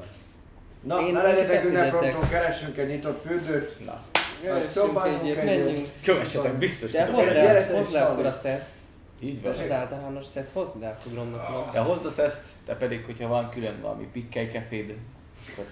Na, 0.84 1.02
Én 1.02 1.14
ne 1.14 1.22
legyetek 1.22 1.48
befizetek. 1.48 1.92
ünnepronton, 1.92 2.30
keressünk 2.30 2.78
egy 2.78 2.88
nyitott 2.88 3.26
fürdőt. 3.26 3.86
Na, 3.86 4.02
Keressünk 4.44 5.02
egyet, 5.06 5.44
menjünk. 5.44 5.88
kövessetek, 6.04 6.54
biztos 6.54 6.92
De 6.92 7.06
hozd 7.06 7.26
le, 7.26 7.66
te 7.66 7.74
hozd 7.74 7.88
is 7.88 7.94
le 7.94 8.02
akkor 8.02 8.26
a 8.26 8.32
szeszt. 8.32 8.70
Így 9.20 9.42
van. 9.42 9.52
Az 9.52 9.72
általános 9.72 10.26
szeszt, 10.26 10.54
hozd 10.54 10.80
le 10.80 10.88
akkor 10.88 11.12
Gromnak. 11.12 11.74
Ja, 11.74 11.84
hozd 11.84 12.06
a 12.06 12.10
szeszt, 12.10 12.44
te 12.66 12.76
pedig, 12.76 13.06
hogyha 13.06 13.28
van 13.28 13.50
külön 13.50 13.82
valami 13.82 14.08
pikkely 14.14 14.50
keféd, 14.50 14.96
akkor 15.52 15.66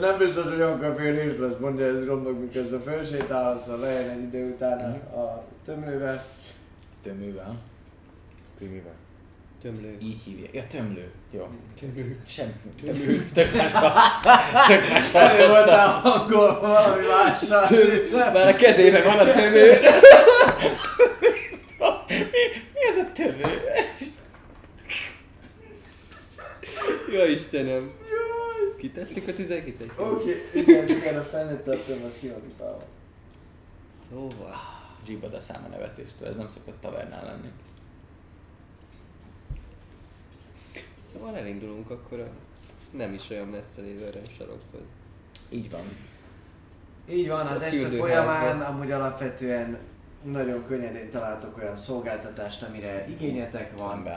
Nem 0.00 0.18
biztos, 0.18 0.44
hogy 0.44 0.60
olyan 0.60 0.80
kaférés 0.80 1.38
lesz, 1.38 1.58
mondja 1.60 1.86
ez 1.86 2.04
Gromnak, 2.04 2.40
miközben 2.40 2.82
felsétálhatsz 2.82 3.66
a 3.68 3.76
lejön 3.78 4.08
egy 4.10 4.22
idő 4.22 4.52
után 4.54 5.02
a, 5.14 5.18
a 5.18 5.44
tömlővel. 5.64 6.24
tömővel. 7.02 7.56
Timivel. 8.58 8.94
Tömlő. 9.62 9.96
Így 10.02 10.20
hívják. 10.24 10.54
Ja, 10.54 10.62
tömlő. 10.66 11.10
Jó. 11.30 11.48
Tömlő. 11.80 12.16
Semmi. 12.26 12.52
Tömlő. 12.84 13.24
Tök 13.34 13.54
más 13.54 13.72
szó. 13.72 13.86
Tök 14.68 14.88
más 14.92 15.04
szó. 15.04 15.18
Előbb 15.18 15.48
voltál 15.48 15.88
hangol 15.88 16.60
valami 16.60 17.02
másra, 17.06 17.66
hiszem. 17.66 18.32
Már 18.32 18.48
a 18.48 18.54
kezében 18.56 19.04
van 19.04 19.18
a 19.18 19.32
tömő. 19.32 19.78
Mi 22.74 22.84
ez 22.88 22.96
a 22.96 23.12
tömlő? 23.12 23.60
Jó 27.12 27.24
Istenem. 27.24 27.92
Kitettük 28.78 29.28
a 29.28 29.34
tüzet, 29.34 29.64
kitettük. 29.64 30.00
Oké, 30.00 30.34
igen, 30.54 30.88
igen, 30.88 31.18
a 31.18 31.22
felnőtt 31.22 31.64
tartom, 31.64 32.04
az 32.04 32.18
ki 32.20 32.28
van. 32.58 32.76
Szóval. 34.08 34.54
Zsibad 35.06 35.34
a 35.34 35.40
száma 35.40 35.66
nevetéstől, 35.68 36.28
ez 36.28 36.36
nem 36.36 36.48
szokott 36.48 36.80
tavernál 36.80 37.24
lenni. 37.24 37.50
Szóval 41.12 41.36
elindulunk 41.36 41.90
akkor 41.90 42.20
a 42.20 42.28
nem 42.90 43.14
is 43.14 43.30
olyan 43.30 43.48
messze 43.48 43.80
lévő 43.80 44.10
sarokhoz. 44.38 44.80
Így 45.48 45.70
van. 45.70 45.82
Így 47.08 47.28
van, 47.28 47.46
az 47.46 47.60
A 47.60 47.64
este 47.64 47.88
folyamán 47.88 48.60
amúgy 48.60 48.90
alapvetően 48.90 49.78
nagyon 50.32 50.66
könnyedén 50.66 51.10
találtok 51.10 51.56
olyan 51.58 51.76
szolgáltatást, 51.76 52.62
amire 52.62 53.08
igényetek 53.08 53.78
van. 53.78 54.08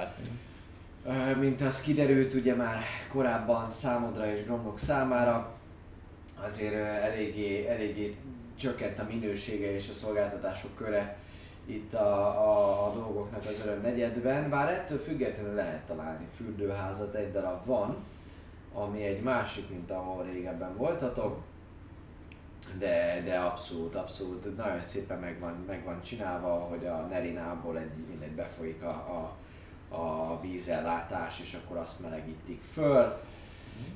Mint 1.40 1.62
az 1.62 1.82
kiderült 1.82 2.34
ugye 2.34 2.56
már 2.56 2.84
korábban 3.12 3.70
számodra 3.70 4.32
és 4.32 4.44
Gromlok 4.44 4.80
számára, 4.80 5.52
azért 6.46 6.74
eléggé, 7.04 7.68
eléggé 7.68 8.16
csökkent 8.60 9.00
a 9.00 9.08
minősége 9.10 9.76
és 9.76 9.90
a 9.90 9.94
szolgáltatások 9.94 10.76
köre 10.76 11.18
itt 11.66 11.94
a, 11.94 12.18
a, 12.26 12.86
a 12.86 12.94
dolgoknak 12.94 13.46
az 13.46 13.62
öröm 13.66 13.82
negyedben, 13.82 14.50
bár 14.50 14.72
ettől 14.72 14.98
függetlenül 14.98 15.54
lehet 15.54 15.86
találni 15.86 16.28
fürdőházat, 16.36 17.16
egy 17.16 17.32
darab 17.32 17.66
van, 17.66 17.96
ami 18.74 19.04
egy 19.04 19.22
másik, 19.22 19.70
mint 19.70 19.92
ahol 19.92 20.24
régebben 20.24 20.78
voltatok, 20.78 21.40
de, 22.78 23.22
de 23.26 23.40
abszolút, 23.40 23.96
abszolút, 23.96 24.58
nagyon 24.58 24.82
szépen 24.82 25.20
meg 25.20 25.40
van, 25.40 25.64
meg 25.68 25.84
van 25.84 26.02
csinálva, 26.02 26.54
hogy 26.54 26.86
a 26.86 26.96
Nerinából 26.96 27.78
egy, 27.78 27.94
mindegy 28.10 28.32
befolyik 28.32 28.82
a, 28.84 28.90
a, 28.90 29.38
a 29.96 30.40
vízellátás, 30.42 31.40
és 31.40 31.54
akkor 31.54 31.78
azt 31.78 32.00
melegítik 32.00 32.62
föl. 32.62 33.22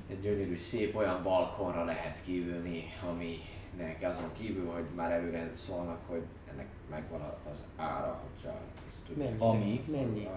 Egy 0.10 0.22
gyönyörű, 0.22 0.58
szép 0.58 0.96
olyan 0.96 1.24
balkonra 1.24 1.84
lehet 1.84 2.22
kívülni, 2.24 2.84
aminek 3.10 4.02
azon 4.02 4.32
kívül, 4.38 4.72
hogy 4.72 4.86
már 4.96 5.12
előre 5.12 5.50
szólnak, 5.54 6.00
hogy 6.08 6.24
ennek 6.52 6.68
megvan 6.90 7.22
az 7.52 7.58
ára, 7.76 8.22
hogyha 8.24 8.60
ezt 8.88 9.06
tudják. 9.08 9.30
Mennyi? 9.30 9.42
Ami? 9.42 9.84
Mennyi? 9.88 10.26
A, 10.26 10.30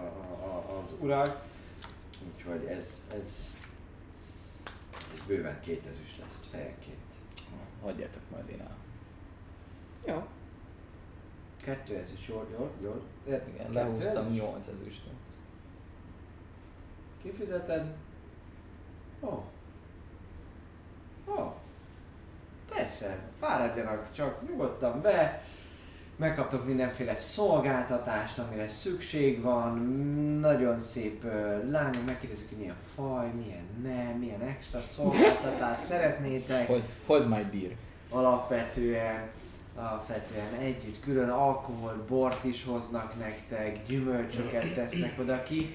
a, 0.45 0.79
az 0.81 0.93
urak. 0.99 1.47
Úgyhogy 2.35 2.65
ez, 2.65 3.03
ez, 3.23 3.57
ez 5.15 5.21
bőven 5.27 5.61
két 5.61 5.87
ezüst 5.87 6.19
lesz 6.19 6.39
fejenként. 6.51 6.98
Hagyjátok 7.83 8.23
majd 8.31 8.49
én 8.49 8.61
el. 8.61 8.77
Jó. 10.07 10.27
Kettő 11.57 11.97
ezüst, 11.97 12.29
jól, 12.29 12.47
jól, 12.51 12.71
jól. 12.83 13.03
De 13.25 13.45
Igen, 13.49 13.73
lehúztam 13.73 14.27
ezüst? 14.27 14.43
8 14.43 14.69
ezüstöt. 14.69 15.13
Kifizeted? 17.23 17.95
Ó. 19.21 19.27
Oh. 19.27 19.43
Ó. 21.27 21.41
Oh. 21.41 21.53
Persze, 22.69 23.19
fáradjanak 23.39 24.13
csak 24.13 24.49
nyugodtan 24.49 25.01
be. 25.01 25.43
Megkaptok 26.19 26.67
mindenféle 26.67 27.15
szolgáltatást, 27.17 28.39
amire 28.39 28.69
szükség 28.69 29.43
van. 29.43 29.79
Nagyon 30.41 30.79
szép 30.79 31.25
uh, 31.25 31.71
lányok, 31.71 32.05
megkérdezik, 32.07 32.49
hogy 32.49 32.59
milyen 32.59 32.77
faj, 32.95 33.31
milyen 33.43 33.65
nem, 33.83 34.19
milyen 34.19 34.41
extra 34.41 34.81
szolgáltatást 34.81 35.83
szeretnétek. 35.91 36.67
Hold, 36.67 36.83
hold 37.07 37.29
my 37.29 37.47
beer. 37.53 37.77
alapvetően, 38.11 39.29
alapvetően 39.75 40.55
együtt 40.61 41.01
külön 41.01 41.29
alkohol, 41.29 42.05
bort 42.09 42.45
is 42.45 42.65
hoznak 42.65 43.19
nektek, 43.19 43.87
gyümölcsöket 43.87 44.75
tesznek 44.75 45.19
oda 45.21 45.43
ki, 45.43 45.75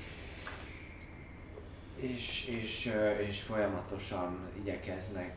és, 1.96 2.46
és, 2.62 2.94
és 3.28 3.42
folyamatosan 3.42 4.38
igyekeznek 4.62 5.36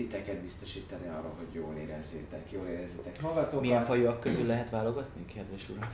titeket 0.00 0.36
biztosítani 0.36 1.08
arra, 1.08 1.32
hogy 1.36 1.52
jól 1.52 1.74
érezzétek, 1.76 2.52
jól 2.52 2.66
érezzétek 2.66 3.20
magatokat. 3.20 3.60
Milyen 3.60 3.84
fajúak 3.84 4.20
közül 4.20 4.46
lehet 4.46 4.70
válogatni, 4.70 5.24
kedves 5.24 5.68
uram? 5.68 5.88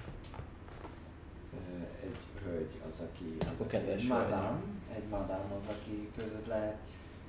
Egy 2.03 2.17
hölgy 2.45 2.81
az, 2.89 3.01
aki... 3.01 3.37
Az, 3.41 3.47
Akkor 3.47 3.67
aki 3.67 3.77
kedves 3.77 4.03
egy 4.03 4.09
madám, 4.09 4.63
egy 4.95 5.09
madám 5.11 5.53
az, 5.59 5.65
aki 5.69 6.11
között 6.17 6.47
lehet. 6.47 6.77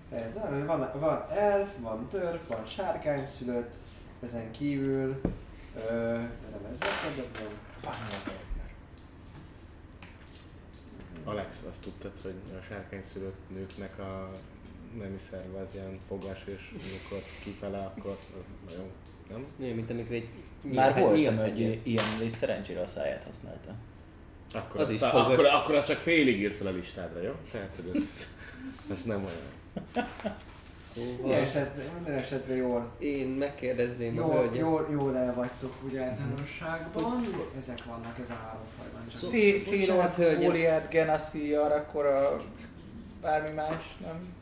lehet 0.10 0.34
van, 0.66 0.92
van 1.00 1.26
elf, 1.30 1.78
van 1.80 2.08
törp, 2.10 2.48
van 2.48 2.66
sárkányszülött, 2.66 3.72
ezen 4.24 4.52
kívül... 4.52 5.22
Ö, 5.90 6.12
nem 6.18 6.28
az 6.72 8.00
meg. 8.26 8.46
Alex, 11.24 11.64
azt 11.70 11.82
tudtad, 11.82 12.12
hogy 12.22 12.58
a 12.60 12.62
sárkányszülött 12.62 13.40
nőknek 13.50 14.00
a 14.00 14.32
nemi 14.98 15.18
szerve 15.30 15.60
az 15.60 15.68
ilyen 15.74 16.00
fogas, 16.08 16.40
és 16.46 16.70
amikor 16.72 17.20
kifele, 17.44 17.78
akkor 17.78 18.18
az 18.20 18.26
nagyon, 18.70 18.92
nem? 19.30 19.46
Olyan, 19.62 19.76
mint 19.76 19.90
amikor 19.90 20.16
egy 20.16 20.28
Már 20.62 20.94
nyíl- 20.96 21.04
voltam 21.06 21.40
egy 21.40 21.80
ilyen, 21.84 22.06
és 22.24 22.32
szerencsére 22.32 22.82
a 22.82 22.88
száját 22.88 23.24
használta. 23.24 23.74
Akkor, 24.54 24.82
Az 24.82 24.88
az 24.88 24.94
is 24.94 25.02
azt, 25.02 25.12
fogos. 25.12 25.28
akkor, 25.34 25.46
akkor 25.46 25.76
azt 25.76 25.88
csak 25.88 25.98
félig 25.98 26.40
írt 26.40 26.54
fel 26.56 26.68
a 26.68 26.72
listádra, 26.72 27.22
jó? 27.22 27.32
Tehát, 27.52 27.76
hogy 27.76 27.96
ez, 27.96 28.28
ez 28.92 29.04
nem 29.04 29.18
olyan. 29.26 30.08
Szóval 30.96 31.34
esetre, 31.34 31.84
minden 31.96 32.14
esetre 32.14 32.56
jól, 32.56 32.92
én 33.00 33.28
megkérdezném 33.28 34.18
a 34.18 34.22
jól, 34.22 34.34
hölgyet. 34.36 34.56
jól, 34.58 34.88
jól 34.92 35.18
el 35.18 35.34
vagytok 35.34 35.74
úgy 35.86 35.98
általánosságban. 35.98 37.28
Ezek 37.62 37.84
vannak, 37.86 38.20
ez 38.20 38.30
a 38.30 38.34
három 38.34 38.62
fajban. 38.80 39.08
Csak 39.12 39.20
Szó- 39.20 39.30
Fi- 39.30 39.64
bocsánat, 39.66 39.84
Finót, 39.86 40.16
hölgyem. 40.16 40.50
Góliát, 40.52 40.90
Genassi, 40.90 41.54
Arakora, 41.54 42.42
bármi 43.22 43.54
más, 43.54 43.96
nem? 44.02 44.36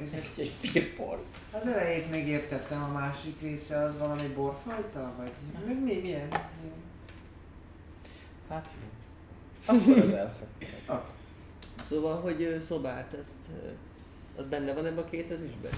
Ez 0.00 0.12
Ez 0.14 0.30
egy 0.36 0.48
firpor. 0.60 1.24
Az 1.50 1.66
elejét 1.66 2.10
még 2.10 2.28
értettem, 2.28 2.82
a 2.82 2.92
másik 2.92 3.40
része 3.40 3.78
az 3.78 3.98
valami 3.98 4.26
borfajta? 4.26 5.12
Vagy 5.16 5.32
mi, 5.66 5.74
mi, 5.74 6.00
milyen? 6.00 6.28
Hát 8.48 8.68
jó. 8.80 8.88
Akkor 9.74 9.98
az 9.98 10.10
elfek. 10.10 10.48
Szóval, 11.84 12.20
hogy 12.20 12.58
szobát, 12.62 13.12
ezt, 13.12 13.34
az 14.36 14.46
benne 14.46 14.72
van 14.72 14.86
ebben 14.86 15.04
a 15.04 15.08
két 15.10 15.30
ezüstben? 15.30 15.72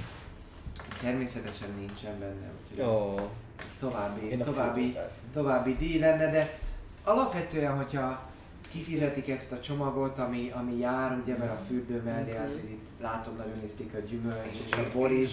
Természetesen 1.00 1.68
nincsen 1.78 2.18
benne, 2.18 2.50
úgyhogy 2.62 2.78
ez, 2.78 2.90
Ó, 2.90 3.18
ez 3.56 3.76
további, 3.78 4.36
további, 4.36 4.96
további 5.32 5.76
díj 5.76 5.98
lenne, 5.98 6.30
de 6.30 6.58
alapvetően, 7.04 7.76
hogyha 7.76 8.32
kifizetik 8.74 9.28
ezt 9.28 9.52
a 9.52 9.60
csomagot, 9.60 10.18
ami, 10.18 10.50
ami 10.54 10.78
jár, 10.78 11.18
ugye, 11.22 11.36
mert 11.36 11.52
a 11.52 11.64
fürdő 11.66 12.02
mellé 12.04 12.36
azért 12.36 12.70
itt 12.70 12.88
látom 13.00 13.36
nagyon 13.36 13.64
izdik 13.64 13.94
a 13.94 13.98
gyümölcs 13.98 14.52
és 14.66 14.72
a 14.72 14.90
bor 14.92 15.10
is, 15.10 15.30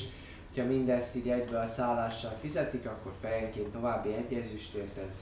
hogyha 0.53 0.69
mindezt 0.69 1.15
így 1.15 1.29
egyből 1.29 1.59
a 1.59 1.67
szállással 1.67 2.37
fizetik, 2.41 2.85
akkor 2.85 3.11
fejenként 3.21 3.67
további 3.67 4.13
egy 4.13 4.33
ezüstért 4.37 4.97
ez, 4.97 5.15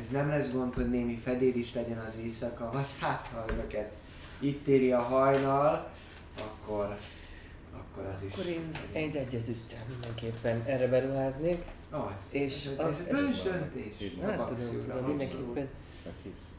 ez 0.00 0.08
nem 0.08 0.28
lesz 0.28 0.52
gond, 0.52 0.74
hogy 0.74 0.90
némi 0.90 1.16
fedél 1.16 1.54
is 1.54 1.74
legyen 1.74 1.98
az 1.98 2.18
éjszaka, 2.22 2.70
vagy 2.72 2.86
hát 3.00 3.28
ha 3.32 3.44
önöket 3.52 3.92
itt 4.38 4.66
éri 4.66 4.92
a 4.92 5.00
hajnal, 5.00 5.90
akkor, 6.40 6.96
akkor 7.72 8.04
az 8.14 8.22
is. 8.26 8.32
akkor 8.32 8.46
én 8.46 8.70
egy 8.92 9.16
egy 9.16 9.34
ezüsttel 9.34 9.78
mindenképpen 9.88 10.62
erre 10.66 10.86
beruháznék. 10.88 11.62
Az. 11.90 12.12
És 12.30 12.66
ez, 12.78 12.86
az- 12.86 13.00
ez 13.00 13.06
ez- 13.06 13.20
bölcs 13.20 13.42
döntés. 13.42 14.12
Maxi 14.22 14.54
tudom, 14.54 14.82
tudom, 14.88 15.06
mindenképpen 15.06 15.68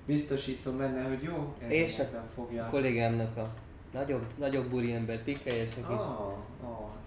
Biztosítom 0.08 0.78
benne, 0.78 1.02
hogy 1.08 1.22
jó 1.22 1.54
És 1.68 2.00
a 2.00 2.04
fogja. 2.36 2.64
a 2.64 2.70
kollégámnak 2.70 3.38
a 3.38 3.50
nagyobb, 3.94 4.22
nagyobb 4.38 4.66
buri 4.66 4.94
ember 4.94 5.24
pikkelyesnek 5.24 5.86
is. 5.90 5.96
Ah, 5.96 6.30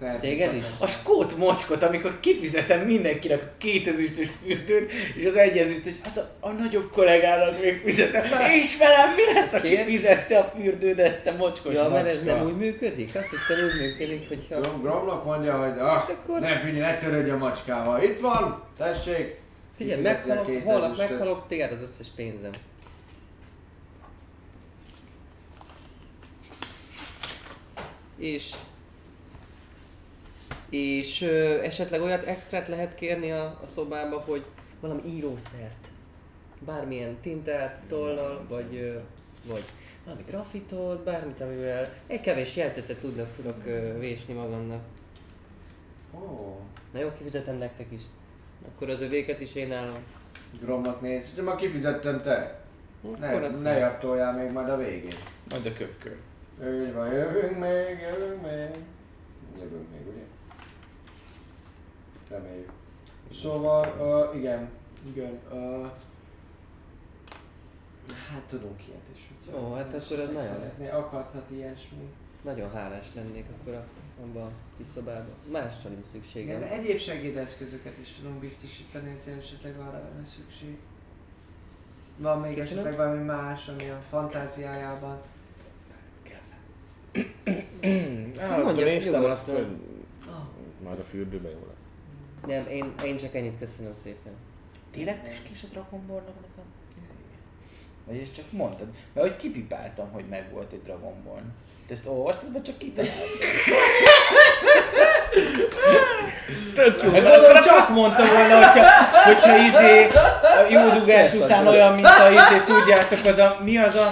ah, 0.02 0.20
Téged 0.20 0.54
is? 0.54 0.64
A 0.78 0.86
skót 0.86 1.36
mocskot, 1.36 1.82
amikor 1.82 2.20
kifizetem 2.20 2.80
mindenkinek 2.80 3.42
a 3.42 3.50
kétezüstös 3.58 4.28
fürdőt, 4.42 4.90
és 5.16 5.24
az 5.26 5.34
egyezüstös, 5.34 5.94
hát 6.02 6.16
a, 6.16 6.30
a 6.40 6.50
nagyobb 6.50 6.90
kollégának 6.90 7.60
még 7.62 7.80
fizetem. 7.84 8.22
És 8.62 8.78
velem 8.78 9.14
mi 9.14 9.32
lesz, 9.34 9.52
aki 9.52 9.68
Kért? 9.68 9.84
fizette 9.84 10.38
a 10.38 10.52
fürdődet, 10.56 11.22
te 11.22 11.32
mocskos 11.32 11.74
Ja, 11.74 11.88
mert 11.88 12.06
ez 12.06 12.22
macska? 12.22 12.34
nem 12.36 12.46
úgy 12.46 12.56
működik? 12.56 13.14
Azt 13.14 13.30
hittem 13.30 13.64
úgy 13.66 13.80
működik, 13.80 14.28
hogyha... 14.28 14.60
Grom, 14.60 14.80
Gromlok 14.82 15.24
mondja, 15.24 15.58
hogy 15.58 15.78
ah, 15.78 16.08
akkor- 16.10 16.40
ne 16.40 16.58
figyelj, 16.58 16.80
ne 16.80 16.96
törődj 16.96 17.30
a 17.30 17.36
macskával. 17.36 18.02
Itt 18.02 18.20
van, 18.20 18.62
tessék. 18.76 19.38
Figyelj, 19.76 20.02
meghalok, 20.02 20.46
két 20.46 20.62
holnap 20.62 20.96
meghalok, 20.96 21.44
téged 21.48 21.72
az 21.72 21.82
összes 21.82 22.06
pénzem. 22.16 22.50
És... 28.20 28.54
És 30.70 31.22
ö, 31.22 31.62
esetleg 31.62 32.00
olyat 32.00 32.24
extrát 32.24 32.68
lehet 32.68 32.94
kérni 32.94 33.30
a, 33.30 33.58
a 33.62 33.66
szobába, 33.66 34.20
hogy 34.20 34.44
valami 34.80 35.00
írószert. 35.06 35.88
Bármilyen 36.58 37.16
tintát, 37.20 37.80
tollal, 37.88 38.44
vagy... 38.48 38.76
Ö, 38.76 38.98
vagy 39.44 39.62
valami 40.04 40.22
grafitot, 40.26 41.04
bármit, 41.04 41.40
amivel 41.40 41.92
egy 42.06 42.20
kevés 42.20 42.56
jegyzetet 42.56 42.98
tudnak, 42.98 43.32
tudok 43.36 43.66
ö, 43.66 43.98
vésni 43.98 44.34
magamnak. 44.34 44.82
Ó, 46.14 46.60
Na 46.92 46.98
jó, 46.98 47.12
kifizetem 47.18 47.56
nektek 47.56 47.86
is. 47.90 48.00
Akkor 48.68 48.90
az 48.90 49.02
övéket 49.02 49.40
is 49.40 49.54
én 49.54 49.72
állom. 49.72 50.02
Gromnak 50.60 51.00
néz, 51.00 51.34
de 51.34 51.42
ma 51.42 51.54
kifizettem 51.54 52.20
te. 52.20 52.60
Ne, 53.18 53.26
Akkor 53.26 53.42
azt 53.42 53.62
ne 53.62 53.76
jartoljál 53.76 54.32
még 54.32 54.50
majd 54.50 54.68
a 54.68 54.76
végén. 54.76 55.16
Majd 55.50 55.66
a 55.66 55.72
kövkör. 55.72 56.16
Úgy 56.62 56.92
van, 56.92 57.12
jövünk 57.12 57.58
még, 57.58 57.98
jövünk 58.00 58.42
még. 58.42 58.84
Jövünk 59.58 59.90
még, 59.90 60.06
ugye? 60.12 60.22
Reméljük. 62.28 62.72
Szóval, 63.34 63.86
uh, 64.32 64.36
igen, 64.38 64.68
igen. 65.06 65.38
Uh, 65.52 65.86
hát 68.30 68.42
tudunk 68.48 68.86
ilyet 68.88 69.00
is. 69.14 69.30
úgy 69.48 69.54
Ó, 69.54 69.74
hát 69.74 69.94
akkor 69.94 70.18
ez 70.18 70.26
nagyon- 70.26 70.44
Szeretné, 70.44 70.88
akarthat 70.88 71.50
ilyesmi. 71.50 72.12
Nagyon 72.44 72.70
hálás 72.72 73.06
lennék 73.14 73.46
akkor 73.60 73.74
a, 73.74 73.84
abban 74.22 74.42
a 74.42 74.50
kis 74.76 74.86
szobában. 74.86 75.34
Másra 75.50 75.88
nincs 75.90 76.06
szükségem. 76.12 76.56
Igen, 76.62 76.68
egyéb 76.72 76.98
segédeszközöket 76.98 77.98
is 77.98 78.12
tudunk 78.12 78.40
biztosítani, 78.40 79.10
hogyha 79.10 79.30
esetleg 79.40 79.78
arra 79.78 79.98
lenne 79.98 80.24
szükség. 80.24 80.78
Van 82.16 82.40
még 82.40 82.56
Köszönöm. 82.56 82.78
esetleg 82.84 83.06
valami 83.06 83.24
más, 83.24 83.68
ami 83.68 83.88
a 83.88 84.00
fantáziájában. 84.08 85.20
Ah, 87.12 88.50
akkor 88.52 88.64
mondja, 88.64 88.84
néztem 88.84 89.12
nyugodtan. 89.12 89.30
azt, 89.30 89.46
hogy 89.48 89.66
Ah. 90.28 90.34
majd 90.84 90.98
a 90.98 91.02
fürdőben 91.02 91.50
jó 91.50 91.58
lesz. 91.68 91.76
Nem, 92.56 92.66
én, 92.72 92.92
én 93.04 93.16
csak 93.16 93.34
ennyit 93.34 93.58
köszönöm 93.58 93.92
szépen. 94.02 94.32
Tényleg 94.92 95.22
tüskés 95.22 95.62
a 95.62 95.66
Dragon 95.72 96.06
Ballnak 96.06 96.28
a 96.28 96.60
izéje? 97.02 97.38
Vagy 98.06 98.16
ezt 98.22 98.34
csak 98.34 98.44
mondtad? 98.50 98.86
Mert 99.12 99.26
hogy 99.26 99.36
kipipáltam, 99.36 100.10
hogy 100.12 100.24
meg 100.30 100.48
volt 100.52 100.72
egy 100.72 100.82
Dragon 100.82 101.14
Ball. 101.24 101.42
Te 101.86 101.94
ezt 101.94 102.06
olvastad, 102.06 102.52
vagy 102.52 102.62
csak 102.62 102.78
kitaláltad? 102.78 103.26
Tök 106.74 107.02
jó, 107.02 107.10
Meg 107.10 107.22
gondolom 107.22 107.60
csak 107.62 107.88
mondta 107.88 108.24
volna, 108.24 108.56
hogyha, 108.66 108.84
hogyha 109.24 109.56
izé 109.56 110.06
a 110.42 110.66
jó 110.70 110.98
dugás 110.98 111.32
után 111.34 111.66
olyan, 111.66 111.94
mint 111.94 112.06
a 112.06 112.30
izé, 112.30 112.62
tudjátok, 112.64 113.26
az 113.26 113.38
a, 113.38 113.58
mi 113.64 113.76
az 113.78 113.94
a, 113.94 114.06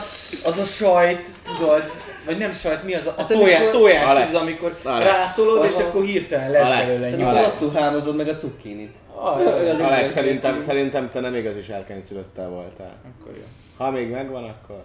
az 0.49 0.59
a 0.59 0.65
sajt, 0.65 1.29
tudod, 1.43 1.91
vagy 2.29 2.39
nem 2.39 2.53
sajt, 2.53 2.85
mi 2.85 2.95
az 2.95 3.07
a, 3.07 3.11
a 3.11 3.15
Hát 3.17 3.27
tojás, 3.29 3.61
amikor- 3.61 3.81
tojás, 3.81 4.09
Alex. 4.11 4.27
tudod, 4.27 4.43
amikor 4.43 4.77
Alex. 4.83 5.05
rátolod, 5.07 5.65
és 5.65 5.77
akkor 5.77 6.05
hirtelen 6.05 6.51
lesz 6.51 6.67
Alex. 6.67 6.99
belőle 7.01 7.25
Alex. 7.27 7.37
nyúl. 7.37 7.45
Rosszul 7.45 7.81
hámozod 7.83 8.17
meg 8.17 8.29
a 8.29 8.35
cukkinit. 8.35 8.97
Alex, 9.15 10.05
is 10.05 10.11
szerintem, 10.11 10.61
szerintem 10.61 11.11
te 11.11 11.21
nem 11.21 11.35
igazi 11.35 11.63
sárkányszülöttel 11.63 12.49
voltál. 12.49 12.97
Akkor 13.21 13.37
jó. 13.37 13.43
Ha 13.77 13.91
még 13.91 14.11
megvan, 14.11 14.45
akkor, 14.45 14.83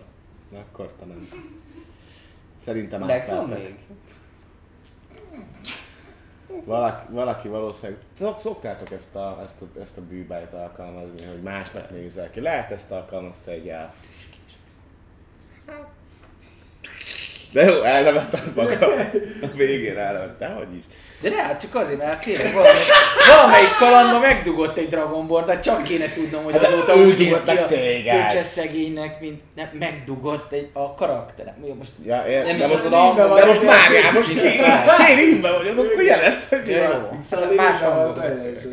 akkor 0.54 0.88
te 1.00 1.06
nem. 1.06 1.30
Szerintem 2.64 3.04
átvertek. 3.04 3.58
még? 3.58 3.76
Valaki, 6.66 7.04
valaki 7.10 7.48
valószínűleg... 7.48 8.02
Szok, 8.20 8.40
szoktátok 8.40 8.92
ezt 8.92 9.16
a, 9.16 9.40
ezt, 9.44 9.62
a, 9.62 9.80
ezt 9.82 9.98
a 9.98 10.02
bűbájt 10.02 10.54
alkalmazni, 10.54 11.26
hogy 11.26 11.42
másnak 11.42 11.90
nézel 11.90 12.30
ki. 12.30 12.40
Lehet 12.42 12.72
ezt 12.72 12.92
alkalmazta 12.92 13.52
egy 13.52 13.68
elf. 13.68 13.94
De 17.54 17.64
jó, 17.64 17.82
elnevettem 17.82 18.52
maga. 18.56 18.86
A 19.42 19.48
végén 19.56 19.98
elnevett, 19.98 20.40
dehogy 20.40 20.76
is. 20.78 20.84
De 21.22 21.30
ne, 21.30 21.36
hát 21.42 21.62
csak 21.62 21.76
azért, 21.76 21.98
mert 21.98 22.24
tényleg 22.24 22.54
valamelyik, 22.54 22.88
valamelyik 23.28 23.76
kalandban 23.80 24.20
megdugott 24.22 24.78
egy 24.78 24.88
Dragon 24.88 25.28
Ball, 25.28 25.46
de 25.46 25.60
csak 25.60 25.84
kéne 25.84 26.06
tudnom, 26.14 26.44
hogy 26.44 26.54
Hát 26.54 26.64
azóta 26.64 26.96
úgy 26.96 27.18
néz 27.18 27.44
ki 27.44 27.58
a 27.58 27.66
téged. 27.66 28.28
köcses 28.28 28.48
szegénynek, 28.48 29.20
mint 29.22 29.42
nem, 29.56 29.68
megdugott 29.80 30.52
egy, 30.54 30.70
a 30.74 30.94
karakterem. 30.94 31.54
Jó, 31.68 31.74
most 31.74 31.92
Ja, 32.06 32.26
ér, 32.28 32.44
Nem 32.44 32.58
de 32.58 32.64
is 32.64 32.70
most, 32.72 32.84
az 32.84 32.90
de, 32.90 32.96
a- 32.98 33.36
de 33.40 33.46
most 33.46 33.64
várjál, 33.64 34.12
most 34.12 34.28
ki? 34.34 34.40
Én 35.10 35.16
rímben 35.26 35.54
vagyok, 35.58 35.78
akkor 35.78 36.02
jelezd, 36.04 36.44
hogy 36.50 36.62
mi 36.66 36.74
van. 36.74 36.82
jó. 37.12 37.18
Szóval 37.30 37.46
Hát 37.48 37.56
más 37.56 37.78
teljesen, 37.80 38.14
beszélek. 38.30 38.64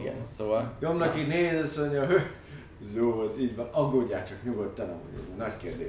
igen, 0.00 0.14
szóval. 0.30 0.72
Jomnak 0.80 1.16
így 1.18 1.26
néz, 1.26 1.60
azt 1.64 1.78
mondja, 1.78 2.04
"Hö, 2.06 2.16
ez 2.84 2.96
jó 2.96 3.10
volt, 3.12 3.40
így 3.40 3.56
van, 3.56 3.68
aggódjál 3.72 4.24
csak 4.28 4.36
nyugodtan, 4.44 4.88
amúgy 4.88 5.20
ez 5.30 5.36
nagy 5.38 5.56
kérdés. 5.62 5.88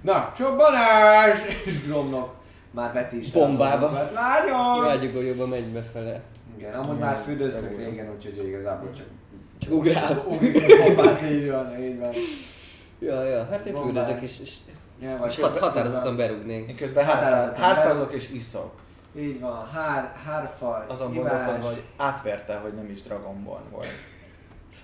Na, 0.00 0.32
csobbanás! 0.36 1.38
És 1.64 1.82
Gromnak 1.86 2.34
már 2.70 2.92
vetés. 2.92 3.30
Bombába. 3.30 4.10
Lányom! 4.14 4.82
Vágyugójóba 4.84 5.46
megy 5.46 5.64
befele. 5.64 6.20
Igen, 6.56 6.74
amúgy 6.74 6.98
már 6.98 7.16
fürdőztek 7.24 7.76
régen, 7.76 8.10
úgyhogy 8.16 8.46
igazából 8.48 8.92
csak 8.92 9.06
Csak 9.58 9.72
ugrál. 9.72 10.24
bombát, 10.24 11.22
így 11.30 11.50
van, 11.50 11.82
így 11.82 11.98
van. 11.98 12.10
Ja, 12.98 13.22
ja, 13.22 13.46
hát 13.50 13.64
én 13.66 13.72
Bombás. 13.72 14.06
fürdőzök 14.06 14.22
és, 14.22 14.56
Ja, 15.00 15.24
és 15.26 15.40
hat, 15.40 15.58
határozottan 15.58 16.16
berúgnék. 16.16 16.68
Én 16.68 16.76
közben 16.76 17.04
hátrazok 17.56 18.12
és 18.12 18.30
iszok. 18.30 18.70
Így 19.16 19.40
van, 19.40 19.68
hár, 19.68 20.16
hárfa, 20.26 20.84
Azon 20.88 21.12
hibás. 21.12 21.30
gondolkodva, 21.30 21.66
hogy 21.66 21.82
átverte, 21.96 22.56
hogy 22.56 22.72
nem 22.74 22.90
is 22.90 23.02
Dragon 23.02 23.44
Ball 23.44 23.62
volt. 23.70 23.86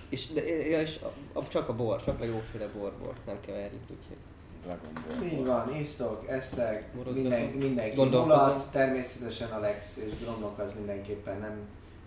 És, 0.09 0.27
de, 0.27 0.41
ja, 0.69 0.81
és 0.81 0.99
a, 1.03 1.39
a, 1.39 1.47
csak 1.47 1.69
a 1.69 1.75
bor, 1.75 2.03
csak 2.03 2.21
a 2.21 2.25
jóféle 2.25 2.67
borból, 2.77 3.13
nem 3.25 3.35
keverjük, 3.45 3.81
úgyhogy. 3.81 4.17
Dragon 4.67 4.91
Ball. 4.93 5.27
Így 5.27 5.45
van, 5.45 5.75
isztok, 5.75 6.27
esztek, 6.27 6.93
minden, 7.13 7.41
mindenki 7.41 8.01
mulat, 8.01 8.71
természetesen 8.71 9.51
Alex 9.51 9.97
és 9.97 10.19
Gromnak 10.23 10.59
az 10.59 10.73
mindenképpen 10.73 11.39
nem 11.39 11.59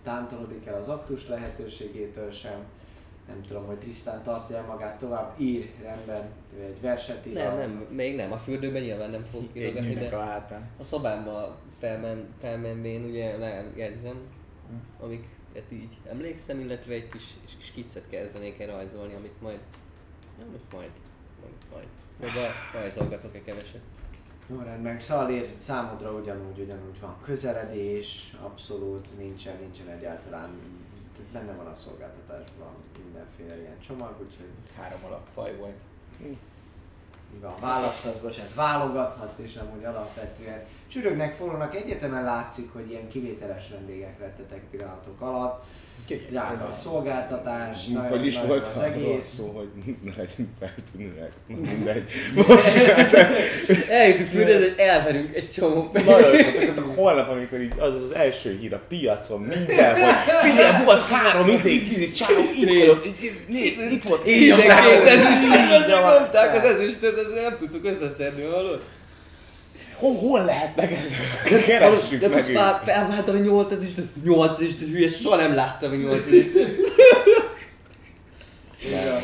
tántorodik 0.03 0.65
el 0.65 0.75
az 0.75 0.87
aktus 0.89 1.27
lehetőségétől 1.27 2.31
sem. 2.31 2.65
Nem 3.27 3.43
tudom, 3.47 3.65
hogy 3.65 3.77
Trisztán 3.77 4.23
tartja 4.23 4.57
el 4.57 4.65
magát 4.65 4.97
tovább, 4.97 5.39
ír 5.39 5.69
rendben, 5.81 6.29
ő 6.57 6.61
egy 6.61 6.81
verset 6.81 7.25
ír. 7.25 7.33
Nem, 7.33 7.57
nem, 7.57 7.85
még 7.89 8.15
nem, 8.15 8.31
a 8.31 8.37
fürdőben 8.37 8.81
nyilván 8.81 9.09
nem 9.09 9.25
fog 9.31 9.43
nőnek 9.53 10.09
de 10.09 10.15
a 10.15 10.23
hátán. 10.23 10.69
a 10.79 10.83
szobámba 10.83 11.57
felmen, 11.79 12.27
felmenvén 12.41 13.03
ugye 13.03 13.37
lejegyzem, 13.37 14.15
amiket 14.99 15.71
így 15.71 15.97
emlékszem, 16.09 16.59
illetve 16.59 16.93
egy 16.93 17.09
kis 17.09 17.23
skicet 17.57 18.03
kezdenék 18.09 18.59
el 18.59 18.67
rajzolni, 18.67 19.13
amit 19.13 19.41
majd, 19.41 19.59
nem, 20.37 20.47
most 20.51 20.63
majd, 20.73 20.91
majd, 21.41 21.53
majd. 21.73 21.87
Szóval 22.21 22.51
rajzolgatok-e 22.73 23.41
keveset. 23.41 23.81
Jó 24.47 24.59
rendben, 24.59 24.99
Szalér 24.99 25.47
számodra 25.57 26.11
ugyanúgy, 26.11 26.59
ugyanúgy 26.59 26.99
van 26.99 27.15
közeledés, 27.23 28.35
abszolút 28.41 29.17
nincsen, 29.17 29.57
nincsen 29.59 29.87
egyáltalán, 29.87 30.49
benne 31.33 31.51
van 31.51 31.67
a 31.67 31.73
szolgáltatásban 31.73 32.73
mindenféle 33.03 33.59
ilyen 33.59 33.79
csomag, 33.79 34.15
úgyhogy 34.21 34.49
Három 34.77 34.99
alapfaj 35.05 35.55
volt. 35.55 35.75
mi 37.33 37.39
van, 37.41 37.53
választhatsz, 37.59 38.17
bocsánat, 38.17 38.53
válogathatsz, 38.53 39.39
és 39.39 39.55
amúgy 39.55 39.83
alapvetően 39.83 40.65
csürögnek, 40.87 41.33
forrónak, 41.33 41.75
egyetemen 41.75 42.23
látszik, 42.23 42.73
hogy 42.73 42.89
ilyen 42.89 43.07
kivételes 43.07 43.69
vendégek 43.69 44.19
lettetek 44.19 44.63
pillanatok 44.69 45.21
alatt, 45.21 45.63
drága 46.29 46.67
a 46.71 46.73
szolgáltatás, 46.73 47.77
Hogy 48.09 48.25
is 48.25 48.37
volt 48.47 48.67
az 48.75 48.81
egész. 48.81 49.33
szó, 49.37 49.51
hogy 49.55 49.95
ne 50.03 50.11
legyünk 50.17 50.49
feltűnőek. 50.59 51.31
Na, 51.47 51.55
Mindegy. 51.71 52.11
Most 52.35 52.75
Eljutunk 53.89 54.29
fürdőzni, 54.29 54.65
és 54.65 54.73
elverünk 54.77 55.35
egy 55.35 55.49
csomó 55.49 55.91
nagyon 55.93 56.37
sok, 56.37 56.51
tehát 56.51 56.79
holnap, 56.95 57.29
amikor 57.29 57.61
így 57.61 57.73
az 57.77 57.93
az 57.93 58.11
első 58.15 58.57
hír 58.61 58.73
a 58.73 58.81
piacon, 58.87 59.39
mindenhol. 59.41 60.13
Figyelj, 60.41 60.83
volt 60.85 61.01
három 61.01 61.47
izé, 61.49 61.83
kizi, 61.83 62.11
csáó, 62.11 62.39
itt 62.61 62.67
vagyok, 62.69 63.05
itt- 63.05 63.21
itt- 63.21 63.49
itt- 63.49 63.91
itt 63.91 64.03
volt. 64.03 64.21
12 64.21 65.07
ezüstöt, 65.07 65.43
Így 65.43 65.69
van. 65.69 66.11
nyomták 66.19 66.55
az 66.55 66.63
ezüstöt, 66.63 67.15
nem 67.41 67.57
tudtuk 67.57 67.85
összeszedni, 67.85 68.43
hallod? 68.43 68.81
Hol, 70.01 70.15
hol 70.15 70.45
lehetnek 70.45 70.91
ezek? 70.91 71.17
Keressük 71.65 72.19
De 72.19 72.27
meg 72.27 72.37
most 72.37 72.49
őket. 72.49 72.61
fel, 72.61 72.81
felváltam 72.83 73.35
a 73.35 73.39
8 73.39 73.71
ezüstöt, 73.71 74.23
8 74.23 74.59
ezüstöt, 74.59 74.87
hülye, 74.87 75.07
soha 75.07 75.35
nem 75.35 75.53
láttam 75.55 75.91
a 75.91 75.95
8 75.95 76.25
ezüstöt. 76.27 76.77
Igen. 78.85 79.21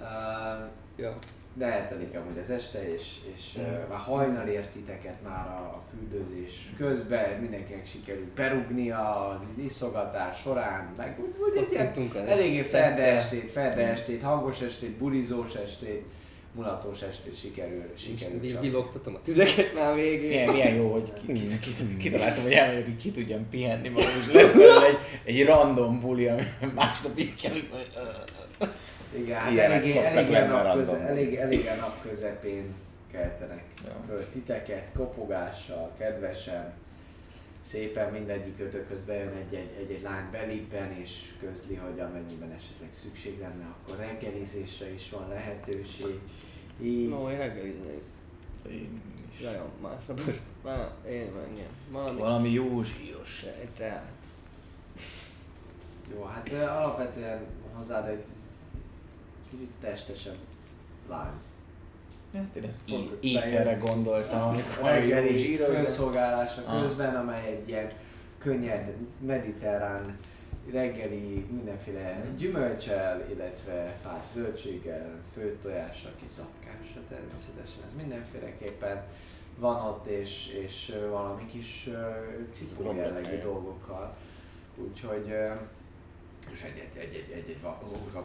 Uh, 0.00 0.68
Ja. 0.96 1.18
de 1.54 1.64
eltelik 1.66 2.14
amúgy 2.16 2.38
az 2.42 2.50
este, 2.50 2.92
és, 2.94 3.02
és 3.36 3.44
uh, 3.56 3.88
már 3.88 3.98
hajnal 3.98 4.46
ért 4.48 4.68
titeket 4.70 5.22
már 5.24 5.46
a, 5.46 5.60
a 5.60 5.82
fürdőzés 5.90 6.70
közben, 6.78 7.30
mindenkinek 7.40 7.86
sikerült 7.86 8.28
berugni 8.28 8.90
az 8.90 9.64
iszogatás 9.64 10.40
során, 10.40 10.90
meg 10.96 11.16
úgy, 11.20 11.34
úgy 11.50 11.66
egy 11.70 12.16
eléggé 12.28 12.62
ferde 12.62 13.16
estét, 13.16 13.50
ferde 13.50 13.86
estét, 13.88 14.22
hangos 14.22 14.60
estét, 14.60 14.90
bulizós 14.90 15.54
estét, 15.54 16.04
mulatós 16.54 17.02
estét 17.02 17.38
sikerül, 17.38 17.82
sikerül 17.96 18.44
És 18.44 18.54
villogtatom 18.60 19.14
a 19.14 19.22
tüzeket 19.22 19.74
már 19.74 19.94
végén. 19.94 20.28
Milyen, 20.28 20.48
milyen 20.52 20.74
jó, 20.74 20.92
hogy 20.92 21.12
ki, 21.26 21.32
ki, 21.32 21.46
ki, 21.60 21.96
kitaláltam, 21.96 22.42
hogy 22.42 22.52
elmegyek, 22.52 22.84
hogy 22.84 22.96
ki 22.96 23.10
tudjam 23.10 23.48
pihenni 23.48 23.88
magam, 23.88 24.10
és 24.20 24.32
lesz 24.32 24.54
egy, 24.54 24.98
egy 25.24 25.44
random 25.44 26.00
buli, 26.00 26.26
ami 26.26 26.46
másnap 26.74 27.18
így 27.18 27.34
kell, 27.34 27.56
Igen, 29.16 29.38
hát 29.38 29.58
eléggé, 29.58 29.98
eléggé, 29.98 30.32
nap 30.32 30.74
köze, 30.74 30.98
elég, 30.98 31.34
elég 31.34 31.66
a 31.66 31.74
nap 31.80 32.02
közepén 32.02 32.74
keltenek 33.12 33.64
Ja. 33.84 33.92
föl 34.08 34.26
titeket, 34.32 34.86
kopogással, 34.96 35.90
kedvesen. 35.98 36.72
Szépen 37.62 38.12
mindegyik 38.12 38.60
ötökhöz 38.60 39.04
bejön 39.04 39.32
egy-egy, 39.32 39.70
egy-egy 39.78 40.02
lány 40.02 40.30
belibben, 40.30 40.92
és 40.92 41.32
közli, 41.40 41.74
hogy 41.74 42.00
amennyiben 42.00 42.50
esetleg 42.52 42.88
szükség 42.94 43.38
lenne, 43.40 43.66
akkor 43.66 43.96
reggelizésre 43.96 44.92
is 44.92 45.10
van 45.10 45.28
lehetőség. 45.28 46.20
Így. 46.82 47.08
No, 47.08 47.30
én 47.30 47.36
reggeliznék. 47.36 48.02
Én 48.70 49.02
is. 49.30 49.40
Nagyon 49.40 49.70
másnap 49.80 50.20
is. 50.28 50.34
Már 50.64 50.90
én 51.08 51.32
meg 51.32 51.48
ilyen. 51.54 51.68
Valami. 51.90 52.18
Valami 52.18 52.50
jó 52.50 52.82
zsíros. 52.82 53.44
Te. 53.76 54.04
Jó, 56.14 56.22
hát 56.22 56.52
alapvetően 56.52 57.44
hozzád 57.74 58.08
egy 58.08 58.24
kicsit 59.50 59.70
testesebb 59.80 60.38
lány. 61.08 61.32
Hát 62.34 62.56
én 62.56 62.64
ezt 62.64 62.80
ételre 63.20 63.74
gondoltam, 63.74 64.40
A 64.40 64.46
amikor 64.48 64.84
reggeli 64.84 65.38
zsíros. 65.38 65.68
felszolgálása 65.68 66.62
Ah. 66.66 66.80
közben, 66.80 67.16
amely 67.16 67.46
egy 67.46 67.68
ilyen 67.68 67.86
könnyed, 68.38 68.92
mediterrán 69.20 70.16
reggeli 70.72 71.46
mindenféle 71.50 72.24
gyümölcsel, 72.36 73.26
illetve 73.30 73.96
pár 74.02 74.22
zöldséggel, 74.32 75.10
főtt 75.34 75.62
tojással, 75.62 76.10
kis 76.22 76.30
zapkással 76.32 77.02
természetesen. 77.08 77.82
Ez 77.86 77.96
mindenféleképpen 77.96 79.02
van 79.58 79.88
ott, 79.88 80.06
és, 80.06 80.58
és 80.64 80.94
valami 81.10 81.46
kis 81.46 81.88
Romlott 82.78 82.96
jellegű 82.96 83.38
dolgokkal. 83.42 84.16
Úgyhogy 84.76 85.34
és 86.52 86.62
egy, 86.62 86.78
egy, 86.78 86.96
egy, 87.02 87.14
egy, 87.14 87.32
egy, 87.36 87.50
egy 87.50 87.60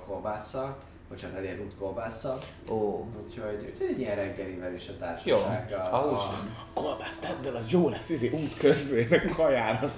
kolbásszal, 0.05 0.77
bocsánat, 1.09 1.37
egy 1.45 1.57
rút 1.57 1.75
kolbásszal. 1.79 2.39
Ó, 2.69 3.05
Úgyhogy, 3.25 3.65
úgyhogy 3.71 3.87
egy 3.89 3.99
ilyen 3.99 4.15
reggelivel 4.15 4.73
is 4.73 4.87
a 4.87 4.91
jó. 5.23 5.37
társaság. 5.37 5.73
a- 5.79 5.97
Ahhoz 5.97 6.19
a- 6.19 6.43
Kolbász 6.73 7.17
tedd 7.17 7.47
el, 7.47 7.55
az 7.55 7.71
jó 7.71 7.89
lesz, 7.89 8.09
izé 8.09 8.29
út 8.29 8.57
közben, 8.57 9.05
meg 9.09 9.31
kaján, 9.35 9.83
az 9.83 9.91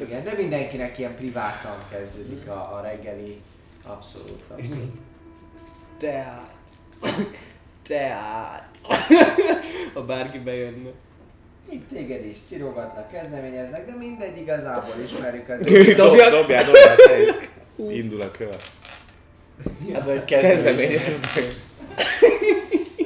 Igen, 0.00 0.24
de 0.24 0.32
mindenkinek 0.36 0.98
ilyen 0.98 1.14
privátan 1.16 1.76
kezdődik 1.90 2.48
a, 2.48 2.74
a 2.76 2.80
reggeli, 2.82 3.40
abszolút, 3.86 4.42
abszolút. 4.48 4.98
Tehát. 5.98 6.54
Tehát. 7.82 8.68
ha 9.94 10.04
bárki 10.04 10.38
bejönne. 10.38 10.90
Itt 11.70 11.88
téged 11.88 12.24
is 12.24 12.36
cirogatnak, 12.48 13.10
kezdeményeznek, 13.10 13.86
de 13.86 13.94
mindegy, 13.94 14.36
igazából 14.36 14.94
ismerjük 15.04 15.48
az 15.48 15.60
dobjál, 15.96 16.64
te 17.06 17.22
is. 17.22 17.30
Indul 17.76 18.20
a 18.20 18.30
kör. 18.30 18.56
Hát, 19.92 20.04
hogy 20.04 20.24
Kezdeményeznek. 20.24 21.68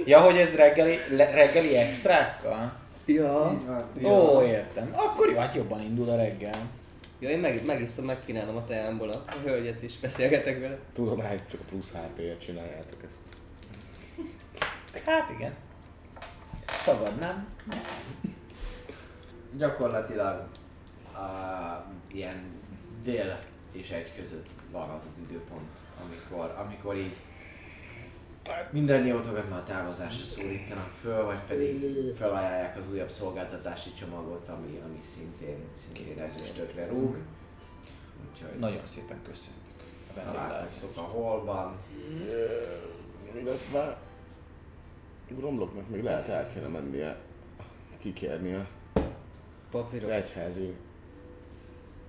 Ja, 0.05 0.21
hogy 0.21 0.37
ez 0.37 0.57
reggeli, 0.57 0.99
le, 1.11 1.31
reggeli 1.31 1.77
extrákkal? 1.77 2.73
Ja. 3.05 3.61
Így 3.99 4.03
van. 4.03 4.13
Ó, 4.13 4.43
értem. 4.43 4.91
Akkor 4.93 5.31
jó, 5.31 5.39
hát 5.39 5.55
jobban 5.55 5.81
indul 5.81 6.09
a 6.09 6.17
reggel. 6.17 6.71
Ja, 7.19 7.29
én 7.29 7.39
meg, 7.39 7.65
megiszom, 7.65 8.05
megkínálom 8.05 8.57
a 8.57 8.65
teámból 8.65 9.11
a, 9.11 9.25
hölgyet 9.45 9.83
is, 9.83 9.99
beszélgetek 9.99 10.61
vele. 10.61 10.79
Tudom, 10.93 11.21
hát 11.21 11.41
csak 11.51 11.61
a 11.61 11.65
plusz 11.69 11.93
HP-et 11.93 12.45
csináljátok 12.45 13.03
ezt. 13.03 13.37
Hát 15.07 15.31
igen. 15.31 15.55
Tagadnám. 16.85 17.49
Gyakorlatilag 19.57 20.47
a, 21.13 21.27
ilyen 22.13 22.43
dél 23.05 23.39
és 23.73 23.91
egy 23.91 24.13
között 24.17 24.54
van 24.75 24.91
az 24.91 25.05
az 25.05 25.21
időpont, 25.29 25.79
amikor, 26.05 26.55
amikor 26.65 26.97
így 26.97 27.17
mindannyiótokat 28.71 29.51
már 29.51 29.59
a 29.59 29.63
távozásra 29.63 30.25
szólítanak 30.25 30.93
föl, 31.01 31.25
vagy 31.25 31.39
pedig 31.47 32.15
felajánlják 32.17 32.77
az 32.77 32.91
újabb 32.91 33.11
szolgáltatási 33.11 33.95
csomagot, 33.95 34.49
ami, 34.49 34.81
ami 34.85 34.99
szintén, 35.01 35.59
szintén 35.77 36.19
ezüstökre 36.19 36.87
rúg. 36.87 37.17
Úgyhogy 38.33 38.59
Nagyon 38.59 38.87
szépen 38.87 39.19
köszönjük 39.23 39.63
a 40.17 40.33
találkoztok 40.33 40.97
a 40.97 41.01
holban. 41.01 41.77
Illetve 43.35 43.99
Gromloknak 45.29 45.89
még 45.89 46.03
lehet 46.03 46.29
el 46.29 46.49
kéne 46.53 46.67
mennie 46.67 47.17
kikérni 47.99 48.55
a 48.55 48.67
Papírok. 49.71 50.11
egyházi 50.11 50.75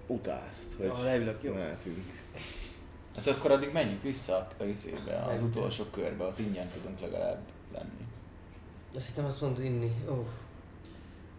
utázt, 0.07 0.73
hogy 0.77 0.85
Ja, 0.85 1.03
leülök, 1.03 1.43
jó? 1.43 1.53
mehetünk. 1.53 2.21
Hát 3.15 3.27
akkor 3.27 3.51
addig 3.51 3.71
menjünk 3.71 4.01
vissza 4.01 4.47
a 4.57 4.63
izébe, 4.63 5.17
az 5.17 5.41
utolsó 5.41 5.83
körbe, 5.83 6.23
ott 6.23 6.39
ingyen 6.39 6.67
tudunk 6.67 6.99
legalább 6.99 7.39
lenni. 7.73 8.07
Azt 8.95 9.07
hittem 9.07 9.25
azt 9.25 9.41
mondod 9.41 9.63
inni. 9.63 9.91
Ó. 10.09 10.11
Oh. 10.11 10.25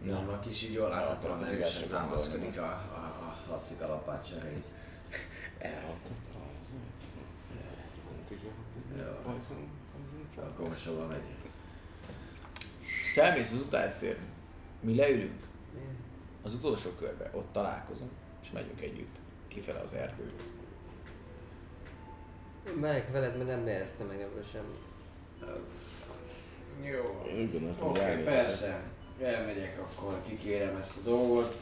Nem, 0.03 0.29
a 0.29 0.39
kis 0.39 0.63
így 0.63 0.73
jól 0.73 0.89
láthatóan 0.89 1.39
az 1.39 1.47
erősen 1.47 1.59
igazság 1.59 1.89
támaszkodik 1.89 2.57
a, 2.57 2.63
a, 2.63 3.45
a 3.47 3.51
Laci 3.51 3.73
kalapácsára. 3.79 4.47
Jó. 4.47 4.61
Akkor 10.43 10.69
most 10.69 10.85
hova 10.85 11.05
megyünk? 11.05 11.35
Te 13.15 13.23
elmész 13.23 13.51
az 13.51 13.59
utászért, 13.59 14.19
mi 14.79 14.95
leülünk 14.95 15.47
az 16.43 16.53
utolsó 16.53 16.89
körbe, 16.89 17.29
ott 17.33 17.51
találkozunk, 17.51 18.11
és 18.47 18.53
megyünk 18.53 18.81
együtt 18.81 19.15
kifele 19.47 19.79
az 19.79 19.93
erdőhöz. 19.93 20.55
Megyek 22.79 23.11
veled, 23.11 23.37
mert 23.37 23.49
nem 23.49 23.63
nehezte 23.63 24.03
meg 24.03 24.21
ebből 24.21 24.43
semmit. 24.51 24.85
Jó. 26.81 27.29
Oké, 27.79 28.01
okay, 28.01 28.23
persze. 28.23 28.83
Elmegyek, 29.21 29.79
akkor 29.79 30.21
kikérem 30.27 30.75
ezt 30.75 30.97
a 30.97 31.01
dolgot. 31.09 31.59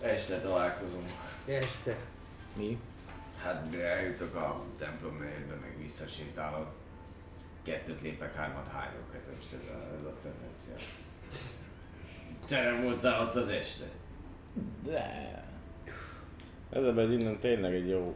Este 0.00 0.40
találkozunk. 0.40 1.08
Este. 1.44 1.96
Mi? 2.56 2.80
Hát 3.42 3.70
de 3.70 3.84
eljutok 3.84 4.34
a 4.34 4.64
templom 4.78 5.14
mélyébe, 5.14 5.54
meg 5.54 5.78
visszasétálok. 5.82 6.72
Kettőt 7.62 8.00
lépek, 8.02 8.34
hármat 8.34 8.68
hányok, 8.68 9.12
hát 9.12 9.22
most 9.36 9.52
ez 9.52 9.68
a, 9.68 9.94
ez 9.94 10.02
a 10.02 10.16
tendencia. 10.22 10.92
Te 12.46 12.62
nem 12.62 12.82
voltál 12.82 13.26
ott 13.26 13.34
az 13.34 13.48
este? 13.48 13.86
De... 14.84 15.46
Ez 16.70 16.82
a 16.84 16.92
egy 16.94 17.12
innen 17.12 17.38
tényleg 17.38 17.74
egy 17.74 17.88
jó, 17.88 18.14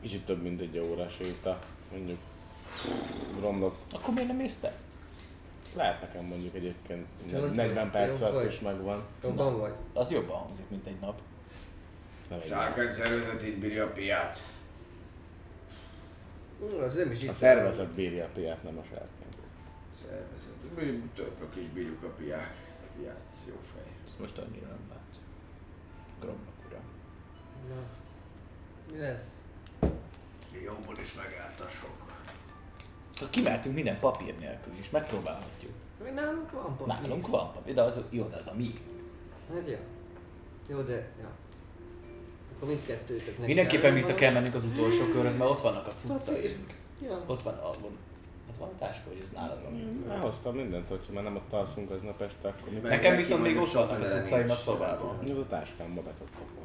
kicsit 0.00 0.24
több 0.24 0.42
mint 0.42 0.60
egy 0.60 0.78
órás 0.78 1.12
séta, 1.14 1.58
mondjuk 1.92 2.18
Gromlok. 3.38 3.76
Akkor 3.92 4.14
miért 4.14 4.28
nem 4.28 4.36
mész 4.36 4.58
te? 4.58 4.72
Lehet 5.76 6.00
nekem 6.00 6.24
mondjuk 6.24 6.54
egyébként 6.54 7.06
hogy 7.32 7.50
40 7.50 7.74
vagy? 7.74 7.90
perc 7.90 8.20
alatt 8.20 8.50
is 8.50 8.60
megvan. 8.60 9.02
Jobban 9.22 9.58
vagy? 9.58 9.72
Az 9.94 10.10
jobban 10.10 10.36
hangzik, 10.36 10.68
mint 10.70 10.86
egy 10.86 11.00
nap. 11.00 11.20
Sárkány 12.48 12.90
szervezet 12.90 13.42
itt 13.42 13.58
bírja 13.58 13.84
a 13.84 13.88
piát. 13.88 14.38
Hm, 16.58 16.82
Az 16.82 16.94
nem 16.94 17.10
is 17.10 17.22
itt. 17.22 17.28
A 17.28 17.32
szervezet 17.32 17.94
bírja 17.94 18.24
a 18.24 18.28
piát, 18.34 18.62
nem 18.62 18.78
a 18.78 18.82
sárkány. 18.82 19.08
Szervezet. 19.94 20.52
Mi 20.76 21.10
többök 21.14 21.56
is 21.56 21.68
bírjuk 21.68 22.02
a 22.02 22.08
piát. 22.08 22.54
A 22.66 22.98
piát, 22.98 23.32
jó 23.48 23.54
fej. 23.74 23.92
Most 24.18 24.38
annyira 24.38 24.66
nem 24.66 24.88
látsz. 24.90 25.18
Gromnak 26.20 26.38
ura. 26.46 26.53
Na. 27.68 27.74
Mi 28.92 28.98
lesz? 28.98 29.42
Jobban 30.64 31.00
is 31.02 31.14
megállt 31.14 31.60
a 31.60 31.68
sok. 31.68 32.12
Ha 33.20 33.26
kimehetünk 33.30 33.74
minden 33.74 33.98
papír 33.98 34.38
nélkül 34.38 34.72
is, 34.80 34.90
megpróbálhatjuk. 34.90 35.72
Mi 36.04 36.10
nálunk 36.10 36.50
van 36.50 36.76
papír. 36.76 36.94
Nálunk 36.94 37.26
van 37.26 37.52
papír, 37.52 37.74
de 37.74 37.82
az 37.82 38.00
jó, 38.10 38.28
de 38.28 38.36
az 38.36 38.46
a 38.46 38.52
mi. 38.56 38.72
Hát 39.54 39.68
ja. 39.68 39.78
Jó, 40.68 40.80
de... 40.80 41.08
Ja. 41.20 41.28
Akkor 42.56 42.68
mindkettőtök 42.68 43.38
neki 43.38 43.46
Mindenképpen 43.46 43.94
vissza 43.94 44.14
kell 44.14 44.32
mennünk 44.32 44.54
az 44.54 44.64
utolsó 44.64 45.04
körhöz, 45.04 45.36
mert 45.36 45.50
ott 45.50 45.60
vannak 45.60 45.86
a 45.86 45.90
cuccaink. 45.90 46.74
Ja. 47.02 47.24
Ott 47.26 47.42
van 47.42 47.54
a, 47.54 47.66
ott 47.68 48.58
van 48.58 48.68
a 48.68 48.78
táska, 48.78 49.08
hogy 49.08 49.18
ez 49.22 49.30
nálad 49.34 49.62
van. 49.62 50.04
Elhoztam 50.10 50.54
mindent, 50.54 50.88
hogyha 50.88 51.12
már 51.12 51.22
nem 51.22 51.36
ott 51.36 51.52
alszunk 51.52 51.90
aznap 51.90 52.20
este, 52.20 52.48
akkor? 52.48 52.72
Meg- 52.72 52.82
Nekem 52.82 53.16
viszont 53.16 53.42
még 53.42 53.56
ott 53.56 53.72
vannak 53.72 54.02
a 54.02 54.04
cuccaim 54.04 54.50
a 54.50 54.54
szobában. 54.54 55.18
Ez 55.22 55.30
a 55.30 55.46
táskámba 55.46 56.02
betoktok 56.02 56.48
majd. 56.58 56.63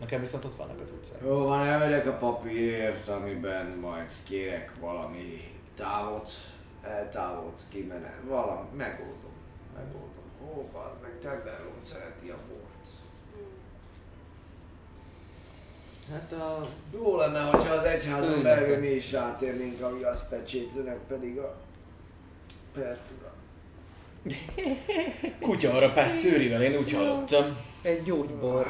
Nekem 0.00 0.20
viszont 0.20 0.44
ott 0.44 0.56
vannak 0.56 0.80
a 0.80 0.84
cuccaim. 0.84 1.26
Jó 1.26 1.44
van, 1.44 1.66
elmegyek 1.66 2.06
a 2.06 2.12
papírért, 2.12 3.08
amiben 3.08 3.66
majd 3.66 4.10
kérek 4.24 4.72
valami 4.80 5.54
távot, 5.76 6.30
eltávot, 6.82 7.60
kimenet, 7.68 8.20
valami, 8.28 8.68
megoldom, 8.76 9.32
megoldom. 9.74 10.08
Ó, 10.44 10.70
az 10.78 10.90
meg 11.02 11.18
Temberlón 11.22 11.78
szereti 11.80 12.28
a 12.28 12.38
bort. 12.48 12.88
Hát 16.10 16.32
a... 16.32 16.68
Jó 16.94 17.16
lenne, 17.16 17.40
hogyha 17.40 17.74
az 17.74 17.84
egyházon 17.84 18.42
belül 18.42 18.78
mi 18.78 18.88
is 18.88 19.12
rátérnénk 19.12 19.82
a 19.82 19.96
viaszpecsétőnek, 19.96 20.98
pedig 21.08 21.38
a 21.38 21.56
Pertura. 22.74 23.32
Kutya 25.40 25.72
arra 25.72 26.08
szőrivel, 26.08 26.62
én 26.62 26.78
úgy 26.78 26.92
hallottam. 26.92 27.56
Egy 27.82 28.02
gyógybor. 28.02 28.66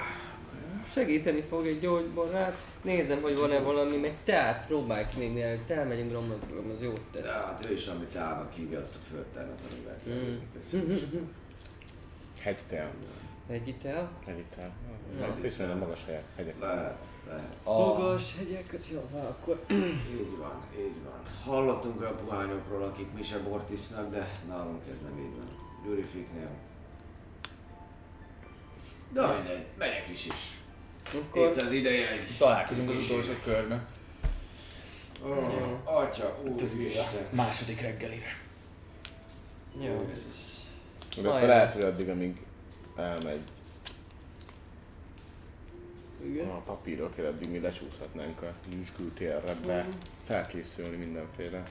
Segíteni 0.93 1.41
fog 1.49 1.67
egy 1.67 1.81
gyógybor, 1.81 2.33
hát 2.33 2.67
nézem, 2.83 3.23
hogy 3.23 3.37
van-e 3.37 3.59
valami, 3.59 3.97
meg 3.97 4.17
teát 4.25 4.67
próbálj 4.67 5.05
ki 5.13 5.19
még 5.19 5.33
mielőtt 5.33 5.71
elmegyünk 5.71 6.13
romlokról, 6.13 6.65
az 6.77 6.83
jót 6.83 7.01
tesz. 7.13 7.23
De 7.23 7.33
hát 7.33 7.67
ő 7.71 7.75
is, 7.75 7.87
amit 7.87 8.17
állnak 8.17 8.53
hívja 8.53 8.81
azt 8.81 8.95
a 8.95 8.99
földtermet, 9.11 9.59
amivel 9.71 9.97
Mm. 10.09 10.31
mm. 10.31 10.39
Köszönöm. 10.55 11.31
Hegytel. 12.41 12.91
Egy 13.49 13.69
ital. 13.69 14.11
Egy 14.27 14.39
itt 14.39 14.55
áll. 14.61 14.71
Viszonylag 15.41 15.79
magas 15.79 16.05
helyek, 16.07 16.25
hegyek. 16.37 16.61
Lehet, 16.61 17.05
lehet. 17.29 17.57
Magas 17.65 18.37
hegyek 18.37 18.67
közé, 18.67 18.93
jó, 18.93 19.09
van, 19.11 19.25
akkor 19.25 19.61
Így 19.71 20.37
van, 20.39 20.63
így 20.79 21.03
van. 21.05 21.23
Hallottunk 21.45 22.01
olyan 22.01 22.17
puhányokról, 22.17 22.83
akik 22.83 23.13
mi 23.13 23.23
se 23.23 23.39
bort 23.39 23.71
isznak, 23.71 24.11
de 24.11 24.29
nálunk 24.49 24.83
ez 24.91 25.01
nem 25.03 25.19
így 25.19 25.37
van. 25.37 25.49
Gyurifiknél. 25.85 26.51
De 29.13 29.35
mindegy, 29.35 29.67
megyek 29.79 30.09
is 30.09 30.27
is. 30.27 30.60
Akkor 31.15 31.51
Itt 31.51 31.63
az 31.63 31.73
ideje 31.73 32.11
egy... 32.11 32.37
Találkozunk 32.39 32.91
az 32.91 32.97
utolsó 32.97 33.33
körben. 33.45 33.87
Oh, 35.23 35.99
atya, 35.99 36.39
úristen. 36.43 37.27
Második 37.31 37.81
reggelire. 37.81 38.39
jó. 39.81 40.09
Majd. 41.23 41.47
lehet, 41.47 41.73
hogy 41.73 41.83
addig, 41.83 42.09
amíg 42.09 42.37
elmegy 42.97 43.41
Igen. 46.25 46.49
a 46.49 46.61
papírokért, 46.61 47.29
addig 47.29 47.51
mi 47.51 47.61
lecsúszhatnánk 47.61 48.43
a 48.43 48.53
nyüzsgültérre 48.75 49.55
be, 49.67 49.87
felkészülni 50.25 50.97
mindenféle. 50.97 51.63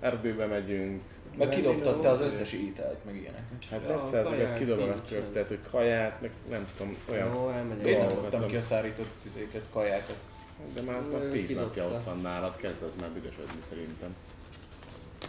Erdőbe 0.00 0.46
megyünk, 0.46 1.02
Meg 1.36 1.48
Menni 1.48 1.60
kidobtad 1.60 2.00
te 2.00 2.08
való. 2.08 2.10
az 2.10 2.20
összes 2.20 2.52
ételt, 2.52 3.04
meg 3.04 3.16
ilyenek. 3.16 3.42
hát 3.70 3.80
persze 3.80 4.52
kidolgogatjuk, 4.58 5.10
nincsen. 5.10 5.32
tehát 5.32 5.48
hogy 5.48 5.58
kaját, 5.70 6.20
meg 6.20 6.30
nem 6.50 6.66
tudom, 6.76 6.96
olyan, 7.10 7.34
Jó. 7.34 7.50
Én 7.86 7.98
nem 7.98 8.08
dobtam 8.08 8.46
ki 8.46 8.56
a 8.56 8.60
szárított 8.60 9.10
tüzéket, 9.22 9.64
kajákat. 9.72 10.16
de 10.74 10.80
már 10.80 10.96
az 10.98 11.08
már 11.08 11.20
tíz 11.20 11.54
napja 11.54 11.84
ott 11.84 12.04
van 12.04 12.20
nálad, 12.20 12.56
kezd 12.56 12.82
az 12.82 12.92
már 13.00 13.10
büdösödni 13.10 13.60
szerintem. 13.68 14.14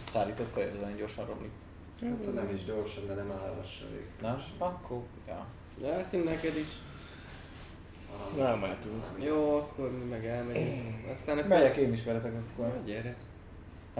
Szárított 0.08 0.52
kaját 0.52 0.72
az 0.72 0.80
nagyon 0.80 0.96
gyorsan 0.96 1.26
romlik. 1.26 1.50
Hát 2.00 2.34
nem 2.34 2.54
is 2.54 2.64
gyorsan, 2.64 3.06
de 3.06 3.14
nem 3.14 3.30
áll 3.30 3.54
lassan 3.56 3.88
végig. 3.90 4.06
Nem? 4.20 4.42
Akkor, 4.58 5.02
ja. 5.28 5.46
De 5.80 5.92
eszünk 5.92 6.24
neked 6.24 6.56
is. 6.56 6.68
Nem 8.36 8.58
mehetünk. 8.58 9.04
Jó, 9.18 9.56
akkor 9.56 9.90
mi 9.90 10.04
meg 10.04 10.26
elmegyünk. 10.26 11.10
Aztán 11.10 11.36
akkor... 11.38 11.48
Megyek 11.48 11.76
én 11.76 11.92
is 11.92 12.04
veletek 12.04 12.32
akkor. 12.34 12.66
Na, 12.66 12.82
gyere. 12.84 13.16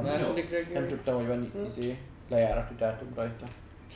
Nem, 0.03 0.05
Második 0.05 0.51
reggel. 0.51 0.81
nem 0.81 0.89
tudtam, 0.89 1.15
hogy 1.15 1.27
van 1.27 1.53
izé, 1.67 1.99
lejáratú 2.29 2.77
dátum 2.77 3.09
rajta. 3.15 3.45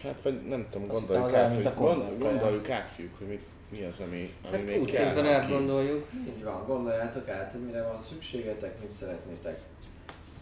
Hát 0.03 0.23
vagy 0.23 0.47
nem 0.47 0.67
tudom, 0.70 0.89
gondoljuk 0.89 1.35
át, 1.35 1.47
hogy 1.47 1.55
mint 1.55 1.67
a 1.67 1.75
konzerv 1.75 2.09
gond, 2.09 2.19
kaja. 2.20 2.31
gondoljuk 2.33 2.70
át, 2.70 2.91
fiúk, 2.91 3.19
hogy 3.19 3.27
mi, 3.27 3.39
mi 3.69 3.85
az, 3.85 4.01
ami, 4.07 4.35
ami 4.47 4.57
Hát 4.57 4.65
még 4.65 4.73
kell. 4.73 4.81
útközben 4.81 5.25
neki. 5.25 5.35
átgondoljuk. 5.35 6.07
Így 6.27 6.45
van, 6.45 6.65
gondoljátok 6.67 7.29
át, 7.29 7.53
hogy 7.53 7.61
mire 7.61 7.83
van 7.83 8.03
szükségetek, 8.03 8.81
mit 8.81 8.93
szeretnétek 8.93 9.61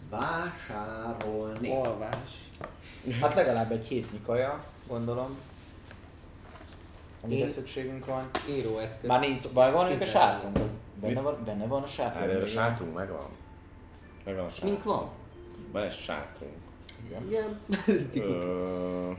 vásárolni. 0.09 1.71
Alvás. 1.75 2.49
Hát 3.21 3.33
legalább 3.33 3.71
egy 3.71 3.85
hétnyi 3.85 4.21
kaja, 4.25 4.63
gondolom. 4.87 5.37
Amire 7.23 7.39
Én- 7.45 7.49
szükségünk 7.49 8.05
van. 8.05 8.29
Íróeszköz. 8.49 9.09
Már 9.09 9.19
nincs, 9.19 9.45
vagy 9.53 9.71
van 9.71 9.85
a 9.85 9.89
az 10.03 10.71
benne 11.01 11.13
Mit? 11.13 11.23
van, 11.23 11.37
benne 11.45 11.65
van 11.65 11.83
a 11.83 11.87
sátrunk. 11.87 12.29
Erre 12.31 12.43
a 12.43 12.47
sátunk 12.47 12.93
megvan. 12.95 13.27
Megvan 14.25 14.45
a 14.45 14.49
sátunk. 14.49 14.71
Mink 14.71 14.83
van? 14.83 15.09
Van 15.71 15.83
egy 15.83 15.91
sátrunk. 15.91 16.53
Igen. 17.05 17.23
Igen. 17.27 17.59
Ö... 18.25 19.11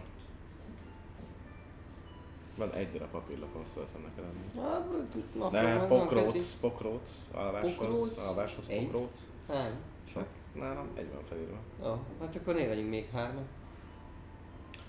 Van 2.57 2.73
egy 2.73 2.93
darab 2.93 3.09
papírlapon 3.11 3.63
szóltam 3.75 4.01
neked. 4.03 4.25
Ah, 5.39 5.51
De 5.51 5.87
pokróc, 5.87 6.53
pokróc, 6.61 7.11
alváshoz, 7.33 7.75
Pokróc? 7.77 8.19
alváshoz 8.19 8.69
Egy. 8.69 8.85
pokróc. 8.89 9.27
Hány? 9.49 9.73
Hát 10.15 10.27
nálam 10.55 10.89
egy 10.95 11.09
van 11.13 11.23
felírva. 11.23 11.57
Jó, 11.83 11.99
hát 12.21 12.37
akkor 12.37 12.55
ne 12.55 12.67
legyünk 12.67 12.89
még 12.91 13.09
hárman. 13.13 13.45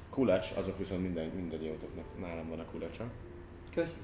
Kulacs, 0.09 0.51
azok 0.57 0.77
viszont 0.77 1.01
minden, 1.01 1.27
mindannyiótoknak 1.27 2.06
nálam 2.19 2.49
van 2.49 2.59
a 2.59 2.65
kulacsa. 2.72 3.03
Köszi. 3.73 3.98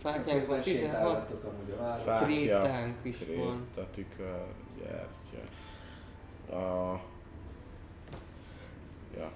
Fákjánk 0.00 0.46
van 0.46 0.60
16, 0.60 0.92
Sétálgatok 0.92 1.44
amúgy 1.44 1.70
a 1.70 1.76
város. 1.82 2.02
Fákja, 2.02 2.26
krétánk 2.58 2.96
is 3.02 3.18
van. 3.18 3.26
kréta, 3.26 3.90
tükör, 3.94 4.44
gyertya. 4.78 5.48
A... 6.52 7.00
Ja. 9.16 9.32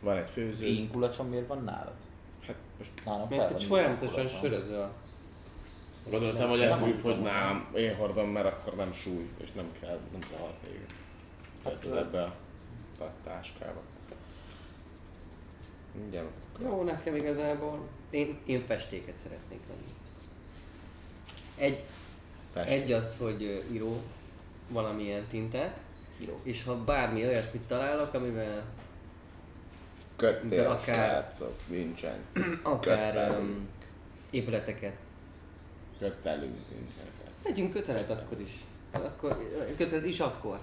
Van 0.00 0.16
egy 0.16 0.30
főző. 0.30 0.66
Én 0.66 0.90
kulacsom 0.90 1.28
miért 1.28 1.46
van 1.46 1.64
nálad? 1.64 1.94
Hát 2.46 2.56
most 2.78 2.90
Nálam 3.04 3.28
Mert 3.28 3.52
te 3.52 3.58
folyamatosan 3.64 4.28
sörözöl. 4.28 4.92
gondoltam, 6.10 6.48
hogy 6.48 6.58
Nem 6.58 6.72
ez 6.72 6.82
úgy, 6.82 7.00
hogy 7.02 7.20
nálam 7.20 7.68
én 7.74 7.96
hordom, 7.96 8.28
mert 8.28 8.46
akkor 8.46 8.74
nem 8.74 8.92
súly, 8.92 9.28
és 9.36 9.52
nem 9.52 9.72
kell, 9.80 9.98
nem 10.12 10.20
zavar 10.30 10.52
téged. 10.64 10.94
Hát 11.64 11.84
ez 11.84 11.90
ebbe 11.90 12.22
a 13.00 13.04
táskába. 13.24 13.80
Igen. 16.08 16.26
Jó, 16.62 16.82
nekem 16.82 17.14
igazából 17.14 17.88
én, 18.10 18.38
én 18.46 18.64
festéket 18.66 19.16
szeretnék 19.16 19.60
venni. 19.68 19.84
Egy, 21.56 21.82
Fest. 22.52 22.70
egy 22.70 22.92
az, 22.92 23.16
hogy 23.18 23.64
író 23.72 24.02
valamilyen 24.68 25.26
tintát, 25.30 25.78
Író. 26.20 26.40
és 26.42 26.64
ha 26.64 26.76
bármi 26.84 27.24
olyasmit 27.26 27.62
találok, 27.62 28.14
amivel 28.14 28.64
Köttél, 30.16 30.66
akár- 30.66 30.94
srácok, 30.94 31.54
nincsen. 31.68 32.16
akár 32.62 33.12
Kötelünk. 33.12 33.38
um, 33.38 33.68
épületeket. 34.30 34.96
Kötelünk, 35.98 36.56
nincsen. 36.70 37.04
Vegyünk 37.44 37.72
kötelet 37.72 38.10
akkor 38.10 38.40
is. 38.40 38.50
Akkor, 38.92 39.50
kötelet 39.76 40.06
is 40.06 40.20
akkor. 40.20 40.58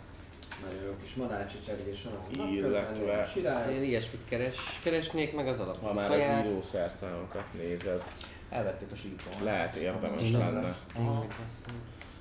Nagyon 0.65 0.83
jó 0.83 0.95
kis 1.03 1.13
madácsicsergés 1.13 2.03
van. 2.03 2.47
Illetve-. 2.51 3.71
Én 3.73 3.83
ilyesmit 3.83 4.25
keres, 4.29 4.79
keresnék 4.83 5.35
meg 5.35 5.47
az 5.47 5.59
alap. 5.59 5.81
Ha 5.81 5.93
már 5.93 6.11
az 6.11 6.45
írószerszámokat 6.45 7.53
nézed, 7.53 8.03
Elvették 8.49 8.91
a 8.91 8.95
sípon. 8.95 9.43
lehet 9.43 9.75
érdemes 9.75 10.31
lenne, 10.31 10.77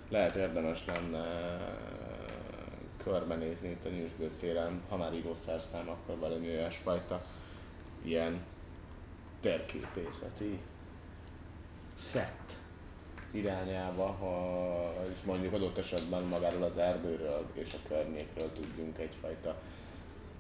lehet 0.09 0.35
érdemes 0.37 0.85
lenne 0.87 1.25
körbenézni 3.05 3.69
itt 3.69 3.85
a 3.85 3.89
Nyűsgő 3.89 4.31
téren, 4.41 4.81
ha 4.89 4.97
már 4.97 5.15
írószerszám, 5.15 5.89
akkor 5.89 6.19
valami 6.19 6.49
olyasfajta 6.49 7.25
ilyen 8.03 8.43
térképészeti 9.41 10.59
szett 12.01 12.53
irányába, 13.31 14.07
ha 14.07 14.93
mondjuk 15.25 15.53
adott 15.53 15.79
esetben 15.79 16.23
magáról 16.23 16.63
az 16.63 16.79
erdőről 16.79 17.47
és 17.53 17.75
a 17.75 17.89
környékről 17.89 18.53
tudjunk 18.53 18.99
egyfajta 18.99 19.61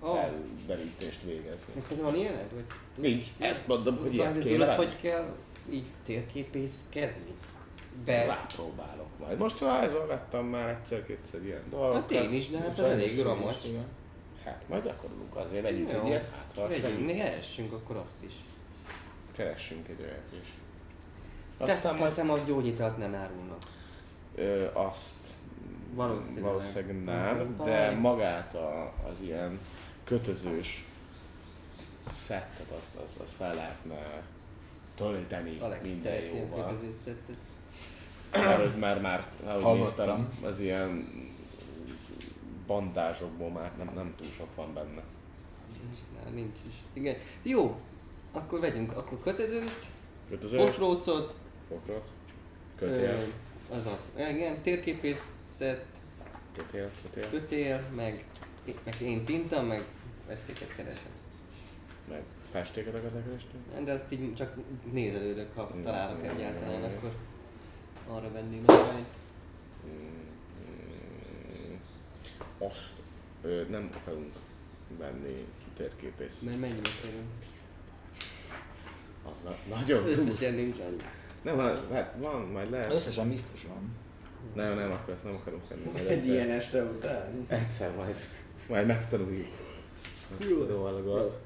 Ó, 0.03 0.15
felderítést 0.15 1.23
végezni. 1.23 1.73
neked 1.75 2.01
van 2.01 2.15
ilyened? 2.15 2.53
Vagy 2.55 2.65
Nincs, 2.97 3.27
ezt 3.39 3.69
mondom, 3.69 3.97
hogy 3.97 4.15
ilyet 4.15 4.39
kéne 4.39 4.75
hogy 4.75 4.97
kell 5.01 5.35
így 5.71 5.87
térképészkedni? 6.05 7.35
Be... 8.05 8.27
Rápróbálok 8.27 9.02
majd. 9.27 9.39
Most 9.39 9.61
rajzol 9.61 10.07
vettem 10.07 10.45
már 10.45 10.69
egyszer-kétszer 10.69 11.45
ilyen 11.45 11.63
dolgokat. 11.71 12.01
Hát 12.01 12.11
én 12.11 12.33
is, 12.33 12.49
de 12.49 12.59
hát 12.59 12.79
az 12.79 12.85
elég 12.85 13.21
ramacs. 13.23 13.57
Hát 14.45 14.63
majd 14.69 14.85
gyakorlunk 14.85 15.37
azért, 15.37 15.63
vegyünk 15.63 15.91
egy 15.93 16.07
ilyet, 16.07 16.31
hát 16.35 16.53
ha 16.57 16.69
Vegyünk, 16.69 16.85
segít. 16.99 17.17
keressünk 17.17 17.73
akkor 17.73 17.97
azt 17.97 18.17
is. 18.25 18.33
keressünk 19.37 19.89
egy 19.89 20.01
olyat 20.01 20.33
is. 20.43 20.49
Tesz, 21.59 21.69
Aztán 21.77 21.95
majd 21.95 22.09
teszem, 22.09 22.31
az 22.31 22.45
gyógyitalt 22.45 22.99
nem 22.99 23.15
árulnak. 23.15 23.63
ö, 24.35 24.67
azt 24.73 25.17
Valószínűleg. 25.95 26.43
valószínűleg 26.43 27.05
nem, 27.05 27.55
de 27.57 27.65
Talán. 27.65 27.95
magát 27.95 28.55
a, 28.55 28.83
az 29.11 29.17
ilyen 29.21 29.59
kötözős 30.05 30.85
szettet 32.27 32.71
azt, 32.79 32.95
azt, 33.03 33.17
azt 33.21 33.33
fel 33.37 33.55
lehetne 33.55 34.23
tölteni 34.97 35.59
Alex 35.61 35.87
minden 35.87 36.21
jóval. 36.23 36.79
Mert 38.33 38.61
hogy 38.61 38.79
már, 38.81 39.01
már 39.01 39.31
ahogy 39.45 39.63
Hallottam. 39.63 40.07
néztem, 40.07 40.39
az 40.51 40.61
ilyen 40.61 41.07
bandázsokból 42.67 43.51
már 43.51 43.73
nem, 43.79 43.91
nem 43.95 44.15
túl 44.17 44.27
sok 44.27 44.55
van 44.55 44.75
benne. 44.75 45.03
Nincs, 45.83 46.35
nincs 46.35 46.57
is. 46.69 46.75
Igen. 46.93 47.17
Jó, 47.43 47.77
akkor 48.33 48.61
vegyünk 48.61 48.97
akkor 48.97 49.21
kötözőst, 49.23 49.87
Kötöző, 50.29 50.57
potrócot, 50.57 51.37
pokrot, 51.69 52.05
kötél, 52.77 53.11
ö, 53.71 53.75
az 53.75 53.87
az. 53.87 54.03
Igen, 54.31 54.63
térképészet, 54.63 55.85
kötél, 56.57 56.91
kötél, 57.03 57.31
kötél, 57.31 57.81
meg, 57.95 58.25
meg 58.85 59.01
én 59.01 59.25
tinta, 59.25 59.63
meg 59.63 59.85
festéket 60.27 60.75
keresek. 60.77 61.11
meg 62.09 62.23
festéket 62.51 62.95
akartak 62.95 63.25
keresni? 63.25 63.85
De 63.85 63.93
ezt 63.93 64.13
így 64.13 64.35
csak 64.35 64.55
nézelődök, 64.93 65.49
ha 65.55 65.71
találok 65.85 66.25
egyáltalán, 66.27 66.83
akkor 66.83 67.13
arra 68.17 68.33
venném 68.33 68.63
az 68.67 68.75
irányt. 68.75 69.07
Azt 72.59 72.91
ö, 73.43 73.63
nem 73.71 73.91
akarunk 74.01 74.33
venni 74.99 75.47
térképész. 75.77 76.33
Mert 76.41 76.59
mennyibe 76.61 76.89
kerül? 77.03 77.23
Az 79.33 79.43
na- 79.45 79.77
nagyon. 79.77 80.07
Összesen 80.07 80.55
nincs 80.55 80.79
annyi. 80.79 81.03
Nem, 81.43 81.59
hát, 81.59 81.93
hát 81.93 82.15
van, 82.19 82.41
majd 82.41 82.71
lehet. 82.71 82.93
Összesen 82.93 83.29
biztos 83.29 83.65
van. 83.69 83.97
Nem, 84.55 84.75
nem, 84.75 84.91
akkor 84.93 85.15
ezt 85.15 85.25
nem 85.25 85.35
akarunk 85.35 85.69
venni. 85.69 85.83
Majd 85.85 86.07
Egy 86.07 86.11
egyszer, 86.13 86.33
ilyen 86.33 86.51
este 86.51 86.83
után. 86.83 87.45
egyszer 87.49 87.95
majd, 87.97 88.17
majd 88.69 88.87
megtanuljuk 88.87 89.49
ezt 90.21 90.51
a 90.61 90.65
dolgot. 90.67 91.41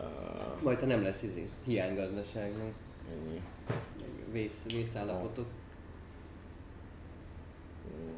Uh, 0.00 0.62
Majd 0.62 0.80
ha 0.80 0.86
nem 0.86 1.02
lesz 1.02 1.22
izé, 1.22 1.48
hiánygazdaság, 1.64 2.52
meg 2.56 2.72
ennyi. 3.12 3.40
Vész, 4.34 4.64
vészállapotok. 4.68 5.46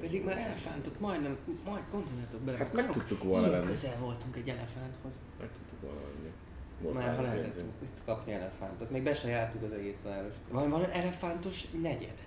Pedig 0.01 0.25
már 0.25 0.39
elefántot 0.39 1.01
majdnem, 1.01 1.37
majd 1.65 1.83
gondoljátok 1.91 2.41
bele. 2.41 2.59
Hát 2.59 2.73
meg 2.73 2.91
tudtuk 2.91 3.23
volna 3.23 3.47
Ilyen 3.47 3.59
venni. 3.59 3.73
közel 3.73 3.99
voltunk 3.99 4.37
egy 4.37 4.49
elefánthoz. 4.49 5.21
Meg 5.41 5.49
tudtuk 5.59 5.81
volna 5.81 6.01
venni. 6.01 6.33
Volt 6.81 6.95
Már 6.95 7.17
ha 7.17 7.23
lehetett 7.23 7.57
itt 7.83 8.05
kapni 8.05 8.33
elefántot. 8.33 8.91
Még 8.91 9.03
be 9.03 9.15
se 9.15 9.29
jártuk 9.29 9.63
az 9.63 9.73
egész 9.73 10.01
város. 10.05 10.33
Van, 10.51 10.71
van 10.71 10.91
elefántos 10.91 11.71
negyed. 11.71 12.27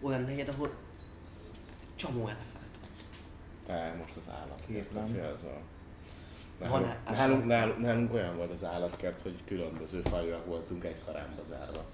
Olyan 0.00 0.22
negyed, 0.22 0.48
ahol 0.48 0.70
csomó 1.94 2.20
elefánt. 2.20 2.78
Te 3.66 3.94
most 3.98 4.16
az 4.16 4.32
állat. 4.32 4.64
Képlen. 4.66 5.02
Ez 5.04 5.42
a... 5.44 5.60
Nálunk, 6.60 6.86
nálunk, 7.04 7.44
nálunk, 7.44 7.78
nálunk, 7.78 8.12
olyan 8.12 8.36
volt 8.36 8.50
az 8.50 8.64
állatkert, 8.64 9.22
hogy 9.22 9.44
különböző 9.44 10.00
fajúak 10.00 10.46
voltunk 10.46 10.84
egy 10.84 11.04
karámba 11.04 11.42
zárva. 11.48 11.84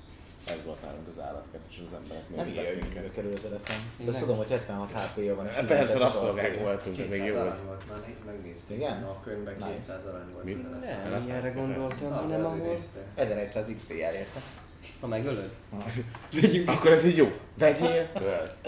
Ez 0.45 0.65
volt 0.65 0.83
nálunk 0.83 1.09
az 1.17 1.23
állatkert, 1.23 1.63
és 1.71 1.77
az 1.87 1.95
emberek 2.01 2.23
Nem 2.37 2.45
néztek 2.45 2.81
minket. 2.83 3.13
kerül 3.13 3.35
az 3.37 3.45
elefánt. 3.45 3.83
De 4.05 4.11
azt 4.11 4.19
tudom, 4.21 4.37
hogy 4.37 4.49
76 4.51 4.91
HP-ja 4.93 5.35
van. 5.35 5.47
és 5.47 5.55
Hát 5.55 5.65
Persze 5.65 5.99
rabszolgák 5.99 6.61
voltunk, 6.61 6.97
de 6.97 7.05
még 7.05 7.23
200 7.23 7.27
jó. 7.35 7.67
volt 7.67 7.89
már, 7.89 7.99
né- 8.07 8.25
megnéztem. 8.27 8.77
Igen? 8.77 9.03
A 9.03 9.21
könyvben 9.25 9.55
Nice. 9.55 9.73
200 9.75 10.07
arany 10.07 10.33
volt. 10.33 10.45
Nem, 11.11 11.25
ilyenre 11.27 11.51
gondoltam, 11.51 12.13
hanem 12.13 12.45
ahol... 12.45 12.59
idézte. 12.59 12.99
1100 13.15 13.73
XP 13.77 13.91
jár 13.99 14.15
érte. 14.15 14.41
Ha 15.01 15.07
megölöd? 15.07 15.51
Akkor 16.67 16.91
ez 16.93 17.05
így 17.05 17.17
jó. 17.17 17.33
Vegyél. 17.59 18.09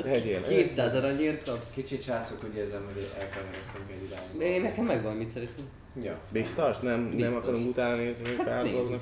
Vegyél, 0.05 0.37
öld. 0.43 0.47
200 0.49 0.95
aranyért 0.95 1.45
kapsz. 1.45 1.73
Kicsit 1.73 2.03
srácok 2.03 2.45
úgy 2.45 2.57
érzem, 2.57 2.83
hogy 2.95 3.09
elkanyarodtunk 3.19 3.91
egy 3.91 4.03
irányba. 4.11 4.43
Én 4.45 4.63
nekem 4.63 4.85
megvan, 4.85 5.17
mit 5.17 5.31
szeretnék. 5.31 5.67
Ja. 6.03 6.19
Biztos? 6.33 6.79
Nem, 6.79 7.01
nem 7.01 7.17
Biztos. 7.17 7.35
akarunk 7.35 7.69
utána 7.69 7.97
nézni, 7.97 8.25
hogy 8.27 8.37
Hát 8.37 8.47
pár 8.47 8.61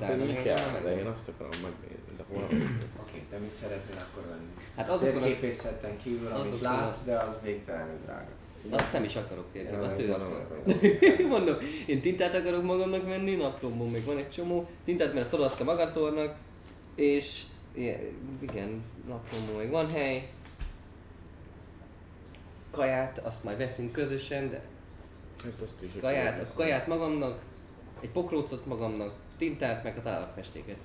hogy 0.09 0.17
mi 0.27 0.33
kell, 0.43 0.81
de 0.83 0.97
én 0.97 1.05
azt 1.05 1.27
akarom 1.27 1.51
megnézni. 1.61 2.02
De 2.17 2.23
hol 2.29 2.43
Oké, 3.01 3.23
te 3.29 3.37
mit 3.37 3.55
szeretnél 3.55 3.97
akkor 4.11 4.23
venni? 4.29 4.51
Hát 4.75 4.89
azokon 4.89 5.21
a... 5.21 5.25
képészetten 5.25 5.97
kívül, 5.97 6.27
amit 6.31 6.53
azokon 6.53 6.67
a- 6.67 6.81
látsz, 6.81 7.03
de 7.03 7.17
az 7.17 7.35
végtelenül 7.43 7.97
drága. 8.05 8.29
Azt 8.69 8.93
nem 8.93 9.03
is 9.03 9.15
akarok 9.15 9.45
kérni, 9.53 9.75
azt 9.75 10.01
ő 10.01 10.15
szól. 10.21 10.63
Mondom, 11.37 11.55
én 11.85 12.01
tintát 12.01 12.35
akarok 12.35 12.63
magamnak 12.63 13.03
venni, 13.03 13.35
naplomban 13.35 13.89
még 13.89 14.03
van 14.05 14.17
egy 14.17 14.31
csomó. 14.31 14.69
Tintát, 14.85 15.13
mert 15.13 15.25
azt 15.25 15.33
odaadta 15.33 15.63
magatornak, 15.63 16.35
és 16.95 17.41
igen, 18.41 18.83
naplomban 19.07 19.55
még 19.55 19.69
van 19.69 19.89
hely. 19.89 20.29
Kaját, 22.71 23.17
azt 23.17 23.43
majd 23.43 23.57
veszünk 23.57 23.91
közösen, 23.91 24.49
de 24.49 24.61
Hát 25.43 25.61
azt 25.61 25.81
is. 25.83 25.89
kaját, 26.01 26.41
a 26.41 26.53
kaját 26.55 26.87
magamnak, 26.87 27.41
egy 28.01 28.09
pokrócot 28.09 28.65
magamnak, 28.65 29.13
tintát, 29.37 29.83
meg 29.83 29.97
a 29.97 30.01
találatfestéket. 30.01 30.77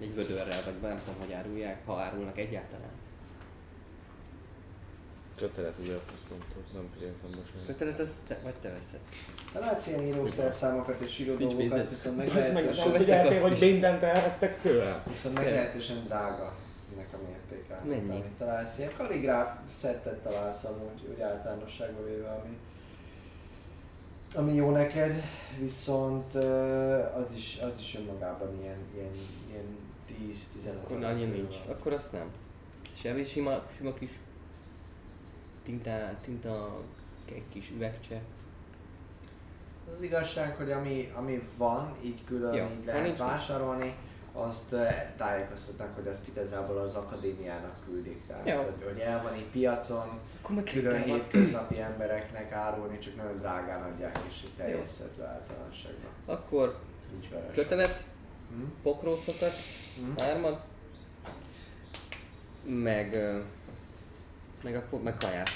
Egy 0.00 0.14
vödörrel, 0.14 0.62
vagy 0.64 0.80
nem 0.80 1.00
tudom, 1.04 1.20
hogy 1.20 1.32
árulják, 1.32 1.86
ha 1.86 2.00
árulnak 2.00 2.38
egyáltalán. 2.38 2.90
Kötelet 5.36 5.74
ugye 5.78 5.92
azt 5.92 6.30
mondtad, 6.30 6.62
nem 6.74 6.90
figyeltem 6.94 7.30
most. 7.38 7.54
meg. 7.54 7.66
Kötelet, 7.66 8.00
az 8.00 8.16
te, 8.26 8.38
vagy 8.42 8.54
te 8.54 8.68
veszed. 8.68 9.00
Ha 9.52 9.58
látsz 9.58 9.86
ilyen 9.86 10.02
írószerszámokat 10.02 11.00
és 11.00 11.18
író 11.18 11.34
dolgokat, 11.34 11.56
pénzed. 11.56 11.88
viszont 11.88 12.16
meg 12.16 12.26
meglehetősen, 12.26 12.74
nem 12.74 12.92
veszek 12.92 13.04
figyeltél, 13.04 13.44
azt 13.44 13.60
hogy 13.60 13.70
mindent 13.70 14.02
elvettek 14.02 14.60
tőle? 14.60 15.02
viszont 15.06 15.34
meglehetősen 15.34 16.04
drága 16.04 16.56
ennek 16.94 17.08
a 17.12 17.16
mértéke. 17.28 17.80
Mennyi? 17.84 18.10
Amit 18.10 18.36
találsz. 18.38 18.78
Ilyen 18.78 18.92
kaligráf 18.96 19.58
szettet 19.70 20.18
találsz 20.22 20.64
amúgy, 20.64 21.08
úgy 21.12 21.20
általánosságban 21.20 22.04
véve, 22.04 22.28
ami, 22.28 22.56
ami 24.34 24.54
jó 24.54 24.70
neked, 24.70 25.22
viszont 25.58 26.34
az 27.14 27.32
is, 27.34 27.58
az 27.62 27.76
is 27.78 27.96
önmagában 27.96 28.58
ilyen, 28.62 28.78
ilyen, 28.94 29.12
ilyen 29.50 29.77
10-15 30.18 30.82
Akkor 30.84 31.04
annyi 31.04 31.24
nincs. 31.24 31.54
Akkor 31.68 31.92
azt 31.92 32.12
nem. 32.12 32.30
Semmi 32.96 33.24
sima, 33.24 33.62
sima 33.76 33.94
kis 33.94 34.10
tinta, 35.62 36.14
tinta, 36.24 36.80
egy 37.28 37.42
kis 37.52 37.70
üvegcse. 37.76 38.20
Az 39.90 39.94
az 39.96 40.02
igazság, 40.02 40.56
hogy 40.56 40.70
ami, 40.70 41.12
ami 41.14 41.48
van, 41.56 41.96
így 42.02 42.24
külön 42.24 42.54
Ja, 42.54 42.70
így 42.78 42.84
lehet 42.84 43.02
nincs, 43.02 43.16
vásárolni, 43.18 43.94
azt 44.32 44.72
eh, 44.72 45.12
tájékoztatnak, 45.16 45.94
hogy 45.94 46.06
azt 46.06 46.28
igazából 46.28 46.76
az 46.76 46.94
akadémiának 46.94 47.74
küldik. 47.84 48.26
Tehát, 48.26 48.46
Ja. 48.46 48.56
hogy, 48.56 48.84
hogy 48.84 48.98
el 48.98 49.22
van 49.22 49.36
így 49.36 49.50
piacon, 49.50 50.20
Akkor 50.42 50.54
meg 50.54 50.64
külön 50.64 51.02
hétköznapi 51.02 51.80
embereknek 51.80 52.52
árulni, 52.52 52.98
csak 52.98 53.16
nagyon 53.16 53.38
drágán 53.38 53.82
adják, 53.92 54.18
és 54.28 54.42
így 54.44 54.54
teljes 54.56 54.88
szedve 54.88 55.26
általánosságban. 55.26 56.10
Akkor 56.26 56.78
kötelet, 57.54 58.04
Hm? 58.50 58.64
pokrócokat, 58.82 59.52
Hm? 59.96 60.22
hármat, 60.22 60.66
meg, 62.64 63.16
meg 64.62 64.74
akkor 64.76 65.02
meg 65.02 65.16
kaját. 65.16 65.50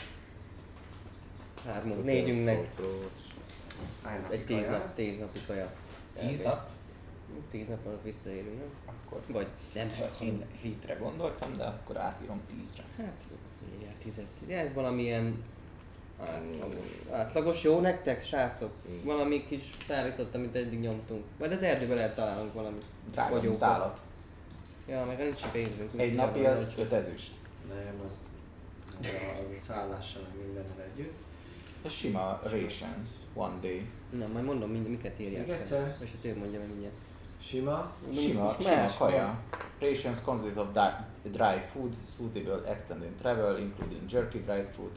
Hármunk, 1.65 2.05
négyünknek 2.05 2.69
egy 4.31 4.45
tíz, 4.45 4.67
nap, 4.67 4.95
tíz 4.95 5.19
napi 5.19 5.41
kaja. 5.47 5.73
10 6.21 6.43
nap? 6.43 6.71
Tíz 7.51 7.69
nap 7.69 7.87
alatt 7.87 8.03
visszaérünk, 8.03 8.59
nem? 8.59 8.71
Akkor 8.87 9.23
Vagy 9.29 9.47
nem, 9.75 9.89
én 10.21 10.45
hétre 10.61 10.95
gondoltam, 10.95 11.57
de 11.57 11.65
akkor 11.65 11.97
átírom 11.97 12.41
10-re. 12.51 13.05
Hát, 13.05 13.27
írjál 13.75 13.95
tizet. 13.99 14.27
Ja, 14.47 14.73
valamilyen 14.73 15.43
átlagos. 16.23 16.87
Átlagos 17.11 17.63
jó 17.63 17.81
nektek, 17.81 18.25
srácok? 18.25 18.73
Valami 19.05 19.47
kis 19.47 19.63
szállított, 19.87 20.35
amit 20.35 20.57
eddig 20.57 20.81
nyomtunk. 20.81 21.25
Majd 21.39 21.53
az 21.53 21.63
erdőben 21.63 21.97
lehet 21.97 22.15
találunk 22.15 22.53
valami. 22.53 22.79
Drága, 23.11 23.41
mint 23.41 23.63
állat. 23.63 24.01
Ja, 24.89 25.05
meg 25.05 25.19
nincs 25.19 25.47
pénzünk. 25.47 25.91
Egy 25.97 26.15
napi 26.15 26.45
az 26.45 26.75
vagy. 26.77 26.85
5 26.85 26.93
ezüst. 26.93 27.31
Nem, 27.69 28.01
az, 28.07 28.15
az 29.01 29.07
a, 29.07 29.41
a 29.41 29.61
szállással, 29.61 30.23
meg 30.23 30.47
mindennel 30.47 30.87
együtt. 30.95 31.13
Ez 31.85 31.93
sima 31.93 32.41
rations, 32.43 33.11
one 33.35 33.55
day. 33.61 33.87
Nem, 34.11 34.31
majd 34.31 34.45
mondom, 34.45 34.71
mind, 34.71 34.89
miket 34.89 35.19
írják 35.21 35.47
Még 35.47 35.57
egyszer? 35.57 35.97
És 36.01 36.09
hát 36.11 36.25
ő 36.25 36.39
mondja 36.39 36.59
meg 36.59 36.69
mindjárt. 36.69 36.95
Sima. 37.43 37.95
Sima, 38.15 38.57
sima 38.59 38.75
más 38.75 38.97
kaja. 38.97 39.41
Rations 39.81 40.21
consist 40.25 40.57
of 40.57 40.67
di- 40.73 41.31
dry 41.31 41.61
foods 41.73 41.99
suitable 42.17 42.71
extended 42.71 43.13
travel, 43.21 43.59
including 43.59 44.11
jerky, 44.11 44.39
dried 44.39 44.69
fruit, 44.73 44.97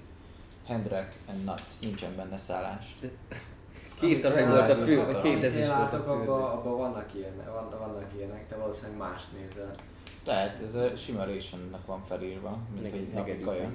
handrack 0.68 1.14
and 1.30 1.44
nuts. 1.44 1.80
Nincsen 1.82 2.16
benne 2.16 2.38
szállás. 2.38 2.96
Két 4.00 4.26
arany 4.26 4.50
volt 4.50 4.70
a 4.70 4.76
fő, 4.76 5.06
vagy 5.06 5.22
két 5.22 5.44
ez 5.44 5.56
is 5.56 5.68
volt 5.68 5.94
a 5.94 6.00
fő. 6.00 6.10
abban 6.10 6.42
abba 6.42 6.78
vannak, 6.78 7.10
ilyen, 7.14 7.34
van, 7.54 7.80
vannak 7.80 8.12
ilyenek, 8.16 8.48
te 8.48 8.56
valószínűleg 8.56 8.98
mást 8.98 9.26
nézel. 9.32 9.76
Tehát 10.24 10.62
ez 10.62 10.76
a 10.76 10.96
sima 10.96 11.26
rationnak 11.26 11.86
van 11.86 12.04
felírva, 12.08 12.58
mint 12.72 12.84
Meg 12.84 12.94
egy 12.94 13.00
egy 13.00 13.14
napi 13.14 13.30
hegedű, 13.30 13.46
kaja. 13.46 13.72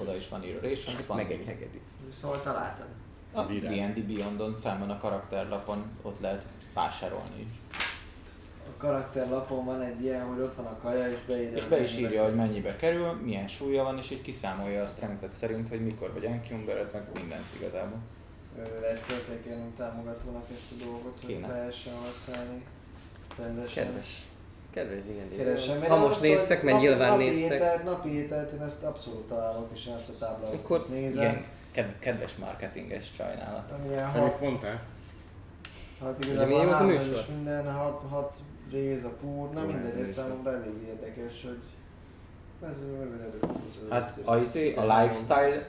Oda 0.00 0.14
is 0.14 0.28
van 0.28 0.44
írva 0.44 0.68
rations, 0.68 1.06
van 1.06 1.16
Meg 1.16 1.32
egy 1.32 1.44
hegedű. 1.44 1.80
Hol 2.20 2.42
találtad? 2.42 2.86
A 3.34 3.50
Írás. 3.50 3.92
D&D 3.94 4.04
Beyondon 4.06 4.56
fel 4.60 4.78
van 4.78 4.90
a 4.90 4.98
karakterlapon, 4.98 5.84
ott 6.02 6.20
lehet 6.20 6.46
vásárolni 6.74 7.40
is. 7.40 7.78
Karakterlapon 8.78 9.64
van 9.64 9.82
egy 9.82 10.02
ilyen, 10.02 10.24
hogy 10.24 10.40
ott 10.40 10.54
van 10.54 10.66
a 10.66 10.78
kaja, 10.82 11.08
és 11.10 11.18
beírja. 11.26 11.56
És 11.56 11.64
be 11.64 11.80
is 11.82 11.96
írja, 11.96 12.24
hogy 12.24 12.34
mennyibe 12.34 12.76
kerül, 12.76 13.12
milyen 13.24 13.48
súlya 13.48 13.82
van, 13.82 13.98
és 13.98 14.10
így 14.10 14.22
kiszámolja 14.22 14.82
a 14.82 14.86
strengthet 14.86 15.30
szerint, 15.30 15.68
hogy 15.68 15.80
mikor 15.84 16.12
vagy 16.12 16.24
encumbered, 16.24 16.90
meg 16.92 17.02
mindent 17.20 17.44
igazából. 17.60 17.98
Lehet 18.80 18.98
föltékelni 18.98 19.70
támogatónak 19.76 20.44
ezt 20.54 20.80
a 20.80 20.84
dolgot, 20.84 21.18
hogy 21.20 21.26
Kéne. 21.34 21.46
lehessen 21.48 21.92
használni. 21.94 22.62
Rendesen. 23.38 23.84
Kedves. 23.84 24.22
Kedves, 24.70 24.98
igen. 25.10 25.36
Keresem, 25.36 25.78
mert 25.78 25.90
Ha 25.90 25.96
most 25.98 26.18
hogy 26.18 26.28
néztek, 26.28 26.62
mert 26.62 26.76
napi- 26.76 26.88
nyilván 26.88 27.10
napi 27.10 27.24
néztek. 27.24 27.52
Ételt, 27.52 27.84
napi 27.84 28.08
ételt, 28.14 28.52
én 28.52 28.60
ezt 28.62 28.82
abszolút 28.82 29.28
találok, 29.28 29.68
és 29.74 29.86
én 29.86 29.94
ezt 29.94 30.08
a 30.08 30.12
táblázatot 30.18 30.54
Akkor 30.54 30.86
nézem. 30.88 31.22
Igen, 31.22 31.44
ked- 31.72 31.98
kedves 31.98 32.36
marketinges 32.36 33.10
sajnálat. 33.16 33.72
Amit 34.16 34.40
mondtál? 34.40 34.82
Ugye 36.00 36.10
igazából 36.26 36.46
milyen 36.46 36.68
az 36.68 36.80
a 36.80 36.84
műsor? 36.84 37.14
és 37.14 37.26
minden, 37.34 37.72
hat, 37.72 38.02
hat 38.10 38.34
rész 38.70 39.04
a 39.04 39.12
púr, 39.20 39.50
na 39.50 39.64
mindegy, 39.64 40.00
ez 40.00 40.14
számomra 40.14 40.54
elég 40.54 40.82
érdekes, 40.88 41.42
hogy 41.42 41.58
ez. 42.62 42.76
Hát 43.90 44.20
a, 44.24 44.36
izé, 44.36 44.74
a 44.74 45.00
lifestyle, 45.00 45.66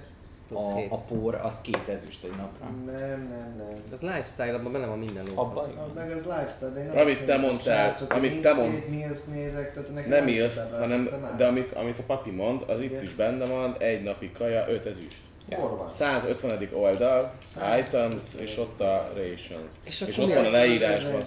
a, 0.53 0.79
a 0.89 0.97
por, 0.97 1.35
az 1.35 1.61
két 1.61 1.89
ezüst 1.89 2.23
egy 2.23 2.35
napra. 2.37 2.65
Nem, 2.85 3.27
nem, 3.29 3.53
nem. 3.57 3.81
Az 3.91 3.99
lifestyle, 3.99 4.53
abban 4.53 4.71
benne 4.71 4.85
van 4.85 4.99
minden 4.99 5.25
ló. 5.25 5.41
Abban 5.41 5.63
Az 5.63 5.93
meg 5.95 6.11
az 6.11 6.23
lifestyle, 6.23 6.69
de 6.69 6.79
én 6.79 6.85
nem 6.85 6.97
Amit 6.97 7.25
te 7.25 7.37
mondtál, 7.37 7.87
srácok, 7.87 8.13
amit 8.13 8.41
te 8.41 8.53
mond- 8.53 8.89
nézek, 9.33 9.73
tehát 9.73 9.93
nekem 9.93 10.09
Nem 10.09 10.27
írsz, 10.27 10.71
hanem, 10.71 11.09
de 11.37 11.47
amit, 11.47 11.71
amit 11.71 11.99
a 11.99 12.03
papi 12.03 12.31
mond, 12.31 12.63
az 12.67 12.81
itt 12.81 13.01
is 13.01 13.13
benne 13.13 13.45
van, 13.45 13.75
egy 13.77 14.03
napi 14.03 14.31
kaja, 14.31 14.69
öt 14.69 14.85
ezüst. 14.85 15.27
Hol 15.55 15.75
van? 15.77 15.89
150. 15.89 16.69
oldal, 16.73 17.33
items, 17.79 18.23
és 18.37 18.57
ott 18.57 18.79
a 18.81 19.11
rations. 19.15 19.73
És 19.83 20.03
És 20.07 20.17
ott 20.17 20.33
van 20.33 20.45
a 20.45 20.49
leírásban. 20.49 21.21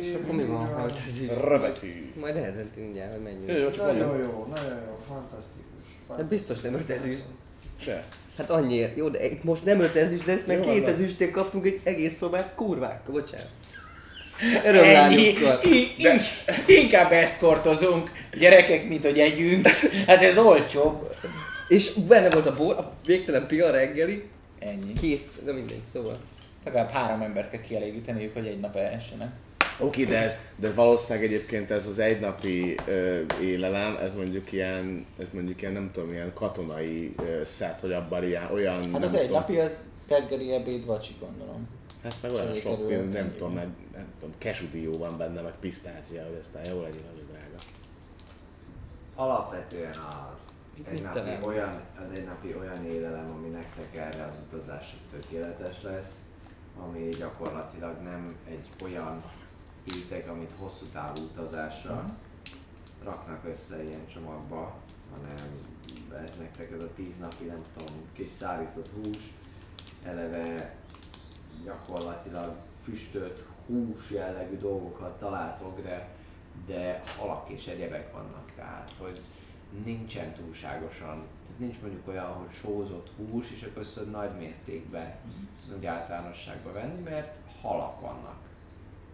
És 0.00 0.14
akkor 0.22 0.34
mi 0.34 0.44
van? 0.44 0.74
Hát 0.76 1.02
ez 1.08 1.20
is. 1.20 1.28
Röbetű. 1.44 2.12
Majd 2.20 2.36
eldöntünk 2.36 2.84
mindjárt, 2.84 3.12
hogy 3.46 3.56
jó, 3.58 3.70
csak 3.70 3.86
Nagyon 3.86 4.06
mondom. 4.06 4.18
jó, 4.20 4.46
nagyon 4.54 4.78
jó, 4.86 4.98
fantasztikus. 5.08 5.66
Hát 6.08 6.26
biztos 6.26 6.60
nem 6.60 6.74
öt 6.74 6.90
ezüst. 6.90 7.22
De. 7.86 8.04
Hát 8.36 8.50
annyiért. 8.50 8.96
Jó, 8.96 9.08
de 9.08 9.24
itt 9.30 9.44
most 9.44 9.64
nem 9.64 9.80
öt 9.80 9.96
ezüst 9.96 10.26
lesz, 10.26 10.40
mert 10.46 10.64
Jó, 10.64 10.72
két 10.72 10.86
ezüstért 10.88 11.30
kaptunk 11.30 11.66
egy 11.66 11.80
egész 11.84 12.16
szobát 12.16 12.54
kurvák. 12.54 13.00
Bocsánat. 13.10 13.48
Örömlányokkal. 14.64 15.60
I- 15.62 15.94
Inkább 16.66 17.12
eszkortozunk, 17.12 18.10
gyerekek, 18.38 18.88
mint 18.88 19.04
hogy 19.04 19.18
együnk. 19.18 19.66
Hát 20.06 20.22
ez 20.22 20.38
olcsóbb. 20.38 21.14
És 21.68 21.92
benne 21.92 22.30
volt 22.30 22.46
a 22.46 22.54
bor, 22.56 22.76
a 22.76 22.92
végtelen 23.06 23.46
pia 23.46 23.70
reggeli. 23.70 24.28
Ennyi. 24.58 24.92
Két, 24.92 25.28
de 25.44 25.52
mindegy, 25.52 25.84
szóval. 25.92 26.18
Legalább 26.64 26.90
három 26.90 27.20
embert 27.20 27.50
kell 27.50 27.60
kielégíteniük, 27.60 28.32
hogy 28.34 28.46
egy 28.46 28.60
nap 28.60 28.76
elhessenek. 28.76 29.30
Oké, 29.80 30.04
de, 30.04 30.22
ez, 30.22 30.38
de 30.56 30.72
valószínűleg 30.72 31.24
egyébként 31.24 31.70
ez 31.70 31.86
az 31.86 31.98
egynapi 31.98 32.74
ö, 32.86 33.20
élelem, 33.40 33.96
ez 33.96 34.14
mondjuk 34.14 34.52
ilyen, 34.52 35.06
ez 35.18 35.26
mondjuk 35.32 35.60
ilyen, 35.60 35.72
nem 35.72 35.90
tudom, 35.92 36.08
ilyen 36.08 36.32
katonai 36.34 37.14
ö, 37.16 37.44
szett, 37.44 37.80
hogy 37.80 37.92
abban 37.92 38.24
ilyen, 38.24 38.52
olyan, 38.52 38.92
Hát 38.92 39.02
az 39.02 39.14
egy 39.14 39.20
tudom, 39.26 39.36
napi, 39.40 39.58
az 39.58 39.84
reggeli, 40.08 40.52
ebéd, 40.52 40.86
vacsi 40.86 41.14
gondolom. 41.20 41.68
hát 42.02 42.14
meg 42.22 42.32
olyan 42.32 42.54
sok, 42.54 42.88
nem, 42.90 43.08
nem 43.08 43.32
tudom, 43.32 43.54
nem, 43.54 43.76
nem 43.92 44.06
tudom, 44.20 44.34
kesudió 44.38 44.98
van 44.98 45.14
benne, 45.18 45.40
meg 45.40 45.52
pisztácia, 45.60 46.22
hogy 46.22 46.38
aztán 46.40 46.74
jó 46.74 46.82
legyen, 46.82 47.04
az 47.14 47.20
drága. 47.30 47.62
Alapvetően 49.14 49.94
az 49.94 50.44
egy 50.84 51.02
napi 51.02 51.46
olyan, 51.46 51.80
az 51.96 52.18
egy 52.18 52.24
napi 52.24 52.54
olyan 52.54 52.84
élelem, 52.84 53.30
ami 53.30 53.48
nektek 53.48 53.96
erre 53.96 54.24
az 54.24 54.34
utazásra 54.46 54.98
tökéletes 55.10 55.82
lesz, 55.82 56.14
ami 56.80 57.08
gyakorlatilag 57.08 58.02
nem 58.02 58.36
egy 58.48 58.68
olyan 58.84 59.22
éteg, 59.96 60.28
amit 60.28 60.52
hosszú 60.58 60.86
távú 60.92 61.20
utazásra 61.20 62.04
raknak 63.04 63.44
össze 63.44 63.82
ilyen 63.82 64.06
csomagba, 64.06 64.76
hanem 65.10 65.66
ez 66.24 66.36
nektek 66.38 66.70
ez 66.72 66.82
a 66.82 66.94
tíz 66.94 67.18
napi, 67.18 67.44
nem 67.44 67.64
tudom, 67.76 67.96
kis 68.12 68.30
szárított 68.30 68.90
hús, 68.94 69.32
eleve 70.04 70.74
gyakorlatilag 71.64 72.56
füstölt 72.82 73.46
hús 73.66 74.10
jellegű 74.10 74.56
dolgokat 74.56 75.18
találtok, 75.18 75.82
de, 75.82 76.08
de 76.66 77.02
halak 77.18 77.48
és 77.48 77.66
egyebek 77.66 78.12
vannak, 78.12 78.52
tehát 78.56 78.92
hogy 78.98 79.20
nincsen 79.84 80.32
túlságosan, 80.32 81.26
tehát 81.42 81.58
nincs 81.58 81.80
mondjuk 81.80 82.08
olyan, 82.08 82.32
hogy 82.32 82.50
sózott 82.52 83.10
hús, 83.16 83.50
és 83.50 83.62
akkor 83.62 83.82
ezt 83.82 84.10
nagy 84.10 84.36
mértékben 84.38 85.14
úgy 85.76 85.86
általánosságban 85.86 86.72
venni, 86.72 87.02
mert 87.02 87.36
halak 87.60 88.00
vannak 88.00 88.48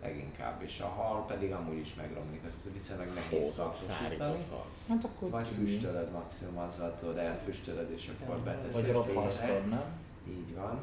leginkább, 0.02 0.62
és 0.62 0.81
a 0.81 0.86
hal 0.86 1.26
pedig 1.26 1.52
amúgy 1.52 1.76
is 1.76 1.94
megromlik, 1.94 2.41
ezt 2.47 2.58
viszonylag 2.73 3.15
nehéz 3.15 3.52
szakosítani. 3.52 4.44
Hát 4.89 5.05
akkor 5.05 5.31
Vagy 5.31 5.49
füstölöd 5.55 6.10
maximum 6.12 6.58
azzal 6.58 6.94
tudod, 7.00 7.18
elfüstölöd 7.18 7.91
és 7.91 8.10
akkor 8.20 8.39
beteszed 8.39 8.73
Vagy 8.73 8.83
tényleg. 8.83 9.15
rophasztod, 9.15 9.68
nem? 9.68 9.84
Így 10.28 10.55
van. 10.55 10.78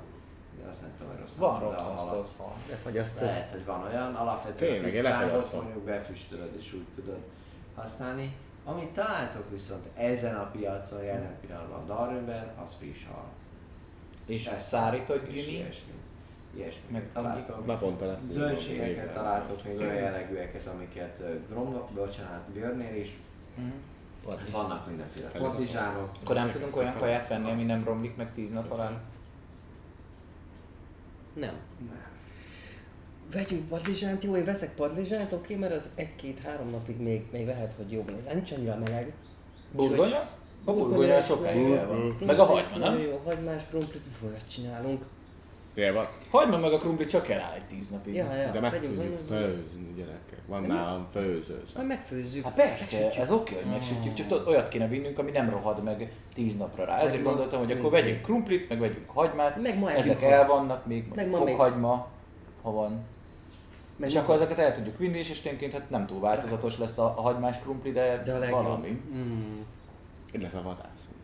De 0.61 0.67
azt 0.69 0.81
nem 0.81 0.91
tudom, 0.97 1.11
hogy 1.11 1.21
rossz 1.21 1.35
Van 1.35 1.75
hal. 2.37 2.55
Befagyasztod. 2.69 3.23
Lehet, 3.23 3.51
hogy 3.51 3.65
van 3.65 3.83
olyan, 3.83 4.15
alapvetően 4.15 4.91
Tényleg, 4.91 5.21
a 5.21 5.55
mondjuk 5.55 5.83
befüstölöd 5.83 6.55
és 6.59 6.73
úgy 6.73 6.87
tudod 6.95 7.19
használni. 7.75 8.35
Amit 8.63 8.89
találtok 8.89 9.49
viszont 9.51 9.85
ezen 9.95 10.35
a 10.35 10.45
piacon 10.51 11.03
jelen 11.03 11.35
pillanatban 11.41 11.85
Darwinben, 11.85 12.51
az 12.63 12.75
friss 12.79 13.05
hal. 13.05 13.25
És 14.25 14.45
Ezt 14.45 14.67
szárított 14.67 15.27
gyimi? 15.27 15.51
ilyesmi. 15.51 15.91
Ilyesmi. 16.55 16.81
Meg 16.87 17.09
találtok. 17.13 17.65
Naponta. 17.65 18.17
Zöldségeket 18.27 19.13
találtok, 19.13 19.63
még 19.63 19.79
olyan 19.79 19.93
jellegűeket, 19.93 20.67
amiket 20.67 21.19
ö, 21.19 21.35
Grom, 21.49 21.75
bocsánat, 21.93 22.49
Björnél 22.51 22.95
is. 22.95 23.17
Mhm. 23.55 23.67
Vannak 24.51 24.87
mindenféle 24.87 25.27
partizsánok. 25.27 26.09
Akkor 26.23 26.35
nem 26.35 26.49
tudunk 26.49 26.75
olyan 26.75 26.97
kaját 26.99 27.27
venni, 27.27 27.51
ami 27.51 27.63
nem 27.63 27.83
romlik 27.83 28.15
meg 28.15 28.33
tíz 28.33 28.51
nap 28.51 28.71
alatt? 28.71 28.99
Nem. 31.33 31.53
Nem. 31.89 32.10
Vegyünk 33.33 33.67
padlizsánt, 33.67 34.23
jó, 34.23 34.35
én 34.35 34.43
veszek 34.45 34.75
padlizsánt, 34.75 35.31
oké, 35.31 35.55
mert 35.55 35.73
az 35.73 35.89
egy-két-három 35.95 36.69
napig 36.69 36.97
még, 36.99 37.21
még 37.31 37.45
lehet, 37.45 37.73
hogy 37.77 37.91
jobb 37.91 38.09
lesz. 38.09 38.33
Nincs 38.33 38.51
annyira 38.51 38.77
meleg. 38.83 39.13
Burgonya? 39.75 40.29
A 40.65 40.73
burgonya 40.73 41.21
sokáig 41.21 41.71
el 41.71 41.87
van. 41.87 42.17
Meg 42.25 42.39
a 42.39 42.43
hagyma, 42.45 42.77
nem? 42.77 42.99
Jó, 42.99 43.21
hagymás 43.25 43.61
krumplit, 43.69 44.01
olyat 44.25 44.49
csinálunk. 44.53 45.05
Van. 45.93 46.07
Hagyma 46.29 46.57
meg 46.57 46.73
a 46.73 46.77
krumpli 46.77 47.05
csak 47.05 47.29
eláll 47.29 47.53
egy 47.55 47.65
tíz 47.65 47.89
napig. 47.89 48.13
Ja, 48.15 48.35
ja, 48.35 48.51
De 48.51 48.59
meg 48.59 48.71
vegyünk, 48.71 48.93
tudjuk 48.95 49.27
vegyünk. 49.29 49.45
főzni, 49.45 49.93
gyerekek. 49.95 50.39
Van 50.47 50.61
nálam 50.61 51.07
főző. 51.11 51.63
Majd 51.75 51.87
megfőzzük. 51.87 52.43
Hát 52.43 52.53
persze, 52.53 53.09
ez 53.11 53.31
oké, 53.31 53.53
hogy 53.55 53.71
megsütjük, 53.71 54.13
csak 54.13 54.27
tudod, 54.27 54.47
olyat 54.47 54.67
kéne 54.67 54.87
vinnünk, 54.87 55.19
ami 55.19 55.31
nem 55.31 55.49
rohad 55.49 55.83
meg 55.83 56.11
tíz 56.33 56.57
napra 56.57 56.85
rá. 56.85 56.97
Ezért 56.99 57.23
gondoltam, 57.23 57.59
hogy 57.59 57.71
akkor 57.71 57.91
vegyünk 57.91 58.21
krumplit, 58.21 58.69
meg 58.69 58.79
vegyünk 58.79 59.09
hagymát, 59.09 59.61
Meg 59.61 59.79
ma 59.79 59.91
ezek 59.91 60.21
el 60.21 60.47
vannak 60.47 60.85
még, 60.85 61.07
Meg 61.07 61.15
meg 61.15 61.29
ma 61.39 61.43
még- 61.43 61.55
fokhagyma, 61.55 62.07
ha 62.61 62.71
van. 62.71 62.99
Meg 64.01 64.09
és 64.09 64.15
akkor 64.15 64.35
ezeket 64.35 64.59
el 64.59 64.73
tudjuk 64.73 64.97
vinni, 64.97 65.17
és 65.17 65.29
esténként 65.29 65.73
hát 65.73 65.89
nem 65.89 66.05
túl 66.05 66.19
változatos 66.19 66.77
lesz 66.77 66.97
a, 66.97 67.03
a 67.17 67.21
hagymás 67.21 67.59
krumpli, 67.59 67.91
de, 67.91 68.21
De 68.25 68.33
a 68.33 68.37
legjobb. 68.37 68.63
valami. 68.63 69.01
Mm. 69.13 69.59
Illetve 70.31 70.59
vadászunk. 70.59 71.15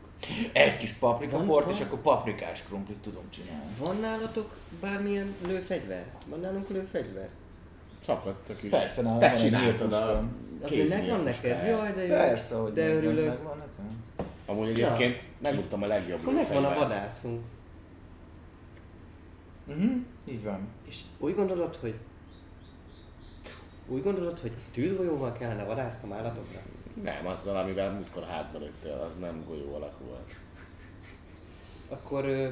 Egy 0.54 0.78
kis 0.78 0.92
paprika 0.92 1.38
Van- 1.38 1.48
port, 1.48 1.66
van? 1.66 1.74
és 1.74 1.82
akkor 1.82 2.00
paprikás 2.00 2.64
krumplit 2.64 2.98
tudom 2.98 3.24
csinálni. 3.30 3.72
Van 3.80 4.00
nálatok 4.00 4.56
bármilyen 4.82 5.36
lőfegyver? 5.48 6.06
Van 6.30 6.40
nálunk 6.40 6.70
lőfegyver? 6.70 7.30
Szakadtak 8.00 8.64
is. 8.64 8.70
Persze, 8.70 9.02
nálam 9.02 9.20
Te 9.20 9.28
van 9.30 9.38
csináltad 9.38 9.94
a. 9.94 10.24
Az 10.64 10.72
még 10.72 10.90
megvan 10.90 11.24
neked? 11.24 11.68
Jaj, 11.68 11.94
de 11.94 12.02
jó. 12.06 12.10
Persze, 12.16 12.56
hogy 12.56 12.74
de 12.74 12.94
örülök. 12.94 13.28
megvan 13.28 13.58
nekem. 13.58 14.04
Amúgy 14.46 14.68
egyébként 14.70 15.22
megmutatom 15.42 15.84
a 15.84 15.86
legjobb 15.88 16.20
Akkor 16.20 16.34
megvan 16.34 16.66
a 16.66 16.74
vadászunk. 16.76 17.42
Mhm, 19.66 19.92
így 20.28 20.44
van. 20.44 20.68
És 20.88 21.00
úgy 21.20 21.36
gondolod, 21.36 21.76
hogy 21.76 21.96
úgy 23.88 24.04
gondolod, 24.04 24.40
hogy 24.40 24.52
tűzgolyóval 24.74 25.32
kellene 25.34 25.64
vadásznom 25.64 26.14
állatokra? 26.14 26.60
Nem, 27.04 27.28
azzal, 27.28 27.58
amivel 27.58 27.92
múltkor 27.92 28.24
hátba 28.24 28.60
lőttél, 28.60 29.02
az 29.06 29.12
nem 29.20 29.44
golyó 29.48 29.76
alakú 29.76 30.06
volt. 30.06 30.36
Akkor 31.90 32.26
ö, 32.26 32.48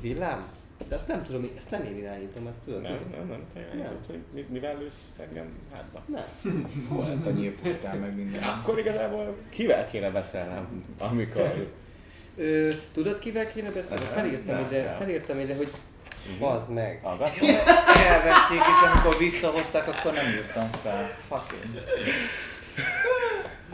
villám? 0.00 0.46
De 0.88 0.94
azt 0.94 1.08
nem 1.08 1.22
tudom, 1.22 1.50
ezt 1.56 1.70
nem 1.70 1.84
én 1.84 1.96
irányítom, 1.96 2.46
azt 2.46 2.58
tudod? 2.64 2.82
Nem, 2.82 2.98
nem, 3.10 3.26
nem, 3.28 3.44
te 3.54 3.76
nem. 3.76 3.96
hogy 4.06 4.18
mi- 4.34 4.46
mivel 4.48 4.78
lősz 4.78 5.10
engem 5.18 5.58
hátba? 5.72 6.02
Nem. 6.06 6.26
Hol 6.88 7.04
lett 7.08 7.26
a 7.26 7.30
nyílpuskám 7.30 7.98
meg 7.98 8.16
minden? 8.16 8.42
Akkor 8.42 8.78
igazából 8.78 9.36
kivel 9.48 9.86
kéne 9.86 10.10
beszélnem, 10.10 10.84
amikor... 10.98 11.68
Ö, 12.36 12.68
tudod 12.92 13.18
kivel 13.18 13.52
kéne 13.52 13.70
beszélni? 13.70 14.04
Nem, 14.04 14.12
Felírtam 14.12 14.54
nem, 14.54 14.64
ide, 14.66 14.84
nem. 14.84 14.94
felírtam 14.96 15.38
ide, 15.38 15.56
hogy 15.56 15.68
bazd 16.38 16.68
meg. 16.68 17.00
Hallgass? 17.02 17.38
Elvették, 18.10 18.58
és 18.58 18.88
amikor 18.92 19.18
visszahozták, 19.18 19.88
akkor 19.88 20.12
nem 20.12 20.24
írtam 20.34 20.70
fel. 20.82 21.10
Fucking. 21.28 21.82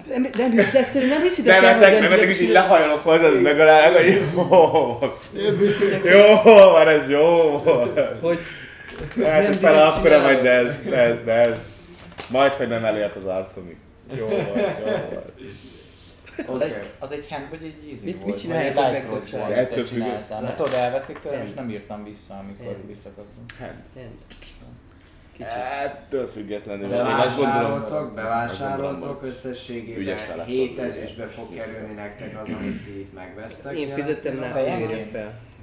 Nem, 0.08 0.22
nem, 0.22 0.52
nem, 0.54 0.70
de 0.72 0.78
egyszerűen 0.78 1.10
nem 1.10 1.22
hiszitek 1.22 1.54
el, 1.54 1.60
hogy 1.60 1.80
Nevetek, 1.80 2.00
nevetek, 2.00 2.28
és 2.28 2.40
így 2.40 2.50
lehajolok 2.50 3.02
hozzád, 3.02 3.42
megalálok, 3.42 3.96
hogy 3.96 4.22
jó. 4.34 4.98
Jó, 6.04 6.42
van 6.70 6.88
ez 6.88 7.10
jó. 7.10 7.56
Hogy 8.20 8.38
Hát, 9.24 9.42
Nem 9.42 9.52
fel 9.52 9.86
akkora 9.86 10.22
vagy, 10.22 10.42
de 10.42 10.50
ez, 10.50 10.82
de 10.82 10.96
ez, 10.96 11.24
de 11.24 11.32
ez. 11.32 11.74
Majd, 12.28 12.52
hogy 12.52 12.68
nem 12.68 12.84
elért 12.84 13.16
az 13.16 13.24
arcomig. 13.24 13.76
Jó 14.14 14.26
volt, 14.26 14.46
jó 14.46 14.84
volt. 14.84 15.32
Az 16.46 16.60
egy, 16.60 16.74
az 16.98 17.12
egy 17.12 17.28
hand 17.30 17.48
vagy 17.50 17.62
egy 17.62 17.88
easy 17.90 18.04
Mit- 18.04 18.14
volt? 18.14 18.24
mit 18.24 18.24
vagy 18.24 18.36
csinálják, 18.40 18.76
egy 18.76 18.82
hogy 18.82 18.92
light 18.92 19.06
cross 19.06 19.30
volt, 19.30 19.50
Ettől 19.50 19.84
csináltál. 19.84 20.40
Mert 20.40 20.56
Nem. 20.58 20.66
tudod, 20.66 20.72
elvették 20.80 21.18
tőlem, 21.18 21.42
és 21.44 21.52
Nem. 21.52 21.70
írtam 21.70 22.04
vissza, 22.04 22.34
amikor 22.34 22.76
visszakaptam. 22.86 23.44
Hát, 23.58 23.74
Hand. 23.94 24.08
Kicsit. 25.32 25.52
Ettől 25.84 26.26
függetlenül. 26.26 26.88
Bevásároltok, 26.88 28.14
bevásároltok 28.14 29.22
összességében 29.22 30.00
ügyes 30.00 30.26
vele. 30.26 30.44
7 30.44 30.78
ezüstbe 30.78 31.26
fog 31.26 31.54
kerülni 31.54 31.94
nektek 31.94 32.40
az, 32.40 32.48
amit 32.60 32.84
ti 32.84 32.98
itt 33.00 33.14
megvesztek. 33.14 33.78
Én 33.78 33.92
fizettem, 33.94 34.38
nem 34.38 34.50
Fejenként? 34.50 35.18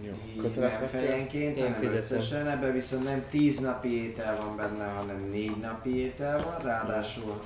Jó, 0.06 0.42
nem 0.56 0.70
fejenként, 0.92 1.58
Én 1.58 1.64
hanem 1.64 1.80
fizettem. 1.80 2.18
összesen, 2.18 2.48
ebben 2.50 2.74
viszont 2.74 3.04
nem 3.04 3.24
10 3.30 3.60
napi 3.60 4.04
étel 4.04 4.38
van 4.42 4.56
benne, 4.56 4.86
hanem 4.86 5.30
4 5.32 5.58
napi 5.62 5.98
étel 5.98 6.38
van, 6.38 6.56
ráadásul 6.64 7.42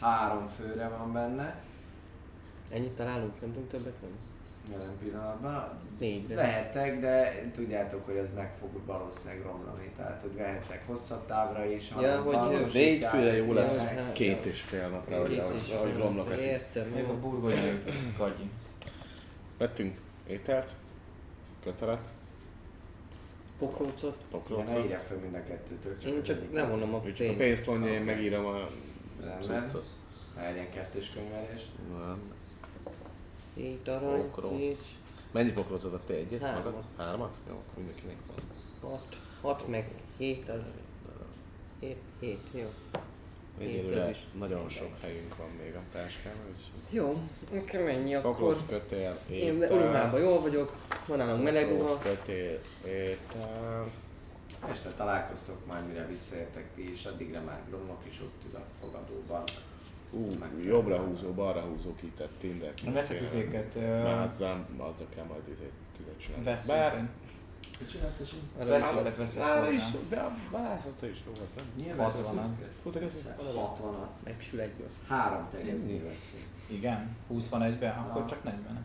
három 0.00 0.48
főre 0.58 0.88
van 0.98 1.12
benne 1.12 1.54
Ennyit 2.70 2.90
találunk, 2.92 3.40
nem 3.40 3.52
tudunk 3.52 3.70
többet 3.70 3.94
venni? 4.00 4.14
jelen 4.70 4.92
pillanatban. 5.02 5.68
Négyre. 5.98 6.34
Lehettek, 6.34 7.00
de 7.00 7.42
tudjátok, 7.54 8.04
hogy 8.06 8.16
ez 8.16 8.34
meg 8.34 8.52
fog 8.60 8.70
valószínűleg 8.86 9.42
romlani, 9.44 9.90
tehát 9.96 10.20
hogy 10.22 10.34
vehettek 10.34 10.86
hosszabb 10.86 11.26
távra 11.26 11.64
is, 11.64 11.90
Ja, 12.00 12.22
hanem 12.22 12.52
hogy 12.62 12.70
Négy 12.72 13.04
főre 13.04 13.36
jó 13.36 13.52
lesz. 13.52 13.74
ilyenek. 13.74 14.12
Két 14.12 14.44
és 14.44 14.60
fél 14.60 14.88
napra, 14.88 15.16
ahogy, 15.16 15.42
ahogy 15.74 15.96
romlok 15.96 16.32
eszik. 16.32 16.46
Értem, 16.46 16.86
Még 16.88 17.04
a 17.04 17.18
burgonya 17.20 17.62
kagyi. 18.18 18.50
Vettünk 19.58 19.98
ételt, 20.26 20.70
kötelet, 21.64 22.06
Pokrócot. 23.58 24.02
Ja, 24.02 24.10
ne 24.20 24.38
pokrócot. 24.38 24.84
írja 24.84 24.98
fel 24.98 25.16
mind 25.16 25.34
a 25.34 25.42
kettőtök. 25.48 26.04
Én 26.04 26.22
csak 26.22 26.36
egyik. 26.36 26.52
levonom 26.52 26.94
a 26.94 27.02
Ő 27.06 27.12
csak 27.12 27.26
a 27.26 27.34
pénzt. 27.34 27.38
pénzt 27.38 27.66
mondja, 27.66 27.92
én 27.92 28.02
megírom 28.02 28.46
a 28.46 28.68
cuccot. 29.40 29.84
Ne 30.34 30.42
legyen 30.42 30.70
kettős 30.70 31.10
könyvelés. 31.14 31.60
Nem. 31.98 32.18
Hét 33.56 33.88
arany, 33.88 34.20
Pokróc. 34.30 34.52
nincs. 34.58 34.74
Mennyi 35.32 35.52
pokrózod 35.52 35.94
a 35.94 36.00
te 36.06 36.14
egyet? 36.14 36.40
Hármat. 36.40 36.64
magad? 36.64 36.82
Hármat? 36.96 37.34
Jó, 37.48 37.54
akkor 37.54 37.74
mindenkinek 37.76 38.16
van. 38.80 38.90
6, 38.90 39.16
6 39.40 39.68
meg 39.68 39.90
7 40.16 40.48
az... 40.48 40.66
7, 41.80 41.96
7, 42.20 42.38
jó. 42.52 42.72
Egyelőre 43.58 44.10
is. 44.10 44.26
nagyon 44.38 44.68
sok 44.68 45.00
helyünk 45.00 45.36
van 45.36 45.48
még 45.62 45.74
a 45.74 45.80
táskában, 45.92 46.40
úgyhogy 46.46 46.94
Jó, 46.96 47.20
nekem 47.52 47.86
ennyi 47.86 48.14
akkor. 48.14 48.30
pokróz, 48.30 48.58
kötél, 48.68 49.20
Én 49.30 49.62
étel, 49.62 49.68
ruhában 49.68 50.20
jól 50.20 50.40
vagyok, 50.40 50.76
van 51.06 51.18
nálunk 51.18 51.42
meleg 51.44 51.68
ruha. 51.68 51.98
kötél, 51.98 52.58
étel, 52.86 53.90
Este 54.70 54.88
találkoztok 54.96 55.66
majd, 55.66 55.86
mire 55.86 56.06
visszaértek 56.06 56.74
ti, 56.74 56.92
és 56.92 57.04
addigra 57.04 57.40
már 57.42 57.62
Gromnak 57.68 58.02
is 58.08 58.20
ott 58.20 58.42
ül 58.50 58.56
a 58.56 58.64
fogadóban. 58.80 59.42
Ú, 60.16 60.28
jobbra 60.64 60.98
húzó, 60.98 61.32
balra 61.32 61.60
húzó 61.60 61.94
kitett 61.94 62.32
Tinder. 62.40 62.72
Veszek 62.92 63.20
izéket, 63.20 63.74
Már 63.74 64.18
azzal, 64.20 64.66
azzal 64.76 65.06
kell 65.14 65.24
majd 65.24 65.42
izét 65.52 65.72
tüzet 65.96 66.20
csinálni. 66.20 66.44
veszünk. 66.44 66.78
Bár? 66.78 67.08
Veszőket 68.58 69.16
veszek 69.16 69.42
Már 69.42 69.72
is, 69.72 69.80
de 70.08 70.16
a 70.20 70.30
valászata 70.50 71.06
is 71.06 71.22
jó, 71.26 71.32
az 71.44 71.50
nem? 71.56 71.64
Nyilván 71.76 72.10
60-at. 72.10 72.82
Futok 72.82 73.02
ezt? 73.02 73.34
60-at. 73.56 74.24
Megsül 74.24 74.60
egy 74.60 74.72
az. 74.86 74.92
Három 75.08 75.48
tegezni 75.52 75.98
veszünk. 75.98 76.42
Igen, 76.66 77.16
20 77.28 77.48
van 77.48 77.62
egyben, 77.62 77.98
akkor 77.98 78.24
csak 78.24 78.44
40. 78.44 78.84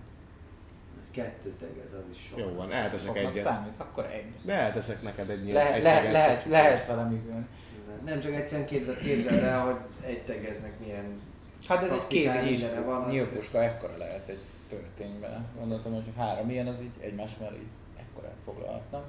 Ez 1.01 1.07
kettő 1.11 1.53
tegez, 1.59 1.93
az 1.93 2.15
is 2.15 2.21
sok. 2.21 2.37
Jó 2.39 2.53
van, 2.53 2.71
elteszek 2.71 3.07
Soknak 3.07 3.31
egyet. 3.31 3.43
számít, 3.43 3.73
akkor 3.77 4.05
egy. 4.05 4.31
De 4.43 4.53
elteszek 4.53 5.01
neked 5.01 5.29
egy 5.29 5.43
ilyen 5.43 5.55
Lehet, 5.55 6.11
lehet, 6.11 6.45
lehet 6.45 6.87
velem 6.87 7.13
izélni. 7.13 7.45
Nem 8.05 8.21
csak 8.21 8.33
egyszerűen 8.33 8.67
képzeld, 8.67 8.97
képzeld 8.99 9.43
el, 9.43 9.59
hogy 9.65 9.75
egy 10.05 10.21
tegeznek 10.21 10.71
milyen 10.79 11.19
Hát 11.67 11.83
ez 11.83 11.91
egy 11.91 12.07
kézi 12.07 12.37
mindenre 12.49 12.81
van, 12.81 13.03
az- 13.03 13.11
nyílpuska, 13.11 13.63
ekkora 13.63 13.97
lehet 13.97 14.27
egy 14.27 14.39
történyben. 14.69 15.45
Gondoltam, 15.59 15.93
hogy 15.93 16.03
három 16.17 16.49
ilyen, 16.49 16.67
az 16.67 16.75
így 16.81 16.91
egymás 16.99 17.31
mellé 17.39 17.55
így 17.57 17.99
ekkorát 17.99 18.35
foglalhatnam. 18.45 19.01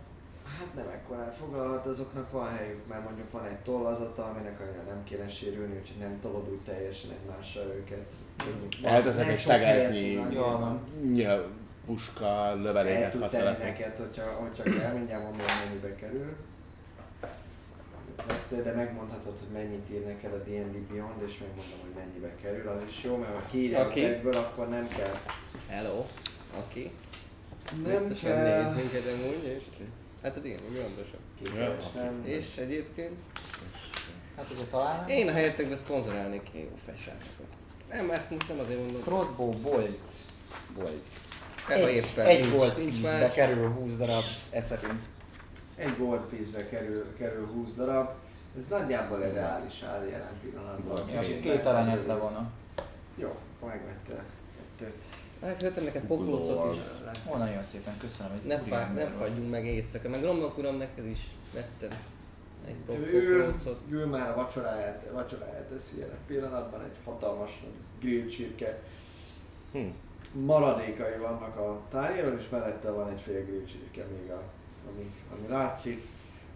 Hát 0.59 0.75
nem 0.75 0.89
ekkorán 0.89 1.33
foglalhat, 1.33 1.87
azoknak 1.87 2.31
van 2.31 2.49
helyük, 2.57 2.87
mert 2.89 3.05
mondjuk 3.05 3.31
van 3.31 3.45
egy 3.45 3.57
tollazata, 3.65 4.25
aminek 4.25 4.61
annyira 4.61 4.83
nem 4.83 5.05
kéne 5.05 5.29
sérülni, 5.29 5.77
úgyhogy 5.81 5.99
nem 5.99 6.19
tolod 6.21 6.49
úgy 6.51 6.61
teljesen 6.65 7.11
egymással 7.11 7.65
őket. 7.67 8.15
Elteszek 8.83 9.27
Nem 9.27 9.35
egy 9.35 10.21
nyilv, 11.13 11.45
puska, 11.87 12.27
El 12.27 12.57
lövedéket, 12.57 13.11
tud 13.11 13.21
ha 13.23 13.29
tenni 13.29 13.43
szeretnék. 13.43 13.67
neked, 13.79 13.95
hogyha, 13.97 14.23
hogyha 14.23 14.63
kell, 14.63 14.93
mindjárt 14.93 15.23
mondom, 15.23 15.47
mennyibe 15.65 15.95
kerül. 15.95 16.37
De- 18.27 18.63
De 18.63 18.73
megmondhatod, 18.73 19.35
hogy 19.39 19.49
mennyit 19.53 19.91
ír 19.91 20.05
neked 20.07 20.33
a 20.33 20.37
D&D 20.37 20.77
Beyond, 20.93 21.23
és 21.27 21.39
megmondom, 21.39 21.79
hogy 21.81 21.95
mennyibe 22.05 22.35
kerül, 22.43 22.69
az 22.69 22.89
is 22.89 23.03
jó, 23.05 23.17
mert 23.17 23.33
ha 23.35 23.43
kiírja 23.51 23.87
Oké. 23.87 24.01
okay. 24.01 24.13
egyből, 24.15 24.33
akkor 24.35 24.69
nem 24.69 24.89
kell. 24.89 25.15
Hello. 25.69 26.05
Oké. 26.59 26.91
Nem 27.83 27.93
Biztosan 27.93 28.31
kell. 28.31 28.63
néz 28.63 28.75
minket 28.75 29.07
amúgy, 29.13 29.45
és... 29.45 29.63
Hát 30.23 30.37
a 30.37 30.41
bizonyosan. 30.41 31.21
Képes, 31.43 31.85
nem. 31.95 32.23
És 32.25 32.57
egyébként 32.57 33.19
Hát 34.37 34.47
ez 34.51 34.59
a 34.59 34.67
talán. 34.71 35.09
én 35.09 35.29
a 35.29 35.33
helyettekben 35.33 35.77
szponzorálnék 35.77 36.43
ki 36.53 36.59
jó 36.59 36.79
fesákat. 36.87 37.25
Nem, 37.91 38.11
ezt 38.11 38.31
most 38.31 38.49
nem 38.49 38.59
azért 38.59 38.79
mondom. 38.79 39.01
Crossbow. 39.03 39.55
Ez 41.69 41.83
a 41.83 41.87
Egy, 41.87 41.95
éppen. 41.95 42.27
egy 42.27 42.41
nincs, 42.41 42.53
gold 42.55 42.79
nincs 42.79 43.03
más. 43.03 43.33
kerül 43.33 43.69
20 43.71 43.97
darab, 43.97 44.23
szerint. 44.59 45.01
Egy 45.77 45.97
gold 45.99 46.21
piece-be 46.21 46.69
kerül, 46.69 47.07
kerül 47.17 47.47
20 47.47 47.75
darab. 47.75 48.09
Ez 48.59 48.67
nagyjából 48.69 49.19
reális 49.19 49.83
áll 49.83 50.05
jelen 50.05 50.41
pillanatban. 50.43 51.09
Ja, 51.13 51.21
két 51.41 51.65
aranyat 51.67 52.07
levonna. 52.07 52.51
Jó, 53.17 53.29
akkor 53.57 53.69
megvette 53.69 54.25
kettőt. 54.57 55.03
Megvettem 55.41 55.85
neked 55.85 56.03
poklócot 56.05 56.75
is. 56.75 56.81
Ó, 57.33 57.37
nagyon 57.37 57.63
szépen 57.63 57.97
köszönöm, 57.99 58.33
hogy 58.33 58.41
Ne, 58.47 58.59
fá, 58.61 58.93
ne 58.93 59.07
fagyjunk 59.07 59.51
meg 59.51 59.67
éjszaka. 59.67 60.09
Meg 60.09 60.23
Romlok 60.25 60.59
uram, 60.59 60.77
neked 60.77 61.07
is 61.07 61.21
vettem 61.55 61.99
egy 62.67 62.75
pok- 62.87 63.13
Ül, 63.13 63.45
poklócot. 63.45 63.81
ül 63.89 64.07
már 64.07 64.31
a 64.31 64.35
vacsoráját, 64.35 65.09
vacsoráját 65.13 65.63
teszi 65.69 65.99
jelen 65.99 66.17
pillanatban, 66.27 66.81
egy 66.83 66.97
hatalmas 67.05 67.65
grill 68.01 68.27
csirke. 68.27 68.79
Hm. 69.73 69.87
Maradékai 70.33 71.17
vannak 71.19 71.57
a 71.57 71.81
tárgyában, 71.91 72.39
és 72.39 72.49
mellette 72.49 72.91
van 72.91 73.09
egy 73.11 73.21
fél 73.21 73.45
grill 73.45 73.65
csirke 73.65 74.05
még, 74.05 74.31
a, 74.31 74.43
ami, 74.89 75.13
ami 75.37 75.49
látszik. 75.49 76.07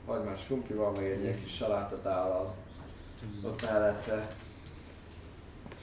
Hagymás 0.06 0.44
krumplival, 0.44 0.90
meg 0.90 1.04
egy 1.04 1.20
ilyen 1.22 1.42
kis 1.42 1.54
salátatállal 1.54 2.54
ott 3.42 3.62
mellette. 3.70 4.34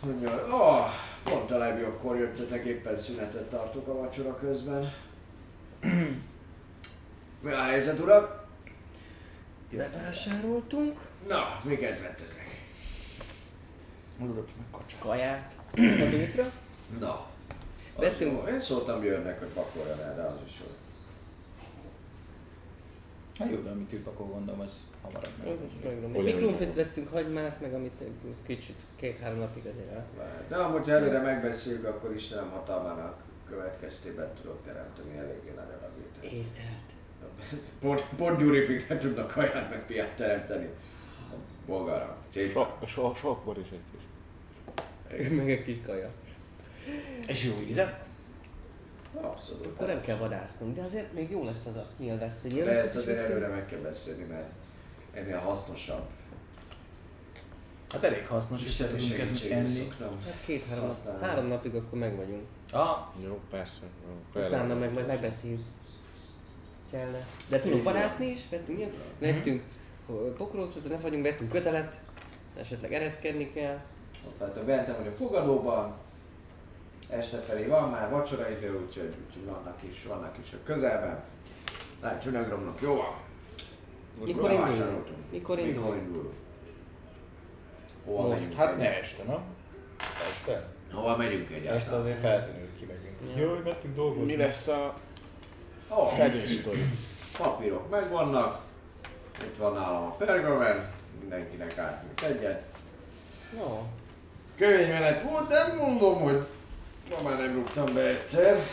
Mondja, 0.03 0.47
oh, 0.51 0.85
pont 1.23 1.51
a 1.51 1.57
legjobbkor 1.57 2.17
jöttetek, 2.17 2.65
éppen 2.65 2.99
szünetet 2.99 3.49
tartok 3.49 3.87
a 3.87 3.93
vacsora 3.95 4.37
közben. 4.37 4.93
Mi 7.41 7.51
a 7.51 7.61
helyzet, 7.63 7.99
urak? 7.99 8.45
Bevásároltunk 9.71 10.99
Na, 11.27 11.61
miket 11.63 11.99
vettetek? 11.99 12.67
Urat 14.19 14.49
meg 14.57 14.65
kacsa. 14.71 14.97
kaját 14.99 15.55
az 16.05 16.13
útra. 16.29 16.51
Na. 16.99 17.25
Vettünk- 17.97 18.31
jó. 18.31 18.53
Én 18.53 18.61
szóltam 18.61 18.99
Björnnek, 18.99 19.39
hogy 19.39 19.47
pakoljon 19.47 19.99
el, 19.99 20.15
de 20.15 20.21
az 20.21 20.35
is 20.47 20.53
jó. 20.59 20.65
Hát 23.39 23.49
jó, 23.51 23.57
de 23.61 23.69
amit 23.69 23.93
ő 23.93 24.01
pakol 24.01 24.27
gondolom, 24.27 24.59
az 24.59 24.83
hamarabb 25.01 25.31
meg. 25.43 25.47
Az 26.17 26.25
is 26.25 26.33
krumplit 26.33 26.73
vettünk, 26.73 27.09
hagymát, 27.09 27.61
meg 27.61 27.73
amit 27.73 28.01
egy 28.01 28.35
kicsit, 28.45 28.75
két-három 28.95 29.39
napig 29.39 29.65
azért 29.65 29.91
el. 29.91 30.05
De 30.47 30.55
amúgy, 30.55 30.89
előre 30.89 31.21
megbeszéljük, 31.21 31.85
akkor 31.85 32.15
Istenem 32.15 32.49
hatalmának 32.49 33.23
következtében 33.49 34.33
tudok 34.41 34.63
teremteni 34.65 35.17
eléggé 35.17 35.51
nagy 35.55 35.73
alapítani. 35.79 36.35
Ételt. 36.35 36.91
Pont, 37.79 38.03
pont 38.17 38.39
Gyurifik 38.39 38.87
nem 38.89 38.97
tudnak 38.97 39.31
kaját 39.31 39.69
meg 39.69 39.85
piát 39.85 40.15
teremteni. 40.15 40.69
A 41.31 41.35
bogarak. 41.65 42.17
Sok, 42.53 42.87
so, 42.87 43.13
sokból 43.13 43.57
is 43.57 43.67
egy 43.71 43.79
kis. 43.91 45.27
meg 45.29 45.51
egy 45.51 45.63
kis 45.63 45.77
kaja. 45.85 46.07
És 47.27 47.43
jó 47.43 47.53
íze? 47.67 48.02
Abszolút. 49.21 49.65
Akkor 49.65 49.87
nem 49.87 50.01
kell 50.01 50.17
vadásznunk, 50.17 50.75
de 50.75 50.81
azért 50.81 51.13
még 51.13 51.31
jó 51.31 51.45
lesz 51.45 51.65
az 51.65 51.75
a 51.75 51.87
nyíl 51.97 52.15
lesz. 52.15 52.41
hogy 52.41 52.53
De 52.53 52.69
ezt 52.69 52.95
az 52.95 53.01
azért 53.01 53.17
előre 53.17 53.47
meg 53.47 53.65
kell 53.65 53.79
beszélni, 53.79 54.23
mert 54.23 54.49
ennél 55.13 55.37
hasznosabb. 55.37 56.05
Hát 57.89 58.03
elég 58.03 58.27
hasznos, 58.27 58.65
és 58.65 58.75
te 58.75 58.87
tudunk 58.87 59.17
ezt 59.17 59.45
enni. 59.45 59.69
szoktam. 59.69 60.23
Hát 60.25 60.41
két-három 60.45 60.85
nap, 60.85 61.21
három 61.21 61.45
napig 61.45 61.75
akkor 61.75 61.99
meg 61.99 62.15
vagyunk. 62.15 62.43
Ah, 62.71 62.97
Jó, 63.23 63.39
persze. 63.49 63.81
Jó, 64.35 64.41
Utána 64.41 64.75
meg 64.75 64.93
majd 64.93 65.07
megbeszéljük. 65.07 65.61
Kellene. 66.91 67.27
De 67.49 67.59
tudunk 67.59 67.83
vadászni 67.83 68.25
is, 68.25 68.39
vettünk 68.49 68.77
ilyen, 68.77 68.91
vettünk 69.19 69.63
pokrócot, 70.37 70.89
ne 70.89 70.97
vagyunk, 70.97 71.23
vettünk 71.23 71.49
kötelet, 71.49 71.99
esetleg 72.59 72.93
ereszkedni 72.93 73.51
kell. 73.51 73.79
Ott 74.27 74.39
láttam, 74.39 74.65
bentem, 74.65 74.95
hogy 74.95 75.07
a 75.07 75.11
fogadóban, 75.11 75.95
este 77.17 77.37
felé 77.37 77.65
van 77.65 77.89
már 77.89 78.09
vacsora 78.09 78.49
idő, 78.49 78.85
úgyhogy, 78.85 79.13
úgyhogy 79.27 79.45
vannak 79.45 79.77
is, 79.91 80.05
vannak 80.07 80.37
is 80.43 80.53
a 80.53 80.57
közelben. 80.63 81.23
Látjuk, 82.01 82.33
Negromnak 82.33 82.81
jó 82.81 82.95
van. 82.95 83.13
Mikor 84.25 84.51
indulunk? 84.51 85.07
Mikor 85.31 85.59
indulunk? 85.59 86.33
Hova 88.05 88.21
Most. 88.21 88.33
megyünk? 88.33 88.53
hát 88.53 88.77
ne 88.77 88.97
este, 88.99 89.23
nem? 89.23 89.41
Este? 90.29 90.67
Hova 90.93 91.17
megyünk 91.17 91.49
egyáltalán? 91.49 91.77
Este 91.77 91.95
azért 91.95 92.19
feltűnő, 92.19 92.59
hogy 92.59 92.79
kimegyünk. 92.79 93.37
Jó, 93.37 93.49
hogy 93.49 93.63
mentünk 93.63 93.95
dolgozni. 93.95 94.25
Mi 94.31 94.35
lesz 94.35 94.67
a 94.67 94.93
Oh, 95.89 96.07
fedősztori? 96.13 96.81
papírok 97.37 97.89
megvannak. 97.89 98.61
Itt 99.41 99.57
van 99.57 99.73
nálam 99.73 100.03
a 100.03 100.09
pergamen. 100.15 100.85
Mindenkinek 101.19 101.77
átnyújt 101.77 102.21
egyet. 102.21 102.63
Jó. 103.57 103.87
Kemény 104.55 104.89
menet 104.89 105.21
volt, 105.21 105.47
de 105.47 105.73
mondom, 105.77 106.21
hogy 106.21 106.41
ma 107.21 107.29
már 107.29 107.39
nem 107.39 107.53
rúgtam 107.53 107.93
be 107.93 108.01
egyszer. 108.01 108.67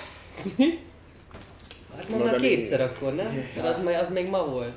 Hát 1.96 2.08
ma 2.08 2.16
már 2.16 2.36
kétszer 2.36 2.80
akkor, 2.80 3.14
nem? 3.14 3.50
Mert 3.56 3.68
az, 3.68 4.00
az 4.00 4.10
még 4.10 4.28
ma 4.28 4.44
volt. 4.44 4.72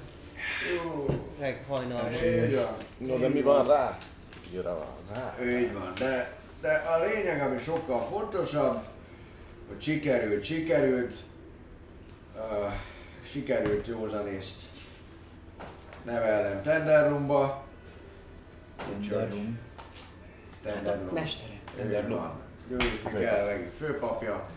Jó. 0.76 1.06
Reg 1.40 1.64
van. 1.68 1.88
No, 2.98 3.18
de 3.18 3.28
mi 3.28 3.42
van 3.42 3.68
rá? 3.68 3.98
Gyura 4.52 4.76
van 4.76 5.16
rá. 5.16 5.46
Így 5.60 5.74
van, 5.74 5.92
de, 5.98 6.38
de 6.62 6.72
a 6.72 7.06
lényeg, 7.06 7.42
ami 7.42 7.60
sokkal 7.60 8.02
fontosabb, 8.02 8.84
hogy 9.68 9.82
sikerült, 9.82 10.44
sikerült, 10.44 11.14
uh, 12.36 12.74
sikerült 13.32 13.88
józanészt 13.88 14.62
nevelnem 16.04 16.62
Tenderroomba. 16.62 17.64
Tenderroom. 18.78 19.60
Hát 20.66 20.74
a 20.74 20.76
Tenderroom. 20.76 21.14
mestere. 21.14 21.62
Győri 22.70 23.00
jelenlegi 23.20 23.70
főpapja. 23.78 24.50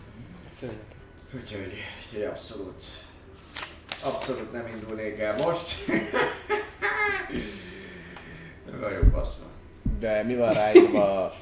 Úgyhogy, 1.35 1.73
úgyhogy 2.05 2.23
abszolút, 2.23 2.83
abszolút 4.03 4.51
nem 4.51 4.67
indulnék 4.67 5.19
el 5.19 5.35
most. 5.37 5.75
Nem 8.71 8.79
vagyok 8.79 9.05
baszva. 9.05 9.45
De 9.99 10.23
mi 10.23 10.35
van 10.35 10.53
ráírva? 10.53 11.33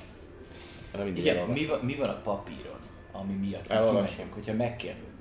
Igen, 1.16 1.48
mi 1.48 1.66
van, 1.66 1.80
mi 1.80 1.96
van 1.96 2.10
a 2.10 2.22
papíron, 2.22 2.80
ami 3.12 3.34
miatt 3.34 3.68
kimegyünk, 3.68 4.34
hogyha 4.34 4.54
megkérdezzük? 4.54 5.14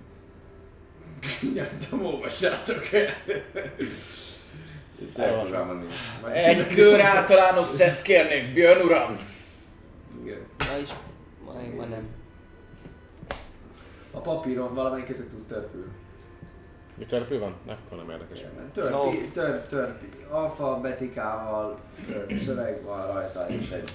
Nem 1.54 1.68
tudom, 1.88 2.06
olvassátok 2.06 2.92
el. 2.92 3.14
Egy 6.32 6.66
kör 6.66 7.00
általános 7.00 7.66
szesz 7.66 8.02
kérnék, 8.02 8.52
Björn 8.52 8.84
uram! 8.84 9.18
Igen. 10.22 10.46
Na 10.58 10.78
is, 10.82 10.88
majd 11.54 11.74
ma 11.74 11.84
nem. 11.84 12.06
A 14.10 14.18
papíron 14.18 14.74
valamelyikötök 14.74 15.28
tud 15.30 15.42
törpül. 15.46 15.86
Mi 16.98 17.04
törpű 17.04 17.38
van? 17.38 17.54
Akkor 17.66 17.98
nem 17.98 18.10
érdekes. 18.10 18.44
Törpi, 18.72 19.28
törp, 19.32 19.68
törpi. 19.68 20.06
Alfabetikával 20.30 21.80
törp 22.06 22.32
szöveg 22.40 22.82
van 22.82 23.06
rajta, 23.12 23.46
és 23.48 23.70
egy 23.70 23.90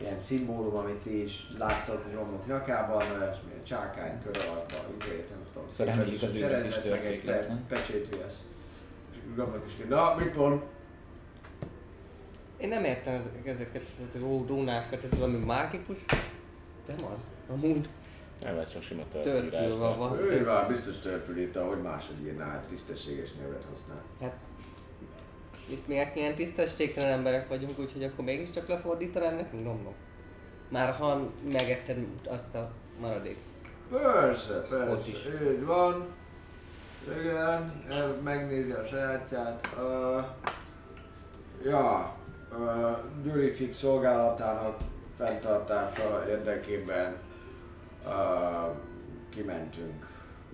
ilyen 0.00 0.20
szimbólum, 0.20 0.74
amit 0.76 0.94
ti 1.02 1.22
is 1.22 1.46
láttok 1.58 2.12
romlok 2.14 2.46
nyakában, 2.46 3.02
olyasmi, 3.20 3.52
egy 3.54 3.64
csákány 3.64 4.22
kör 4.22 4.36
alatt 4.50 4.72
van, 4.72 4.80
izét, 5.00 5.28
nem 5.30 5.38
tudom. 5.52 5.94
Reméljük 5.96 6.22
az 6.22 6.34
őrök 6.34 6.66
is 6.66 6.78
törpék 6.78 7.24
lesznek. 7.24 7.56
pe- 7.68 7.78
Pecsétű 7.78 8.16
ez. 8.26 8.42
És 9.12 9.18
romlok 9.36 9.64
is 9.66 9.72
kérde, 9.76 9.94
na 9.94 10.14
mit 10.14 10.36
mond? 10.36 10.60
Én 12.56 12.68
nem 12.68 12.84
értem 12.84 13.14
ezek- 13.14 13.46
ezeket, 13.46 13.82
ezeket 13.98 14.22
a 14.22 14.44
rónákat, 14.48 15.02
ez 15.04 15.10
valami 15.10 15.36
mágikus. 15.38 15.96
Nem 16.86 17.10
az. 17.12 17.34
Amúgy 17.48 17.88
Nem 18.42 18.56
lesz 18.56 18.72
csak 18.72 18.82
sima 18.82 19.02
törpül 19.12 19.32
törpírás. 19.32 19.76
van, 19.76 19.98
van. 19.98 20.18
Ő 20.18 20.44
már 20.44 20.68
biztos 20.68 20.98
törpül 20.98 21.38
írta, 21.38 21.64
hogy 21.64 21.82
máshogy 21.82 22.24
írná, 22.24 22.62
tisztességes 22.68 23.34
nyelvet 23.38 23.66
használ. 23.70 24.02
Hát, 24.20 24.36
ezt 25.72 25.88
mi 25.88 25.94
ilyen 26.14 26.34
tisztességtelen 26.34 27.12
emberek 27.12 27.48
vagyunk, 27.48 27.78
úgyhogy 27.78 28.04
akkor 28.04 28.24
mégiscsak 28.24 28.68
lefordítanám 28.68 29.34
nekünk, 29.34 29.64
romlok. 29.64 29.94
Már 30.68 30.92
ha 30.92 31.30
megetted 31.52 32.06
azt 32.28 32.54
a 32.54 32.70
maradék. 33.00 33.36
Persze, 33.90 34.56
Ott 34.56 34.68
persze, 34.68 35.10
is. 35.10 35.28
így 35.52 35.64
van. 35.64 36.06
Igen, 37.20 37.62
megnézi 38.24 38.70
a 38.70 38.84
sajátját. 38.84 39.68
Uh, 39.78 40.24
ja, 41.64 42.16
uh, 42.52 42.96
Gyurifik 43.22 43.74
szolgálatának 43.74 44.80
fenntartása 45.16 46.24
érdekében 46.28 47.16
uh, 48.06 48.74
kimentünk, 49.28 50.06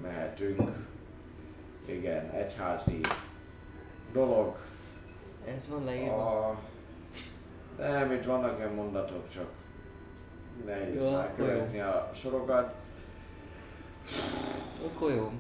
mehetünk. 0.03 0.61
Igen, 1.87 2.31
egyházi 2.31 3.01
dolog. 4.13 4.57
Ez 5.57 5.69
van 5.69 5.85
leírva. 5.85 6.49
A... 6.49 6.59
Nem, 7.79 8.13
itt 8.13 8.25
vannak 8.25 8.59
ilyen 8.59 8.73
mondatok, 8.73 9.31
csak 9.31 9.47
nehéz 10.67 10.97
Jó, 10.97 11.11
már 11.11 11.25
akkor 11.25 11.47
jó. 11.47 11.53
követni 11.53 11.81
a 11.81 12.11
sorokat. 12.15 12.75
Akkor 14.87 15.13
jó. 15.13 15.31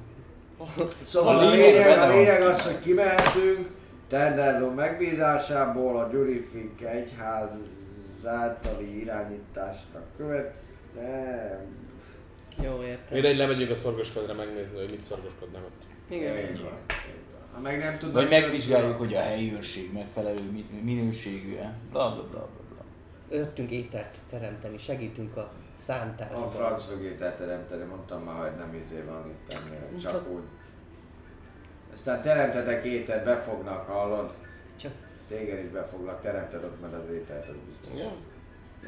Szóval 1.00 1.38
A 1.38 1.50
lényeg 1.50 1.98
a 1.98 2.08
lényeg 2.08 2.42
az, 2.42 2.66
hogy 2.66 2.80
kimehetünk, 2.80 3.70
Tenderló 4.08 4.70
megbízásából 4.70 5.98
a 6.00 6.08
Gyurifik 6.08 6.80
egyház 6.80 7.50
általi 8.26 9.00
irányításnak 9.00 10.02
követ. 10.16 10.54
Nem. 10.94 11.80
Jó, 12.64 12.82
értem. 12.82 13.06
Mindegy, 13.12 13.36
lemegyünk 13.36 13.70
a 13.70 13.74
szorgosföldre 13.74 14.32
megnézni, 14.32 14.76
hogy 14.78 14.90
mit 14.90 15.00
szorgoskodnak 15.00 15.62
ott. 15.64 15.82
Igen. 16.08 16.36
Így 16.38 16.62
van. 16.62 16.72
Ha 17.54 17.60
meg 17.60 17.78
nem 17.78 17.98
tudod, 17.98 18.14
Vagy 18.14 18.28
megvizsgáljuk, 18.28 18.98
hogy 18.98 19.14
a 19.14 19.20
helyi 19.20 19.52
őrség 19.54 19.92
megfelelő 19.92 20.50
mi- 20.52 20.80
minőségű-e. 20.82 21.74
Bla 21.90 22.12
bla 22.14 22.22
bla 22.22 22.38
bla 22.38 22.62
bla. 22.74 22.84
Öttünk 23.38 23.70
ételt 23.70 24.16
teremteni, 24.30 24.78
segítünk 24.78 25.36
a 25.36 25.40
A 25.40 25.50
szántásban. 25.84 26.50
franc 26.50 26.86
mögétel 26.88 27.36
teremteni, 27.36 27.84
mondtam 27.84 28.22
már, 28.22 28.48
hogy 28.48 28.56
nem 28.58 28.82
izé 28.84 29.00
van 29.06 29.28
itt 29.30 29.52
ennél, 29.54 30.00
csak 30.02 30.12
Csak- 30.12 30.28
úgy. 30.30 30.42
Aztán 31.92 32.22
teremtetek 32.22 32.84
ételt, 32.84 33.24
befognak, 33.24 33.86
hallod? 33.86 34.32
Csak... 34.80 34.92
Téged 35.32 35.64
is 35.64 35.70
befoglak, 35.70 36.22
teremted 36.22 36.64
ott 36.64 36.80
meg 36.80 36.94
az 36.94 37.14
ételt, 37.14 37.48
az 37.48 37.54
biztos. 37.68 38.00
Ja. 38.00 38.12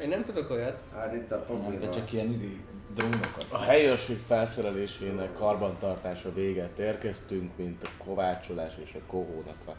Én 0.01 0.09
nem 0.09 0.25
tudok 0.25 0.49
olyat. 0.49 0.77
Hát 0.93 1.13
itt 1.13 1.31
a 1.31 1.37
probléma. 1.37 1.79
te 1.79 1.89
csak 1.89 2.13
ilyen 2.13 2.29
izi 2.29 2.59
drónokat. 2.93 3.45
A 3.49 3.57
helyőrség 3.57 4.17
felszerelésének 4.17 5.33
karbantartása 5.33 6.33
véget 6.33 6.79
érkeztünk, 6.79 7.51
mint 7.57 7.83
a 7.83 8.03
kovácsolás 8.03 8.73
és 8.83 8.93
a 8.93 9.05
kohónak 9.07 9.57
az 9.65 9.73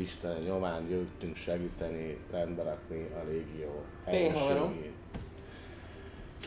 Isten 0.00 0.36
nyomán 0.42 0.86
jöttünk 0.88 1.36
segíteni, 1.36 2.18
rendbe 2.30 2.62
rakni 2.62 3.10
a 3.14 3.28
légió 3.28 3.84
helyőrségét. 4.04 4.92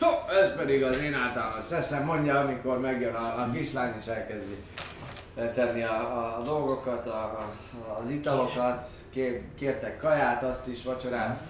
No, 0.00 0.08
ez 0.40 0.56
pedig 0.56 0.82
az 0.82 0.98
én 0.98 1.14
általános 1.14 1.64
szeszem 1.64 2.04
mondja, 2.04 2.40
amikor 2.40 2.80
megjön 2.80 3.14
a, 3.14 3.42
a 3.42 3.50
kislány 3.50 3.94
és 4.00 4.06
elkezdi 4.06 4.56
tenni 5.48 5.82
a, 5.82 6.18
a, 6.18 6.38
a 6.38 6.42
dolgokat, 6.42 7.06
a, 7.06 7.22
a, 7.22 7.98
az 8.02 8.10
italokat, 8.10 8.86
kér, 9.10 9.42
kértek 9.58 9.98
kaját, 9.98 10.42
azt 10.42 10.66
is, 10.66 10.82
vacsorát, 10.82 11.40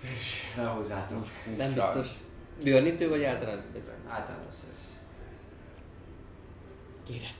és 0.00 0.54
elhozzátok. 0.58 1.26
Nem 1.56 1.72
biztos. 1.74 2.06
Björnítő 2.62 3.08
vagy 3.08 3.24
általános 3.24 3.64
ez? 3.78 3.92
Általános 4.08 4.54
szesz. 4.54 5.00
Kire. 7.06 7.34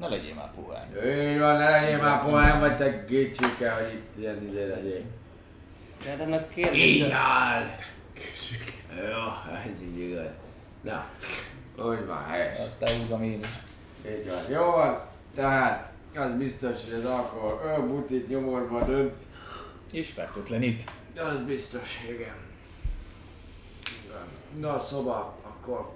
Ne 0.00 0.08
legyél 0.08 0.34
már 0.34 0.50
pohány. 0.54 0.88
Így 1.32 1.38
van, 1.38 1.56
ne 1.56 1.70
legyél 1.70 1.98
már 1.98 2.22
pohán, 2.24 2.60
vagy 2.60 2.76
te 2.76 3.04
kétségkel, 3.04 3.74
hogy 3.74 3.92
itt 3.92 4.18
ilyen 4.18 4.48
izé 4.48 4.68
legyél. 4.68 5.02
De 6.04 6.10
hát 6.10 6.20
ennek 6.20 6.48
kérdés. 6.48 6.84
Így 6.84 7.10
áll! 7.10 7.74
Jó, 8.96 9.52
ez 9.70 9.82
így 9.82 9.98
igaz. 9.98 10.26
Na, 10.80 11.06
úgy 11.78 12.06
van, 12.06 12.24
helyes. 12.24 12.58
Aztán 12.58 12.98
húzom 12.98 13.22
én 13.22 13.40
is. 13.40 13.48
Így 14.10 14.28
van. 14.28 14.50
Jó 14.50 14.70
van, 14.70 15.00
tehát 15.34 15.92
az 16.14 16.32
biztos, 16.32 16.84
hogy 16.84 16.92
az 16.92 17.04
alkohol 17.04 17.60
olyan 17.64 17.88
butit 17.88 18.28
nyomorba 18.28 18.84
dönt. 18.84 19.12
És 19.92 20.10
fertőtlenít. 20.10 20.90
Az 21.16 21.44
biztos, 21.44 22.02
igen. 22.04 22.36
Igen. 24.04 24.26
Na 24.58 24.78
szóval, 24.78 25.36
akkor... 25.42 25.94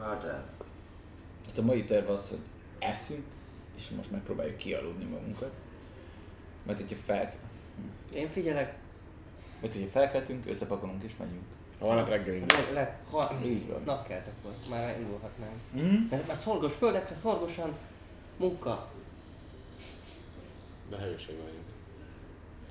El. 0.00 0.44
Hát 1.46 1.58
a 1.58 1.62
mai 1.62 1.84
terv 1.84 2.10
az, 2.10 2.28
hogy 2.28 2.38
eszünk, 2.78 3.24
és 3.76 3.88
most 3.96 4.10
megpróbáljuk 4.10 4.56
kialudni 4.56 5.04
magunkat. 5.04 5.52
Mert 6.62 6.80
hogyha 6.80 6.96
fel... 7.04 7.34
Én 8.14 8.30
figyelek. 8.30 8.78
Mert 9.60 9.74
hogyha 9.74 9.88
felkeltünk, 9.88 10.46
összepakolunk 10.46 11.02
és 11.02 11.12
megyünk. 11.18 11.44
Holnap 11.82 12.08
reggelünk. 12.08 12.52
Leg, 12.52 12.72
leg, 12.72 12.96
ha, 13.10 13.30
Így 13.44 13.68
van. 13.68 13.82
napkelt 13.84 14.26
akkor. 14.26 14.52
Már 14.70 14.98
indulhatnánk. 15.00 15.52
Mm. 15.76 16.06
Mert 16.10 16.26
már 16.26 16.36
szorgos 16.36 16.72
földekre, 16.72 17.14
szorgosan 17.14 17.72
munka. 18.36 18.88
De 20.90 20.96
helyőrség 20.96 21.36
vagyunk. 21.36 21.64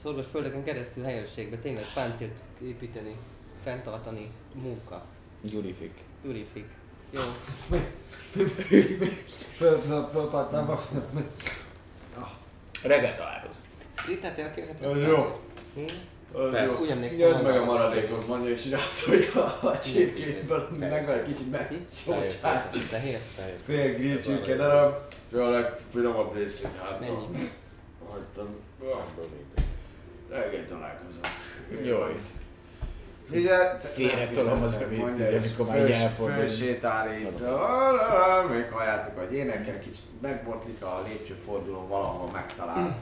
Szorgos 0.01 0.25
földeken 0.27 0.63
keresztül 0.63 1.03
helyőrségbe 1.03 1.57
tényleg 1.57 1.85
páncélt 1.93 2.33
építeni, 2.61 3.15
fenntartani, 3.63 4.29
munka. 4.55 5.05
Gyurifik. 5.41 5.93
Ürifik. 6.25 6.69
Jó. 7.11 7.21
Föl, 9.57 9.77
föl, 9.79 10.09
fölpattam. 10.11 10.79
Reggel 12.83 13.15
találkozunk. 13.15 13.65
Splittet 13.97 14.39
elkérhetem? 14.39 14.91
Az 14.91 15.01
jó. 15.01 15.39
Hm? 15.75 15.81
Jó. 16.33 16.77
Úgy 16.81 16.89
emlékszem, 16.89 17.19
Jön 17.19 17.43
meg 17.43 17.57
a 17.57 17.65
maradékot, 17.65 18.27
mondja, 18.27 18.51
és 18.51 18.69
rátolja 18.69 19.59
a 19.59 19.79
csirkét, 19.79 20.49
meg 20.79 21.05
van 21.05 21.15
egy 21.15 21.25
kicsit 21.25 21.51
meg. 21.51 21.75
Csócsát. 22.05 22.75
Fehér. 22.75 23.17
Fél 23.65 23.93
grill 23.93 24.17
csirke 24.17 24.55
darab, 24.55 24.95
és 25.31 25.37
a 25.37 25.49
legfinomabb 25.49 26.35
részét 26.35 26.69
hátra. 26.83 27.05
Ennyi. 27.05 27.49
Hagytam. 28.09 28.47
Reggel 30.29 30.65
találkozunk. 30.65 31.27
Jó 31.83 32.07
itt. 32.07 32.27
Fizet, 33.29 33.85
Félretolom 33.85 34.63
az 34.63 34.85
ugye, 35.13 35.37
amikor 35.37 35.65
már 35.67 35.85
így 35.85 35.91
elfordul. 35.91 36.35
Fölsétál 36.35 37.13
itt, 37.13 37.39
még 38.53 38.71
halljátok, 38.71 39.17
hogy 39.17 39.33
énekel, 39.33 39.79
kicsit 39.79 40.03
megbotlik 40.21 40.81
a 40.81 41.03
lépcsőfordulón, 41.07 41.87
valahol 41.87 42.29
megtalál. 42.31 42.97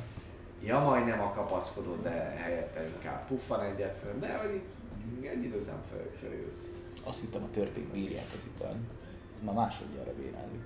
Ja, 0.63 0.79
majdnem 0.79 1.21
a 1.21 1.33
kapaszkodó, 1.33 1.95
de 1.95 2.09
helyette 2.09 2.87
inkább 2.87 3.27
puffan 3.27 3.63
egyet 3.63 3.97
föl, 3.97 4.19
de 4.19 4.37
hogy 4.37 4.55
itt 4.55 4.73
egy 5.21 5.43
idő 5.43 5.59
után 5.59 5.81
föl, 5.89 6.11
fölült. 6.19 6.63
Azt 7.03 7.19
hittem 7.19 7.43
a 7.43 7.51
törpék 7.51 7.87
bírják 7.91 8.25
az 8.37 8.47
ital. 8.55 8.75
Ez 9.35 9.41
már 9.41 9.55
másodjára 9.55 10.13
bíráljuk. 10.13 10.63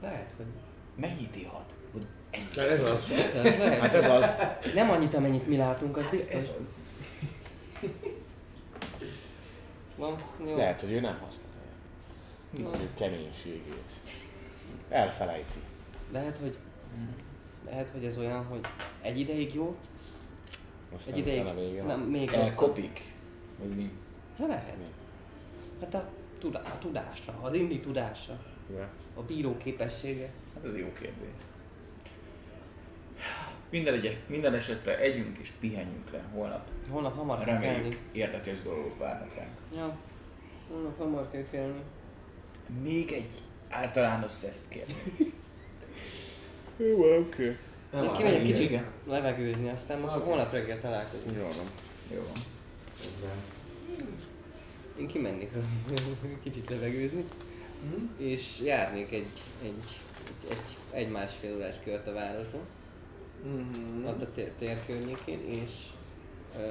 Lehet, 0.00 0.32
hogy... 0.36 0.46
Mennyit 0.94 1.36
ihat? 1.36 1.74
Hogy 1.92 2.06
ennyi. 2.30 2.68
Ez 2.68 2.82
az. 2.82 3.10
Ez 3.10 3.34
az, 3.34 3.58
lehet. 3.58 3.78
Hát 3.80 3.94
ez 3.94 4.10
az. 4.10 4.36
Nem 4.74 4.90
annyit, 4.90 5.14
amennyit 5.14 5.46
mi 5.46 5.56
látunk, 5.56 5.96
az 5.96 6.06
biztos. 6.10 6.34
Ez 6.34 6.50
az. 6.60 6.82
Van, 9.96 10.16
jó. 10.46 10.56
Lehet, 10.56 10.80
hogy 10.80 10.92
ő 10.92 11.00
nem 11.00 11.18
használja. 11.18 12.72
Az 12.72 12.80
ő 12.80 12.88
keménységét. 12.94 13.92
Elfelejti. 14.88 15.58
Lehet, 16.12 16.38
hogy... 16.38 16.56
Lehet, 17.70 17.90
hogy 17.90 18.04
ez 18.04 18.18
olyan, 18.18 18.44
hogy 18.44 18.60
egy 19.02 19.18
ideig 19.18 19.54
jó, 19.54 19.76
Aztán 20.94 21.14
egy 21.14 21.20
ideig... 21.20 21.54
vége 21.54 21.82
Nem, 21.82 22.00
még. 22.00 22.32
Elkopik. 22.32 23.00
Vagy 23.58 23.76
mi? 23.76 23.90
Hát 24.38 24.48
lehet. 24.48 24.76
Hát 25.80 25.94
a 25.94 26.08
tudá, 26.38 26.60
a 26.60 26.78
tudása, 26.78 27.38
az 27.40 27.54
indi 27.54 27.80
tudása, 27.80 28.38
Ja. 28.76 28.88
a 29.14 29.22
bíró 29.22 29.56
képessége. 29.56 30.30
Hát 30.54 30.64
ez 30.64 30.76
jó 30.76 30.92
kérdés. 30.92 31.28
Minden, 33.70 33.94
egyes, 33.94 34.14
minden 34.26 34.54
esetre 34.54 34.98
együnk 34.98 35.38
és 35.38 35.50
pihenjünk 35.60 36.10
le 36.10 36.22
holnap. 36.32 36.66
Holnap 36.90 37.16
hamar 37.16 37.44
kell 37.44 37.54
Reméljük 37.54 37.82
kelni. 37.82 37.96
érdekes 38.12 38.62
dolgok 38.62 38.98
várnak 38.98 39.34
ránk. 39.34 39.50
Ja, 39.74 39.96
holnap 40.70 40.98
hamar 40.98 41.30
kell 41.30 41.44
kelni. 41.50 41.80
Még 42.82 43.12
egy 43.12 43.30
általános 43.68 44.30
szeszt 44.32 44.68
kérni. 44.68 44.94
Jó, 46.88 47.18
oké. 47.18 47.56
Én 47.94 48.12
kimegyek 48.12 48.40
igen. 48.48 48.52
kicsit 48.54 48.80
levegőzni, 49.06 49.68
aztán 49.68 50.00
majd 50.00 50.22
holnap 50.22 50.52
reggel 50.52 50.80
találkozunk. 50.80 51.36
Jó 51.36 51.42
van. 51.42 51.66
Jó 52.12 52.20
van. 53.20 53.36
Én 54.98 55.06
kimennék 55.06 55.50
kicsit 56.44 56.68
levegőzni, 56.70 57.24
és 58.16 58.60
járnék 58.64 59.12
egy, 59.12 59.26
egy, 59.62 59.72
egy, 60.48 60.50
egy, 60.50 60.76
egy 60.90 61.10
másfél 61.10 61.54
órás 61.54 61.74
kört 61.84 62.06
a 62.06 62.12
városban, 62.12 62.60
Mhm. 63.44 64.06
ott 64.06 64.20
a 64.22 64.30
tér, 64.34 64.50
tér 64.58 64.86
környékén, 64.86 65.40
és 65.48 65.70
ö, 66.56 66.62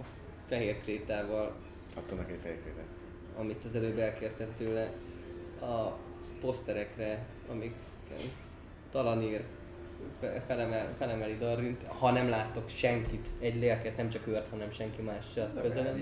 a 0.00 0.04
fehér 0.48 0.80
krétával, 0.82 1.54
Adtam 1.94 2.16
neki 2.18 2.32
egy 2.32 2.38
fejkrétet. 2.42 2.84
amit 3.38 3.64
az 3.64 3.74
előbb 3.74 3.98
elkértem 3.98 4.48
tőle, 4.56 4.92
a 5.60 5.96
poszterekre, 6.40 7.26
amik 7.50 7.74
Talanír 8.92 9.42
fe- 10.20 10.42
felemel, 10.46 10.94
felemeli 10.98 11.36
Darrint, 11.38 11.82
ha 11.86 12.10
nem 12.10 12.28
látok 12.28 12.68
senkit, 12.68 13.26
egy 13.40 13.56
lélket, 13.56 13.96
nem 13.96 14.10
csak 14.10 14.26
őt, 14.26 14.48
hanem 14.50 14.70
senki 14.72 15.02
más 15.02 15.24
se 15.34 15.50
közelem. 15.62 15.98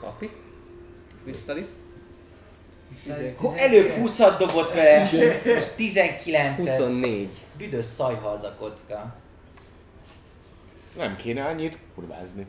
Papi? 0.00 0.30
Kristalis? 1.22 1.66
Előbb 3.56 3.92
20-at 3.96 4.34
dobott 4.38 4.70
vele, 4.70 5.00
most 5.54 5.74
19-et. 5.78 6.54
24. 6.56 7.28
Büdös 7.56 7.86
szajha 7.86 8.28
az 8.28 8.42
a 8.44 8.54
kocka. 8.58 9.14
Nem 10.96 11.16
kéne 11.16 11.44
annyit 11.44 11.78
kurvázni. 11.94 12.46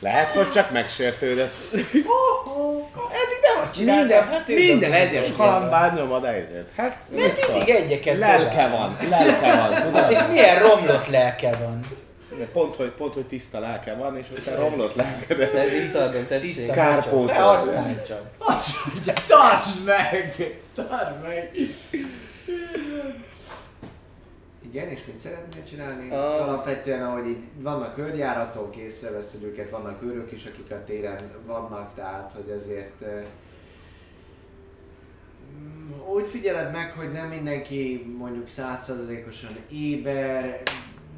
Lehet, 0.00 0.28
hogy 0.28 0.50
csak 0.50 0.70
megsértődött. 0.70 1.54
Eddig 1.72 3.38
nem 3.42 3.62
azt 3.62 3.72
csináltam. 3.74 4.06
Minden, 4.06 4.28
hát 4.28 4.48
minden 4.48 4.92
egyes 4.92 5.28
ezzel. 5.28 5.36
kalambán 5.36 5.94
nyomad 5.94 6.24
helyzet. 6.24 6.68
Hát, 6.76 6.96
szól? 7.10 7.54
Mindig 7.56 7.74
egyeket 7.74 8.18
Lelke 8.18 8.68
van, 8.68 8.96
lelke 9.08 9.56
van, 9.56 9.72
Hát 9.72 9.84
tudod? 9.84 10.10
és 10.14 10.18
milyen 10.30 10.58
romlott 10.58 11.06
lelke 11.06 11.50
van. 11.56 11.80
De 12.38 12.46
Pont, 12.46 12.76
hogy, 12.76 12.90
pont, 12.90 13.14
hogy 13.14 13.26
tiszta 13.26 13.58
lelke 13.58 13.94
van, 13.94 14.18
és 14.18 14.26
hogy 14.32 14.42
te 14.44 14.54
romlott 14.54 14.94
lelkedet. 14.94 15.52
De 15.52 15.64
visszaadom, 15.64 16.26
tessék. 16.26 16.54
Tiszta 16.54 16.72
Kárpótol. 16.72 17.26
Ne 17.26 17.38
használd 17.38 18.06
csak. 18.06 18.22
Azt 18.38 18.76
mondja, 18.92 19.12
tartsd 19.26 19.84
meg! 19.84 20.54
Tartsd 20.74 21.22
meg! 21.22 21.50
Igen, 24.70 24.88
és 24.88 25.04
mit 25.06 25.18
szeretnél 25.18 25.62
csinálni? 25.64 26.10
A- 26.10 26.42
Alapvetően, 26.42 27.02
ahogy 27.02 27.26
így 27.26 27.42
vannak 27.56 27.94
körjáratok, 27.94 28.76
észreveszed 28.76 29.42
őket, 29.42 29.70
vannak 29.70 30.02
őrök 30.02 30.32
is, 30.32 30.44
akik 30.46 30.70
a 30.70 30.84
téren 30.84 31.20
vannak, 31.46 31.94
tehát 31.94 32.32
hogy 32.32 32.48
ezért 32.50 33.02
eh, 33.02 33.24
mm, 35.58 35.90
úgy 36.14 36.28
figyeled 36.28 36.72
meg, 36.72 36.92
hogy 36.92 37.12
nem 37.12 37.28
mindenki 37.28 38.14
mondjuk 38.18 38.48
százszerzalékosan 38.48 39.56
éber, 39.70 40.62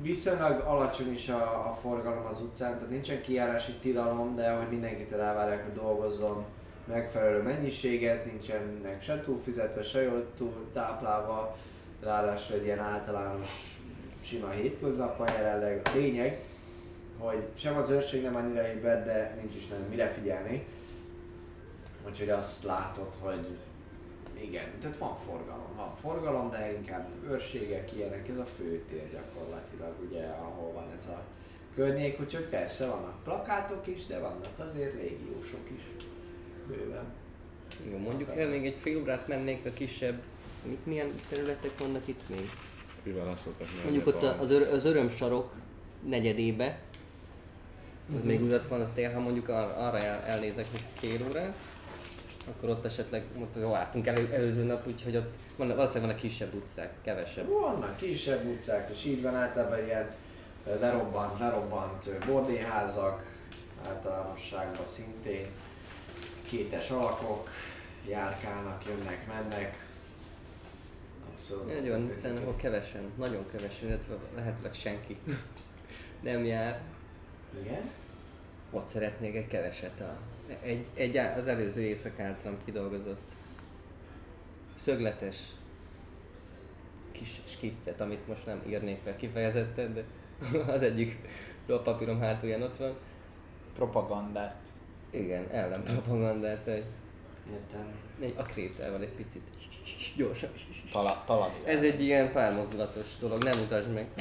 viszonylag 0.03 0.61
alacsony 0.61 1.13
is 1.13 1.29
a, 1.29 1.43
a 1.43 1.79
forgalom 1.81 2.27
az 2.27 2.41
utcán, 2.41 2.75
tehát 2.75 2.91
nincsen 2.91 3.23
kijárási 3.23 3.73
tilalom, 3.73 4.37
de 4.37 4.51
hogy 4.53 4.69
mindenkitől 4.71 5.21
elvárják, 5.21 5.65
hogy 5.65 5.75
dolgozzon 5.83 6.45
megfelelő 6.85 7.43
mennyiséget, 7.43 8.25
nincsenek 8.25 9.03
se 9.03 9.21
túl 9.21 9.41
fizetve, 9.45 9.83
se 9.83 10.03
jól 10.03 10.27
túl 10.37 10.67
táplálva, 10.73 11.57
ráadásul 12.03 12.57
egy 12.57 12.65
ilyen 12.65 12.79
általános 12.79 13.77
sima 14.23 14.49
hétköznap 14.49 15.17
van 15.17 15.33
jelenleg. 15.33 15.81
A 15.85 15.91
lényeg, 15.95 16.39
hogy 17.19 17.43
sem 17.55 17.77
az 17.77 17.91
őrség 17.91 18.23
nem 18.23 18.37
annyira 18.37 18.69
éber, 18.69 19.05
de 19.05 19.39
nincs 19.41 19.57
is 19.57 19.69
nagyon 19.69 19.89
mire 19.89 20.09
figyelni. 20.09 20.67
Úgyhogy 22.07 22.31
azt 22.31 22.65
látod, 22.65 23.15
hogy 23.21 23.47
igen, 24.41 24.65
tehát 24.81 24.97
van 24.97 25.17
forgalom, 25.17 25.77
van 25.77 25.95
forgalom, 26.01 26.51
de 26.51 26.73
inkább 26.73 27.09
őrségek, 27.31 27.93
ilyenek, 27.93 28.29
ez 28.29 28.39
a 28.39 28.45
főtér 28.45 29.11
gyakorlatilag, 29.11 29.95
ugye, 30.09 30.27
ahol 30.27 30.73
van 30.73 30.87
ez 30.95 31.07
a 31.07 31.23
környék, 31.75 32.21
úgyhogy 32.21 32.45
persze 32.45 32.87
vannak 32.87 33.23
plakátok 33.25 33.87
is, 33.87 34.07
de 34.07 34.19
vannak 34.19 34.59
azért 34.59 34.95
légiósok 34.95 35.71
is. 35.77 35.83
Bőven. 36.67 37.05
Jó, 37.91 37.99
mondjuk 37.99 38.37
el 38.37 38.49
még 38.49 38.67
egy 38.67 38.77
fél 38.79 39.01
órát 39.01 39.29
mennék 39.29 39.67
a 39.67 39.71
kisebb, 39.71 40.23
mit, 40.65 40.87
milyen 40.87 41.09
területek 41.29 41.79
vannak 41.79 42.09
itt 42.09 42.29
még? 42.29 42.49
Hogy 43.59 43.83
Mondjuk 43.85 44.07
ott 44.07 44.23
a- 44.23 44.41
az, 44.41 44.51
ör, 44.51 44.63
az 44.73 44.85
örömsarok 44.85 45.53
negyedébe, 46.09 46.79
az 48.09 48.19
Mhm. 48.19 48.27
még 48.27 48.43
ott 48.43 48.67
van 48.67 48.81
a 48.81 48.93
tér, 48.93 49.13
ha 49.15 49.21
mondjuk 49.21 49.49
ar- 49.49 49.77
arra 49.77 49.99
el, 49.99 50.21
elnézek 50.23 50.67
egy 50.75 50.85
fél 50.99 51.27
órát, 51.29 51.55
akkor 52.49 52.69
ott 52.69 52.85
esetleg, 52.85 53.25
ott 53.41 53.55
jó, 53.61 53.75
álltunk 53.75 54.07
elő, 54.07 54.29
előző 54.33 54.63
nap, 54.65 54.87
úgyhogy 54.87 55.17
ott 55.17 55.35
van, 55.57 55.69
valószínűleg 55.69 56.03
vannak 56.03 56.17
kisebb 56.17 56.55
utcák, 56.55 56.93
kevesebb. 57.05 57.49
Vannak 57.49 57.97
kisebb 57.97 58.45
utcák, 58.47 58.91
és 58.95 59.05
így 59.05 59.23
van 59.23 59.35
általában 59.35 59.85
ilyen 59.85 60.11
ö, 60.67 60.79
lerobbant, 60.81 61.39
lerobbant 61.39 62.07
ö, 62.07 62.27
bordéházak, 62.27 63.25
általánosságban 63.89 64.87
szintén, 64.87 65.47
kétes 66.49 66.91
alakok, 66.91 67.49
járkálnak, 68.09 68.85
jönnek, 68.87 69.27
mennek. 69.27 69.82
Egy 71.69 71.89
olyan, 71.89 72.13
szerintem 72.17 72.43
ahol 72.43 72.57
kevesen, 72.57 73.03
nagyon 73.19 73.45
kevesen, 73.53 73.89
illetve 73.89 74.15
lehetőleg 74.35 74.75
senki 74.75 75.17
nem 76.21 76.45
jár. 76.45 76.81
Igen? 77.61 77.91
Ott 78.71 78.87
szeretnék 78.87 79.37
egy 79.37 79.47
keveset 79.47 80.01
a, 80.01 80.19
egy, 80.63 80.87
egy, 80.95 81.17
az 81.17 81.47
előző 81.47 81.81
éjszak 81.81 82.21
általam 82.21 82.59
kidolgozott 82.65 83.33
szögletes 84.75 85.37
kis 87.13 87.41
skiccet, 87.45 88.01
amit 88.01 88.29
most 88.29 88.47
nem 88.47 88.63
írnék 88.69 89.05
le 89.05 89.17
kifejezetten, 89.17 89.95
de 89.95 90.05
az 90.73 90.83
egyik 90.83 91.19
papírom 91.67 92.21
hátulján 92.21 92.63
ott 92.63 92.77
van. 92.77 92.95
Propagandát. 93.75 94.67
Igen, 95.11 95.49
ellenpropagandát, 95.51 96.67
egy, 96.67 96.85
Értem. 97.53 97.87
egy 98.21 98.35
a 98.37 98.43
krétával 98.43 99.01
egy 99.01 99.13
picit 99.13 99.43
gyorsan. 100.17 100.51
Tala, 100.93 101.23
talad. 101.27 101.51
Ez 101.65 101.83
egy 101.83 102.03
ilyen 102.03 102.33
pármozdulatos 102.33 103.07
dolog, 103.21 103.43
nem 103.43 103.59
utasd 103.65 103.93
meg. 103.93 104.07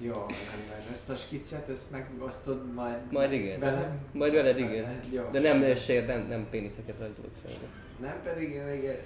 Jó, 0.00 0.12
rendben. 0.14 0.90
Ezt 0.92 1.10
a 1.10 1.16
skicet, 1.16 1.68
ezt 1.68 1.90
megosztod 1.90 2.72
majd, 2.74 3.12
Majd 3.12 3.32
igen. 3.32 3.60
velem? 3.60 3.98
Majd 4.12 4.32
veled 4.32 4.58
igen. 4.58 4.82
Veled, 4.82 5.12
Jó. 5.12 5.28
De 5.32 5.40
nem, 5.40 5.76
sér, 5.76 6.06
nem, 6.06 6.26
nem 6.28 6.46
péniszeket 6.50 6.98
rajzolok 6.98 7.30
sajnos. 7.44 7.70
Nem 8.00 8.20
pedig, 8.22 8.48
igen. 8.48 8.96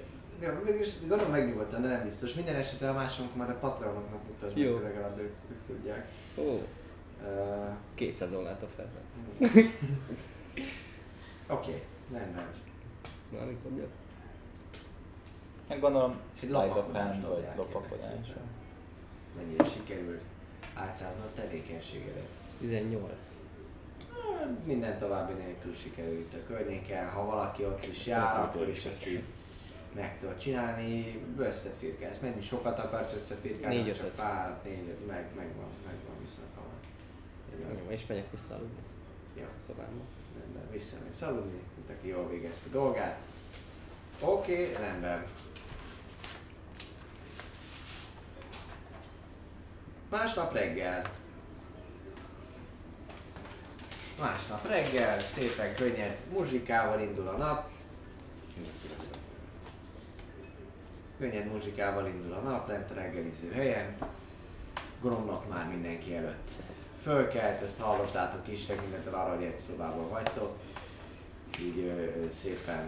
Ja, 0.40 0.60
mégis 0.64 0.88
gondolom 1.00 1.30
megnyugodtan, 1.32 1.82
de 1.82 1.88
nem 1.88 2.04
biztos. 2.04 2.34
Minden 2.34 2.54
esetre 2.54 2.88
a 2.88 2.92
másunk 2.92 3.36
már 3.36 3.50
a 3.50 3.54
patronoknak 3.54 4.20
mutasd 4.26 4.56
meg, 4.56 4.82
legalább 4.82 5.18
ők, 5.18 5.34
ők 5.50 5.66
tudják. 5.66 6.08
Ó, 6.38 6.60
Uh, 7.22 7.66
200-on 7.98 8.42
látok 8.42 8.70
fel. 8.76 8.90
Oké, 9.40 9.70
okay, 11.46 11.82
rendben. 12.12 12.48
Na, 13.30 13.38
amikor 13.38 13.70
jön. 13.76 13.88
Hát 15.68 15.80
gondolom 15.80 16.16
Slide 16.36 16.56
of 16.56 16.92
Hand 16.92 17.28
vagy 17.28 17.46
lopakodás. 17.56 18.04
Mennyire 19.36 19.64
sikerült 19.64 20.22
átszázni 20.74 21.20
a 21.20 21.30
tevékenységedet? 21.34 22.26
18. 22.60 23.12
Minden 24.64 24.98
további 24.98 25.32
nélkül 25.32 25.74
sikerült 25.74 26.34
a 26.34 26.46
környéken, 26.46 27.10
ha 27.10 27.24
valaki 27.24 27.64
ott 27.64 27.86
is 27.86 28.06
jár, 28.06 28.40
akkor 28.40 28.68
is 28.68 28.84
ezt 28.84 29.06
így 29.06 29.22
meg 29.94 30.18
tudod 30.20 30.38
csinálni, 30.38 31.20
összefirkálsz. 31.38 32.18
Mennyi 32.18 32.42
sokat 32.42 32.78
akarsz 32.78 33.14
összefirkálni? 33.14 33.76
Négy, 33.76 33.88
ötöt. 33.88 34.10
Pár, 34.10 34.58
négy, 34.64 34.88
öt, 34.88 35.06
meg, 35.06 35.26
megvan, 35.36 35.68
megvan 35.86 36.16
viszont 36.20 36.48
van. 36.54 36.64
Jó, 37.60 37.90
és 37.90 38.06
megyek 38.06 38.30
vissza 38.30 38.54
aludni 38.54 38.82
Jó, 39.36 39.42
a 39.42 39.60
szobámba. 39.66 40.02
rendben, 40.38 40.70
visszamegy 40.70 41.14
aludni, 41.20 41.60
mint 41.76 41.98
aki 41.98 42.08
jól 42.08 42.28
végezte 42.28 42.68
a 42.68 42.72
dolgát. 42.72 43.18
Oké, 44.20 44.52
okay, 44.52 44.82
rendben. 44.82 45.26
Másnap 50.12 50.52
reggel. 50.52 51.02
Másnap 54.20 54.66
reggel, 54.66 55.18
szépen 55.18 55.74
könnyed 55.74 56.16
muzsikával 56.32 57.00
indul 57.00 57.28
a 57.28 57.36
nap. 57.36 57.70
Könnyed 61.18 61.52
muzsikával 61.52 62.06
indul 62.06 62.32
a 62.32 62.40
nap 62.40 62.68
lent 62.68 62.90
a 62.90 62.94
reggeliző 62.94 63.52
helyen. 63.52 63.96
Gromnak 65.00 65.48
már 65.48 65.68
mindenki 65.68 66.14
előtt 66.14 66.50
fölkelt, 67.02 67.62
ezt 67.62 67.80
hallottátok 67.80 68.48
is, 68.48 68.66
tekintettel 68.66 69.14
arra, 69.14 69.34
hogy 69.34 69.44
egy 69.44 69.58
szobában 69.58 70.08
vagytok. 70.08 70.58
Így 71.60 71.78
ö, 71.78 72.28
szépen 72.30 72.86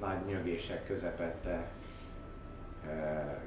nagy 0.00 0.26
nyögések 0.26 0.86
közepette 0.86 1.68
ö, 2.86 2.90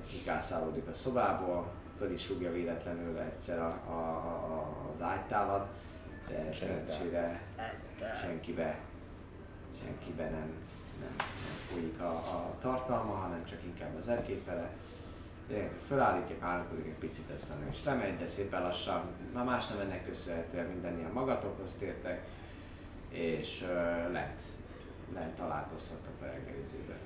kikászálódik 0.09 0.87
a 0.87 0.93
szobából, 0.93 1.71
föl 1.97 2.11
is 2.11 2.29
rúgja 2.29 2.51
véletlenül 2.51 3.17
egyszer 3.19 3.59
a, 3.59 3.81
a, 3.87 3.93
a, 3.93 4.91
az 4.95 5.01
ágytálat, 5.01 5.67
de 6.27 6.53
szerencsére 6.53 7.41
senkibe, 8.21 8.79
senkibe 9.83 10.23
nem, 10.23 10.53
nem, 10.99 11.15
nem 11.17 11.55
folyik 11.71 11.99
a, 11.99 12.13
a 12.15 12.55
tartalma, 12.61 13.13
hanem 13.13 13.45
csak 13.45 13.63
inkább 13.63 13.95
az. 13.97 14.11
De 15.47 15.69
fölállítja, 15.87 16.39
kárnokodik 16.39 16.85
egy 16.85 16.99
picit, 16.99 17.29
aztán 17.33 17.57
ő 17.65 17.69
is 17.71 17.83
lemegy, 17.83 18.17
de 18.17 18.27
szépen 18.27 18.61
lassan, 18.61 19.01
már 19.33 19.45
más 19.45 19.67
nem 19.67 19.79
ennek 19.79 20.05
köszönhetően 20.05 20.65
minden 20.65 20.97
ilyen 20.97 21.11
magatokhoz 21.11 21.73
tértek, 21.73 22.25
és 23.09 23.61
uh, 23.61 24.11
lent, 24.11 24.41
lent 25.13 25.35
találkozhattak 25.35 26.13
a 26.21 26.25
reggelizőben. 26.25 26.97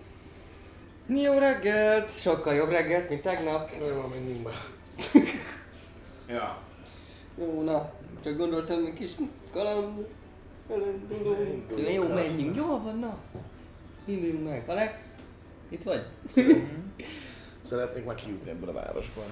Jó 1.08 1.38
reggelt! 1.38 2.12
Sokkal 2.12 2.54
jobb 2.54 2.70
reggelt, 2.70 3.10
mint 3.10 3.22
tegnap. 3.22 3.70
Jó, 3.80 4.08
menjünk 4.08 4.44
be. 4.44 4.52
Ja, 6.30 6.58
Jó, 7.38 7.62
na, 7.64 7.92
csak 8.24 8.38
gondoltam, 8.38 8.86
egy 8.86 8.94
kis 8.94 9.12
kaland. 9.52 10.08
Elindulunk. 10.72 11.94
Jó, 11.94 12.08
menjünk. 12.08 12.56
Jó 12.56 12.66
van, 12.66 13.00
na. 13.00 13.18
Induljunk 14.06 14.46
meg. 14.48 14.64
Alex? 14.70 15.00
Itt 15.70 15.84
vagy? 15.84 16.06
Szeretnék 17.66 18.06
már 18.06 18.16
kijutni 18.16 18.50
ebből 18.50 18.70
a 18.70 18.74
városból. 18.74 19.24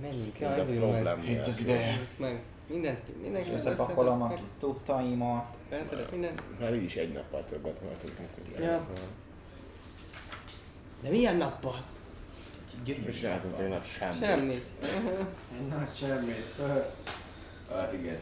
Menjünk, 0.00 0.38
Minden 0.38 0.68
induljunk 0.68 1.02
meg. 1.04 1.30
Itt 1.30 1.46
az 1.46 1.60
ideje. 1.60 1.98
Meg. 2.16 2.42
Mindent, 2.68 3.04
ki- 3.04 3.12
mindenki 3.22 3.52
Összepakolom 3.52 4.22
a 4.22 4.28
kis 4.28 4.44
tudtaimat. 4.58 5.56
Felszedett 5.68 6.10
mindent. 6.10 6.42
Már 6.60 6.74
így 6.74 6.82
is 6.82 6.96
egy 6.96 7.12
nappal 7.12 7.44
többet 7.44 7.78
voltunk, 7.78 8.12
Ja. 8.58 8.86
De 11.02 11.08
milyen 11.08 11.36
nappal? 11.36 11.76
És 12.84 13.18
csináltunk 13.18 13.58
egy 13.58 13.68
nagy 13.68 13.86
semmit. 13.98 14.24
Semmit. 14.24 14.70
Egy 15.58 15.66
nagy 15.68 15.96
semmi, 15.98 16.34
ször. 16.56 16.86
Hát 17.70 17.92
igen. 17.92 18.18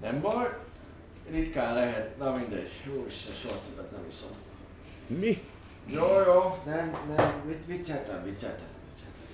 Nem 0.00 0.20
baj, 0.20 0.48
ritkán 1.30 1.74
lehet, 1.74 2.18
na 2.18 2.32
mindegy. 2.32 2.70
Jó 2.86 3.06
Isten, 3.08 3.34
soha 3.34 3.60
többet 3.68 3.90
nem 3.90 4.04
iszom. 4.08 4.30
Mi? 5.06 5.42
Jó, 5.86 6.20
jó, 6.26 6.58
nem, 6.64 6.96
nem, 7.16 7.42
mit, 7.46 7.66
vicceltem, 7.66 8.24
vicceltem, 8.24 8.66
vicceltem. 8.88 9.24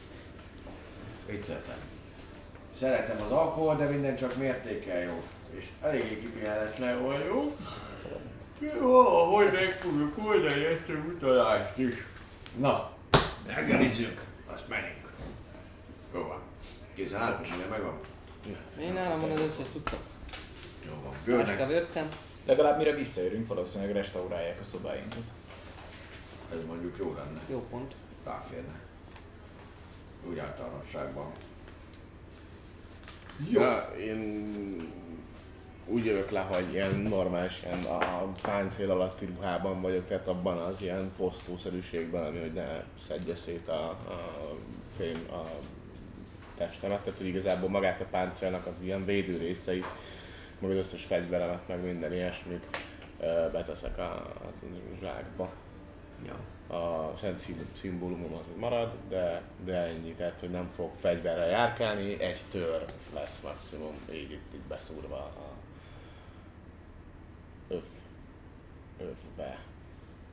Vicceltem. 1.26 1.78
Szeretem 2.78 3.22
az 3.22 3.30
alkohol, 3.30 3.76
de 3.76 3.84
minden 3.84 4.16
csak 4.16 4.36
mértékkel 4.36 5.02
jó. 5.02 5.22
És 5.50 5.66
eléggé 5.82 6.18
kipihenetlen 6.20 7.02
vagyok. 7.02 7.56
Jó, 8.60 9.02
hogy 9.34 9.52
meg 9.52 9.80
tudjuk 9.80 10.18
oldani 10.26 10.64
ezt 10.64 10.88
a 10.88 10.92
utalást 10.92 11.78
is. 11.78 11.94
Na, 12.56 12.90
reggelizünk, 13.54 14.24
azt 14.46 14.68
menjünk. 14.68 15.08
Jó 16.14 16.22
van. 16.22 16.40
Készen 16.94 17.20
álltok, 17.20 17.48
minden 17.48 17.68
megvan? 17.68 17.96
Én 18.80 18.92
nálam 18.92 19.20
van 19.20 19.30
az 19.30 19.40
összes 19.40 19.66
tudta. 19.72 19.96
Jó 20.86 20.92
van. 21.04 21.14
Bőrnek, 21.24 21.66
vöttem. 21.66 22.08
Legalább 22.46 22.78
mire 22.78 22.92
visszaérünk, 22.92 23.48
valószínűleg 23.48 23.94
restaurálják 23.94 24.60
a 24.60 24.64
szobáinkat. 24.64 25.22
ez 26.52 26.58
mondjuk 26.66 26.96
jó 26.98 27.14
lenne. 27.14 27.40
Jó 27.50 27.66
pont. 27.70 27.94
Ráférne. 28.24 28.80
Úgy 30.30 30.38
általánosságban. 30.38 31.32
Jó. 33.50 33.60
Ja, 33.60 33.90
én 33.98 34.92
úgy 35.90 36.04
jövök 36.04 36.30
le, 36.30 36.40
hogy 36.40 36.72
ilyen 36.72 36.94
normális, 36.94 37.62
ilyen 37.62 37.84
a 37.84 38.32
páncél 38.42 38.90
alatti 38.90 39.24
ruhában 39.24 39.80
vagyok, 39.80 40.06
tehát 40.06 40.28
abban 40.28 40.58
az 40.58 40.82
ilyen 40.82 41.12
posztószerűségben, 41.16 42.24
ami 42.24 42.38
hogy 42.38 42.52
ne 42.52 42.82
szedje 43.06 43.34
szét 43.34 43.68
a, 43.68 43.88
a 43.88 44.54
fém 44.96 45.26
a 45.30 45.42
testemet, 46.56 47.00
tehát 47.00 47.18
hogy 47.18 47.28
igazából 47.28 47.68
magát 47.68 48.00
a 48.00 48.06
páncélnak 48.10 48.66
az 48.66 48.72
ilyen 48.82 49.04
védő 49.04 49.36
részeit, 49.36 49.84
meg 50.58 50.70
az 50.70 50.76
összes 50.76 51.04
fegyveremet, 51.04 51.68
meg 51.68 51.82
minden 51.82 52.12
ilyesmit 52.12 52.66
beteszek 53.52 53.98
a, 53.98 54.12
a 54.14 54.52
zsákba. 55.02 55.50
ja. 56.26 56.36
a 56.76 57.12
szent 57.20 57.38
szim- 57.38 57.76
szimbólumom 57.80 58.32
az 58.32 58.46
marad, 58.56 58.92
de, 59.08 59.42
de 59.64 59.76
ennyi, 59.76 60.12
tehát 60.12 60.40
hogy 60.40 60.50
nem 60.50 60.70
fog 60.74 60.94
fegyverrel 60.94 61.48
járkálni, 61.48 62.20
egy 62.22 62.40
tör 62.50 62.84
lesz 63.14 63.40
maximum, 63.40 63.94
így 64.12 64.30
itt, 64.30 64.52
itt 64.54 64.66
beszúrva 64.68 65.16
a 65.16 65.47
öv, 67.68 67.82
övbe. 69.00 69.58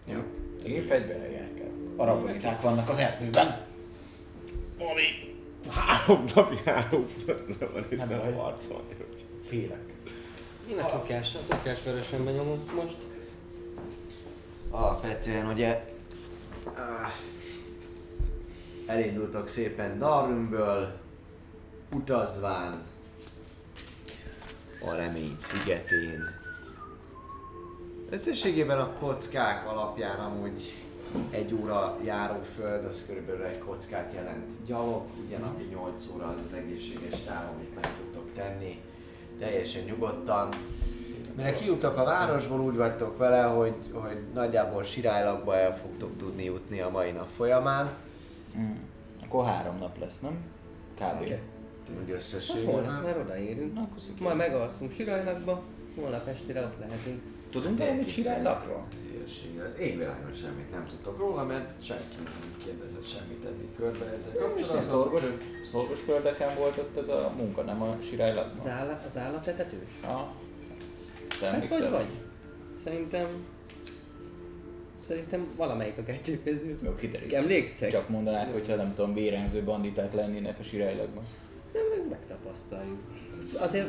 Jó. 0.05 0.23
Én 0.65 0.85
fegyverrel 0.85 1.29
járkálok. 1.29 1.93
Araboniták 1.95 2.61
vannak 2.61 2.89
az 2.89 2.97
erdőben. 2.97 3.65
Ami 4.77 5.35
három 5.69 6.23
napja 6.35 6.73
három 6.73 7.05
nem 7.59 7.69
van 7.73 7.85
itt 7.89 7.97
Nem 7.97 8.35
harcolni, 8.35 8.95
hogy 8.97 9.25
Félek. 9.45 9.93
Én 10.69 10.79
a 10.79 10.85
tokás, 10.85 11.35
a 11.35 11.39
tokás 11.47 11.83
vörösen 11.83 12.25
benyomom 12.25 12.69
most. 12.75 12.97
Alapvetően 14.69 15.47
ugye 15.47 15.85
elindultak 18.85 19.47
szépen 19.47 19.99
Darümből, 19.99 20.99
utazván 21.93 22.83
a 24.85 24.95
remény 24.95 25.35
szigetén. 25.39 26.44
Összességében 28.09 28.79
a 28.79 28.93
kockák 28.99 29.67
alapján 29.67 30.19
amúgy 30.19 30.73
egy 31.29 31.53
óra 31.61 31.97
járóföld, 32.03 32.85
az 32.85 33.05
körülbelül 33.07 33.43
egy 33.43 33.57
kockát 33.57 34.13
jelent 34.13 34.65
gyalog, 34.65 35.01
ugyanabi 35.25 35.63
8 35.63 35.93
óra 36.15 36.25
az 36.25 36.35
az 36.45 36.53
egészséges 36.53 37.19
táv, 37.25 37.53
amit 37.55 37.75
meg 37.75 37.95
tudtok 37.95 38.33
tenni, 38.35 38.81
teljesen 39.39 39.83
nyugodtan. 39.83 40.49
Mire 41.35 41.53
kijutottak 41.53 41.97
a 41.97 42.03
városból, 42.03 42.59
úgy 42.59 42.75
vagytok 42.75 43.17
vele, 43.17 43.41
hogy, 43.43 43.75
hogy 43.93 44.17
nagyjából 44.33 44.83
sirálylakba 44.83 45.55
el 45.55 45.75
fogtok 45.77 46.17
tudni 46.17 46.43
jutni 46.43 46.79
a 46.79 46.89
mai 46.89 47.11
nap 47.11 47.27
folyamán. 47.27 47.93
Mm. 48.57 48.71
Akkor 49.23 49.45
három 49.45 49.77
nap 49.77 49.99
lesz, 49.99 50.19
nem? 50.19 50.37
Kb. 50.93 51.21
Úgy 51.21 51.29
Hát 51.29 51.39
összességében. 52.15 52.73
holnap 52.73 53.03
már 53.03 53.17
odaérünk. 53.17 53.73
Na, 53.73 53.81
akkor. 53.81 53.97
Majd 54.19 54.35
megalszunk 54.35 54.91
Sirajlakba, 54.91 55.61
holnap 55.95 56.27
estére 56.27 56.61
ott 56.61 56.79
lehetünk. 56.79 57.21
Tudunk 57.55 57.77
valamit 57.77 58.07
sirálylakról? 58.07 58.83
Hírségre. 59.11 59.63
Az 59.63 59.77
égvilágon 59.79 60.33
semmit 60.33 60.71
nem 60.71 60.87
tudtok 60.89 61.17
róla, 61.17 61.43
mert 61.43 61.83
senki 61.83 62.15
nem 62.23 62.33
kérdezett 62.65 63.07
semmit 63.07 63.45
eddig 63.45 63.67
körbe 63.75 64.05
ezzel 64.05 64.33
kapcsolatban. 64.33 64.81
szorgos, 64.81 65.23
szorgos 65.63 65.99
földeken 65.99 66.55
volt 66.57 66.77
ott 66.77 66.97
ez 66.97 67.07
a 67.07 67.33
munka, 67.37 67.61
nem 67.61 67.81
a 67.81 67.95
Az, 67.99 68.05
sirálylakban? 68.05 68.67
áll, 68.67 69.01
az 69.09 69.17
állatletetős? 69.17 69.89
Ja. 70.03 70.33
Te 71.39 71.45
Hát 71.45 71.53
vagy 71.55 71.63
emlékszel? 71.63 71.91
vagy. 71.91 72.05
Szerintem... 72.83 73.27
Szerintem 75.07 75.47
valamelyik 75.55 75.97
a 75.97 76.03
kettő 76.03 76.41
közül. 76.43 76.77
Jó, 76.83 76.95
kiderül. 76.95 77.35
Emlékszek? 77.35 77.91
Csak 77.91 78.09
mondanák, 78.09 78.53
hogyha 78.53 78.75
nem 78.75 78.93
tudom, 78.95 79.13
vérengző 79.13 79.61
banditák 79.63 80.13
lennének 80.13 80.59
a 80.59 80.63
sirálylakban. 80.63 81.23
Nem, 81.73 81.83
meg 81.97 82.09
megtapasztaljuk. 82.09 82.99
Azért 83.59 83.87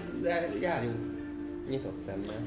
járjunk 0.61 0.99
nyitott 1.69 2.01
szemmel. 2.07 2.41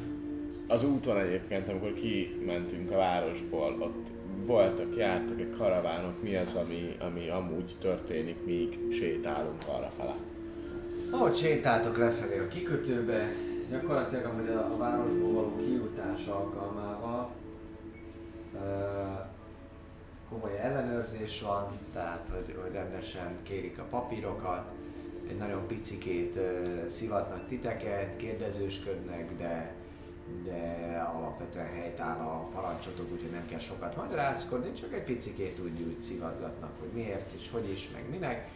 Az 0.72 0.84
úton 0.84 1.18
egyébként, 1.18 1.70
amikor 1.70 1.94
kimentünk 1.94 2.92
a 2.92 2.98
városból, 2.98 3.76
ott 3.80 4.08
voltak, 4.46 4.96
jártak 4.96 5.40
egy 5.40 5.56
karavánok, 5.58 6.22
mi 6.22 6.36
az, 6.36 6.56
ami, 6.56 6.96
ami 7.00 7.30
amúgy 7.30 7.76
történik, 7.80 8.46
míg 8.46 8.80
sétálunk 8.92 9.64
arra 9.68 9.90
fele. 9.98 10.16
Ahogy 11.12 11.36
sétáltok 11.36 11.98
lefelé 11.98 12.40
a 12.40 12.48
kikötőbe, 12.48 13.28
gyakorlatilag 13.70 14.26
amúgy 14.26 14.50
a, 14.50 14.74
a 14.74 14.78
városból 14.78 15.34
való 15.34 15.56
kijutás 15.58 16.28
alkalmával 16.28 17.30
ö, 18.54 18.68
komoly 20.30 20.60
ellenőrzés 20.60 21.42
van, 21.42 21.68
tehát 21.94 22.30
hogy, 22.32 22.56
hogy 22.62 22.74
rendesen 22.74 23.38
kérik 23.44 23.80
a 23.80 23.86
papírokat, 23.90 24.72
egy 25.30 25.38
nagyon 25.38 25.68
picikét 25.68 26.36
ö, 26.36 26.88
szivatnak 26.88 27.48
titeket, 27.48 28.16
kérdezősködnek, 28.18 29.38
de 29.38 29.74
de 30.44 31.12
alapvetően 31.16 31.74
helytáll 31.74 32.20
a 32.20 32.48
parancsotok, 32.54 33.12
úgyhogy 33.12 33.32
nem 33.32 33.46
kell 33.46 33.60
sokat 33.60 33.96
magyarázkodni, 33.96 34.74
csak 34.74 34.94
egy 34.94 35.04
picikét 35.04 35.60
úgy, 35.60 35.82
úgy 35.82 36.00
szivatgatnak, 36.00 36.72
hogy 36.80 36.90
miért 36.94 37.32
és 37.34 37.50
hogy 37.52 37.70
is, 37.70 37.90
meg 37.94 38.10
minek 38.10 38.48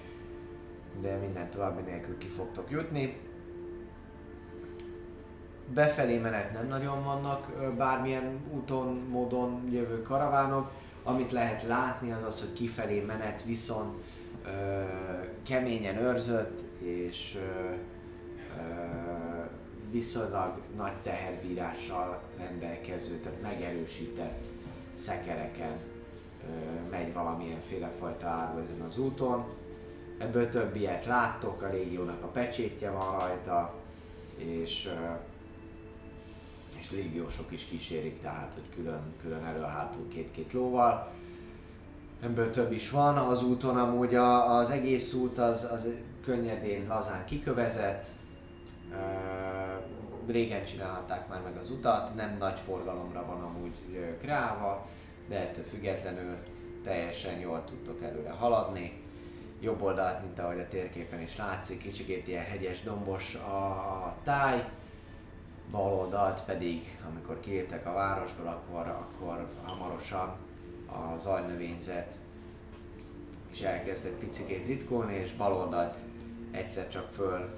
de 1.02 1.16
minden 1.16 1.50
további 1.50 1.82
nélkül 1.82 2.18
ki 2.18 2.28
fogtok 2.28 2.72
jutni. 2.72 3.18
Befelé 5.74 6.18
menet 6.18 6.54
nem 6.54 6.68
nagyon 6.68 7.04
vannak 7.04 7.48
ö, 7.60 7.72
bármilyen 7.72 8.40
úton, 8.52 9.08
módon 9.10 9.70
jövő 9.72 10.02
karavánok. 10.02 10.72
Amit 11.04 11.32
lehet 11.32 11.64
látni 11.64 12.12
az 12.12 12.24
az, 12.24 12.40
hogy 12.40 12.54
kifelé 12.54 13.00
menet 13.00 13.44
viszont 13.44 14.04
ö, 14.46 14.50
keményen 15.44 15.98
őrzött 15.98 16.62
és 16.82 17.38
ö, 17.38 17.74
viszonylag 19.94 20.62
nagy 20.76 20.96
teherbírással 21.04 22.22
rendelkező, 22.38 23.20
tehát 23.20 23.42
megerősített 23.42 24.44
szekereken 24.94 25.78
megy 26.90 27.14
valamilyenféle 27.14 27.92
fajta 28.00 28.28
áru 28.28 28.60
ezen 28.60 28.82
az 28.82 28.98
úton. 28.98 29.46
Ebből 30.18 30.50
több 30.50 30.76
ilyet 30.76 31.06
láttok, 31.06 31.62
a 31.62 31.70
légiónak 31.70 32.24
a 32.24 32.28
pecsétje 32.28 32.90
van 32.90 33.20
rajta, 33.20 33.74
és, 34.38 34.90
és 36.80 36.92
légiósok 36.92 37.52
is 37.52 37.66
kísérik, 37.66 38.22
tehát 38.22 38.52
hogy 38.54 38.76
külön, 38.76 39.02
külön 39.22 39.46
elő-hátul 39.46 40.08
két-két 40.08 40.54
lóval. 40.54 41.12
Ebből 42.22 42.52
több 42.52 42.72
is 42.72 42.90
van, 42.90 43.18
az 43.18 43.44
úton 43.44 43.78
amúgy 43.78 44.16
a, 44.16 44.56
az 44.56 44.70
egész 44.70 45.14
út 45.14 45.38
az, 45.38 45.68
az 45.72 45.90
könnyedén, 46.24 46.88
lazán 46.88 47.26
kikövezett. 47.26 48.08
Régen 50.28 50.66
csinálhatták 50.66 51.28
már 51.28 51.42
meg 51.42 51.58
az 51.58 51.70
utat, 51.70 52.16
nem 52.16 52.36
nagy 52.40 52.60
forgalomra 52.60 53.26
van 53.26 53.42
amúgy 53.42 54.16
kreálva, 54.22 54.88
de 55.28 55.40
ettől 55.40 55.64
függetlenül 55.64 56.38
teljesen 56.84 57.40
jól 57.40 57.64
tudtok 57.66 58.04
előre 58.04 58.32
haladni. 58.32 59.02
Jobb 59.60 59.82
oldalt, 59.82 60.22
mint 60.22 60.40
ahogy 60.40 60.60
a 60.60 60.68
térképen 60.68 61.22
is 61.22 61.38
látszik, 61.38 61.82
kicsikét 61.82 62.28
ilyen 62.28 62.44
hegyes, 62.44 62.82
dombos 62.82 63.36
a, 63.36 64.16
táj, 64.24 64.70
bal 65.72 65.94
oldalt 65.94 66.44
pedig, 66.46 66.98
amikor 67.10 67.40
kiléptek 67.40 67.86
a 67.86 67.94
városból, 67.94 68.48
akkor, 68.48 68.88
akkor 68.88 69.48
hamarosan 69.64 70.36
a 70.86 71.18
zajnövényzet 71.18 72.14
és 73.52 73.62
elkezd 73.62 74.06
egy 74.06 74.12
picikét 74.12 74.68
ritkulni, 74.68 75.14
és 75.14 75.34
bal 75.34 75.54
oldalt 75.54 75.96
egyszer 76.52 76.90
csak 76.90 77.10
föl 77.10 77.50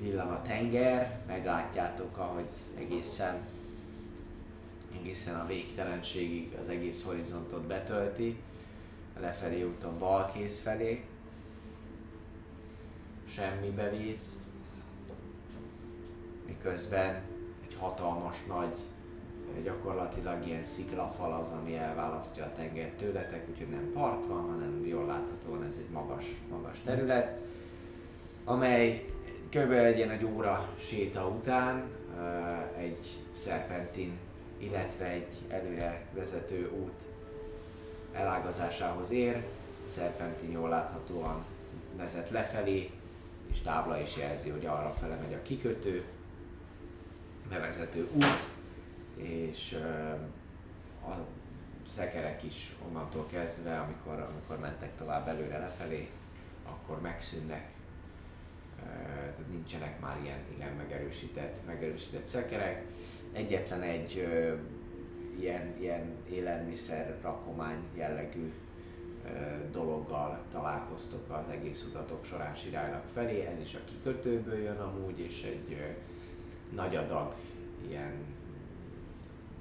villan 0.00 0.28
a 0.28 0.42
tenger, 0.42 1.18
meglátjátok, 1.26 2.18
ahogy 2.18 2.48
egészen 2.78 3.40
egészen 5.00 5.40
a 5.40 5.46
végtelenségig 5.46 6.56
az 6.60 6.68
egész 6.68 7.04
horizontot 7.04 7.62
betölti, 7.62 8.38
lefelé 9.20 9.62
úton 9.62 9.98
bal 9.98 10.32
felé, 10.48 11.04
semmibe 13.28 13.90
víz, 13.90 14.40
miközben 16.46 17.22
egy 17.66 17.76
hatalmas 17.78 18.36
nagy, 18.48 18.76
gyakorlatilag 19.64 20.46
ilyen 20.46 20.64
sziklafal 20.64 21.32
az, 21.32 21.48
ami 21.48 21.76
elválasztja 21.76 22.44
a 22.44 22.52
tengert 22.56 22.96
tőletek, 22.96 23.48
úgyhogy 23.48 23.68
nem 23.68 23.90
part 23.92 24.26
van, 24.26 24.40
hanem 24.40 24.86
jól 24.86 25.06
láthatóan 25.06 25.64
ez 25.64 25.76
egy 25.78 25.92
magas, 25.92 26.24
magas 26.50 26.80
terület, 26.84 27.38
amely 28.44 29.04
kb. 29.50 29.70
egy 29.70 29.96
ilyen 29.96 30.10
egy 30.10 30.24
óra 30.24 30.68
séta 30.78 31.28
után 31.28 31.88
ö, 32.18 32.78
egy 32.78 33.06
szerpentin, 33.32 34.18
illetve 34.58 35.04
egy 35.04 35.36
előre 35.48 36.06
vezető 36.14 36.70
út 36.70 37.00
elágazásához 38.12 39.10
ér. 39.10 39.36
A 39.86 39.90
szerpentin 39.90 40.50
jól 40.50 40.68
láthatóan 40.68 41.44
vezet 41.96 42.30
lefelé, 42.30 42.90
és 43.52 43.60
tábla 43.60 44.00
is 44.00 44.16
jelzi, 44.16 44.50
hogy 44.50 44.66
arra 44.66 44.90
fele 44.90 45.14
megy 45.14 45.34
a 45.34 45.42
kikötő, 45.42 46.04
bevezető 47.48 48.08
út, 48.12 48.46
és 49.16 49.72
ö, 49.72 50.10
a 51.10 51.16
szekerek 51.86 52.42
is 52.42 52.74
onnantól 52.88 53.26
kezdve, 53.26 53.78
amikor, 53.78 54.28
amikor 54.32 54.58
mentek 54.58 54.96
tovább 54.96 55.28
előre 55.28 55.58
lefelé, 55.58 56.08
akkor 56.64 57.00
megszűnnek, 57.00 57.70
tehát 58.84 59.48
nincsenek 59.50 60.00
már 60.00 60.18
ilyen 60.22 60.38
igen 60.56 60.72
megerősített, 60.72 61.66
megerősített 61.66 62.26
szekerek. 62.26 62.84
Egyetlen 63.32 63.82
egy 63.82 64.18
ö, 64.18 64.54
ilyen, 65.38 65.76
ilyen 65.80 66.16
élelmiszer 66.30 67.16
rakomány 67.22 67.78
jellegű 67.94 68.52
ö, 69.24 69.28
dologgal 69.70 70.44
találkoztok 70.52 71.30
az 71.30 71.48
egész 71.48 71.84
utatok 71.88 72.24
során 72.24 72.54
Sirálynak 72.54 73.04
felé, 73.12 73.40
ez 73.40 73.60
is 73.60 73.74
a 73.74 73.84
kikötőből 73.84 74.58
jön 74.58 74.78
amúgy, 74.78 75.18
és 75.18 75.42
egy 75.42 75.72
ö, 75.72 76.74
nagy 76.74 76.96
adag 76.96 77.34
ilyen 77.88 78.12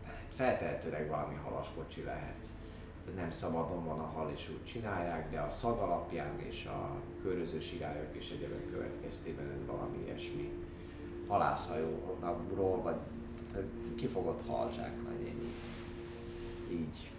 hát 0.05 0.25
feltehetőleg 0.29 1.07
valami 1.07 1.35
halaskocsi 1.35 2.03
lehet. 2.03 2.45
Nem 3.15 3.31
szabadon 3.31 3.85
van 3.85 3.99
a 3.99 4.11
hal, 4.15 4.31
és 4.35 4.49
úgy 4.49 4.65
csinálják, 4.65 5.31
de 5.31 5.39
a 5.39 5.49
szag 5.49 5.79
alapján 5.79 6.39
és 6.39 6.65
a 6.65 6.95
köröző 7.21 7.59
sirályok 7.59 8.15
és 8.15 8.31
egyebek 8.31 8.71
következtében 8.71 9.45
ez 9.45 9.65
valami 9.67 9.97
ilyesmi 10.05 10.51
halászhajóról, 11.27 12.81
vagy 12.81 12.95
kifogott 13.95 14.47
halzsákmány, 14.47 15.15
ennyi. 15.15 15.53
Így. 16.71 17.11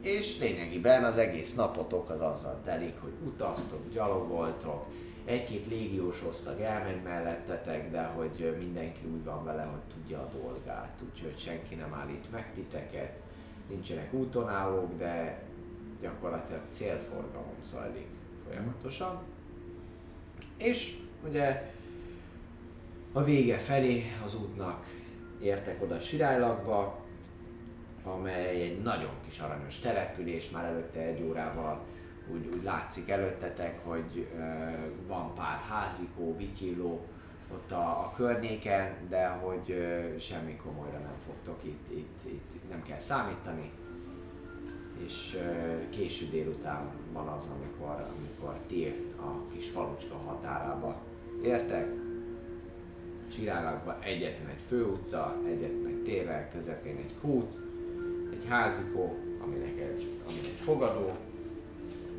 És 0.00 0.38
lényegében 0.38 1.04
az 1.04 1.16
egész 1.16 1.54
napotok 1.54 2.10
az 2.10 2.20
azzal 2.20 2.60
telik, 2.64 3.00
hogy 3.00 3.12
utaztok, 3.26 3.92
gyalogoltok, 3.92 4.86
egy-két 5.24 5.66
légiós 5.66 6.22
osztag 6.28 6.60
elmegy 6.60 7.02
mellettetek, 7.02 7.90
de 7.90 8.02
hogy 8.02 8.56
mindenki 8.58 9.06
úgy 9.14 9.24
van 9.24 9.44
vele, 9.44 9.62
hogy 9.62 9.94
tudja 9.94 10.18
a 10.18 10.28
dolgát, 10.40 11.00
úgyhogy 11.10 11.38
senki 11.38 11.74
nem 11.74 11.94
állít 11.94 12.30
meg 12.30 12.52
titeket, 12.54 13.18
nincsenek 13.68 14.12
útonállók, 14.12 14.96
de 14.98 15.42
gyakorlatilag 16.00 16.60
célforgalom 16.70 17.54
zajlik 17.62 18.06
folyamatosan. 18.46 19.22
És 20.56 20.96
ugye 21.24 21.72
a 23.12 23.22
vége 23.24 23.56
felé 23.56 24.02
az 24.24 24.40
útnak 24.42 24.86
értek 25.40 25.82
oda 25.82 26.00
Sirálylakba, 26.00 27.04
amely 28.04 28.62
egy 28.62 28.82
nagyon 28.82 29.14
kis 29.28 29.38
aranyos 29.38 29.78
település, 29.78 30.50
már 30.50 30.64
előtte 30.64 31.00
egy 31.00 31.22
órával 31.22 31.84
úgy, 32.32 32.46
úgy 32.54 32.62
látszik 32.62 33.08
előttetek, 33.08 33.84
hogy 33.84 34.26
ö, 34.36 34.42
van 35.06 35.34
pár 35.34 35.58
házikó, 35.68 36.36
vityilló 36.36 37.06
ott 37.52 37.72
a, 37.72 37.88
a 37.88 38.12
környéken, 38.16 38.94
de 39.08 39.28
hogy 39.28 39.70
ö, 39.70 40.18
semmi 40.18 40.56
komolyra 40.56 40.98
nem 40.98 41.16
fogtok 41.26 41.64
itt, 41.64 41.90
itt, 41.90 42.24
itt 42.24 42.55
nem 42.70 42.82
kell 42.82 42.98
számítani. 42.98 43.70
És 45.04 45.38
késő 45.90 46.26
délután 46.26 46.90
van 47.12 47.28
az, 47.28 47.50
amikor, 47.58 48.06
amikor 48.16 48.54
ti 48.66 48.86
a 49.16 49.52
kis 49.52 49.70
falucska 49.70 50.16
határába 50.16 50.96
értek. 51.42 51.86
Sirálakban 53.32 53.96
egyetlen 54.02 54.48
egy 54.48 54.62
főutca, 54.68 55.36
egyetlen 55.46 55.86
egy 55.86 56.02
térrel, 56.02 56.50
közepén 56.50 56.96
egy 56.96 57.14
kút, 57.20 57.54
egy 58.32 58.46
házikó, 58.48 59.18
aminek 59.42 59.78
egy, 59.78 60.20
ami 60.28 60.38
egy 60.38 60.60
fogadó, 60.64 61.16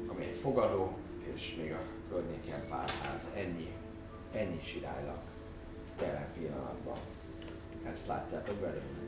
ami 0.07 0.23
egy 0.25 0.35
fogadó, 0.35 0.97
és 1.33 1.55
még 1.61 1.71
a 1.71 1.79
környéken 2.09 2.67
pár 2.69 2.89
ház. 2.89 3.27
Ennyi, 3.35 3.71
ennyi 4.33 4.59
sirálylak 4.61 5.23
jelen 6.01 6.27
pillanatban. 6.37 6.97
Ezt 7.91 8.07
látjátok 8.07 8.55
belőle. 8.55 9.06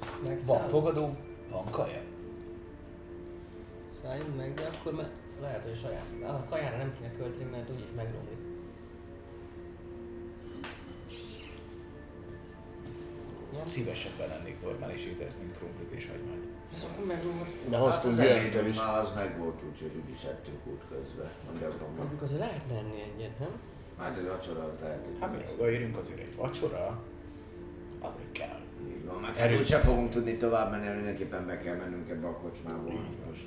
Van 0.00 0.10
Megszáll. 0.32 0.68
fogadó, 0.68 1.16
van 1.50 1.64
kaja. 1.70 2.00
Szálljunk 4.02 4.36
meg, 4.36 4.54
de 4.54 4.70
akkor 4.78 4.92
már 4.94 5.10
lehet, 5.40 5.62
hogy 5.62 5.78
saját. 5.80 6.04
A 6.30 6.44
kajára 6.50 6.76
nem 6.76 6.94
kéne 6.98 7.12
költeni, 7.12 7.50
mert 7.50 7.70
úgyis 7.70 7.86
megromlik. 7.96 8.36
Ja. 13.54 13.66
Szívesebben 13.66 14.28
lennék 14.28 14.62
normális 14.62 15.04
ételt, 15.06 15.38
mint 15.38 15.56
krumplit 15.56 15.90
és 15.92 16.08
hagymát. 16.08 16.46
Ez 16.74 16.86
akkor 16.92 17.06
megromlik. 17.06 17.68
De 17.68 17.76
Hát 17.76 17.84
hoztunk 17.86 18.12
az 18.12 18.18
Björntől 18.20 18.40
ebédünk 18.42 18.68
is. 18.68 18.76
már 18.76 18.98
az 18.98 19.12
meg 19.14 19.38
volt, 19.38 19.62
úgyhogy 19.70 19.92
úgy 20.04 20.10
is 20.10 20.22
ettünk 20.22 20.66
út 20.66 20.82
közben. 20.88 21.30
Mondjuk 21.96 22.22
azért 22.22 22.40
lehetne 22.40 22.74
enni 22.78 23.00
egyet, 23.14 23.38
nem? 23.38 23.50
Hát 23.98 24.18
egy 24.18 24.26
vacsora 24.26 24.62
az 24.64 24.80
lehet, 24.82 25.04
hogy 25.06 25.16
Hát 25.20 25.32
mi 25.36 25.44
odaérünk 25.54 25.96
azért 25.96 26.18
egy 26.18 26.36
vacsora, 26.36 27.02
azért 28.00 28.32
kell. 28.32 28.60
Így 28.86 29.04
van, 29.04 29.20
meg 29.20 29.36
hát 29.36 29.58
úgyse 29.58 29.78
fogunk 29.78 30.10
tudni 30.10 30.36
tovább 30.36 30.70
menni, 30.70 30.94
mindenképpen 30.94 31.46
be 31.46 31.58
kell 31.58 31.76
mennünk 31.76 32.08
ebbe 32.10 32.26
a 32.26 32.32
kocsmába. 32.36 32.92
Most. 33.28 33.46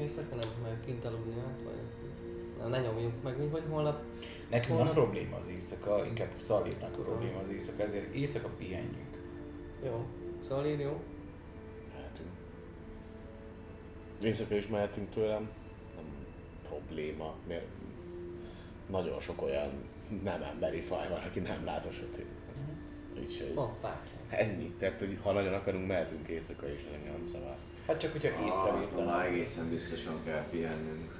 Éjszaka 0.00 0.34
nem, 0.34 0.48
mert 0.62 0.84
kint 0.84 1.04
aludni 1.04 1.34
hát, 1.40 1.58
vagy... 1.64 1.74
Na, 2.58 2.68
ne 2.68 2.80
nyomjuk 2.80 3.22
meg, 3.22 3.38
mi 3.38 3.46
vagy 3.46 3.62
holnap. 3.70 4.02
Nekünk 4.50 4.68
van 4.68 4.76
Holnap- 4.76 4.94
probléma 4.94 5.36
az 5.36 5.46
éjszaka, 5.46 6.06
inkább 6.06 6.30
Szalírnak 6.36 6.98
a 6.98 7.02
probléma 7.02 7.38
az 7.38 7.48
éjszaka, 7.48 7.82
ezért 7.82 8.14
éjszaka 8.14 8.48
pihenjünk. 8.58 9.18
Jó. 9.84 10.06
Szalír, 10.40 10.78
jó? 10.80 11.00
Mehetünk. 11.94 12.28
Éjszaka 14.22 14.54
is 14.54 14.66
mehetünk 14.66 15.10
tőlem. 15.10 15.50
Nem 15.96 16.04
probléma, 16.68 17.34
mert 17.48 17.66
nagyon 18.90 19.20
sok 19.20 19.42
olyan 19.42 19.70
nem 20.22 20.42
emberi 20.42 20.80
faj 20.80 21.08
van, 21.08 21.20
aki 21.22 21.40
nem 21.40 21.64
lát 21.64 21.86
a 21.86 21.92
sötét. 21.92 22.26
Úgyhogy 23.18 23.54
Van 23.54 23.74
fák. 23.80 24.13
Ennyi. 24.28 24.74
Tehát, 24.78 24.98
hogy 24.98 25.18
ha 25.22 25.32
nagyon 25.32 25.52
akarunk, 25.54 25.86
mehetünk 25.86 26.28
éjszaka 26.28 26.68
is, 26.68 26.80
engem 26.94 27.12
nem 27.12 27.26
szabad. 27.32 27.54
Hát 27.86 27.98
csak 27.98 28.12
hogyha 28.12 28.28
Ah, 28.40 28.46
észrevétlen. 28.46 29.04
már 29.04 29.26
egészen 29.26 29.68
biztosan 29.70 30.14
kell 30.24 30.42
pihennünk. 30.50 31.12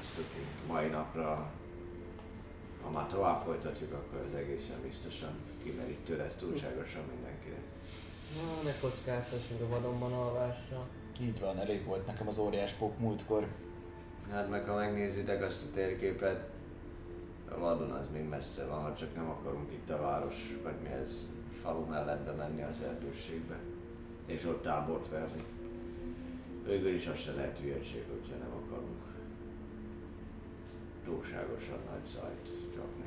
Azt 0.00 0.14
tuti, 0.14 0.44
mai 0.66 0.86
napra 0.86 1.50
Ha 2.82 2.90
már 2.90 3.06
tovább 3.06 3.42
folytatjuk, 3.44 3.92
akkor 3.92 4.18
az 4.28 4.34
egészen 4.34 4.76
biztosan 4.82 5.30
kimerítő 5.62 6.16
lesz 6.16 6.36
túlságosan 6.36 7.02
mindenkire. 7.14 7.56
Na, 8.36 8.62
ne 8.64 8.78
kockáztassunk 8.80 9.60
a 9.60 9.68
vadonban 9.68 10.12
alvással. 10.12 10.86
Így 11.20 11.40
van, 11.40 11.58
elég 11.58 11.84
volt 11.84 12.06
nekem 12.06 12.28
az 12.28 12.38
óriás 12.38 12.72
pop 12.72 12.98
múltkor. 12.98 13.46
Hát 14.30 14.50
meg 14.50 14.64
ha 14.68 14.74
megnézitek 14.74 15.42
azt 15.42 15.62
a 15.62 15.74
térképet, 15.74 16.48
a 17.48 17.58
vadon 17.58 17.90
az 17.90 18.08
még 18.12 18.22
messze 18.28 18.66
van, 18.66 18.82
ha 18.82 18.94
csak 18.94 19.14
nem 19.14 19.28
akarunk 19.28 19.72
itt 19.72 19.90
a 19.90 20.00
város, 20.00 20.56
vagy 20.62 20.74
mi 20.82 20.88
ez, 20.88 21.26
falu 21.64 21.84
mellett 21.84 22.24
bemenni 22.24 22.62
az 22.62 22.80
erdőségbe, 22.80 23.56
és 24.26 24.44
ott 24.44 24.62
tábort 24.62 25.08
verni. 25.08 25.42
Végül 26.66 26.94
is 26.94 27.06
az 27.06 27.18
se 27.18 27.32
lehet 27.32 27.58
hülyeség, 27.58 28.04
hogyha 28.10 28.36
nem 28.36 28.52
akarunk 28.64 29.02
túlságosan 31.04 31.78
nagy 31.90 32.06
zajt 32.08 32.50
csapni. 32.74 33.04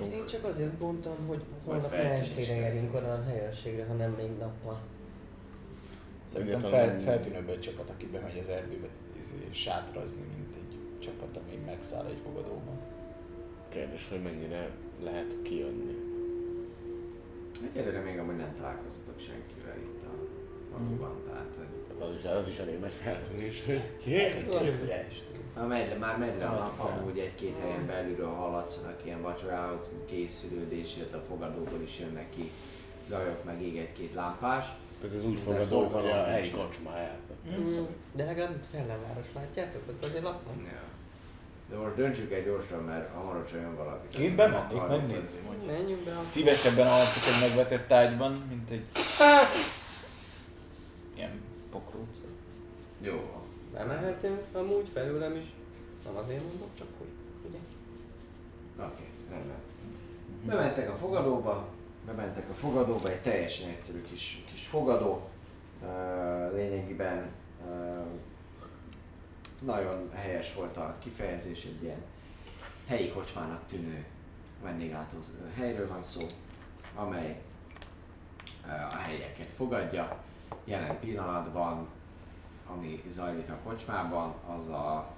Nem, 0.00 0.12
én 0.12 0.26
csak 0.26 0.44
azért 0.44 0.80
mondtam, 0.80 1.16
hogy 1.26 1.42
holnap 1.64 1.90
ne 1.90 1.96
estére 1.96 2.54
érjünk 2.54 2.94
oda 2.94 3.12
a 3.12 3.22
helyőrségre, 3.22 3.86
hanem 3.86 4.12
még 4.12 4.30
nappal. 4.38 4.80
Szerintem 6.26 6.60
fel, 6.60 6.86
nem- 6.86 6.98
feltűnőbb 6.98 7.48
egy 7.48 7.60
csapat, 7.60 7.90
aki 7.90 8.06
bemegy 8.06 8.38
az 8.38 8.48
erdőbe 8.48 8.88
izé, 9.20 9.48
sátrazni, 9.50 10.22
mint 10.36 10.54
egy 10.56 10.98
csapat, 10.98 11.36
ami 11.36 11.62
megszáll 11.66 12.06
egy 12.06 12.20
fogadóban. 12.24 12.78
Kérdés, 13.68 14.08
hogy 14.08 14.22
mennyire 14.22 14.70
lehet 15.02 15.36
kijönni. 15.42 16.03
Egyelőre 17.62 18.00
még 18.00 18.18
amúgy 18.18 18.36
nem 18.36 18.54
találkoztatok 18.56 19.20
senkivel 19.20 19.76
itt 19.76 20.02
a 20.04 20.12
faluban, 20.72 21.22
tehát 21.26 21.54
hogy 21.56 21.84
Hát 21.98 22.08
az 22.08 22.14
is, 22.14 22.24
az 22.24 22.48
is 22.48 22.58
elég 22.58 22.78
nagy 22.78 22.92
feltűnés, 22.92 23.64
hogy 23.64 23.82
Ha 25.54 25.66
megy, 25.66 25.98
már 25.98 26.18
megy 26.18 26.38
le 26.38 26.46
a 26.46 26.54
nap, 26.54 26.80
amúgy 26.80 27.18
egy-két 27.18 27.54
helyen 27.60 27.86
belülről 27.86 28.28
hallatszanak 28.28 29.00
ilyen 29.04 29.22
vacsorához 29.22 29.90
készülődés, 30.06 30.96
illetve 30.96 31.18
a 31.18 31.22
fogadóból 31.28 31.82
is 31.82 31.98
jönnek 32.00 32.30
ki 32.30 32.50
zajok, 33.04 33.44
meg 33.44 33.62
ég 33.62 33.78
egy-két 33.78 34.14
lámpás. 34.14 34.66
Tehát 35.00 35.16
ez 35.16 35.24
úgy 35.24 35.38
fogadó, 35.38 35.84
hogy 35.86 36.06
a 36.06 36.24
helyi 36.24 36.50
kocsmáját. 36.50 37.18
Mm. 37.48 37.82
De 38.12 38.24
legalább 38.24 38.62
szellemváros 38.62 39.26
látjátok, 39.34 39.82
ott 39.88 40.04
azért 40.04 40.22
laknak. 40.22 40.54
Ja. 40.64 40.93
De 41.74 41.80
most 41.80 41.94
döntsük 41.94 42.32
el 42.32 42.42
gyorsan, 42.42 42.82
mert 42.84 43.14
hamarosan 43.14 43.60
jön 43.60 43.76
valaki. 43.76 44.22
Én 44.22 44.36
bemennék 44.36 44.86
megnézni, 44.88 45.38
Menjünk 45.66 46.04
be 46.04 46.12
akkor. 46.12 46.24
szívesebben 46.28 46.86
alszok 46.86 47.22
egy 47.34 47.48
megvetett 47.48 47.92
ágyban, 47.92 48.32
mint 48.48 48.70
egy 48.70 48.86
ilyen 51.16 51.40
pokróc. 51.70 52.20
Jó. 53.00 53.44
Bemehetünk 53.72 54.40
amúgy 54.52 54.88
felőlem 54.92 55.36
is. 55.36 55.44
Nem 56.04 56.16
azért 56.16 56.42
mondom, 56.42 56.68
csak 56.78 56.86
hogy 56.98 57.06
ugye? 57.48 57.58
Oké, 58.84 59.04
rendben. 59.30 59.56
Bementek 60.44 60.90
a 60.90 60.96
fogadóba, 60.96 61.68
bementek 62.06 62.44
a 62.50 62.54
fogadóba, 62.54 63.08
egy 63.08 63.20
teljesen 63.20 63.68
egyszerű 63.68 64.02
kis, 64.02 64.44
kis 64.50 64.66
fogadó. 64.66 65.28
Uh, 65.82 66.54
lényegében 66.54 67.30
uh, 67.66 68.06
nagyon 69.64 70.10
helyes 70.14 70.54
volt 70.54 70.76
a 70.76 70.96
kifejezés, 70.98 71.64
egy 71.64 71.82
ilyen 71.82 72.02
helyi 72.86 73.08
kocsmának 73.08 73.66
tűnő 73.66 74.04
vendéglátó 74.62 75.18
helyről 75.56 75.88
van 75.88 76.02
szó, 76.02 76.26
amely 76.94 77.42
a 78.90 78.94
helyeket 78.94 79.48
fogadja. 79.56 80.18
Jelen 80.64 80.98
pillanatban, 80.98 81.88
ami 82.66 83.02
zajlik 83.08 83.50
a 83.50 83.58
kocsmában, 83.64 84.34
az 84.56 84.68
a 84.68 85.12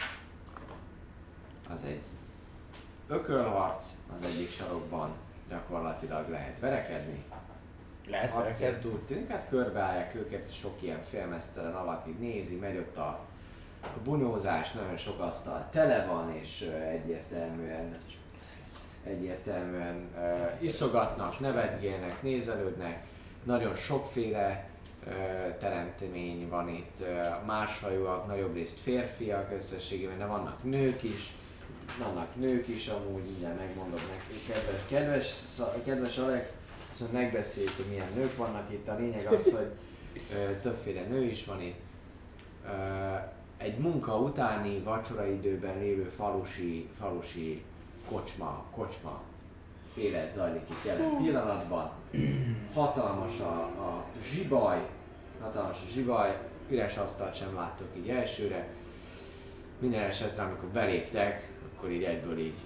az 1.69 1.85
egy 1.85 2.03
ökölharc, 3.09 3.85
az 4.17 4.23
egyik 4.23 4.51
sarokban 4.51 5.11
gyakorlatilag 5.49 6.29
lehet 6.29 6.61
verekedni. 6.61 7.25
Lehet 8.09 8.35
verekedni? 8.35 8.91
úgy 8.91 9.03
tűnik, 9.03 9.29
hát 9.29 9.49
körbeállják 9.49 10.15
őket, 10.15 10.55
sok 10.55 10.83
ilyen 10.83 11.03
félmeztelen 11.03 11.75
alak 11.75 12.09
így 12.09 12.19
nézi, 12.19 12.57
megy 12.57 12.77
ott 12.77 12.97
a, 12.97 13.25
a 13.97 14.01
bunyózás, 14.05 14.73
nagyon 14.73 14.97
sok 14.97 15.21
asztal 15.21 15.69
tele 15.71 16.07
van, 16.07 16.35
és 16.35 16.71
egyértelműen 16.93 17.97
egyértelműen 19.07 20.09
uh, 20.15 20.63
iszogatnak, 20.63 21.41
nevetgélnek, 21.41 22.23
nézelődnek, 22.23 23.05
nagyon 23.45 23.75
sokféle 23.75 24.69
uh, 25.07 25.13
teremtmény 25.59 26.49
van 26.49 26.69
itt, 26.69 26.97
uh, 27.01 27.47
másfajúak, 27.47 28.27
nagyobb 28.27 28.55
részt 28.55 28.79
férfiak 28.79 29.53
összességében, 29.57 30.19
de 30.19 30.27
vannak 30.27 30.63
nők 30.63 31.03
is, 31.03 31.33
vannak 31.99 32.35
nők 32.35 32.69
is 32.69 32.89
amúgy, 32.89 33.23
mindjárt 33.23 33.59
megmondom 33.59 34.01
neki, 34.11 34.53
kedves, 34.53 34.81
kedves, 34.89 35.35
kedves 35.85 36.19
Alex, 36.19 36.51
azt 36.91 37.01
mondja, 37.01 37.19
megbeszéljük, 37.19 37.77
hogy 37.77 37.87
milyen 37.89 38.13
nők 38.15 38.37
vannak 38.37 38.73
itt, 38.73 38.89
a 38.89 38.97
lényeg 38.99 39.27
az, 39.27 39.57
hogy 39.57 39.71
ö, 40.33 40.53
többféle 40.63 41.03
nő 41.03 41.25
is 41.25 41.45
van 41.45 41.61
itt. 41.61 41.81
Ö, 42.65 42.69
egy 43.57 43.79
munka 43.79 44.19
utáni 44.19 44.79
vacsoraidőben 44.79 45.79
lévő 45.79 46.13
falusi, 46.17 46.89
falusi 46.99 47.63
kocsma, 48.09 48.65
kocsma 48.75 49.21
élet 49.97 50.31
zajlik 50.31 50.63
itt 50.71 50.85
jelen 50.85 51.17
pillanatban. 51.23 51.91
Hatalmas 52.75 53.41
a, 53.41 53.63
a 53.63 54.05
zsibaj, 54.33 54.87
hatalmas 55.41 55.77
a 55.87 55.91
zsibaj, 55.93 56.39
üres 56.69 56.97
asztalt 56.97 57.37
sem 57.37 57.55
láttok 57.55 57.89
így 57.97 58.09
elsőre. 58.09 58.69
Minden 59.79 60.05
esetre, 60.05 60.43
amikor 60.43 60.69
beléptek, 60.69 61.49
akkor 61.77 61.93
így 61.93 62.03
egyből 62.03 62.39
így, 62.39 62.59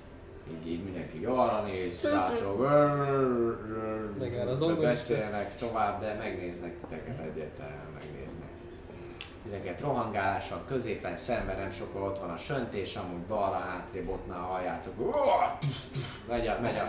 így, 0.51 0.70
így 0.70 0.85
mindenki 0.85 1.25
arra 1.25 1.62
néz, 1.62 2.02
látok, 2.02 2.39
beszélnek 4.81 5.59
tovább, 5.59 6.01
de 6.01 6.15
megnéznek 6.15 6.81
titeket 6.81 7.19
egyértelműen 7.19 7.78
megnéznek. 7.78 7.90
Titeket 9.43 9.81
rohangálás 9.81 10.49
van 10.49 10.65
középen, 10.67 11.17
szemben 11.17 11.57
nem 11.57 11.70
sokkal 11.70 12.02
ott 12.02 12.19
van 12.19 12.31
a 12.31 12.36
söntés, 12.36 12.97
amúgy 12.97 13.20
balra 13.20 13.57
hátrébb 13.57 14.09
ott 14.09 14.27
már 14.27 14.41
halljátok. 14.41 14.94
Megy 16.28 16.47
a, 16.47 16.59
megy 16.60 16.77
a, 16.77 16.85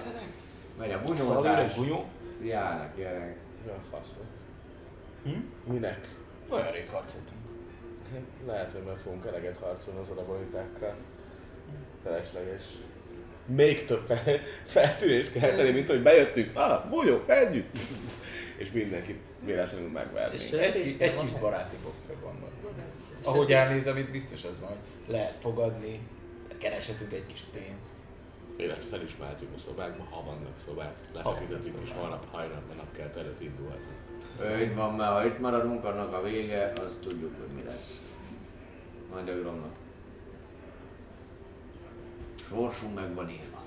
megy 0.78 0.92
a 0.92 1.02
bunyózás. 1.06 1.60
egy 1.60 1.76
bunyó? 1.76 2.06
Járnak. 2.44 2.96
Mi 2.96 3.70
a 3.70 3.80
fasz? 3.92 4.16
Hm? 5.24 5.72
Minek? 5.72 6.16
Olyan 6.50 6.72
rég 6.72 6.90
harcoltunk. 6.90 7.40
Lehet, 8.48 8.72
hogy 8.72 8.84
meg 8.84 8.96
fogunk 8.96 9.26
eleget 9.26 9.58
harcolni 9.58 10.00
az 10.00 10.10
arabonitákkal. 10.10 10.96
Felesleges. 12.04 12.64
Még 13.46 13.86
több 13.86 14.06
fel, 14.06 14.24
feltűnést 14.64 15.32
kell 15.32 15.56
tenni, 15.56 15.72
mint 15.72 15.88
hogy 15.88 16.02
bejöttünk. 16.02 16.52
Ah, 16.56 16.90
bújó, 16.90 17.24
menjünk! 17.28 17.66
És 18.58 18.72
mindenkit 18.72 19.31
véletlenül 19.46 19.88
És 19.88 19.94
megvernénk. 19.94 20.52
Egy, 20.52 20.96
egy 21.00 21.16
van 21.16 21.26
kis 21.26 21.40
baráti 21.40 21.76
boxra 21.84 22.14
gondolom. 22.14 22.50
Ahogy 23.24 23.52
elnézem, 23.52 23.98
itt 23.98 24.12
biztos 24.12 24.44
az 24.44 24.60
van, 24.60 24.70
hogy 24.70 24.78
lehet 25.08 25.36
fogadni, 25.36 26.08
kereshetünk 26.58 27.14
egy 27.14 27.26
kis 27.26 27.42
pénzt. 27.52 27.94
Illetve 28.56 28.90
felismerhetjük 28.90 29.50
a 29.56 29.58
szobákba, 29.58 30.04
ha 30.10 30.24
vannak 30.24 30.60
szobák. 30.66 30.94
Lefeküdhetünk 31.14 31.84
és 31.84 31.92
holnap 31.92 32.32
hajnalban 32.32 32.76
nap 32.76 32.96
kell 32.96 33.12
előtt 33.18 33.42
indulhatunk. 33.42 34.00
Így 34.62 34.76
van, 34.76 34.94
mert 34.94 35.12
ha 35.12 35.26
itt 35.26 35.40
maradunk, 35.40 35.84
annak 35.84 36.14
a 36.14 36.22
vége, 36.22 36.74
az 36.86 37.00
tudjuk, 37.02 37.36
hogy 37.40 37.56
mi 37.56 37.64
lesz. 37.64 38.02
Majd 39.14 39.28
örömnek. 39.28 39.72
Sorsunk 42.36 42.96
meg 42.96 43.14
van 43.14 43.30
írva. 43.30 43.64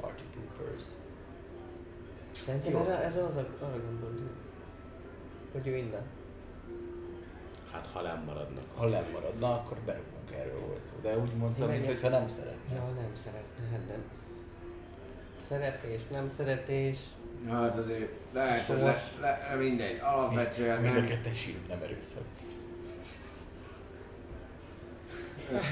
Party 0.00 0.22
poopers. 0.34 0.84
Szerintem 2.44 2.76
erre, 2.76 3.04
ezen 3.04 3.24
az 3.24 3.36
a, 3.36 3.46
arra 3.60 3.80
gondoltunk. 3.84 4.30
Hogy 5.52 5.66
ő 5.66 5.76
innen. 5.76 6.02
Hát 7.72 7.86
ha 7.92 8.02
nem 8.02 8.22
maradnak. 8.26 8.64
Ha 8.76 8.88
lemaradna, 8.88 9.54
akkor 9.54 9.76
berúgunk 9.86 10.30
erről 10.32 10.60
volt 10.66 10.82
szó. 10.82 10.96
De 11.02 11.18
úgy 11.18 11.34
mondtam, 11.34 11.68
Én 11.70 11.74
mint 11.74 11.86
hogyha 11.86 12.08
nem 12.08 12.28
szeretne. 12.28 12.74
Ja, 12.74 12.84
nem 12.84 13.10
szeretne, 13.14 13.62
hát 13.70 13.88
nem. 13.88 14.02
Szeretés, 15.48 16.00
nem 16.10 16.28
szeretés. 16.28 16.98
Hát 17.48 17.76
azért 17.76 18.10
lehet, 18.32 18.66
hogy 18.66 18.78
le, 18.78 19.02
le, 19.20 19.54
mindegy, 19.58 20.00
alapvetően 20.00 20.80
Mind 20.80 20.96
a 20.96 20.98
nem, 20.98 21.08
ketten 21.08 21.34
sírunk, 21.34 21.68
nem 21.68 21.82
erőszak. 21.82 22.22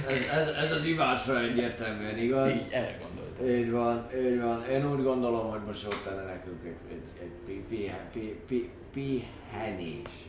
ez, 0.08 0.28
ez, 0.38 0.48
ez 0.48 0.72
az 0.72 0.84
ivásra 0.84 1.40
egyértelműen 1.40 2.18
igaz. 2.18 2.50
Így 2.50 2.68
erre 2.70 2.96
gondoltam. 2.98 3.17
Így 3.44 3.70
van, 3.70 4.08
így 4.16 4.40
van. 4.40 4.64
Én 4.64 4.90
úgy 4.90 5.02
gondolom, 5.02 5.50
hogy 5.50 5.60
most 5.66 5.86
ott 5.86 6.04
lenne 6.04 6.24
nekünk 6.24 6.64
egy, 6.64 6.76
egy, 6.90 7.22
egy 7.22 7.32
pi, 7.46 7.64
pi, 7.68 7.92
pi, 8.12 8.40
pi, 8.46 8.70
pihenés. 8.92 10.26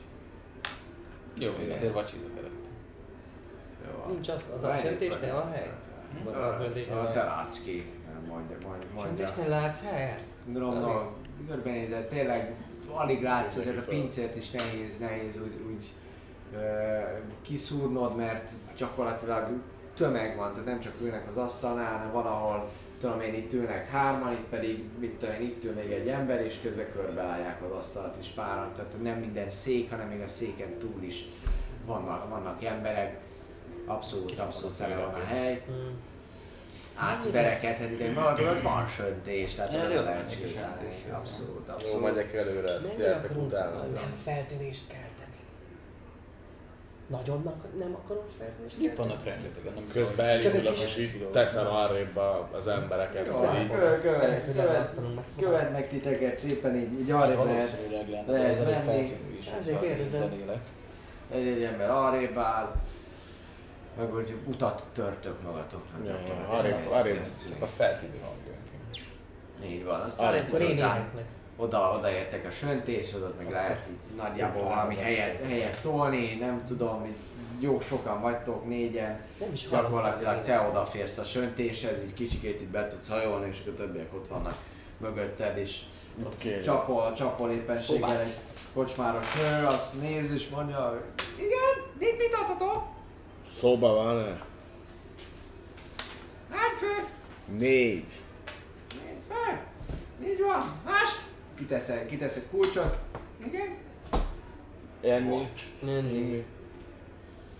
Jó, 1.38 1.52
én 1.52 1.72
azért 1.72 1.94
vacsizok 1.94 2.32
előtt. 2.38 2.66
Jó. 3.86 4.14
Nincs 4.14 4.30
az, 4.30 4.44
az 4.58 4.64
absentésnél 4.64 5.34
van 5.34 5.52
hely? 5.52 5.72
Vagy 6.24 6.34
Ö, 6.36 6.40
absentésnél 6.40 7.10
Te 7.14 7.24
látsz 7.24 7.64
ki. 7.64 7.92
Mondja, 8.28 8.58
mondja, 8.68 8.88
mondja. 8.94 9.12
Absentésnél 9.12 9.50
látsz 9.50 9.84
helyet? 9.84 10.22
Gondolom, 10.46 11.14
körbenézett, 11.48 12.10
tényleg 12.10 12.56
alig 12.94 13.22
látszik, 13.22 13.64
tehát 13.64 13.80
a 13.80 13.90
pincért 13.90 14.36
is 14.36 14.52
nehéz, 14.52 15.00
nehéz 15.00 15.42
úgy, 15.42 15.62
úgy 15.68 15.94
kiszúrnod, 17.42 18.16
mert 18.16 18.52
gyakorlatilag 18.78 19.48
tömeg 19.96 20.38
van, 20.38 20.52
tehát 20.52 20.66
nem 20.66 20.80
csak 20.80 20.94
ülnek 21.02 21.28
az 21.28 21.38
asztalnál, 21.38 21.92
hanem 21.92 22.12
van, 22.12 22.26
ahol 22.26 22.70
tudom 23.00 23.22
én, 23.22 23.34
itt 23.34 23.54
ülnek 23.54 23.90
hárman, 23.90 24.32
itt 24.34 24.48
pedig, 24.50 24.84
mit 25.00 25.12
tudom 25.12 25.36
én, 25.36 25.42
itt 25.42 25.64
ül 25.64 25.74
még 25.74 25.92
egy 25.92 26.08
ember, 26.08 26.42
és 26.42 26.56
közben 26.62 26.92
körbeállják 26.92 27.62
az 27.64 27.72
asztalt 27.78 28.16
is 28.22 28.28
páran, 28.28 28.72
tehát 28.76 29.02
nem 29.02 29.18
minden 29.20 29.50
szék, 29.50 29.90
hanem 29.90 30.08
még 30.08 30.22
a 30.22 30.28
széken 30.28 30.78
túl 30.78 31.04
is 31.04 31.26
vannak, 31.86 32.30
vannak 32.30 32.64
emberek, 32.64 33.20
abszolút, 33.86 34.40
abszolút 34.40 34.78
tele 34.78 34.96
van 34.96 35.14
a 35.14 35.24
hely. 35.26 35.64
Átverekedhetitek 36.96 38.14
magatokat, 38.16 38.62
van 38.62 38.88
söntés, 38.88 39.54
tehát 39.56 39.74
Ez 39.74 39.92
jó, 39.92 40.02
lehet 40.02 40.24
nekik 40.30 40.46
is 40.46 40.52
csinálni. 40.52 40.76
söntés, 40.82 40.98
ez 41.12 41.20
Abszolút, 41.20 41.68
Jó, 41.68 41.74
abszolút. 41.74 42.04
megyek 42.04 42.34
előre, 42.34 42.70
ezt 42.70 42.98
gyertek 42.98 43.38
utána. 43.38 43.82
nem 43.86 44.14
feltűnést 44.24 44.88
kelteni? 44.88 45.08
Nagyon 47.10 47.54
nem 47.80 47.96
akarunk 47.96 48.26
feltűnést 48.38 48.80
Itt 48.80 48.96
vannak 48.96 49.24
rengetegen, 49.24 49.74
nem 49.74 49.88
Közben 49.88 50.26
elindulok, 50.28 50.80
és 50.80 50.98
így 50.98 51.28
teszem 51.32 51.68
arrébb 51.68 52.18
az 52.52 52.68
embereket, 52.68 53.34
szóval 53.34 53.56
hogy 53.56 53.70
követnek 55.40 55.90
titeket 55.90 56.38
szépen 56.38 56.76
így, 56.76 57.00
így 57.00 57.10
Hát 57.12 57.22
arrébb 57.22 57.38
lehet. 57.38 57.54
valószínűleg 57.54 58.10
lenne, 58.10 58.32
de 58.32 58.48
ez 58.48 58.58
elég 58.58 58.76
feltűnő 58.86 59.38
is, 59.40 59.48
így 59.68 59.80
kérdezem. 59.80 60.30
zenélek. 60.30 60.60
Egy-egy 61.32 61.64
ember 61.64 61.90
arrébb 61.90 62.38
áll, 62.38 62.72
meg 63.98 64.10
hogy 64.12 64.36
utat 64.46 64.84
törtök 64.94 65.42
magatoknak. 65.42 66.02
Arrébb- 66.50 66.92
arrébb. 66.92 67.24
Csak 67.50 67.62
a 67.62 67.68
feltűnő 67.68 68.20
hangjön. 68.26 68.58
Így 69.78 69.86
van, 69.86 70.00
aztán 70.02 70.28
Arrébb. 70.28 70.48
Akkor 70.48 70.62
én 70.62 70.78
után 70.78 70.96
éneknek. 70.96 71.26
Oda, 71.60 71.96
odaértek 71.98 72.46
a 72.46 72.52
söntés, 72.52 73.14
ott 73.14 73.38
meg 73.38 73.52
lehet 73.52 73.88
így 73.90 74.16
nagyjából 74.16 74.64
valami 74.64 74.96
helyet, 74.96 75.44
helyet 75.44 75.82
tolni, 75.82 76.34
nem 76.34 76.64
tudom, 76.68 77.06
itt 77.06 77.24
jó 77.60 77.80
sokan 77.80 78.22
vagytok, 78.22 78.66
négyen, 78.68 79.22
Nem 79.40 79.54
is 79.54 79.68
gyakorlatilag 79.70 80.44
te 80.44 80.68
odaférsz 80.70 81.18
a 81.18 81.24
söntéshez, 81.24 82.04
így 82.04 82.14
kicsikét 82.14 82.62
itt 82.62 82.68
be 82.68 82.88
tudsz 82.88 83.10
hajolni, 83.10 83.50
és 83.50 83.60
akkor 83.62 83.74
többiek 83.74 84.14
ott 84.14 84.28
vannak 84.28 84.56
mögötted, 84.98 85.58
és 85.58 85.80
kérjük. 86.38 86.64
csapol, 86.64 87.14
csapol 87.14 87.52
éppenséggel 87.52 88.20
egy 88.20 88.34
kocsmáros 88.74 89.34
nő, 89.34 89.66
azt 89.66 90.02
néz 90.02 90.32
és 90.32 90.50
mondja, 90.50 91.06
igen, 91.36 91.92
mit, 91.98 92.18
mit 92.18 92.34
adhatok? 92.34 92.84
Szóba 93.60 93.94
van 93.94 94.18
-e? 94.18 94.42
Hány 96.50 96.78
fő? 96.78 97.08
Négy. 97.58 98.22
Négy 99.06 99.22
fő? 99.28 99.60
Így 100.30 100.42
van. 100.42 100.62
Más? 100.86 101.28
Kiteszek, 101.60 102.08
kiteszek 102.08 102.50
kulcsot. 102.50 102.98
Igen. 103.46 103.78
Enni. 105.02 105.48
Menni. 105.82 106.46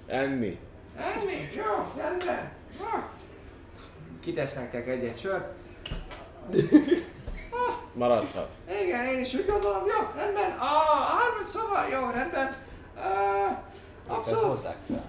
Enni. 0.08 0.60
Enni? 0.98 1.50
Jó, 1.56 1.94
rendben. 1.98 2.52
Kitesz 4.20 4.56
nektek 4.56 4.88
egy-egy 4.88 5.20
sört. 5.20 5.54
Maradhat. 7.94 8.50
Igen, 8.84 9.06
én 9.06 9.20
is 9.20 9.34
úgy 9.34 9.46
gondolom. 9.46 9.84
Jó, 9.86 10.08
rendben. 10.16 10.52
Ah, 10.58 11.18
hármas 11.18 11.48
szoba. 11.48 11.88
Jó, 11.92 12.10
rendben. 12.14 12.56
Uh, 12.96 13.58
abszolút. 14.18 14.44
hozzák 14.44 14.78
fel. 14.88 15.04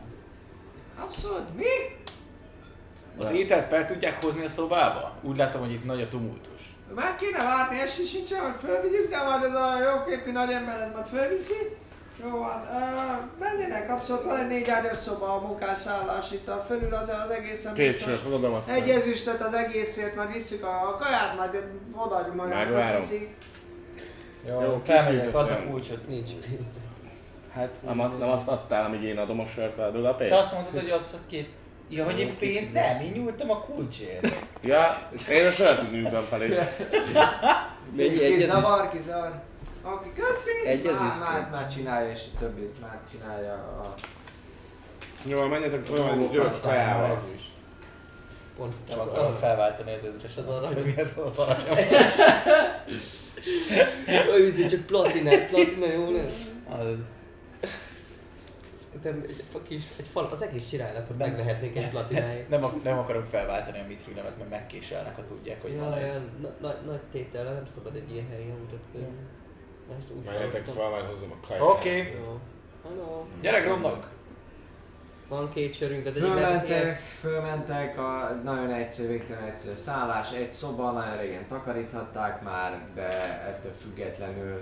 Abszolút. 0.99 1.57
Mi? 1.57 1.65
Az 3.19 3.31
ételt 3.31 3.69
fel 3.69 3.87
tudják 3.87 4.23
hozni 4.23 4.45
a 4.45 4.49
szobába? 4.49 5.17
Úgy 5.23 5.37
látom, 5.37 5.61
hogy 5.61 5.73
itt 5.73 5.85
nagy 5.85 6.01
a 6.03 6.09
tumultus. 6.09 6.60
Már 6.95 7.17
kéne 7.17 7.39
várni, 7.39 7.81
esély 7.81 8.07
sincsen, 8.07 8.41
hogy 8.41 8.55
fölvigyük, 8.61 9.11
de 9.11 9.23
majd 9.23 9.43
ez 9.43 9.55
a 9.55 9.69
jóképi 9.93 10.31
nagy 10.31 10.51
ember, 10.51 10.81
ez 10.81 10.93
majd 10.95 11.07
fölviszi. 11.07 11.77
Jó 12.25 12.31
van, 12.39 12.69
uh, 12.71 13.39
menjenek, 13.39 13.91
abszolút 13.91 14.23
van 14.25 14.39
egy 14.39 14.49
négy 14.49 14.69
ágyas 14.69 14.97
szoba, 14.97 15.35
a 15.35 15.41
munkásszállás 15.47 16.33
itt 16.33 16.49
a 16.49 16.65
fölül, 16.69 16.95
az, 16.95 17.09
az 17.09 17.31
egészen 17.31 17.75
Két 17.75 17.87
biztos. 17.87 18.23
adom 18.33 18.55
aztán. 18.55 18.75
Egy 18.75 18.89
ezüstöt 18.91 19.41
az 19.41 19.55
egészért, 19.55 20.17
majd 20.17 20.33
visszük 20.33 20.65
a, 20.65 20.89
a 20.89 20.97
kaját, 20.97 21.37
majd 21.37 21.63
odaadjuk 21.97 22.35
magának, 22.35 22.65
Megvárom. 22.65 22.97
azt 23.01 23.11
hiszi. 23.11 23.35
Jó, 24.49 24.63
Jó, 24.63 24.81
felmegyek, 24.85 25.11
kifizettem. 25.21 25.41
adnak 25.41 25.71
kulcsot. 25.71 26.09
Nincs 26.09 26.31
pénz. 26.31 26.71
Hát, 27.55 27.69
Nem, 27.87 28.01
azt- 28.01 28.19
nem 28.19 28.29
azt 28.29 28.49
adtál, 28.49 28.85
amíg 28.85 29.03
én 29.03 29.19
adom 29.19 29.41
a 29.41 29.47
sört, 29.47 29.79
adod 29.79 30.05
a 30.05 30.11
te 30.11 30.17
pénzt? 30.17 30.35
azt 30.35 30.53
mondtad, 30.53 30.81
hogy 30.81 30.91
adsz 30.91 31.13
a 31.13 31.19
két... 31.29 31.49
Ja, 31.91 32.05
hogy 32.05 32.19
én 32.21 32.37
pénzt 32.39 32.73
nem, 32.73 33.01
én 33.01 33.13
nyújtam 33.13 33.51
a 33.51 33.61
kulcsért. 33.61 34.35
Ja, 34.63 35.09
én 35.31 35.47
a 35.47 35.51
sört 35.51 35.91
nyújtam 35.93 36.23
felé. 36.23 36.49
Mennyi 37.97 38.25
egy 38.25 38.33
ezüst? 38.33 38.47
zavar, 38.51 38.91
ki 38.91 38.99
zavar. 39.07 39.43
Aki 39.83 40.13
köszi, 40.13 40.67
Egy 40.69 40.85
már, 40.85 41.19
már, 41.19 41.49
már, 41.51 41.73
csinálja, 41.73 42.11
és 42.11 42.21
a 42.35 42.39
többit 42.39 42.81
már 42.81 42.99
csinálja 43.11 43.53
a... 43.53 43.95
Jó, 45.27 45.47
menjetek 45.47 45.89
majd 45.89 46.33
jövök 46.33 46.61
kajával. 46.63 47.11
Ezüst. 47.11 47.49
Pont 48.57 48.75
Nem 48.89 48.97
csak 48.99 49.07
akarom 49.07 49.27
arra. 49.27 49.37
felváltani 49.37 49.93
az 49.95 50.05
ezres 50.15 50.37
Az 50.37 50.47
arra, 50.47 50.67
arra, 50.67 50.81
hogy- 50.83 50.95
ez 50.97 51.19
az. 51.25 51.39
Olyan 54.31 54.47
izé, 54.47 54.67
csak 54.67 54.81
platina, 54.87 55.31
platina 55.51 55.87
jó 55.93 56.11
lesz. 56.11 56.41
Az... 56.79 57.01
Szerintem 58.93 59.23
egy, 59.29 59.63
kis, 59.63 59.83
egy 59.99 60.07
fal, 60.07 60.25
az 60.25 60.43
egész 60.43 60.71
Nem. 60.71 61.17
meg 61.17 61.37
lehetnék 61.37 61.77
egy 61.77 61.91
platináig. 61.91 62.47
Nem, 62.49 62.81
nem 62.85 62.99
akarok 62.99 63.25
felváltani 63.25 63.79
a 63.79 63.87
mitrilemet, 63.89 64.39
mert 64.39 64.51
megkéselnek, 64.51 65.17
ha 65.17 65.25
tudják, 65.25 65.63
hogy 65.63 65.79
van 65.79 65.89
Ja, 65.91 65.97
egy. 65.97 66.03
olyan 66.03 66.29
na- 66.41 66.55
nagy, 66.61 66.77
nagy 66.87 67.01
tétellel 67.13 67.55
nem 67.55 67.67
szabad 67.75 67.95
egy 67.95 68.13
ilyen 68.13 68.27
helyen 68.29 68.57
mutatkozni. 68.57 69.09
Úgy 70.19 70.25
Menjetek 70.25 70.65
fel, 70.65 70.89
majd 70.89 71.05
hozzam 71.05 71.31
a 71.43 71.47
kaját. 71.47 71.63
Oké, 71.63 71.97
Jó. 71.99 72.39
Hello. 72.89 73.25
gyerek 73.41 73.65
romnak! 73.67 74.11
Van 75.29 75.51
két 75.53 75.75
sörünk, 75.75 76.07
az 76.07 76.17
egyik. 76.17 76.29
Fölmentek, 76.29 76.99
fölmentek, 77.01 77.99
a 77.99 78.41
nagyon 78.45 78.71
egyszerű, 78.73 79.09
végtelen 79.09 79.45
egyszerű 79.45 79.75
szállás, 79.75 80.33
egy 80.33 80.53
szoba, 80.53 80.91
nagyon 80.91 81.17
régen 81.17 81.47
takaríthatták 81.49 82.43
már, 82.43 82.81
de 82.95 83.09
ettől 83.49 83.73
függetlenül 83.73 84.59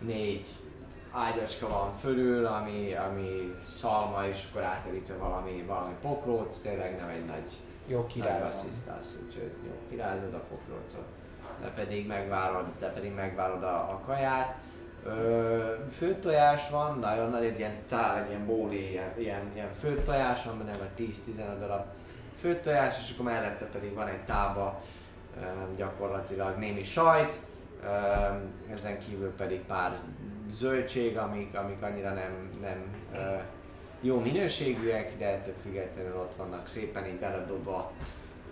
négy 0.00 0.46
ágyacska 1.12 1.68
van 1.68 1.94
fölül, 1.94 2.46
ami, 2.46 2.94
ami 2.94 3.54
szalma, 3.64 4.26
és 4.26 4.46
akkor 4.50 4.62
átterítve 4.62 5.14
valami, 5.14 5.64
valami 5.66 5.94
pokróc, 6.00 6.60
tényleg 6.60 6.98
nem 6.98 7.08
egy 7.08 7.24
nagy 7.24 7.50
Jó 7.86 8.06
asszisztálsz, 8.42 9.22
úgyhogy 9.26 9.52
jó, 9.66 9.72
kirázod 9.90 10.34
a 10.34 10.40
pokrócot. 10.48 11.06
Te 11.60 11.68
pedig 11.68 12.06
megvárod, 12.06 12.64
te 12.78 12.88
pedig 12.92 13.14
megvárod 13.14 13.62
a, 13.62 13.74
a 13.74 14.00
kaját. 14.06 14.54
Ö, 15.04 15.74
főtojás 15.90 16.70
van, 16.70 16.98
nagyon 16.98 17.30
nagy, 17.30 17.44
egy 17.44 17.58
ilyen 17.58 17.76
tál, 17.88 18.22
egy 18.22 18.28
ilyen 18.28 18.46
bóli, 18.46 18.90
ilyen, 18.90 19.12
ilyen, 19.18 19.50
ilyen 19.54 19.72
főtojás 19.80 20.44
van, 20.44 20.58
benne 20.58 20.76
vagy 20.76 21.08
10-15 21.28 21.58
darab 21.58 21.84
főtojás, 22.36 22.94
és 23.04 23.12
akkor 23.12 23.24
mellette 23.24 23.64
pedig 23.64 23.94
van 23.94 24.06
egy 24.06 24.24
tába, 24.24 24.80
gyakorlatilag 25.76 26.58
némi 26.58 26.84
sajt, 26.84 27.34
ezen 28.72 28.98
kívül 28.98 29.30
pedig 29.30 29.60
pár 29.60 29.92
zöldség, 30.52 31.16
amik, 31.16 31.56
amik 31.56 31.82
annyira 31.82 32.12
nem, 32.12 32.58
nem 32.60 32.94
jó 34.02 34.20
minőségűek, 34.20 35.18
de 35.18 35.26
ettől 35.26 35.54
függetlenül 35.62 36.16
ott 36.16 36.34
vannak 36.34 36.66
szépen 36.66 37.06
így 37.06 37.18
beledobva, 37.18 37.92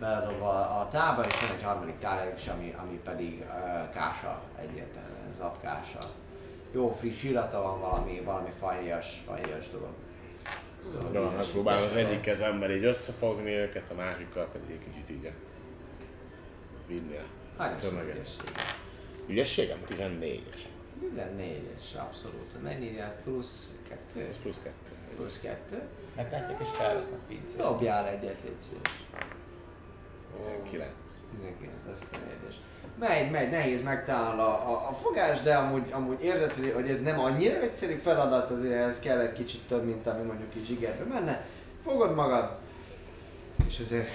beledobva 0.01 0.51
a 0.51 0.89
tába, 0.91 1.25
és 1.25 1.41
van 1.41 1.51
egy 1.57 1.63
harmadik 1.63 1.99
tál 1.99 2.33
is, 2.37 2.47
ami, 2.47 2.75
ami 2.83 3.01
pedig 3.05 3.41
uh, 3.41 3.91
kása 3.91 4.43
egyértelműen, 4.59 5.35
zapkása. 5.37 5.99
Jó 6.73 6.97
friss 6.99 7.23
illata 7.23 7.63
van 7.63 7.81
valami, 7.81 8.21
valami 8.25 8.51
fahéjas, 8.59 9.23
fahéjas 9.27 9.69
dolog. 9.71 9.93
Jó, 11.13 11.29
hát 11.37 11.51
próbálom 11.51 11.83
az 11.83 11.97
egyik 11.97 12.21
kezemmel 12.21 12.71
így 12.71 12.85
összefogni 12.85 13.51
őket, 13.51 13.91
a 13.91 13.95
másikkal 13.95 14.49
pedig 14.53 14.71
egy 14.71 14.85
kicsit 14.85 15.11
így 15.11 15.33
vinni 16.87 17.17
a 17.57 17.63
az 17.63 17.73
tömeget. 17.81 18.17
ügyesség? 18.17 18.53
Ügyességem 19.27 19.79
14-es. 19.87 20.70
14-es, 21.03 22.01
abszolút. 22.01 22.63
Mennyi 22.63 22.93
jár? 22.95 23.23
Plusz 23.23 23.79
2? 24.15 24.27
Ez 24.31 24.37
plusz 24.43 24.61
2. 24.63 24.73
Plusz 25.17 25.41
2. 25.41 25.83
Meglátják 26.17 26.61
és 26.61 26.69
felvesznek 26.69 27.19
pincét. 27.29 27.57
Dobjál 27.57 28.07
egyet, 28.07 28.37
légy 28.45 28.55
szíves. 28.59 29.05
19. 30.37 30.87
19, 31.37 31.73
az 31.91 32.07
egyes. 32.13 32.55
Megy, 32.99 33.31
megy, 33.31 33.51
nehéz 33.51 33.83
megtalálni 33.83 34.41
a, 34.41 34.71
a, 34.71 34.89
a 34.89 34.93
fogás, 34.93 35.41
de 35.43 35.55
amúgy, 35.55 35.91
amúgy 35.93 36.25
érzed, 36.25 36.55
hogy- 36.55 36.73
hogy 36.75 36.89
ez 36.91 37.01
nem 37.03 37.19
annyira 37.21 37.61
egyszerű 37.61 37.95
feladat, 37.95 38.51
azért 38.51 38.87
ez 38.87 39.01
kell 39.01 39.19
egy 39.21 39.33
kicsit 39.33 39.61
több, 39.69 39.85
mint 39.85 40.07
ami 40.07 40.23
mondjuk 40.23 40.55
így 40.57 40.67
zsigerbe 40.67 41.05
menne. 41.05 41.45
Fogod 41.85 42.15
magad, 42.15 42.59
és 43.67 43.81
azért 43.81 44.09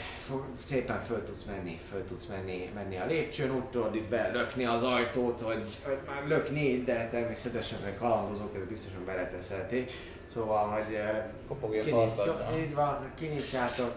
szépen 0.63 1.01
föl 1.01 1.23
tudsz 1.23 1.43
menni, 1.43 1.79
föl 1.89 2.05
tudsz 2.05 2.25
menni, 2.25 2.71
menni 2.73 2.97
a 2.97 3.05
lépcsőn, 3.05 3.55
úgy 3.55 3.63
tudod 3.63 3.95
itt 3.95 4.09
belökni 4.09 4.65
az 4.65 4.83
ajtót, 4.83 5.41
hogy, 5.41 5.67
hogy 5.83 5.97
már 6.07 6.27
lökni, 6.27 6.83
de 6.83 7.09
természetesen 7.09 7.79
hogy 7.83 7.97
kalandozók, 7.97 8.55
ez 8.55 8.67
biztosan 8.67 9.05
beleteszelték. 9.05 9.91
Szóval, 10.25 10.67
hogy 10.67 10.99
Kopogja 11.47 11.81
a 11.81 11.85
kinyit- 11.85 12.65
így 12.65 12.73
van, 12.73 13.11
kinyitjátok, 13.15 13.95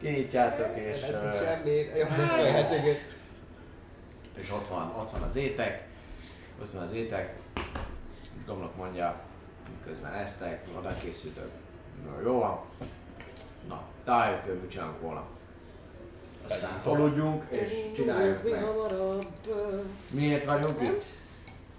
kinyitjátok, 0.00 0.76
és... 0.76 1.02
Ez 1.02 1.14
eh, 1.14 1.34
semmi, 1.34 1.70
igen. 1.70 2.96
és 4.34 4.50
ott 4.50 4.68
van, 4.68 4.94
ott 4.98 5.10
van 5.10 5.22
az 5.22 5.36
étek, 5.36 5.86
ott 6.62 6.70
van 6.70 6.82
az 6.82 6.92
étek, 6.92 7.34
Gomlok 8.46 8.76
mondja, 8.76 9.20
miközben 9.78 10.12
esztek, 10.12 10.66
oda 10.78 10.94
készültök. 11.02 11.50
No, 12.04 12.20
jó 12.22 12.38
van. 12.38 12.60
Na, 13.68 13.82
találjuk 14.04 14.42
ki, 14.42 14.48
hogy 14.48 14.58
mit 14.60 14.70
csinálunk 14.70 15.00
volna. 15.00 15.24
Aztán 16.48 16.80
aludjunk 16.84 17.44
és 17.50 17.72
csináljuk 17.96 18.50
meg. 18.50 18.64
Miért 20.10 20.44
vagyunk 20.44 20.80
itt? 20.82 21.04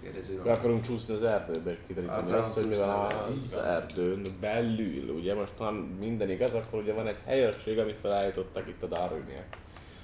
Kérdező 0.02 0.40
Be 0.42 0.52
akarunk 0.52 0.82
csúszni 0.86 1.14
az 1.14 1.22
erdőbe 1.22 1.70
és 1.70 1.76
kideríteni 1.86 2.32
azt, 2.32 2.54
hogy 2.54 2.68
mi 2.68 2.74
van 2.76 2.88
az 2.88 3.52
erdőn 3.66 4.22
belül. 4.40 5.10
Ugye 5.14 5.34
most 5.34 5.52
ha 5.58 5.70
minden 5.98 6.30
igaz, 6.30 6.54
akkor 6.54 6.80
ugye 6.82 6.92
van 6.92 7.06
egy 7.06 7.18
helyőrség, 7.26 7.78
amit 7.78 7.96
felállítottak 7.96 8.68
itt 8.68 8.82
a 8.82 8.86
Darwiniek. 8.86 9.56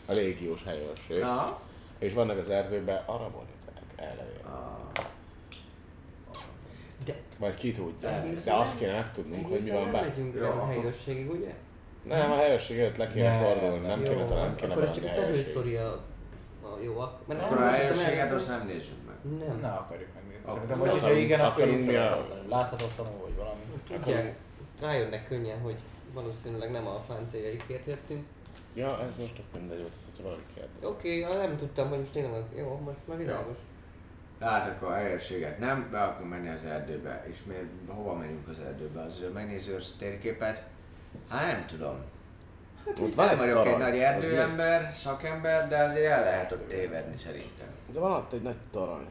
A 0.06 0.12
légiós 0.12 0.64
helyőrség. 0.64 1.20
Na, 1.20 1.58
És 1.98 2.12
vannak 2.12 2.38
az 2.38 2.48
erdőben 2.50 3.02
arabonitek, 3.06 3.82
ellenére. 3.96 4.42
De 7.04 7.14
Vagy 7.38 7.54
ki 7.54 7.72
tudja. 7.72 8.08
Egészen 8.08 8.54
De 8.54 8.60
azt 8.60 8.72
nem- 8.72 8.80
kéne 8.82 8.92
megtudnunk, 8.92 9.42
hogy 9.42 9.50
mi 9.50 9.56
egészen 9.56 9.74
van 9.74 9.82
nem 9.90 9.92
be. 9.92 10.00
megyünk 10.08 10.36
el 10.36 10.50
a 10.50 10.66
helyőrségig, 10.66 11.30
ugye? 11.30 11.54
Nem, 12.08 12.30
a 12.32 12.36
helyőrség 12.36 12.78
előtt 12.78 12.96
le 12.96 13.06
kéne 13.06 13.30
Nem, 13.30 13.42
fordulni, 13.42 13.86
nem 13.86 14.00
nem. 14.00 14.02
kéne 14.12 14.24
talán, 14.24 14.44
az- 14.44 14.54
kéne 14.54 14.72
akkor 14.72 14.82
ez 14.84 14.90
csak 14.90 15.04
a 15.04 15.06
helyőrség. 15.08 15.34
felhősztoria 15.34 15.86
a 16.62 16.80
jó, 16.82 16.98
ak- 16.98 17.26
mert 17.28 17.42
akkor 17.42 17.56
a 17.56 17.60
nem 17.60 17.72
helyőrséget 17.72 18.32
azt 18.32 18.48
nem 18.48 18.66
nézzük 18.66 18.96
meg. 19.06 19.38
Nem. 19.48 19.58
Ne 19.60 19.68
akarjuk 19.68 20.08
megnézni. 20.14 20.42
Akkor 20.44 20.60
Szerintem, 20.60 20.78
hogy 20.78 21.00
ha 21.00 21.12
igen, 21.12 21.40
akkor 21.40 21.66
észrevehetetlenül, 21.68 22.48
láthatatlanul, 22.48 23.20
vagy 23.22 23.36
valami. 23.36 23.60
Tudják, 23.88 24.36
rájönnek 24.80 25.28
könnyen, 25.28 25.60
hogy 25.60 25.76
valószínűleg 26.14 26.70
nem 26.70 26.86
a 26.86 26.98
páncéljaikért 27.06 27.86
jöttünk. 27.86 28.24
Ja, 28.74 28.86
ez 28.86 29.16
most 29.18 29.34
tök 29.34 29.44
mindegy 29.60 29.78
volt, 29.78 29.92
ezt 29.96 30.22
valaki 30.22 30.42
kérdez. 30.54 30.84
Oké, 30.90 31.24
okay, 31.24 31.38
nem 31.46 31.56
tudtam, 31.56 31.88
hogy 31.88 31.98
most 31.98 32.12
tényleg 32.12 32.30
van. 32.30 32.44
Jó, 32.56 32.80
most 32.84 32.96
már 33.04 33.16
világos. 33.18 33.56
Látok 34.40 34.82
a 34.88 34.92
helyőrséget, 34.94 35.58
nem? 35.58 35.88
Be 35.90 36.00
akarunk 36.02 36.30
menni 36.30 36.48
az 36.48 36.64
erdőbe. 36.64 37.24
És 37.30 37.36
mi 37.46 37.54
hova 37.86 38.14
megyünk 38.14 38.48
az 38.48 38.58
erdőbe? 38.66 39.00
Azért 39.02 39.32
megnéző 39.32 39.74
a 39.76 39.80
térképet? 39.98 40.62
Hát 41.28 41.52
nem 41.52 41.66
tudom. 41.66 41.96
Ott 42.84 42.98
Úgy 43.00 43.14
van 43.14 43.26
nem 43.26 43.34
egy 43.34 43.40
vagyok 43.40 43.58
egy 43.58 43.64
torony, 43.64 43.80
nagy 43.80 43.94
az 43.98 44.02
erdőember, 44.04 44.92
szakember, 44.94 45.68
de 45.68 45.78
azért 45.82 46.06
el 46.10 46.22
lehet 46.24 46.52
ott 46.52 46.68
tévedni 46.68 47.16
szerintem. 47.18 47.66
De 47.92 47.98
van 47.98 48.12
ott 48.12 48.32
egy 48.32 48.42
nagy 48.42 48.56
torony. 48.72 49.06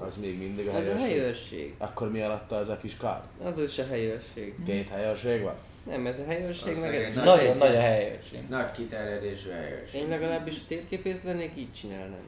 Az 0.00 0.16
még 0.16 0.38
mindig 0.38 0.68
a 0.68 0.76
Ez 0.76 0.88
a 0.88 0.96
helyőrség. 0.96 1.74
Akkor 1.78 2.10
mi 2.10 2.20
alatta 2.22 2.58
ez 2.58 2.68
a 2.68 2.76
kis 2.76 2.96
kár? 2.96 3.22
Az 3.44 3.58
is 3.60 3.78
a 3.78 3.86
helyőrség. 3.86 4.54
Két 4.66 4.88
helyőrség 4.88 5.42
van? 5.42 5.54
Nem, 5.86 6.06
ez 6.06 6.18
a 6.18 6.24
helyőrség, 6.24 6.72
Az 6.76 6.82
meg 6.82 6.94
ez 6.94 7.14
nagy- 7.14 7.24
Nagyon 7.24 7.52
egy. 7.52 7.58
nagy 7.58 7.74
a 7.76 7.80
helyőrség. 7.80 8.48
Nagy 8.48 8.70
kiterjedésű 8.72 9.50
helyőrség. 9.50 10.00
Én 10.00 10.08
legalábbis 10.08 10.56
a 10.56 10.62
térképész 10.66 11.22
lennék, 11.22 11.52
így 11.56 11.72
csinálnám. 11.72 12.24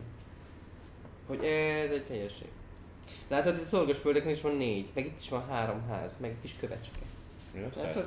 Hogy 1.27 1.45
ez 1.85 1.91
egy 1.91 2.05
helyőrség. 2.09 2.49
Látod, 3.29 3.55
itt 3.55 3.63
a 3.63 3.65
szorgos 3.65 3.99
földeken 3.99 4.31
is 4.31 4.41
van 4.41 4.57
négy, 4.57 4.89
meg 4.95 5.05
itt 5.07 5.19
is 5.21 5.29
van 5.29 5.47
három 5.49 5.89
ház, 5.89 6.17
meg 6.21 6.31
egy 6.31 6.41
kis 6.41 6.57
kövecske. 6.61 6.99
Mi 7.55 7.63
azt 7.71 7.99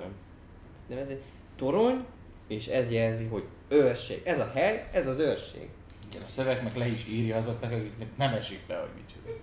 De 0.88 0.98
ez 0.99 1.07
egy 1.07 1.22
torony, 1.56 2.06
és 2.48 2.67
ez 2.67 2.91
jelzi, 2.91 3.25
hogy 3.25 3.43
őrség. 3.67 4.22
Ez 4.25 4.40
a 4.40 4.51
hely, 4.53 4.88
ez 4.91 5.07
az 5.07 5.19
őrség. 5.19 5.69
Igen, 6.09 6.22
a 6.22 6.27
szöveg 6.27 6.64
meg 6.64 6.75
le 6.75 6.88
is 6.88 7.07
írja 7.07 7.35
azoknak, 7.38 7.72
akiknek 7.72 8.07
nem 8.17 8.33
esik 8.33 8.59
le, 8.67 8.75
hogy 8.75 8.90
micsoda. 8.95 9.40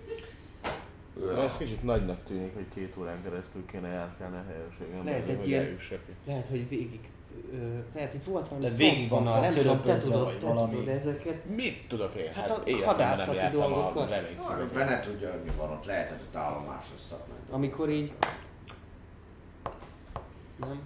De 1.35 1.41
ez 1.41 1.57
kicsit 1.57 1.83
nagynak 1.83 2.23
tűnik, 2.23 2.53
hogy 2.53 2.65
két 2.73 2.95
órán 2.99 3.23
keresztül 3.23 3.65
kéne 3.65 3.87
járkálni 3.87 4.35
a 4.35 4.43
helyőrségen. 4.47 5.03
Lehet 5.03 5.29
egy 5.29 5.37
hogy 5.37 5.47
ilyen-. 5.47 5.77
Lehet, 6.25 6.47
hogy 6.47 6.69
végig... 6.69 6.99
Ö, 7.53 7.77
lehet, 7.95 8.13
itt 8.13 8.23
volt 8.23 8.47
valami 8.47 8.67
De 8.67 8.75
végig 8.75 9.09
van 9.09 9.23
frontvonal, 9.23 9.39
nem 9.39 9.49
tudom, 9.49 9.81
te 9.81 9.99
tudod, 9.99 10.37
te 10.37 10.45
valami. 10.45 10.75
tudod 10.75 10.87
ezeket. 10.87 11.45
Mit 11.45 11.87
tudok 11.87 12.15
én? 12.15 12.33
Hát 12.33 12.51
a 12.51 12.61
életemben 12.65 12.95
hadászati 12.95 13.37
nem 13.37 13.47
a 13.47 13.49
dolgokat. 13.49 14.09
szigetre. 14.09 14.67
fene 14.67 14.99
tudja, 14.99 15.31
hogy 15.31 15.41
mi 15.43 15.51
van 15.57 15.71
ott, 15.71 15.85
lehet, 15.85 16.09
hogy 16.09 16.19
ott 16.27 16.35
állomásoztatnak. 16.35 17.37
Amikor 17.49 17.89
így... 17.89 18.13
Nem? 20.59 20.79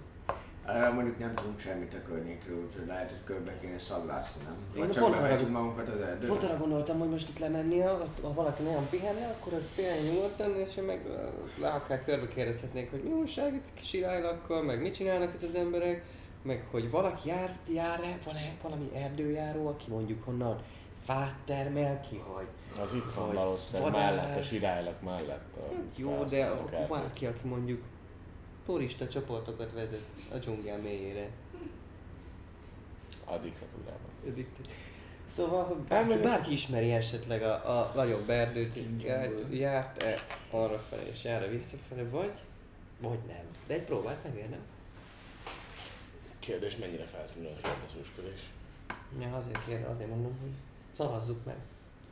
Erre 0.66 0.88
mondjuk 0.90 1.18
nem 1.18 1.34
tudunk 1.34 1.58
semmit 1.58 1.94
a 1.94 2.08
környékről, 2.08 2.64
úgyhogy 2.66 2.86
lehet, 2.86 3.10
hogy 3.10 3.24
körbe 3.24 3.58
kéne 3.60 3.78
szaglászni, 3.78 4.42
nem? 4.44 4.54
Én 4.76 4.80
Vagy 4.80 4.90
csak 4.90 5.02
pont 5.04 5.16
arra- 5.18 5.48
magunkat 5.50 5.88
az 5.88 6.00
erdőbe? 6.00 6.26
Pont 6.26 6.42
arra 6.42 6.56
gondoltam, 6.58 6.98
hogy 6.98 7.08
most 7.08 7.28
itt 7.28 7.38
lemenni, 7.38 7.78
ha, 7.80 8.06
ha 8.22 8.32
valaki 8.34 8.62
nagyon 8.62 8.88
pihenne, 8.90 9.26
akkor 9.26 9.52
az 9.52 9.74
pihenjen 9.76 10.14
nyugodtan, 10.14 10.56
és 10.56 10.74
meg 10.86 11.06
ö, 11.06 11.60
le 11.60 11.68
akár 11.68 12.04
körbe 12.04 12.28
kérdezhetnék, 12.28 12.90
hogy 12.90 13.02
mi 13.02 13.10
újság 13.12 13.54
itt 13.54 13.68
kis 13.74 13.92
iránylakkal, 13.92 14.62
meg 14.62 14.80
mit 14.82 14.94
csinálnak 14.94 15.34
itt 15.34 15.48
az 15.48 15.54
emberek, 15.54 16.02
meg 16.42 16.66
hogy 16.70 16.90
valaki 16.90 17.28
jár, 17.28 17.56
jár-e, 17.74 18.18
van-e 18.24 18.52
valami 18.62 18.90
erdőjáró, 18.94 19.66
aki 19.68 19.84
mondjuk 19.90 20.24
honnan 20.24 20.58
fát 21.04 21.34
termel 21.44 22.00
ki, 22.10 22.22
vagy 22.34 22.46
Az 22.82 22.94
itt 22.94 23.12
van 23.12 23.34
valószínűleg 23.34 23.92
vadász. 23.92 24.14
mellett, 24.16 24.38
a 24.38 24.42
sirálylak 24.42 25.02
mellett. 25.02 25.44
A 25.56 25.60
Hát 25.74 25.82
jó, 25.96 26.24
de 26.24 26.44
erdőt. 26.44 26.88
valaki, 26.88 27.26
aki 27.26 27.48
mondjuk 27.48 27.82
turista 28.64 29.08
csoportokat 29.08 29.72
vezet 29.72 30.14
a 30.32 30.36
dzsungel 30.36 30.78
mélyére. 30.78 31.28
A 33.24 33.36
diktatúrában. 33.36 34.10
Szóval, 35.26 35.64
hogy 35.64 35.76
bárki, 35.76 36.18
bárki 36.18 36.52
ismeri 36.52 36.92
esetleg 36.92 37.42
a, 37.42 37.78
a 37.78 37.92
nagyobb 37.94 38.30
erdőt, 38.30 38.78
járt, 39.02 39.52
járt-e 39.52 40.26
arra 40.50 40.78
felé 40.78 41.08
és 41.10 41.24
jár-e 41.24 41.46
visszafele, 41.46 42.08
vagy, 42.08 42.32
vagy 43.00 43.18
nem. 43.26 43.44
De 43.66 43.74
egy 43.74 43.82
próbát 43.82 44.24
megérne. 44.24 44.58
Kérdés, 46.38 46.76
mennyire 46.76 47.04
feltűnő 47.04 47.48
a 47.48 47.68
kérdezősködés? 47.68 48.50
Ja, 49.20 49.36
azért 49.36 49.64
kér, 49.66 49.86
azért 49.90 50.08
mondom, 50.08 50.38
hogy 50.40 50.52
szavazzuk 50.92 51.44
meg. 51.44 51.56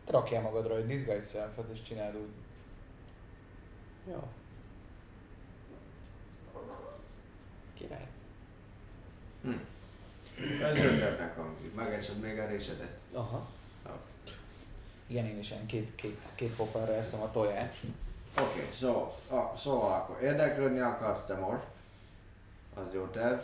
Te 0.05 0.13
rakjál 0.13 0.43
magadra 0.43 0.77
egy 0.77 0.87
disguise 0.87 1.21
self 1.21 1.57
és 1.73 1.83
csináld 1.83 2.17
úgy. 2.17 2.33
Jó. 4.11 4.29
Király. 7.79 8.07
Ez 10.63 10.77
ötletnek 10.77 11.37
hangzik. 11.37 11.75
Megeszed 11.75 12.19
még 12.19 12.39
a 12.39 12.47
részedet. 12.47 12.99
Aha. 13.13 13.47
Igen, 15.07 15.27
én 15.27 15.39
is 15.39 15.51
ilyen 15.51 15.67
két, 15.67 15.95
két, 15.95 16.23
két 16.35 16.57
pofára 16.57 16.95
eszem 16.95 17.21
a 17.21 17.31
tojást. 17.31 17.81
Oké, 18.39 18.49
okay, 18.49 18.71
szó, 18.71 19.15
a, 19.31 19.57
szóval 19.57 19.93
akkor 19.93 20.23
érdeklődni 20.23 20.81
akarsz 20.81 21.25
te 21.25 21.35
most. 21.35 21.65
Az 22.75 22.95
jó 22.95 23.07
terv. 23.07 23.41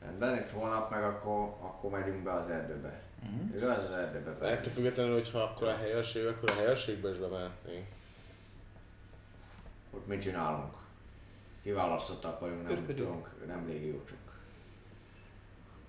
Rendben, 0.00 0.34
egy 0.34 0.50
hónap 0.52 0.90
meg 0.90 1.02
akkor, 1.02 1.40
akkor 1.60 1.90
megyünk 1.90 2.22
be 2.22 2.32
az 2.32 2.48
erdőbe. 2.48 3.00
Mhm. 3.22 3.56
Igaz? 3.56 3.84
Az 3.84 3.90
erdőbe 3.90 4.30
be. 4.30 4.46
Ettől 4.46 4.72
függetlenül, 4.72 5.12
hogyha 5.12 5.38
akkor 5.38 5.68
a 5.68 5.76
helyőrség, 5.76 6.26
akkor 6.26 6.50
a 6.50 6.54
helyőrségbe 6.54 7.10
is 7.10 7.16
bemehetnénk. 7.16 7.86
Ott 9.90 10.06
mit 10.06 10.22
csinálunk? 10.22 10.77
Kiválasztottak 11.62 12.40
vagyunk, 12.40 12.62
nem 12.62 12.70
Örködünk. 12.70 12.98
tudunk, 12.98 13.46
nem 13.46 13.66
légiócsok. 13.66 14.18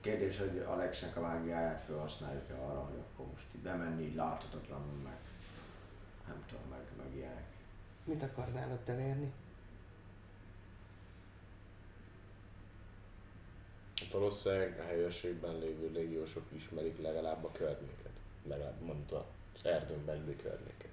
Kérdés, 0.02 0.38
hogy 0.40 0.58
Alexnek 0.68 1.18
a 1.18 1.22
mágiáját 1.22 1.82
felhasználjuk-e 1.82 2.54
arra, 2.54 2.80
hogy 2.80 3.00
akkor 3.00 3.26
most 3.32 3.46
így 3.56 3.62
bemenni 3.62 4.04
így 4.04 4.16
láthatatlanul 4.16 5.02
meg. 5.04 5.18
Nem 6.28 6.44
tudom, 6.48 6.64
meg, 6.70 6.82
meg 6.98 7.16
ilyenek. 7.16 7.46
Mit 8.04 8.24
akarnál 8.24 8.72
ott 8.72 8.90
elérni? 8.90 9.32
Valószínűleg 14.12 14.80
a 14.80 14.84
helyőrségben 14.84 15.58
lévő 15.58 15.92
légiósok 15.94 16.44
ismerik 16.56 17.02
legalább 17.02 17.44
a 17.44 17.52
környéket. 17.52 18.12
Legalább 18.48 18.82
mondta 18.82 19.26
az 19.56 19.66
erdőn 19.66 20.06
belüli 20.06 20.36
környéket. 20.36 20.89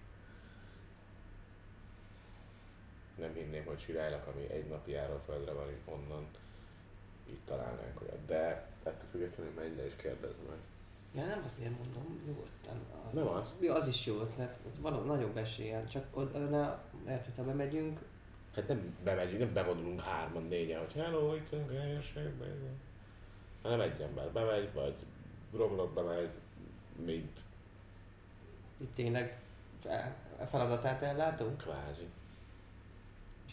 Nem 3.18 3.32
hinném, 3.34 3.64
hogy 3.64 3.78
Sirálylak, 3.80 4.26
ami 4.26 4.50
egy 4.50 4.68
napi 4.68 4.90
járóföldre 4.90 5.52
van 5.52 5.66
onnan, 5.84 6.26
itt 7.28 7.46
találnánk 7.46 8.00
olyat. 8.02 8.24
De 8.26 8.66
ettől 8.82 9.08
függetlenül 9.10 9.52
menj 9.56 9.76
le 9.76 9.84
és 9.84 9.96
kérdezd 9.96 10.36
meg. 10.48 10.58
Ja, 11.14 11.26
nem 11.26 11.42
azért 11.44 11.78
mondom, 11.78 12.22
nyugodtan. 12.26 12.76
A- 12.92 13.14
Nem 13.14 13.28
az. 13.28 13.54
Ja, 13.60 13.74
az 13.74 13.86
is 13.88 14.06
jó 14.06 14.20
ötlet. 14.20 14.56
Van 14.80 15.06
nagyobb 15.06 15.36
eséllyel, 15.36 15.88
csak 15.88 16.04
oda, 16.16 16.82
lehet, 17.04 17.24
hogy 17.24 17.34
ha 17.36 17.44
bemegyünk, 17.44 18.00
Hát 18.54 18.68
nem 18.68 18.96
bemegyünk, 19.04 19.38
nem 19.38 19.52
bevonulunk 19.52 20.00
hárman, 20.00 20.42
négyen, 20.42 20.78
hogy 20.80 20.92
hello, 20.92 21.34
itt 21.34 21.48
vagyunk 21.48 21.70
izé. 21.70 22.70
Hanem 23.62 23.80
egy 23.80 24.00
ember 24.00 24.30
bemegy, 24.30 24.72
vagy 24.72 24.94
romlok 25.52 25.92
bemegy, 25.94 26.30
mint 27.04 27.40
itt 28.76 28.94
tényleg 28.94 29.40
feladatát 30.50 31.02
ellátunk, 31.02 31.56
kvázi. 31.56 32.06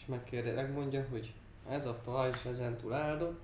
És 0.04 0.10
megkérde, 0.10 0.52
megmondja, 0.52 1.06
hogy 1.10 1.32
ez 1.68 1.86
a 1.86 1.94
pajzs 2.04 2.44
ezen 2.44 2.76
túl 2.76 2.92
áldott. 2.92 3.40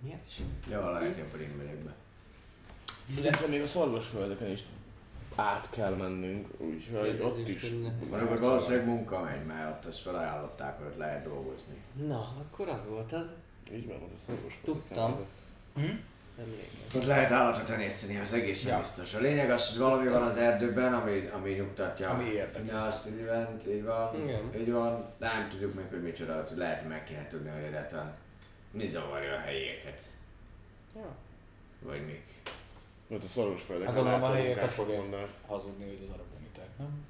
Miért 0.00 0.26
is? 0.26 0.40
Jó, 0.70 0.80
lehet, 0.80 1.30
hogy 1.30 1.40
én 1.40 1.54
megyek 1.58 1.76
be. 1.76 1.94
Illetve 3.18 3.46
még 3.46 3.62
a 3.62 3.66
szorgosföldeken 3.66 4.50
is 4.50 4.64
át 5.34 5.70
kell 5.70 5.94
mennünk, 5.94 6.48
úgyhogy 6.56 7.20
ott 7.20 7.48
is. 7.48 7.70
Mondjuk, 8.10 8.28
hogy 8.28 8.40
valószínűleg 8.40 8.86
munka 8.86 9.20
megy, 9.20 9.44
mert 9.46 9.70
ott 9.70 9.90
ezt 9.90 10.00
felajánlották, 10.00 10.78
hogy 10.78 10.86
ott 10.86 10.96
lehet 10.96 11.24
dolgozni. 11.24 11.74
Na, 12.06 12.34
akkor 12.38 12.68
az 12.68 12.86
volt 12.88 13.12
az. 13.12 13.26
Így 13.72 13.86
van, 13.86 13.96
az 13.96 14.12
a 14.14 14.18
szorgosföldeken. 14.26 14.86
Tudtam. 14.86 15.16
Emlékszem. 15.76 16.04
Ott 16.96 17.04
lehet 17.04 17.30
állatot 17.30 17.64
tenyészteni, 17.64 18.18
az 18.20 18.32
egészen 18.32 18.72
Ja. 18.74 18.80
biztos. 18.80 19.14
A 19.14 19.18
lényeg 19.20 19.50
az, 19.50 19.68
hogy 19.68 19.78
valami 19.78 20.08
van 20.08 20.22
az 20.22 20.36
erdőben, 20.36 20.94
ami, 20.94 21.30
ami 21.34 21.50
nyugtatja. 21.50 22.10
Ami 22.10 22.24
érdekel. 22.30 22.62
Nyászt, 22.80 23.08
így 23.08 23.26
van, 23.26 23.56
így 23.68 23.84
van. 23.84 24.22
Igen. 24.22 24.40
Így 24.60 24.70
van. 24.72 25.02
De 25.18 25.26
nem 25.26 25.48
tudjuk 25.48 25.74
meg, 25.74 25.84
hogy 25.90 26.02
micsoda, 26.02 26.44
hogy 26.48 26.56
lehet, 26.58 26.78
hogy 26.80 26.88
meg 26.88 27.04
kéne 27.04 27.26
tudni, 27.26 27.48
hogy 27.50 27.62
egyáltalán 27.62 28.14
Mi 28.70 28.86
zavarja 28.86 29.34
a 29.34 29.38
helyieket? 29.38 30.00
Ja. 30.94 31.14
Vagy 31.82 32.06
mik? 32.06 32.24
Ott 33.08 33.22
a 33.24 33.26
szoros 33.26 33.62
földeken 33.62 33.94
Hát 33.94 34.02
gondolom 34.02 34.22
a 34.22 34.32
helyieket 34.34 34.56
munkások 34.56 34.84
fogják 34.84 35.00
mondanak. 35.00 35.30
hazudni, 35.46 35.84
hogy 35.84 35.98
az 36.02 36.08
araboniták, 36.14 36.68
nem? 36.78 37.06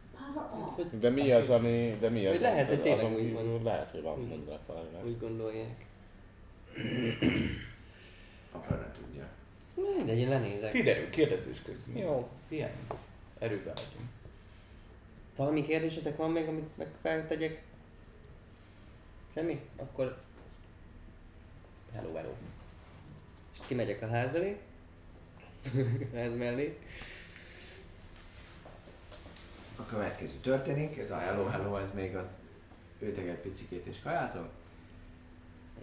De 1.01 1.11
mi 1.11 1.33
az, 1.33 1.51
ami... 1.51 1.97
De 2.01 2.09
mi 2.09 2.27
az, 2.27 2.41
lehet, 2.41 2.69
hogy 2.69 2.81
tényleg 2.83 3.05
azon 3.05 3.15
úgy 3.15 3.33
van. 3.33 3.63
lehet, 3.63 3.91
hogy 3.91 4.03
van 4.03 4.19
mondanak 4.19 4.67
valami. 4.67 4.87
Úgy 5.05 5.19
gondolják. 5.19 5.85
A 8.59 8.65
fene 8.69 8.93
tudja. 8.93 9.29
Mindegy, 9.97 10.19
én 10.19 10.29
lenézek. 10.29 10.71
Kiderül, 10.71 11.11
kérdezősködünk. 11.11 11.99
Jó. 11.99 12.29
Ilyen. 12.49 12.71
Erőben 13.39 13.75
vagyunk. 13.75 14.11
Valami 15.37 15.65
kérdésetek 15.65 16.17
van 16.17 16.31
még, 16.31 16.49
amit 16.49 16.77
meg 16.77 16.89
feltegyek? 17.03 17.63
Semmi? 19.35 19.61
Akkor... 19.77 20.21
Hello, 21.93 22.15
hello. 22.15 22.33
És 23.53 23.59
kimegyek 23.67 24.03
a 24.03 24.09
ház 24.09 24.35
elé. 24.35 24.59
ház 26.17 26.35
mellé. 26.35 26.79
A 29.77 29.87
következő 29.87 30.35
történik, 30.43 30.99
ez 30.99 31.11
a 31.11 31.19
hello 31.19 31.47
hello, 31.47 31.77
ez 31.77 31.89
még 31.95 32.17
a 32.17 32.29
őteget 32.99 33.37
picikét 33.37 33.87
és 33.87 33.97
kajától. 34.03 34.51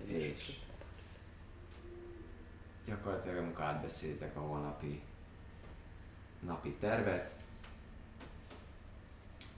És 0.08 0.56
gyakorlatilag 2.86 3.38
amikor 3.38 3.64
átbeszéltek 3.64 4.36
a 4.36 4.40
holnapi 4.40 5.02
napi 6.40 6.76
tervet, 6.80 7.32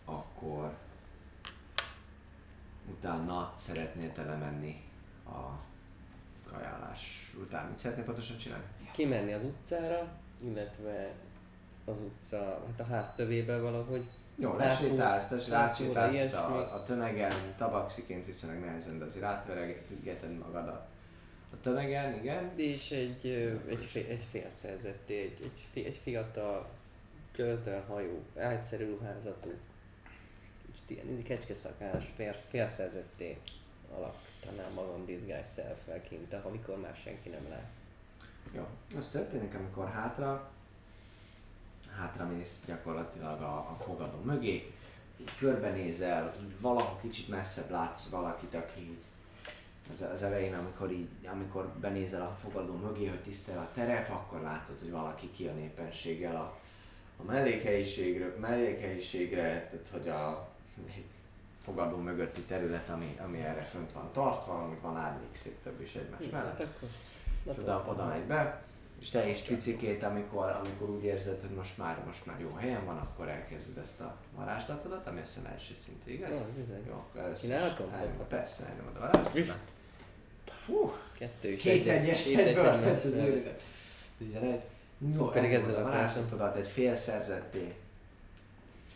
akkor 0.06 0.74
utána 2.86 3.54
szeretnél 3.56 4.12
te 4.12 4.24
lemenni 4.24 4.82
a 5.26 5.66
kajálás 6.52 7.34
után. 7.40 7.68
Mit 7.68 7.78
szeretnél 7.78 8.06
pontosan 8.06 8.38
csinálni? 8.38 8.66
Kimenni 8.92 9.34
az 9.34 9.44
utcára, 9.44 10.08
illetve 10.42 11.14
az 11.86 12.00
utca, 12.00 12.38
hát 12.68 12.80
a 12.80 12.86
ház 12.94 13.14
tövébe 13.14 13.60
valahogy. 13.60 14.10
Jó, 14.36 14.56
lesétálsz, 14.56 15.32
ilyesmi. 15.32 16.34
a, 16.34 16.74
a 16.74 16.84
tömegen, 16.84 17.32
tabaxiként 17.58 18.26
viszonylag 18.26 18.60
nehezen, 18.60 19.00
de 19.00 19.06
azért 19.06 19.26
átveregeted 19.26 20.38
magad 20.38 20.68
a, 21.58 21.64
tömegen, 21.64 22.14
igen. 22.14 22.52
És 22.56 22.92
egy, 22.92 23.28
egy, 23.68 24.06
egy 24.10 24.26
félszerzetté, 24.32 25.22
egy, 25.22 25.52
egy, 25.74 25.86
egy 25.86 26.00
fiatal, 26.04 26.70
hajú, 27.88 28.24
egyszerű 28.34 28.86
ruházatú, 28.86 29.54
és 30.74 30.78
ilyen 30.88 31.24
kecskeszakás, 31.24 32.04
fél, 32.16 32.34
félszerzetté 32.50 33.38
alakítanám 33.96 34.74
magam 34.74 35.06
disguise 35.06 35.44
self 35.44 36.08
kint, 36.10 36.34
amikor 36.34 36.80
már 36.80 36.96
senki 37.04 37.30
nem 37.30 37.50
lát. 37.50 37.70
Jó, 38.56 38.68
az 38.98 39.08
történik, 39.08 39.54
amikor 39.54 39.90
hátra, 39.90 40.52
hátra 41.98 42.26
mész 42.26 42.64
gyakorlatilag 42.68 43.42
a, 43.42 43.56
a 43.58 43.78
fogadó 43.84 44.22
mögé, 44.22 44.72
így 45.18 45.38
körbenézel, 45.38 46.36
valahol 46.60 47.00
kicsit 47.02 47.28
messzebb 47.28 47.70
látsz 47.70 48.10
valakit, 48.10 48.54
aki 48.54 48.80
így 48.80 49.04
az, 49.94 50.06
az 50.12 50.24
elején, 50.24 50.54
amikor, 50.54 50.92
így, 50.92 51.08
amikor 51.32 51.68
benézel 51.68 52.22
a 52.22 52.38
fogadó 52.42 52.74
mögé, 52.74 53.08
hogy 53.08 53.22
tisztel 53.22 53.58
a 53.58 53.70
terep, 53.74 54.10
akkor 54.10 54.42
látod, 54.42 54.80
hogy 54.80 54.92
valaki 54.92 55.32
ki 55.32 55.48
a 55.48 55.54
népenséggel 55.54 56.36
a, 56.36 56.58
a 57.18 57.24
mellékhelyiségre, 57.24 58.34
mellékhelyiségre, 58.40 59.44
tehát 59.44 59.90
hogy 59.92 60.10
a 60.10 60.50
fogadó 61.64 61.98
mögötti 61.98 62.42
terület, 62.42 62.90
ami, 62.90 63.18
ami 63.24 63.40
erre 63.40 63.64
fönt 63.64 63.92
van 63.92 64.10
tartva, 64.14 64.64
ami 64.64 64.78
van 64.82 64.98
árnyék 64.98 65.36
szép 65.36 65.64
több 65.64 65.82
is 65.82 65.96
egymás 65.96 66.30
mellett. 66.32 66.58
Hát 66.58 66.68
akkor... 66.76 66.90
És 67.44 67.58
oda, 67.62 67.86
oda 67.90 68.06
megy 68.06 68.24
be, 68.24 68.62
és 69.00 69.10
te 69.10 69.30
is 69.30 69.40
picikét, 69.40 70.04
amikor, 70.04 70.60
amikor 70.64 70.90
úgy 70.90 71.04
érzed, 71.04 71.42
hogy 71.42 71.56
most 71.56 71.78
már, 71.78 72.04
most 72.06 72.26
már 72.26 72.40
jó 72.40 72.54
helyen 72.56 72.86
van, 72.86 72.98
akkor 72.98 73.28
elkezded 73.28 73.84
ezt 73.84 74.02
a 74.02 74.16
varázslatodat, 74.36 75.08
ami 75.08 75.20
azt 75.20 75.36
hiszem 75.36 75.52
első 75.52 75.74
szintű, 75.80 76.12
igaz? 76.12 76.30
Jó, 76.30 76.36
az 76.36 76.54
bizony. 76.54 76.86
Jó, 76.88 76.94
akkor 76.94 77.22
először 77.22 77.52
elnyomod, 77.52 78.28
persze, 78.28 78.66
elnyomod 78.66 78.96
a 78.96 79.00
varázslatodat. 79.00 79.76
Visz- 80.68 81.18
Kettő 81.18 81.52
is 81.52 81.62
Két 81.62 81.88
egyes 81.88 82.24
két 82.24 82.38
ez 82.40 83.06
az 83.06 83.14
őrület. 83.16 83.64
11. 84.18 84.60
Jó, 85.16 85.30
Pedig 85.30 85.54
ezzel 85.54 85.76
a 85.76 85.82
varázslatodat, 85.84 86.56
egy 86.56 86.68
félszerzetté. 86.68 87.76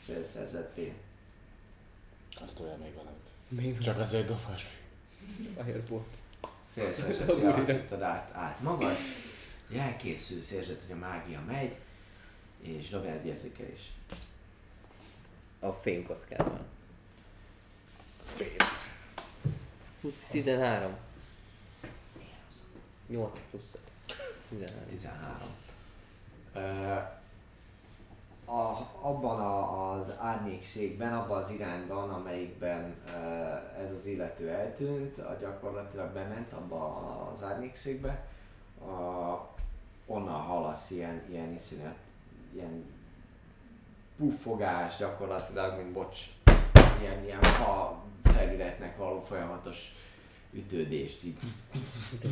Félszerzetté. 0.06 0.94
Azt 2.44 2.60
olyan 2.60 2.80
még 2.80 2.94
valamit. 2.94 3.20
Még 3.48 3.78
Csak 3.80 4.00
azért 4.00 4.28
dobás. 4.28 4.78
Fireball. 5.66 6.04
Félszerzetté 6.74 7.46
alakítod 7.46 8.02
át, 8.02 8.36
át 8.36 8.62
magad. 8.62 8.96
Elkészülsz, 9.78 10.52
érzed, 10.52 10.82
hogy 10.88 10.96
a 10.96 11.00
mágia 11.00 11.42
megy, 11.48 11.76
és 12.62 12.90
dobjál 12.90 13.18
egy 13.18 13.26
érzékelés. 13.26 13.92
A 15.60 15.72
fénykockával. 15.72 16.60
Fény. 18.36 18.56
13. 20.30 20.96
8 23.12 23.40
plusz 23.50 23.74
5. 23.74 23.82
13. 24.50 24.86
13. 24.90 25.38
Ö, 26.54 26.60
a, 28.52 28.90
abban 29.02 29.40
a, 29.40 29.92
az 29.92 30.14
árnyékszékben, 30.20 31.14
abban 31.14 31.38
az 31.38 31.50
irányban, 31.50 32.10
amelyikben 32.10 32.96
ez 33.78 33.92
az 33.92 34.06
illető 34.06 34.50
eltűnt, 34.50 35.18
a 35.18 35.38
gyakorlatilag 35.40 36.14
bement 36.14 36.54
abba 36.54 36.96
az 37.34 37.44
árnyékszékbe, 37.44 38.28
a, 38.82 39.50
onnan 40.06 40.42
hallasz 40.42 40.92
ilyen, 40.92 41.22
ilyen 41.30 41.54
iszonyat, 41.54 41.96
ilyen 42.54 42.86
puffogás 44.18 44.98
gyakorlatilag, 44.98 45.78
mint 45.78 45.92
bocs, 45.92 46.20
ilyen, 47.02 47.24
ilyen 47.24 47.42
fa 47.42 48.04
felületnek 48.24 48.98
való 48.98 49.22
folyamatos 49.22 49.96
ütődést 50.54 51.24
így. 51.24 51.36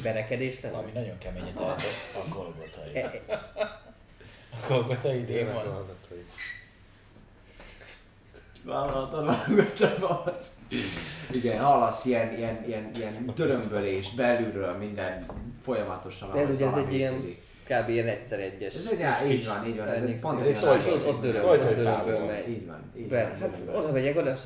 Berekedés 0.03 0.61
lenne? 0.61 0.75
Valami 0.75 0.91
nagyon 0.93 1.17
keményet 1.17 1.59
eltett. 1.59 1.83
A 2.15 2.33
Golgotai. 2.33 2.95
E, 2.95 3.21
e, 3.27 3.33
A 4.51 4.67
Golgotai 4.67 5.25
démon. 5.25 5.53
Golgotai. 5.53 6.25
Vállaltad 8.63 9.25
valamit, 9.99 10.47
Igen, 11.31 11.59
hallasz 11.63 12.05
ilyen, 12.05 12.37
ilyen, 12.37 12.63
ilyen, 12.67 12.89
ilyen 12.95 13.33
törömbölés 13.35 14.09
belülről 14.13 14.73
minden 14.77 15.25
folyamatosan. 15.63 16.31
De 16.33 16.39
ez 16.39 16.49
ugye 16.49 16.65
ez 16.65 16.75
egy 16.75 16.93
ilyen 16.93 17.35
kb. 17.63 17.89
ilyen 17.89 18.07
egyszer 18.07 18.39
egyes. 18.39 18.75
Ez 18.75 18.85
egy, 18.91 19.01
á, 19.01 19.25
így 19.25 19.45
van, 19.47 19.67
így 19.67 19.77
van, 19.77 19.87
ez 19.87 20.03
egy 20.03 20.19
pont 20.19 20.39
ez 20.39 20.45
egy 20.47 20.63
olyan 20.63 20.67
ott, 20.69 20.79
ott 20.79 20.83
árnyékszék. 20.85 21.19
döröm, 21.19 21.41
Toj- 21.41 21.59
ott 21.59 21.65
toj- 21.65 21.75
dörömből 21.75 22.15
fából. 22.15 22.31
megy. 22.31 22.49
Így 22.49 22.65
van, 22.65 22.91
van. 23.09 23.19
hát 23.39 23.61
oda 23.75 23.91
megyek, 23.91 24.17
oda 24.17 24.37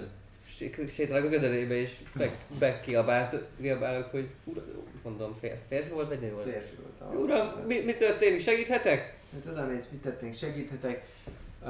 sétálok 0.89 1.25
a 1.25 1.29
közelébe 1.29 1.75
és 1.75 1.95
meg, 2.13 2.37
megkiabált, 2.59 3.41
kiabálok, 3.61 4.11
hogy 4.11 4.27
uram, 4.43 4.63
mondom, 5.03 5.33
fér, 5.39 5.57
férfi 5.67 5.89
volt 5.89 6.07
vagy 6.07 6.19
nő 6.19 6.31
volt? 6.31 6.45
Férfi 6.45 6.75
volt. 6.75 7.23
Uram, 7.23 7.47
mi, 7.67 7.79
mi 7.85 7.93
történik? 7.93 8.41
Segíthetek? 8.41 9.17
Hát 9.33 9.53
oda 9.53 9.65
mész, 9.65 9.87
mit 9.91 10.01
tettünk, 10.01 10.35
segíthetek. 10.35 11.05
Uh, 11.65 11.69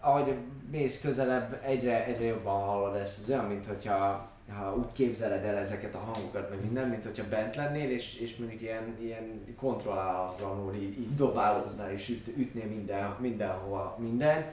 ahogy 0.00 0.34
mész 0.70 1.00
közelebb, 1.00 1.60
egyre, 1.64 2.04
egyre 2.04 2.24
jobban 2.24 2.60
hallod 2.60 2.96
ezt. 2.96 3.18
Ez 3.18 3.30
olyan, 3.30 3.44
mint 3.44 3.66
hogyha 3.66 4.30
ha 4.48 4.76
úgy 4.76 4.92
képzeled 4.92 5.44
el 5.44 5.56
ezeket 5.56 5.94
a 5.94 5.98
hangokat, 5.98 6.50
meg 6.50 6.60
minden, 6.60 6.88
mint 6.88 7.04
hogyha 7.04 7.28
bent 7.28 7.56
lennél, 7.56 7.90
és, 7.90 8.18
és 8.18 8.36
mondjuk 8.36 8.60
ilyen, 8.62 8.96
ilyen 9.00 9.44
kontrollálatlanul 9.56 10.74
így, 10.74 10.98
így 10.98 11.14
dobálóznál, 11.14 11.92
és 11.92 12.08
üt, 12.08 12.26
ütnél 12.36 12.66
minden, 12.66 13.16
mindenhova 13.20 13.96
minden, 13.98 14.44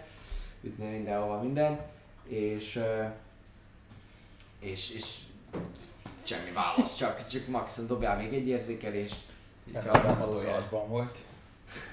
ütnél 0.62 0.92
mindenhova 0.92 1.42
minden, 1.42 1.80
és, 2.28 2.76
uh, 2.76 3.12
és, 4.60 4.90
és 4.96 5.04
semmi 6.24 6.52
válasz, 6.54 6.96
csak, 6.98 7.28
csak 7.32 7.48
maximum 7.48 7.88
dobjál 7.90 8.18
még 8.18 8.34
egy 8.34 8.48
érzékelést, 8.48 9.16
így 9.68 9.74
Hát, 9.76 9.84
hallgatózol. 9.88 10.42
tojásban 10.42 10.88
volt. 10.88 11.18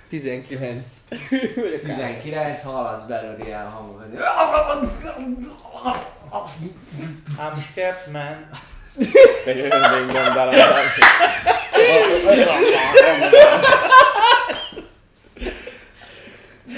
19. 0.09 0.83
19 1.83 2.63
hallasz 2.63 3.03
belőle 3.03 3.45
ilyen 3.45 3.71
hangokat. 3.71 4.07
I'm 7.39 7.61
scared 7.71 8.11
man. 8.13 8.49
Egy 9.47 9.61
olyan 9.61 10.05
minden 10.07 10.33
darab. 10.35 10.55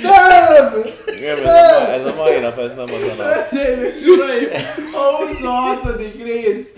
Nem! 0.02 0.84
Nem, 1.20 1.44
ez 1.44 1.54
a, 1.54 1.80
ma- 1.80 1.92
ez 1.92 2.04
a 2.06 2.14
mai 2.16 2.38
nap, 2.38 2.58
ez 2.58 2.74
nem 2.74 2.84
az 2.94 3.02
a 3.02 3.22
nap. 3.22 3.48
Hölgyeim 3.48 3.82
és 3.82 4.02
uraim, 4.04 4.48
a 4.92 5.26
26. 5.26 6.02
rész 6.22 6.72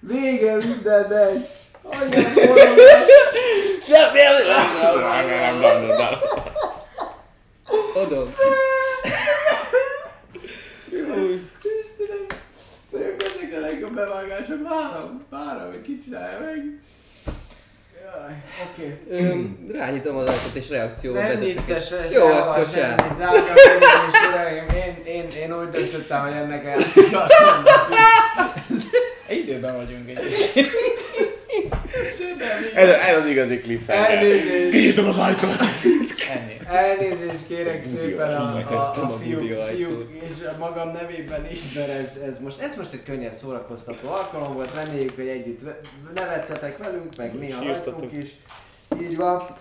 vége 0.00 0.54
mindennek. 0.56 1.32
Anyám 1.82 2.22
forog, 2.22 2.58
Oda. 7.94 8.26
Istenem, 11.62 12.26
vagyok 12.90 13.22
ezek 13.22 13.54
a 13.56 13.60
legjobb 13.60 13.94
bevágások, 13.94 14.62
várom, 14.68 15.24
várom, 15.30 15.70
hogy 15.70 15.80
ki 15.80 15.98
csinálja 16.04 16.38
meg. 16.40 16.80
Oké. 18.70 18.98
Öm, 19.10 19.66
rányitom 19.72 20.16
az 20.16 20.26
ajtót 20.28 20.54
és 20.54 20.68
reakcióval 20.68 21.22
Nem 21.22 21.38
biztos, 21.38 21.88
hogy 21.88 22.12
Jó, 22.12 22.26
akkor 22.26 22.66
sem. 22.72 22.96
és 24.12 24.26
uraim, 24.28 24.66
én, 24.68 25.14
én, 25.14 25.26
én 25.42 25.58
úgy 25.58 25.70
döntöttem, 25.70 26.20
hogy 26.20 26.32
ennek 26.32 26.64
Egy 29.26 29.38
időben 29.38 29.76
vagyunk 29.76 30.08
egy. 30.08 30.24
Ez, 32.74 32.88
ez 32.88 33.16
az 33.16 33.26
igazi 33.26 33.58
cliffhanger. 33.58 34.10
Elnézést, 34.10 34.70
Kinyitom 34.70 35.08
az 35.08 35.18
ajtót! 35.18 35.50
Elnézést 36.68 37.46
kérek 37.48 37.84
szépen 37.84 38.28
a, 38.36 38.40
a, 38.40 38.74
a, 38.74 38.86
ajtót. 38.86 39.20
fiúk 39.22 40.10
és 40.22 40.46
a 40.54 40.58
magam 40.58 40.92
nevében 40.92 41.50
is, 41.50 41.60
mert 41.74 41.88
ez, 41.88 42.16
ez, 42.26 42.38
most, 42.40 42.60
ez 42.60 42.76
most 42.76 42.92
egy 42.92 43.02
könnyen 43.02 43.32
szórakoztató 43.32 44.08
alkalom 44.08 44.52
volt, 44.52 44.74
reméljük, 44.74 45.14
hogy 45.16 45.26
együtt 45.28 45.60
ve- 45.62 45.80
nevettetek 46.14 46.78
velünk, 46.78 47.16
meg 47.16 47.38
mi 47.38 47.52
a 47.52 47.58
Sírtatok. 47.62 48.00
rajtunk 48.00 48.24
is. 48.24 48.30
Így 49.02 49.16
van. 49.16 49.56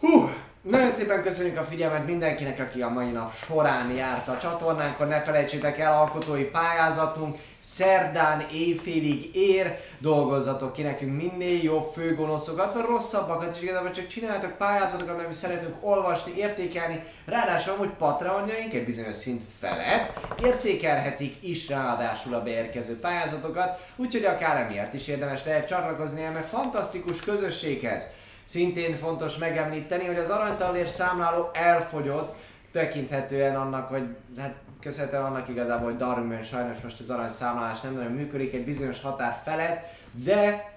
Hú, 0.00 0.30
nagyon 0.70 0.90
szépen 0.90 1.22
köszönjük 1.22 1.58
a 1.58 1.62
figyelmet 1.62 2.06
mindenkinek, 2.06 2.60
aki 2.60 2.82
a 2.82 2.88
mai 2.88 3.10
nap 3.10 3.34
során 3.34 3.90
járt 3.90 4.28
a 4.28 4.38
csatornánkon. 4.38 5.08
Ne 5.08 5.20
felejtsétek 5.20 5.78
el, 5.78 5.92
alkotói 5.92 6.44
pályázatunk 6.44 7.36
szerdán 7.58 8.46
éjfélig 8.52 9.36
ér. 9.36 9.80
Dolgozzatok 9.98 10.72
ki 10.72 10.82
nekünk 10.82 11.16
minél 11.22 11.62
jobb 11.62 11.92
főgonoszokat, 11.92 12.74
vagy 12.74 12.84
rosszabbakat 12.84 13.56
is 13.56 13.62
igazából 13.62 13.90
csak 13.90 14.06
csináljatok 14.06 14.56
pályázatokat, 14.56 15.16
mert 15.16 15.28
mi 15.28 15.34
szeretünk 15.34 15.74
olvasni, 15.80 16.32
értékelni. 16.36 17.04
Ráadásul 17.24 17.72
amúgy 17.72 17.90
Patreonjaink 17.98 18.74
egy 18.74 18.84
bizonyos 18.84 19.16
szint 19.16 19.42
felett 19.58 20.12
értékelhetik 20.44 21.36
is 21.40 21.68
ráadásul 21.68 22.34
a 22.34 22.42
beérkező 22.42 22.98
pályázatokat, 22.98 23.86
úgyhogy 23.96 24.24
akár 24.24 24.56
emiatt 24.56 24.94
is 24.94 25.08
érdemes 25.08 25.44
lehet 25.44 25.66
csatlakozni 25.66 26.22
eme 26.22 26.40
fantasztikus 26.40 27.20
közösséghez. 27.20 28.06
Szintén 28.46 28.96
fontos 28.96 29.36
megemlíteni, 29.36 30.06
hogy 30.06 30.16
az 30.16 30.30
aranytalér 30.30 30.88
számláló 30.88 31.50
elfogyott, 31.52 32.34
tekinthetően 32.72 33.56
annak, 33.56 33.88
hogy 33.88 34.16
hát 34.38 34.54
köszönhetően 34.80 35.24
annak 35.24 35.48
igazából, 35.48 35.88
hogy 35.88 35.96
Darwinben 35.96 36.42
sajnos 36.42 36.80
most 36.80 37.00
az 37.00 37.10
aranyszámlálás 37.10 37.80
nem 37.80 37.94
nagyon 37.94 38.12
működik 38.12 38.54
egy 38.54 38.64
bizonyos 38.64 39.00
határ 39.00 39.40
felett, 39.44 39.86
de 40.12 40.74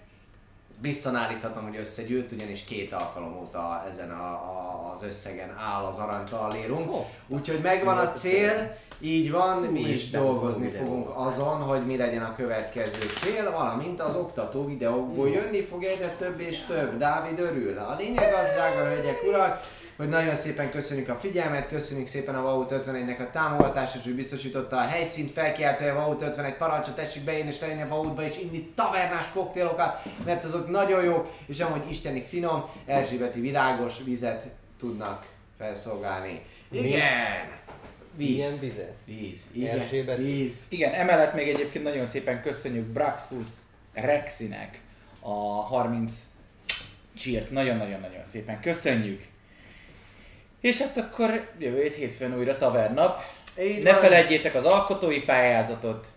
biztosan 0.82 1.20
állíthatom, 1.20 1.64
hogy 1.64 1.78
összegyűlt, 1.78 2.32
ugyanis 2.32 2.64
két 2.64 2.94
alkalom 2.94 3.38
óta 3.38 3.86
ezen 3.90 4.12
a, 4.12 4.32
a, 4.32 4.92
az 4.96 5.04
összegen 5.04 5.58
áll 5.58 5.84
az 5.84 5.98
aranytalérunk. 5.98 6.92
Ó, 6.92 7.06
Úgyhogy 7.28 7.60
megvan 7.62 7.98
a 7.98 8.12
cél, 8.12 8.78
így 9.00 9.32
van, 9.32 9.58
mi 9.62 9.80
és 9.80 9.90
is 9.90 10.10
dolgozni 10.10 10.70
fogunk 10.70 11.10
azon, 11.16 11.62
hogy 11.62 11.86
mi 11.86 11.98
legyen 11.98 12.24
a 12.24 12.36
következő 12.36 13.00
cél, 13.16 13.52
valamint 13.52 14.02
az 14.02 14.16
oktató 14.16 14.66
videókból 14.66 15.30
jönni 15.30 15.62
fog 15.62 15.84
egyre 15.84 16.16
több 16.18 16.40
és 16.40 16.66
több. 16.68 16.98
Dávid 16.98 17.40
örül. 17.40 17.78
A 17.78 17.96
lényeg 17.98 18.34
az, 18.34 18.54
drága 18.54 18.90
hölgyek, 18.90 19.24
urak, 19.28 19.62
hogy 20.00 20.10
nagyon 20.10 20.36
szépen 20.36 20.72
köszönjük 20.72 21.10
a 21.10 21.16
figyelmet, 21.16 21.68
köszönjük 21.68 22.08
szépen 22.08 22.36
a 22.36 22.42
Vaut 22.42 22.72
51-nek 22.72 23.20
a 23.20 23.32
támogatását, 23.32 24.04
hogy 24.04 24.16
biztosította 24.16 24.78
a 24.78 24.88
helyszínt, 24.88 25.32
felkiáltója 25.32 25.92
a 25.92 25.96
Vaut 25.96 26.22
51 26.22 26.54
parancsot, 26.54 26.96
tessék 26.96 27.24
bejönni 27.24 27.50
és 27.50 27.60
lenni 27.60 27.82
a 27.82 27.88
Vautba 27.88 28.24
és 28.24 28.40
inni 28.40 28.72
tavernás 28.76 29.32
koktélokat, 29.32 30.02
mert 30.26 30.44
azok 30.44 30.70
nagyon 30.70 31.04
jók, 31.04 31.32
és 31.46 31.60
amúgy 31.60 31.90
isteni 31.90 32.22
finom, 32.22 32.70
erzsébeti 32.86 33.40
virágos 33.40 34.04
vizet 34.04 34.48
tudnak 34.78 35.26
felszolgálni. 35.58 36.42
Igen! 36.72 37.58
Víz. 38.16 38.36
Milyen 38.36 38.60
vize? 38.60 38.94
Víz. 39.06 39.46
Igen. 39.54 39.80
Erzsébet. 39.80 40.18
Víz. 40.18 40.66
Igen, 40.70 40.94
emellett 40.94 41.34
még 41.34 41.48
egyébként 41.48 41.84
nagyon 41.84 42.06
szépen 42.06 42.42
köszönjük 42.42 42.86
Braxus 42.86 43.50
Rexinek 43.94 44.80
a 45.20 45.34
30 45.62 46.14
csírt. 47.18 47.52
Nagyon-nagyon-nagyon 47.52 48.24
szépen 48.24 48.62
köszönjük. 48.62 49.38
És 50.60 50.82
hát 50.82 50.98
akkor 50.98 51.50
jövő 51.58 51.82
hét 51.82 51.96
hétfőn 51.96 52.38
újra 52.38 52.58
tavernap. 52.58 53.22
Így 53.62 53.84
Ne 53.84 53.92
van. 53.92 54.02
felejtjétek 54.02 54.56
az 54.56 54.66
alkotói 54.66 55.22
pályázatot, 55.22 56.08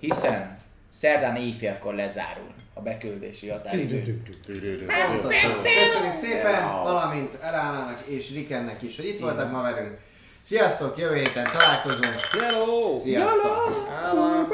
hiszen 0.00 0.58
szerdán 0.90 1.36
éjfélkor 1.36 1.94
lezárul 1.94 2.54
a 2.74 2.80
beküldési 2.80 3.48
határidő. 3.48 4.22
Köszönjük 4.46 6.14
szépen, 6.14 6.68
valamint 6.82 7.42
Elánának 7.42 8.02
és 8.06 8.32
Rikennek 8.32 8.82
is, 8.82 8.96
hogy 8.96 9.06
itt 9.06 9.20
voltak 9.20 9.50
ma 9.50 9.62
velünk. 9.62 9.98
Sziasztok, 10.42 10.98
jövő 10.98 11.14
héten 11.14 11.46
találkozunk. 11.58 12.20
Hello! 12.40 12.94
Sziasztok! 12.94 13.88
Hello. 14.00 14.46